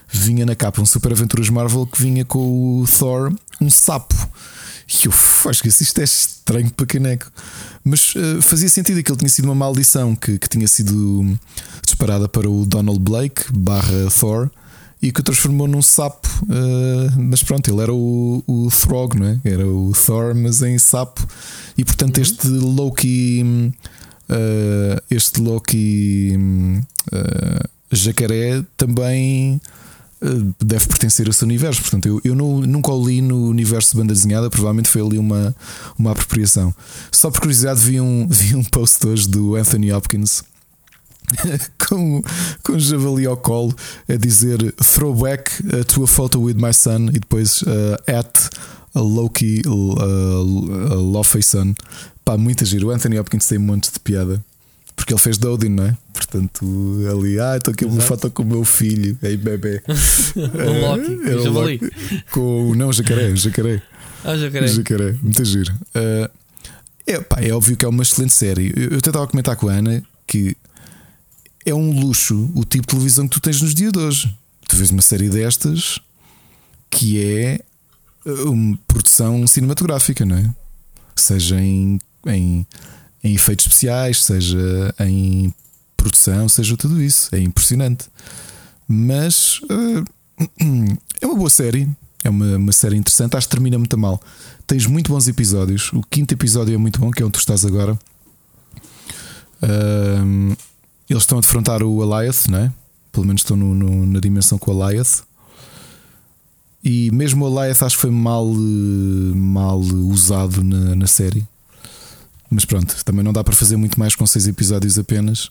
vinha 0.08 0.46
na 0.46 0.54
capa 0.54 0.80
um 0.80 0.86
Super 0.86 1.12
Aventuras 1.12 1.50
Marvel 1.50 1.84
que 1.86 2.00
vinha 2.00 2.24
com 2.24 2.80
o 2.80 2.86
Thor 2.86 3.34
um 3.60 3.68
sapo 3.68 4.14
e 4.88 5.06
eu 5.06 5.12
acho 5.50 5.62
que 5.62 5.68
isto 5.68 6.00
é 6.00 6.04
estranho 6.04 6.70
para 6.70 6.86
caneco. 6.86 7.30
Mas 7.82 8.14
uh, 8.14 8.40
fazia 8.42 8.68
sentido 8.68 9.02
que 9.02 9.10
ele 9.10 9.18
tinha 9.18 9.30
sido 9.30 9.46
uma 9.46 9.54
maldição 9.54 10.14
que, 10.14 10.38
que 10.38 10.48
tinha 10.48 10.68
sido 10.68 11.38
disparada 11.84 12.28
para 12.28 12.48
o 12.48 12.66
Donald 12.66 13.00
Blake 13.00 13.44
barra 13.52 14.10
Thor 14.18 14.50
e 15.02 15.12
que 15.12 15.20
o 15.20 15.22
transformou 15.22 15.68
num 15.68 15.82
sapo. 15.82 16.28
Uh, 16.44 17.20
mas 17.20 17.42
pronto, 17.42 17.70
ele 17.70 17.82
era 17.82 17.92
o, 17.92 18.42
o 18.46 18.68
Throg, 18.70 19.18
não 19.18 19.26
é? 19.26 19.40
Era 19.44 19.66
o 19.66 19.92
Thor, 19.92 20.34
mas 20.34 20.62
em 20.62 20.78
sapo. 20.78 21.26
E 21.76 21.84
portanto, 21.84 22.16
uhum. 22.16 22.22
este 22.22 22.48
Loki. 22.48 23.72
Uh, 24.28 25.02
este 25.10 25.40
Loki. 25.40 26.38
jacaré 27.92 28.64
também 28.76 29.60
deve 30.62 30.86
pertencer 30.86 31.26
a 31.26 31.30
esse 31.30 31.44
universo. 31.44 31.80
Portanto, 31.82 32.06
eu, 32.06 32.20
eu 32.24 32.34
não, 32.34 32.60
nunca 32.60 32.92
o 32.92 33.06
li 33.06 33.20
no 33.20 33.48
universo 33.48 33.92
de 33.92 33.96
banda 33.98 34.14
desenhada, 34.14 34.48
provavelmente 34.48 34.88
foi 34.88 35.02
ali 35.02 35.18
uma, 35.18 35.54
uma 35.98 36.12
apropriação. 36.12 36.74
Só 37.12 37.30
por 37.30 37.40
curiosidade, 37.40 37.80
vi 37.80 38.00
um, 38.00 38.26
vi 38.30 38.54
um 38.54 38.64
post 38.64 39.06
hoje 39.06 39.28
do 39.28 39.56
Anthony 39.56 39.92
Hopkins. 39.92 40.42
com, 41.88 42.22
com 42.62 42.72
um 42.72 42.78
javali 42.78 43.26
ao 43.26 43.36
colo 43.36 43.74
a 44.08 44.16
dizer 44.16 44.72
throwback 44.74 45.50
uh, 45.66 45.84
to 45.84 46.04
a 46.04 46.06
photo 46.06 46.40
with 46.40 46.54
my 46.54 46.72
son 46.72 47.08
e 47.08 47.18
depois 47.18 47.62
uh, 47.62 47.96
at 48.06 48.50
a 48.94 49.00
Loki 49.00 49.62
uh, 49.66 51.42
Son. 51.42 51.74
Pá, 52.24 52.38
muita 52.38 52.64
giro. 52.64 52.88
O 52.88 52.90
Anthony 52.90 53.18
Hopkins 53.18 53.46
tem 53.46 53.58
um 53.58 53.62
monte 53.62 53.92
de 53.92 54.00
piada. 54.00 54.42
Porque 54.96 55.12
ele 55.12 55.20
fez 55.20 55.36
Dodin, 55.36 55.70
não 55.70 55.86
é? 55.86 55.96
Portanto, 56.12 56.64
ali, 57.10 57.40
ah, 57.40 57.56
estou 57.56 57.72
aqui 57.72 57.84
uma 57.84 58.00
foto 58.00 58.30
com 58.30 58.44
o 58.44 58.46
meu 58.46 58.64
filho, 58.64 59.18
aí 59.22 59.36
bebê. 59.36 59.82
o 60.36 60.80
Loki, 60.80 61.28
é, 61.28 61.34
o 61.34 61.52
Loki, 61.52 61.90
com 62.30 62.74
Não, 62.76 62.88
o 62.88 62.92
jacaré, 62.92 63.28
o 63.28 63.36
jacaré. 63.36 63.82
Ah, 64.24 64.36
jacaré. 64.36 64.68
jacaré, 64.68 65.16
muito 65.20 65.44
giro. 65.44 65.72
Uh, 65.94 66.30
é, 67.06 67.20
pá, 67.20 67.40
é 67.40 67.52
óbvio 67.52 67.76
que 67.76 67.84
é 67.84 67.88
uma 67.88 68.02
excelente 68.02 68.32
série. 68.32 68.72
Eu, 68.74 68.90
eu 68.90 69.02
tentava 69.02 69.26
comentar 69.26 69.56
com 69.56 69.68
a 69.68 69.72
Ana 69.72 70.02
que 70.26 70.56
é 71.64 71.74
um 71.74 72.00
luxo 72.00 72.50
o 72.54 72.64
tipo 72.64 72.86
de 72.86 72.88
televisão 72.88 73.26
que 73.28 73.34
tu 73.34 73.40
tens 73.40 73.60
nos 73.60 73.74
dias 73.74 73.92
de 73.92 73.98
hoje. 73.98 74.36
Tu 74.68 74.76
vês 74.76 74.90
uma 74.90 75.02
série 75.02 75.28
destas 75.28 75.98
que 76.90 77.22
é 77.22 77.60
uma 78.24 78.78
produção 78.86 79.46
cinematográfica, 79.46 80.24
não 80.24 80.36
é? 80.36 80.50
Seja 81.16 81.60
em, 81.60 81.98
em 82.26 82.66
em 83.24 83.34
efeitos 83.34 83.64
especiais, 83.64 84.22
seja 84.22 84.94
em 85.00 85.52
produção, 85.96 86.46
seja 86.46 86.76
tudo 86.76 87.02
isso. 87.02 87.34
É 87.34 87.40
impressionante. 87.40 88.04
Mas 88.86 89.60
uh, 89.62 90.04
é 91.22 91.26
uma 91.26 91.34
boa 91.34 91.48
série. 91.48 91.88
É 92.22 92.28
uma, 92.28 92.58
uma 92.58 92.72
série 92.72 92.96
interessante. 92.96 93.34
Acho 93.34 93.48
que 93.48 93.52
termina 93.56 93.78
muito 93.78 93.96
mal. 93.96 94.20
Tens 94.66 94.86
muito 94.86 95.10
bons 95.10 95.26
episódios. 95.26 95.90
O 95.94 96.02
quinto 96.02 96.34
episódio 96.34 96.74
é 96.74 96.76
muito 96.76 97.00
bom, 97.00 97.10
que 97.10 97.22
é 97.22 97.24
onde 97.24 97.32
tu 97.32 97.38
estás 97.38 97.64
agora. 97.64 97.98
Uh, 99.62 100.54
eles 101.12 101.22
estão 101.22 101.38
a 101.38 101.40
defrontar 101.40 101.82
o 101.82 102.02
Elias, 102.02 102.46
não 102.46 102.58
é? 102.58 102.72
Pelo 103.12 103.26
menos 103.26 103.42
estão 103.42 103.56
no, 103.56 103.74
no, 103.74 104.06
na 104.06 104.20
dimensão 104.20 104.58
com 104.58 104.74
o 104.74 104.88
Elias. 104.88 105.22
E 106.82 107.10
mesmo 107.12 107.46
o 107.46 107.62
Elias 107.62 107.82
acho 107.82 107.96
que 107.96 108.02
foi 108.02 108.10
mal, 108.10 108.46
mal 108.46 109.78
usado 109.78 110.62
na, 110.62 110.94
na 110.94 111.06
série. 111.06 111.46
Mas 112.50 112.64
pronto, 112.64 112.94
também 113.04 113.24
não 113.24 113.32
dá 113.32 113.42
para 113.42 113.54
fazer 113.54 113.76
muito 113.76 113.98
mais 113.98 114.14
com 114.14 114.26
seis 114.26 114.46
episódios 114.46 114.98
apenas. 114.98 115.50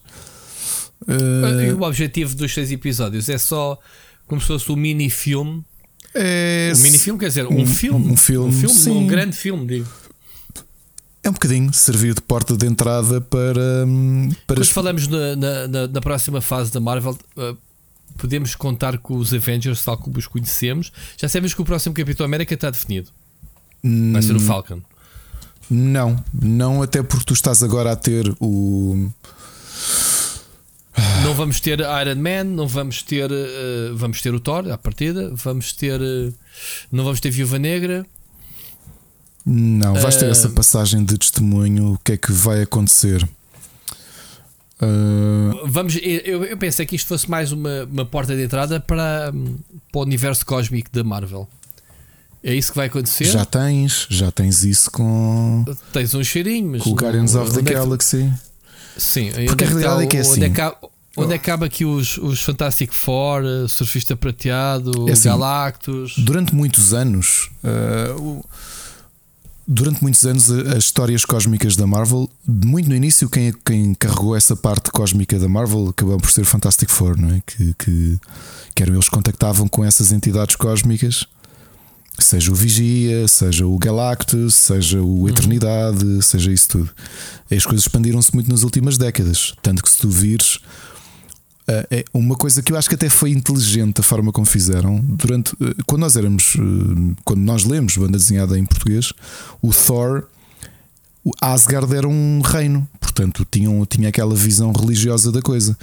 Uh... 1.01 1.75
O 1.77 1.83
objetivo 1.83 2.35
dos 2.35 2.53
seis 2.53 2.71
episódios 2.71 3.27
é 3.29 3.37
só 3.37 3.77
como 4.27 4.39
se 4.39 4.47
fosse 4.47 4.71
um 4.71 4.75
mini 4.75 5.09
filme. 5.09 5.63
É... 6.13 6.71
Um 6.75 6.79
mini 6.81 6.97
filme 6.97 7.19
quer 7.19 7.27
dizer 7.27 7.47
um, 7.47 7.61
um 7.61 7.65
filme. 7.65 8.11
Um 8.11 8.15
filme, 8.15 8.49
um, 8.49 8.51
filme 8.51 8.75
sim. 8.75 8.91
um 8.91 9.07
grande 9.07 9.35
filme, 9.35 9.65
digo. 9.65 9.87
É 11.23 11.29
um 11.29 11.33
bocadinho 11.33 11.71
servir 11.73 12.13
de 12.13 12.21
porta 12.21 12.57
de 12.57 12.67
entrada 12.67 13.21
para. 13.21 13.85
Hum, 13.87 14.29
para 14.45 14.55
Depois 14.55 14.69
falamos 14.69 15.07
na, 15.07 15.35
na, 15.37 15.87
na, 15.87 16.01
próxima 16.01 16.41
fase 16.41 16.69
da 16.69 16.81
Marvel. 16.81 17.17
Uh, 17.37 17.57
podemos 18.17 18.55
contar 18.55 18.97
com 18.97 19.15
os 19.15 19.33
Avengers 19.33 19.85
tal 19.85 19.97
como 19.97 20.17
os 20.17 20.27
conhecemos. 20.27 20.91
Já 21.17 21.29
sabemos 21.29 21.53
que 21.53 21.61
o 21.61 21.65
próximo 21.65 21.95
Capitão 21.95 22.25
América 22.25 22.53
está 22.53 22.69
definido. 22.69 23.09
Vai 24.11 24.21
ser 24.21 24.33
o 24.33 24.35
hum, 24.35 24.39
Falcon. 24.41 24.81
Não, 25.69 26.23
não, 26.33 26.81
até 26.81 27.01
porque 27.01 27.25
tu 27.25 27.33
estás 27.33 27.63
agora 27.63 27.93
a 27.93 27.95
ter 27.95 28.27
o. 28.41 29.09
não 31.23 31.33
vamos 31.35 31.61
ter 31.61 31.79
Iron 31.79 32.21
Man, 32.21 32.43
não 32.43 32.67
vamos 32.67 33.01
ter. 33.01 33.31
Uh, 33.31 33.95
vamos 33.95 34.21
ter 34.21 34.33
o 34.33 34.41
Thor 34.41 34.69
à 34.69 34.77
partida, 34.77 35.31
vamos 35.33 35.71
ter. 35.71 36.01
Uh, 36.01 36.33
não 36.91 37.05
vamos 37.05 37.21
ter 37.21 37.31
Viúva 37.31 37.57
Negra. 37.57 38.05
Não, 39.45 39.93
vais 39.95 40.15
ter 40.15 40.29
essa 40.29 40.49
passagem 40.49 41.03
de 41.03 41.17
testemunho. 41.17 41.93
O 41.93 41.97
que 41.97 42.13
é 42.13 42.17
que 42.17 42.31
vai 42.31 42.61
acontecer? 42.61 43.27
Uh... 44.81 45.67
Vamos, 45.67 45.97
eu, 46.01 46.43
eu 46.45 46.57
pensei 46.57 46.85
que 46.85 46.95
isto 46.95 47.07
fosse 47.07 47.29
mais 47.29 47.51
uma, 47.51 47.83
uma 47.83 48.05
porta 48.05 48.35
de 48.35 48.43
entrada 48.43 48.79
para, 48.79 49.33
para 49.91 49.99
o 49.99 50.01
universo 50.01 50.45
cósmico 50.45 50.89
da 50.91 51.03
Marvel. 51.03 51.47
É 52.43 52.53
isso 52.53 52.71
que 52.71 52.77
vai 52.77 52.87
acontecer? 52.87 53.25
Já 53.25 53.45
tens, 53.45 54.05
já 54.09 54.29
tens 54.29 54.63
isso 54.63 54.91
com. 54.91 55.63
Tens 55.93 56.13
um 56.13 56.23
cheirinho, 56.23 56.71
mas. 56.71 56.81
Com 56.81 56.89
o 56.89 56.93
Guardians 56.93 57.35
of 57.35 57.53
the 57.53 57.59
é 57.59 57.73
Galaxy. 57.73 58.29
Sim, 58.97 59.31
porque 59.47 59.63
a 59.63 59.67
realidade 59.67 60.03
é 60.03 60.07
que 60.07 60.17
é 60.17 60.19
assim. 60.19 60.33
Onde 60.33 60.45
acaba, 60.45 60.77
onde 61.15 61.33
acaba 61.33 61.65
aqui 61.65 61.85
os, 61.85 62.17
os 62.17 62.41
Fantastic 62.41 62.91
Four, 62.91 63.43
uh, 63.43 63.69
Surfista 63.69 64.17
Prateado, 64.17 65.09
é 65.09 65.13
assim, 65.13 65.29
Galactus. 65.29 66.15
Durante 66.17 66.53
muitos 66.53 66.93
anos. 66.93 67.49
Uh, 67.63 68.43
durante 69.67 70.01
muitos 70.01 70.25
anos 70.25 70.49
as 70.49 70.85
histórias 70.85 71.25
cósmicas 71.25 71.75
da 71.75 71.87
Marvel, 71.87 72.29
muito 72.47 72.89
no 72.89 72.95
início, 72.95 73.29
quem, 73.29 73.53
quem 73.65 73.93
carregou 73.93 74.35
essa 74.35 74.55
parte 74.55 74.91
cósmica 74.91 75.39
da 75.39 75.47
Marvel 75.47 75.89
acabou 75.89 76.17
por 76.17 76.31
ser 76.31 76.45
Fantastic 76.45 76.89
Four, 76.89 77.19
não 77.19 77.29
é? 77.29 77.41
Que, 77.45 77.73
que, 77.73 78.19
que 78.75 78.83
eram 78.83 78.93
eles 78.93 79.09
que 79.09 79.15
contactavam 79.15 79.67
com 79.67 79.83
essas 79.83 80.11
entidades 80.11 80.55
cósmicas 80.55 81.27
Seja 82.19 82.51
o 82.51 82.55
Vigia, 82.55 83.27
seja 83.27 83.65
o 83.65 83.77
Galactus, 83.77 84.53
seja 84.53 85.01
o 85.01 85.21
uhum. 85.21 85.29
Eternidade, 85.29 86.05
uhum. 86.05 86.21
seja 86.21 86.51
isso 86.51 86.69
tudo. 86.69 86.89
As 87.51 87.65
coisas 87.65 87.85
expandiram-se 87.85 88.33
muito 88.33 88.51
nas 88.51 88.61
últimas 88.63 88.97
décadas. 88.97 89.53
Tanto 89.63 89.81
que 89.81 89.89
se 89.89 89.97
tu 89.97 90.09
vires. 90.09 90.59
Uh, 91.63 91.87
é 91.89 92.05
uma 92.13 92.35
coisa 92.35 92.61
que 92.61 92.73
eu 92.73 92.77
acho 92.77 92.89
que 92.89 92.95
até 92.95 93.07
foi 93.09 93.31
inteligente 93.31 94.01
a 94.01 94.03
forma 94.03 94.31
como 94.31 94.45
fizeram. 94.45 94.99
Durante, 94.99 95.53
uh, 95.53 95.75
quando 95.85 96.01
nós 96.01 96.15
éramos. 96.15 96.55
Uh, 96.55 97.15
quando 97.23 97.39
nós 97.39 97.63
lemos 97.63 97.95
banda 97.95 98.17
desenhada 98.17 98.57
em 98.57 98.65
português, 98.65 99.13
o 99.61 99.71
Thor. 99.71 100.25
O 101.25 101.31
Asgard 101.39 101.95
era 101.95 102.05
um 102.05 102.41
reino, 102.41 102.85
portanto 102.99 103.47
tinham, 103.49 103.85
tinha 103.85 104.09
aquela 104.09 104.35
visão 104.35 104.73
religiosa 104.73 105.31
da 105.31 105.41
coisa. 105.41 105.77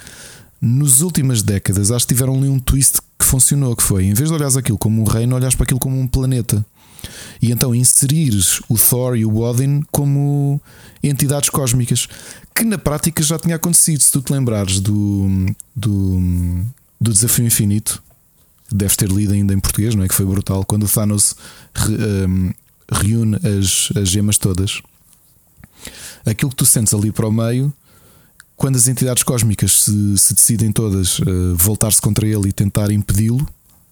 Nos 0.61 1.01
últimas 1.01 1.41
décadas, 1.41 1.89
acho 1.89 2.05
que 2.05 2.13
tiveram 2.13 2.37
ali 2.37 2.47
um 2.47 2.59
twist 2.59 2.99
que 3.17 3.25
funcionou, 3.25 3.75
que 3.75 3.81
foi, 3.81 4.05
em 4.05 4.13
vez 4.13 4.29
de 4.29 4.35
olhares 4.35 4.55
aquilo 4.55 4.77
como 4.77 5.01
um 5.01 5.03
reino, 5.03 5.35
olhas 5.35 5.55
para 5.55 5.63
aquilo 5.63 5.79
como 5.79 5.99
um 5.99 6.05
planeta. 6.07 6.63
E 7.41 7.51
então 7.51 7.73
inserires 7.73 8.61
o 8.69 8.77
Thor 8.77 9.15
e 9.15 9.25
o 9.25 9.37
Odin 9.37 9.83
como 9.91 10.61
entidades 11.03 11.49
cósmicas, 11.49 12.07
que 12.53 12.63
na 12.63 12.77
prática 12.77 13.23
já 13.23 13.39
tinha 13.39 13.55
acontecido. 13.55 14.01
Se 14.01 14.11
tu 14.11 14.21
te 14.21 14.31
lembrares 14.31 14.79
do, 14.79 15.27
do, 15.75 16.19
do 16.99 17.11
Desafio 17.11 17.45
Infinito, 17.45 18.01
deves 18.71 18.95
ter 18.95 19.09
lido 19.09 19.33
ainda 19.33 19.53
em 19.53 19.59
português, 19.59 19.95
não 19.95 20.03
é? 20.03 20.07
Que 20.07 20.15
foi 20.15 20.25
brutal, 20.25 20.63
quando 20.65 20.83
o 20.83 20.89
Thanos 20.89 21.35
re, 21.73 21.95
um, 22.27 22.51
reúne 22.91 23.37
as, 23.37 23.89
as 23.95 24.09
gemas 24.09 24.37
todas. 24.37 24.81
Aquilo 26.25 26.51
que 26.51 26.57
tu 26.57 26.65
sentes 26.65 26.93
ali 26.93 27.11
para 27.11 27.27
o 27.27 27.31
meio 27.31 27.73
quando 28.61 28.75
as 28.75 28.87
entidades 28.87 29.23
cósmicas 29.23 29.85
se, 29.85 30.17
se 30.19 30.35
decidem 30.35 30.71
todas 30.71 31.17
uh, 31.17 31.55
voltar-se 31.55 31.99
contra 31.99 32.27
ele 32.27 32.49
e 32.49 32.51
tentar 32.51 32.91
impedi-lo, 32.91 33.43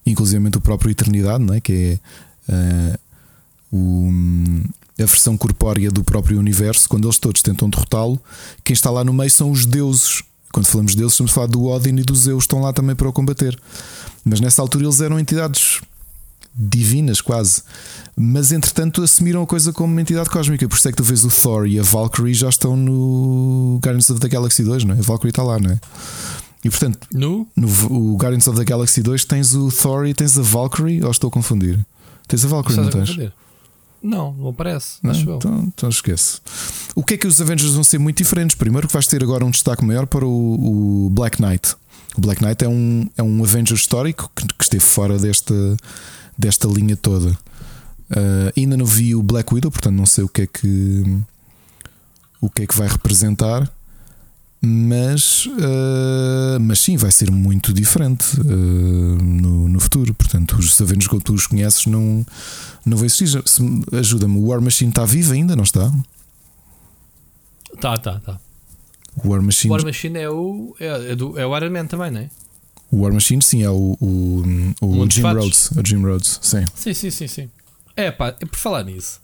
inclusive 0.05 0.47
o 0.47 0.61
próprio 0.61 0.91
Eternidade, 0.91 1.43
não 1.43 1.55
é? 1.55 1.59
que 1.59 1.73
é 1.73 1.99
uh, 2.49 2.99
o, 3.71 4.11
a 4.99 5.05
versão 5.05 5.37
corpórea 5.37 5.89
do 5.89 6.03
próprio 6.03 6.39
universo, 6.39 6.89
quando 6.89 7.07
eles 7.07 7.17
todos 7.17 7.41
tentam 7.41 7.69
derrotá-lo, 7.69 8.21
quem 8.63 8.73
está 8.73 8.89
lá 8.89 9.03
no 9.03 9.13
meio 9.13 9.31
são 9.31 9.51
os 9.51 9.65
deuses. 9.65 10.23
Quando 10.51 10.65
falamos 10.65 10.93
de 10.93 10.97
deuses, 10.97 11.13
estamos 11.13 11.31
a 11.31 11.35
falar 11.35 11.47
do 11.47 11.65
Odin 11.65 11.95
e 11.97 12.03
dos 12.03 12.21
Zeus, 12.21 12.43
estão 12.43 12.61
lá 12.61 12.73
também 12.73 12.95
para 12.95 13.07
o 13.07 13.13
combater. 13.13 13.57
Mas 14.25 14.41
nessa 14.41 14.61
altura 14.61 14.85
eles 14.85 14.99
eram 14.99 15.19
entidades 15.19 15.79
divinas, 16.55 17.21
quase. 17.21 17.61
Mas 18.17 18.51
entretanto 18.51 19.01
assumiram 19.01 19.43
a 19.43 19.47
coisa 19.47 19.71
como 19.71 19.93
uma 19.93 20.01
entidade 20.01 20.29
cósmica. 20.29 20.67
Por 20.67 20.75
isso 20.75 20.87
é 20.87 20.91
que 20.91 20.97
tu 20.97 21.03
vês 21.03 21.23
o 21.23 21.29
Thor 21.29 21.67
e 21.67 21.79
a 21.79 21.83
Valkyrie 21.83 22.33
já 22.33 22.49
estão 22.49 22.75
no 22.75 23.79
Guardians 23.83 24.09
of 24.09 24.19
the 24.19 24.27
Galaxy 24.27 24.63
2, 24.63 24.83
não 24.83 24.95
é? 24.95 24.99
A 24.99 25.01
Valkyrie 25.01 25.29
está 25.29 25.43
lá, 25.43 25.59
não 25.59 25.71
é? 25.71 25.79
E 26.63 26.69
portanto, 26.69 27.07
no? 27.13 27.47
no 27.55 27.67
o 27.89 28.17
Guardians 28.17 28.47
of 28.47 28.57
the 28.57 28.65
Galaxy 28.65 29.01
2 29.01 29.23
tens 29.23 29.53
o 29.53 29.71
Thor 29.71 30.05
e 30.05 30.13
tens 30.13 30.37
a 30.37 30.41
Valkyrie, 30.41 31.01
ou 31.03 31.11
estou 31.11 31.29
a 31.29 31.31
confundir? 31.31 31.79
Tens 32.29 32.45
a 32.45 32.47
Valkyrie, 32.47 32.79
não 32.79 32.89
tens? 32.89 33.17
Não, 34.01 34.31
não 34.31 34.49
aparece. 34.49 34.99
Não, 35.03 35.11
então, 35.11 35.63
então 35.67 35.89
esquece. 35.89 36.39
O 36.95 37.03
que 37.03 37.15
é 37.15 37.17
que 37.17 37.27
os 37.27 37.41
Avengers 37.41 37.73
vão 37.73 37.83
ser 37.83 37.97
muito 37.97 38.17
diferentes? 38.17 38.55
Primeiro 38.55 38.87
que 38.87 38.93
vais 38.93 39.07
ter 39.07 39.21
agora 39.21 39.43
um 39.43 39.51
destaque 39.51 39.83
maior 39.83 40.07
para 40.07 40.25
o, 40.25 41.07
o 41.07 41.09
Black 41.09 41.41
Knight. 41.41 41.75
O 42.17 42.21
Black 42.21 42.41
Knight 42.41 42.63
é 42.63 42.69
um, 42.69 43.09
é 43.17 43.23
um 43.23 43.43
Avenger 43.43 43.75
histórico 43.75 44.31
que, 44.33 44.47
que 44.47 44.63
esteve 44.63 44.83
fora 44.83 45.17
desta 45.19 45.53
desta 46.37 46.67
linha 46.69 46.95
toda. 46.95 47.31
Uh, 48.11 48.51
ainda 48.55 48.77
não 48.77 48.85
vi 48.85 49.13
o 49.13 49.21
Black 49.21 49.53
Widow, 49.53 49.69
portanto 49.69 49.95
não 49.95 50.05
sei 50.05 50.23
o 50.23 50.29
que 50.29 50.43
é 50.43 50.47
que 50.47 51.03
o 52.39 52.49
que 52.49 52.61
é 52.61 52.67
que 52.67 52.77
vai 52.77 52.87
representar, 52.87 53.69
mas 54.61 55.45
uh, 55.45 56.59
mas 56.59 56.79
sim 56.79 56.97
vai 56.97 57.11
ser 57.11 57.31
muito 57.31 57.71
diferente 57.71 58.39
uh, 58.41 58.43
no, 58.43 59.69
no 59.69 59.79
futuro. 59.79 60.13
Portanto, 60.13 60.57
os 60.57 60.79
Avengers 60.81 61.07
que 61.07 61.19
tu 61.19 61.33
os 61.33 61.47
conheces 61.47 61.85
não 61.85 62.25
não 62.85 62.97
vai 62.97 63.05
existir. 63.05 63.41
Ajuda-me, 63.93 64.37
o 64.37 64.47
War 64.47 64.61
Machine 64.61 64.89
está 64.89 65.05
vivo 65.05 65.33
ainda, 65.33 65.55
não 65.55 65.63
está? 65.63 65.91
Tá, 67.79 67.95
tá, 67.97 68.19
tá. 68.19 68.39
O 69.23 69.29
War 69.29 69.41
Machine, 69.41 69.71
o 69.71 69.73
War 69.73 69.85
Machine 69.85 70.19
é 70.19 70.29
o 70.29 70.75
é, 70.79 71.11
é, 71.11 71.15
do, 71.15 71.39
é 71.39 71.45
o 71.45 71.55
Iron 71.57 71.71
Man 71.71 71.85
também, 71.85 72.11
não 72.11 72.21
é? 72.21 72.29
O 72.91 73.01
War 73.01 73.13
Machine, 73.13 73.41
sim, 73.41 73.63
é 73.63 73.69
o, 73.69 73.95
o, 73.99 74.43
o 74.81 75.09
Jim 75.09 75.21
Rhodes. 75.21 75.71
O 75.71 75.85
Jim 75.85 76.01
Rhodes, 76.01 76.39
sim. 76.41 76.65
Sim, 76.73 76.93
sim, 76.93 77.11
sim, 77.11 77.27
sim. 77.27 77.49
É 77.95 78.11
pá, 78.11 78.29
é 78.29 78.45
por 78.45 78.57
falar 78.57 78.83
nisso. 78.83 79.21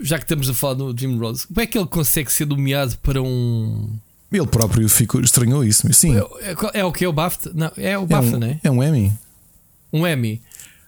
Já 0.00 0.16
que 0.16 0.24
estamos 0.24 0.48
a 0.48 0.54
falar 0.54 0.74
do 0.74 0.96
Jim 0.96 1.18
Rhodes, 1.18 1.44
como 1.44 1.60
é 1.60 1.66
que 1.66 1.76
ele 1.76 1.86
consegue 1.86 2.32
ser 2.32 2.46
nomeado 2.46 2.96
para 2.98 3.22
um. 3.22 3.90
Ele 4.32 4.46
próprio 4.46 4.88
ficou, 4.88 5.20
estranhou 5.20 5.64
isso, 5.64 5.92
sim. 5.92 6.16
É, 6.16 6.80
é, 6.80 6.84
o 6.84 6.92
que? 6.92 7.04
É 7.04 7.08
o 7.08 7.12
BAFTA? 7.12 7.50
Não, 7.54 7.72
é 7.76 7.98
o 7.98 8.06
BAFTA, 8.06 8.32
é 8.32 8.36
um, 8.36 8.40
não 8.40 8.46
é? 8.46 8.60
É 8.64 8.70
um 8.70 8.82
Emmy. 8.82 9.12
Um 9.92 10.06
Emmy. 10.06 10.40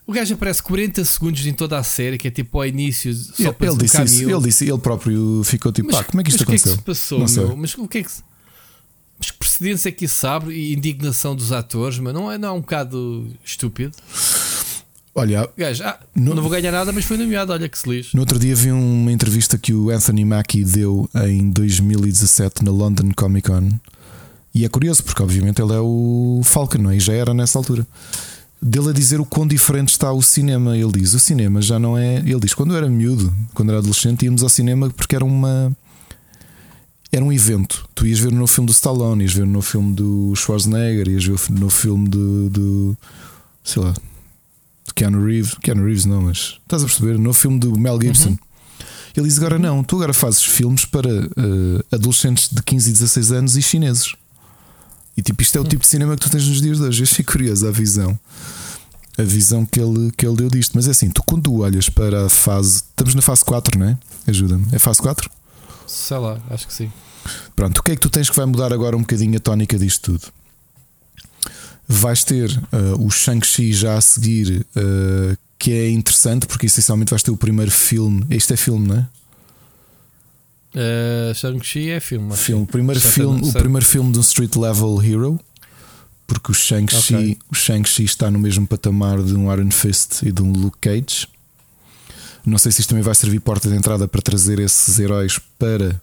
O 0.07 0.12
gajo 0.12 0.35
aparece 0.35 0.62
40 0.62 1.05
segundos 1.05 1.47
em 1.47 1.53
toda 1.53 1.79
a 1.79 1.83
série, 1.83 2.19
que 2.19 2.29
é 2.29 2.31
tipo 2.31 2.59
ao 2.59 2.67
início. 2.67 3.15
Só 3.15 3.35
ele, 3.39 3.57
ele 3.61 3.77
disse 3.77 4.03
isso, 4.03 4.31
ele 4.31 4.43
disse, 4.43 4.69
ele 4.69 4.79
próprio 4.79 5.43
ficou 5.45 5.73
tipo, 5.73 5.89
mas, 5.91 6.01
ah, 6.01 6.05
como 6.05 6.21
é 6.21 6.25
que 6.25 6.31
isto 6.31 6.43
aconteceu? 6.43 6.73
Que 6.73 6.81
é 6.81 6.83
que 6.83 6.97
se 6.97 7.09
passou, 7.09 7.47
meu? 7.47 7.57
Mas 7.57 7.75
o 7.75 7.89
que 7.89 7.99
é 7.99 8.03
que 8.03 8.11
mas 9.23 9.31
que 9.31 9.39
precedência 9.39 9.89
é 9.89 9.93
que 9.93 10.07
isso 10.07 10.27
abre 10.27 10.53
e 10.53 10.75
indignação 10.75 11.37
dos 11.37 11.53
atores, 11.53 11.97
mas 12.01 12.12
não 12.12 12.31
é, 12.31 12.37
não 12.37 12.49
é 12.49 12.53
um 12.53 12.61
bocado 12.61 13.29
estúpido? 13.45 13.95
Olha, 15.15 15.49
Gajo, 15.57 15.84
ah, 15.84 15.99
no, 16.15 16.34
não 16.34 16.42
vou 16.42 16.50
ganhar 16.50 16.73
nada, 16.73 16.91
mas 16.91 17.05
foi 17.05 17.18
nomeado. 17.18 17.52
Olha 17.52 17.68
que 17.68 17.78
se. 17.78 18.08
No 18.15 18.20
outro 18.20 18.39
dia 18.39 18.55
vi 18.55 18.73
uma 18.73 19.12
entrevista 19.12 19.58
que 19.58 19.74
o 19.74 19.91
Anthony 19.91 20.24
Mackie 20.24 20.65
deu 20.65 21.08
em 21.26 21.50
2017 21.50 22.65
na 22.65 22.70
London 22.70 23.10
Comic 23.15 23.50
Con. 23.50 23.68
E 24.55 24.65
é 24.65 24.68
curioso, 24.68 25.02
porque 25.05 25.23
obviamente 25.23 25.60
ele 25.60 25.73
é 25.73 25.81
o 25.81 26.41
Falcon, 26.44 26.78
não 26.78 26.91
é? 26.91 26.97
E 26.97 27.00
já 27.00 27.12
era 27.12 27.34
nessa 27.34 27.58
altura. 27.58 27.86
Dele 28.60 28.91
a 28.91 28.92
dizer 28.92 29.20
o 29.20 29.26
quão 29.26 29.47
diferente 29.47 29.91
está 29.91 30.10
o 30.12 30.23
cinema. 30.23 30.78
Ele 30.78 30.92
diz: 30.92 31.12
o 31.12 31.20
cinema 31.20 31.60
já 31.60 31.78
não 31.78 31.99
é. 31.99 32.18
Ele 32.18 32.41
diz: 32.41 32.55
quando 32.55 32.73
eu 32.73 32.78
era 32.78 32.89
miúdo, 32.89 33.34
quando 33.52 33.68
era 33.68 33.78
adolescente, 33.78 34.24
íamos 34.24 34.42
ao 34.42 34.49
cinema 34.49 34.89
porque 34.89 35.15
era 35.15 35.24
uma 35.24 35.76
era 37.10 37.23
um 37.23 37.31
evento. 37.31 37.86
Tu 37.94 38.07
ias 38.07 38.18
ver 38.18 38.32
no 38.32 38.47
filme 38.47 38.66
do 38.66 38.73
Stallone, 38.73 39.23
ias 39.23 39.34
ver 39.34 39.47
no 39.47 39.60
filme 39.60 39.94
do 39.94 40.34
Schwarzenegger, 40.34 41.08
ias 41.08 41.24
ver 41.26 41.39
no 41.50 41.68
filme 41.68 42.08
do, 42.08 42.49
do 42.49 42.97
sei 43.62 43.82
lá, 43.82 43.92
de 44.93 44.95
Keanu 44.95 45.25
Reeves. 45.25 45.55
Keanu 45.62 45.85
Reeves 45.85 46.05
não, 46.05 46.23
mas 46.23 46.59
estás 46.62 46.83
a 46.83 46.87
perceber? 46.87 47.19
No 47.19 47.33
filme 47.33 47.59
do 47.59 47.79
Mel 47.79 47.99
Gibson. 48.01 48.31
Uhum. 48.31 48.39
Ele 49.17 49.27
diz 49.27 49.39
agora 49.39 49.59
não, 49.59 49.83
tu 49.83 49.97
agora 49.97 50.15
fazes 50.15 50.43
filmes 50.43 50.85
para 50.85 51.09
uh, 51.09 51.85
adolescentes 51.91 52.49
de 52.51 52.62
15 52.62 52.89
e 52.89 52.93
16 52.93 53.33
anos 53.33 53.57
e 53.57 53.62
chineses. 53.62 54.15
E 55.17 55.23
tipo, 55.23 55.43
isto 55.43 55.59
é 55.59 55.61
o 55.61 55.65
tipo 55.65 55.83
de 55.83 55.89
cinema 55.89 56.15
que 56.17 56.23
tu 56.23 56.31
tens 56.31 56.47
nos 56.49 56.62
dias 56.62 56.79
de 56.79 56.85
hoje. 56.85 57.03
Eu 57.03 57.05
achei 57.05 57.25
curioso 57.25 57.69
a 57.69 57.71
visão. 57.71 58.19
A 59.19 59.23
visão 59.23 59.67
que 59.67 59.79
ele, 59.79 60.11
que 60.12 60.27
ele 60.27 60.37
deu 60.37 60.49
disto. 60.49 60.73
Mas 60.75 60.89
é 60.89 60.93
assim, 60.93 61.11
tu 61.11 61.23
quando 61.23 61.55
olhas 61.55 61.91
para 61.91 62.27
a 62.27 62.29
fase. 62.31 62.77
Estamos 62.77 63.15
na 63.15 63.21
fase 63.21 63.45
4, 63.45 63.79
não 63.79 63.87
é? 63.87 63.99
Ajuda-me. 64.27 64.67
É 64.73 64.79
fase 64.79 65.01
4? 65.03 65.31
Sei 65.87 66.17
lá, 66.17 66.39
acho 66.49 66.67
que 66.67 66.73
sim. 66.73 66.91
Pronto, 67.55 67.79
o 67.79 67.83
que 67.83 67.93
é 67.93 67.95
que 67.95 68.01
tu 68.01 68.09
tens 68.09 68.31
que 68.31 68.37
vai 68.37 68.47
mudar 68.47 68.73
agora 68.73 68.97
um 68.97 69.01
bocadinho 69.01 69.37
a 69.37 69.41
tónica 69.41 69.79
disto 69.79 70.12
tudo? 70.12 70.33
Vais 71.95 72.25
ter 72.25 72.51
uh, 72.51 73.05
o 73.05 73.11
Shang-Chi 73.11 73.73
já 73.73 73.97
a 73.97 74.01
seguir, 74.01 74.67
uh, 74.77 75.37
que 75.59 75.73
é 75.73 75.91
interessante, 75.91 76.47
porque 76.47 76.67
essencialmente 76.67 77.11
vais 77.11 77.23
ter 77.23 77.31
o 77.31 77.37
primeiro 77.37 77.71
filme. 77.71 78.25
Este 78.31 78.55
é 78.55 78.57
filme, 78.57 78.89
não 78.89 78.97
é? 78.97 79.07
Uh, 80.75 81.35
Shang-Chi 81.35 81.91
é 81.91 82.01
filme. 82.01 82.35
filme. 82.35 82.65
O, 82.65 82.67
primeiro 82.67 83.01
filme 83.01 83.47
o 83.47 83.53
primeiro 83.53 83.85
filme 83.85 84.11
de 84.11 84.19
um 84.19 84.23
Street 84.23 84.57
Level 84.57 85.03
Hero, 85.03 85.39
porque 86.27 86.51
o 86.51 86.55
Shang-Chi 86.55 87.15
okay. 87.15 87.39
Shang 87.53 87.87
está 88.05 88.31
no 88.31 88.39
mesmo 88.39 88.67
patamar 88.67 89.23
de 89.23 89.35
um 89.35 89.53
Iron 89.53 89.71
Fist 89.71 90.23
e 90.23 90.33
de 90.33 90.43
um 90.43 90.51
Luke 90.51 90.79
Cage. 90.81 91.29
Não 92.45 92.57
sei 92.59 92.73
se 92.73 92.81
isto 92.81 92.89
também 92.91 93.05
vai 93.05 93.15
servir 93.15 93.41
porta 93.41 93.69
de 93.69 93.77
entrada 93.77 94.09
para 94.09 94.23
trazer 94.23 94.59
esses 94.59 94.99
heróis 94.99 95.39
para 95.59 96.01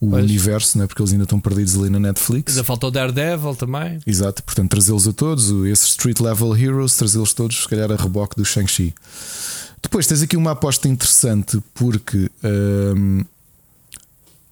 o 0.00 0.10
Pois. 0.10 0.24
universo, 0.24 0.76
não 0.78 0.84
é? 0.84 0.86
porque 0.86 1.00
eles 1.00 1.12
ainda 1.12 1.24
estão 1.24 1.40
perdidos 1.40 1.76
ali 1.76 1.88
na 1.88 1.98
Netflix. 2.00 2.52
Ainda 2.52 2.64
falta 2.64 2.86
o 2.86 2.90
Daredevil 2.90 3.54
também. 3.54 4.00
Exato, 4.06 4.42
portanto, 4.42 4.70
trazê-los 4.70 5.06
a 5.08 5.12
todos, 5.12 5.50
esses 5.66 5.90
street 5.90 6.20
level 6.20 6.56
heroes, 6.56 6.94
trazê-los 6.96 7.32
todos, 7.32 7.62
se 7.62 7.68
calhar, 7.68 7.90
a 7.90 7.96
reboque 7.96 8.36
do 8.36 8.44
Shang-Chi. 8.44 8.94
Depois 9.82 10.06
tens 10.06 10.22
aqui 10.22 10.36
uma 10.36 10.52
aposta 10.52 10.88
interessante 10.88 11.62
porque 11.74 12.30
hum, 12.96 13.24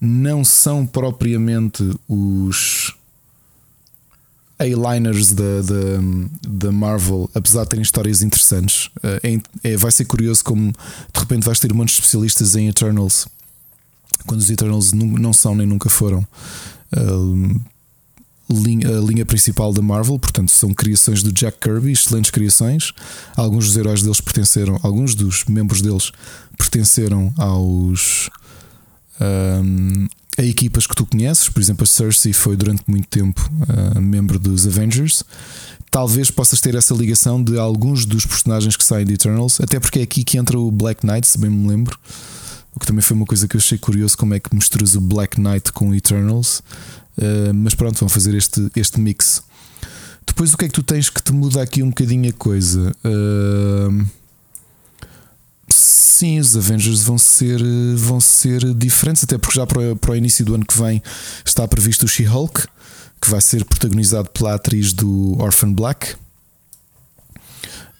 não 0.01 0.45
são 0.45 0.85
propriamente 0.87 1.83
os 2.09 2.95
A-liners 4.59 5.33
da, 5.33 5.63
da, 5.63 6.49
da 6.67 6.71
Marvel, 6.73 7.29
apesar 7.35 7.65
de 7.65 7.71
terem 7.71 7.83
histórias 7.83 8.23
interessantes. 8.23 8.87
Uh, 8.99 9.19
é- 9.65 9.71
é- 9.73 9.77
vai 9.77 9.91
ser 9.91 10.05
curioso 10.05 10.45
como 10.45 10.71
de 10.71 11.21
repente 11.21 11.45
vais 11.45 11.59
ter 11.59 11.73
um 11.73 11.77
monte 11.77 11.89
de 11.89 11.95
especialistas 11.95 12.55
em 12.55 12.69
Eternals, 12.69 13.27
quando 14.27 14.41
os 14.41 14.51
Eternals 14.51 14.93
não 14.93 15.33
são 15.33 15.55
nem 15.55 15.67
nunca 15.67 15.89
foram. 15.89 16.27
hum, 16.97 17.61
linha, 18.53 18.89
a 18.89 19.01
linha 19.01 19.25
principal 19.25 19.73
da 19.73 19.83
Marvel, 19.83 20.19
portanto, 20.19 20.51
são 20.51 20.75
criações 20.75 21.23
do 21.23 21.33
Jack 21.33 21.59
Kirby, 21.59 21.93
excelentes 21.93 22.31
criações. 22.31 22.93
Alguns 23.37 23.67
dos 23.67 23.77
heróis 23.77 24.03
deles 24.03 24.21
pertenceram, 24.21 24.79
alguns 24.83 25.15
dos 25.15 25.45
membros 25.47 25.81
deles 25.81 26.13
pertenceram 26.57 27.33
aos 27.39 28.29
ahm, 29.21 30.07
a 30.39 30.43
equipas 30.43 30.87
que 30.87 30.95
tu 30.95 31.07
conheces. 31.07 31.49
Por 31.49 31.61
exemplo, 31.61 31.85
a 31.85 31.87
Cersei 31.87 32.33
foi 32.33 32.57
durante 32.57 32.83
muito 32.87 33.09
tempo 33.09 33.51
ah, 33.69 34.01
membro 34.01 34.39
dos 34.39 34.67
Avengers. 34.67 35.25
Talvez 35.91 36.31
possas 36.31 36.61
ter 36.61 36.75
essa 36.75 36.95
ligação 36.95 37.43
de 37.43 37.59
alguns 37.59 38.07
dos 38.07 38.25
personagens 38.25 38.77
que 38.77 38.85
saem 38.85 39.05
de 39.05 39.13
Eternals, 39.13 39.61
até 39.61 39.79
porque 39.79 39.99
é 39.99 40.03
aqui 40.03 40.25
que 40.25 40.39
entra 40.39 40.59
o 40.59 40.71
Black 40.71 41.05
Knight, 41.07 41.27
se 41.27 41.39
bem 41.39 41.51
me 41.51 41.69
lembro. 41.69 41.99
O 42.75 42.81
que 42.81 42.87
também 42.87 43.03
foi 43.03 43.17
uma 43.17 43.27
coisa 43.27 43.47
que 43.47 43.57
eu 43.57 43.59
achei 43.59 43.77
curioso, 43.77 44.17
como 44.17 44.35
é 44.35 44.41
que 44.41 44.55
misturas 44.55 44.95
o 44.95 45.01
Black 45.01 45.41
Knight 45.41 45.73
com 45.73 45.95
Eternals. 45.95 46.63
Uh, 47.19 47.53
mas 47.55 47.75
pronto, 47.75 47.99
vão 47.99 48.09
fazer 48.09 48.35
este, 48.35 48.71
este 48.75 48.99
mix. 48.99 49.43
Depois, 50.27 50.55
o 50.55 50.57
que 50.57 50.65
é 50.65 50.69
que 50.69 50.75
tu 50.75 50.83
tens 50.83 51.11
que 51.11 51.23
te 51.23 51.33
muda 51.33 51.61
aqui 51.61 51.83
um 51.83 51.89
bocadinho 51.89 52.31
a 52.31 52.33
coisa? 52.33 52.95
Uh, 53.05 54.07
sim, 55.69 56.39
os 56.39 56.57
Avengers 56.57 57.03
vão 57.03 57.19
ser, 57.19 57.61
vão 57.97 58.21
ser 58.21 58.73
diferentes, 58.75 59.25
até 59.25 59.37
porque 59.37 59.57
já 59.57 59.67
para, 59.67 59.95
para 59.97 60.13
o 60.13 60.17
início 60.17 60.45
do 60.45 60.55
ano 60.55 60.65
que 60.65 60.79
vem 60.79 61.03
está 61.45 61.67
previsto 61.69 62.07
o 62.07 62.09
She-Hulk, 62.09 62.67
que 63.21 63.31
vai 63.31 63.41
ser 63.41 63.65
protagonizado 63.65 64.31
pela 64.31 64.55
atriz 64.55 64.93
do 64.93 65.37
Orphan 65.39 65.73
Black. 65.73 66.15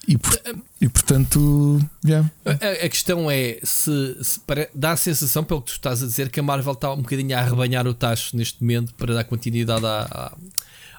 E, 0.09 0.19
por- 0.19 0.41
e 0.81 0.89
portanto, 0.89 1.81
yeah. 2.05 2.29
A, 2.45 2.51
a- 2.85 2.89
questão 2.89 3.31
é 3.31 3.59
se, 3.63 4.17
se 4.23 4.41
pare- 4.41 4.69
dá 4.75 4.93
a 4.93 4.97
sensação, 4.97 5.45
pelo 5.45 5.61
que 5.63 5.69
tu 5.71 5.75
estás 5.77 6.03
a 6.03 6.07
dizer, 6.07 6.29
que 6.29 6.41
a 6.41 6.43
Marvel 6.43 6.73
está 6.73 6.93
um 6.93 7.03
bocadinho 7.03 7.37
a 7.37 7.41
arrebanhar 7.41 7.87
o 7.87 7.95
tacho 7.95 8.37
neste 8.37 8.61
momento 8.61 8.93
para 8.95 9.15
dar 9.15 9.23
continuidade 9.25 9.87
à- 9.87 10.09
à- 10.11 10.37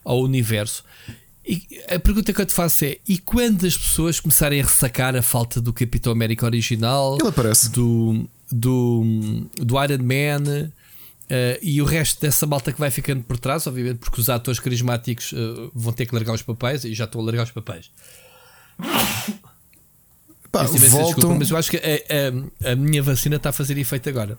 ao 0.06 0.22
universo. 0.22 0.84
E 1.46 1.62
a 1.90 2.00
pergunta 2.00 2.32
que 2.32 2.40
eu 2.42 2.46
te 2.46 2.54
faço 2.54 2.86
é: 2.86 2.98
e 3.06 3.18
quando 3.18 3.66
as 3.66 3.78
pessoas 3.78 4.22
começarem 4.22 4.62
a 4.62 4.64
ressacar 4.64 5.14
a 5.18 5.22
falta 5.22 5.60
do 5.60 5.74
Capitão 5.74 6.14
América 6.14 6.46
original, 6.46 7.18
ele 7.20 7.28
aparece. 7.28 7.70
do, 7.72 8.26
do, 8.50 9.04
do 9.58 9.84
Iron 9.84 10.02
Man 10.04 10.72
eh, 11.30 11.60
e 11.62 11.82
o 11.82 11.86
resto 11.86 12.22
dessa 12.22 12.46
malta 12.48 12.72
que 12.72 12.80
vai 12.80 12.90
ficando 12.90 13.22
por 13.24 13.38
trás, 13.38 13.68
obviamente, 13.68 13.98
porque 13.98 14.22
os 14.22 14.30
atores 14.30 14.62
carismáticos 14.62 15.34
eh, 15.34 15.70
vão 15.76 15.92
ter 15.92 16.06
que 16.06 16.16
largar 16.16 16.34
os 16.34 16.42
papéis 16.42 16.86
e 16.86 16.94
já 16.94 17.04
estão 17.04 17.20
a 17.20 17.26
largar 17.26 17.44
os 17.44 17.52
papéis. 17.52 17.92
Pá, 20.52 20.66
imensa 20.66 20.80
desculpa, 20.80 21.04
voltam, 21.04 21.36
mas 21.40 21.50
eu 21.50 21.58
acho 21.58 21.72
que 21.72 21.78
a, 21.78 22.68
a- 22.68 22.72
a 22.74 22.76
minha 22.76 23.02
vacina 23.02 23.38
está 23.38 23.50
a 23.50 23.54
fazer 23.54 23.78
efeito 23.78 24.08
agora. 24.10 24.38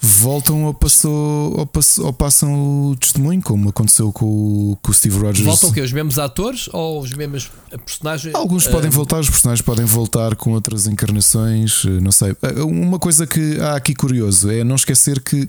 voltam 0.00 0.62
ou, 0.64 0.74
passou, 0.74 1.58
ou, 1.58 1.66
passou- 1.66 2.06
ou 2.06 2.12
passam 2.12 2.90
o 2.90 2.96
testemunho, 2.96 3.42
como 3.42 3.70
aconteceu 3.70 4.12
com, 4.12 4.26
o- 4.26 4.78
com 4.82 4.90
o 4.92 4.94
Steve 4.94 5.16
Rogers. 5.18 5.44
Voltam 5.46 5.70
o 5.70 5.72
quê? 5.72 5.80
Os 5.80 5.90
mesmos 5.92 6.18
atores 6.18 6.68
ou 6.72 7.00
os 7.00 7.12
mesmos 7.14 7.50
personagens? 7.84 8.34
Alguns 8.34 8.66
Eh, 8.66 8.70
podem 8.70 8.90
voltar, 8.90 9.18
os 9.20 9.28
personagens 9.30 9.62
podem 9.64 9.84
voltar 9.86 10.36
com 10.36 10.52
outras 10.52 10.86
encarnações, 10.86 11.82
eh, 11.86 11.88
não 12.00 12.12
sei. 12.12 12.36
Eh, 12.42 12.62
Uma 12.62 12.98
coisa 12.98 13.26
que 13.26 13.58
há 13.60 13.74
aqui 13.74 13.94
curioso 13.94 14.50
é 14.50 14.62
não 14.62 14.76
esquecer 14.76 15.18
que 15.20 15.48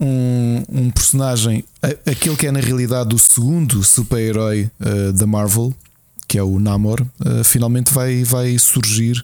um, 0.00 0.62
um 0.68 0.90
personagem, 0.90 1.64
aquele 2.06 2.36
que 2.36 2.46
é 2.46 2.52
na 2.52 2.60
realidade 2.60 3.14
o 3.14 3.18
segundo 3.18 3.82
super-herói 3.84 4.70
eh, 4.80 5.12
da 5.12 5.26
Marvel, 5.26 5.74
que 6.32 6.38
é 6.38 6.42
o 6.42 6.58
Namor, 6.58 7.04
eh, 7.26 7.44
finalmente 7.44 7.92
vai, 7.92 8.24
vai 8.24 8.58
surgir 8.58 9.22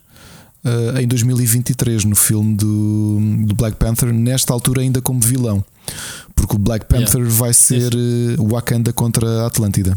eh, 0.62 1.00
em 1.02 1.08
2023 1.08 2.04
no 2.04 2.14
filme 2.14 2.54
do, 2.54 3.18
do 3.46 3.54
Black 3.54 3.78
Panther, 3.78 4.12
nesta 4.12 4.52
altura 4.52 4.82
ainda 4.82 5.00
como 5.00 5.18
vilão, 5.18 5.64
porque 6.34 6.54
o 6.54 6.58
Black 6.58 6.84
Panther 6.84 7.24
vai 7.24 7.54
ser 7.54 7.94
eh, 7.94 8.36
Wakanda 8.38 8.92
contra 8.92 9.26
a 9.44 9.46
Atlântida. 9.46 9.96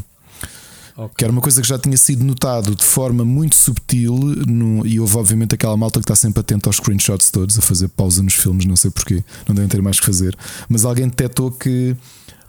ok. 0.95 1.11
Que 1.17 1.25
era 1.25 1.33
uma 1.33 1.41
coisa 1.41 1.61
que 1.61 1.67
já 1.67 1.77
tinha 1.77 1.97
sido 1.97 2.23
notado 2.23 2.73
de 2.75 2.83
forma 2.85 3.25
muito 3.25 3.55
subtil, 3.57 4.15
no- 4.47 4.87
e 4.87 4.97
houve 4.97 5.17
obviamente 5.17 5.53
aquela 5.53 5.75
malta 5.75 5.99
que 5.99 6.05
está 6.05 6.15
sempre 6.15 6.39
atenta 6.39 6.69
aos 6.69 6.77
screenshots 6.77 7.29
todos, 7.29 7.57
a 7.57 7.61
fazer 7.61 7.89
pausa 7.89 8.23
nos 8.23 8.35
filmes, 8.35 8.63
não 8.65 8.77
sei 8.77 8.89
porquê, 8.89 9.21
não 9.49 9.53
devem 9.53 9.67
ter 9.69 9.81
mais 9.81 9.99
que 9.99 10.05
fazer. 10.05 10.33
Mas 10.69 10.85
alguém 10.85 11.09
detectou 11.09 11.51
que 11.51 11.93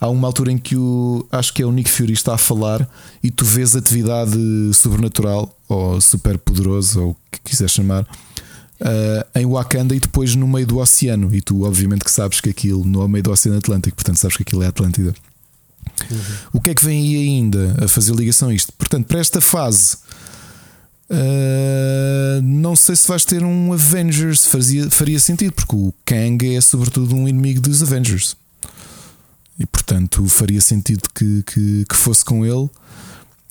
há 0.02 0.08
uma 0.08 0.26
altura 0.26 0.50
em 0.50 0.58
que 0.58 0.74
o 0.74 1.24
acho 1.30 1.54
que 1.54 1.62
é 1.62 1.66
o 1.66 1.70
Nick 1.70 1.88
Fury 1.88 2.12
está 2.12 2.34
a 2.34 2.38
falar 2.38 2.88
e 3.22 3.30
tu 3.30 3.44
vês 3.44 3.76
atividade 3.76 4.36
sobrenatural 4.74 5.56
ou 5.68 6.00
super 6.00 6.36
poderoso, 6.38 7.00
ou 7.00 7.10
o 7.10 7.16
que 7.30 7.40
quiser 7.44 7.70
chamar. 7.70 8.04
eh, 8.84 9.26
em 9.36 9.46
Wakanda 9.46 9.94
e 9.94 10.00
depois 10.00 10.34
no 10.34 10.48
meio 10.48 10.66
do 10.66 10.78
oceano, 10.78 11.32
e 11.34 11.40
tu, 11.40 11.64
obviamente, 11.64 12.04
que 12.04 12.10
sabes 12.10 12.40
que 12.40 12.50
aquilo 12.50 12.84
no 12.84 13.06
meio 13.08 13.22
do 13.22 13.30
Oceano 13.30 13.58
Atlântico, 13.58 13.94
portanto, 13.96 14.16
sabes 14.16 14.36
que 14.36 14.42
aquilo 14.42 14.62
é 14.62 14.66
Atlântida. 14.66 15.14
O 16.52 16.60
que 16.60 16.70
é 16.70 16.74
que 16.74 16.84
vem 16.84 17.00
aí 17.00 17.16
ainda 17.28 17.76
a 17.84 17.88
fazer 17.88 18.12
ligação 18.14 18.48
a 18.48 18.54
isto? 18.54 18.72
Portanto, 18.72 19.06
para 19.06 19.20
esta 19.20 19.40
fase, 19.40 19.96
ah, 21.10 22.40
não 22.42 22.74
sei 22.74 22.96
se 22.96 23.06
vais 23.06 23.24
ter 23.24 23.44
um 23.44 23.72
Avengers, 23.72 24.46
fazia, 24.46 24.90
faria 24.90 25.20
sentido, 25.20 25.52
porque 25.52 25.76
o 25.76 25.94
Kang 26.04 26.54
é 26.54 26.60
sobretudo 26.60 27.14
um 27.14 27.28
inimigo 27.28 27.60
dos 27.60 27.82
Avengers. 27.82 28.36
E 29.58 29.66
portanto 29.66 30.26
faria 30.28 30.60
sentido 30.60 31.08
que, 31.14 31.42
que, 31.42 31.84
que 31.88 31.96
fosse 31.96 32.24
com 32.24 32.44
ele. 32.44 32.68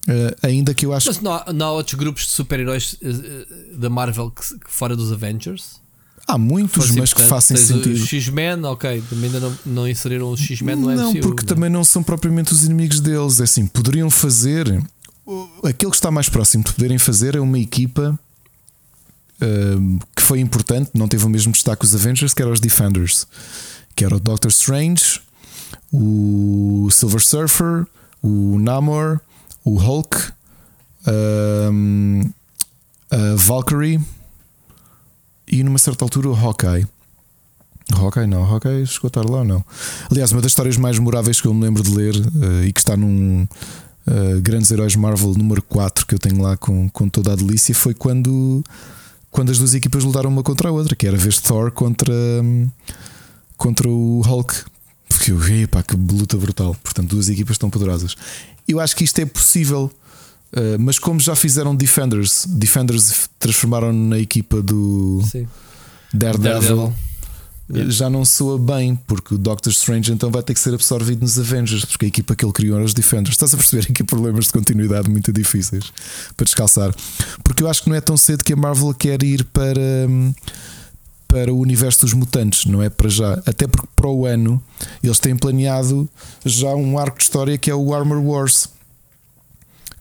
Ah, 0.08 0.48
ainda 0.48 0.74
que 0.74 0.86
eu 0.86 0.94
acho 0.94 1.08
Mas 1.08 1.22
não 1.22 1.34
há, 1.34 1.54
não 1.54 1.66
há 1.68 1.72
outros 1.74 1.94
grupos 1.94 2.24
de 2.24 2.32
super-heróis 2.32 2.96
eh, 3.04 3.46
da 3.76 3.90
Marvel 3.90 4.32
que, 4.32 4.42
que 4.60 4.72
fora 4.72 4.96
dos 4.96 5.12
Avengers? 5.12 5.80
que 6.26 6.32
há 6.32 6.38
muitos, 6.38 6.86
Fosse 6.88 6.98
mas 6.98 7.14
que 7.14 7.24
Tens 7.24 7.60
sentido. 7.60 7.94
Os 7.94 8.08
X-Men, 8.08 8.64
ok, 8.66 9.04
também 9.10 9.26
ainda 9.26 9.40
não, 9.40 9.58
não 9.66 9.88
inseriram 9.88 10.32
os 10.32 10.40
X-Men 10.40 10.76
no 10.76 10.94
Não, 10.94 11.12
MCU. 11.12 11.22
porque 11.22 11.46
também 11.46 11.70
não 11.70 11.84
são 11.84 12.02
propriamente 12.02 12.54
os 12.54 12.64
inimigos 12.64 13.00
deles. 13.00 13.40
É 13.40 13.44
assim, 13.44 13.66
poderiam 13.66 14.10
fazer. 14.10 14.68
Aquilo 15.64 15.92
que 15.92 15.98
está 15.98 16.12
mais 16.12 16.30
próximo 16.30 16.64
de 16.64 16.74
poderem 16.74 16.98
fazer 16.98 17.36
é 17.36 17.40
uma 17.40 17.60
equipa 17.60 18.20
hum, 19.42 20.00
que 20.16 20.22
foi 20.22 20.40
importante, 20.40 20.92
não 20.94 21.08
teve 21.08 21.26
o 21.26 21.30
mesmo 21.30 21.52
destaque 21.54 21.82
que 21.82 21.86
os 21.86 21.96
Avengers, 21.96 22.34
que 22.34 22.42
eram 22.42 22.52
os 22.52 22.60
Defenders, 22.60 23.28
que 23.96 24.04
era 24.04 24.16
o 24.16 24.20
Doctor 24.20 24.50
Strange, 24.52 25.21
o 25.92 26.88
Silver 26.92 27.22
Surfer, 27.22 27.86
o 28.22 28.58
Namor, 28.60 29.20
o 29.64 29.78
Hulk, 29.78 30.18
hum, 31.72 32.22
a 33.10 33.36
Valkyrie 33.36 34.00
e 35.52 35.64
numa 35.64 35.78
certa 35.78 36.06
altura 36.06 36.30
o 36.30 36.36
Hawkeye. 36.36 36.88
Hawkeye 37.94 38.28
não, 38.28 38.46
Hawkeye 38.46 38.86
chegou 38.86 39.08
a 39.08 39.10
estar 39.10 39.30
lá 39.30 39.40
ou 39.40 39.44
não? 39.44 39.66
Aliás, 40.10 40.32
uma 40.32 40.42
das 40.42 40.52
histórias 40.52 40.78
mais 40.78 40.98
memoráveis 40.98 41.42
que 41.42 41.48
eu 41.48 41.54
me 41.54 41.62
lembro 41.62 41.84
de 41.84 41.94
ler 41.94 42.16
eh, 42.16 42.68
e 42.68 42.74
que 42.74 42.80
está 42.80 42.96
num 42.96 43.46
eh, 44.08 44.40
Grandes 44.42 44.72
Heróis 44.72 44.96
Marvel 44.96 45.34
número 45.34 45.62
4 45.62 46.06
que 46.06 46.16
eu 46.16 46.20
tenho 46.20 46.42
lá 46.42 46.56
com, 46.56 46.90
com 46.90 47.10
toda 47.10 47.34
a 47.34 47.36
delícia 47.36 47.76
foi 47.76 47.94
quando, 47.94 48.64
quando 49.30 49.52
as 49.52 49.58
duas 49.58 49.74
equipas 49.74 50.06
lutaram 50.06 50.30
uma 50.30 50.42
contra 50.42 50.70
a 50.70 50.72
outra, 50.72 50.96
que 50.96 51.06
era 51.06 51.18
a 51.18 51.20
vez 51.20 51.40
Thor 51.40 51.72
contra, 51.72 52.14
hum, 52.14 52.70
contra 53.58 53.90
o 53.90 54.22
Hulk. 54.22 54.56
Porque 55.22 55.32
eu 55.34 55.38
vi, 55.38 55.68
pá, 55.68 55.84
que 55.84 55.96
luta 55.96 56.36
brutal. 56.36 56.76
Portanto, 56.82 57.10
duas 57.10 57.30
equipas 57.30 57.56
tão 57.56 57.70
poderosas. 57.70 58.16
Eu 58.68 58.80
acho 58.80 58.96
que 58.96 59.04
isto 59.04 59.20
é 59.20 59.26
possível. 59.26 59.92
eh, 60.52 60.78
mas 60.80 60.98
como 60.98 61.20
já 61.20 61.36
fizeram 61.36 61.76
Defenders, 61.76 62.48
Defenders 62.48 63.30
transformaram 63.38 63.94
na 63.94 64.18
equipa 64.18 64.64
do 64.64 65.22
Sim. 65.32 65.48
Daredevil, 66.12 66.52
Daredevil. 66.52 66.94
Yeah. 67.70 67.92
já 67.92 68.10
não 68.10 68.26
soa 68.26 68.58
bem, 68.58 68.96
porque 69.08 69.36
o 69.36 69.38
Doctor 69.38 69.72
Strange 69.72 70.12
então 70.12 70.32
vai 70.32 70.42
ter 70.42 70.56
que 70.56 70.60
ser 70.60 70.74
absorvido 70.74 71.22
nos 71.22 71.38
Avengers, 71.40 71.86
porque 71.86 72.06
a 72.06 72.08
equipa 72.08 72.36
que 72.36 72.44
ele 72.44 72.52
criou 72.52 72.76
era 72.78 72.84
os 72.84 72.94
Defenders. 72.94 73.36
Estás 73.36 73.54
a 73.54 73.58
perceber 73.58 73.88
aqui 73.92 74.04
problemas 74.04 74.46
de 74.46 74.54
continuidade 74.54 75.08
muito 75.08 75.32
difíceis 75.32 75.94
para 76.36 76.46
descalçar. 76.46 76.94
Porque 77.44 77.62
eu 77.62 77.70
acho 77.70 77.84
que 77.84 77.90
não 77.90 77.96
é 77.96 78.02
tão 78.02 78.18
cedo 78.18 78.44
que 78.44 78.54
a 78.54 78.56
Marvel 78.58 78.92
quer 78.96 79.22
ir 79.22 79.44
para, 79.46 79.80
hum, 80.10 80.34
para 81.32 81.54
o 81.54 81.60
universo 81.60 82.02
dos 82.02 82.14
mutantes, 82.14 82.66
não 82.66 82.84
é 82.84 82.90
para 82.90 83.08
já. 83.08 83.42
Até 83.46 83.66
porque 83.66 83.88
para 83.96 84.10
o 84.10 84.26
ano 84.26 84.62
eles 85.02 85.18
têm 85.18 85.36
planeado 85.36 86.10
já 86.46 86.76
um 86.76 87.00
arco 87.00 87.18
de 87.18 87.24
história 87.24 87.58
que 87.58 87.72
é 87.72 87.76
o 87.76 87.94
Armor 87.94 88.22
Wars, 88.22 88.68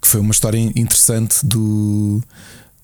que 0.02 0.08
foi 0.08 0.20
uma 0.20 0.32
história 0.32 0.58
interessante 0.58 1.46
do 1.46 2.20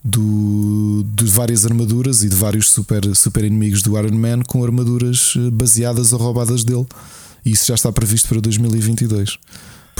do, 0.04 1.04
de 1.14 1.24
várias 1.24 1.66
armaduras 1.66 2.22
e 2.22 2.28
de 2.28 2.36
vários 2.36 2.70
super, 2.70 3.02
super 3.16 3.42
inimigos 3.42 3.82
do 3.82 3.98
Iron 3.98 4.16
Man 4.16 4.42
com 4.46 4.62
armaduras 4.62 5.34
eh, 5.36 5.50
baseadas 5.50 6.12
ou 6.12 6.20
roubadas 6.20 6.62
dele. 6.62 6.86
E 7.44 7.50
isso 7.50 7.66
já 7.66 7.74
está 7.74 7.90
previsto 7.90 8.28
para 8.28 8.40
2022. 8.40 9.36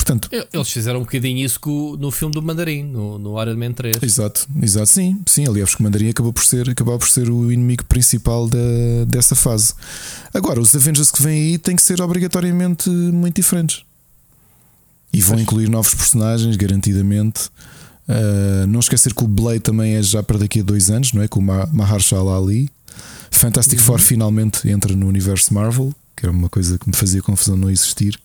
Portanto, 0.06 0.28
Eles 0.52 0.70
fizeram 0.70 1.00
um 1.00 1.02
bocadinho 1.02 1.44
isso 1.44 1.58
no 1.98 2.12
filme 2.12 2.32
do 2.32 2.40
Mandarim, 2.40 2.84
no, 2.84 3.18
no 3.18 3.42
Iron 3.42 3.56
Man 3.56 3.72
3. 3.72 3.96
Exato, 4.00 4.46
exato, 4.62 4.86
sim, 4.88 5.20
sim. 5.26 5.46
Aliás, 5.48 5.74
o 5.74 5.82
Mandarim 5.82 6.08
acabou 6.10 6.32
por 6.32 6.44
ser, 6.44 6.70
acabou 6.70 6.96
por 6.96 7.08
ser 7.08 7.28
o 7.28 7.50
inimigo 7.50 7.84
principal 7.86 8.46
da, 8.48 8.58
dessa 9.08 9.34
fase. 9.34 9.74
Agora, 10.32 10.60
os 10.60 10.72
Avengers 10.76 11.10
que 11.10 11.20
vêm 11.20 11.40
aí 11.52 11.58
têm 11.58 11.74
que 11.74 11.82
ser 11.82 12.00
obrigatoriamente 12.00 12.88
muito 12.88 13.34
diferentes 13.34 13.82
e 15.12 15.20
vão 15.20 15.40
incluir 15.40 15.68
novos 15.68 15.92
personagens, 15.94 16.56
garantidamente. 16.56 17.48
Uh, 18.08 18.64
não 18.68 18.78
esquecer 18.78 19.12
que 19.12 19.24
o 19.24 19.26
Blade 19.26 19.58
também 19.60 19.94
é 19.96 20.02
já 20.02 20.22
para 20.22 20.38
daqui 20.38 20.60
a 20.60 20.62
dois 20.62 20.88
anos, 20.90 21.12
não 21.12 21.22
é? 21.22 21.26
Com 21.26 21.40
o 21.40 21.42
Ma- 21.42 21.66
Mahershala 21.72 22.38
Ali. 22.38 22.70
Fantastic 23.32 23.80
Four 23.80 23.98
finalmente 23.98 24.68
entra 24.68 24.94
no 24.94 25.08
universo 25.08 25.52
Marvel, 25.52 25.92
que 26.16 26.24
era 26.24 26.32
uma 26.32 26.48
coisa 26.48 26.78
que 26.78 26.88
me 26.88 26.94
fazia 26.94 27.20
confusão 27.20 27.56
não 27.56 27.68
existir. 27.68 28.16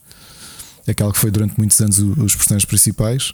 Aquela 0.87 1.11
que 1.11 1.17
foi 1.19 1.31
durante 1.31 1.53
muitos 1.57 1.79
anos 1.81 1.97
os 1.99 2.35
personagens 2.35 2.65
principais. 2.65 3.33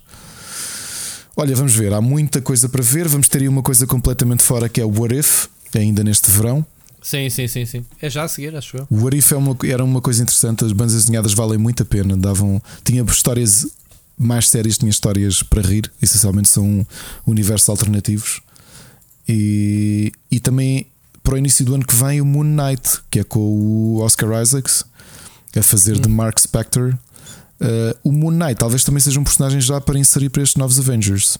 Olha, 1.36 1.54
vamos 1.54 1.74
ver, 1.74 1.92
há 1.92 2.00
muita 2.00 2.40
coisa 2.40 2.68
para 2.68 2.82
ver. 2.82 3.06
Vamos 3.08 3.28
ter 3.28 3.40
aí 3.42 3.48
uma 3.48 3.62
coisa 3.62 3.86
completamente 3.86 4.42
fora 4.42 4.68
que 4.68 4.80
é 4.80 4.84
o 4.84 4.88
What 5.00 5.14
If, 5.16 5.46
ainda 5.74 6.02
neste 6.02 6.30
verão. 6.30 6.64
Sim, 7.00 7.30
sim, 7.30 7.46
sim, 7.46 7.64
sim. 7.64 7.84
É 8.02 8.10
já 8.10 8.24
a 8.24 8.28
seguir, 8.28 8.54
acho 8.56 8.76
eu. 8.76 8.86
O 8.90 9.04
What 9.04 9.16
If 9.16 9.32
é 9.32 9.36
uma- 9.36 9.56
era 9.64 9.84
uma 9.84 10.00
coisa 10.00 10.22
interessante, 10.22 10.64
as 10.64 10.72
bandas 10.72 10.94
desenhadas 10.94 11.32
valem 11.32 11.56
muito 11.58 11.82
a 11.82 11.86
pena. 11.86 12.16
Davam, 12.16 12.60
tinha 12.84 13.02
histórias 13.04 13.66
mais 14.18 14.48
sérias, 14.48 14.76
tinha 14.76 14.90
histórias 14.90 15.42
para 15.44 15.62
rir, 15.62 15.90
essencialmente 16.02 16.48
são 16.48 16.84
universos 17.24 17.68
alternativos. 17.68 18.40
E, 19.28 20.12
e 20.30 20.40
também 20.40 20.86
para 21.22 21.34
o 21.34 21.38
início 21.38 21.64
do 21.64 21.74
ano 21.74 21.84
que 21.86 21.94
vem 21.94 22.20
o 22.20 22.24
Moon 22.26 22.42
Knight, 22.44 23.00
que 23.10 23.20
é 23.20 23.24
com 23.24 23.38
o 23.38 23.98
Oscar 24.00 24.42
Isaacs 24.42 24.84
a 25.56 25.62
fazer 25.62 25.98
de 26.00 26.08
Mark 26.08 26.38
Spector. 26.40 26.96
Uh, 27.60 27.98
o 28.04 28.12
Moon 28.12 28.30
Knight 28.30 28.56
talvez 28.56 28.84
também 28.84 29.00
seja 29.00 29.18
um 29.18 29.24
personagem 29.24 29.60
já 29.60 29.80
para 29.80 29.98
inserir 29.98 30.30
para 30.30 30.42
estes 30.42 30.56
novos 30.56 30.78
Avengers. 30.78 31.38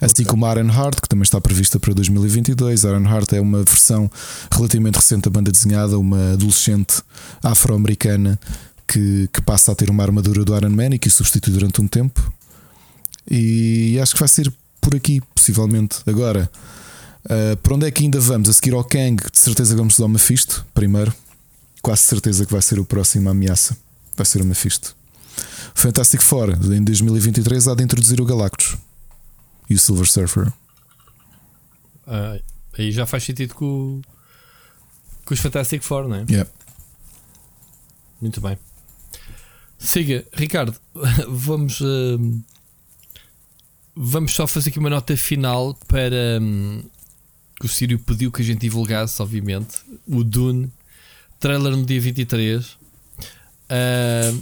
Assim 0.00 0.24
como 0.24 0.46
a 0.46 0.52
Iron 0.52 0.72
Heart, 0.72 1.00
que 1.00 1.08
também 1.08 1.24
está 1.24 1.40
prevista 1.40 1.80
para 1.80 1.92
2022. 1.92 2.84
A 2.84 2.90
Iron 2.90 3.08
Heart 3.08 3.32
é 3.32 3.40
uma 3.40 3.64
versão 3.64 4.08
relativamente 4.50 4.96
recente 4.96 5.22
da 5.22 5.30
banda 5.30 5.50
desenhada, 5.50 5.98
uma 5.98 6.34
adolescente 6.34 7.02
afro-americana 7.42 8.38
que, 8.86 9.28
que 9.32 9.42
passa 9.42 9.72
a 9.72 9.74
ter 9.74 9.90
uma 9.90 10.04
armadura 10.04 10.44
do 10.44 10.56
Iron 10.56 10.70
Man 10.70 10.94
e 10.94 10.98
que 10.98 11.08
o 11.08 11.10
substitui 11.10 11.52
durante 11.52 11.80
um 11.80 11.88
tempo. 11.88 12.32
E 13.28 13.98
acho 14.00 14.14
que 14.14 14.20
vai 14.20 14.28
ser 14.28 14.52
por 14.80 14.94
aqui, 14.94 15.20
possivelmente. 15.34 15.98
Agora, 16.06 16.48
uh, 17.24 17.56
para 17.56 17.74
onde 17.74 17.86
é 17.86 17.90
que 17.90 18.04
ainda 18.04 18.20
vamos? 18.20 18.48
A 18.48 18.52
seguir 18.52 18.74
ao 18.74 18.84
Kang, 18.84 19.16
de 19.16 19.38
certeza 19.38 19.74
vamos 19.74 19.98
dar 19.98 20.06
o 20.06 20.08
Mephisto 20.08 20.64
primeiro. 20.72 21.12
Quase 21.82 22.02
certeza 22.02 22.46
que 22.46 22.52
vai 22.52 22.62
ser 22.62 22.78
o 22.78 22.84
próximo 22.84 23.28
ameaça. 23.28 23.76
Vai 24.18 24.26
ser 24.26 24.42
o 24.42 24.44
Mephisto. 24.44 24.96
Fantastic 25.72 26.20
Four, 26.20 26.50
em 26.50 26.82
2023, 26.82 27.68
há 27.68 27.74
de 27.76 27.84
introduzir 27.84 28.20
o 28.20 28.24
Galactus 28.24 28.76
e 29.70 29.74
o 29.74 29.78
Silver 29.78 30.10
Surfer. 30.10 30.52
Ah, 32.04 32.40
aí 32.76 32.90
já 32.90 33.06
faz 33.06 33.22
sentido 33.22 33.54
com, 33.54 34.02
com 35.24 35.34
os 35.34 35.38
Fantastic 35.38 35.82
Four, 35.82 36.08
não 36.08 36.16
é? 36.16 36.26
Yeah. 36.28 36.50
Muito 38.20 38.40
bem. 38.40 38.58
Siga, 39.78 40.26
Ricardo, 40.32 40.74
vamos. 41.28 41.80
hum, 41.80 42.42
vamos 43.94 44.34
só 44.34 44.48
fazer 44.48 44.70
aqui 44.70 44.80
uma 44.80 44.90
nota 44.90 45.16
final 45.16 45.74
para 45.86 46.40
hum, 46.42 46.82
que 47.60 47.66
o 47.66 47.68
Sírio 47.68 48.00
pediu 48.00 48.32
que 48.32 48.42
a 48.42 48.44
gente 48.44 48.62
divulgasse, 48.62 49.22
obviamente. 49.22 49.76
O 50.08 50.24
Dune, 50.24 50.72
trailer 51.38 51.76
no 51.76 51.86
dia 51.86 52.00
23. 52.00 52.77
Ah, 53.68 54.32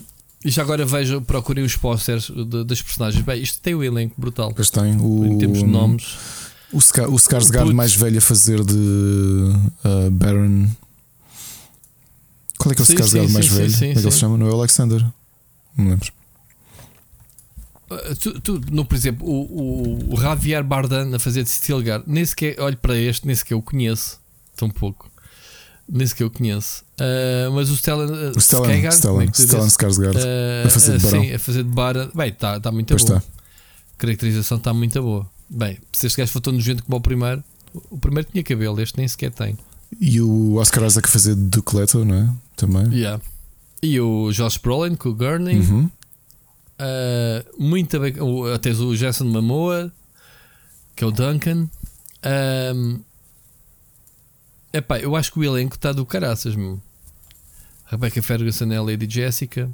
e 0.45 0.51
já 0.51 0.63
agora 0.63 0.85
vejam, 0.87 1.23
procurem 1.23 1.65
os 1.65 1.77
posters 1.77 2.31
de- 2.31 2.65
das 2.65 2.81
personagens. 2.83 3.25
Bem, 3.25 3.43
isto 3.43 3.61
tem 3.61 3.75
o 3.75 3.83
elenco 3.83 4.15
brutal. 4.19 4.49
Depois 4.51 4.71
tem 4.71 4.97
o, 5.01 5.27
Em 5.27 5.39
termos 5.39 5.59
de 5.59 5.65
nomes. 5.67 6.17
o, 6.73 6.79
Ska, 6.79 7.09
o 7.09 7.17
Skarsgård 7.17 7.73
mais 7.73 7.95
velho 7.95 8.19
a 8.19 8.21
fazer 8.21 8.63
de 8.65 8.75
uh, 8.75 10.11
Baron. 10.13 10.69
Qual 12.59 12.73
é 12.73 12.75
que 12.75 12.83
é 12.83 12.85
o 12.85 12.87
Sim, 12.87 12.95
Skarsgård 12.95 13.27
sim, 13.27 13.33
mais 13.33 13.47
sim, 13.47 13.55
velho? 13.55 13.71
sim, 13.71 13.87
é 13.91 13.93
que 13.95 13.99
ele 13.99 14.03
se 14.03 14.13
sim. 14.13 14.19
chama? 14.21 14.39
Não 14.39 14.47
é 14.47 14.51
o 14.51 14.55
Alexander? 14.55 15.01
Não 15.77 15.85
me 15.85 15.91
lembro. 15.91 16.13
Uh, 17.91 18.17
Tu, 18.17 18.41
tu, 18.41 18.61
no, 18.71 18.85
por 18.85 18.95
exemplo, 18.97 19.27
o, 19.29 20.11
o, 20.11 20.15
o 20.15 20.21
Javier 20.21 20.63
Bardem 20.65 21.15
a 21.15 21.19
fazer 21.19 21.43
de 21.45 21.51
Stilgar, 21.51 22.03
nem 22.07 22.25
sequer 22.25 22.59
olho 22.61 22.77
para 22.77 22.97
este, 22.97 23.27
nem 23.27 23.35
sequer 23.35 23.55
o 23.55 23.63
conheço, 23.63 24.19
tão 24.57 24.69
pouco, 24.71 25.09
nem 25.89 26.07
sequer 26.07 26.25
o 26.25 26.31
conheço. 26.31 26.85
Uh, 27.01 27.51
mas 27.53 27.71
o 27.71 27.77
Stellan, 27.77 28.07
uh, 28.07 28.37
O 28.37 28.41
Stellan, 28.41 28.69
Skarsgård, 28.73 28.93
Stellan, 28.93 29.25
é 29.25 29.33
Stellan? 29.33 29.67
Skarsgård. 29.69 30.17
Uh, 30.17 30.67
a 30.67 30.71
fazer 30.71 30.99
de 30.99 31.05
barão. 31.05 31.23
Sim, 31.23 31.33
a 31.33 31.39
fazer 31.39 31.65
de. 31.65 32.17
Bem, 32.17 32.29
está 32.29 32.61
tá 32.61 32.73
muito 32.73 32.89
Pois 32.89 33.05
boa. 33.05 33.19
está. 33.19 33.29
A 33.29 33.99
caracterização 33.99 34.59
está 34.59 34.75
muito 34.75 35.01
boa. 35.03 35.27
Bem, 35.49 35.79
se 35.93 36.07
este 36.07 36.19
gajo 36.19 36.33
for 36.33 36.41
tão 36.41 36.53
nojento 36.53 36.83
como 36.85 36.97
o 36.97 37.01
primeiro, 37.01 37.43
o 37.91 37.99
primeiro 37.99 38.29
tinha 38.31 38.43
cabelo, 38.43 38.81
este 38.81 38.99
nem 38.99 39.07
sequer 39.07 39.31
tem. 39.31 39.57
E 40.01 40.21
o 40.21 40.55
Oscar 40.57 40.85
Isaac 40.85 41.09
a 41.09 41.11
fazer 41.13 41.35
de 41.35 41.43
Duke 41.43 41.77
Leto, 41.77 42.05
não 42.05 42.15
é? 42.15 42.29
Também. 42.57 42.93
Yeah. 42.93 43.23
E 43.83 44.01
o 44.01 44.33
Josh 44.33 44.57
Brolin 44.57 44.97
com 44.97 45.11
o 45.11 45.15
Gurney. 45.15 45.61
Uhum. 45.61 45.91
Uh, 46.79 47.63
muito 47.63 47.99
bem. 48.01 48.15
Até 48.55 48.71
o 48.73 48.97
Jason 48.97 49.25
Momoa, 49.25 49.93
que 50.95 51.05
é 51.05 51.07
o 51.07 51.11
Duncan. 51.11 51.69
Um, 52.75 53.01
epá, 54.77 54.99
eu 54.99 55.15
acho 55.17 55.33
que 55.33 55.39
o 55.39 55.45
elenco 55.45 55.75
está 55.77 55.93
do 55.93 56.05
caraças, 56.07 56.55
meu. 56.55 56.81
Rebecca 57.87 58.23
Ferguson 58.23 58.73
é 58.73 58.77
a 58.77 58.83
Lady 58.83 59.09
Jessica. 59.09 59.67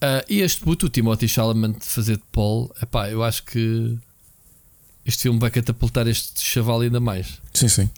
Uh, 0.00 0.22
e 0.28 0.40
este 0.40 0.60
puto, 0.60 0.86
o 0.86 0.88
Timothy 0.88 1.28
Chalamet, 1.28 1.78
de 1.78 1.84
fazer 1.86 2.16
de 2.16 2.22
Paul. 2.32 2.72
Epá, 2.82 3.08
eu 3.10 3.22
acho 3.22 3.42
que 3.44 3.96
este 5.04 5.22
filme 5.22 5.38
vai 5.38 5.50
catapultar 5.50 6.06
este 6.06 6.40
chaval 6.40 6.80
ainda 6.80 7.00
mais. 7.00 7.40
Sim, 7.54 7.68
sim. 7.68 7.90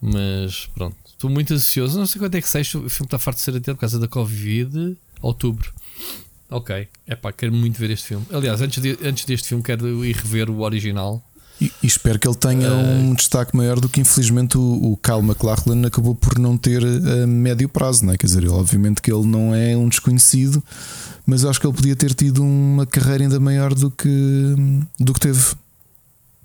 Mas 0.00 0.66
pronto, 0.74 0.96
estou 1.06 1.28
muito 1.30 1.52
ansioso. 1.54 1.98
Não 1.98 2.06
sei 2.06 2.20
quando 2.20 2.34
é 2.36 2.40
que 2.40 2.48
sai. 2.48 2.62
O 2.62 2.64
filme 2.88 3.06
está 3.06 3.18
farto 3.18 3.38
de 3.38 3.42
ser 3.44 3.50
adiado 3.56 3.76
por 3.76 3.80
causa 3.80 3.98
da 3.98 4.06
Covid. 4.06 4.96
Outubro. 5.20 5.72
Ok. 6.50 6.88
É 7.06 7.16
pá, 7.16 7.32
quero 7.32 7.52
muito 7.52 7.78
ver 7.78 7.90
este 7.90 8.06
filme. 8.08 8.24
Aliás, 8.32 8.60
antes, 8.62 8.80
de- 8.80 8.98
antes 9.02 9.24
deste 9.24 9.48
filme, 9.48 9.62
quero 9.62 10.04
ir 10.04 10.14
rever 10.16 10.48
o 10.50 10.60
original. 10.60 11.22
E, 11.60 11.72
e 11.82 11.86
espero 11.86 12.18
que 12.20 12.28
ele 12.28 12.36
tenha 12.36 12.72
um 12.72 13.14
destaque 13.14 13.56
maior 13.56 13.80
do 13.80 13.88
que 13.88 14.00
infelizmente 14.00 14.56
o, 14.56 14.92
o 14.92 14.96
Kyle 14.96 15.20
MacLachlan 15.22 15.84
acabou 15.86 16.14
por 16.14 16.38
não 16.38 16.56
ter 16.56 16.82
a 16.84 17.26
médio 17.26 17.68
prazo, 17.68 18.04
não 18.06 18.12
é? 18.12 18.16
Quer 18.16 18.26
dizer, 18.28 18.38
ele, 18.44 18.48
obviamente 18.50 19.02
que 19.02 19.12
ele 19.12 19.26
não 19.26 19.52
é 19.54 19.76
um 19.76 19.88
desconhecido, 19.88 20.62
mas 21.26 21.44
acho 21.44 21.60
que 21.60 21.66
ele 21.66 21.74
podia 21.74 21.96
ter 21.96 22.14
tido 22.14 22.44
uma 22.44 22.86
carreira 22.86 23.24
ainda 23.24 23.40
maior 23.40 23.74
do 23.74 23.90
que, 23.90 24.08
do 25.00 25.12
que 25.12 25.20
teve. 25.20 25.44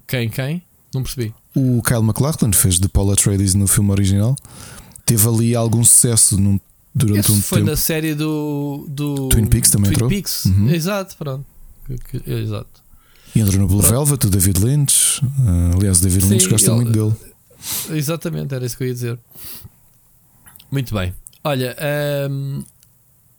Quem? 0.07 0.29
Quem? 0.29 0.63
Não 0.93 1.03
percebi. 1.03 1.33
O 1.55 1.81
Kyle 1.83 2.01
MacLachlan 2.01 2.51
fez 2.51 2.79
de 2.79 2.89
Paul 2.89 3.11
Atreides 3.11 3.53
no 3.53 3.67
filme 3.67 3.91
original, 3.91 4.35
teve 5.05 5.27
ali 5.27 5.55
algum 5.55 5.83
sucesso 5.83 6.39
num- 6.39 6.59
durante 6.93 7.19
Esse 7.19 7.31
um 7.31 7.41
foi 7.41 7.59
tempo. 7.59 7.69
na 7.71 7.77
série 7.77 8.15
do, 8.15 8.85
do 8.89 9.29
Twin 9.29 9.45
Peaks 9.45 9.69
também 9.69 9.85
Twin 9.91 9.95
entrou? 9.95 10.09
Peaks. 10.09 10.45
Uhum. 10.45 10.69
Exato, 10.69 11.15
pronto. 11.17 11.45
Exato. 12.25 12.81
E 13.35 13.39
entrou 13.39 13.59
no 13.61 13.67
Blue 13.67 13.81
Velvet, 13.81 14.25
o 14.25 14.29
David 14.29 14.59
Lynch. 14.63 15.21
Ah, 15.39 15.71
aliás, 15.75 15.99
o 15.99 16.03
David 16.03 16.23
Sim, 16.25 16.29
Lynch 16.29 16.47
gosta 16.49 16.71
ele- 16.71 16.75
muito 16.75 16.91
dele. 16.91 17.13
Exatamente, 17.97 18.53
era 18.53 18.65
isso 18.65 18.77
que 18.77 18.83
eu 18.83 18.87
ia 18.87 18.93
dizer. 18.93 19.19
Muito 20.71 20.93
bem. 20.93 21.13
Olha, 21.43 21.75
ahm, 21.79 22.61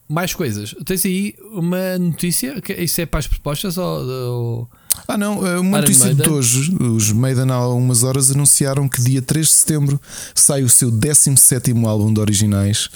mais 0.08 0.34
coisas. 0.34 0.74
Tens 0.84 1.04
aí 1.04 1.34
uma 1.52 1.98
notícia? 1.98 2.60
Que 2.60 2.72
Isso 2.74 3.00
é 3.00 3.06
para 3.06 3.20
as 3.20 3.26
propostas 3.26 3.76
ou- 3.78 4.04
ou 4.06 4.68
Ah, 5.08 5.16
não, 5.18 5.44
é 5.46 5.58
uma 5.58 5.80
notícia 5.80 6.10
de 6.10 6.16
Maiden. 6.16 6.32
hoje. 6.32 6.76
Os 6.80 7.10
Maiden 7.12 7.50
há 7.50 7.66
umas 7.68 8.02
horas 8.02 8.30
anunciaram 8.30 8.88
que 8.88 9.02
dia 9.02 9.20
3 9.22 9.46
de 9.48 9.52
setembro 9.54 10.00
sai 10.34 10.62
o 10.62 10.68
seu 10.68 10.90
17 10.90 11.72
álbum 11.86 12.12
de 12.12 12.20
originais 12.20 12.88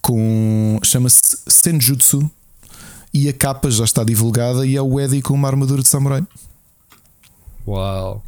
com. 0.00 0.78
chama-se 0.82 1.38
Senjutsu 1.46 2.30
e 3.12 3.28
a 3.28 3.32
capa 3.32 3.70
já 3.70 3.84
está 3.84 4.04
divulgada 4.04 4.66
e 4.66 4.76
é 4.76 4.82
o 4.82 4.98
Eddie 4.98 5.22
com 5.22 5.34
uma 5.34 5.48
armadura 5.48 5.82
de 5.82 5.88
samurai. 5.88 6.22
Uau. 7.66 8.22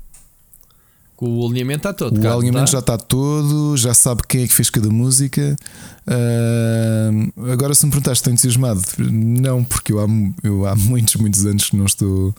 O 1.20 1.46
alinhamento 1.46 1.88
está 1.88 1.92
todo. 1.94 2.18
O 2.18 2.20
não 2.20 2.32
alinhamento 2.32 2.66
tá? 2.66 2.72
já 2.72 2.78
está 2.80 2.98
todo, 2.98 3.76
já 3.76 3.94
sabe 3.94 4.22
quem 4.28 4.42
é 4.42 4.48
que 4.48 4.52
fez 4.52 4.68
cada 4.68 4.90
música. 4.90 5.56
Ah, 6.06 7.10
agora, 7.52 7.74
se 7.74 7.86
me 7.86 7.92
perguntaste, 7.92 8.20
estou 8.20 8.32
entusiasmado? 8.32 8.82
Não, 8.98 9.64
porque 9.64 9.92
eu 9.92 10.00
há, 10.00 10.06
eu 10.42 10.66
há 10.66 10.74
muitos, 10.74 11.14
muitos 11.16 11.46
anos 11.46 11.70
que 11.70 11.76
não 11.76 11.86
estou. 11.86 12.34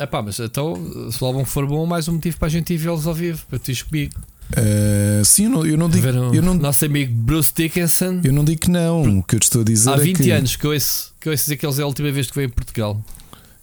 Epá, 0.00 0.20
mas 0.20 0.40
então, 0.40 0.74
se 1.12 1.22
o 1.22 1.26
álbum 1.26 1.44
for 1.44 1.66
bom, 1.66 1.86
mais 1.86 2.08
um 2.08 2.14
motivo 2.14 2.36
para 2.38 2.46
a 2.46 2.50
gente 2.50 2.74
ir 2.74 2.76
vê-los 2.76 3.06
ao 3.06 3.14
vivo. 3.14 3.44
Para 3.48 3.58
ti 3.58 3.84
comigo. 3.84 4.14
Ah, 4.52 5.24
sim, 5.24 5.44
eu 5.44 5.50
não, 5.50 5.66
eu 5.66 5.76
não 5.76 5.88
digo. 5.88 6.06
Eu 6.06 6.42
não, 6.42 6.54
nosso 6.54 6.84
amigo 6.84 7.12
Bruce 7.12 7.52
Dickinson. 7.54 8.20
eu 8.22 8.32
não 8.32 8.44
digo 8.44 8.60
que 8.60 8.70
não. 8.70 9.18
O 9.18 9.22
que 9.22 9.36
eu 9.36 9.40
te 9.40 9.44
estou 9.44 9.62
a 9.62 9.64
dizer 9.64 9.90
Há 9.90 9.94
é 9.94 9.98
20 9.98 10.16
que 10.22 10.30
anos 10.30 10.56
que 10.56 10.64
eu 10.64 10.72
ouço, 10.72 11.12
que 11.20 11.28
eu 11.28 11.32
ouço 11.32 11.44
dizer 11.44 11.56
que 11.56 11.66
eles 11.66 11.78
é 11.78 11.82
a 11.82 11.86
última 11.86 12.10
vez 12.12 12.28
que 12.28 12.36
veio 12.36 12.48
a 12.48 12.52
Portugal. 12.52 13.02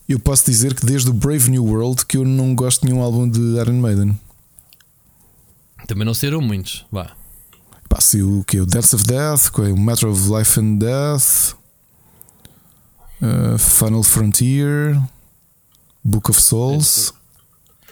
Eu 0.10 0.20
posso 0.20 0.46
dizer 0.46 0.74
que 0.74 0.86
desde 0.86 1.10
o 1.10 1.14
Brave 1.14 1.50
New 1.50 1.64
World 1.66 2.06
que 2.06 2.18
eu 2.18 2.26
não 2.26 2.54
gosto 2.54 2.82
de 2.82 2.92
nenhum 2.92 3.02
álbum 3.02 3.30
de 3.30 3.40
Iron 3.40 3.80
Maiden. 3.80 4.20
Também 5.88 6.06
não 6.06 6.14
serão 6.14 6.42
muitos. 6.42 6.86
Vá. 6.92 7.12
Pá, 7.88 8.00
se 8.00 8.22
o 8.22 8.44
que? 8.46 8.60
O 8.60 8.66
Deaths 8.66 8.94
of 8.94 9.04
Death, 9.06 9.52
é? 9.60 9.72
o 9.72 9.78
Matter 9.78 10.10
of 10.10 10.30
Life 10.30 10.60
and 10.60 10.78
Death, 10.78 11.56
uh, 13.22 13.58
Final 13.58 14.04
Frontier, 14.04 15.02
Book 16.04 16.30
of 16.30 16.42
Souls. 16.42 17.14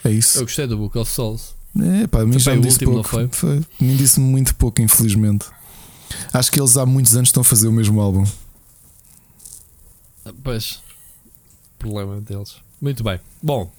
É 0.04 0.12
isso. 0.12 0.40
Eu 0.40 0.44
gostei 0.44 0.68
do 0.68 0.78
Book 0.78 0.98
of 0.98 1.12
Souls. 1.12 1.59
É, 1.78 2.08
pá, 2.08 2.22
a 2.22 2.26
mim 2.26 2.34
Foi 2.34 2.40
já 2.40 2.56
me 2.56 2.62
disse 2.62 2.86
último, 2.86 3.04
pouco. 3.04 3.36
foi? 3.36 3.62
Me 3.80 3.96
disse 3.96 4.20
muito 4.20 4.56
pouco, 4.56 4.82
infelizmente. 4.82 5.46
Acho 6.34 6.52
que 6.52 6.60
eles 6.60 6.76
há 6.78 6.86
muitos 6.86 7.16
anos 7.16 7.30
estão 7.30 7.42
a 7.42 7.44
fazer 7.44 7.68
o 7.68 7.72
mesmo 7.72 8.02
álbum. 8.02 8.26
Ah, 10.26 10.34
Pois. 10.44 10.82
Problema 11.78 12.20
deles. 12.20 12.56
Muito 12.82 13.04
bem. 13.04 13.20
Bom. 13.42 13.72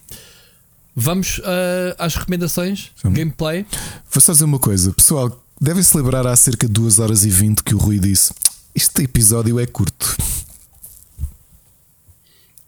Vamos 0.95 1.41
ah, 1.45 1.97
às 1.99 2.15
recomendações. 2.15 2.93
Vamos. 3.03 3.19
Gameplay. 3.19 3.67
Vou 4.11 4.21
só 4.21 4.33
dizer 4.33 4.45
uma 4.45 4.59
coisa, 4.59 4.93
pessoal. 4.93 5.45
Devem 5.61 5.83
celebrar 5.83 6.27
há 6.27 6.35
cerca 6.37 6.67
de 6.67 6.73
2 6.73 6.99
horas 6.99 7.25
e 7.25 7.31
20 7.31 7.63
que 7.63 7.75
o 7.75 7.79
Rui 7.79 7.99
disse: 7.99 8.33
Este 8.75 9.03
episódio 9.03 9.59
é 9.61 9.67
curto. 9.67 10.17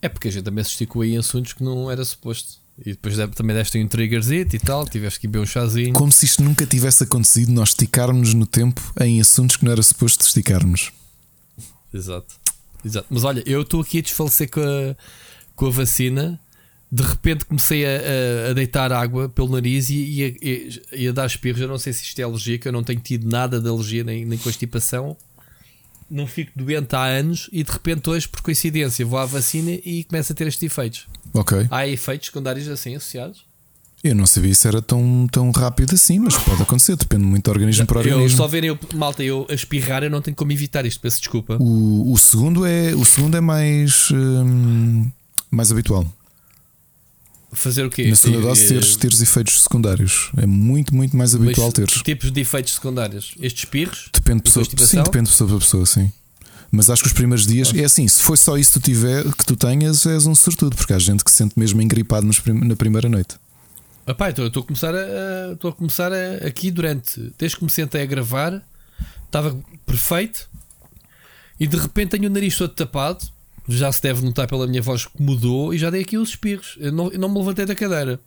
É 0.02 0.08
porque 0.08 0.28
a 0.28 0.30
gente 0.32 0.44
também 0.44 0.62
se 0.64 0.70
esticou 0.70 1.02
aí 1.02 1.14
em 1.14 1.18
assuntos 1.18 1.52
que 1.52 1.62
não 1.62 1.90
era 1.90 2.04
suposto. 2.04 2.60
E 2.84 2.90
depois 2.92 3.14
também 3.34 3.54
deste 3.56 3.78
um 3.78 3.86
triggerzito 3.86 4.56
e 4.56 4.58
tal. 4.58 4.84
Tiveste 4.86 5.20
que 5.20 5.28
beber 5.28 5.42
um 5.44 5.46
chazinho. 5.46 5.92
Como 5.92 6.10
se 6.10 6.24
isto 6.26 6.42
nunca 6.42 6.66
tivesse 6.66 7.04
acontecido, 7.04 7.52
nós 7.52 7.70
esticarmos 7.70 8.34
no 8.34 8.44
tempo 8.46 8.80
em 9.00 9.20
assuntos 9.20 9.56
que 9.56 9.64
não 9.64 9.72
era 9.72 9.82
suposto 9.82 10.24
esticarmos. 10.24 10.90
Exato. 11.94 12.34
Exato. 12.84 13.06
Mas 13.10 13.22
olha, 13.24 13.42
eu 13.46 13.62
estou 13.62 13.80
aqui 13.80 13.98
a 13.98 14.02
desfalecer 14.02 14.50
com 14.50 14.60
a, 14.60 14.96
com 15.54 15.66
a 15.66 15.70
vacina. 15.70 16.40
De 16.90 17.02
repente 17.02 17.44
comecei 17.44 17.86
a, 17.86 17.88
a- 17.88 18.50
a 18.50 18.52
deitar 18.52 18.92
água 18.92 19.28
pelo 19.28 19.48
nariz 19.50 19.88
e, 19.88 19.94
e 19.94 20.24
a, 20.92 20.96
e 20.96 21.08
a 21.08 21.12
dar 21.12 21.26
espirros. 21.26 21.60
Eu 21.60 21.68
não 21.68 21.78
sei 21.78 21.92
se 21.92 22.02
isto 22.02 22.18
é 22.18 22.22
alergia, 22.24 22.58
que 22.58 22.66
eu 22.68 22.72
não 22.72 22.82
tenho 22.82 23.00
tido 23.00 23.26
nada 23.28 23.60
de 23.60 23.68
alergia 23.68 24.04
nem, 24.04 24.24
nem 24.26 24.38
constipação. 24.38 25.16
Não 26.12 26.26
fico 26.26 26.52
doente 26.54 26.94
há 26.94 27.04
anos 27.04 27.48
e 27.50 27.64
de 27.64 27.72
repente 27.72 28.10
hoje, 28.10 28.28
por 28.28 28.42
coincidência, 28.42 29.04
vou 29.06 29.18
à 29.18 29.24
vacina 29.24 29.70
e 29.70 30.04
começo 30.04 30.30
a 30.32 30.34
ter 30.34 30.46
estes 30.46 30.62
efeitos. 30.62 31.06
Ok. 31.32 31.66
Há 31.70 31.88
efeitos 31.88 32.26
secundários 32.26 32.68
assim 32.68 32.94
associados? 32.94 33.46
Eu 34.04 34.14
não 34.14 34.26
sabia 34.26 34.52
se 34.54 34.66
era 34.68 34.82
tão, 34.82 35.28
tão 35.30 35.50
rápido 35.52 35.94
assim, 35.94 36.18
mas 36.18 36.36
pode 36.36 36.60
acontecer, 36.60 36.96
depende 36.96 37.24
muito 37.24 37.44
de 37.44 37.50
organismo 37.50 37.86
para 37.86 38.00
Eu 38.00 38.14
organismo. 38.16 38.36
só 38.36 38.46
verem 38.48 38.68
eu, 38.68 38.78
malta, 38.94 39.22
eu 39.22 39.46
a 39.48 39.54
espirrar, 39.54 40.02
eu 40.02 40.10
não 40.10 40.20
tenho 40.20 40.36
como 40.36 40.50
evitar 40.52 40.84
isto. 40.84 41.00
Peço 41.00 41.18
desculpa. 41.20 41.56
O, 41.60 42.12
o 42.12 42.18
segundo 42.18 42.66
é, 42.66 42.94
o 42.94 43.04
segundo 43.04 43.36
é 43.36 43.40
mais, 43.40 44.10
hum, 44.10 45.08
mais 45.50 45.70
habitual. 45.72 46.04
Fazer 47.54 47.84
o 47.84 47.90
quê? 47.90 48.08
Na 48.08 48.14
segunda 48.16 48.38
Eh, 48.40 48.42
dose, 48.48 48.66
teres, 48.68 48.96
teres 48.96 49.20
efeitos 49.20 49.62
secundários. 49.62 50.30
É 50.38 50.46
muito, 50.46 50.94
muito 50.94 51.14
mais 51.16 51.34
mas 51.34 51.42
habitual 51.42 51.70
teres. 51.70 51.94
que 51.98 52.02
tipos 52.02 52.30
de 52.32 52.40
efeitos 52.40 52.72
secundários? 52.74 53.34
Estes 53.40 53.64
espirros? 53.64 54.08
Depende 54.12 54.38
de 54.38 54.42
pessoa, 54.44 54.64
constipação? 54.64 55.00
sim, 55.00 55.04
depende 55.04 55.24
de 55.26 55.30
pessoa 55.32 55.48
para 55.50 55.58
pessoa, 55.58 55.86
sim. 55.86 56.10
Mas 56.70 56.88
acho 56.88 57.02
que 57.02 57.08
os 57.08 57.12
primeiros 57.12 57.46
dias 57.46 57.70
é 57.74 57.84
assim: 57.84 58.08
se 58.08 58.22
foi 58.22 58.38
só 58.38 58.56
isso 58.56 58.72
que 58.72 58.80
tu, 58.80 58.84
tiver, 58.84 59.24
que 59.34 59.44
tu 59.44 59.54
tenhas, 59.56 60.06
és 60.06 60.24
um 60.24 60.34
sortudo, 60.34 60.74
porque 60.74 60.94
há 60.94 60.98
gente 60.98 61.22
que 61.22 61.30
se 61.30 61.36
sente 61.36 61.58
mesmo 61.58 61.82
engripado 61.82 62.26
na 62.26 62.74
primeira 62.74 63.08
noite. 63.10 63.36
Epá, 64.06 64.30
então 64.30 64.44
eu 64.44 64.48
estou 64.48 64.62
a 64.62 64.66
começar, 64.66 64.94
a, 64.94 64.98
a- 64.98 65.52
estou 65.52 65.70
a 65.70 65.74
começar 65.74 66.10
a- 66.12 66.46
aqui 66.46 66.70
durante. 66.70 67.32
Desde 67.38 67.58
que 67.58 67.64
me 67.64 67.70
sentei 67.70 68.00
a 68.00 68.06
gravar, 68.06 68.62
estava 69.26 69.54
perfeito 69.84 70.48
e 71.60 71.66
de 71.66 71.76
repente 71.76 72.10
tenho 72.12 72.28
o 72.28 72.32
nariz 72.32 72.56
todo 72.56 72.72
tapado. 72.72 73.26
Já 73.68 73.92
se 73.92 74.02
deve 74.02 74.24
notar 74.24 74.46
pela 74.48 74.66
minha 74.66 74.82
voz 74.82 75.06
que 75.06 75.22
mudou 75.22 75.72
e 75.72 75.78
já 75.78 75.90
dei 75.90 76.02
aqui 76.02 76.18
os 76.18 76.30
espirros. 76.30 76.76
Eu 76.78 76.92
não, 76.92 77.10
eu 77.10 77.18
não 77.18 77.28
me 77.28 77.38
levantei 77.38 77.64
da 77.64 77.74
cadeira. 77.74 78.20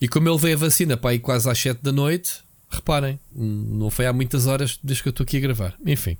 E 0.00 0.06
como 0.06 0.28
eu 0.28 0.34
levei 0.34 0.54
a 0.54 0.56
vacina 0.56 0.96
para 0.96 1.10
aí 1.10 1.18
quase 1.18 1.48
às 1.48 1.58
7 1.58 1.82
da 1.82 1.90
noite, 1.90 2.44
reparem, 2.68 3.18
não 3.34 3.90
foi 3.90 4.06
há 4.06 4.12
muitas 4.12 4.46
horas 4.46 4.78
desde 4.82 5.02
que 5.02 5.08
eu 5.08 5.10
estou 5.10 5.24
aqui 5.24 5.38
a 5.38 5.40
gravar. 5.40 5.74
Enfim, 5.86 6.18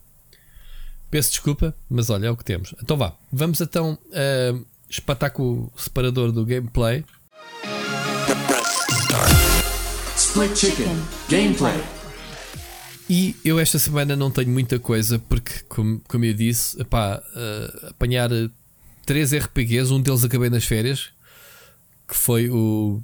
peço 1.10 1.30
desculpa, 1.30 1.74
mas 1.88 2.08
olha, 2.08 2.26
é 2.26 2.30
o 2.30 2.36
que 2.36 2.44
temos. 2.44 2.74
Então 2.82 2.96
vá, 2.96 3.14
vamos 3.30 3.60
então 3.60 3.98
ah, 4.12 4.58
espatar 4.88 5.30
com 5.30 5.42
o 5.42 5.72
separador 5.76 6.32
do 6.32 6.44
gameplay. 6.44 7.04
Split 10.16 10.56
Chicken. 10.56 10.96
Gameplay. 11.28 11.95
E 13.08 13.36
eu 13.44 13.58
esta 13.60 13.78
semana 13.78 14.16
não 14.16 14.30
tenho 14.30 14.50
muita 14.50 14.78
coisa 14.78 15.18
porque, 15.18 15.60
como, 15.68 16.00
como 16.08 16.24
eu 16.24 16.34
disse, 16.34 16.80
epá, 16.80 17.22
eh, 17.36 17.88
apanhar 17.90 18.30
três 19.04 19.32
RPGs, 19.32 19.92
um 19.92 20.00
deles 20.00 20.24
acabei 20.24 20.50
nas 20.50 20.64
férias, 20.64 21.10
que 22.08 22.16
foi 22.16 22.50
o 22.50 23.00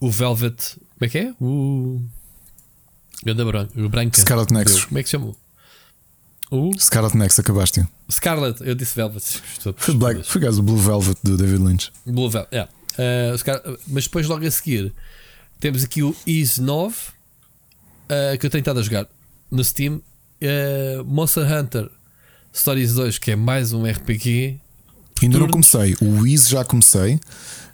o 0.00 0.10
Velvet, 0.10 0.76
como 0.76 1.00
é 1.00 1.08
que 1.08 1.18
é? 1.18 1.34
O 1.40 2.02
Ganda 3.24 3.42
branco, 3.44 3.80
o 3.80 3.88
branca. 3.88 4.20
Scarlet 4.20 4.52
Nexus. 4.52 4.84
Como 4.84 4.98
é 4.98 5.02
que 5.02 5.08
se 5.08 5.12
chama? 5.12 5.34
O 6.50 6.70
Scarlet 6.78 7.16
Next, 7.16 7.40
acabaste. 7.40 7.84
Scarlet, 8.10 8.60
eu 8.60 8.74
disse 8.74 8.94
Velvet. 8.94 9.24
Foi, 9.76 9.94
Black, 9.94 10.22
foi 10.24 10.40
caso 10.42 10.60
o 10.60 10.62
Blue 10.62 10.76
Velvet 10.76 11.16
do 11.24 11.36
David 11.36 11.64
Lynch. 11.64 11.90
Blue 12.04 12.28
Velvet, 12.28 12.54
yeah. 12.54 12.70
Uh, 12.92 13.78
mas 13.88 14.04
depois 14.04 14.28
logo 14.28 14.46
a 14.46 14.50
seguir 14.50 14.94
temos 15.58 15.82
aqui 15.82 16.02
o 16.02 16.14
Ease 16.26 16.60
9 16.60 16.94
uh, 18.04 18.38
que 18.38 18.46
eu 18.46 18.50
tenho 18.50 18.60
estado 18.60 18.80
a 18.80 18.82
jogar 18.82 19.06
no 19.50 19.62
Steam. 19.64 20.00
Uh, 20.42 21.04
Monster 21.04 21.50
Hunter 21.50 21.88
Stories 22.54 22.94
2, 22.94 23.18
que 23.18 23.30
é 23.32 23.36
mais 23.36 23.72
um 23.72 23.84
RPG. 23.84 24.60
Ainda 25.22 25.38
não 25.38 25.48
comecei. 25.48 25.96
O 26.00 26.20
Wiz 26.20 26.48
já 26.48 26.64
comecei 26.64 27.18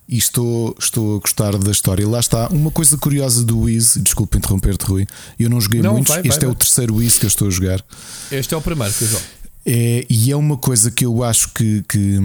e 0.09 0.19
estou, 0.19 0.75
estou 0.79 1.17
a 1.17 1.21
gostar 1.21 1.57
da 1.57 1.71
história. 1.71 2.07
Lá 2.07 2.21
está. 2.21 2.49
Uma 2.49 2.71
coisa 2.71 2.97
curiosa 2.97 3.45
do 3.45 3.61
Wiz, 3.61 3.97
desculpa 4.03 4.39
interromper-te, 4.39 4.85
Rui. 4.85 5.07
Eu 5.39 5.49
não 5.49 5.61
joguei 5.61 5.81
Não, 5.81 5.93
muitos. 5.93 6.13
vai, 6.13 6.23
vai, 6.23 6.29
este 6.29 6.45
é 6.45 6.47
vai. 6.47 6.53
o 6.53 6.55
terceiro 6.55 6.97
Wiz 6.97 7.19
que 7.19 7.27
eu 7.27 7.29
estou 7.29 7.49
a 7.49 7.51
jogar. 7.51 7.85
Este 8.31 8.55
é 8.55 8.57
o 8.57 8.61
primeiro 8.61 8.93
que 8.93 9.05
eu 9.05 9.09
jogo. 9.09 9.25
É, 9.67 10.07
e 10.09 10.31
é 10.31 10.37
uma 10.37 10.57
coisa 10.57 10.91
que 10.91 11.05
eu 11.05 11.23
acho 11.23 11.53
que, 11.53 11.85
que, 11.89 12.19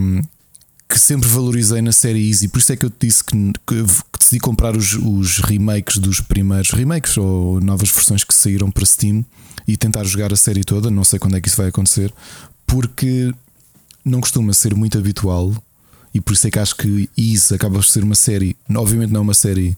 que 0.88 1.00
sempre 1.00 1.28
valorizei 1.28 1.82
na 1.82 1.92
série 1.92 2.30
Easy. 2.30 2.48
Por 2.48 2.60
isso 2.60 2.72
é 2.72 2.76
que 2.76 2.86
eu 2.86 2.90
te 2.90 3.08
disse 3.08 3.24
que, 3.24 3.36
que, 3.66 3.84
que 3.84 4.20
decidi 4.20 4.40
comprar 4.40 4.76
os, 4.76 4.94
os 4.94 5.40
remakes 5.40 5.98
dos 5.98 6.22
primeiros 6.22 6.72
remakes 6.72 7.18
ou 7.18 7.60
novas 7.60 7.90
versões 7.90 8.24
que 8.24 8.34
saíram 8.34 8.70
para 8.70 8.86
Steam 8.86 9.26
e 9.68 9.76
tentar 9.76 10.04
jogar 10.04 10.32
a 10.32 10.36
série 10.36 10.64
toda. 10.64 10.92
Não 10.92 11.04
sei 11.04 11.20
quando 11.20 11.36
é 11.36 11.42
que 11.42 11.48
isso 11.48 11.58
vai 11.58 11.68
acontecer, 11.68 12.14
porque 12.66 13.34
não 14.04 14.22
costuma 14.22 14.54
ser 14.54 14.76
muito 14.76 14.98
habitual. 14.98 15.54
E 16.14 16.22
por 16.22 16.34
isso 16.34 16.48
é 16.48 16.52
que 16.52 16.60
acho 16.60 16.76
que 16.76 17.10
Ease 17.18 17.54
acaba 17.54 17.76
por 17.76 17.86
ser 17.86 18.04
uma 18.04 18.16
série, 18.16 18.56
obviamente 18.74 19.12
não 19.12 19.20
é 19.20 19.24
uma 19.24 19.34
série 19.34 19.78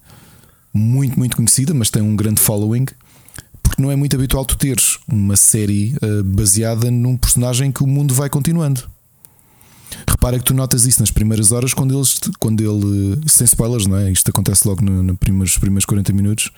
muito, 0.71 1.17
muito 1.17 1.35
conhecida, 1.35 1.73
mas 1.73 1.89
tem 1.89 2.01
um 2.01 2.15
grande 2.15 2.39
following 2.39 2.85
porque 3.63 3.81
não 3.81 3.91
é 3.91 3.95
muito 3.95 4.15
habitual 4.15 4.45
tu 4.45 4.57
teres 4.57 4.97
uma 5.07 5.35
série 5.35 5.95
eh, 6.01 6.23
baseada 6.23 6.89
num 6.89 7.17
personagem 7.17 7.71
que 7.71 7.83
o 7.83 7.87
mundo 7.87 8.13
vai 8.13 8.29
continuando. 8.29 8.89
Repara 10.07 10.37
que 10.37 10.45
tu 10.45 10.53
notas 10.53 10.85
isso 10.85 10.99
nas 10.99 11.11
primeiras 11.11 11.51
horas 11.51 11.73
quando 11.73 11.95
eles 11.95 12.19
quando 12.39 12.61
ele 12.61 13.21
sem 13.27 13.45
spoilers, 13.45 13.85
não 13.85 13.97
é? 13.97 14.11
Isto 14.11 14.29
acontece 14.29 14.67
logo 14.67 14.83
no, 14.83 15.03
no 15.03 15.15
primeiros, 15.15 15.57
primeiros 15.57 15.85
40 15.85 16.13
minutos. 16.13 16.51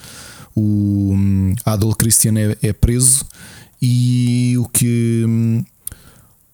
O 0.56 1.14
hum, 1.14 1.56
Adol 1.66 1.95
Christian 1.95 2.33
é, 2.38 2.58
é 2.61 2.74
preso 2.74 3.25
e 3.82 4.56
o 4.58 4.67
que 4.67 5.24
hum, 5.27 5.64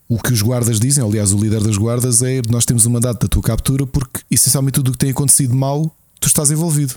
o 0.08 0.20
que 0.20 0.32
os 0.32 0.42
guardas 0.42 0.80
dizem, 0.80 1.04
aliás, 1.04 1.34
o 1.34 1.38
líder 1.40 1.64
das 1.64 1.78
guardas 1.78 2.22
é 2.22 2.42
nós 2.50 2.66
temos 2.66 2.86
uma 2.86 3.00
data 3.00 3.26
da 3.26 3.28
tua 3.28 3.42
captura 3.42 3.88
porque 3.88 4.22
essencialmente 4.30 4.76
tudo 4.76 4.90
o 4.90 4.92
que 4.92 4.98
tem 4.98 5.10
acontecido 5.10 5.56
mal 5.56 5.96
tu 6.20 6.28
estás 6.28 6.52
envolvido 6.52 6.96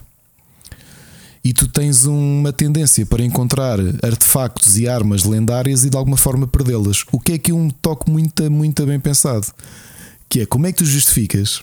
e 1.44 1.52
tu 1.52 1.68
tens 1.68 2.04
uma 2.04 2.52
tendência 2.52 3.06
para 3.06 3.22
encontrar 3.24 3.78
artefactos 4.02 4.76
e 4.78 4.88
armas 4.88 5.24
lendárias 5.24 5.84
e 5.84 5.90
de 5.90 5.96
alguma 5.96 6.16
forma 6.16 6.46
perdê-las. 6.46 7.04
O 7.12 7.18
que 7.20 7.32
é 7.32 7.38
que 7.38 7.52
um 7.52 7.70
toque 7.70 8.10
muito, 8.10 8.50
muito 8.50 8.84
bem 8.86 8.98
pensado? 9.00 9.46
Que 10.28 10.40
é 10.40 10.46
como 10.46 10.66
é 10.66 10.72
que 10.72 10.78
tu 10.78 10.84
justificas? 10.84 11.62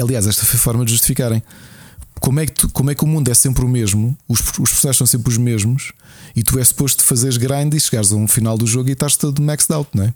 Aliás, 0.00 0.26
esta 0.26 0.44
foi 0.44 0.58
a 0.58 0.62
forma 0.62 0.84
de 0.84 0.92
justificarem. 0.92 1.42
Como 2.20 2.38
é 2.40 2.46
que, 2.46 2.52
tu- 2.52 2.68
como 2.70 2.90
é 2.90 2.94
que 2.94 3.02
o 3.02 3.06
mundo 3.06 3.28
é 3.30 3.34
sempre 3.34 3.64
o 3.64 3.68
mesmo, 3.68 4.16
os, 4.28 4.40
os 4.40 4.70
processos 4.70 4.96
são 4.98 5.06
sempre 5.06 5.28
os 5.30 5.38
mesmos, 5.38 5.92
e 6.36 6.42
tu 6.42 6.56
és 6.58 6.68
suposto 6.68 7.02
fazeres 7.02 7.36
grind 7.36 7.74
e 7.74 7.80
chegares 7.80 8.12
a 8.12 8.16
um 8.16 8.28
final 8.28 8.56
do 8.56 8.66
jogo 8.66 8.88
e 8.88 8.92
estás 8.92 9.16
todo 9.16 9.42
maxed 9.42 9.72
out, 9.72 9.90
não 9.94 10.04
é? 10.04 10.14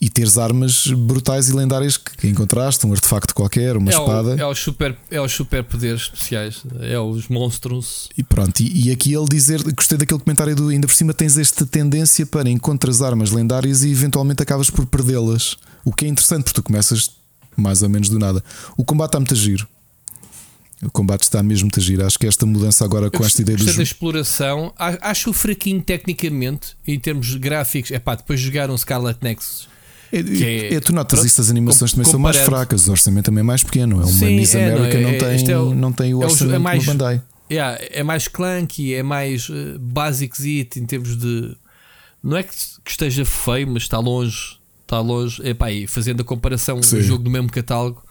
E 0.00 0.10
teres 0.10 0.36
armas 0.36 0.86
brutais 0.88 1.48
e 1.48 1.52
lendárias 1.52 1.96
que, 1.96 2.28
encontraste, 2.28 2.86
um 2.86 2.92
artefacto 2.92 3.34
qualquer, 3.34 3.76
uma 3.76 3.90
é, 3.90 3.94
espada. 3.94 4.34
o, 4.34 4.40
é, 4.40 4.46
os 4.46 4.58
super, 4.58 4.96
é 5.10 5.20
os 5.20 5.32
super 5.32 5.64
poderes 5.64 6.02
especiais, 6.02 6.62
é 6.80 6.98
os 6.98 7.28
monstros. 7.28 8.08
E 8.18 8.22
pronto, 8.22 8.60
e, 8.60 8.88
e 8.88 8.92
aqui 8.92 9.14
ele 9.14 9.28
dizer, 9.28 9.62
gostei 9.72 9.96
daquele 9.96 10.20
comentário 10.20 10.54
do 10.54 10.68
ainda 10.68 10.86
por 10.86 10.94
cima 10.94 11.14
tens 11.14 11.38
esta 11.38 11.64
tendência 11.64 12.26
para 12.26 12.50
encontras 12.50 13.00
armas 13.00 13.30
lendárias 13.30 13.82
e 13.82 13.90
eventualmente 13.90 14.42
acabas 14.42 14.68
por 14.68 14.84
perdê-las. 14.84 15.56
O 15.84 15.92
que 15.92 16.04
é 16.04 16.08
interessante 16.08 16.44
porque 16.44 16.60
tu 16.60 16.62
começas 16.62 17.10
mais 17.56 17.82
ou 17.82 17.88
menos 17.88 18.08
do 18.08 18.18
nada. 18.18 18.42
O 18.76 18.84
combate 18.84 19.10
está 19.10 19.20
muito 19.20 19.34
giro. 19.36 19.66
O 20.82 20.90
combate 20.90 21.22
está 21.22 21.42
mesmo 21.42 21.66
muito 21.66 21.80
giro. 21.80 22.04
Acho 22.04 22.18
que 22.18 22.26
esta 22.26 22.44
mudança 22.44 22.84
agora 22.84 23.10
com 23.10 23.24
esta 23.24 23.40
ideia 23.40 23.56
do 23.56 23.64
da 23.64 23.82
exploração. 23.82 24.72
Acho 24.76 25.32
fraquinho 25.32 25.80
tecnicamente, 25.82 26.76
em 26.86 26.98
termos 26.98 27.34
gráficos. 27.36 27.90
É 27.90 27.98
pá, 27.98 28.14
depois 28.14 28.40
de 28.40 28.46
jogar 28.46 28.70
um 28.70 28.76
Scarlet 28.76 29.18
Nexus 29.22 29.68
É, 30.14 30.20
é- 30.20 30.74
é, 30.74 30.80
tu 30.80 30.92
notas 30.92 31.18
pronto, 31.18 31.26
isso, 31.26 31.40
as 31.40 31.50
animações 31.50 31.90
com- 31.92 31.96
também 31.98 32.10
são 32.10 32.20
mais 32.20 32.36
comparando- 32.36 32.56
fracas, 32.56 32.88
o 32.88 32.90
orçamento 32.92 33.24
também 33.26 33.40
é 33.40 33.44
mais 33.44 33.62
pequeno. 33.62 33.96
É 34.00 34.04
uma 34.04 34.06
Sim, 34.12 34.36
Miss 34.36 34.54
é, 34.54 34.70
não, 34.70 34.84
é- 34.84 35.00
não, 35.00 35.18
tem, 35.18 35.50
é 35.52 35.58
o- 35.58 35.74
não 35.74 35.92
tem 35.92 36.14
o 36.14 36.22
é 36.22 36.26
o- 36.26 36.28
é 36.28 36.32
orçamento 36.32 36.60
mais- 36.62 36.84
do 36.84 36.86
Bandai. 36.86 37.22
Yeah, 37.50 37.78
é 37.90 38.02
mais 38.02 38.26
clunky, 38.26 38.94
é 38.94 39.02
mais 39.02 39.48
uh, 39.50 39.78
basiczito 39.78 40.78
em 40.78 40.86
termos 40.86 41.16
de. 41.18 41.54
Não 42.22 42.36
é 42.38 42.42
que, 42.42 42.54
que 42.82 42.90
esteja 42.90 43.24
feio, 43.24 43.68
mas 43.68 43.82
está 43.82 43.98
longe. 43.98 44.56
Está 44.82 44.98
longe. 45.00 45.46
Epá, 45.46 45.70
e 45.70 45.86
fazendo 45.86 46.22
a 46.22 46.24
comparação 46.24 46.82
Sim. 46.82 46.96
do 46.96 47.02
jogo 47.02 47.22
do 47.24 47.30
mesmo 47.30 47.50
catálogo 47.50 48.02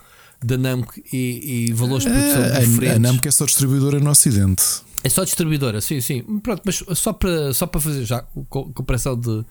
da 0.42 0.56
Namco 0.56 0.92
e, 1.12 1.66
e 1.68 1.72
valores 1.72 2.04
de 2.04 2.10
produção 2.12 2.44
É, 2.44 2.60
diferentes. 2.60 2.90
a, 2.90 2.96
a 2.96 2.98
Namco 2.98 3.26
é 3.26 3.30
só 3.30 3.44
distribuidora 3.44 3.98
no 3.98 4.10
Ocidente. 4.10 4.62
É 5.04 5.08
só 5.10 5.22
distribuidora, 5.22 5.80
sim, 5.80 6.00
sim. 6.00 6.22
Pronto, 6.42 6.62
mas 6.64 6.82
só 6.98 7.12
para, 7.12 7.52
só 7.52 7.66
para 7.66 7.80
fazer 7.80 8.04
já 8.04 8.22
co- 8.48 8.70
comparação 8.72 9.14
de 9.18 9.44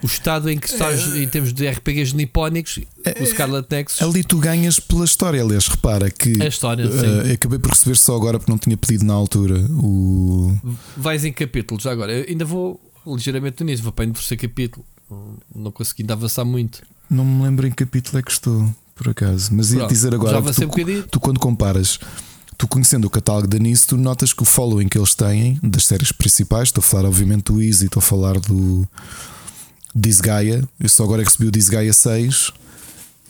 o 0.00 0.06
estado 0.06 0.48
em 0.48 0.56
que 0.58 0.66
estás 0.68 1.14
em 1.16 1.26
termos 1.28 1.52
de 1.52 1.68
RPGs 1.68 2.14
nipónicos, 2.16 2.78
o 3.20 3.26
Scarlet 3.26 3.66
Nexus. 3.70 4.00
Ali 4.02 4.22
tu 4.24 4.38
ganhas 4.38 4.78
pela 4.80 5.04
história. 5.04 5.42
Aliás, 5.42 5.66
repara 5.68 6.08
que 6.10 6.40
A 6.42 6.46
história, 6.46 6.86
sim. 6.90 7.32
acabei 7.32 7.58
por 7.58 7.70
receber 7.72 7.96
só 7.96 8.14
agora 8.16 8.38
porque 8.38 8.50
não 8.50 8.58
tinha 8.58 8.76
pedido 8.76 9.04
na 9.04 9.14
altura 9.14 9.58
o. 9.70 10.56
Vais 10.96 11.24
em 11.24 11.32
capítulos. 11.32 11.82
Já 11.82 11.90
agora, 11.92 12.12
eu 12.12 12.24
ainda 12.28 12.44
vou 12.44 12.80
ligeiramente 13.06 13.62
no 13.62 13.68
início, 13.68 13.82
vou 13.84 13.92
para 13.92 14.08
o 14.08 14.12
terceiro 14.12 14.40
capítulo. 14.40 14.84
Não 15.54 15.70
consegui 15.70 16.02
ainda 16.04 16.14
avançar 16.14 16.44
muito. 16.44 16.80
Não 17.10 17.24
me 17.24 17.42
lembro 17.44 17.66
em 17.66 17.70
que 17.70 17.84
capítulo 17.84 18.18
é 18.18 18.22
que 18.22 18.30
estou, 18.30 18.72
por 18.94 19.08
acaso. 19.10 19.50
Mas 19.52 19.70
ia 19.72 19.78
Pronto, 19.80 19.90
dizer 19.92 20.10
já 20.10 20.16
agora 20.16 20.38
avancei 20.38 20.66
tu, 20.66 20.80
um 20.80 21.02
tu, 21.02 21.20
quando 21.20 21.38
comparas, 21.38 21.98
tu 22.62 22.68
conhecendo 22.68 23.06
o 23.06 23.10
catálogo 23.10 23.48
da 23.48 23.58
NIS, 23.58 23.86
tu 23.86 23.96
notas 23.96 24.32
que 24.32 24.40
o 24.40 24.44
following 24.44 24.86
que 24.86 24.96
eles 24.96 25.16
têm 25.16 25.58
das 25.64 25.84
séries 25.84 26.12
principais, 26.12 26.68
estou 26.68 26.80
a 26.80 26.84
falar 26.84 27.08
obviamente 27.08 27.46
do 27.52 27.60
Easy, 27.60 27.86
estou 27.86 27.98
a 27.98 28.02
falar 28.02 28.38
do 28.38 28.86
Disgaea, 29.92 30.62
eu 30.78 30.88
só 30.88 31.02
agora 31.02 31.22
é 31.22 31.24
que 31.24 31.30
recebi 31.32 31.48
o 31.48 31.50
Disgaea 31.50 31.92
6. 31.92 32.52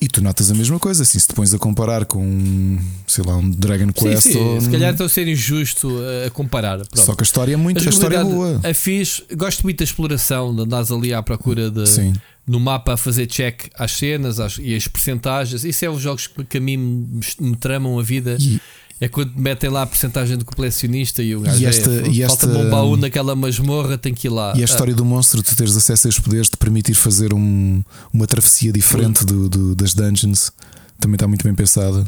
E 0.02 0.08
tu 0.08 0.20
notas 0.20 0.50
a 0.50 0.54
mesma 0.54 0.78
coisa, 0.80 1.02
assim, 1.04 1.16
se 1.18 1.28
te 1.28 1.32
pões 1.32 1.54
a 1.54 1.58
comparar 1.58 2.04
com, 2.06 2.76
sei 3.06 3.22
lá, 3.24 3.36
um 3.36 3.48
Dragon 3.48 3.86
Sim, 3.86 3.92
Quest 3.92 4.22
sim, 4.32 4.36
ou. 4.38 4.60
se 4.60 4.68
calhar 4.68 4.90
estou 4.90 5.06
a 5.06 5.08
ser 5.08 5.28
injusto 5.28 5.88
a, 6.26 6.30
comparar. 6.30 6.78
Pronto. 6.78 7.00
Só 7.00 7.14
que 7.14 7.22
a 7.22 7.24
história 7.24 7.54
é 7.54 7.56
muito, 7.56 7.78
a, 7.82 7.86
A 7.86 7.88
história 7.88 8.16
é 8.16 8.24
boa. 8.24 8.60
A 8.68 8.74
fiz, 8.74 9.22
gosto 9.36 9.62
muito 9.62 9.78
da 9.78 9.84
exploração, 9.84 10.54
de 10.54 10.62
andares 10.62 10.90
ali 10.90 11.14
à 11.14 11.22
procura 11.22 11.70
de, 11.70 11.86
Sim. 11.86 12.12
no 12.44 12.58
mapa 12.58 12.94
a 12.94 12.96
fazer 12.96 13.26
check 13.28 13.68
às 13.78 13.92
cenas 13.92 14.40
às- 14.40 14.58
e 14.60 14.74
as 14.74 14.88
percentagens. 14.88 15.62
Isso 15.64 15.84
é 15.84 15.88
os 15.88 16.02
jogos 16.02 16.26
que, 16.26 16.44
que 16.46 16.58
a 16.58 16.60
mim 16.60 16.76
me, 16.76 17.20
me 17.38 17.56
tramam 17.56 17.96
a 17.96 18.02
vida. 18.02 18.36
E- 18.40 18.60
É 19.04 19.08
quando 19.08 19.32
metem 19.34 19.68
lá 19.68 19.82
a 19.82 19.86
percentagem 19.86 20.36
do 20.38 20.44
colecionista 20.44 21.24
e 21.24 21.34
o 21.34 21.40
gajo 21.40 21.60
E 21.60 21.66
esta- 21.66 21.90
é, 21.90 22.08
e 22.08 22.22
esta- 22.22 22.46
um 22.46 22.70
baú 22.70 22.96
naquela 22.96 23.34
masmorra, 23.34 23.98
tem 23.98 24.14
que 24.14 24.28
ir 24.28 24.30
lá. 24.30 24.52
E 24.54 24.60
a 24.60 24.62
Ah, 24.62 24.64
história 24.64 24.94
do 24.94 25.04
monstro, 25.04 25.42
tu 25.42 25.56
teres 25.56 25.76
acesso 25.76 26.06
a 26.06 26.08
estes 26.08 26.22
poderes, 26.24 26.48
te 26.48 26.56
permitir 26.56 26.94
fazer 26.94 27.34
um- 27.34 27.82
uma 28.12 28.28
travessia 28.28 28.70
diferente 28.72 29.24
do, 29.26 29.48
do- 29.48 29.74
das 29.74 29.92
dungeons, 29.92 30.52
também 31.00 31.16
está 31.16 31.26
muito 31.26 31.42
bem 31.42 31.52
pensada. 31.52 32.04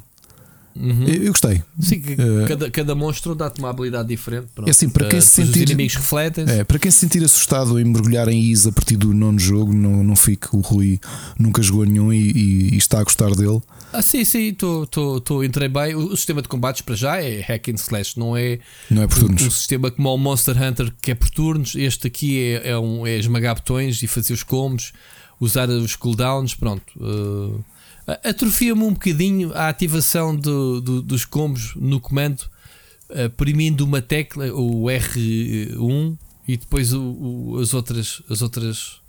Uhum. 0.77 1.05
Eu, 1.07 1.23
eu 1.25 1.33
gostei. 1.33 1.63
Sim, 1.81 2.03
Eh, 2.07 2.47
cada, 2.49 2.71
cada 2.71 2.95
monstro 2.95 3.35
dá-te 3.35 3.59
uma 3.61 3.71
habilidade 3.71 4.09
diferente. 4.09 4.49
pronto. 4.55 4.69
É 4.69 4.71
assim, 4.71 4.89
para 4.89 5.09
quem 5.09 5.19
Eh, 5.19 5.23
se 5.23 5.45
sentir- 5.45 5.63
inimigos 5.63 5.95
refletem 5.97 6.45
É, 6.49 6.65
para 6.65 6.79
quem 6.79 6.91
se 6.91 6.99
sentir 6.99 7.23
assustado 7.25 7.79
em 7.79 7.85
mergulhar 7.85 8.29
em 8.29 8.41
Is 8.51 8.67
a 8.67 8.73
partir 8.73 8.97
do 8.97 9.13
nono 9.15 9.39
jogo, 9.39 9.73
não, 9.73 10.03
não 10.05 10.17
fique. 10.17 10.49
O 10.53 10.61
Rui 10.61 10.99
nunca 11.39 11.63
jogou 11.63 11.85
nenhum 11.85 12.13
e, 12.13 12.31
e- 12.33 12.75
e 12.75 12.77
está 12.77 13.01
a 13.01 13.05
gostar 13.05 13.31
dele. 13.35 13.61
Ah, 13.93 14.03
sim, 14.03 14.25
sim, 14.25 14.53
tô, 14.53 14.87
tô, 14.87 15.21
tô, 15.21 15.45
entrei 15.45 15.69
bem. 15.69 15.95
O, 15.95 16.13
o 16.13 16.17
sistema 16.17 16.43
de 16.43 16.49
combates 16.49 16.81
para 16.83 16.97
já 16.97 17.23
é 17.23 17.41
hack 17.41 17.69
and 17.69 17.75
slash, 17.75 18.19
não 18.19 18.37
é 18.37 18.59
Não 18.91 19.03
é 19.03 19.07
por 19.07 19.19
turnos. 19.21 19.43
um 19.43 19.51
sistema 19.51 19.91
como 19.91 20.13
o 20.13 20.19
Monster 20.19 20.61
Hunter 20.61 20.93
que 21.01 21.13
é 21.13 21.15
por 21.15 21.31
turnos. 21.31 21.75
Este 21.77 22.07
aqui 22.09 22.41
é, 22.41 22.71
é, 22.71 22.79
um, 22.79 23.07
é 23.07 23.17
esmagar 23.17 23.55
botões 23.55 24.03
e 24.03 24.07
fazer 24.09 24.33
os 24.33 24.43
combos, 24.43 24.93
usar 25.41 25.69
os 25.71 25.95
cooldowns. 25.95 26.55
Pronto, 26.55 26.83
Uh, 26.97 27.63
atrofia-me 28.23 28.83
um 28.83 28.93
bocadinho 28.93 29.53
a 29.55 29.69
ativação 29.69 30.35
do- 30.37 30.81
do- 30.81 31.03
dos 31.03 31.25
combos 31.25 31.75
no 31.77 32.01
comando, 32.01 32.43
uh, 33.11 33.31
primindo 33.37 33.85
uma 33.85 34.03
tecla, 34.03 34.47
o 34.53 34.85
R1 34.91 36.17
e 36.47 36.57
depois 36.57 36.93
o, 36.93 37.01
o- 37.03 37.59
as 37.61 37.73
outras. 37.75 38.23
As 38.29 38.43
outras 38.43 39.03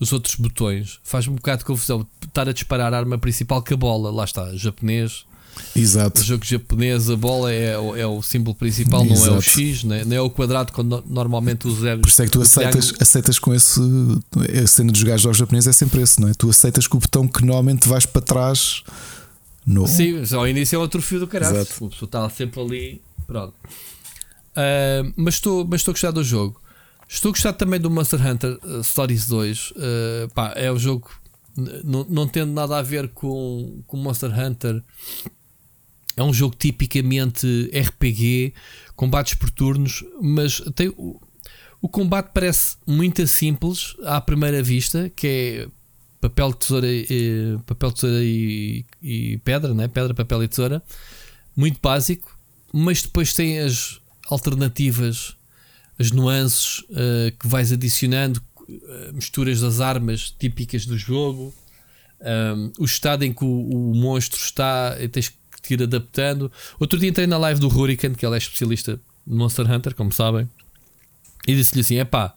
os 0.00 0.12
outros 0.12 0.34
botões. 0.34 0.98
Faz-me 1.04 1.32
um 1.32 1.36
bocado 1.36 1.58
de 1.58 1.64
confusão. 1.64 2.04
Estar 2.26 2.48
a 2.48 2.52
disparar 2.52 2.92
a 2.92 2.98
arma 2.98 3.18
principal 3.18 3.62
com 3.62 3.72
a 3.74 3.76
bola, 3.76 4.10
lá 4.10 4.24
está, 4.24 4.52
japonês, 4.56 5.24
Exato. 5.74 6.20
o 6.20 6.24
jogo 6.24 6.44
japonês, 6.44 7.08
a 7.10 7.16
bola 7.16 7.52
é, 7.52 7.78
o- 7.78 7.96
é 7.96 8.06
o 8.06 8.20
símbolo 8.22 8.54
principal, 8.54 9.04
não 9.04 9.26
é 9.26 9.30
o. 9.30 9.40
X, 9.40 9.84
né? 9.84 10.04
não 10.04 10.16
é 10.16 10.20
o 10.20 10.28
quadrado 10.30 10.72
quando 10.72 10.88
no- 10.98 11.04
normalmente 11.14 11.66
os 11.66 11.78
zeros. 11.80 12.02
Por 12.02 12.08
isso 12.08 12.22
é 12.22 12.24
que 12.26 12.30
tu 12.32 12.38
o 12.38 12.42
aceitas, 12.42 12.72
triângulo. 12.86 12.98
aceitas 13.02 13.38
com 13.38 13.54
esse. 13.54 13.80
A 14.62 14.66
cena 14.66 14.92
dos 14.92 15.02
gajos 15.02 15.22
jogos 15.22 15.38
japoneses 15.38 15.68
é 15.68 15.72
sempre 15.72 16.02
esse, 16.02 16.20
não 16.20 16.28
é? 16.28 16.32
Tu 16.34 16.48
aceitas 16.50 16.86
com 16.86 16.96
o 16.98 17.00
botão 17.00 17.26
que 17.28 17.40
normalmente 17.44 17.88
vais 17.88 18.04
para 18.06 18.20
trás. 18.22 18.82
No. 19.64 19.86
Sim, 19.86 20.18
mas 20.20 20.32
ao 20.32 20.46
início 20.48 20.76
é 20.76 20.78
um 20.78 20.82
atrofio 20.82 21.20
do 21.20 21.26
caralho. 21.26 21.56
Exato. 21.56 21.86
A 21.86 21.88
pessoa 21.90 22.06
está 22.06 22.30
sempre 22.30 22.60
ali. 22.60 23.02
Pronto. 23.26 23.54
Ah, 24.56 25.02
mas 25.16 25.34
estou 25.34 25.64
mas 25.66 25.80
estou 25.80 25.92
a 25.92 25.94
gostar 25.94 26.10
do 26.10 26.22
jogo. 26.24 26.60
Estou 27.08 27.28
a 27.30 27.32
gostar 27.32 27.52
também 27.52 27.78
do 27.78 27.90
Monster 27.90 28.26
Hunter 28.26 28.58
uh, 28.64 28.82
Stories 28.82 29.26
2. 29.26 29.72
Ah, 29.76 30.28
pá, 30.34 30.52
é 30.56 30.70
um 30.72 30.78
jogo. 30.78 31.10
Não, 31.84 32.06
não 32.08 32.26
tendo 32.26 32.50
nada 32.52 32.78
a 32.78 32.82
ver 32.82 33.08
com, 33.08 33.82
com 33.86 33.96
Monster 33.98 34.30
Hunter, 34.36 34.82
é 36.16 36.22
um 36.22 36.32
jogo 36.32 36.54
tipicamente 36.56 37.70
RPG, 37.74 38.54
combates 38.94 39.34
por 39.34 39.50
turnos, 39.50 40.04
mas 40.20 40.60
tem 40.74 40.88
o, 40.96 41.20
o 41.80 41.88
combate 41.88 42.30
parece 42.32 42.76
muito 42.86 43.26
simples 43.26 43.96
à 44.04 44.20
primeira 44.20 44.62
vista, 44.62 45.10
que 45.14 45.26
é 45.26 45.68
papel, 46.20 46.52
tesoura, 46.52 46.86
e, 46.86 47.58
papel, 47.66 47.90
tesoura 47.90 48.22
e, 48.22 48.84
e 49.02 49.38
pedra, 49.38 49.74
né? 49.74 49.88
pedra, 49.88 50.14
papel 50.14 50.44
e 50.44 50.48
tesoura, 50.48 50.82
muito 51.56 51.80
básico, 51.82 52.38
mas 52.72 53.02
depois 53.02 53.34
tem 53.34 53.58
as 53.58 54.00
alternativas, 54.28 55.36
as 55.98 56.12
nuances 56.12 56.84
eh, 56.90 57.32
que 57.38 57.46
vais 57.46 57.72
adicionando, 57.72 58.40
eh, 58.68 59.10
misturas 59.12 59.60
das 59.60 59.80
armas 59.80 60.30
típicas 60.38 60.86
do 60.86 60.96
jogo, 60.96 61.52
um, 62.22 62.72
o 62.78 62.84
estado 62.84 63.24
em 63.24 63.32
que 63.32 63.44
o, 63.44 63.48
o 63.48 63.94
monstro 63.96 64.40
está, 64.40 64.96
tens 65.10 65.28
que 65.28 65.36
te 65.62 65.74
ir 65.74 65.82
adaptando. 65.82 66.50
Outro 66.78 66.98
dia 66.98 67.08
entrei 67.08 67.26
na 67.26 67.38
live 67.38 67.60
do 67.60 67.68
Hurricane, 67.68 68.14
que 68.14 68.26
ele 68.26 68.34
é 68.34 68.38
especialista 68.38 69.00
no 69.26 69.36
Monster 69.36 69.70
Hunter, 69.70 69.94
como 69.94 70.12
sabem, 70.12 70.48
e 71.46 71.54
disse-lhe 71.54 71.80
assim: 71.80 71.96
é 71.96 72.04
pá. 72.04 72.34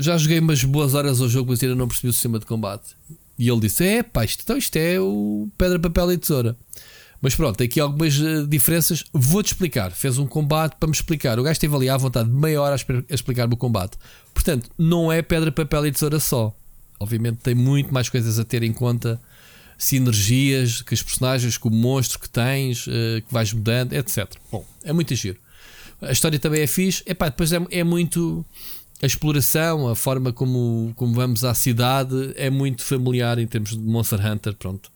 já 0.00 0.16
joguei 0.18 0.38
umas 0.38 0.62
boas 0.64 0.94
horas 0.94 1.20
ao 1.20 1.28
jogo, 1.28 1.50
mas 1.50 1.62
ainda 1.62 1.74
não 1.74 1.88
percebi 1.88 2.08
o 2.08 2.12
sistema 2.12 2.38
de 2.38 2.46
combate. 2.46 2.94
E 3.38 3.48
ele 3.48 3.60
disse: 3.60 3.84
É 3.84 4.02
pá, 4.02 4.24
isto, 4.24 4.42
então 4.42 4.56
isto 4.56 4.76
é 4.76 5.00
o 5.00 5.48
pedra, 5.56 5.78
papel 5.78 6.12
e 6.12 6.18
tesoura. 6.18 6.56
Mas 7.22 7.34
pronto, 7.34 7.56
tem 7.56 7.66
aqui 7.66 7.78
algumas 7.80 8.18
eh, 8.18 8.44
diferenças. 8.48 9.04
Vou-te 9.12 9.48
explicar. 9.48 9.90
Fez 9.90 10.18
um 10.18 10.26
combate 10.26 10.76
para 10.76 10.86
me 10.86 10.94
explicar. 10.94 11.38
O 11.38 11.42
gajo 11.42 11.52
esteve 11.52 11.74
ali 11.74 11.88
à 11.88 11.96
vontade 11.96 12.30
de 12.30 12.34
meia 12.34 12.60
hora 12.60 12.74
a 12.74 13.14
explicar-me 13.14 13.54
o 13.54 13.56
combate. 13.56 13.98
Portanto, 14.32 14.70
não 14.78 15.12
é 15.12 15.20
pedra, 15.20 15.52
papel 15.52 15.86
e 15.86 15.92
tesoura 15.92 16.18
só. 16.18 16.54
Obviamente 16.98 17.38
tem 17.38 17.54
muito 17.54 17.92
mais 17.92 18.08
coisas 18.08 18.38
a 18.38 18.44
ter 18.44 18.62
em 18.62 18.72
conta. 18.72 19.20
Sinergias 19.82 20.82
que 20.82 20.92
os 20.92 21.02
personagens, 21.02 21.56
com 21.56 21.70
o 21.70 21.72
monstro 21.72 22.18
que 22.18 22.28
tens, 22.28 22.86
eh, 22.86 23.22
que 23.22 23.32
vais 23.32 23.50
mudando, 23.50 23.94
etc. 23.94 24.30
Bom, 24.52 24.62
é 24.84 24.92
muito 24.92 25.14
giro. 25.14 25.38
A 26.02 26.12
história 26.12 26.38
também 26.38 26.60
é 26.60 26.66
fixe. 26.66 27.02
Epá, 27.06 27.30
depois 27.30 27.50
é, 27.50 27.58
é 27.70 27.82
muito 27.82 28.44
a 29.02 29.06
exploração, 29.06 29.88
a 29.88 29.96
forma 29.96 30.32
como, 30.32 30.92
como 30.96 31.14
vamos 31.14 31.44
à 31.44 31.54
cidade 31.54 32.34
é 32.36 32.50
muito 32.50 32.82
familiar 32.82 33.38
em 33.38 33.46
termos 33.46 33.70
de 33.70 33.78
Monster 33.78 34.24
Hunter. 34.24 34.54
Pronto, 34.54 34.92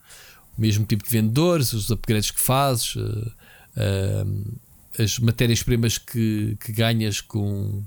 o 0.57 0.61
mesmo 0.61 0.85
tipo 0.85 1.03
de 1.03 1.11
vendedores, 1.11 1.73
os 1.73 1.91
upgrades 1.91 2.31
que 2.31 2.41
fazes, 2.41 2.95
eh, 2.99 3.31
eh, 4.99 5.03
as 5.03 5.19
matérias-primas 5.19 5.97
que, 5.97 6.59
que 6.61 6.73
ganhas 6.73 7.23
com, 7.23 7.83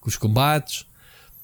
com 0.00 0.08
os 0.08 0.16
combates. 0.16 0.86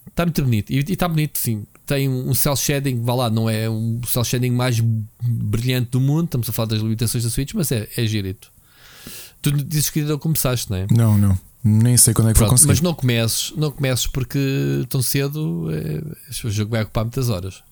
Está 0.07 0.25
muito 0.25 0.43
bonito. 0.43 0.71
E 0.71 0.79
está 0.79 1.09
bonito, 1.09 1.39
sim. 1.39 1.65
Tem 1.87 2.09
um, 2.09 2.31
um 2.31 2.35
cel 2.35 2.57
shading, 2.57 3.03
vá 3.03 3.15
lá, 3.15 3.31
não 3.31 3.49
é 3.49 3.69
um 3.69 4.01
cel 4.07 4.25
shading 4.25 4.51
mais 4.51 4.79
brilhante 5.23 5.91
do 5.91 6.01
mundo. 6.01 6.27
Estamos 6.27 6.49
a 6.49 6.53
falar 6.53 6.69
das 6.69 6.81
limitações 6.81 7.25
da 7.25 7.31
Switch, 7.31 7.55
mas 7.55 7.73
é, 7.73 7.89
é 7.97 8.07
girito. 8.07 8.51
Tu 9.41 9.51
dizes 9.51 9.91
que 9.91 10.01
ainda 10.01 10.13
não 10.13 10.19
começaste, 10.19 10.71
não 10.71 10.77
é? 10.77 10.87
Não, 10.91 11.19
não. 11.19 11.39
Nem 11.65 11.97
sei 11.97 12.13
quando 12.13 12.31
é 12.31 12.33
que 12.33 12.39
vou 12.39 12.47
Pronto, 12.47 12.59
conseguir. 12.59 12.69
mas 12.69 12.81
não 12.81 12.95
comeces, 12.95 13.53
não 13.57 13.71
comeces 13.71 14.07
porque 14.07 14.85
tão 14.89 15.01
cedo 15.01 15.69
é, 15.73 16.47
o 16.47 16.51
jogo 16.51 16.73
vai 16.73 16.83
ocupar 16.83 17.05
muitas 17.05 17.29
horas. 17.29 17.63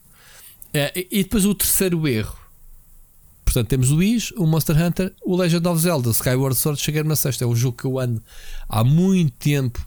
É, 0.72 0.92
e, 1.10 1.24
depois 1.24 1.44
o 1.44 1.54
terceiro 1.54 2.06
erro. 2.06 2.38
Portanto, 3.44 3.66
temos 3.66 3.90
o 3.90 4.00
Is, 4.00 4.30
o 4.36 4.46
Monster 4.46 4.80
Hunter, 4.80 5.12
o 5.24 5.36
Legend 5.36 5.66
of 5.66 5.80
Zelda, 5.80 6.10
Skyward 6.10 6.56
Sword 6.56 6.80
chegar 6.80 7.02
na 7.02 7.16
sexta. 7.16 7.42
É 7.42 7.46
um 7.46 7.56
jogo 7.56 7.76
que 7.76 7.84
eu 7.84 7.98
ando 7.98 8.22
há 8.68 8.84
muito 8.84 9.32
tempo, 9.32 9.84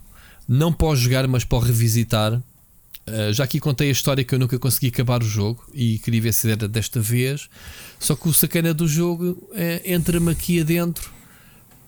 não 0.48 0.72
posso 0.72 1.02
jogar, 1.02 1.26
mas 1.26 1.44
posso 1.44 1.66
revisitar. 1.66 2.34
Uh, 2.34 3.32
já 3.32 3.44
aqui 3.44 3.60
contei 3.60 3.88
a 3.88 3.92
história 3.92 4.24
que 4.24 4.34
eu 4.34 4.38
nunca 4.38 4.58
consegui 4.58 4.88
acabar 4.88 5.22
o 5.22 5.26
jogo 5.26 5.62
e 5.74 5.98
queria 5.98 6.22
ver 6.22 6.32
se 6.32 6.50
era 6.50 6.66
desta 6.66 7.00
vez. 7.00 7.48
Só 7.98 8.16
que 8.16 8.28
o 8.28 8.32
sacana 8.32 8.72
do 8.72 8.88
jogo 8.88 9.48
é, 9.54 9.82
entra-me 9.84 10.32
aqui 10.32 10.60
adentro 10.60 11.12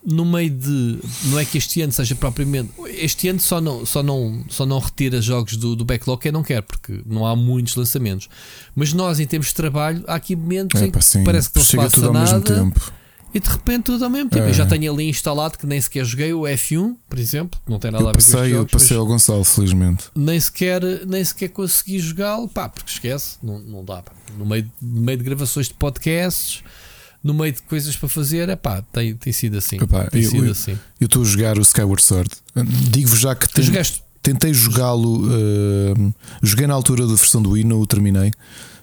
no 0.07 0.23
meio 0.23 0.49
de. 0.49 0.99
Não 1.25 1.37
é 1.37 1.43
que 1.43 1.57
este 1.57 1.81
ano 1.81 1.91
seja 1.91 2.15
propriamente. 2.15 2.71
Este 2.87 3.27
ano 3.27 3.39
só 3.39 3.59
não, 3.59 3.85
só 3.85 4.01
não, 4.01 4.45
só 4.47 4.65
não 4.65 4.79
retira 4.79 5.21
jogos 5.21 5.57
do, 5.57 5.75
do 5.75 5.83
backlog 5.83 6.21
que 6.21 6.29
eu 6.29 6.33
não 6.33 6.43
quero, 6.43 6.63
porque 6.63 7.01
não 7.05 7.25
há 7.25 7.35
muitos 7.35 7.75
lançamentos. 7.75 8.29
Mas 8.73 8.93
nós, 8.93 9.19
em 9.19 9.25
termos 9.27 9.47
de 9.47 9.55
trabalho, 9.55 10.03
há 10.07 10.15
aqui 10.15 10.35
momentos 10.35 10.81
em 10.81 10.85
Epá, 10.85 10.99
que 10.99 11.23
parece 11.23 11.49
que 11.49 11.57
não 11.57 11.65
se 11.65 11.75
passa 11.75 11.89
tudo 11.89 12.07
ao 12.07 12.13
nada 12.13 12.39
mesmo 12.39 12.41
tempo. 12.41 12.93
E 13.33 13.39
de 13.39 13.49
repente 13.49 13.83
tudo 13.83 14.03
ao 14.03 14.09
mesmo 14.09 14.29
tempo. 14.29 14.45
É. 14.45 14.49
Eu 14.49 14.53
já 14.53 14.65
tenho 14.65 14.91
ali 14.91 15.09
instalado 15.09 15.57
que 15.57 15.65
nem 15.67 15.79
sequer 15.79 16.05
joguei 16.05 16.33
o 16.33 16.41
F1, 16.41 16.95
por 17.09 17.19
exemplo, 17.19 17.59
não 17.67 17.77
tem 17.79 17.91
nada 17.91 18.03
Eu 18.03 18.07
a 18.09 18.11
ver 18.11 18.15
com 18.17 18.19
estes 18.19 18.33
passei, 18.35 18.53
eu 18.55 18.65
passei 18.65 18.97
ao 18.97 19.05
Gonçalo, 19.05 19.43
felizmente. 19.43 20.05
nem 20.15 20.39
sequer, 20.39 20.81
nem 21.05 21.23
sequer 21.23 21.49
consegui 21.49 21.99
jogá-lo, 21.99 22.47
pá, 22.47 22.67
porque 22.69 22.89
esquece, 22.91 23.37
não, 23.43 23.59
não 23.59 23.83
dá. 23.85 24.01
pá. 24.01 24.11
No, 24.37 24.45
meio, 24.45 24.69
no 24.81 25.01
meio 25.01 25.17
de 25.17 25.23
gravações 25.23 25.67
de 25.67 25.73
podcasts, 25.75 26.63
no 27.23 27.33
meio 27.33 27.51
de 27.51 27.61
coisas 27.63 27.95
para 27.95 28.07
fazer, 28.07 28.47
é 28.49 28.55
pá, 28.55 28.81
tem, 28.93 29.15
tem 29.15 29.33
sido 29.33 29.57
assim. 29.57 29.75
Epá, 29.77 30.05
tem 30.05 30.23
eu- 30.23 30.29
sido 30.31 30.45
eu- 30.45 30.51
assim. 30.51 30.77
Eu 30.99 31.05
estou 31.05 31.21
a 31.21 31.25
jogar 31.25 31.57
o 31.57 31.61
Skyward 31.61 32.01
Sword. 32.03 32.29
Digo-vos 32.89 33.19
já 33.19 33.35
que 33.35 33.47
Tu 33.47 33.55
ten- 33.55 33.63
jogaste? 33.65 34.03
tentei 34.21 34.53
jogá-lo. 34.53 35.27
eh, 35.31 36.13
joguei 36.43 36.67
na 36.67 36.73
altura 36.73 37.05
da 37.07 37.13
versão 37.15 37.41
do 37.41 37.51
Wii, 37.51 37.63
não 37.63 37.79
o 37.79 37.87
terminei. 37.87 38.31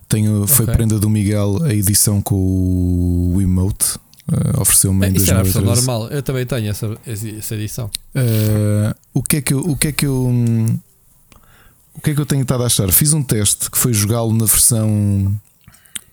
Tenho, 0.08 0.46
foi 0.46 0.64
Ok. 0.64 0.74
prenda 0.76 0.98
do 0.98 1.08
Miguel 1.08 1.62
a 1.64 1.72
edição 1.74 2.20
com 2.20 2.34
o 2.36 3.32
Wiimote. 3.36 3.98
Eh, 4.32 4.60
Ofereceu-me 4.60 5.06
em 5.08 5.14
Isso 5.14 5.30
era 5.30 5.40
a 5.40 5.42
versão 5.42 5.62
2013. 5.62 5.86
normal. 5.86 6.08
Eu 6.10 6.22
também 6.22 6.46
tenho 6.46 6.70
essa, 6.70 6.98
essa 7.06 7.54
edição. 7.54 7.90
Eh, 8.14 8.94
o 9.12 9.22
que 9.22 9.36
é 9.36 9.42
que 9.42 9.54
eu, 9.54 9.60
o 9.60 9.76
que 9.76 9.88
é 9.88 9.92
que 9.92 10.06
eu 10.06 10.26
o 11.96 12.00
que 12.00 12.10
é 12.10 12.14
que 12.14 12.20
eu 12.20 12.26
tenho 12.26 12.42
estado 12.42 12.62
a 12.62 12.66
achar? 12.66 12.90
Fiz 12.90 13.12
um 13.12 13.22
teste 13.22 13.70
que 13.70 13.78
foi 13.78 13.92
jogá-lo 13.94 14.32
na 14.32 14.46
versão 14.46 15.40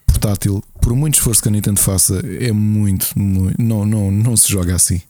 portátil. 0.06 0.64
Por 0.80 0.95
muito 0.95 1.15
esforço 1.15 1.41
que 1.41 1.48
a 1.48 1.51
Nintendo 1.51 1.80
faça, 1.80 2.19
é 2.40 2.51
muito, 2.51 3.17
muito 3.17 3.59
não, 3.61 3.85
não, 3.85 4.11
não 4.11 4.38
se 4.38 4.51
joga 4.51 4.75
assim. 4.75 5.01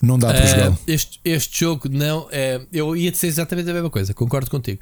Não 0.00 0.16
dá 0.16 0.28
para 0.28 0.44
Ah, 0.44 0.46
jogá-lo. 0.46 0.78
este, 0.86 1.20
este 1.24 1.60
jogo 1.60 1.88
não 1.88 2.28
é. 2.30 2.60
Eu 2.72 2.96
ia 2.96 3.10
dizer 3.10 3.26
exatamente 3.26 3.68
a 3.68 3.74
mesma 3.74 3.90
coisa, 3.90 4.14
concordo 4.14 4.48
contigo. 4.48 4.80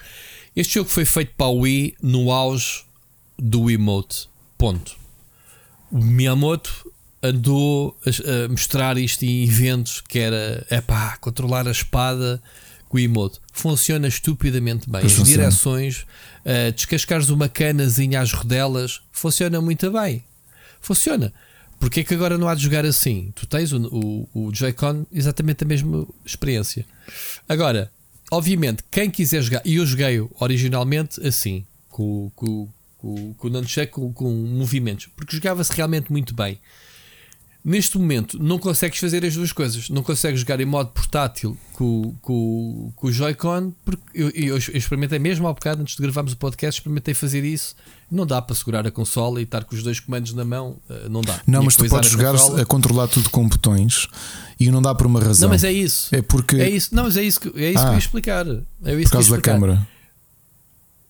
Este 0.55 0.75
jogo 0.75 0.91
foi 0.91 1.07
feito 1.07 1.33
para 1.37 1.47
o 1.47 1.61
Wii 1.61 1.95
no 2.03 2.31
auge 2.31 2.85
do 3.39 3.63
Wiimote. 3.63 4.29
Ponto. 4.59 4.95
O 5.91 5.99
Miyamoto 6.05 6.86
andou 7.23 7.97
a, 8.05 8.45
a 8.45 8.49
mostrar 8.49 8.99
isto 8.99 9.25
em 9.25 9.45
eventos 9.45 10.01
que 10.01 10.19
era 10.19 10.67
é 10.71 10.81
pá, 10.81 11.17
controlar 11.19 11.67
a 11.67 11.71
espada 11.71 12.43
com 12.89 12.97
o 12.97 13.01
Wiimote. 13.01 13.41
Funciona 13.53 14.09
estupidamente 14.09 14.89
bem. 14.89 15.01
Pois 15.01 15.13
As 15.13 15.19
funciona. 15.19 15.43
direções, 15.43 16.07
uh, 16.45 16.73
descascares 16.73 17.29
uma 17.29 17.49
canazinha 17.49 18.21
às 18.21 18.33
rodelas, 18.33 19.01
funciona 19.11 19.61
muito 19.61 19.91
bem. 19.91 20.25
Funciona. 20.81 21.33
Porque 21.79 22.01
é 22.01 22.05
que 22.05 22.15
agora 22.15 22.39
não 22.39 22.49
há 22.49 22.55
de 22.55 22.63
jogar 22.63 22.87
assim? 22.87 23.33
Tu 23.35 23.47
tens 23.47 23.73
o, 23.73 23.79
o, 23.87 24.29
o 24.33 24.55
Joy-Con 24.55 25.05
exatamente 25.13 25.65
a 25.65 25.67
mesma 25.67 26.07
experiência. 26.25 26.87
Agora, 27.49 27.91
obviamente, 28.31 28.83
quem 28.91 29.11
quiser 29.11 29.43
jogar, 29.43 29.63
e 29.65 29.77
eu 29.77 29.85
joguei 29.85 30.27
originalmente 30.41 31.21
assim, 31.27 31.67
com, 31.91 32.31
com, 32.35 32.69
com, 32.97 33.35
com 33.35 33.47
o 33.47 33.51
Nunchuck, 33.51 33.89
com, 33.89 34.13
com 34.13 34.33
movimentos, 34.33 35.09
porque 35.15 35.37
jogava-se 35.37 35.73
realmente 35.73 36.11
muito 36.11 36.35
bem. 36.35 36.59
Neste 37.69 37.99
momento, 37.99 38.41
não 38.41 38.61
consegues 38.61 38.97
fazer 39.01 39.25
as 39.25 39.35
duas 39.35 39.51
coisas. 39.51 39.91
Não 39.91 40.01
consegues 40.01 40.39
jogar 40.39 40.61
em 40.61 40.65
modo 40.65 40.91
portátil 40.91 41.59
com, 41.73 42.15
com, 42.23 42.93
com 42.95 43.07
o 43.09 43.13
Joy-Con, 43.13 43.73
porque 43.85 44.03
eu, 44.15 44.31
eu, 44.31 44.57
experimentei 44.57 45.19
mesmo 45.19 45.49
há 45.49 45.53
bocado, 45.53 45.83
antes 45.83 45.97
de 45.97 46.03
gravarmos 46.03 46.33
o 46.33 46.37
podcast, 46.37 46.79
experimentei 46.81 47.13
fazer 47.13 47.43
isso. 47.45 47.75
Não 48.09 48.25
dá 48.25 48.41
para 48.41 48.55
segurar 48.55 48.87
a 48.87 48.91
consola 48.93 49.41
e 49.41 49.43
estar 49.43 49.65
com 49.65 49.75
os 49.75 49.83
dois 49.83 49.99
comandos 49.99 50.33
na 50.33 50.45
mão, 50.45 50.77
eh, 50.89 51.09
não 51.11 51.23
dá. 51.23 51.41
Não, 51.45 51.61
E 51.61 51.65
mas 51.65 51.75
tu 51.75 51.89
podes 51.89 52.09
a 52.09 52.13
jogar 52.13 52.31
consola- 52.35 52.63
a 52.63 52.65
controlar 52.65 53.09
tudo 53.09 53.31
com 53.31 53.49
botões 53.49 54.07
e 54.61 54.71
não 54.71 54.81
dá 54.81 54.95
por 54.95 55.09
uma 55.09 55.19
razão. 55.19 55.49
Não, 55.49 55.53
mas 55.53 55.65
é 55.65 55.73
isso. 55.73 56.15
É 56.15 56.23
porque 56.23 56.55
É 56.55 56.71
isso. 56.71 56.95
Não, 56.95 57.03
mas 57.03 57.17
é 57.17 57.25
isso 57.25 57.41
que, 57.41 57.49
é 57.49 57.71
isso 57.73 57.81
que 57.81 57.85
eu 57.85 57.91
Ah. 57.91 57.93
ia 57.95 57.99
explicar. 57.99 58.47
É 58.47 58.97
por 59.03 59.11
causa 59.11 59.35
da 59.35 59.43
câmara. 59.43 59.89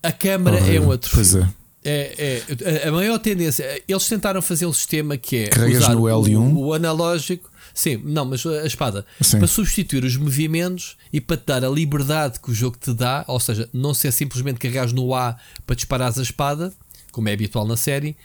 A 0.03 0.11
câmara 0.11 0.57
é 0.57 0.63
Horrível. 0.63 0.83
um 0.85 0.87
outro. 0.89 1.11
Pois 1.13 1.35
é. 1.35 1.47
É, 1.89 2.43
é, 2.83 2.89
a- 2.89 2.93
maior 2.93 3.19
tendência, 3.19 3.83
eles 3.87 4.09
tentaram 4.09 4.43
fazer 4.43 4.67
um 4.67 4.73
sistema 4.73 5.17
que 5.17 5.37
é 5.37 5.47
Carregas 5.49 5.85
usar 5.85 5.95
no 5.95 6.03
L1. 6.03 6.37
o, 6.37 6.59
o 6.67 6.75
analógico, 6.75 7.49
sim, 7.73 8.01
não, 8.05 8.25
mas 8.25 8.45
a 8.45 8.67
espada 8.67 9.07
Sim. 9.21 9.39
para 9.39 9.47
substituir 9.47 10.05
os 10.05 10.17
movimentos 10.17 10.97
e 11.13 11.21
para 11.21 11.37
te 11.37 11.45
dar 11.47 11.65
a 11.65 11.69
liberdade 11.69 12.41
que 12.41 12.51
o 12.51 12.55
jogo 12.55 12.77
te 12.77 12.93
dá, 12.93 13.25
ou 13.29 13.39
seja, 13.39 13.69
não 13.73 13.95
ser 13.95 14.11
simplesmente 14.13 14.59
carregares 14.59 14.93
no 14.93 15.15
A 15.15 15.37
para 15.67 15.77
disparares 15.77 16.19
a 16.19 16.23
espada, 16.23 16.73
como 17.13 17.29
é 17.29 17.33
habitual 17.33 17.67
na 17.67 17.77
série, 17.77 18.17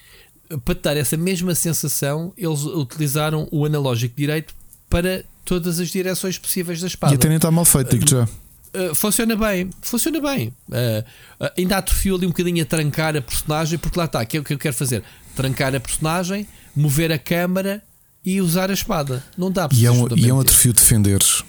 para 0.66 0.76
te 0.76 0.82
dar 0.82 0.98
essa 0.98 1.16
mesma 1.16 1.54
sensação, 1.56 2.34
eles 2.38 2.64
utilizaram 2.64 3.48
o 3.52 3.66
analógico 3.66 4.16
direito 4.18 4.54
para 4.90 5.24
todas 5.46 5.80
as 5.80 5.90
direções 5.90 6.38
possíveis 6.38 6.82
da 6.82 6.88
espada. 6.88 7.14
E 7.14 7.16
até 7.16 7.28
nem 7.28 7.38
está 7.38 7.50
mal 7.52 7.64
feito, 7.66 7.92
digo 7.98 8.10
já. 8.10 8.28
Uh, 8.74 8.96
funciona 8.96 9.36
bem, 9.36 9.70
funciona 9.82 10.22
bem. 10.22 10.54
Uh, 10.70 11.04
uh, 11.44 11.52
ainda 11.58 11.78
atrofiou 11.78 12.18
ali 12.18 12.26
um 12.26 12.30
bocadinho 12.30 12.64
a 12.64 12.66
trancar 12.66 13.18
a 13.18 13.22
personagem, 13.22 13.78
porque 13.78 14.00
lá 14.00 14.06
está, 14.06 14.24
que 14.26 14.38
é 14.38 14.40
o 14.40 14.44
que 14.44 14.54
eu 14.54 14.58
quero 14.58 14.76
fazer: 14.76 15.04
trancar 15.36 15.76
a 15.76 15.80
personagem, 15.80 16.48
mover 16.76 17.12
a 17.12 17.18
câmara 17.20 17.84
e 18.24 18.40
usar 18.40 18.70
a 18.70 18.74
espada. 18.74 19.24
Não 19.38 19.52
dá 19.52 19.68
para 19.68 19.78
E 19.78 19.86
é, 19.86 19.92
um, 19.92 20.08
e 20.16 20.30
é 20.30 20.34
um 20.34 20.40
atrofio 20.40 20.72
defenderes. 20.72 21.44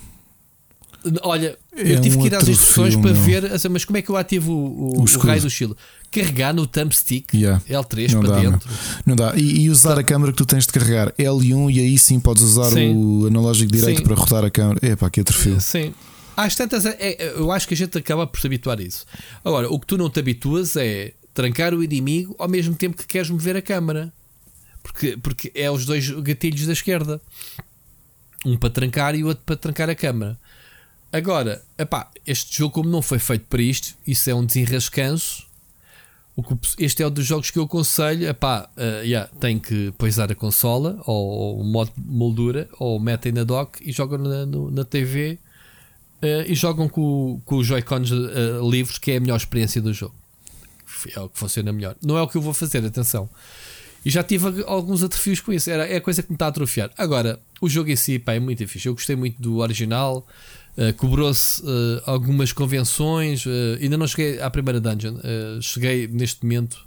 Olha, 1.22 1.58
é 1.76 1.92
eu 1.94 2.00
tive 2.00 2.16
um 2.16 2.20
que 2.20 2.26
ir 2.28 2.34
às 2.34 2.46
instruções 2.48 2.94
para 2.94 3.12
meu. 3.12 3.22
ver, 3.22 3.52
assim, 3.52 3.68
mas 3.68 3.84
como 3.84 3.96
é 3.98 4.02
que 4.02 4.10
eu 4.10 4.16
ativo 4.16 4.52
o, 4.52 4.98
o, 4.98 5.00
O 5.00 5.02
o 5.02 5.18
raio 5.18 5.40
do 5.40 5.48
estilo? 5.48 5.76
Carregar 6.12 6.54
no 6.54 6.66
thumbstick 6.66 7.34
Yeah. 7.34 7.60
L3 7.68 8.12
Não 8.12 8.20
para 8.20 8.30
dá, 8.30 8.40
dentro. 8.40 8.70
Não 9.04 9.16
dá. 9.16 9.32
E, 9.36 9.62
e 9.62 9.70
usar 9.70 9.98
a 9.98 10.04
câmera 10.04 10.30
que 10.32 10.38
tu 10.38 10.46
tens 10.46 10.66
de 10.66 10.72
carregar 10.72 11.12
L1 11.12 11.72
e 11.74 11.80
aí 11.80 11.98
sim 11.98 12.20
podes 12.20 12.42
usar 12.42 12.70
Sim. 12.70 12.94
o 12.94 13.26
analógico 13.26 13.72
direito 13.72 13.98
Sim. 13.98 14.04
para 14.04 14.14
rodar 14.14 14.44
a 14.44 14.50
câmera. 14.50 14.78
É 14.82 14.94
pá, 14.94 15.10
que 15.10 15.20
atrofio. 15.20 15.60
Sim. 15.60 15.92
Às 16.36 16.54
tantas, 16.54 16.86
é- 16.86 16.96
é- 16.98 17.32
eu 17.36 17.50
acho 17.52 17.68
que 17.68 17.74
a 17.74 17.76
gente 17.76 17.96
acaba 17.98 18.26
por 18.26 18.40
se 18.40 18.46
habituar 18.46 18.78
a 18.78 18.82
isso. 18.82 19.04
Agora, 19.44 19.70
o 19.70 19.78
que 19.78 19.86
tu 19.86 19.98
não 19.98 20.08
te 20.10 20.18
habituas 20.20 20.76
é 20.76 21.12
trancar 21.34 21.74
o 21.74 21.82
inimigo 21.82 22.34
ao 22.38 22.48
mesmo 22.48 22.74
tempo 22.74 22.96
que 22.96 23.06
queres 23.06 23.30
mover 23.30 23.56
a 23.56 23.62
câmara. 23.62 24.12
Porque, 24.82 25.16
porque 25.16 25.52
é 25.54 25.70
os 25.70 25.84
dois 25.86 26.10
gatilhos 26.10 26.66
da 26.66 26.72
esquerda. 26.72 27.20
Um 28.44 28.56
para 28.56 28.70
trancar 28.70 29.14
e 29.14 29.22
o 29.22 29.28
outro 29.28 29.44
para 29.44 29.56
trancar 29.56 29.88
a 29.88 29.94
câmara. 29.94 30.36
Agora, 31.12 31.62
epá, 31.78 32.10
este 32.26 32.56
jogo, 32.58 32.74
como 32.74 32.88
não 32.90 33.02
foi 33.02 33.18
feito 33.18 33.44
para 33.48 33.62
isto, 33.62 33.94
isso 34.06 34.28
é 34.30 34.34
um 34.34 34.44
desenrascanço. 34.44 35.46
O 36.34 36.42
que 36.42 36.52
o 36.54 36.56
pe- 36.56 36.68
este 36.78 37.02
é 37.02 37.06
um 37.06 37.10
dos 37.10 37.26
jogos 37.26 37.50
que 37.50 37.58
eu 37.58 37.64
aconselho. 37.64 38.26
Epá, 38.26 38.68
uh, 38.76 39.04
yeah, 39.04 39.30
tem 39.38 39.58
que 39.58 39.92
poisar 39.98 40.32
a 40.32 40.34
consola 40.34 41.00
ou 41.06 41.60
o 41.60 41.64
modo 41.64 41.92
moldura 41.96 42.68
ou 42.78 42.98
metem 42.98 43.30
na 43.32 43.44
dock 43.44 43.78
e 43.86 43.92
jogam 43.92 44.18
na, 44.18 44.46
no- 44.46 44.70
na 44.70 44.84
TV 44.84 45.38
uh, 46.22 46.44
e 46.46 46.54
jogam 46.54 46.88
com, 46.88 47.40
com 47.44 47.56
os 47.56 47.66
Joy-Cons 47.66 48.10
uh, 48.10 48.70
livres, 48.70 48.98
que 48.98 49.10
é 49.10 49.16
a 49.16 49.20
melhor 49.20 49.36
experiência 49.36 49.80
do 49.80 49.92
jogo. 49.92 50.14
É 51.14 51.20
o 51.20 51.28
que 51.28 51.38
funciona 51.38 51.72
melhor. 51.72 51.96
Não 52.02 52.16
é 52.16 52.22
o 52.22 52.28
que 52.28 52.36
eu 52.36 52.42
vou 52.42 52.54
fazer, 52.54 52.84
atenção. 52.84 53.28
E 54.04 54.10
já 54.10 54.22
tive 54.22 54.64
alguns 54.66 55.02
atrofios 55.02 55.40
com 55.40 55.52
isso. 55.52 55.70
Era, 55.70 55.86
é 55.86 55.96
a 55.96 56.00
coisa 56.00 56.22
que 56.22 56.30
me 56.30 56.34
está 56.34 56.46
a 56.46 56.48
atrofiar. 56.48 56.90
Agora, 56.98 57.40
o 57.60 57.68
jogo 57.68 57.90
em 57.90 57.96
si 57.96 58.18
pá, 58.18 58.34
é 58.34 58.40
muito 58.40 58.58
difícil. 58.58 58.90
Eu 58.90 58.94
gostei 58.94 59.14
muito 59.14 59.40
do 59.40 59.58
original. 59.58 60.26
Uh, 60.76 60.92
Cobrou-se 60.94 61.62
uh, 61.62 62.02
algumas 62.04 62.52
convenções. 62.52 63.46
uh, 63.46 63.78
ainda 63.80 63.96
não 63.96 64.06
cheguei 64.06 64.40
à 64.40 64.50
primeira 64.50 64.80
dungeon. 64.80 65.16
Cheguei 65.60 66.08
neste 66.08 66.44
momento 66.44 66.84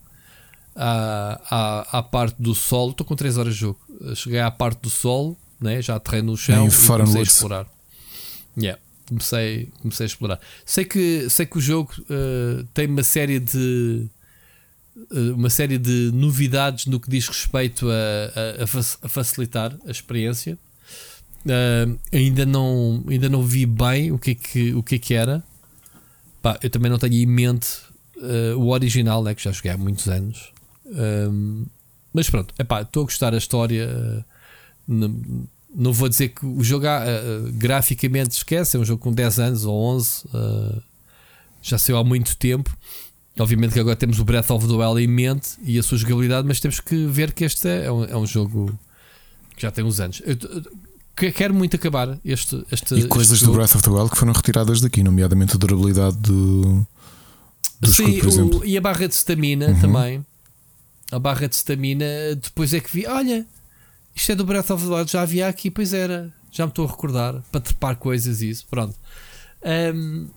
à, 0.76 1.42
à, 1.50 2.00
à 2.00 2.04
parte 2.04 2.36
do 2.42 2.54
solo. 2.54 2.92
Estou 2.92 3.06
com 3.06 3.16
3 3.16 3.38
horas 3.38 3.54
de 3.54 3.60
jogo. 3.62 3.80
Cheguei 4.16 4.40
à 4.40 4.52
parte 4.52 4.82
do 4.82 4.90
solo. 4.90 5.38
Né? 5.60 5.82
Já 5.82 5.96
aterrei 5.96 6.22
no 6.22 6.36
chão 6.36 6.66
Em 6.66 6.68
e 6.68 6.88
comecei 6.88 7.22
a 7.22 7.24
explorar. 7.24 7.66
Yeah, 8.58 8.80
comecei, 9.08 9.72
comecei 9.82 10.06
a 10.06 10.08
explorar. 10.08 10.40
Sei 10.66 10.86
que, 10.86 11.30
sei 11.30 11.46
que 11.46 11.58
o 11.58 11.62
jogo 11.62 11.92
uh, 12.02 12.64
tem 12.74 12.88
uma 12.88 13.04
série 13.04 13.40
de 13.40 14.08
uh, 15.12 15.34
uma 15.36 15.50
série 15.50 15.78
de 15.78 16.12
novidades 16.14 16.86
no 16.88 17.00
que 17.00 17.10
diz 17.10 17.28
respeito 17.28 17.88
a, 17.90 18.60
a- 18.60 18.64
a 18.64 18.68
fac- 18.68 19.00
a 19.04 19.08
facilitar 19.10 19.78
a 19.88 19.92
experiência. 19.92 20.58
Uh, 21.46 22.00
ainda, 22.12 22.46
não, 22.46 23.04
ainda 23.08 23.30
não 23.30 23.44
vi 23.44 23.66
bem 23.66 24.12
o 24.12 24.18
que 24.18 24.32
é 24.32 24.36
que, 24.36 24.74
o 24.74 24.82
que, 24.84 24.96
é 24.96 25.00
que 25.00 25.14
era. 25.14 25.44
Pá, 26.42 26.58
eu 26.64 26.70
também 26.70 26.90
não 26.92 26.98
tenho 27.00 27.14
em 27.16 27.26
mente 27.26 27.68
o 28.58 28.70
original, 28.70 29.22
né, 29.24 29.36
que 29.36 29.44
já 29.44 29.52
joguei 29.52 29.72
há 29.72 29.78
muitos 29.78 30.08
anos. 30.08 30.52
Mas 32.14 32.30
pronto, 32.30 32.54
estou 32.58 33.04
a 33.04 33.06
gostar 33.06 33.32
da 33.32 33.38
história. 33.38 34.26
Não 35.76 35.92
vou 35.94 36.08
dizer 36.10 36.30
que 36.30 36.46
o 36.46 36.64
jogo 36.64 36.88
ah, 36.88 37.04
graficamente 37.54 38.32
esquece, 38.38 38.78
é 38.78 38.80
um 38.80 38.86
jogo 38.86 39.02
com 39.02 39.12
10 39.12 39.40
anos 39.40 39.66
ou 39.66 39.76
11, 39.96 40.24
ah, 40.34 40.80
já 41.62 41.78
saiu 41.78 41.98
há 41.98 42.04
muito 42.04 42.36
tempo. 42.38 42.76
Obviamente 43.38 43.74
que 43.74 43.80
agora 43.80 43.96
temos 43.98 44.18
o 44.20 44.24
Breath 44.24 44.50
of 44.52 44.66
the 44.66 44.74
Wild 44.74 45.02
em 45.04 45.08
mente 45.08 45.50
e 45.62 45.78
a 45.78 45.84
sua 45.84 45.98
jogabilidade, 45.98 46.48
mas 46.48 46.60
temos 46.60 46.80
que 46.80 47.06
ver 47.08 47.34
que 47.34 47.44
este 47.44 47.68
é 47.68 47.92
um, 47.92 48.04
é 48.06 48.16
um 48.16 48.26
jogo 48.26 48.78
que 49.58 49.62
já 49.64 49.72
tem 49.72 49.84
uns 49.84 50.00
anos. 50.00 50.22
Eu, 50.26 50.38
eu- 50.50 50.62
que- 51.18 51.32
quero 51.32 51.54
muito 51.54 51.76
acabar 51.76 52.18
este, 52.24 52.66
este, 52.72 52.96
E 52.96 53.08
coisas 53.08 53.34
este 53.34 53.46
do. 53.46 53.54
Breath 53.54 53.76
of 53.76 53.84
the 53.84 53.90
Wild 53.90 54.10
que 54.12 54.18
foram 54.18 54.32
retiradas 54.34 54.80
daqui, 54.80 55.04
nomeadamente 55.04 55.56
a 55.56 55.58
durabilidade 55.58 56.16
do, 56.18 56.86
do 57.82 57.88
Sim, 57.92 58.04
escudo, 58.04 58.20
por 58.20 58.26
o- 58.26 58.30
exemplo. 58.30 58.66
e 58.66 58.78
a 58.78 58.82
barra 58.82 59.08
de 59.08 59.16
stamina 59.16 59.68
Uhum. 59.68 59.80
também. 59.82 60.26
A 61.12 61.20
barra 61.20 61.48
de 61.48 61.56
stamina, 61.56 62.06
depois 62.42 62.74
é 62.74 62.80
que 62.80 62.92
vi, 62.92 63.06
olha, 63.06 63.46
isto 64.16 64.32
é 64.32 64.36
do 64.36 64.46
Breath 64.46 64.72
of 64.72 64.88
the 64.88 64.94
Wild, 64.94 65.12
já 65.12 65.22
havia 65.22 65.48
aqui, 65.48 65.70
pois 65.70 65.94
era, 65.94 66.34
já 66.50 66.66
me 66.66 66.72
estou 66.72 66.86
a 66.86 66.90
recordar, 66.90 67.44
para 67.52 67.60
trepar 67.60 67.98
coisas 67.98 68.42
e 68.42 68.50
isso, 68.50 68.66
pronto. 68.70 68.96
Um, 69.94 70.28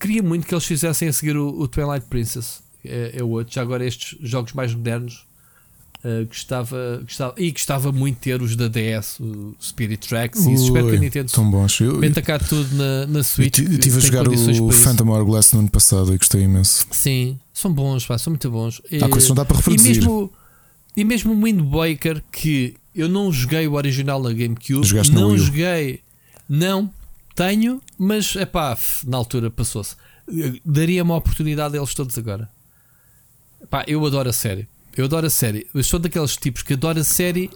queria 0.00 0.22
muito 0.22 0.46
que 0.46 0.52
eles 0.52 0.64
fizessem 0.64 1.08
a 1.08 1.12
seguir 1.12 1.36
o, 1.36 1.48
o 1.48 1.68
Twilight 1.68 2.06
Princess, 2.06 2.60
é, 2.84 3.12
é 3.18 3.22
o 3.22 3.28
outro, 3.28 3.54
já 3.54 3.62
agora 3.62 3.86
estes 3.86 4.18
jogos 4.20 4.52
mais 4.52 4.74
modernos. 4.74 5.26
Uh, 5.98 6.24
gostava, 6.26 7.00
gostava, 7.02 7.34
e 7.36 7.50
gostava 7.50 7.90
muito 7.90 8.14
de 8.14 8.20
ter 8.20 8.40
os 8.40 8.54
da 8.54 8.68
DS, 8.68 9.18
o 9.18 9.56
Spirit 9.60 10.08
Tracks, 10.08 10.46
e 10.46 10.52
isso. 10.52 10.66
espero 10.66 10.90
que 10.90 10.96
a 10.96 10.98
Nintendo 11.00 11.32
tão 11.32 11.50
bons. 11.50 11.80
Eu, 11.80 11.98
meta 11.98 12.22
cá 12.22 12.38
tudo 12.38 12.72
na, 12.76 13.06
na 13.06 13.24
Switch. 13.24 13.58
Eu 13.58 13.72
estive 13.72 13.96
a 13.96 14.00
jogar 14.00 14.28
o 14.28 14.70
Phantom 14.70 15.08
Hourglass 15.08 15.52
no 15.52 15.58
ano 15.58 15.68
passado 15.68 16.14
e 16.14 16.18
gostei 16.18 16.42
imenso. 16.42 16.86
Sim, 16.92 17.36
são 17.52 17.72
bons, 17.72 18.06
pá, 18.06 18.16
são 18.16 18.30
muito 18.30 18.48
bons. 18.48 18.80
Há 19.02 19.08
coisas 19.08 19.24
que 19.24 19.28
não 19.30 19.34
dá 19.34 19.44
para 19.44 19.56
reproduzir. 19.56 19.96
E 19.96 19.98
mesmo, 19.98 20.32
e 20.98 21.04
mesmo 21.04 21.32
o 21.32 21.44
Wind 21.44 21.60
Waker, 21.60 22.24
que 22.32 22.76
eu 22.92 23.08
não 23.08 23.32
joguei 23.32 23.68
o 23.68 23.74
original 23.74 24.20
na 24.20 24.32
GameCube, 24.32 24.84
Jogaste 24.84 25.14
não 25.14 25.38
joguei, 25.38 26.02
não 26.48 26.92
tenho, 27.36 27.80
mas 27.96 28.34
é 28.34 28.44
pá, 28.44 28.76
na 29.06 29.16
altura 29.16 29.48
passou-se. 29.48 29.94
Daria 30.64 31.04
uma 31.04 31.14
oportunidade 31.14 31.76
a 31.76 31.78
eles 31.78 31.94
todos 31.94 32.18
agora. 32.18 32.50
Pá, 33.70 33.84
eu 33.86 34.04
adoro 34.04 34.28
a 34.28 34.32
série. 34.32 34.66
Eu 34.96 35.04
adoro 35.04 35.28
a 35.28 35.30
série. 35.30 35.68
Eu 35.72 35.84
sou 35.84 36.00
daqueles 36.00 36.36
tipos 36.36 36.64
que 36.64 36.72
adoro 36.72 36.98
a 36.98 37.04
série 37.04 37.48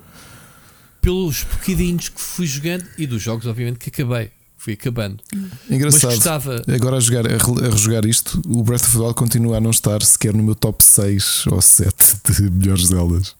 pelos 1.00 1.42
bocadinhos 1.42 2.10
que 2.10 2.20
fui 2.20 2.46
jogando 2.46 2.86
e 2.96 3.08
dos 3.08 3.20
jogos, 3.20 3.44
obviamente, 3.44 3.80
que 3.80 3.88
acabei. 3.88 4.30
Fui 4.62 4.74
acabando. 4.74 5.16
Engraçado. 5.68 6.04
Mas 6.04 6.14
gostava. 6.14 6.62
Agora 6.72 6.96
a 6.98 7.00
jogar, 7.00 7.26
a, 7.26 7.68
rejogar 7.68 8.06
isto, 8.06 8.40
o 8.46 8.62
Breath 8.62 8.84
of 8.84 8.92
the 8.92 8.98
Wild 9.00 9.14
continua 9.14 9.56
a 9.56 9.60
não 9.60 9.70
estar 9.72 10.00
sequer 10.02 10.32
no 10.32 10.40
meu 10.40 10.54
top 10.54 10.84
6 10.84 11.48
ou 11.48 11.60
7 11.60 11.94
de 12.30 12.48
melhores 12.48 12.86
Zeldas. 12.86 13.34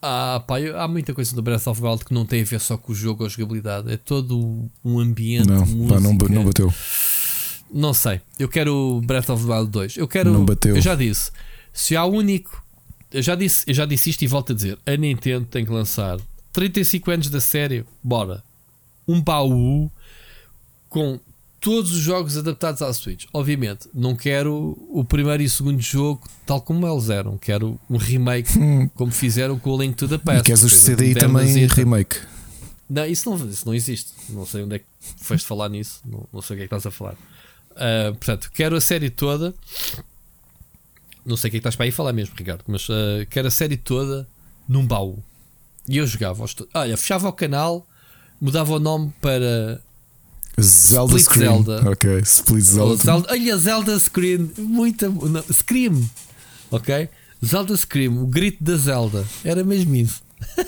Ah, 0.00 0.42
pá, 0.46 0.58
eu- 0.58 0.80
há 0.80 0.88
muita 0.88 1.12
coisa 1.12 1.34
do 1.36 1.42
Breath 1.42 1.66
of 1.66 1.82
the 1.82 1.86
Wild 1.86 2.06
que 2.06 2.14
não 2.14 2.24
tem 2.24 2.40
a 2.40 2.44
ver 2.46 2.58
só 2.58 2.78
com 2.78 2.90
o 2.90 2.94
jogo 2.94 3.22
ou 3.22 3.26
a 3.26 3.28
jogabilidade. 3.30 3.92
É 3.92 3.98
todo 3.98 4.70
um 4.82 4.98
ambiente. 4.98 5.46
Não, 5.46 5.60
pá, 5.86 6.00
não, 6.00 6.14
não 6.14 6.44
bateu. 6.46 6.72
Não 7.70 7.92
sei. 7.92 8.22
Eu 8.38 8.48
quero 8.48 8.74
o 8.74 9.00
Breath 9.02 9.28
of 9.28 9.44
the 9.44 9.52
Wild 9.52 9.70
2. 9.70 9.96
Eu 9.98 10.08
quero. 10.08 10.32
Não 10.32 10.46
bateu. 10.46 10.74
Eu 10.74 10.80
já 10.80 10.94
disse. 10.94 11.30
Se 11.70 11.94
há 11.94 12.06
único. 12.06 12.64
Eu 13.12 13.20
já 13.20 13.34
disse, 13.34 13.62
eu 13.66 13.74
já 13.74 13.84
disse 13.84 14.08
isto 14.08 14.22
e 14.22 14.26
volto 14.26 14.52
a 14.52 14.54
dizer. 14.54 14.78
A 14.86 14.96
Nintendo 14.96 15.44
tem 15.44 15.66
que 15.66 15.70
lançar 15.70 16.18
35 16.50 17.10
anos 17.10 17.28
da 17.28 17.42
série. 17.42 17.84
Bora. 18.02 18.42
Um 19.06 19.20
baú 19.20 19.90
com 20.90 21.18
todos 21.60 21.92
os 21.92 21.98
jogos 21.98 22.36
adaptados 22.36 22.82
à 22.82 22.92
Switch. 22.92 23.26
Obviamente, 23.32 23.88
não 23.94 24.16
quero 24.16 24.76
o 24.90 25.04
primeiro 25.04 25.42
e 25.42 25.46
o 25.46 25.50
segundo 25.50 25.80
jogo 25.80 26.28
tal 26.44 26.60
como 26.60 26.86
eles 26.86 27.08
eram. 27.08 27.38
Quero 27.38 27.78
um 27.88 27.96
remake 27.96 28.50
como 28.94 29.12
fizeram 29.12 29.58
com 29.58 29.70
o 29.70 29.80
Link 29.80 29.94
to 29.94 30.08
the 30.08 30.16
E 30.16 30.18
Past. 30.18 30.42
queres 30.42 30.62
os 30.62 30.82
CDI 30.84 31.14
também 31.14 31.66
remake. 31.66 32.16
Não, 32.88 33.06
isso 33.06 33.30
não, 33.30 33.48
isso 33.48 33.64
não 33.66 33.74
existe. 33.74 34.12
Não 34.30 34.44
sei 34.44 34.64
onde 34.64 34.76
é 34.76 34.78
que 34.80 34.84
foste 35.18 35.46
falar 35.46 35.68
nisso. 35.68 36.00
Não, 36.04 36.26
não 36.32 36.42
sei 36.42 36.54
o 36.54 36.58
que 36.58 36.64
é 36.64 36.68
que 36.68 36.74
estás 36.74 36.86
a 36.86 36.90
falar. 36.90 37.14
Ah, 37.76 38.08
portanto, 38.10 38.50
quero 38.52 38.74
a 38.76 38.80
série 38.80 39.10
toda. 39.10 39.54
Não 41.24 41.36
sei 41.36 41.48
o 41.48 41.50
que 41.52 41.56
é 41.58 41.60
que 41.60 41.68
estás 41.68 41.76
para 41.76 41.84
aí 41.84 41.92
falar 41.92 42.12
mesmo, 42.12 42.34
Ricardo. 42.36 42.64
Mas 42.66 42.88
ah, 42.90 43.24
quero 43.30 43.46
a 43.46 43.50
série 43.50 43.76
toda 43.76 44.26
num 44.68 44.84
baú. 44.84 45.22
E 45.88 45.98
eu 45.98 46.06
jogava. 46.06 46.44
Olha, 46.74 46.96
fechava 46.96 47.28
o 47.28 47.32
canal, 47.32 47.86
mudava 48.40 48.72
o 48.72 48.80
nome 48.80 49.12
para 49.20 49.80
Zelda 50.58 51.16
Split 51.16 51.24
Scream. 51.24 51.64
Zelda. 51.64 51.90
Ok, 51.90 52.18
Split 52.20 52.62
Oh, 52.62 52.72
Zelda. 52.72 52.96
Zelda, 52.96 53.28
olha, 53.30 53.56
Zelda 53.56 53.98
Scream, 53.98 54.50
muita. 54.58 55.08
Não, 55.08 55.42
Scream, 55.52 56.08
ok? 56.70 57.08
Zelda 57.44 57.76
Scream, 57.76 58.22
o 58.22 58.26
grito 58.26 58.62
da 58.62 58.76
Zelda, 58.76 59.24
era 59.44 59.64
mesmo 59.64 59.94
isso. 59.94 60.22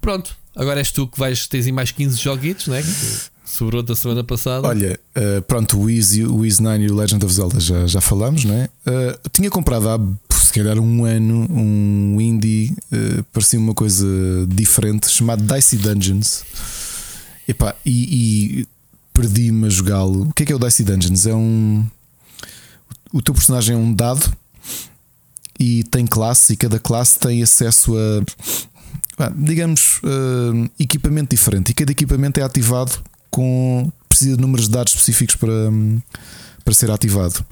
Pronto, 0.00 0.36
agora 0.54 0.80
és 0.80 0.90
tu 0.90 1.06
que 1.06 1.18
vais, 1.18 1.46
tens 1.46 1.66
aí 1.66 1.72
mais 1.72 1.90
15 1.90 2.16
joguitos, 2.18 2.66
né? 2.68 2.82
Sobrou 3.44 3.82
da 3.82 3.94
semana 3.94 4.22
passada. 4.24 4.66
Olha, 4.66 4.98
uh, 5.16 5.42
pronto, 5.42 5.78
o 5.80 5.88
Easy, 5.88 6.24
o 6.24 6.44
Easy 6.44 6.60
9 6.62 6.84
e 6.84 6.90
o 6.90 6.94
Legend 6.96 7.24
of 7.24 7.34
Zelda 7.34 7.60
já, 7.60 7.86
já 7.86 8.00
falamos, 8.00 8.44
não 8.44 8.54
é? 8.54 8.68
Uh, 8.86 9.28
tinha 9.32 9.48
comprado 9.50 9.88
há 9.88 9.98
se 10.36 10.52
calhar 10.52 10.78
um 10.78 11.04
ano 11.04 11.46
um 11.50 12.20
indie, 12.20 12.74
uh, 12.92 13.22
parecia 13.32 13.58
uma 13.58 13.74
coisa 13.74 14.06
diferente, 14.48 15.08
chamado 15.08 15.42
Dicey 15.42 15.78
Dungeons. 15.78 16.44
Epá, 17.48 17.74
e, 17.84 18.60
e 18.60 18.68
perdi-me 19.12 19.66
a 19.66 19.70
jogá-lo. 19.70 20.28
O 20.28 20.32
que 20.32 20.42
é 20.42 20.46
que 20.46 20.52
é 20.52 20.56
o 20.56 20.58
Dicey 20.58 20.84
Dungeons? 20.84 21.26
É 21.26 21.34
um. 21.34 21.84
O 23.12 23.22
teu 23.22 23.32
personagem 23.32 23.74
é 23.74 23.78
um 23.78 23.92
dado 23.92 24.30
e 25.58 25.84
tem 25.84 26.06
classe, 26.06 26.52
e 26.52 26.56
cada 26.56 26.78
classe 26.78 27.18
tem 27.18 27.42
acesso 27.42 27.94
a. 27.96 29.30
Digamos, 29.34 30.00
uh, 30.04 30.70
equipamento 30.78 31.34
diferente, 31.34 31.70
e 31.70 31.74
cada 31.74 31.90
equipamento 31.90 32.38
é 32.38 32.42
ativado 32.42 32.92
com. 33.30 33.90
precisa 34.08 34.36
de 34.36 34.42
números 34.42 34.66
de 34.66 34.72
dados 34.72 34.92
específicos 34.92 35.36
para, 35.36 35.72
para 36.64 36.74
ser 36.74 36.90
ativado. 36.90 37.44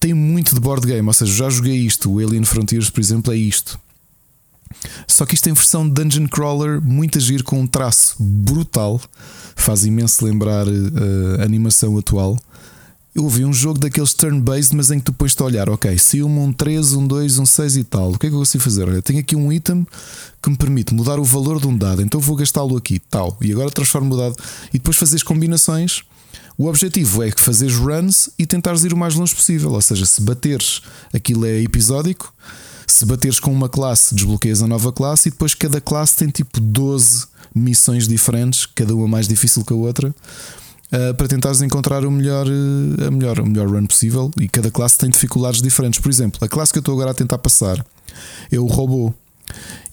Tem 0.00 0.12
muito 0.12 0.54
de 0.54 0.60
board 0.60 0.84
game, 0.86 1.06
ou 1.06 1.12
seja, 1.12 1.32
já 1.32 1.50
joguei 1.50 1.76
isto. 1.76 2.10
O 2.10 2.18
Alien 2.18 2.44
Frontiers, 2.44 2.90
por 2.90 3.00
exemplo, 3.00 3.32
é 3.32 3.36
isto. 3.36 3.78
Só 5.06 5.24
que 5.26 5.34
isto 5.34 5.44
tem 5.44 5.52
versão 5.52 5.88
Dungeon 5.88 6.26
Crawler, 6.26 6.80
muito 6.80 7.18
agir 7.18 7.42
com 7.42 7.60
um 7.60 7.66
traço 7.66 8.16
brutal, 8.18 9.00
faz 9.56 9.84
imenso 9.84 10.24
lembrar 10.24 10.66
uh, 10.66 11.40
a 11.40 11.44
animação 11.44 11.96
atual. 11.98 12.38
Eu 13.14 13.24
ouvi 13.24 13.44
um 13.44 13.52
jogo 13.52 13.78
daqueles 13.78 14.14
turn-based, 14.14 14.74
mas 14.74 14.90
em 14.90 14.98
que 14.98 15.04
tu 15.04 15.12
pões-te 15.12 15.42
a 15.42 15.44
olhar, 15.44 15.68
ok, 15.68 15.98
saiu-me 15.98 16.38
um 16.38 16.50
3, 16.50 16.94
um 16.94 17.06
2, 17.06 17.40
um 17.40 17.44
6 17.44 17.76
e 17.76 17.84
tal. 17.84 18.12
O 18.12 18.18
que 18.18 18.26
é 18.26 18.30
que 18.30 18.34
eu 18.34 18.38
consigo 18.38 18.64
fazer? 18.64 18.88
Olha, 18.88 19.02
tenho 19.02 19.20
aqui 19.20 19.36
um 19.36 19.52
item 19.52 19.86
que 20.42 20.48
me 20.48 20.56
permite 20.56 20.94
mudar 20.94 21.18
o 21.18 21.24
valor 21.24 21.60
de 21.60 21.66
um 21.66 21.76
dado, 21.76 22.00
então 22.00 22.18
vou 22.18 22.34
gastá-lo 22.36 22.74
aqui, 22.74 22.98
tal. 22.98 23.36
E 23.42 23.52
agora 23.52 23.70
transformo 23.70 24.14
o 24.14 24.16
dado 24.16 24.36
e 24.70 24.78
depois 24.78 24.96
fazes 24.96 25.22
combinações. 25.22 26.02
O 26.56 26.66
objetivo 26.66 27.22
é 27.22 27.30
que 27.30 27.40
fazes 27.40 27.74
runs 27.74 28.30
e 28.38 28.46
tentares 28.46 28.82
ir 28.84 28.94
o 28.94 28.96
mais 28.96 29.14
longe 29.14 29.34
possível. 29.34 29.72
Ou 29.72 29.82
seja, 29.82 30.06
se 30.06 30.20
bateres, 30.22 30.80
aquilo 31.12 31.44
é 31.44 31.60
episódico. 31.60 32.32
Se 32.92 33.06
bateres 33.06 33.40
com 33.40 33.50
uma 33.52 33.68
classe, 33.68 34.14
desbloqueias 34.14 34.60
a 34.62 34.66
nova 34.66 34.92
classe 34.92 35.28
e 35.28 35.32
depois 35.32 35.54
cada 35.54 35.80
classe 35.80 36.16
tem 36.16 36.28
tipo 36.28 36.60
12 36.60 37.26
missões 37.54 38.06
diferentes, 38.06 38.66
cada 38.66 38.94
uma 38.94 39.08
mais 39.08 39.26
difícil 39.26 39.64
que 39.64 39.72
a 39.72 39.76
outra, 39.76 40.08
uh, 40.10 41.14
para 41.16 41.26
tentares 41.26 41.62
encontrar 41.62 42.04
o 42.04 42.10
melhor, 42.10 42.46
uh, 42.46 43.06
a 43.06 43.10
melhor, 43.10 43.40
o 43.40 43.46
melhor 43.46 43.68
run 43.68 43.86
possível. 43.86 44.30
E 44.38 44.46
cada 44.48 44.70
classe 44.70 44.98
tem 44.98 45.08
dificuldades 45.08 45.62
diferentes. 45.62 46.00
Por 46.00 46.10
exemplo, 46.10 46.38
a 46.44 46.48
classe 46.48 46.70
que 46.70 46.78
eu 46.78 46.80
estou 46.80 46.94
agora 46.94 47.12
a 47.12 47.14
tentar 47.14 47.38
passar 47.38 47.84
é 48.50 48.58
o 48.58 48.66
robô. 48.66 49.12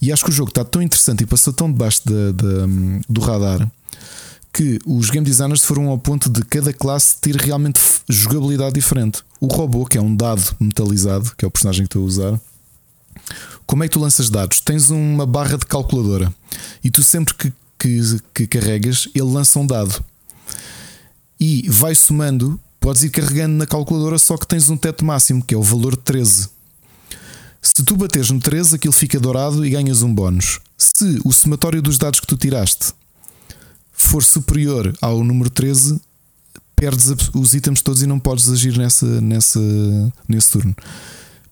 E 0.00 0.12
acho 0.12 0.22
que 0.24 0.30
o 0.30 0.32
jogo 0.32 0.50
está 0.50 0.64
tão 0.64 0.80
interessante 0.82 1.22
e 1.22 1.26
passou 1.26 1.52
tão 1.52 1.70
debaixo 1.72 2.02
da- 2.04 2.32
da- 2.32 2.66
do 3.08 3.20
radar 3.20 3.70
que 4.52 4.78
os 4.84 5.08
game 5.10 5.24
designers 5.24 5.62
foram 5.64 5.88
ao 5.88 5.98
ponto 5.98 6.28
de 6.28 6.42
cada 6.44 6.72
classe 6.72 7.16
ter 7.20 7.36
realmente 7.36 7.80
jogabilidade 8.08 8.74
diferente. 8.74 9.22
O 9.40 9.46
robô, 9.46 9.86
que 9.86 9.96
é 9.96 10.02
um 10.02 10.14
dado 10.14 10.42
metalizado, 10.60 11.32
que 11.36 11.44
é 11.44 11.48
o 11.48 11.50
personagem 11.50 11.82
que 11.84 11.88
estou 11.88 12.02
a 12.02 12.06
usar, 12.06 12.40
como 13.70 13.84
é 13.84 13.88
que 13.88 13.92
tu 13.92 14.00
lanças 14.00 14.28
dados? 14.28 14.58
Tens 14.60 14.90
uma 14.90 15.24
barra 15.24 15.56
de 15.56 15.64
calculadora 15.64 16.34
e 16.82 16.90
tu 16.90 17.04
sempre 17.04 17.32
que, 17.34 17.52
que, 17.78 18.00
que 18.34 18.46
carregas, 18.48 19.08
ele 19.14 19.22
lança 19.22 19.60
um 19.60 19.64
dado 19.64 20.04
e 21.38 21.70
vai 21.70 21.94
somando. 21.94 22.58
Podes 22.80 23.04
ir 23.04 23.10
carregando 23.10 23.54
na 23.54 23.66
calculadora, 23.66 24.18
só 24.18 24.36
que 24.36 24.44
tens 24.44 24.68
um 24.70 24.76
teto 24.76 25.04
máximo, 25.04 25.44
que 25.44 25.54
é 25.54 25.56
o 25.56 25.62
valor 25.62 25.92
de 25.92 26.02
13. 26.02 26.48
Se 27.62 27.84
tu 27.84 27.96
bateres 27.96 28.32
no 28.32 28.40
13, 28.40 28.74
aquilo 28.74 28.92
fica 28.92 29.20
dourado 29.20 29.64
e 29.64 29.70
ganhas 29.70 30.02
um 30.02 30.12
bónus. 30.12 30.58
Se 30.76 31.20
o 31.24 31.32
somatório 31.32 31.80
dos 31.80 31.96
dados 31.96 32.18
que 32.18 32.26
tu 32.26 32.36
tiraste 32.36 32.92
for 33.92 34.24
superior 34.24 34.92
ao 35.00 35.22
número 35.22 35.48
13, 35.48 36.00
perdes 36.74 37.14
os 37.32 37.54
itens 37.54 37.82
todos 37.82 38.02
e 38.02 38.06
não 38.08 38.18
podes 38.18 38.50
agir 38.50 38.76
nessa, 38.76 39.20
nessa, 39.20 39.60
nesse 40.26 40.50
turno. 40.50 40.74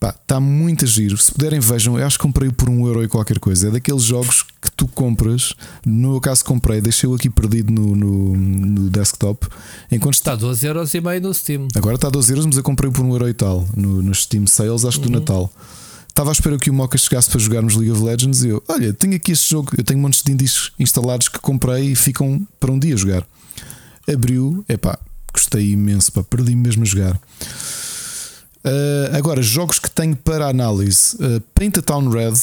Pá, 0.01 0.11
está 0.11 0.39
muito 0.39 0.85
a 0.85 0.89
giro. 0.89 1.19
Se 1.19 1.33
puderem, 1.33 1.59
vejam. 1.59 1.99
Eu 1.99 2.07
acho 2.07 2.17
que 2.17 2.23
comprei 2.23 2.51
por 2.51 2.69
um 2.69 2.87
euro 2.87 3.03
e 3.03 3.09
qualquer 3.09 3.41
coisa. 3.41 3.69
É 3.69 3.71
daqueles 3.71 4.05
jogos 4.05 4.45
que 4.63 4.71
tu 4.71 4.87
compras. 4.87 5.55
No 5.85 6.11
meu 6.11 6.21
caso, 6.21 6.45
comprei, 6.45 6.81
deixei-o 6.81 7.15
aqui 7.15 7.29
perdido 7.29 7.73
no, 7.73 7.97
no, 7.97 8.37
no 8.37 8.91
desktop. 8.91 9.49
Enquanto 9.91 10.15
está. 10.15 10.35
Está 10.35 10.47
12 10.47 10.67
euros 10.67 10.95
e 10.95 11.01
meio 11.01 11.21
no 11.21 11.35
Steam. 11.35 11.67
Agora 11.75 11.97
está 11.97 12.07
a 12.07 12.11
12 12.11 12.33
euros, 12.33 12.47
mas 12.47 12.57
eu 12.57 12.63
comprei 12.63 12.91
por 12.91 13.05
um 13.05 13.11
euro 13.11 13.29
e 13.29 13.35
tal 13.35 13.67
no, 13.77 14.03
nos 14.03 14.23
Steam 14.23 14.47
Sales, 14.47 14.85
acho 14.85 15.01
que 15.01 15.09
do 15.09 15.13
Natal. 15.13 15.51
Estava 16.09 16.31
à 16.31 16.33
espera 16.33 16.59
que 16.59 16.69
o 16.69 16.75
Mocha 16.75 16.99
chegasse 16.99 17.31
para 17.31 17.39
jogarmos 17.39 17.77
League 17.77 17.93
of 17.93 18.03
Legends 18.03 18.43
e 18.43 18.49
eu, 18.49 18.63
olha, 18.67 18.93
tenho 18.93 19.15
aqui 19.15 19.33
este 19.33 19.51
jogo, 19.51 19.71
eu 19.79 19.85
tenho 19.85 20.01
montes 20.01 20.23
de 20.23 20.33
indies 20.33 20.73
instalados 20.79 21.29
que 21.29 21.39
comprei 21.39 21.93
e 21.93 21.95
ficam 21.95 22.45
para 22.59 22.73
um 22.73 22.79
dia 22.79 22.97
jogar. 22.97 23.25
Abriu, 24.13 24.65
epá, 24.69 24.99
gostei 25.33 25.71
imenso, 25.71 26.11
pá, 26.11 26.25
perdi 26.25 26.57
mesmo 26.57 26.83
a 26.83 26.87
jogar. 26.87 27.21
Ah, 28.69 29.17
agora, 29.17 29.43
jogos 29.43 29.79
que 29.79 29.91
tenho 29.91 30.15
para 30.15 30.47
análise: 30.47 31.17
uh, 31.17 31.41
Paint 31.55 31.79
a 31.79 31.83
Town 31.83 32.09
Red 32.11 32.35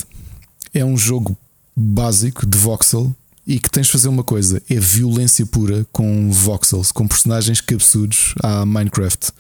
é 0.74 0.84
um 0.84 0.98
jogo 0.98 1.38
básico 1.76 2.45
de 2.45 2.58
voxel 2.58 3.16
e 3.45 3.60
que 3.60 3.70
tens 3.70 3.86
de 3.86 3.92
fazer 3.92 4.08
uma 4.08 4.24
coisa: 4.24 4.62
é 4.70 4.80
violência 4.80 5.45
pura 5.45 5.86
com 5.92 6.32
voxels, 6.32 6.92
com 6.92 7.08
personagens 7.08 7.62
cabeçudos 7.62 8.34
à 8.42 8.66
Minecraft. 8.66 9.32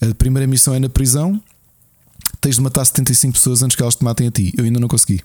A 0.00 0.14
primeira 0.14 0.46
missão 0.46 0.74
é 0.74 0.80
na 0.80 0.88
prisão, 0.88 1.40
tens 2.40 2.56
de 2.56 2.62
matar 2.62 2.84
75 2.84 3.34
pessoas 3.34 3.62
antes 3.62 3.76
que 3.76 3.82
elas 3.82 3.94
te 3.94 4.02
matem 4.02 4.26
a 4.26 4.30
ti. 4.30 4.52
Eu 4.56 4.64
ainda 4.64 4.80
não 4.80 4.88
consegui. 4.88 5.20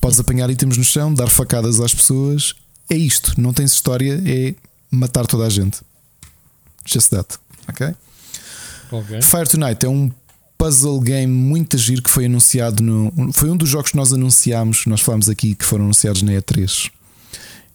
Podes 0.00 0.18
apanhar 0.18 0.50
itens 0.50 0.76
no 0.76 0.84
chão, 0.84 1.12
dar 1.12 1.28
facadas 1.28 1.80
às 1.80 1.94
pessoas. 1.94 2.54
É 2.90 2.96
isto. 2.96 3.40
Não 3.40 3.52
tens 3.52 3.72
história, 3.72 4.22
é 4.26 4.54
matar 4.90 5.26
toda 5.26 5.46
a 5.46 5.50
gente. 5.50 5.80
Just 6.86 7.10
that. 7.10 7.38
Ok? 7.68 7.94
Ok. 8.98 9.22
Fire 9.22 9.48
Tonight 9.48 9.84
é 9.84 9.88
um 9.88 10.10
puzzle 10.56 11.00
game 11.00 11.32
muito 11.32 11.76
giro 11.76 12.02
que 12.02 12.10
foi 12.10 12.26
anunciado 12.26 12.82
no. 12.82 13.32
Foi 13.32 13.50
um 13.50 13.56
dos 13.56 13.68
jogos 13.68 13.90
que 13.90 13.96
nós 13.96 14.12
anunciámos, 14.12 14.86
nós 14.86 15.00
falámos 15.00 15.28
aqui 15.28 15.54
que 15.54 15.64
foram 15.64 15.84
anunciados 15.84 16.22
na 16.22 16.32
E3. 16.32 16.90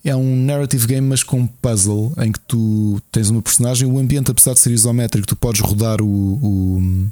É 0.04 0.16
um 0.16 0.46
narrative 0.46 0.88
game, 0.88 1.06
mas 1.06 1.24
com 1.24 1.46
puzzle 1.46 2.14
em 2.18 2.32
que 2.32 2.40
tu 2.40 3.02
tens 3.12 3.30
uma 3.30 3.42
personagem. 3.42 3.88
O 3.88 4.00
ambiente, 4.00 4.32
apesar 4.32 4.54
de 4.54 4.60
ser 4.60 4.72
isométrico, 4.72 5.28
tu 5.28 5.36
podes 5.36 5.62
rodar 5.62 6.02
o. 6.02 6.08
o 6.08 7.08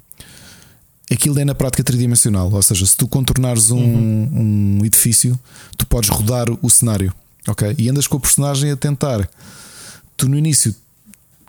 aquilo 1.11 1.37
é 1.39 1.45
na 1.45 1.53
prática 1.53 1.83
tridimensional. 1.83 2.51
Ou 2.51 2.61
seja, 2.61 2.85
se 2.85 2.95
tu 2.95 3.07
contornares 3.07 3.71
um, 3.71 3.77
um 3.79 4.85
edifício, 4.85 5.37
tu 5.77 5.85
podes 5.85 6.09
rodar 6.09 6.47
o 6.61 6.69
cenário. 6.69 7.13
Ok? 7.47 7.75
E 7.77 7.89
andas 7.89 8.07
com 8.07 8.17
o 8.17 8.19
personagem 8.19 8.71
a 8.71 8.77
tentar. 8.77 9.29
Tu 10.15 10.27
no 10.27 10.37
início 10.37 10.73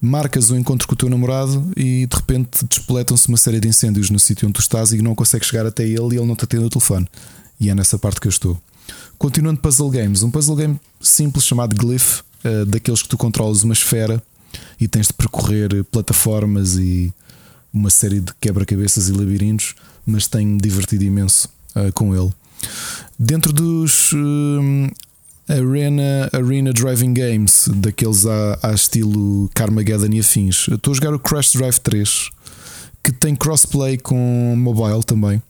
marcas 0.01 0.51
o 0.51 0.57
encontro 0.57 0.87
com 0.87 0.95
o 0.95 0.97
teu 0.97 1.09
namorado 1.09 1.71
e 1.77 2.07
de 2.07 2.17
repente 2.17 2.65
despoletam-se 2.65 3.29
uma 3.29 3.37
série 3.37 3.61
de 3.61 3.69
incêndios 3.69 4.11
no 4.11 4.19
sítio 4.19 4.47
onde 4.47 4.55
tu 4.55 4.61
estás 4.61 4.93
e 4.93 5.03
não 5.03 5.15
consegues 5.15 5.49
chegar 5.49 5.67
até 5.67 5.85
ele 5.85 6.15
e 6.15 6.19
ele 6.19 6.27
não 6.27 6.37
te 6.37 6.45
atende 6.45 6.65
o 6.65 6.71
telefone. 6.71 7.07
E 7.61 7.69
é 7.69 7.75
nessa 7.75 7.99
parte 7.99 8.21
que 8.21 8.29
eu 8.29 8.31
estou. 8.31 8.61
Continuando 9.19 9.61
puzzle 9.61 9.91
games, 9.91 10.23
um 10.23 10.31
puzzle 10.31 10.57
game 10.57 10.81
simples 11.01 11.45
chamado 11.45 11.75
Glyph, 11.75 12.21
eh, 12.45 12.65
daqueles 12.65 13.03
que 13.03 13.09
tu 13.09 13.19
controlas 13.19 13.65
uma 13.65 13.75
esfera 13.75 14.23
e 14.81 14.87
tens 14.87 15.09
de 15.09 15.13
percorrer 15.13 15.85
plataformas 15.85 16.77
e 16.77 17.13
uma 17.73 17.91
série 17.91 18.21
de 18.21 18.33
quebra-cabeças 18.41 19.09
e 19.09 19.13
labirintos, 19.13 19.75
mas 20.07 20.27
tenho-me 20.27 20.59
divertido 20.59 21.05
imenso 21.05 21.49
eh, 21.75 21.91
com 21.93 22.15
ele. 22.15 22.33
Dentro 23.19 23.53
dos 23.53 24.13
hum, 24.13 24.89
Arena, 25.49 26.29
Arena 26.33 26.73
Driving 26.73 27.15
Games, 27.15 27.69
daqueles 27.77 28.27
a, 28.27 28.59
a 28.63 28.73
estilo 28.75 29.49
Carmageddon 29.55 30.13
e 30.13 30.21
afins. 30.21 30.69
Estou 30.69 30.93
a 30.93 30.95
jogar 30.95 31.15
o 31.15 31.19
Crash 31.19 31.53
Drive 31.53 31.79
3, 31.79 32.31
que 33.03 33.11
tem 33.11 33.35
crossplay 33.35 33.97
com 33.97 34.55
mobile 34.57 35.03
também, 35.03 35.43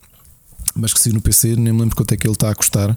mas 0.74 0.94
que 0.94 1.00
se 1.00 1.12
no 1.12 1.20
PC, 1.20 1.56
nem 1.56 1.72
me 1.72 1.80
lembro 1.80 1.96
quanto 1.96 2.12
é 2.14 2.16
que 2.16 2.26
ele 2.26 2.34
está 2.34 2.50
a 2.50 2.54
custar. 2.54 2.90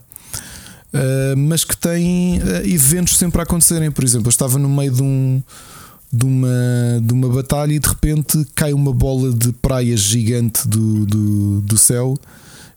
Uh, 0.94 1.38
mas 1.38 1.64
que 1.64 1.76
tem 1.76 2.38
uh, 2.40 2.68
eventos 2.68 3.18
sempre 3.18 3.40
a 3.40 3.44
acontecerem. 3.44 3.90
Por 3.90 4.04
exemplo, 4.04 4.28
eu 4.28 4.32
estava 4.32 4.60
no 4.60 4.70
meio 4.70 4.92
de, 4.92 5.02
um, 5.02 5.42
de, 6.12 6.26
uma, 6.26 7.02
de 7.02 7.14
uma 7.14 7.30
batalha 7.30 7.74
e 7.74 7.80
de 7.80 7.88
repente 7.88 8.46
cai 8.54 8.74
uma 8.74 8.94
bola 8.94 9.34
de 9.34 9.54
praia 9.54 9.96
gigante 9.96 10.68
do, 10.68 11.06
do, 11.06 11.62
do 11.62 11.78
céu 11.78 12.20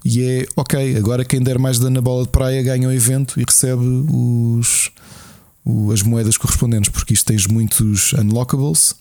e 0.05 0.23
é 0.23 0.47
ok, 0.57 0.97
agora 0.97 1.25
quem 1.25 1.41
der 1.41 1.59
mais 1.59 1.79
dano 1.79 1.95
na 1.95 2.01
bola 2.01 2.25
de 2.25 2.29
praia 2.31 2.63
ganha 2.63 2.89
o 2.89 2.93
evento 2.93 3.41
e 3.41 3.45
recebe 3.47 3.83
os, 4.13 4.91
o- 5.65 5.91
as 5.93 6.03
moedas 6.03 6.37
correspondentes, 6.37 6.91
porque 6.91 7.15
isto 7.15 7.25
tens 7.27 7.47
muitos 7.47 8.13
unlockables 8.13 8.95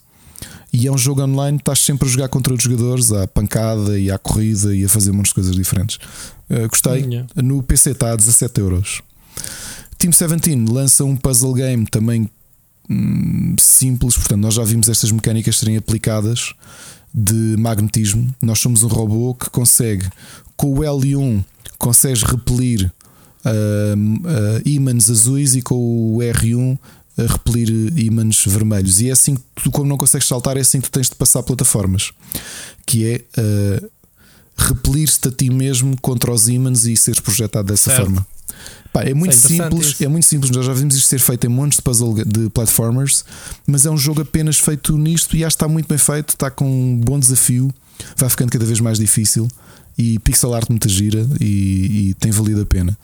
e 0.72 0.88
é 0.88 0.92
um 0.92 0.98
jogo 0.98 1.22
online, 1.22 1.58
estás 1.58 1.80
sempre 1.80 2.08
a 2.08 2.12
jogar 2.12 2.30
contra 2.30 2.54
outros 2.54 2.70
jogadores, 2.70 3.12
à 3.12 3.28
pancada 3.28 4.00
e 4.00 4.10
à 4.10 4.18
corrida 4.18 4.76
e 4.76 4.84
a 4.86 4.90
fazer 4.90 5.12
muitas 5.12 5.32
coisas 5.34 5.56
diferentes. 5.56 5.98
Uh, 6.50 6.68
gostei. 6.70 7.04
Yeah. 7.04 7.28
No 7.36 7.62
PC 7.62 7.92
está 7.92 8.12
a 8.14 8.16
17 8.16 8.60
euros. 8.60 9.02
Team 9.98 10.10
17 10.12 10.66
lança 10.72 11.04
um 11.06 11.16
puzzle 11.16 11.54
game 11.54 11.86
também 11.86 12.30
hum, 12.90 13.56
simples, 13.60 14.16
portanto, 14.16 14.42
nós 14.42 14.56
já 14.56 14.64
vimos 14.64 14.90
estas 14.90 15.12
mecânicas 15.12 15.58
serem 15.60 15.78
aplicadas 15.78 16.54
de 17.14 17.56
magnetismo. 17.58 18.34
Nós 18.42 18.60
somos 18.60 18.84
um 18.84 18.88
robô 18.88 19.36
que 19.36 19.50
consegue, 19.50 20.08
com 20.58 20.74
o 20.74 20.80
L1, 20.80 21.44
consegues 21.78 22.24
repelir 22.24 22.92
ah, 23.46 24.62
ímãs 24.66 25.10
azuis 25.10 25.56
e 25.56 25.62
com 25.62 25.76
o 26.16 26.18
R1 26.20 26.78
a 27.18 27.22
repelir 27.32 27.70
ímãs 27.98 28.44
vermelhos. 28.48 29.00
E 29.00 29.10
é 29.10 29.12
assim 29.12 29.36
que 29.36 29.42
tu, 29.64 29.72
como 29.72 29.88
não 29.88 29.98
consegues 29.98 30.28
saltar, 30.28 30.58
é 30.58 30.62
assim 30.62 30.82
que 30.82 30.90
tu 30.90 30.92
tens 30.94 31.10
de 31.10 31.16
passar 31.16 31.44
plataformas, 31.44 32.12
que 32.86 33.06
é 33.06 33.22
ah, 33.38 33.84
repelir-te 34.58 35.28
a 35.28 35.32
ti 35.32 35.50
mesmo 35.50 35.96
contra 36.02 36.32
os 36.32 36.48
ímãs 36.48 36.86
e 36.86 36.96
seres 36.98 37.20
projetado 37.20 37.68
dessa 37.68 37.92
Certo. 37.92 38.06
forma. 38.06 38.26
Pá, 38.92 39.04
é 39.04 39.14
muito 39.14 39.34
é 39.34 39.38
simples, 39.38 39.88
isso. 39.88 40.04
é 40.04 40.08
muito 40.08 40.26
simples. 40.26 40.52
Nós 40.52 40.66
já 40.66 40.74
vimos 40.74 40.96
isto 40.96 41.08
ser 41.08 41.20
feito 41.20 41.46
em 41.46 41.50
montes 41.50 41.78
de 41.78 41.82
puzzle 41.82 42.14
de 42.26 42.50
platformers, 42.50 43.26
mas 43.66 43.86
é 43.86 43.90
um 43.90 43.98
jogo 43.98 44.22
apenas 44.22 44.60
feito 44.60 44.96
nisto 44.98 45.36
e 45.36 45.44
acho 45.44 45.56
que 45.58 45.64
está 45.64 45.68
muito 45.68 45.88
bem 45.88 45.98
feito, 45.98 46.30
está 46.30 46.52
com 46.52 46.66
um 46.66 46.98
bom 46.98 47.20
desafio, 47.20 47.74
vai 48.16 48.30
ficando 48.30 48.52
cada 48.52 48.66
vez 48.66 48.80
mais 48.80 49.00
difícil 49.00 49.48
e 49.98 50.20
pixel 50.20 50.54
art 50.54 50.70
muita 50.70 50.88
gira 50.90 51.28
e, 51.40 52.10
e 52.10 52.14
tem 52.16 52.32
valido 52.32 52.62
a 52.62 52.66
pena. 52.66 52.98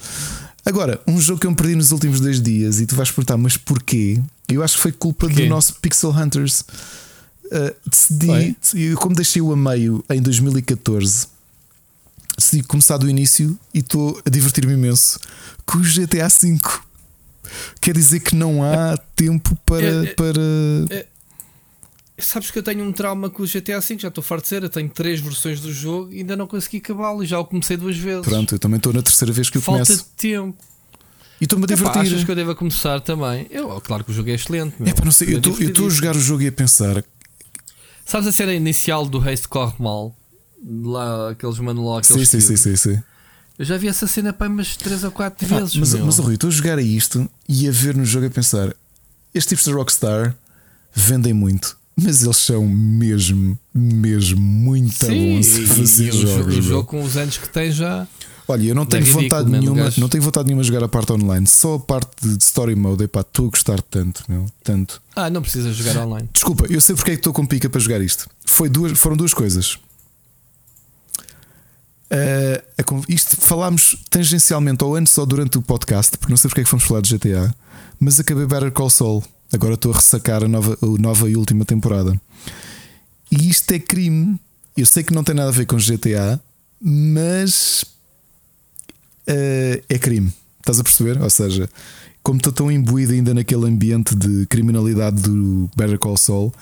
Agora, 0.66 1.02
um 1.08 1.20
jogo 1.20 1.40
que 1.40 1.48
eu 1.48 1.52
me 1.52 1.58
perdi 1.58 1.76
nos 1.76 1.92
últimos 1.92 2.20
dois 2.20 2.42
dias 2.42 2.80
e 2.80 2.86
tu 2.86 2.96
vais 2.96 3.10
perguntar, 3.10 3.38
mas 3.38 3.58
porquê? 3.58 4.22
Eu 4.48 4.64
acho 4.64 4.76
que 4.76 4.82
foi 4.82 4.92
culpa 4.92 5.28
Porquê? 5.28 5.44
do 5.44 5.50
nosso 5.50 5.76
Pixel 5.76 6.12
Hunters. 6.12 6.62
Uh, 7.46 7.74
decidi, 7.90 8.56
eu 8.76 8.98
como 8.98 9.16
deixei-o 9.16 9.52
a 9.52 9.58
meio 9.58 10.04
em 10.10 10.22
2014, 10.22 11.28
decidi 12.52 12.64
começar 12.64 12.98
do 12.98 13.10
início 13.10 13.58
e 13.74 13.80
estou 13.80 14.22
a 14.26 14.30
divertir-me 14.30 14.74
imenso 14.74 15.20
com 15.66 15.78
o 15.78 15.82
GTA 15.82 16.28
V. 16.28 16.60
Quer 17.82 17.94
dizer 17.96 18.20
que 18.20 18.36
não 18.36 18.64
há 18.64 18.98
tempo 19.16 19.56
para. 19.66 19.84
É, 19.86 20.04
é, 20.06 20.14
para... 20.14 21.10
Sabes 22.18 22.52
que 22.52 22.60
eu 22.60 22.64
tenho 22.64 22.84
um 22.84 22.92
trauma 22.92 23.30
com 23.30 23.44
o 23.44 23.48
GTA 23.48 23.80
V, 23.80 23.98
já 23.98 24.10
estou 24.10 24.22
farto 24.24 24.44
de 24.44 24.50
ser. 24.50 24.64
Eu 24.64 24.70
tenho 24.70 24.90
três 24.90 25.20
versões 25.22 25.62
do 25.62 25.72
jogo 25.72 26.12
e 26.12 26.18
ainda 26.18 26.36
não 26.36 26.48
consegui 26.48 26.78
acabá-lo 26.78 27.24
e 27.24 27.26
já 27.28 27.40
o 27.40 27.46
comecei 27.46 27.78
duas 27.78 27.98
vezes. 27.98 28.26
Pronto, 28.26 28.54
eu 28.56 28.60
também 28.60 28.78
estou 28.78 28.92
na 28.92 29.02
terceira 29.02 29.32
vez 29.32 29.50
que 29.50 29.58
o 29.58 29.62
Falta 29.62 29.86
começo. 29.86 30.04
de 30.04 30.10
tempo. 30.18 30.58
E 31.40 31.46
estou-me 31.46 31.64
a 31.64 31.74
Epá, 31.74 31.90
achas 31.92 32.04
divertir. 32.04 32.26
que 32.26 32.32
eu 32.32 32.36
devo 32.36 32.54
começar 32.56 33.00
também? 33.00 33.48
Eu, 33.50 33.80
claro 33.80 34.04
que 34.04 34.12
o 34.12 34.14
jogo 34.14 34.30
é 34.30 34.34
excelente. 34.34 34.76
meu. 34.78 34.90
É 34.90 34.94
para 34.94 35.06
não 35.06 35.12
sei, 35.14 35.30
eu 35.30 35.38
É 35.38 35.66
estou- 35.70 35.88
a 35.88 35.90
jogar 35.90 36.16
o 36.18 36.20
jogo 36.20 36.44
e 36.44 36.48
a 36.48 36.52
pensar. 36.52 37.02
Sabes 38.06 38.28
a 38.28 38.32
cena 38.34 38.54
inicial 38.54 39.06
do 39.08 39.18
Haste 39.18 39.48
corre 39.48 39.76
mal? 39.80 40.14
Lá, 40.66 41.32
aqueles 41.32 41.58
manual, 41.60 42.04
Sim, 42.04 42.14
aqueles 42.14 42.30
sim, 42.30 42.40
sim, 42.42 42.56
sim, 42.58 42.76
sim. 42.76 43.02
Eu 43.58 43.66
já 43.66 43.78
vi 43.78 43.88
essa 43.88 44.08
cena 44.08 44.32
para 44.34 44.48
umas 44.48 44.76
3 44.78 45.04
ou 45.04 45.12
4 45.12 45.46
Epá, 45.46 45.60
vezes. 45.60 45.76
mas, 45.76 45.94
meu. 45.94 46.06
mas 46.06 46.18
Rui, 46.18 46.34
estou 46.36 46.48
a 46.50 46.52
jogar 46.52 46.78
a 46.78 46.82
isto 46.82 47.30
e 47.48 47.68
a 47.68 47.72
ver 47.72 47.96
no 47.96 48.06
jogo 48.06 48.26
a 48.28 48.30
pensar: 48.30 48.74
estes 49.34 49.50
tipos 49.50 49.66
de 49.66 49.72
Rockstar 49.72 50.36
vendem 50.94 51.34
muito, 51.34 51.78
mas 51.96 52.24
eles 52.24 52.38
são 52.38 52.66
mesmo, 52.68 53.58
mesmo 53.74 54.40
muito 54.40 55.06
Sim, 55.06 55.36
bons 55.36 55.48
a 55.72 55.74
fazer 55.76 56.08
e 56.08 56.12
jogos. 56.12 56.58
o 56.58 56.62
jogo 56.62 56.84
com 56.88 57.04
os 57.04 57.18
anos 57.18 57.38
que 57.38 57.50
tem 57.50 57.72
já. 57.72 58.08
Olha, 58.48 58.64
eu 58.70 58.74
não 58.74 58.82
É 58.82 58.86
tenho 58.86 59.04
ridículo 59.04 59.24
vontade 59.24 59.50
mesmo, 59.50 59.62
nenhuma, 59.66 59.84
gajo. 59.84 60.02
não 60.02 60.10
tenho 60.10 60.24
vontade 60.24 60.46
nenhuma 60.48 60.64
de 60.64 60.68
jogar 60.70 60.84
a 60.84 60.88
parte 60.90 61.12
online, 61.14 61.46
só 61.46 61.76
a 61.76 61.80
parte 61.80 62.28
de 62.28 62.44
story 62.44 62.76
mode. 62.76 63.04
Epá, 63.04 63.22
estou 63.22 63.46
a 63.48 63.50
gostar 63.52 63.80
tanto, 63.82 64.24
meu, 64.28 64.46
tanto. 64.64 65.00
Ah, 65.16 65.30
não 65.30 65.42
precisa 65.42 65.72
jogar 65.72 65.98
online. 66.06 66.28
Desculpa, 66.34 66.66
eu 66.68 66.82
sei 66.82 66.96
porque 66.96 67.12
é 67.12 67.14
que 67.14 67.20
estou 67.20 67.32
com 67.34 67.46
pica 67.46 67.70
para 67.70 67.80
jogar 67.80 68.02
isto. 68.02 68.28
Foi 68.46 68.68
duas, 68.68 68.98
foram 68.98 69.16
duas 69.16 69.34
coisas. 69.36 69.78
Eh, 72.12 72.64
isto 73.08 73.38
falámos 73.38 73.96
tangencialmente 74.10 74.84
ou 74.84 74.96
antes 74.96 75.16
ou 75.18 75.26
durante 75.26 75.58
o 75.58 75.62
podcast, 75.62 76.18
porque 76.18 76.32
não 76.32 76.38
sei 76.38 76.50
porque 76.50 76.62
é 76.62 76.64
que 76.64 76.70
fomos 76.70 76.86
falar 76.86 77.02
de 77.02 77.16
GTA, 77.16 77.54
mas 78.00 78.20
acabei 78.20 78.46
Better 78.46 78.72
Call 78.72 78.90
Saul. 78.90 79.24
Agora 79.52 79.76
estou 79.76 79.92
a 79.92 79.96
ressacar 79.96 80.44
a 80.44 80.48
nova, 80.48 80.78
a 80.82 81.02
nova 81.02 81.30
e 81.30 81.36
última 81.36 81.66
temporada. 81.66 82.20
E 83.32 83.50
isto 83.50 83.72
é 83.72 83.80
crime. 83.80 84.40
Eu 84.76 84.86
sei 84.86 85.04
que 85.04 85.14
não 85.14 85.24
tem 85.24 85.36
nada 85.36 85.50
a 85.50 85.52
ver 85.52 85.66
com 85.66 85.78
GTA, 85.78 86.40
mas 86.82 87.84
eh, 89.28 89.84
é 89.90 89.98
crime. 89.98 90.32
Estás 90.60 90.80
a 90.80 90.84
perceber? 90.84 91.22
Ou 91.22 91.30
seja, 91.30 91.70
como 92.24 92.38
estou 92.38 92.54
tão 92.54 92.72
imbuído 92.72 93.14
ainda 93.14 93.34
naquele 93.34 93.66
ambiente 93.68 94.16
de 94.16 94.46
criminalidade 94.48 95.22
do 95.22 95.70
Better 95.76 95.98
Call 95.98 96.18
Saul, 96.18 96.54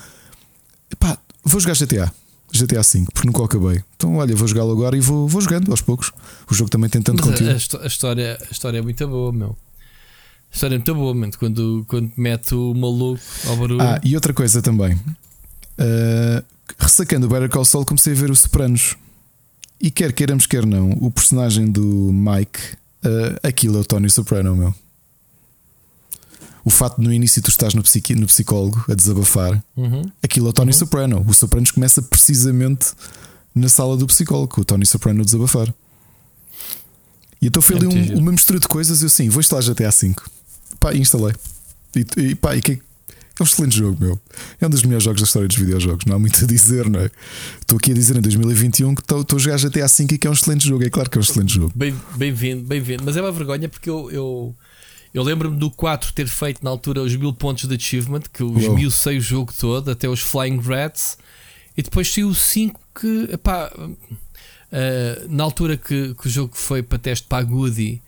pá, 1.00 1.17
vou 1.43 1.59
jogar 1.59 1.76
GTA. 1.76 2.11
GTA 2.51 2.82
V, 2.82 3.06
porque 3.14 3.27
nunca 3.27 3.42
o 3.42 3.45
acabei. 3.45 3.84
Então, 3.95 4.16
olha, 4.16 4.35
vou 4.35 4.48
jogá-lo 4.48 4.72
agora 4.72 4.95
e 4.95 5.00
vou, 5.00 5.27
vou 5.27 5.42
jogando 5.42 5.72
aos 5.72 5.82
poucos. 5.82 6.11
O 6.50 6.53
jogo 6.53 6.69
também 6.69 6.90
tem 6.90 7.01
tanto 7.01 7.26
Mas 7.26 7.32
conteúdo. 7.32 7.82
a 7.82 7.84
a 7.84 7.88
história, 7.88 8.38
a 8.42 8.51
história 8.51 8.77
é 8.77 8.82
muito 8.82 9.08
boa, 9.08 9.32
meu. 9.32 9.58
A 10.51 10.56
história 10.56 10.76
é 10.76 10.77
muito 10.77 10.95
boa, 10.95 11.14
meu. 11.14 11.30
Quando, 11.38 11.85
quando 11.88 12.11
mete 12.16 12.56
o 12.56 12.74
maluco 12.74 13.22
ao 13.48 13.58
barulho. 13.58 13.82
Ah, 13.82 14.00
e 14.03 14.16
outra 14.16 14.34
coisa 14.34 14.61
também. 14.61 14.93
Uh, 14.93 16.43
ressacando 16.80 17.27
o 17.27 17.30
Better 17.30 17.50
Call 17.50 17.66
Saul, 17.66 17.85
comecei 17.85 18.14
a 18.14 18.16
ver 18.16 18.32
o 18.32 18.35
Sopranos. 18.35 18.95
E 19.80 19.92
quer 19.92 20.11
queiramos, 20.11 20.48
quer 20.48 20.66
não, 20.66 20.90
o 20.93 21.11
personagem 21.11 21.69
do 21.69 22.11
Mike, 22.11 22.59
uh, 23.06 23.38
aquilo 23.43 23.77
é 23.77 23.82
o 23.82 23.85
Tony 23.85 24.09
Soprano, 24.09 24.56
meu. 24.56 24.74
O 26.68 26.70
fato 26.70 27.00
de 27.00 27.08
no 27.08 27.14
início 27.14 27.42
tu 27.42 27.50
estás 27.50 27.74
no, 27.74 27.82
psiqui, 27.82 28.14
no 28.14 28.26
psicólogo 28.28 28.84
a 28.90 28.94
desabafar, 28.94 29.64
Uhum. 29.78 30.02
aquilo 30.22 30.48
é 30.48 30.50
o 30.50 30.54
Tony 30.54 30.74
Soprano. 30.74 31.24
O 31.26 31.34
Sopranos 31.34 31.72
começa 31.72 32.02
precisamente 32.02 32.88
na 33.56 33.70
sala 33.70 33.96
do 33.96 34.06
psicólogo, 34.06 34.54
com 34.56 34.62
o 34.62 34.66
Tony 34.66 34.86
Soprano 34.86 35.22
a 35.22 35.24
desabafar. 35.24 35.74
E 37.42 37.48
então 37.48 37.62
foi 37.62 37.76
É 37.76 37.80
ali 37.80 37.88
um- 37.88 38.18
uma 38.18 38.32
mistura 38.34 38.60
de 38.60 38.68
coisas. 38.68 39.02
Eu 39.02 39.08
assim, 39.08 39.30
vou 39.30 39.40
instalar 39.40 39.64
GTA 39.64 39.92
V. 39.92 40.14
Pá, 40.78 40.94
e 40.94 41.00
instalei. 41.00 41.34
E, 41.96 42.06
e 42.22 42.36
pá, 42.36 42.54
e 42.58 42.62
que, 42.62 42.82
É 43.40 43.44
um 43.44 43.46
excelente 43.46 43.78
jogo, 43.78 43.98
meu. 44.04 44.20
É 44.60 44.66
um 44.66 44.70
dos 44.70 44.82
melhores 44.84 45.04
jogos 45.06 45.22
da 45.22 45.26
história 45.26 45.48
dos 45.48 45.56
videojogos. 45.58 46.04
Não 46.06 46.16
há 46.16 46.20
muito 46.20 46.44
a 46.44 46.48
dizer, 46.48 46.90
não 46.90 47.00
é? 47.00 47.10
Estou 47.62 47.78
aqui 47.78 47.92
a 47.92 47.94
dizer 47.94 48.18
em 48.18 48.22
2021 48.22 48.94
que 48.96 49.02
estou, 49.02 49.22
estou 49.22 49.38
a 49.38 49.40
jogar 49.40 49.58
GTA 49.60 49.88
V 49.88 50.08
e 50.12 50.18
que 50.18 50.26
é 50.28 50.30
um 50.30 50.34
excelente 50.34 50.68
jogo. 50.68 50.84
É 50.84 50.90
claro 50.90 51.08
que 51.10 51.18
é 51.18 51.22
um 51.22 51.24
excelente 51.24 51.54
jogo. 51.54 51.72
Bem-vindo, 51.76 52.04
bem 52.18 52.62
bem-vindo. 52.64 53.04
Mas 53.06 53.16
é 53.16 53.22
uma 53.22 53.32
vergonha 53.32 53.70
porque 53.70 53.90
eu, 53.90 54.10
eu, 54.12 54.56
eu 55.14 55.24
lembro-me 55.24 55.58
do 55.58 55.72
4 55.72 56.14
ter 56.14 56.27
feito 56.27 56.64
na 56.64 56.69
altura 56.69 57.02
os 57.02 57.16
mil 57.16 57.34
pontos 57.34 57.68
de 57.68 57.76
achievement, 57.76 58.22
que 58.32 58.44
os 58.44 58.68
sei 58.92 59.18
o 59.18 59.22
jogo 59.22 59.53
todo, 59.53 59.92
até 59.92 60.08
os 60.08 60.19
Flying 60.19 60.60
Rats, 60.60 61.18
e 61.76 61.82
depois 61.82 62.11
saiu 62.11 62.30
o 62.30 62.36
5 62.36 62.80
que, 63.00 63.30
epá, 63.32 63.72
eh, 64.72 65.26
na 65.30 65.44
altura 65.44 65.77
que, 65.77 66.14
que 66.16 66.27
o 66.27 66.30
jogo 66.30 66.56
foi 66.56 66.84
para 66.84 66.98
teste 66.98 67.27
para 67.27 67.40
a 67.40 67.44
Goody, 67.44 68.02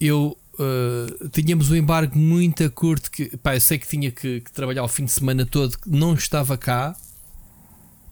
eu 0.00 0.36
eh, 0.58 1.28
tínhamos 1.32 1.70
um 1.70 1.76
embargo 1.76 2.18
muito 2.18 2.68
curto 2.72 3.10
que 3.10 3.36
pá, 3.36 3.54
eu 3.54 3.60
sei 3.60 3.78
que 3.78 3.86
tinha 3.86 4.10
que, 4.10 4.40
que 4.40 4.52
trabalhar 4.52 4.84
o 4.84 4.88
fim 4.88 5.04
de 5.04 5.12
semana 5.12 5.46
todo, 5.46 5.78
que 5.78 5.88
não 5.88 6.14
estava 6.14 6.56
cá. 6.56 6.94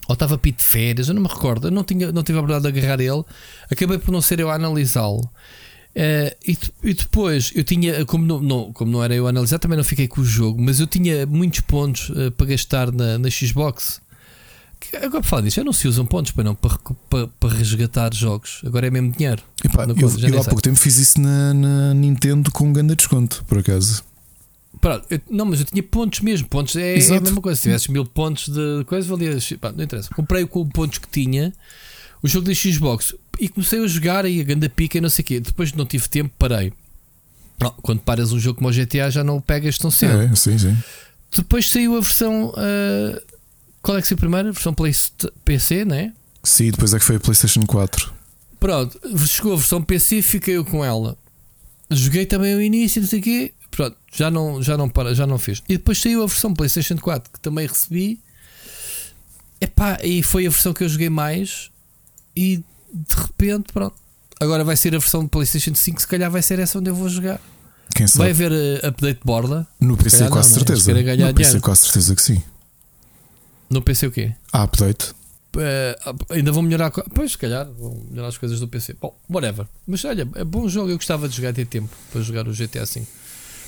Ou 0.09 0.15
estava 0.15 0.37
pito 0.37 0.59
de 0.59 0.65
férias, 0.65 1.09
eu 1.09 1.15
não 1.15 1.23
me 1.23 1.29
recordo, 1.29 1.69
eu 1.69 1.71
não, 1.71 1.85
tinha, 1.85 2.11
não 2.11 2.25
tive 2.25 2.39
a 2.39 2.41
oportunidade 2.41 2.73
de 2.73 2.81
agarrar 2.81 3.01
ele, 3.01 3.23
acabei 3.71 3.97
por 3.97 4.11
não 4.11 4.21
ser 4.21 4.41
eu 4.41 4.51
a 4.51 4.55
analisá-lo. 4.55 5.31
Eh, 5.95 6.37
e, 6.47 6.57
e 6.85 6.95
depois 6.95 7.51
eu 7.55 7.65
tinha, 7.65 8.05
como 8.07 8.25
não, 8.25 8.41
não- 8.41 8.73
como 8.73 8.91
não 8.93 9.03
era 9.03 9.15
eu 9.15 9.27
a 9.27 9.31
analisar, 9.31 9.59
também 9.59 9.77
não 9.77 9.85
fiquei 9.85 10.07
com 10.07 10.21
o 10.21 10.25
jogo, 10.25 10.63
mas 10.63 10.79
eu 10.79 10.87
tinha 10.87 11.27
muitos 11.27 11.61
pontos 11.61 12.13
eh, 12.17 12.31
para 12.31 12.47
gastar 12.47 12.93
na, 12.93 13.19
na 13.19 13.29
Xbox. 13.31 14.01
Que, 14.79 14.97
agora, 14.97 15.21
por 15.21 15.25
falar 15.29 15.43
disso, 15.43 15.61
eu 15.61 15.65
não 15.65 15.73
se 15.73 15.87
usam 15.89 16.07
pontos 16.07 16.33
para 16.33 16.45
não 16.45 16.55
para, 16.55 16.79
para, 17.11 17.27
para 17.27 17.55
resgatar 17.55 18.15
jogos, 18.15 18.63
agora 18.65 18.87
é 18.87 18.91
mesmo 18.91 19.11
dinheiro. 19.13 19.43
Epá, 19.65 19.87
Não 19.87 19.95
eu, 19.97 20.09
já 20.19 20.29
eu 20.29 20.41
há 20.41 20.45
pouco 20.45 20.63
tempo 20.63 20.79
fiz 20.79 20.97
isso 20.97 21.21
na, 21.21 21.53
na 21.53 21.93
Nintendo 21.95 22.51
com 22.51 22.69
um 22.69 22.73
grande 22.73 22.95
desconto, 22.95 23.45
por 23.47 23.59
acaso. 23.59 24.03
Pronto, 24.81 25.05
eu- 25.11 25.21
não, 25.29 25.45
mas 25.45 25.61
eu 25.61 25.67
tinha 25.67 25.83
pontos 25.83 26.21
mesmo. 26.21 26.49
Pontos 26.49 26.77
é, 26.77 26.99
é 26.99 27.17
a 27.17 27.21
mesma 27.21 27.43
coisa. 27.43 27.57
Se 27.57 27.65
tivesse 27.65 27.91
mil 27.93 28.07
pontos 28.07 28.49
de 28.49 28.85
coisa, 28.87 29.07
valia. 29.09 29.37
pá, 29.61 29.71
não 29.73 29.85
interessa. 29.85 30.09
Comprei 30.15 30.47
com 30.47 30.67
pontos 30.69 30.99
que 30.99 31.09
tinha 31.11 31.53
o 32.23 32.29
jogo 32.29 32.47
da 32.47 32.55
Xbox 32.55 33.15
e 33.39 33.49
comecei 33.49 33.83
a 33.83 33.87
jogar 33.87 34.25
aí 34.25 34.41
a 34.41 34.45
ganda 34.45 34.69
pica 34.69 34.99
e 34.99 35.01
não 35.01 35.11
sei 35.11 35.23
o 35.23 35.27
quê. 35.27 35.41
Depois 35.41 35.73
não 35.73 35.87
tive 35.87 36.09
tempo, 36.09 36.33
parei. 36.39 36.73
Não, 37.61 37.71
quando 37.83 38.01
paras 38.01 38.33
um 38.33 38.39
jogo 38.39 38.59
como 38.59 38.71
o 38.71 38.73
GTA 38.73 39.11
já 39.11 39.23
não 39.23 39.37
o 39.37 39.43
pegas 39.43 39.79
tão 39.79 39.91
cedo. 39.91 40.23
É, 40.23 40.35
sim, 40.35 40.59
sim. 40.59 40.77
Depois 41.35 41.69
saiu 41.69 41.97
a 41.97 42.01
versão. 42.01 42.53
ah, 42.57 43.23
qual 43.83 43.99
é 43.99 44.03
que 44.03 44.09
saiu 44.09 44.19
primeiro? 44.19 44.49
A 44.49 44.53
versão 44.53 44.75
Play 44.75 44.93
PC, 45.45 45.85
né? 45.85 46.13
Sim, 46.43 46.71
depois 46.71 46.93
é 46.95 46.99
que 46.99 47.05
foi 47.05 47.17
a 47.17 47.21
PlayStation 47.21 47.65
4. 47.67 48.13
Pronto, 48.59 49.01
chegou 49.27 49.55
a 49.55 49.57
versão 49.57 49.83
PC, 49.83 50.23
fiquei 50.23 50.57
eu 50.57 50.65
com 50.65 50.85
ela. 50.85 51.17
Joguei 51.91 52.27
também 52.27 52.55
o 52.55 52.61
início, 52.61 53.01
não 53.01 53.09
sei 53.09 53.21
o 53.21 53.23
quê. 53.23 53.55
Pronto, 53.71 53.97
já 54.13 54.31
não, 54.31 54.63
já 54.63 54.77
não 54.77 54.89
para, 54.89 55.15
já 55.15 55.27
não 55.27 55.39
fiz. 55.39 55.63
E 55.69 55.77
depois 55.77 56.01
saiu 56.01 56.23
a 56.23 56.27
versão 56.27 56.53
PlayStation 56.53 56.97
4 56.97 57.33
que 57.33 57.41
também 57.41 57.67
recebi. 57.67 58.21
Epá, 59.61 59.99
e 60.03 60.23
foi 60.23 60.47
a 60.47 60.51
versão 60.51 60.73
que 60.73 60.85
eu 60.85 60.89
joguei 60.89 61.11
mais. 61.11 61.71
E 62.37 62.59
de 62.93 63.15
repente, 63.17 63.73
pronto. 63.73 63.95
Agora 64.41 64.65
vai 64.65 64.77
ser 64.77 64.95
a 64.95 64.99
versão 64.99 65.27
PlayStation 65.29 65.75
5, 65.75 66.01
se 66.01 66.07
calhar 66.09 66.31
vai 66.31 66.43
ser 66.43 66.59
essa 66.59 66.79
onde 66.79 66.89
eu 66.91 66.95
vou 66.95 67.09
jogar. 67.09 67.41
Quem 67.95 68.07
sabe? 68.07 68.19
Vai 68.19 68.31
haver 68.31 68.53
eh, 68.53 68.87
update 68.87 69.19
de 69.21 69.25
borda. 69.25 69.67
no 69.81 69.97
PC, 69.97 70.17
calhar 70.19 70.31
quase 70.31 70.49
não, 70.51 70.57
né? 70.57 70.65
certeza. 70.67 70.93
Ganhar 71.03 71.29
no 71.29 71.35
PC, 71.35 71.43
dinheiro. 71.49 71.61
quase 71.61 71.81
certeza 71.83 72.15
que 72.17 72.23
sim. 72.23 72.43
No 73.69 73.83
PC 73.83 74.07
o 74.07 74.11
quê? 74.11 74.33
Há 74.53 74.63
update. 74.63 75.13
Eh, 75.59 75.99
ainda 76.31 76.53
vão 76.53 76.63
melhorar. 76.63 76.91
Pois, 76.91 77.33
se 77.33 77.39
calhar, 77.39 77.67
vão 77.79 78.03
melhorar 78.11 78.29
as 78.29 78.39
coisas 78.39 78.59
do 78.61 78.69
PC. 78.69 78.97
Bom, 79.01 79.15
whatever. 79.29 79.67
Mas 79.87 80.05
olha, 80.05 80.27
é 80.35 80.45
bom 80.45 80.69
jogo. 80.69 80.91
Eu 80.91 80.97
gostava 80.97 81.29
de 81.29 81.37
jogar 81.37 81.53
ter 81.53 81.67
tempo 81.67 81.91
para 82.13 82.21
jogar 82.23 82.49
o 82.49 82.53
GTA 82.53 82.85
V. 82.85 83.03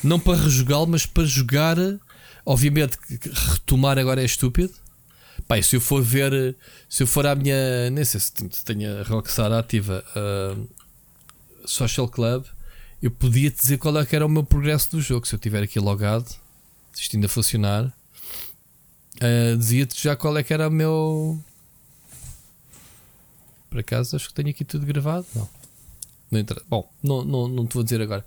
Não 0.03 0.19
para 0.19 0.39
rejogá-lo, 0.39 0.87
mas 0.87 1.05
para 1.07 1.25
jogar. 1.25 1.77
Obviamente, 2.45 2.97
que- 2.99 3.19
que 3.19 3.29
retomar 3.29 3.99
agora 3.99 4.23
é 4.23 4.25
estúpido. 4.25 4.73
Se 5.61 5.77
eu 5.77 5.81
for 5.81 6.01
ver, 6.03 6.57
se 6.89 7.03
eu 7.03 7.07
for 7.07 7.27
à 7.27 7.35
minha. 7.35 7.91
Nem 7.91 8.05
sei 8.05 8.21
se 8.21 8.33
tenho- 8.65 9.01
a 9.01 9.03
Rockstar 9.03 9.53
ativa, 9.53 10.05
ah, 10.17 10.57
Social 11.67 12.09
Club, 12.09 12.45
eu 13.03 13.11
podia 13.11 13.51
dizer 13.51 13.79
qual 13.79 13.99
é 13.99 14.07
que 14.07 14.15
era 14.17 14.25
o 14.25 14.29
meu 14.29 14.45
progresso 14.45 14.91
do 14.93 15.01
jogo. 15.01 15.27
Se 15.27 15.35
eu 15.35 15.37
estiver 15.37 15.63
aqui 15.63 15.79
logado, 15.81 16.29
se 16.93 17.03
isto 17.03 17.17
ainda 17.17 17.29
funcionar, 17.29 17.93
ah, 19.21 19.57
dizia-te 19.59 20.01
já 20.03 20.15
qual 20.17 20.37
é 20.39 20.43
que 20.43 20.55
era 20.55 20.69
o 20.69 20.71
meu. 20.71 21.43
Por 23.69 23.81
acaso 23.81 24.15
acho 24.17 24.29
que 24.29 24.35
tenho 24.35 24.51
aqui 24.51 24.65
tudo 24.65 24.87
gravado. 24.87 25.27
Não. 25.35 25.49
não 26.31 26.39
interessa. 26.41 26.67
Bom, 26.69 26.91
não, 27.03 27.25
não, 27.25 27.49
não 27.49 27.67
te 27.67 27.75
vou 27.75 27.83
dizer 27.83 28.01
agora. 28.01 28.25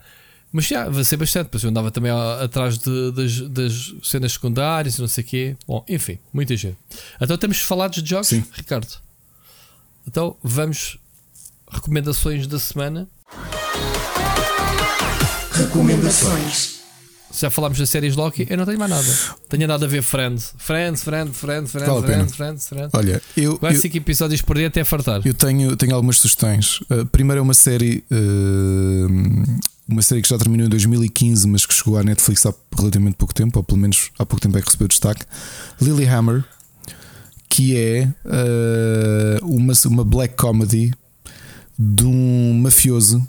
Mas 0.52 0.66
já, 0.66 0.88
vai 0.90 1.04
ser 1.04 1.18
bastante. 1.18 1.46
Depois 1.46 1.64
eu 1.64 1.70
andava 1.70 1.92
também 1.92 2.12
atrás 2.12 2.78
de- 2.78 3.12
das, 3.12 3.42
das 3.50 3.94
cenas 4.04 4.34
secundárias 4.34 4.96
e 4.98 5.02
não 5.02 5.08
sei 5.08 5.24
o 5.24 5.28
quê. 5.28 5.58
Bom, 5.68 5.84
enfim, 5.90 6.18
muita 6.34 6.56
gente. 6.56 6.78
Então 7.20 7.38
temos 7.38 7.60
falado 7.60 8.02
de 8.02 8.10
jogos, 8.10 8.28
Sim. 8.28 8.44
Ricardo. 8.54 8.88
Então 10.08 10.36
vamos. 10.44 10.98
Recomendações 11.70 12.48
da 12.48 12.60
semana. 12.60 13.08
Recomendações. 15.52 16.76
Já 17.34 17.50
falámos 17.50 17.78
das 17.78 17.90
séries 17.90 18.16
Loki, 18.16 18.48
eu 18.50 18.56
não 18.56 18.66
tenho 18.66 18.80
mais 18.80 18.90
nada. 18.92 19.08
Tenho 19.50 19.68
nada 19.68 19.86
a 19.86 19.90
ver 19.90 20.02
Friends. 20.02 20.54
Friends, 20.58 21.04
Friends, 21.04 21.38
Friends, 21.38 21.72
Friends, 21.72 21.90
Vale. 21.90 22.06
Friends, 22.06 22.36
Friends, 22.36 22.68
Friends. 22.70 22.92
Olha, 22.94 23.22
eu, 23.36 23.60
eu, 23.62 23.76
5 23.76 23.98
episódios 23.98 24.42
por 24.42 24.56
dia 24.56 24.68
até 24.68 24.84
fartar. 24.86 25.22
eu 25.26 25.34
tenho, 25.34 25.76
tenho 25.76 25.94
algumas 25.96 26.18
sugestões. 26.20 26.80
Uh, 26.90 27.06
primeiro 27.12 27.40
é 27.40 27.42
uma 27.42 27.54
série. 27.54 28.06
uh, 28.10 29.60
uma 29.88 30.02
série 30.02 30.22
que 30.22 30.30
já 30.30 30.38
terminou 30.38 30.66
em 30.66 30.70
2015, 30.70 31.48
mas 31.48 31.66
que 31.66 31.74
chegou 31.74 31.98
à 31.98 32.04
Netflix 32.04 32.46
há 32.46 32.54
relativamente 32.78 33.16
pouco 33.16 33.34
tempo, 33.34 33.60
ou 33.60 33.64
pelo 33.64 33.80
menos 33.80 34.10
há 34.18 34.26
pouco 34.26 34.42
tempo 34.42 34.58
é 34.58 34.62
que 34.62 34.66
recebeu 34.68 34.88
destaque. 34.88 35.24
Lilyhammer, 35.82 36.44
que 37.50 37.78
é 37.78 38.10
uh, 38.26 39.46
uma, 39.46 39.74
uma 39.86 40.04
black 40.04 40.36
comedy 40.36 40.92
de 41.78 42.06
um 42.06 42.60
mafioso 42.62 43.26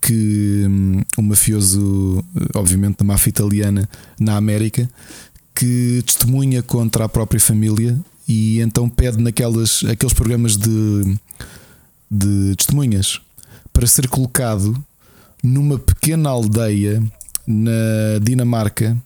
que 0.00 0.66
hum, 0.68 1.00
um 1.16 1.22
mafioso, 1.22 2.24
eh, 2.34 2.58
obviamente, 2.58 2.98
da 2.98 3.04
máfia 3.04 3.30
italiana 3.30 3.88
na 4.18 4.36
América, 4.36 4.90
que 5.54 6.02
testemunha 6.04 6.60
contra 6.60 7.04
a 7.04 7.08
própria 7.08 7.40
família 7.40 7.98
e 8.26 8.60
então 8.60 8.88
pede 8.88 9.22
naquelas 9.22 9.84
aqueles 9.88 10.12
programas 10.12 10.56
de, 10.56 11.16
de 12.10 12.56
testemunhas 12.56 13.20
para 13.72 13.86
ser 13.86 14.08
colocado 14.08 14.74
numa 15.42 15.78
pequena 15.78 16.30
aldeia 16.30 17.02
na 17.46 18.18
Dinamarca 18.22 18.96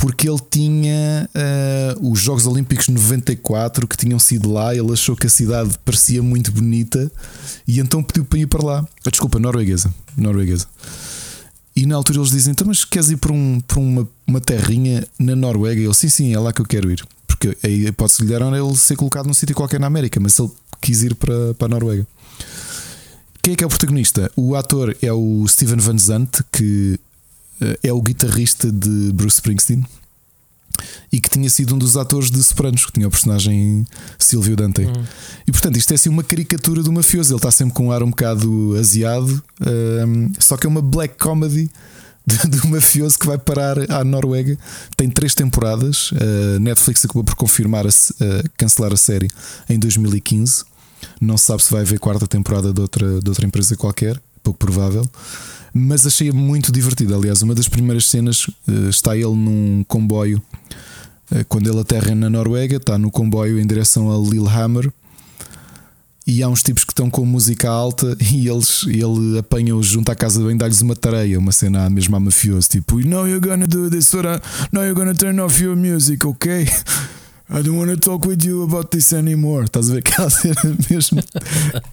porque 0.00 0.26
ele 0.26 0.40
tinha 0.50 1.28
eh, 1.34 1.94
os 2.00 2.18
Jogos 2.18 2.46
Olímpicos 2.46 2.88
94 2.88 3.86
que 3.86 3.98
tinham 3.98 4.18
sido 4.18 4.50
lá, 4.50 4.74
ele 4.74 4.90
achou 4.92 5.14
que 5.14 5.26
a 5.26 5.30
cidade 5.30 5.78
parecia 5.84 6.22
muito 6.22 6.50
bonita 6.50 7.12
e 7.68 7.78
então 7.80 8.02
pediu 8.02 8.24
para 8.24 8.38
ir 8.38 8.46
para 8.46 8.64
lá. 8.64 8.88
Ah, 9.04 9.10
Desculpa, 9.10 9.38
norueguesa. 9.38 9.92
norueguesa. 10.16 10.66
E 11.76 11.84
na 11.84 11.96
altura 11.96 12.18
eles 12.18 12.30
dizem: 12.30 12.52
então, 12.52 12.66
mas 12.66 12.82
queres 12.82 13.10
ir 13.10 13.18
para, 13.18 13.32
um, 13.32 13.60
para 13.60 13.78
uma, 13.78 14.08
uma 14.26 14.40
terrinha 14.40 15.06
na 15.18 15.36
Noruega? 15.36 15.80
E 15.80 15.84
ele: 15.84 15.94
sim, 15.94 16.08
sim, 16.08 16.32
é 16.32 16.38
lá 16.38 16.50
que 16.52 16.62
eu 16.62 16.66
quero 16.66 16.90
ir. 16.90 17.06
Porque 17.26 17.56
a 17.62 17.68
hipótese 17.68 18.18
que 18.18 18.24
lhe 18.24 18.34
era 18.34 18.46
ele 18.46 18.76
ser 18.76 18.96
colocado 18.96 19.26
num 19.26 19.34
sítio 19.34 19.54
qualquer 19.54 19.78
na 19.78 19.86
América, 19.86 20.18
mas 20.18 20.38
ele 20.38 20.50
quis 20.80 21.02
ir 21.02 21.14
para, 21.14 21.54
para 21.54 21.66
a 21.66 21.68
Noruega. 21.68 22.06
Quem 23.42 23.54
é 23.54 23.56
que 23.56 23.64
é 23.64 23.66
o 23.66 23.70
protagonista? 23.70 24.30
O 24.36 24.54
ator 24.54 24.96
é 25.00 25.12
o 25.12 25.46
Steven 25.48 25.78
Van 25.78 25.98
Zandt, 25.98 26.44
que 26.52 26.98
eh, 27.60 27.78
é 27.84 27.92
o 27.92 28.00
guitarrista 28.02 28.70
de 28.70 29.12
Bruce 29.12 29.36
Springsteen 29.36 29.84
e 31.12 31.20
que 31.20 31.28
tinha 31.28 31.48
sido 31.50 31.74
um 31.74 31.78
dos 31.78 31.96
atores 31.96 32.30
de 32.30 32.42
Sopranos, 32.42 32.86
que 32.86 32.92
tinha 32.92 33.06
o 33.06 33.10
personagem 33.10 33.86
Silvio 34.18 34.56
Dante. 34.56 34.82
E 35.46 35.52
portanto, 35.52 35.76
isto 35.76 35.90
é 35.92 35.94
assim 35.94 36.08
uma 36.08 36.22
caricatura 36.22 36.82
do 36.82 36.92
mafioso. 36.92 37.32
Ele 37.32 37.36
está 37.38 37.50
sempre 37.50 37.74
com 37.74 37.86
um 37.86 37.92
ar 37.92 38.02
um 38.02 38.10
bocado 38.10 38.76
aziado, 38.78 39.42
ehm, 39.60 40.32
só 40.38 40.56
que 40.56 40.66
é 40.66 40.68
uma 40.68 40.80
black 40.80 41.16
comedy 41.18 41.70
um 42.64 42.68
mafioso 42.68 43.18
que 43.18 43.26
vai 43.26 43.38
parar 43.38 43.76
à 43.90 44.04
Noruega. 44.04 44.56
Tem 44.96 45.08
três 45.10 45.34
temporadas. 45.34 46.10
A 46.14 46.58
Netflix 46.58 47.04
acabou 47.04 47.24
por 47.24 47.34
confirmar, 47.34 47.86
a, 47.86 47.88
a 47.88 48.48
cancelar 48.56 48.92
a 48.92 48.96
série 48.96 49.28
em 49.68 49.78
2015. 49.78 50.64
Não 51.20 51.36
se 51.36 51.44
sabe 51.44 51.62
se 51.62 51.70
vai 51.70 51.82
haver 51.82 51.98
quarta 51.98 52.26
temporada 52.26 52.72
de 52.72 52.80
outra, 52.80 53.20
de 53.20 53.28
outra 53.28 53.46
empresa 53.46 53.76
qualquer, 53.76 54.20
pouco 54.42 54.58
provável. 54.58 55.06
Mas 55.72 56.06
achei 56.06 56.32
muito 56.32 56.72
divertido. 56.72 57.14
Aliás, 57.14 57.42
uma 57.42 57.54
das 57.54 57.68
primeiras 57.68 58.06
cenas 58.06 58.46
eh, 58.66 58.88
está 58.88 59.14
ele 59.16 59.34
num 59.36 59.84
comboio. 59.86 60.42
eh, 61.30 61.44
Quando 61.44 61.68
ele 61.70 61.78
aterra 61.80 62.14
na 62.14 62.28
Noruega, 62.30 62.76
está 62.78 62.96
no 62.98 63.10
comboio 63.10 63.60
em 63.60 63.66
direção 63.66 64.10
a 64.10 64.16
Lillehammer 64.18 64.90
e 66.26 66.42
há 66.42 66.48
uns 66.48 66.62
tipos 66.62 66.84
que 66.84 66.92
estão 66.92 67.10
com 67.10 67.24
música 67.24 67.68
alta 67.68 68.16
e 68.32 68.48
eles, 68.48 68.84
ele 68.86 69.38
apanha-os 69.38 69.86
junto 69.86 70.10
à 70.10 70.14
casa 70.14 70.38
de 70.38 70.44
banho, 70.44 70.58
dá-lhes 70.58 70.80
uma 70.80 70.94
tareia, 70.96 71.38
uma 71.38 71.50
cena 71.52 71.88
mesmo 71.90 72.14
a 72.16 72.20
mafioso, 72.20 72.68
tipo, 72.68 72.98
Now 73.00 73.26
you're 73.26 73.40
gonna 73.46 73.66
do 73.66 73.90
this, 73.90 74.12
I- 74.14 74.40
now 74.72 74.82
you're 74.82 74.94
gonna 74.94 75.14
turn 75.14 75.38
off 75.40 75.62
your 75.62 75.76
music, 75.76 76.24
ok? 76.26 76.66
I 77.52 77.62
don't 77.62 77.76
want 77.76 77.90
to 77.90 77.96
talk 77.96 78.28
with 78.28 78.44
you 78.44 78.62
about 78.62 78.90
this 78.90 79.12
anymore. 79.12 79.64
Estás 79.64 79.90
a 79.90 79.94
ver 79.94 79.98
aquela 79.98 80.30
cena 80.30 80.54
mesmo 80.88 81.20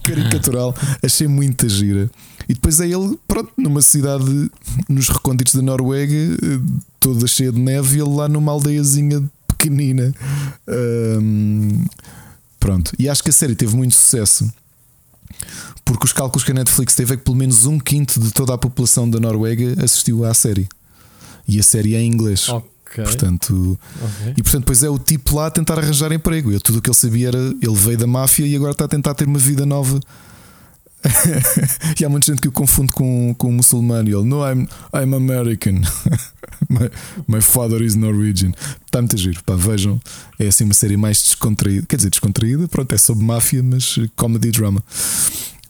caricatural. 0.04 0.72
Achei 1.02 1.26
muita 1.26 1.68
gira. 1.68 2.08
E 2.48 2.54
depois 2.54 2.80
é 2.80 2.86
ele, 2.86 3.18
pronto, 3.26 3.52
numa 3.56 3.82
cidade 3.82 4.50
nos 4.88 5.08
recônditos 5.08 5.54
da 5.54 5.62
Noruega, 5.62 6.14
toda 7.00 7.26
cheia 7.26 7.50
de 7.50 7.58
neve, 7.58 7.98
e 7.98 8.00
ele 8.00 8.14
lá 8.14 8.28
numa 8.28 8.52
aldeiazinha 8.52 9.28
pequenina. 9.48 10.14
Um, 10.68 11.84
pronto. 12.60 12.92
E 12.96 13.08
acho 13.08 13.22
que 13.22 13.30
a 13.30 13.32
série 13.32 13.56
teve 13.56 13.76
muito 13.76 13.94
sucesso. 13.94 14.50
Porque 15.84 16.04
os 16.04 16.12
cálculos 16.12 16.44
que 16.44 16.52
a 16.52 16.54
Netflix 16.54 16.94
teve 16.94 17.14
é 17.14 17.16
que 17.16 17.24
pelo 17.24 17.36
menos 17.36 17.66
um 17.66 17.78
quinto 17.78 18.20
de 18.20 18.30
toda 18.30 18.54
a 18.54 18.58
população 18.58 19.10
da 19.10 19.18
Noruega 19.18 19.82
assistiu 19.82 20.24
à 20.24 20.32
série. 20.32 20.68
E 21.48 21.58
a 21.58 21.62
série 21.62 21.94
é 21.94 22.00
em 22.00 22.12
inglês. 22.12 22.46
Ok. 22.90 23.04
Portanto, 23.04 23.78
ok. 24.02 24.34
e 24.36 24.42
portanto, 24.42 24.60
depois 24.60 24.82
é 24.82 24.88
o 24.88 24.98
tipo 24.98 25.36
lá 25.36 25.46
a 25.46 25.50
tentar 25.50 25.78
arranjar 25.78 26.12
emprego. 26.12 26.50
Eu, 26.50 26.60
tudo 26.60 26.78
o 26.78 26.82
que 26.82 26.88
ele 26.88 26.96
sabia 26.96 27.28
era 27.28 27.38
ele 27.38 27.74
veio 27.74 27.98
da 27.98 28.06
máfia 28.06 28.46
e 28.46 28.56
agora 28.56 28.72
está 28.72 28.84
a 28.86 28.88
tentar 28.88 29.14
ter 29.14 29.26
uma 29.26 29.38
vida 29.38 29.66
nova. 29.66 30.00
e 32.00 32.04
há 32.04 32.08
muita 32.08 32.26
gente 32.26 32.40
que 32.40 32.48
o 32.48 32.52
confunde 32.52 32.90
com, 32.92 33.34
com 33.36 33.48
um 33.48 33.52
muçulmano. 33.52 34.08
E 34.08 34.14
ele, 34.14 34.24
no, 34.24 34.40
I'm, 34.40 34.66
I'm 34.94 35.14
American. 35.14 35.82
my, 36.68 36.90
my 37.26 37.40
father 37.40 37.82
is 37.82 37.94
Norwegian. 37.94 38.52
Está 38.84 39.00
muito 39.00 39.16
giro. 39.16 39.40
Pá, 39.44 39.54
vejam, 39.54 40.00
é 40.38 40.48
assim 40.48 40.64
uma 40.64 40.74
série 40.74 40.96
mais 40.96 41.22
descontraída. 41.22 41.86
Quer 41.86 41.96
dizer, 41.96 42.10
descontraída, 42.10 42.66
pronto, 42.68 42.92
é 42.94 42.98
sobre 42.98 43.24
máfia, 43.24 43.62
mas 43.62 43.98
comedy 44.16 44.50
drama. 44.50 44.82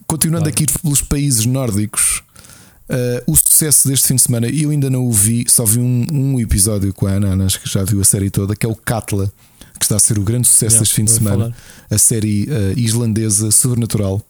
Continuando 0.06 0.44
Claro. 0.44 0.64
aqui 0.64 0.80
pelos 0.80 1.02
países 1.02 1.44
nórdicos, 1.44 2.22
Uh, 2.90 3.20
o 3.26 3.36
sucesso 3.58 3.88
deste 3.88 4.06
fim 4.06 4.14
de 4.14 4.22
semana, 4.22 4.48
eu 4.48 4.70
ainda 4.70 4.88
não 4.88 5.06
o 5.06 5.12
vi, 5.12 5.44
só 5.48 5.64
vi 5.64 5.80
um, 5.80 6.06
um 6.12 6.40
episódio 6.40 6.92
com 6.94 7.06
a 7.06 7.10
Ana, 7.10 7.28
Ana, 7.28 7.46
acho 7.46 7.60
que 7.60 7.68
já 7.68 7.82
viu 7.82 8.00
a 8.00 8.04
série 8.04 8.30
toda, 8.30 8.54
que 8.54 8.64
é 8.64 8.68
o 8.68 8.74
Katla, 8.74 9.32
que 9.78 9.84
está 9.84 9.96
a 9.96 9.98
ser 9.98 10.18
o 10.18 10.22
grande 10.22 10.46
sucesso 10.46 10.76
Yeah, 10.76 10.80
deste 10.80 10.94
fim 10.94 11.04
de 11.04 11.10
semana. 11.10 11.36
falar. 11.36 11.56
A 11.90 11.98
série 11.98 12.44
uh, 12.44 12.78
islandesa 12.78 13.50
sobrenatural 13.50 14.22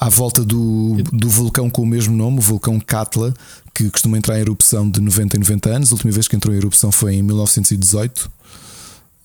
à 0.00 0.08
volta 0.08 0.44
do, 0.44 0.96
do 1.12 1.28
vulcão 1.28 1.70
com 1.70 1.82
o 1.82 1.86
mesmo 1.86 2.16
nome, 2.16 2.38
o 2.38 2.40
vulcão 2.40 2.80
Katla, 2.80 3.32
que 3.72 3.88
costuma 3.90 4.18
entrar 4.18 4.36
em 4.38 4.40
erupção 4.40 4.90
de 4.90 5.00
90 5.00 5.36
em 5.36 5.40
90 5.40 5.70
anos. 5.70 5.90
A 5.90 5.94
última 5.94 6.12
vez 6.12 6.26
que 6.26 6.34
entrou 6.34 6.52
em 6.52 6.58
erupção 6.58 6.90
foi 6.90 7.14
em 7.14 7.22
1918. 7.22 8.30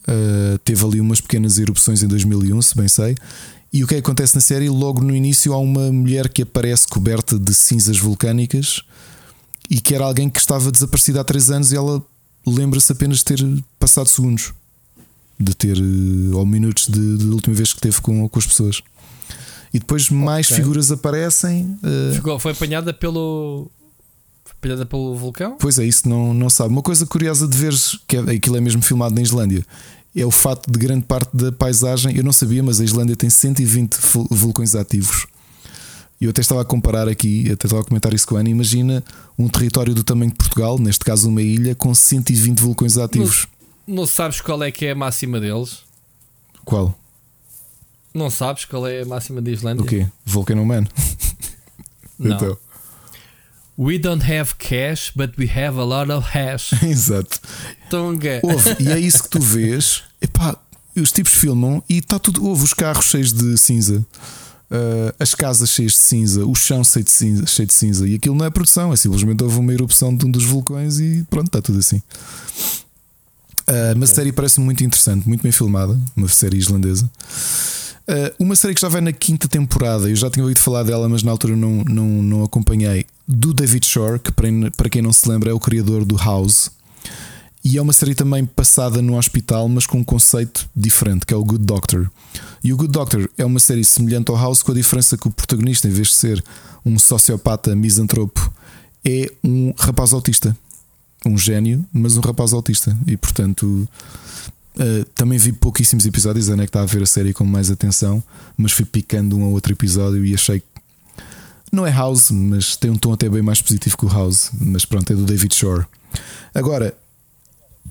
Uh, 0.07 0.57
teve 0.59 0.85
ali 0.85 1.01
umas 1.01 1.19
pequenas 1.19 1.57
erupções 1.57 2.03
em 2.03 2.07
2001, 2.07 2.61
se 2.61 2.77
bem 2.77 2.87
sei. 2.87 3.15
E 3.71 3.83
o 3.83 3.87
que 3.87 3.95
é 3.95 3.97
que 3.97 4.03
acontece 4.07 4.33
na 4.35 4.41
série? 4.41 4.67
Logo 4.69 5.01
no 5.01 5.15
início 5.15 5.53
há 5.53 5.57
uma 5.59 5.91
mulher 5.91 6.29
que 6.29 6.41
aparece 6.41 6.87
coberta 6.87 7.37
de 7.37 7.53
cinzas 7.53 7.97
vulcânicas 7.99 8.81
e 9.69 9.79
que 9.79 9.93
era 9.93 10.05
alguém 10.05 10.27
que 10.29 10.39
estava 10.39 10.71
desaparecida 10.71 11.21
há 11.21 11.23
3 11.23 11.51
anos 11.51 11.71
e 11.71 11.75
ela 11.75 12.01
lembra-se 12.47 12.91
apenas 12.91 13.19
de 13.19 13.25
ter 13.25 13.63
passado 13.77 14.07
segundos, 14.09 14.53
de 15.39 15.53
ter 15.55 15.77
eh, 15.77 16.35
ou 16.35 16.43
minutos 16.47 16.87
de, 16.87 17.17
de 17.17 17.25
última 17.27 17.55
vez 17.55 17.71
que 17.71 17.79
teve 17.79 18.01
com, 18.01 18.27
com 18.27 18.39
as 18.39 18.47
pessoas. 18.47 18.81
E 19.71 19.77
depois 19.77 20.09
mais 20.09 20.47
figuras 20.47 20.91
aparecem. 20.91 21.77
eh, 21.83 22.15
Ficou, 22.15 22.39
foi 22.39 22.53
apanhada 22.53 22.91
pelo. 22.91 23.69
Foi 24.43 24.53
apanhada 24.57 24.83
pelo 24.87 25.15
vulcão? 25.15 25.57
Pois 25.59 25.77
é, 25.77 25.85
isso 25.85 26.09
não, 26.09 26.33
não 26.33 26.49
sabe. 26.49 26.71
Uma 26.71 26.81
coisa 26.81 27.05
curiosa 27.05 27.47
de 27.47 27.55
veres, 27.55 27.99
que 28.07 28.17
é, 28.17 28.19
aquilo 28.21 28.57
é 28.57 28.61
mesmo 28.61 28.81
filmado 28.81 29.13
na 29.13 29.21
Islândia, 29.21 29.63
é 30.21 30.25
o 30.25 30.31
facto 30.31 30.71
de 30.71 30.77
grande 30.79 31.05
parte 31.05 31.29
da 31.35 31.51
paisagem. 31.51 32.15
Eu 32.15 32.23
não 32.23 32.33
sabia, 32.33 32.61
mas 32.63 32.79
a 32.79 32.83
Islândia 32.83 33.15
tem 33.15 33.29
120 33.29 33.95
vul- 33.95 34.27
vulcões 34.29 34.75
ativos. 34.75 35.25
E 36.21 36.25
eu 36.25 36.31
até 36.31 36.41
estava 36.41 36.61
a 36.61 36.65
comparar 36.65 37.07
aqui, 37.07 37.49
até 37.51 37.65
estava 37.67 37.81
a 37.81 37.85
comentar 37.85 38.13
isso 38.13 38.27
com 38.27 38.35
a 38.35 38.39
Ana. 38.41 38.49
Imagina 38.49 39.03
um 39.37 39.47
território 39.47 39.93
do 39.95 40.03
tamanho 40.03 40.31
de 40.31 40.37
Portugal, 40.37 40.77
neste 40.77 41.05
caso 41.05 41.29
uma 41.29 41.41
ilha, 41.41 41.73
com 41.75 41.93
120 41.95 42.59
vulcões 42.59 42.97
ativos. 42.97 43.47
Não 43.87 44.05
sabes 44.05 44.41
qual 44.41 44.61
é 44.63 44.71
que 44.71 44.85
é 44.85 44.91
a 44.91 44.95
máxima 44.95 45.39
deles? 45.39 45.79
Qual? 46.65 46.93
Não 48.13 48.29
sabes 48.29 48.65
qual 48.65 48.85
é 48.87 49.01
a 49.01 49.05
máxima 49.05 49.41
da 49.41 49.49
Islândia? 49.49 49.83
O 49.83 49.87
quê? 49.87 50.07
Volcano 50.25 50.65
Man? 50.65 50.83
Não. 52.17 52.35
Então, 52.35 52.57
We 53.79 53.97
don't 53.97 54.29
have 54.29 54.55
cash, 54.57 55.13
but 55.15 55.37
we 55.37 55.47
have 55.47 55.79
a 55.79 55.85
lot 55.85 56.11
of 56.11 56.31
hash. 56.35 56.73
exato. 56.83 57.39
Tonga. 57.89 58.41
Houve, 58.43 58.75
e 58.77 58.89
é 58.89 58.99
isso 58.99 59.23
que 59.23 59.29
tu 59.29 59.39
vês. 59.39 60.03
Epá, 60.21 60.57
os 60.93 61.13
tipos 61.13 61.33
filmam 61.33 61.81
e 61.87 61.99
está 61.99 62.19
tudo. 62.19 62.45
Houve 62.45 62.65
os 62.65 62.73
carros 62.73 63.05
cheios 63.05 63.31
de 63.31 63.57
cinza, 63.57 64.05
uh, 64.69 65.15
as 65.17 65.33
casas 65.33 65.69
cheias 65.69 65.93
de 65.93 65.99
cinza, 65.99 66.45
o 66.45 66.53
chão 66.53 66.83
cheio 66.83 67.05
de 67.05 67.11
cinza, 67.11 67.45
cheio 67.45 67.67
de 67.67 67.73
cinza. 67.73 68.05
E 68.05 68.15
aquilo 68.15 68.35
não 68.35 68.45
é 68.45 68.49
produção, 68.49 68.91
é 68.91 68.97
simplesmente 68.97 69.41
houve 69.45 69.57
uma 69.57 69.71
erupção 69.71 70.13
de 70.13 70.25
um 70.25 70.31
dos 70.31 70.43
vulcões 70.43 70.99
e 70.99 71.25
pronto, 71.29 71.47
está 71.47 71.61
tudo 71.61 71.79
assim. 71.79 72.03
Uh, 73.61 73.95
Mas 73.95 74.11
a 74.11 74.15
série 74.15 74.33
parece 74.33 74.59
muito 74.59 74.83
interessante, 74.83 75.25
muito 75.25 75.41
bem 75.41 75.53
filmada. 75.53 75.97
Uma 76.17 76.27
série 76.27 76.57
islandesa. 76.57 77.09
Uh, 78.09 78.33
uma 78.39 78.55
série 78.55 78.73
que 78.73 78.81
já 78.81 78.87
vai 78.87 79.01
na 79.01 79.13
quinta 79.13 79.47
temporada, 79.47 80.09
eu 80.09 80.15
já 80.15 80.31
tinha 80.31 80.43
ouvido 80.43 80.59
falar 80.59 80.81
dela, 80.81 81.07
mas 81.07 81.21
na 81.21 81.29
altura 81.29 81.55
não, 81.55 81.83
não, 81.83 82.07
não 82.23 82.43
acompanhei. 82.43 83.05
Do 83.27 83.53
David 83.53 83.85
Shore, 83.85 84.17
que 84.17 84.31
para 84.31 84.89
quem 84.89 85.03
não 85.03 85.13
se 85.13 85.29
lembra 85.29 85.51
é 85.51 85.53
o 85.53 85.59
criador 85.59 86.03
do 86.03 86.17
House. 86.17 86.71
E 87.63 87.77
é 87.77 87.81
uma 87.81 87.93
série 87.93 88.15
também 88.15 88.47
passada 88.47 88.99
no 88.99 89.15
hospital, 89.15 89.69
mas 89.69 89.85
com 89.85 89.99
um 89.99 90.03
conceito 90.03 90.67
diferente, 90.75 91.23
que 91.23 91.35
é 91.35 91.37
o 91.37 91.43
Good 91.43 91.63
Doctor. 91.63 92.09
E 92.63 92.73
o 92.73 92.77
Good 92.77 92.91
Doctor 92.91 93.29
é 93.37 93.45
uma 93.45 93.59
série 93.59 93.85
semelhante 93.85 94.31
ao 94.31 94.37
House, 94.37 94.63
com 94.63 94.71
a 94.71 94.75
diferença 94.75 95.15
que 95.15 95.27
o 95.27 95.31
protagonista, 95.31 95.87
em 95.87 95.91
vez 95.91 96.07
de 96.07 96.15
ser 96.15 96.43
um 96.83 96.97
sociopata 96.97 97.75
misantropo, 97.75 98.51
é 99.05 99.31
um 99.43 99.71
rapaz 99.77 100.13
autista. 100.13 100.57
Um 101.23 101.37
gênio, 101.37 101.85
mas 101.93 102.17
um 102.17 102.21
rapaz 102.21 102.53
autista. 102.53 102.97
E 103.05 103.15
portanto, 103.15 103.87
uh, 104.75 105.05
também 105.15 105.37
vi 105.37 105.51
pouquíssimos 105.51 106.05
episódios. 106.05 106.49
A 106.49 106.53
é 106.53 106.57
que 106.57 106.63
está 106.63 106.81
a 106.81 106.85
ver 106.85 107.03
a 107.03 107.05
série 107.05 107.33
com 107.33 107.43
mais 107.43 107.71
atenção, 107.71 108.23
mas 108.57 108.71
fui 108.71 108.85
picando 108.85 109.37
um 109.37 109.43
a 109.43 109.47
outro 109.47 109.73
episódio 109.73 110.25
e 110.25 110.33
achei 110.33 110.59
que 110.59 110.67
não 111.71 111.85
é 111.85 111.91
House, 111.91 112.31
mas 112.31 112.75
tem 112.75 112.89
um 112.89 112.97
tom 112.97 113.13
até 113.13 113.29
bem 113.29 113.41
mais 113.41 113.61
positivo 113.61 113.97
que 113.97 114.05
o 114.05 114.09
House. 114.09 114.49
Mas 114.59 114.85
pronto, 114.85 115.11
é 115.13 115.15
do 115.15 115.23
David 115.23 115.53
Shore. 115.53 115.85
Agora, 116.53 116.97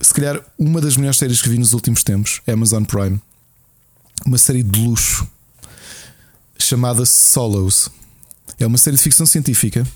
se 0.00 0.12
calhar 0.12 0.40
uma 0.58 0.81
das 0.81 0.97
melhores 0.97 1.18
séries 1.18 1.40
que 1.40 1.48
vi 1.48 1.58
nos 1.58 1.73
últimos 1.73 2.02
tempos, 2.02 2.40
Amazon 2.47 2.84
Prime, 2.84 3.20
uma 4.26 4.39
série 4.39 4.62
de 4.62 4.81
luxo 4.81 5.26
chamada 6.58 7.05
Solos. 7.07 7.89
É 8.58 8.66
uma 8.66 8.78
série 8.78 8.97
de 8.97 9.02
ficção 9.02 9.26
científica 9.26 9.86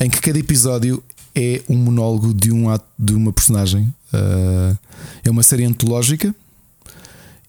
em 0.00 0.10
que 0.10 0.20
cada 0.20 0.38
episódio 0.38 1.02
é 1.34 1.62
um 1.68 1.76
monólogo 1.76 2.34
de, 2.34 2.50
um 2.50 2.68
ato, 2.68 2.86
de 2.98 3.14
uma 3.14 3.32
personagem. 3.32 3.94
Uh, 4.12 4.76
é 5.24 5.30
uma 5.30 5.42
série 5.42 5.64
antológica 5.64 6.34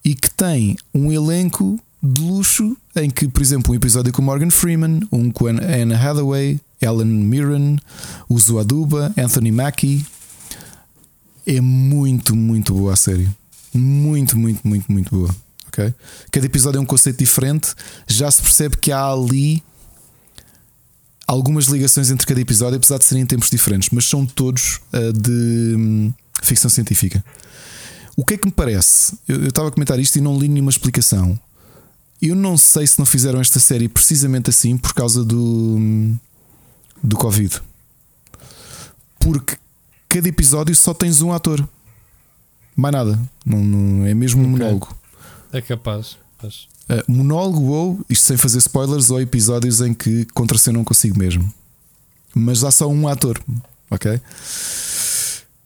e 0.04 0.14
que 0.14 0.30
tem 0.30 0.76
um 0.94 1.10
elenco 1.10 1.78
de 2.02 2.20
luxo 2.20 2.76
em 2.96 3.08
que, 3.08 3.28
por 3.28 3.40
exemplo, 3.42 3.72
um 3.72 3.74
episódio 3.74 4.12
com 4.12 4.22
Morgan 4.22 4.50
Freeman, 4.50 5.00
um 5.10 5.30
com 5.30 5.46
Anna 5.46 5.96
Hathaway, 5.96 6.60
Ellen 6.80 7.06
Mirren, 7.06 7.78
Uzo 8.28 8.58
Aduba, 8.58 9.12
Anthony 9.16 9.52
Mackie. 9.52 10.04
É 11.46 11.60
muito, 11.60 12.34
muito 12.34 12.74
boa 12.74 12.92
a 12.92 12.96
série. 12.96 13.28
Muito, 13.72 14.36
muito, 14.36 14.66
muito, 14.66 14.90
muito 14.90 15.16
boa. 15.16 15.34
ok? 15.68 15.94
Cada 16.30 16.46
episódio 16.46 16.78
é 16.78 16.80
um 16.80 16.86
conceito 16.86 17.18
diferente. 17.18 17.72
Já 18.08 18.30
se 18.30 18.42
percebe 18.42 18.76
que 18.76 18.90
há 18.90 19.06
ali 19.06 19.62
algumas 21.26 21.66
ligações 21.66 22.10
entre 22.10 22.26
cada 22.26 22.40
episódio, 22.40 22.76
apesar 22.76 22.98
de 22.98 23.04
serem 23.04 23.22
em 23.22 23.26
tempos 23.26 23.48
diferentes, 23.48 23.88
mas 23.90 24.04
são 24.04 24.26
todos 24.26 24.80
uh, 24.92 25.12
de 25.12 25.74
hum, 25.76 26.12
ficção 26.42 26.70
científica. 26.70 27.24
O 28.16 28.24
que 28.24 28.34
é 28.34 28.36
que 28.38 28.46
me 28.46 28.52
parece? 28.52 29.16
Eu, 29.26 29.42
eu 29.42 29.48
estava 29.48 29.68
a 29.68 29.70
comentar 29.70 29.98
isto 29.98 30.16
e 30.16 30.20
não 30.20 30.38
li 30.38 30.48
nenhuma 30.48 30.70
explicação. 30.70 31.38
Eu 32.20 32.36
não 32.36 32.56
sei 32.56 32.86
se 32.86 32.98
não 32.98 33.06
fizeram 33.06 33.40
esta 33.40 33.58
série 33.58 33.88
precisamente 33.88 34.48
assim 34.50 34.76
por 34.76 34.94
causa 34.94 35.24
do, 35.24 36.14
do 37.02 37.16
Covid. 37.16 37.60
Porque 39.18 39.56
cada 40.08 40.28
episódio 40.28 40.74
só 40.74 40.92
tens 40.94 41.20
um 41.22 41.32
ator. 41.32 41.66
Mais 42.76 42.92
nada. 42.92 43.18
Não, 43.44 43.58
não- 43.64 44.06
é 44.06 44.14
mesmo 44.14 44.42
um 44.42 44.46
Ok. 44.46 44.58
monólogo. 44.58 44.96
É 45.52 45.60
capaz. 45.60 46.16
Pois. 46.38 46.68
Uh, 46.88 47.10
monólogo 47.12 47.62
ou, 47.66 48.00
isto 48.08 48.24
sem 48.24 48.36
fazer 48.36 48.58
spoilers, 48.58 49.10
ou 49.10 49.20
episódios 49.20 49.80
em 49.80 49.94
que 49.94 50.24
contracenam 50.26 50.82
consigo 50.84 51.18
mesmo. 51.18 51.52
Mas 52.34 52.64
há 52.64 52.70
só 52.70 52.88
um 52.88 53.06
ator, 53.06 53.40
ok? 53.90 54.20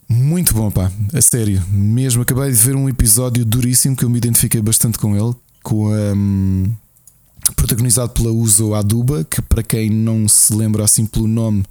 Muito 0.09 0.55
bom, 0.55 0.71
pá, 0.71 0.91
a 1.13 1.21
sério. 1.21 1.63
Mesmo 1.71 2.23
acabei 2.23 2.51
de 2.51 2.57
ver 2.57 2.77
um 2.77 2.89
episódio 2.89 3.45
duríssimo 3.45 3.97
que 3.97 4.05
eu 4.05 4.11
me 4.11 4.19
identifiquei 4.19 4.63
bastante 4.63 4.99
com 4.99 5.17
ele, 5.17 5.35
com 5.63 5.89
a. 5.89 6.13
hum, 6.15 6.73
protagonizado 7.57 8.11
pela 8.11 8.31
Uzo 8.31 8.75
Aduba, 8.75 9.25
que 9.25 9.41
para 9.43 9.63
quem 9.63 9.91
não 9.91 10.29
se 10.29 10.53
lembra 10.55 10.85
assim 10.85 11.07
pelo 11.07 11.27
nome, 11.29 11.65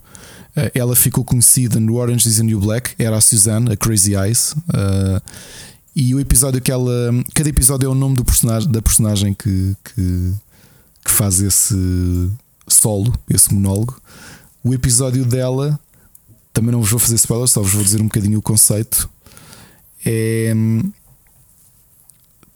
eh, 0.56 0.72
ela 0.76 0.96
ficou 0.96 1.24
conhecida 1.24 1.80
no 1.80 1.96
Orange 1.96 2.28
is 2.28 2.38
the 2.38 2.44
New 2.44 2.60
Black, 2.60 2.94
era 2.98 3.18
a 3.18 3.22
Suzanne, 3.22 3.72
a 3.72 3.78
Crazy 3.78 4.16
Eyes. 4.16 4.56
eh, 4.74 5.22
e 5.96 6.14
o 6.14 6.20
episódio 6.20 6.62
que 6.62 6.72
ela. 6.72 6.92
Cada 7.34 7.50
episódio 7.50 7.88
é 7.88 7.90
o 7.90 7.96
nome 7.96 8.18
do 8.18 8.26
personagem, 8.26 8.70
da 8.70 8.82
personagem 8.82 9.34
que, 9.34 9.76
que, 9.82 10.34
que 11.06 11.12
faz 11.12 11.40
esse 11.40 11.74
solo, 12.68 13.14
esse 13.30 13.54
monólogo. 13.54 13.96
O 14.62 14.74
episódio 14.74 15.24
dela, 15.24 15.80
também 16.56 16.72
não 16.72 16.80
vos 16.80 16.90
vou 16.90 17.00
fazer 17.00 17.16
spoilers, 17.16 17.52
só 17.52 17.62
vos 17.62 17.74
vou 17.74 17.84
dizer 17.84 18.02
um 18.02 18.06
bocadinho 18.06 18.40
o 18.40 18.42
conceito. 18.42 19.10
É, 20.06 20.54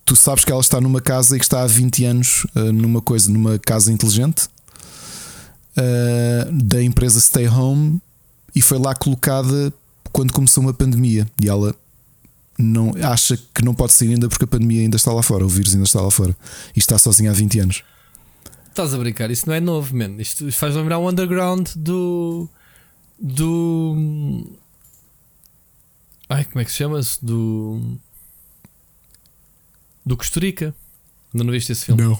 tu 0.05 0.15
sabes 0.15 0.45
que 0.45 0.51
ela 0.51 0.61
está 0.61 0.79
numa 0.79 1.01
casa 1.01 1.35
e 1.35 1.39
que 1.39 1.45
está 1.45 1.61
há 1.61 1.67
20 1.67 2.05
anos 2.05 2.47
uh, 2.55 2.71
numa 2.71 3.01
coisa, 3.01 3.29
numa 3.29 3.59
casa 3.59 3.91
inteligente 3.91 4.47
uh, 5.77 6.51
da 6.51 6.81
empresa 6.81 7.19
Stay 7.19 7.47
Home 7.47 8.01
e 8.55 8.61
foi 8.61 8.79
lá 8.79 8.95
colocada 8.95 9.73
quando 10.13 10.31
começou 10.31 10.63
uma 10.63 10.73
pandemia 10.73 11.29
e 11.41 11.49
ela 11.49 11.75
não 12.57 12.93
acha 13.03 13.37
que 13.53 13.63
não 13.63 13.75
pode 13.75 13.93
sair 13.93 14.09
ainda 14.09 14.29
porque 14.29 14.45
a 14.45 14.47
pandemia 14.47 14.81
ainda 14.81 14.95
está 14.95 15.11
lá 15.11 15.21
fora, 15.21 15.45
o 15.45 15.49
vírus 15.49 15.73
ainda 15.73 15.85
está 15.85 16.01
lá 16.01 16.09
fora 16.09 16.35
e 16.73 16.79
está 16.79 16.97
sozinha 16.97 17.31
há 17.31 17.33
20 17.33 17.59
anos. 17.59 17.83
Estás 18.69 18.93
a 18.93 18.97
brincar, 18.97 19.29
isso 19.29 19.45
não 19.45 19.53
é 19.53 19.59
novo, 19.59 19.93
man. 19.95 20.15
Isto 20.19 20.49
faz 20.53 20.73
lembrar 20.73 20.99
o 20.99 21.09
underground 21.09 21.67
do. 21.75 22.47
Do. 23.21 24.45
Ai, 26.29 26.45
como 26.45 26.61
é 26.61 26.65
que 26.65 26.71
se 26.71 26.77
chama-se? 26.77 27.23
Do. 27.25 27.81
do 30.05 30.15
Costa 30.17 30.39
Rica. 30.39 30.73
Ainda 31.33 31.43
não 31.43 31.51
viste 31.51 31.71
esse 31.71 31.85
filme? 31.85 32.01
Não. 32.03 32.19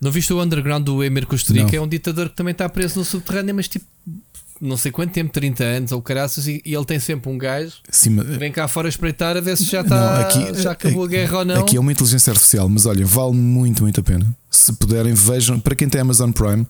Não 0.00 0.10
viste 0.10 0.32
o 0.32 0.42
underground 0.42 0.84
do 0.84 1.02
Emir 1.04 1.26
Costa 1.26 1.52
Rica? 1.52 1.66
Não. 1.66 1.74
É 1.74 1.80
um 1.80 1.88
ditador 1.88 2.28
que 2.28 2.36
também 2.36 2.52
está 2.52 2.68
preso 2.68 2.98
no 2.98 3.04
subterrâneo, 3.04 3.54
mas 3.54 3.68
tipo. 3.68 3.84
não 4.60 4.76
sei 4.76 4.90
quanto 4.90 5.12
tempo 5.12 5.32
30 5.32 5.62
anos 5.64 5.92
ou 5.92 6.02
caraças, 6.02 6.46
e, 6.48 6.60
e 6.64 6.74
ele 6.74 6.84
tem 6.84 6.98
sempre 6.98 7.30
um 7.30 7.38
gajo 7.38 7.74
Sim, 7.88 8.16
que 8.16 8.24
vem 8.38 8.50
cá 8.50 8.66
fora 8.66 8.88
espreitar 8.88 9.36
a 9.36 9.40
ver 9.40 9.56
se 9.56 9.64
já, 9.64 9.82
Não, 9.82 9.84
está, 9.84 10.20
aqui- 10.20 10.60
já 10.62 10.72
acabou 10.72 11.04
a 11.04 11.08
guerra 11.08 11.38
ou 11.38 11.44
não. 11.44 11.60
Aqui 11.60 11.76
é 11.76 11.80
uma 11.80 11.92
inteligência 11.92 12.30
artificial, 12.32 12.68
mas 12.68 12.84
olha, 12.86 13.04
vale 13.06 13.34
muito, 13.34 13.82
muito 13.82 14.00
a 14.00 14.02
pena. 14.02 14.26
Se 14.50 14.72
puderem, 14.72 15.14
vejam. 15.14 15.58
Para 15.60 15.74
quem 15.76 15.88
tem 15.88 16.00
Amazon 16.00 16.30
Prime, 16.32 16.66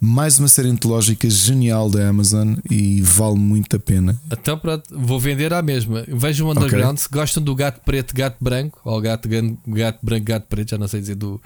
mais 0.00 0.38
uma 0.38 0.48
série 0.48 0.68
antológica 0.68 1.28
genial 1.28 1.90
da 1.90 2.08
Amazon 2.08 2.54
e 2.70 3.00
vale 3.02 3.36
muito 3.36 3.76
a 3.76 3.78
pena. 3.78 4.20
Então 4.30 4.58
pronto, 4.58 4.84
vou 4.90 5.18
vender 5.18 5.52
à 5.52 5.62
mesma. 5.62 6.04
Vejam 6.06 6.48
o 6.48 6.50
underground. 6.50 6.98
Se 6.98 7.08
gostam 7.08 7.42
do 7.42 7.54
gato 7.54 7.80
preto, 7.84 8.14
gato 8.14 8.36
branco, 8.40 8.80
ou 8.84 9.00
gato, 9.00 9.28
gato 9.28 9.98
branco, 10.02 10.24
gato 10.24 10.46
preto, 10.48 10.70
já 10.70 10.78
não 10.78 10.88
sei 10.88 11.00
dizer, 11.00 11.14
do, 11.16 11.40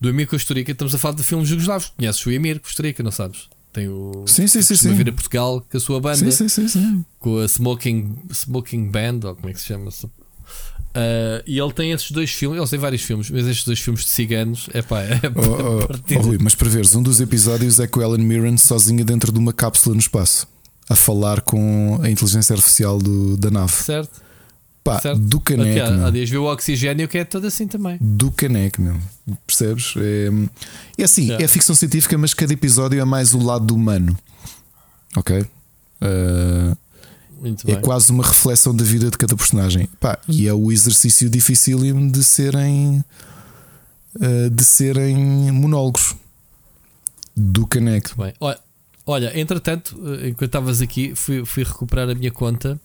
do 0.00 0.08
Emir 0.08 0.26
Costa 0.26 0.54
Rica, 0.54 0.72
estamos 0.72 0.94
a 0.94 0.98
falar 0.98 1.14
de 1.16 1.24
filmes 1.24 1.48
jugoslavos. 1.48 1.92
Conheces 1.96 2.24
o 2.24 2.30
Emir 2.30 2.60
Costa 2.60 2.82
Rica, 2.82 3.02
não 3.02 3.10
sabes? 3.10 3.48
Tem 3.72 3.88
o. 3.88 4.24
Sim, 4.26 4.46
sim, 4.46 4.62
sim, 4.62 4.74
sim. 4.74 4.94
vir 4.94 5.10
a 5.10 5.12
Portugal 5.12 5.62
com 5.70 5.76
a 5.76 5.80
sua 5.80 6.00
banda, 6.00 6.16
Sim, 6.16 6.30
sim, 6.30 6.48
sim, 6.48 6.66
sim. 6.68 7.04
com 7.18 7.38
a 7.38 7.44
Smoking, 7.46 8.16
Smoking 8.30 8.90
Band, 8.90 9.20
ou 9.24 9.34
como 9.36 9.50
é 9.50 9.52
que 9.52 9.60
se 9.60 9.66
chama? 9.66 9.90
Ah, 10.98 11.42
e 11.46 11.58
ele 11.58 11.72
tem 11.72 11.90
esses 11.92 12.10
dois 12.10 12.30
filmes, 12.30 12.58
ele 12.58 12.68
tem 12.70 12.78
vários 12.78 13.02
filmes, 13.02 13.30
mas 13.30 13.46
estes 13.46 13.66
dois 13.66 13.78
filmes 13.78 14.02
de 14.04 14.10
ciganos, 14.10 14.68
epá, 14.72 15.02
é 15.02 15.20
Oh, 15.34 15.82
oh, 15.82 15.86
partida. 15.88 16.20
oh, 16.20 16.22
Rui, 16.26 16.38
mas 16.40 16.54
para 16.54 16.68
veres, 16.70 16.94
um 16.94 17.02
dos 17.02 17.20
episódios 17.20 17.78
é 17.78 17.86
com 17.86 18.00
Ellen 18.00 18.24
Mirren 18.26 18.56
sozinha 18.56 19.04
dentro 19.04 19.30
de 19.30 19.38
uma 19.38 19.52
cápsula 19.52 19.94
no 19.94 20.00
espaço, 20.00 20.48
a 20.88 20.96
falar 20.96 21.42
com 21.42 21.98
a 22.02 22.08
inteligência 22.08 22.54
artificial 22.54 22.98
do- 22.98 23.36
da 23.36 23.50
nave. 23.50 23.72
certo? 23.72 24.24
Pá, 24.82 25.00
certo. 25.00 25.18
do 25.20 25.38
Aqui, 25.38 25.56
caneco, 25.56 26.04
há, 26.06 26.10
dias 26.10 26.30
viu 26.30 26.44
o 26.44 26.52
oxigênio 26.52 27.08
que 27.08 27.18
é 27.18 27.24
todo 27.24 27.44
assim 27.46 27.66
também. 27.66 27.98
Do 28.00 28.30
caneco, 28.30 28.80
meu. 28.80 28.96
Percebes? 29.44 29.94
É, 29.96 30.28
é 30.96 31.04
assim, 31.04 31.24
Yeah. 31.24 31.44
é 31.44 31.48
ficção 31.48 31.74
científica, 31.74 32.16
mas 32.16 32.32
cada 32.32 32.52
episódio 32.52 33.00
é 33.00 33.04
mais 33.04 33.34
o 33.34 33.38
lado 33.42 33.74
humano. 33.74 34.16
Ok? 35.16 35.40
Uh, 35.40 36.76
é 37.66 37.76
quase 37.76 38.10
uma 38.10 38.24
reflexão 38.24 38.74
da 38.74 38.84
vida 38.84 39.10
de 39.10 39.18
cada 39.18 39.36
personagem. 39.36 39.88
Pá, 40.00 40.18
e 40.28 40.46
é 40.48 40.52
o 40.52 40.72
exercício 40.72 41.28
dificílimo 41.28 42.10
de 42.10 42.24
serem 42.24 43.04
uh, 44.16 44.50
de 44.50 44.64
serem 44.64 45.16
monólogos 45.52 46.16
do 47.36 47.66
caneco. 47.66 48.14
Olha, 48.40 48.58
olha, 49.04 49.38
entretanto, 49.38 49.94
eh, 50.06 50.28
enquanto 50.28 50.48
estavas 50.48 50.80
aqui, 50.80 51.14
fui, 51.14 51.44
fui 51.44 51.62
recuperar 51.64 52.08
a 52.08 52.14
minha 52.14 52.30
conta 52.30 52.80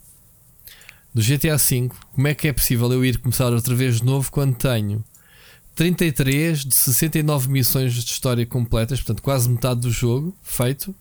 do 1.14 1.22
GTA 1.22 1.58
V. 1.58 1.90
Como 2.14 2.28
é 2.28 2.34
que 2.34 2.50
é 2.50 2.54
possível 2.54 2.92
eu 2.92 3.06
ir 3.06 3.18
começar 3.20 3.52
outra 3.54 3.74
vez 3.74 3.98
de 3.98 4.06
novo 4.06 4.30
quando 4.30 4.56
tenho 4.56 5.04
33 5.76 6.66
de 6.66 6.76
69 6.76 7.50
missões 7.50 7.94
de 7.94 8.00
história 8.02 8.46
completas, 8.46 9.00
portanto, 9.00 9.22
quase 9.22 9.50
metade 9.50 9.82
do 9.82 9.92
jogo 9.92 10.36
feito, 10.44 10.94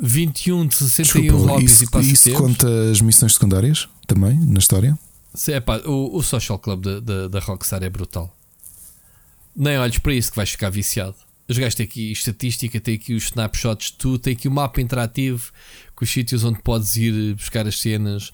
21 0.00 0.66
de 0.66 0.74
61 0.74 1.22
Desculpa, 1.22 1.52
lobbies 1.52 1.72
isso, 1.72 1.84
e 1.84 1.90
passatempos. 1.90 2.26
isso 2.26 2.32
conta 2.38 2.90
as 2.90 3.00
missões 3.00 3.34
secundárias 3.34 3.88
também 4.06 4.38
na 4.38 4.58
história? 4.58 4.98
Se- 5.34 5.52
epá, 5.52 5.78
o, 5.84 6.16
o 6.16 6.22
Social 6.22 6.58
Club 6.58 6.82
da, 6.84 7.00
da, 7.00 7.28
da 7.28 7.40
Rockstar 7.40 7.82
é 7.82 7.90
brutal. 7.90 8.34
Nem 9.54 9.78
olhes 9.78 9.98
para 9.98 10.14
isso 10.14 10.30
que 10.30 10.36
vais 10.36 10.50
ficar 10.50 10.70
viciado. 10.70 11.14
Os 11.48 11.56
gajos 11.58 11.74
têm 11.74 11.84
aqui 11.84 12.12
estatística, 12.12 12.80
têm 12.80 12.94
aqui 12.96 13.14
os 13.14 13.24
snapshots 13.24 13.88
de 13.90 13.92
tudo, 13.94 14.18
tem 14.18 14.34
aqui 14.34 14.46
o 14.46 14.50
mapa 14.50 14.80
interativo 14.80 15.50
com 15.96 16.04
os 16.04 16.10
sítios 16.10 16.44
onde 16.44 16.60
podes 16.62 16.94
ir 16.96 17.34
buscar 17.34 17.66
as 17.66 17.80
cenas. 17.80 18.32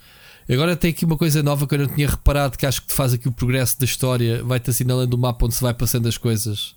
Agora 0.51 0.77
tem 0.77 0.91
aqui 0.91 1.05
uma 1.05 1.17
coisa 1.17 1.43
nova 1.43 1.67
que 1.67 1.75
eu 1.75 1.79
não 1.79 1.87
tinha 1.95 2.09
reparado, 2.09 2.59
que 2.59 2.67
acho 2.67 2.83
que 2.83 2.89
te 2.89 2.95
faz 2.95 3.13
aqui 3.15 3.29
o 3.29 3.33
progresso 3.33 3.79
da 3.79 3.85
história, 3.87 4.43
vai-te 4.45 4.69
assinalando 4.69 5.17
o 5.17 5.19
mapa 5.19 5.47
onde 5.47 5.55
se 5.55 5.63
vai 5.63 5.73
passando 5.73 6.07
as 6.09 6.19
coisas 6.19 6.75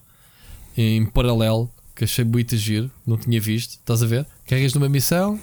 em 0.78 1.06
paralelo, 1.06 1.70
que 1.98 2.04
achei 2.04 2.24
muito 2.24 2.56
giro, 2.56 2.92
não 3.06 3.18
tinha 3.18 3.42
visto. 3.42 3.72
Estás 3.72 4.04
a 4.04 4.06
ver? 4.06 4.26
Carregas 4.46 4.74
numa 4.76 4.88
missão, 4.88 5.40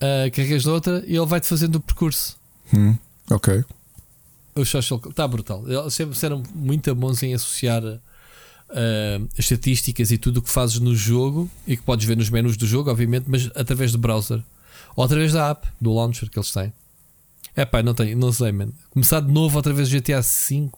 ah, 0.00 0.30
carregas 0.30 0.64
noutra 0.64 1.04
e 1.06 1.14
ele 1.14 1.26
vai-te 1.26 1.46
fazendo 1.46 1.76
o 1.76 1.80
percurso. 1.80 2.38
Hum, 2.72 2.96
ok. 3.30 3.62
O 4.54 4.64
social 4.64 5.00
está 5.08 5.28
brutal. 5.28 5.64
Eles 5.68 5.92
sempre 5.92 6.18
eram 6.22 6.42
muito 6.54 6.94
bons 6.94 7.22
em 7.22 7.34
associar 7.34 7.82
as 7.86 9.38
estatísticas 9.38 10.10
e 10.10 10.18
tudo 10.18 10.38
o 10.38 10.42
que 10.42 10.50
fazes 10.50 10.80
no 10.80 10.96
jogo 10.96 11.48
e 11.66 11.76
que 11.76 11.82
podes 11.82 12.06
ver 12.06 12.16
nos 12.16 12.30
menus 12.30 12.56
do 12.56 12.66
jogo, 12.66 12.90
obviamente, 12.90 13.26
mas 13.28 13.50
através 13.54 13.92
do 13.92 13.98
browser 13.98 14.42
ou 14.96 15.04
através 15.04 15.32
da 15.32 15.50
app, 15.50 15.68
do 15.80 15.92
launcher 15.92 16.30
que 16.30 16.38
eles 16.38 16.50
têm. 16.50 16.72
É 17.54 17.64
pá, 17.64 17.82
não 17.82 17.94
tenho, 17.94 18.16
não 18.16 18.32
sei, 18.32 18.50
mano. 18.50 18.74
Começar 18.90 19.20
de 19.20 19.30
novo 19.30 19.56
outra 19.56 19.72
vez 19.72 19.88
o 19.88 19.92
GTA 19.92 20.20
V 20.20 20.70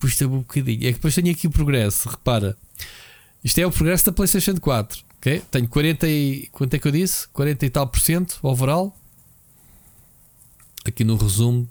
custa 0.00 0.26
um 0.26 0.38
bocadinho. 0.38 0.80
É 0.80 0.86
que 0.86 0.94
depois 0.94 1.14
tenho 1.14 1.30
aqui 1.30 1.46
o 1.46 1.50
progresso, 1.50 2.08
repara. 2.08 2.56
Isto 3.44 3.58
é 3.58 3.66
o 3.66 3.70
progresso 3.72 4.06
da 4.06 4.12
PlayStation 4.12 4.56
4. 4.58 5.04
ok? 5.18 5.42
Tenho 5.50 5.68
40 5.68 6.08
e. 6.08 6.48
Quanto 6.52 6.74
é 6.74 6.78
que 6.78 6.86
eu 6.86 6.92
disse? 6.92 7.28
40 7.28 7.66
e 7.66 7.70
tal 7.70 7.86
por 7.86 8.00
cento 8.00 8.38
overall. 8.42 8.96
Aqui 10.84 11.04
no 11.04 11.16
resumo 11.16 11.68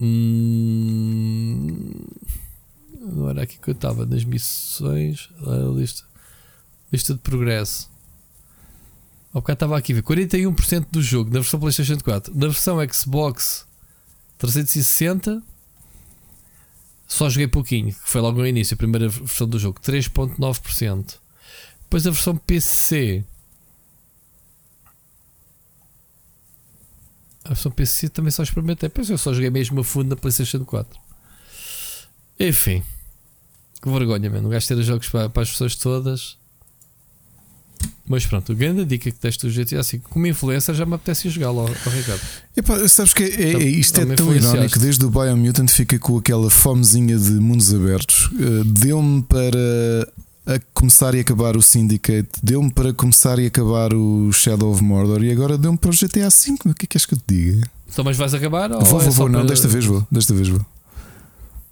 Hum, 0.00 1.90
não 3.00 3.30
era 3.30 3.42
aqui 3.42 3.58
que 3.58 3.70
eu 3.70 3.74
estava 3.74 4.04
nas 4.04 4.24
missões. 4.24 5.30
Lista, 5.74 6.04
lista 6.92 7.14
de 7.14 7.20
progresso. 7.20 7.90
Ao 9.32 9.40
bocado 9.40 9.56
estava 9.56 9.78
aqui 9.78 9.92
a 9.92 9.96
ver 9.96 10.02
41% 10.02 10.86
do 10.90 11.02
jogo 11.02 11.30
na 11.30 11.40
versão 11.40 11.58
PlayStation 11.58 11.98
4. 11.98 12.34
Na 12.34 12.46
versão 12.48 12.78
Xbox 12.92 13.66
360 14.38 15.42
só 17.06 17.28
joguei 17.28 17.46
pouquinho, 17.46 17.92
que 17.92 18.08
foi 18.08 18.20
logo 18.20 18.38
no 18.38 18.46
início, 18.46 18.74
a 18.74 18.78
primeira 18.78 19.08
versão 19.08 19.46
do 19.46 19.58
jogo, 19.58 19.80
3.9%. 19.80 21.18
Depois 21.82 22.06
a 22.06 22.10
versão 22.10 22.36
PC. 22.36 23.24
A 27.44 27.48
versão 27.50 27.70
PC 27.70 28.08
também 28.08 28.30
só 28.30 28.42
experimentei. 28.42 28.88
Pois 28.88 29.10
eu 29.10 29.18
só 29.18 29.32
joguei 29.32 29.50
mesmo 29.50 29.80
a 29.80 29.84
fundo 29.84 30.08
na 30.08 30.16
PlayStation 30.16 30.64
4. 30.64 30.98
Enfim, 32.40 32.82
que 33.80 33.88
vergonha, 33.88 34.30
mano. 34.30 34.48
O 34.48 34.50
gajo 34.50 34.82
jogos 34.82 35.08
para, 35.08 35.28
para 35.28 35.42
as 35.42 35.50
pessoas 35.50 35.76
todas. 35.76 36.38
Mas 38.06 38.26
pronto, 38.26 38.52
a 38.52 38.54
grande 38.54 38.84
dica 38.84 39.10
que 39.10 39.16
deste 39.18 39.46
do 39.46 39.52
GTA 39.52 39.80
assim, 39.80 39.98
como 39.98 40.26
influencer 40.26 40.74
já 40.74 40.84
me 40.84 40.94
apetece 40.94 41.28
jogá-lo, 41.30 41.60
ó, 41.62 41.88
Ricardo. 41.90 42.20
Epá, 42.54 42.86
sabes 42.86 43.14
que 43.14 43.22
é- 43.22 43.50
é- 43.50 43.52
Tam- 43.52 43.62
isto 43.62 43.96
é 43.98 44.00
também 44.02 44.16
tão 44.16 44.34
irónico. 44.34 44.78
Desde 44.78 45.04
o 45.06 45.10
Biomutant 45.10 45.70
fica 45.70 45.98
com 45.98 46.18
aquela 46.18 46.50
fomezinha 46.50 47.16
de 47.18 47.30
mundos 47.32 47.72
abertos. 47.72 48.26
Uh, 48.32 48.62
Deu-me 48.64 49.22
para 49.22 50.12
a 50.46 50.60
começar 50.74 51.14
e 51.14 51.20
acabar 51.20 51.56
o 51.56 51.62
Syndicate, 51.62 52.28
deu-me 52.42 52.70
para 52.70 52.92
começar 52.92 53.38
e 53.38 53.46
acabar 53.46 53.94
o 53.94 54.30
Shadow 54.32 54.70
of 54.72 54.84
Mordor 54.84 55.24
e 55.24 55.32
agora 55.32 55.56
deu-me 55.56 55.78
para 55.78 55.88
o 55.90 55.94
GTA 55.94 56.28
V. 56.28 56.70
O 56.70 56.74
que 56.74 56.84
é 56.84 56.86
que 56.86 56.96
és 56.98 57.06
que 57.06 57.14
eu 57.14 57.18
te 57.18 57.24
diga? 57.34 57.66
Então, 57.90 58.04
mas 58.04 58.18
vais 58.18 58.34
acabar? 58.34 58.70
Ou 58.70 58.84
vou, 58.84 59.00
é 59.00 59.04
vou, 59.04 59.12
vou. 59.12 59.28
Não, 59.30 59.38
para- 59.40 59.48
desta 59.48 59.66
vez 59.68 59.86
vou. 59.86 60.06
Desta 60.12 60.34
vez 60.34 60.48
vou. 60.48 60.60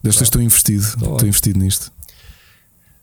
Desta 0.03 0.21
vez 0.21 0.29
estou 0.29 0.41
investido. 0.41 0.83
Tá 0.83 0.89
Estou 0.97 1.17
bem. 1.19 1.29
investido 1.29 1.59
nisto. 1.59 1.93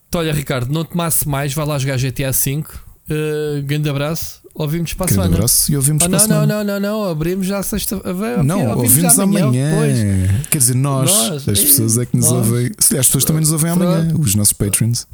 Então, 0.08 0.20
olha, 0.22 0.34
Ricardo, 0.34 0.74
não 0.74 0.84
te 0.84 0.98
masse 0.98 1.28
mais, 1.30 1.54
vai 1.54 1.66
lá 1.68 1.78
jogar 1.78 1.98
GTA 1.98 2.32
V. 2.32 2.64
Uh, 3.10 3.64
grande 3.64 3.90
abraço, 3.90 4.42
ouvimos 4.54 4.94
para 4.94 5.06
a 5.06 5.08
Grande 5.08 5.22
semana. 5.24 5.36
abraço 5.38 5.72
e 5.72 5.76
ouvimos 5.76 6.04
Ah, 6.04 6.10
para 6.10 6.18
a 6.18 6.28
não, 6.28 6.28
não, 6.28 6.42
semana. 6.46 6.64
não, 6.64 6.80
não, 6.80 7.04
não, 7.04 7.10
abrimos 7.10 7.48
já 7.48 7.58
a 7.60 7.64
sexta. 7.64 7.96
a 8.08 8.14
ver, 8.14 8.44
Não, 8.44 8.60
ouvimos 8.68 8.84
ouvimos 8.94 9.20
amanhã. 9.20 9.72
depois. 9.72 10.48
Quer 10.50 10.58
dizer, 10.60 10.76
nós, 10.76 11.12
Nós, 11.12 11.48
as 11.50 11.60
pessoas 11.60 11.98
é 11.98 12.06
que 12.06 12.16
nos 12.16 12.30
nós. 12.32 12.48
ouvem. 12.48 12.72
Se 12.80 12.98
as 12.98 13.08
pessoas 13.08 13.26
também 13.26 13.40
nos 13.42 13.52
ouvem 13.52 13.74
Pronto. 13.74 13.88
amanhã, 13.92 14.14
os 14.20 14.36
nossos 14.36 14.54
patrons. 14.54 15.08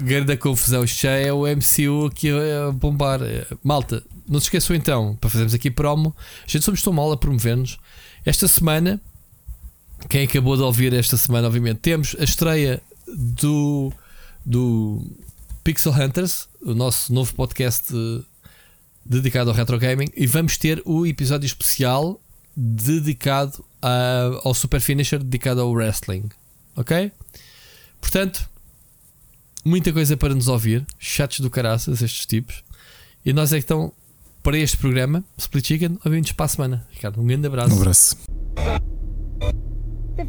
Grande 0.00 0.36
confusão, 0.36 0.82
isto 0.84 1.02
já 1.02 1.10
é 1.10 1.32
o 1.32 1.44
MCU 1.46 2.06
aqui 2.06 2.30
a 2.30 2.70
bombar. 2.72 3.20
Eh, 3.22 3.46
Malta, 3.62 4.02
não 4.28 4.38
se 4.40 4.46
esqueçam 4.46 4.74
então, 4.74 5.16
para 5.20 5.28
fazermos 5.28 5.52
aqui 5.52 5.70
promo, 5.70 6.14
a 6.46 6.50
gente 6.50 6.64
somos 6.64 6.80
tão 6.82 6.92
mal 6.92 7.10
a 7.12 7.16
promover-nos. 7.18 7.76
Esta 8.24 8.48
semana, 8.48 8.98
quem 10.08 10.24
acabou 10.24 10.56
de 10.56 10.62
ouvir 10.62 10.94
esta 10.94 11.16
semana, 11.18 11.48
obviamente, 11.48 11.78
temos 11.80 12.16
a 12.18 12.24
estreia 12.24 12.80
do, 13.14 13.92
do 14.46 15.02
Pixel 15.62 15.92
Hunters, 15.92 16.48
o 16.62 16.74
nosso 16.74 17.12
novo 17.12 17.34
podcast 17.34 17.94
eh, 17.94 18.22
dedicado 19.04 19.50
ao 19.50 19.56
retro 19.56 19.78
gaming, 19.78 20.08
e 20.16 20.26
vamos 20.26 20.56
ter 20.56 20.82
o 20.84 21.06
episódio 21.06 21.46
especial 21.46 22.20
dedicado 22.56 23.64
a, 23.82 24.40
ao 24.44 24.54
Super 24.54 24.80
Finisher, 24.80 25.22
dedicado 25.22 25.60
ao 25.60 25.70
wrestling. 25.70 26.28
Ok? 26.76 27.12
Portanto, 28.00 28.48
muita 29.64 29.92
coisa 29.92 30.16
para 30.16 30.34
nos 30.34 30.48
ouvir, 30.48 30.84
chatos 30.98 31.40
do 31.40 31.50
caraças, 31.50 32.02
estes 32.02 32.26
tipos. 32.26 32.64
E 33.24 33.32
nós 33.32 33.52
é 33.52 33.56
que 33.56 33.64
estão 33.64 33.92
para 34.42 34.56
este 34.56 34.78
programa, 34.78 35.22
Split 35.36 35.66
Chicken, 35.66 35.98
ouvimos 36.04 36.32
para 36.32 36.46
a 36.46 36.48
semana. 36.48 36.86
Ricardo, 36.90 37.20
um 37.20 37.26
grande 37.26 37.46
abraço. 37.46 37.74
Um 37.74 37.78
abraço. 37.78 38.16
Tá 40.16 40.24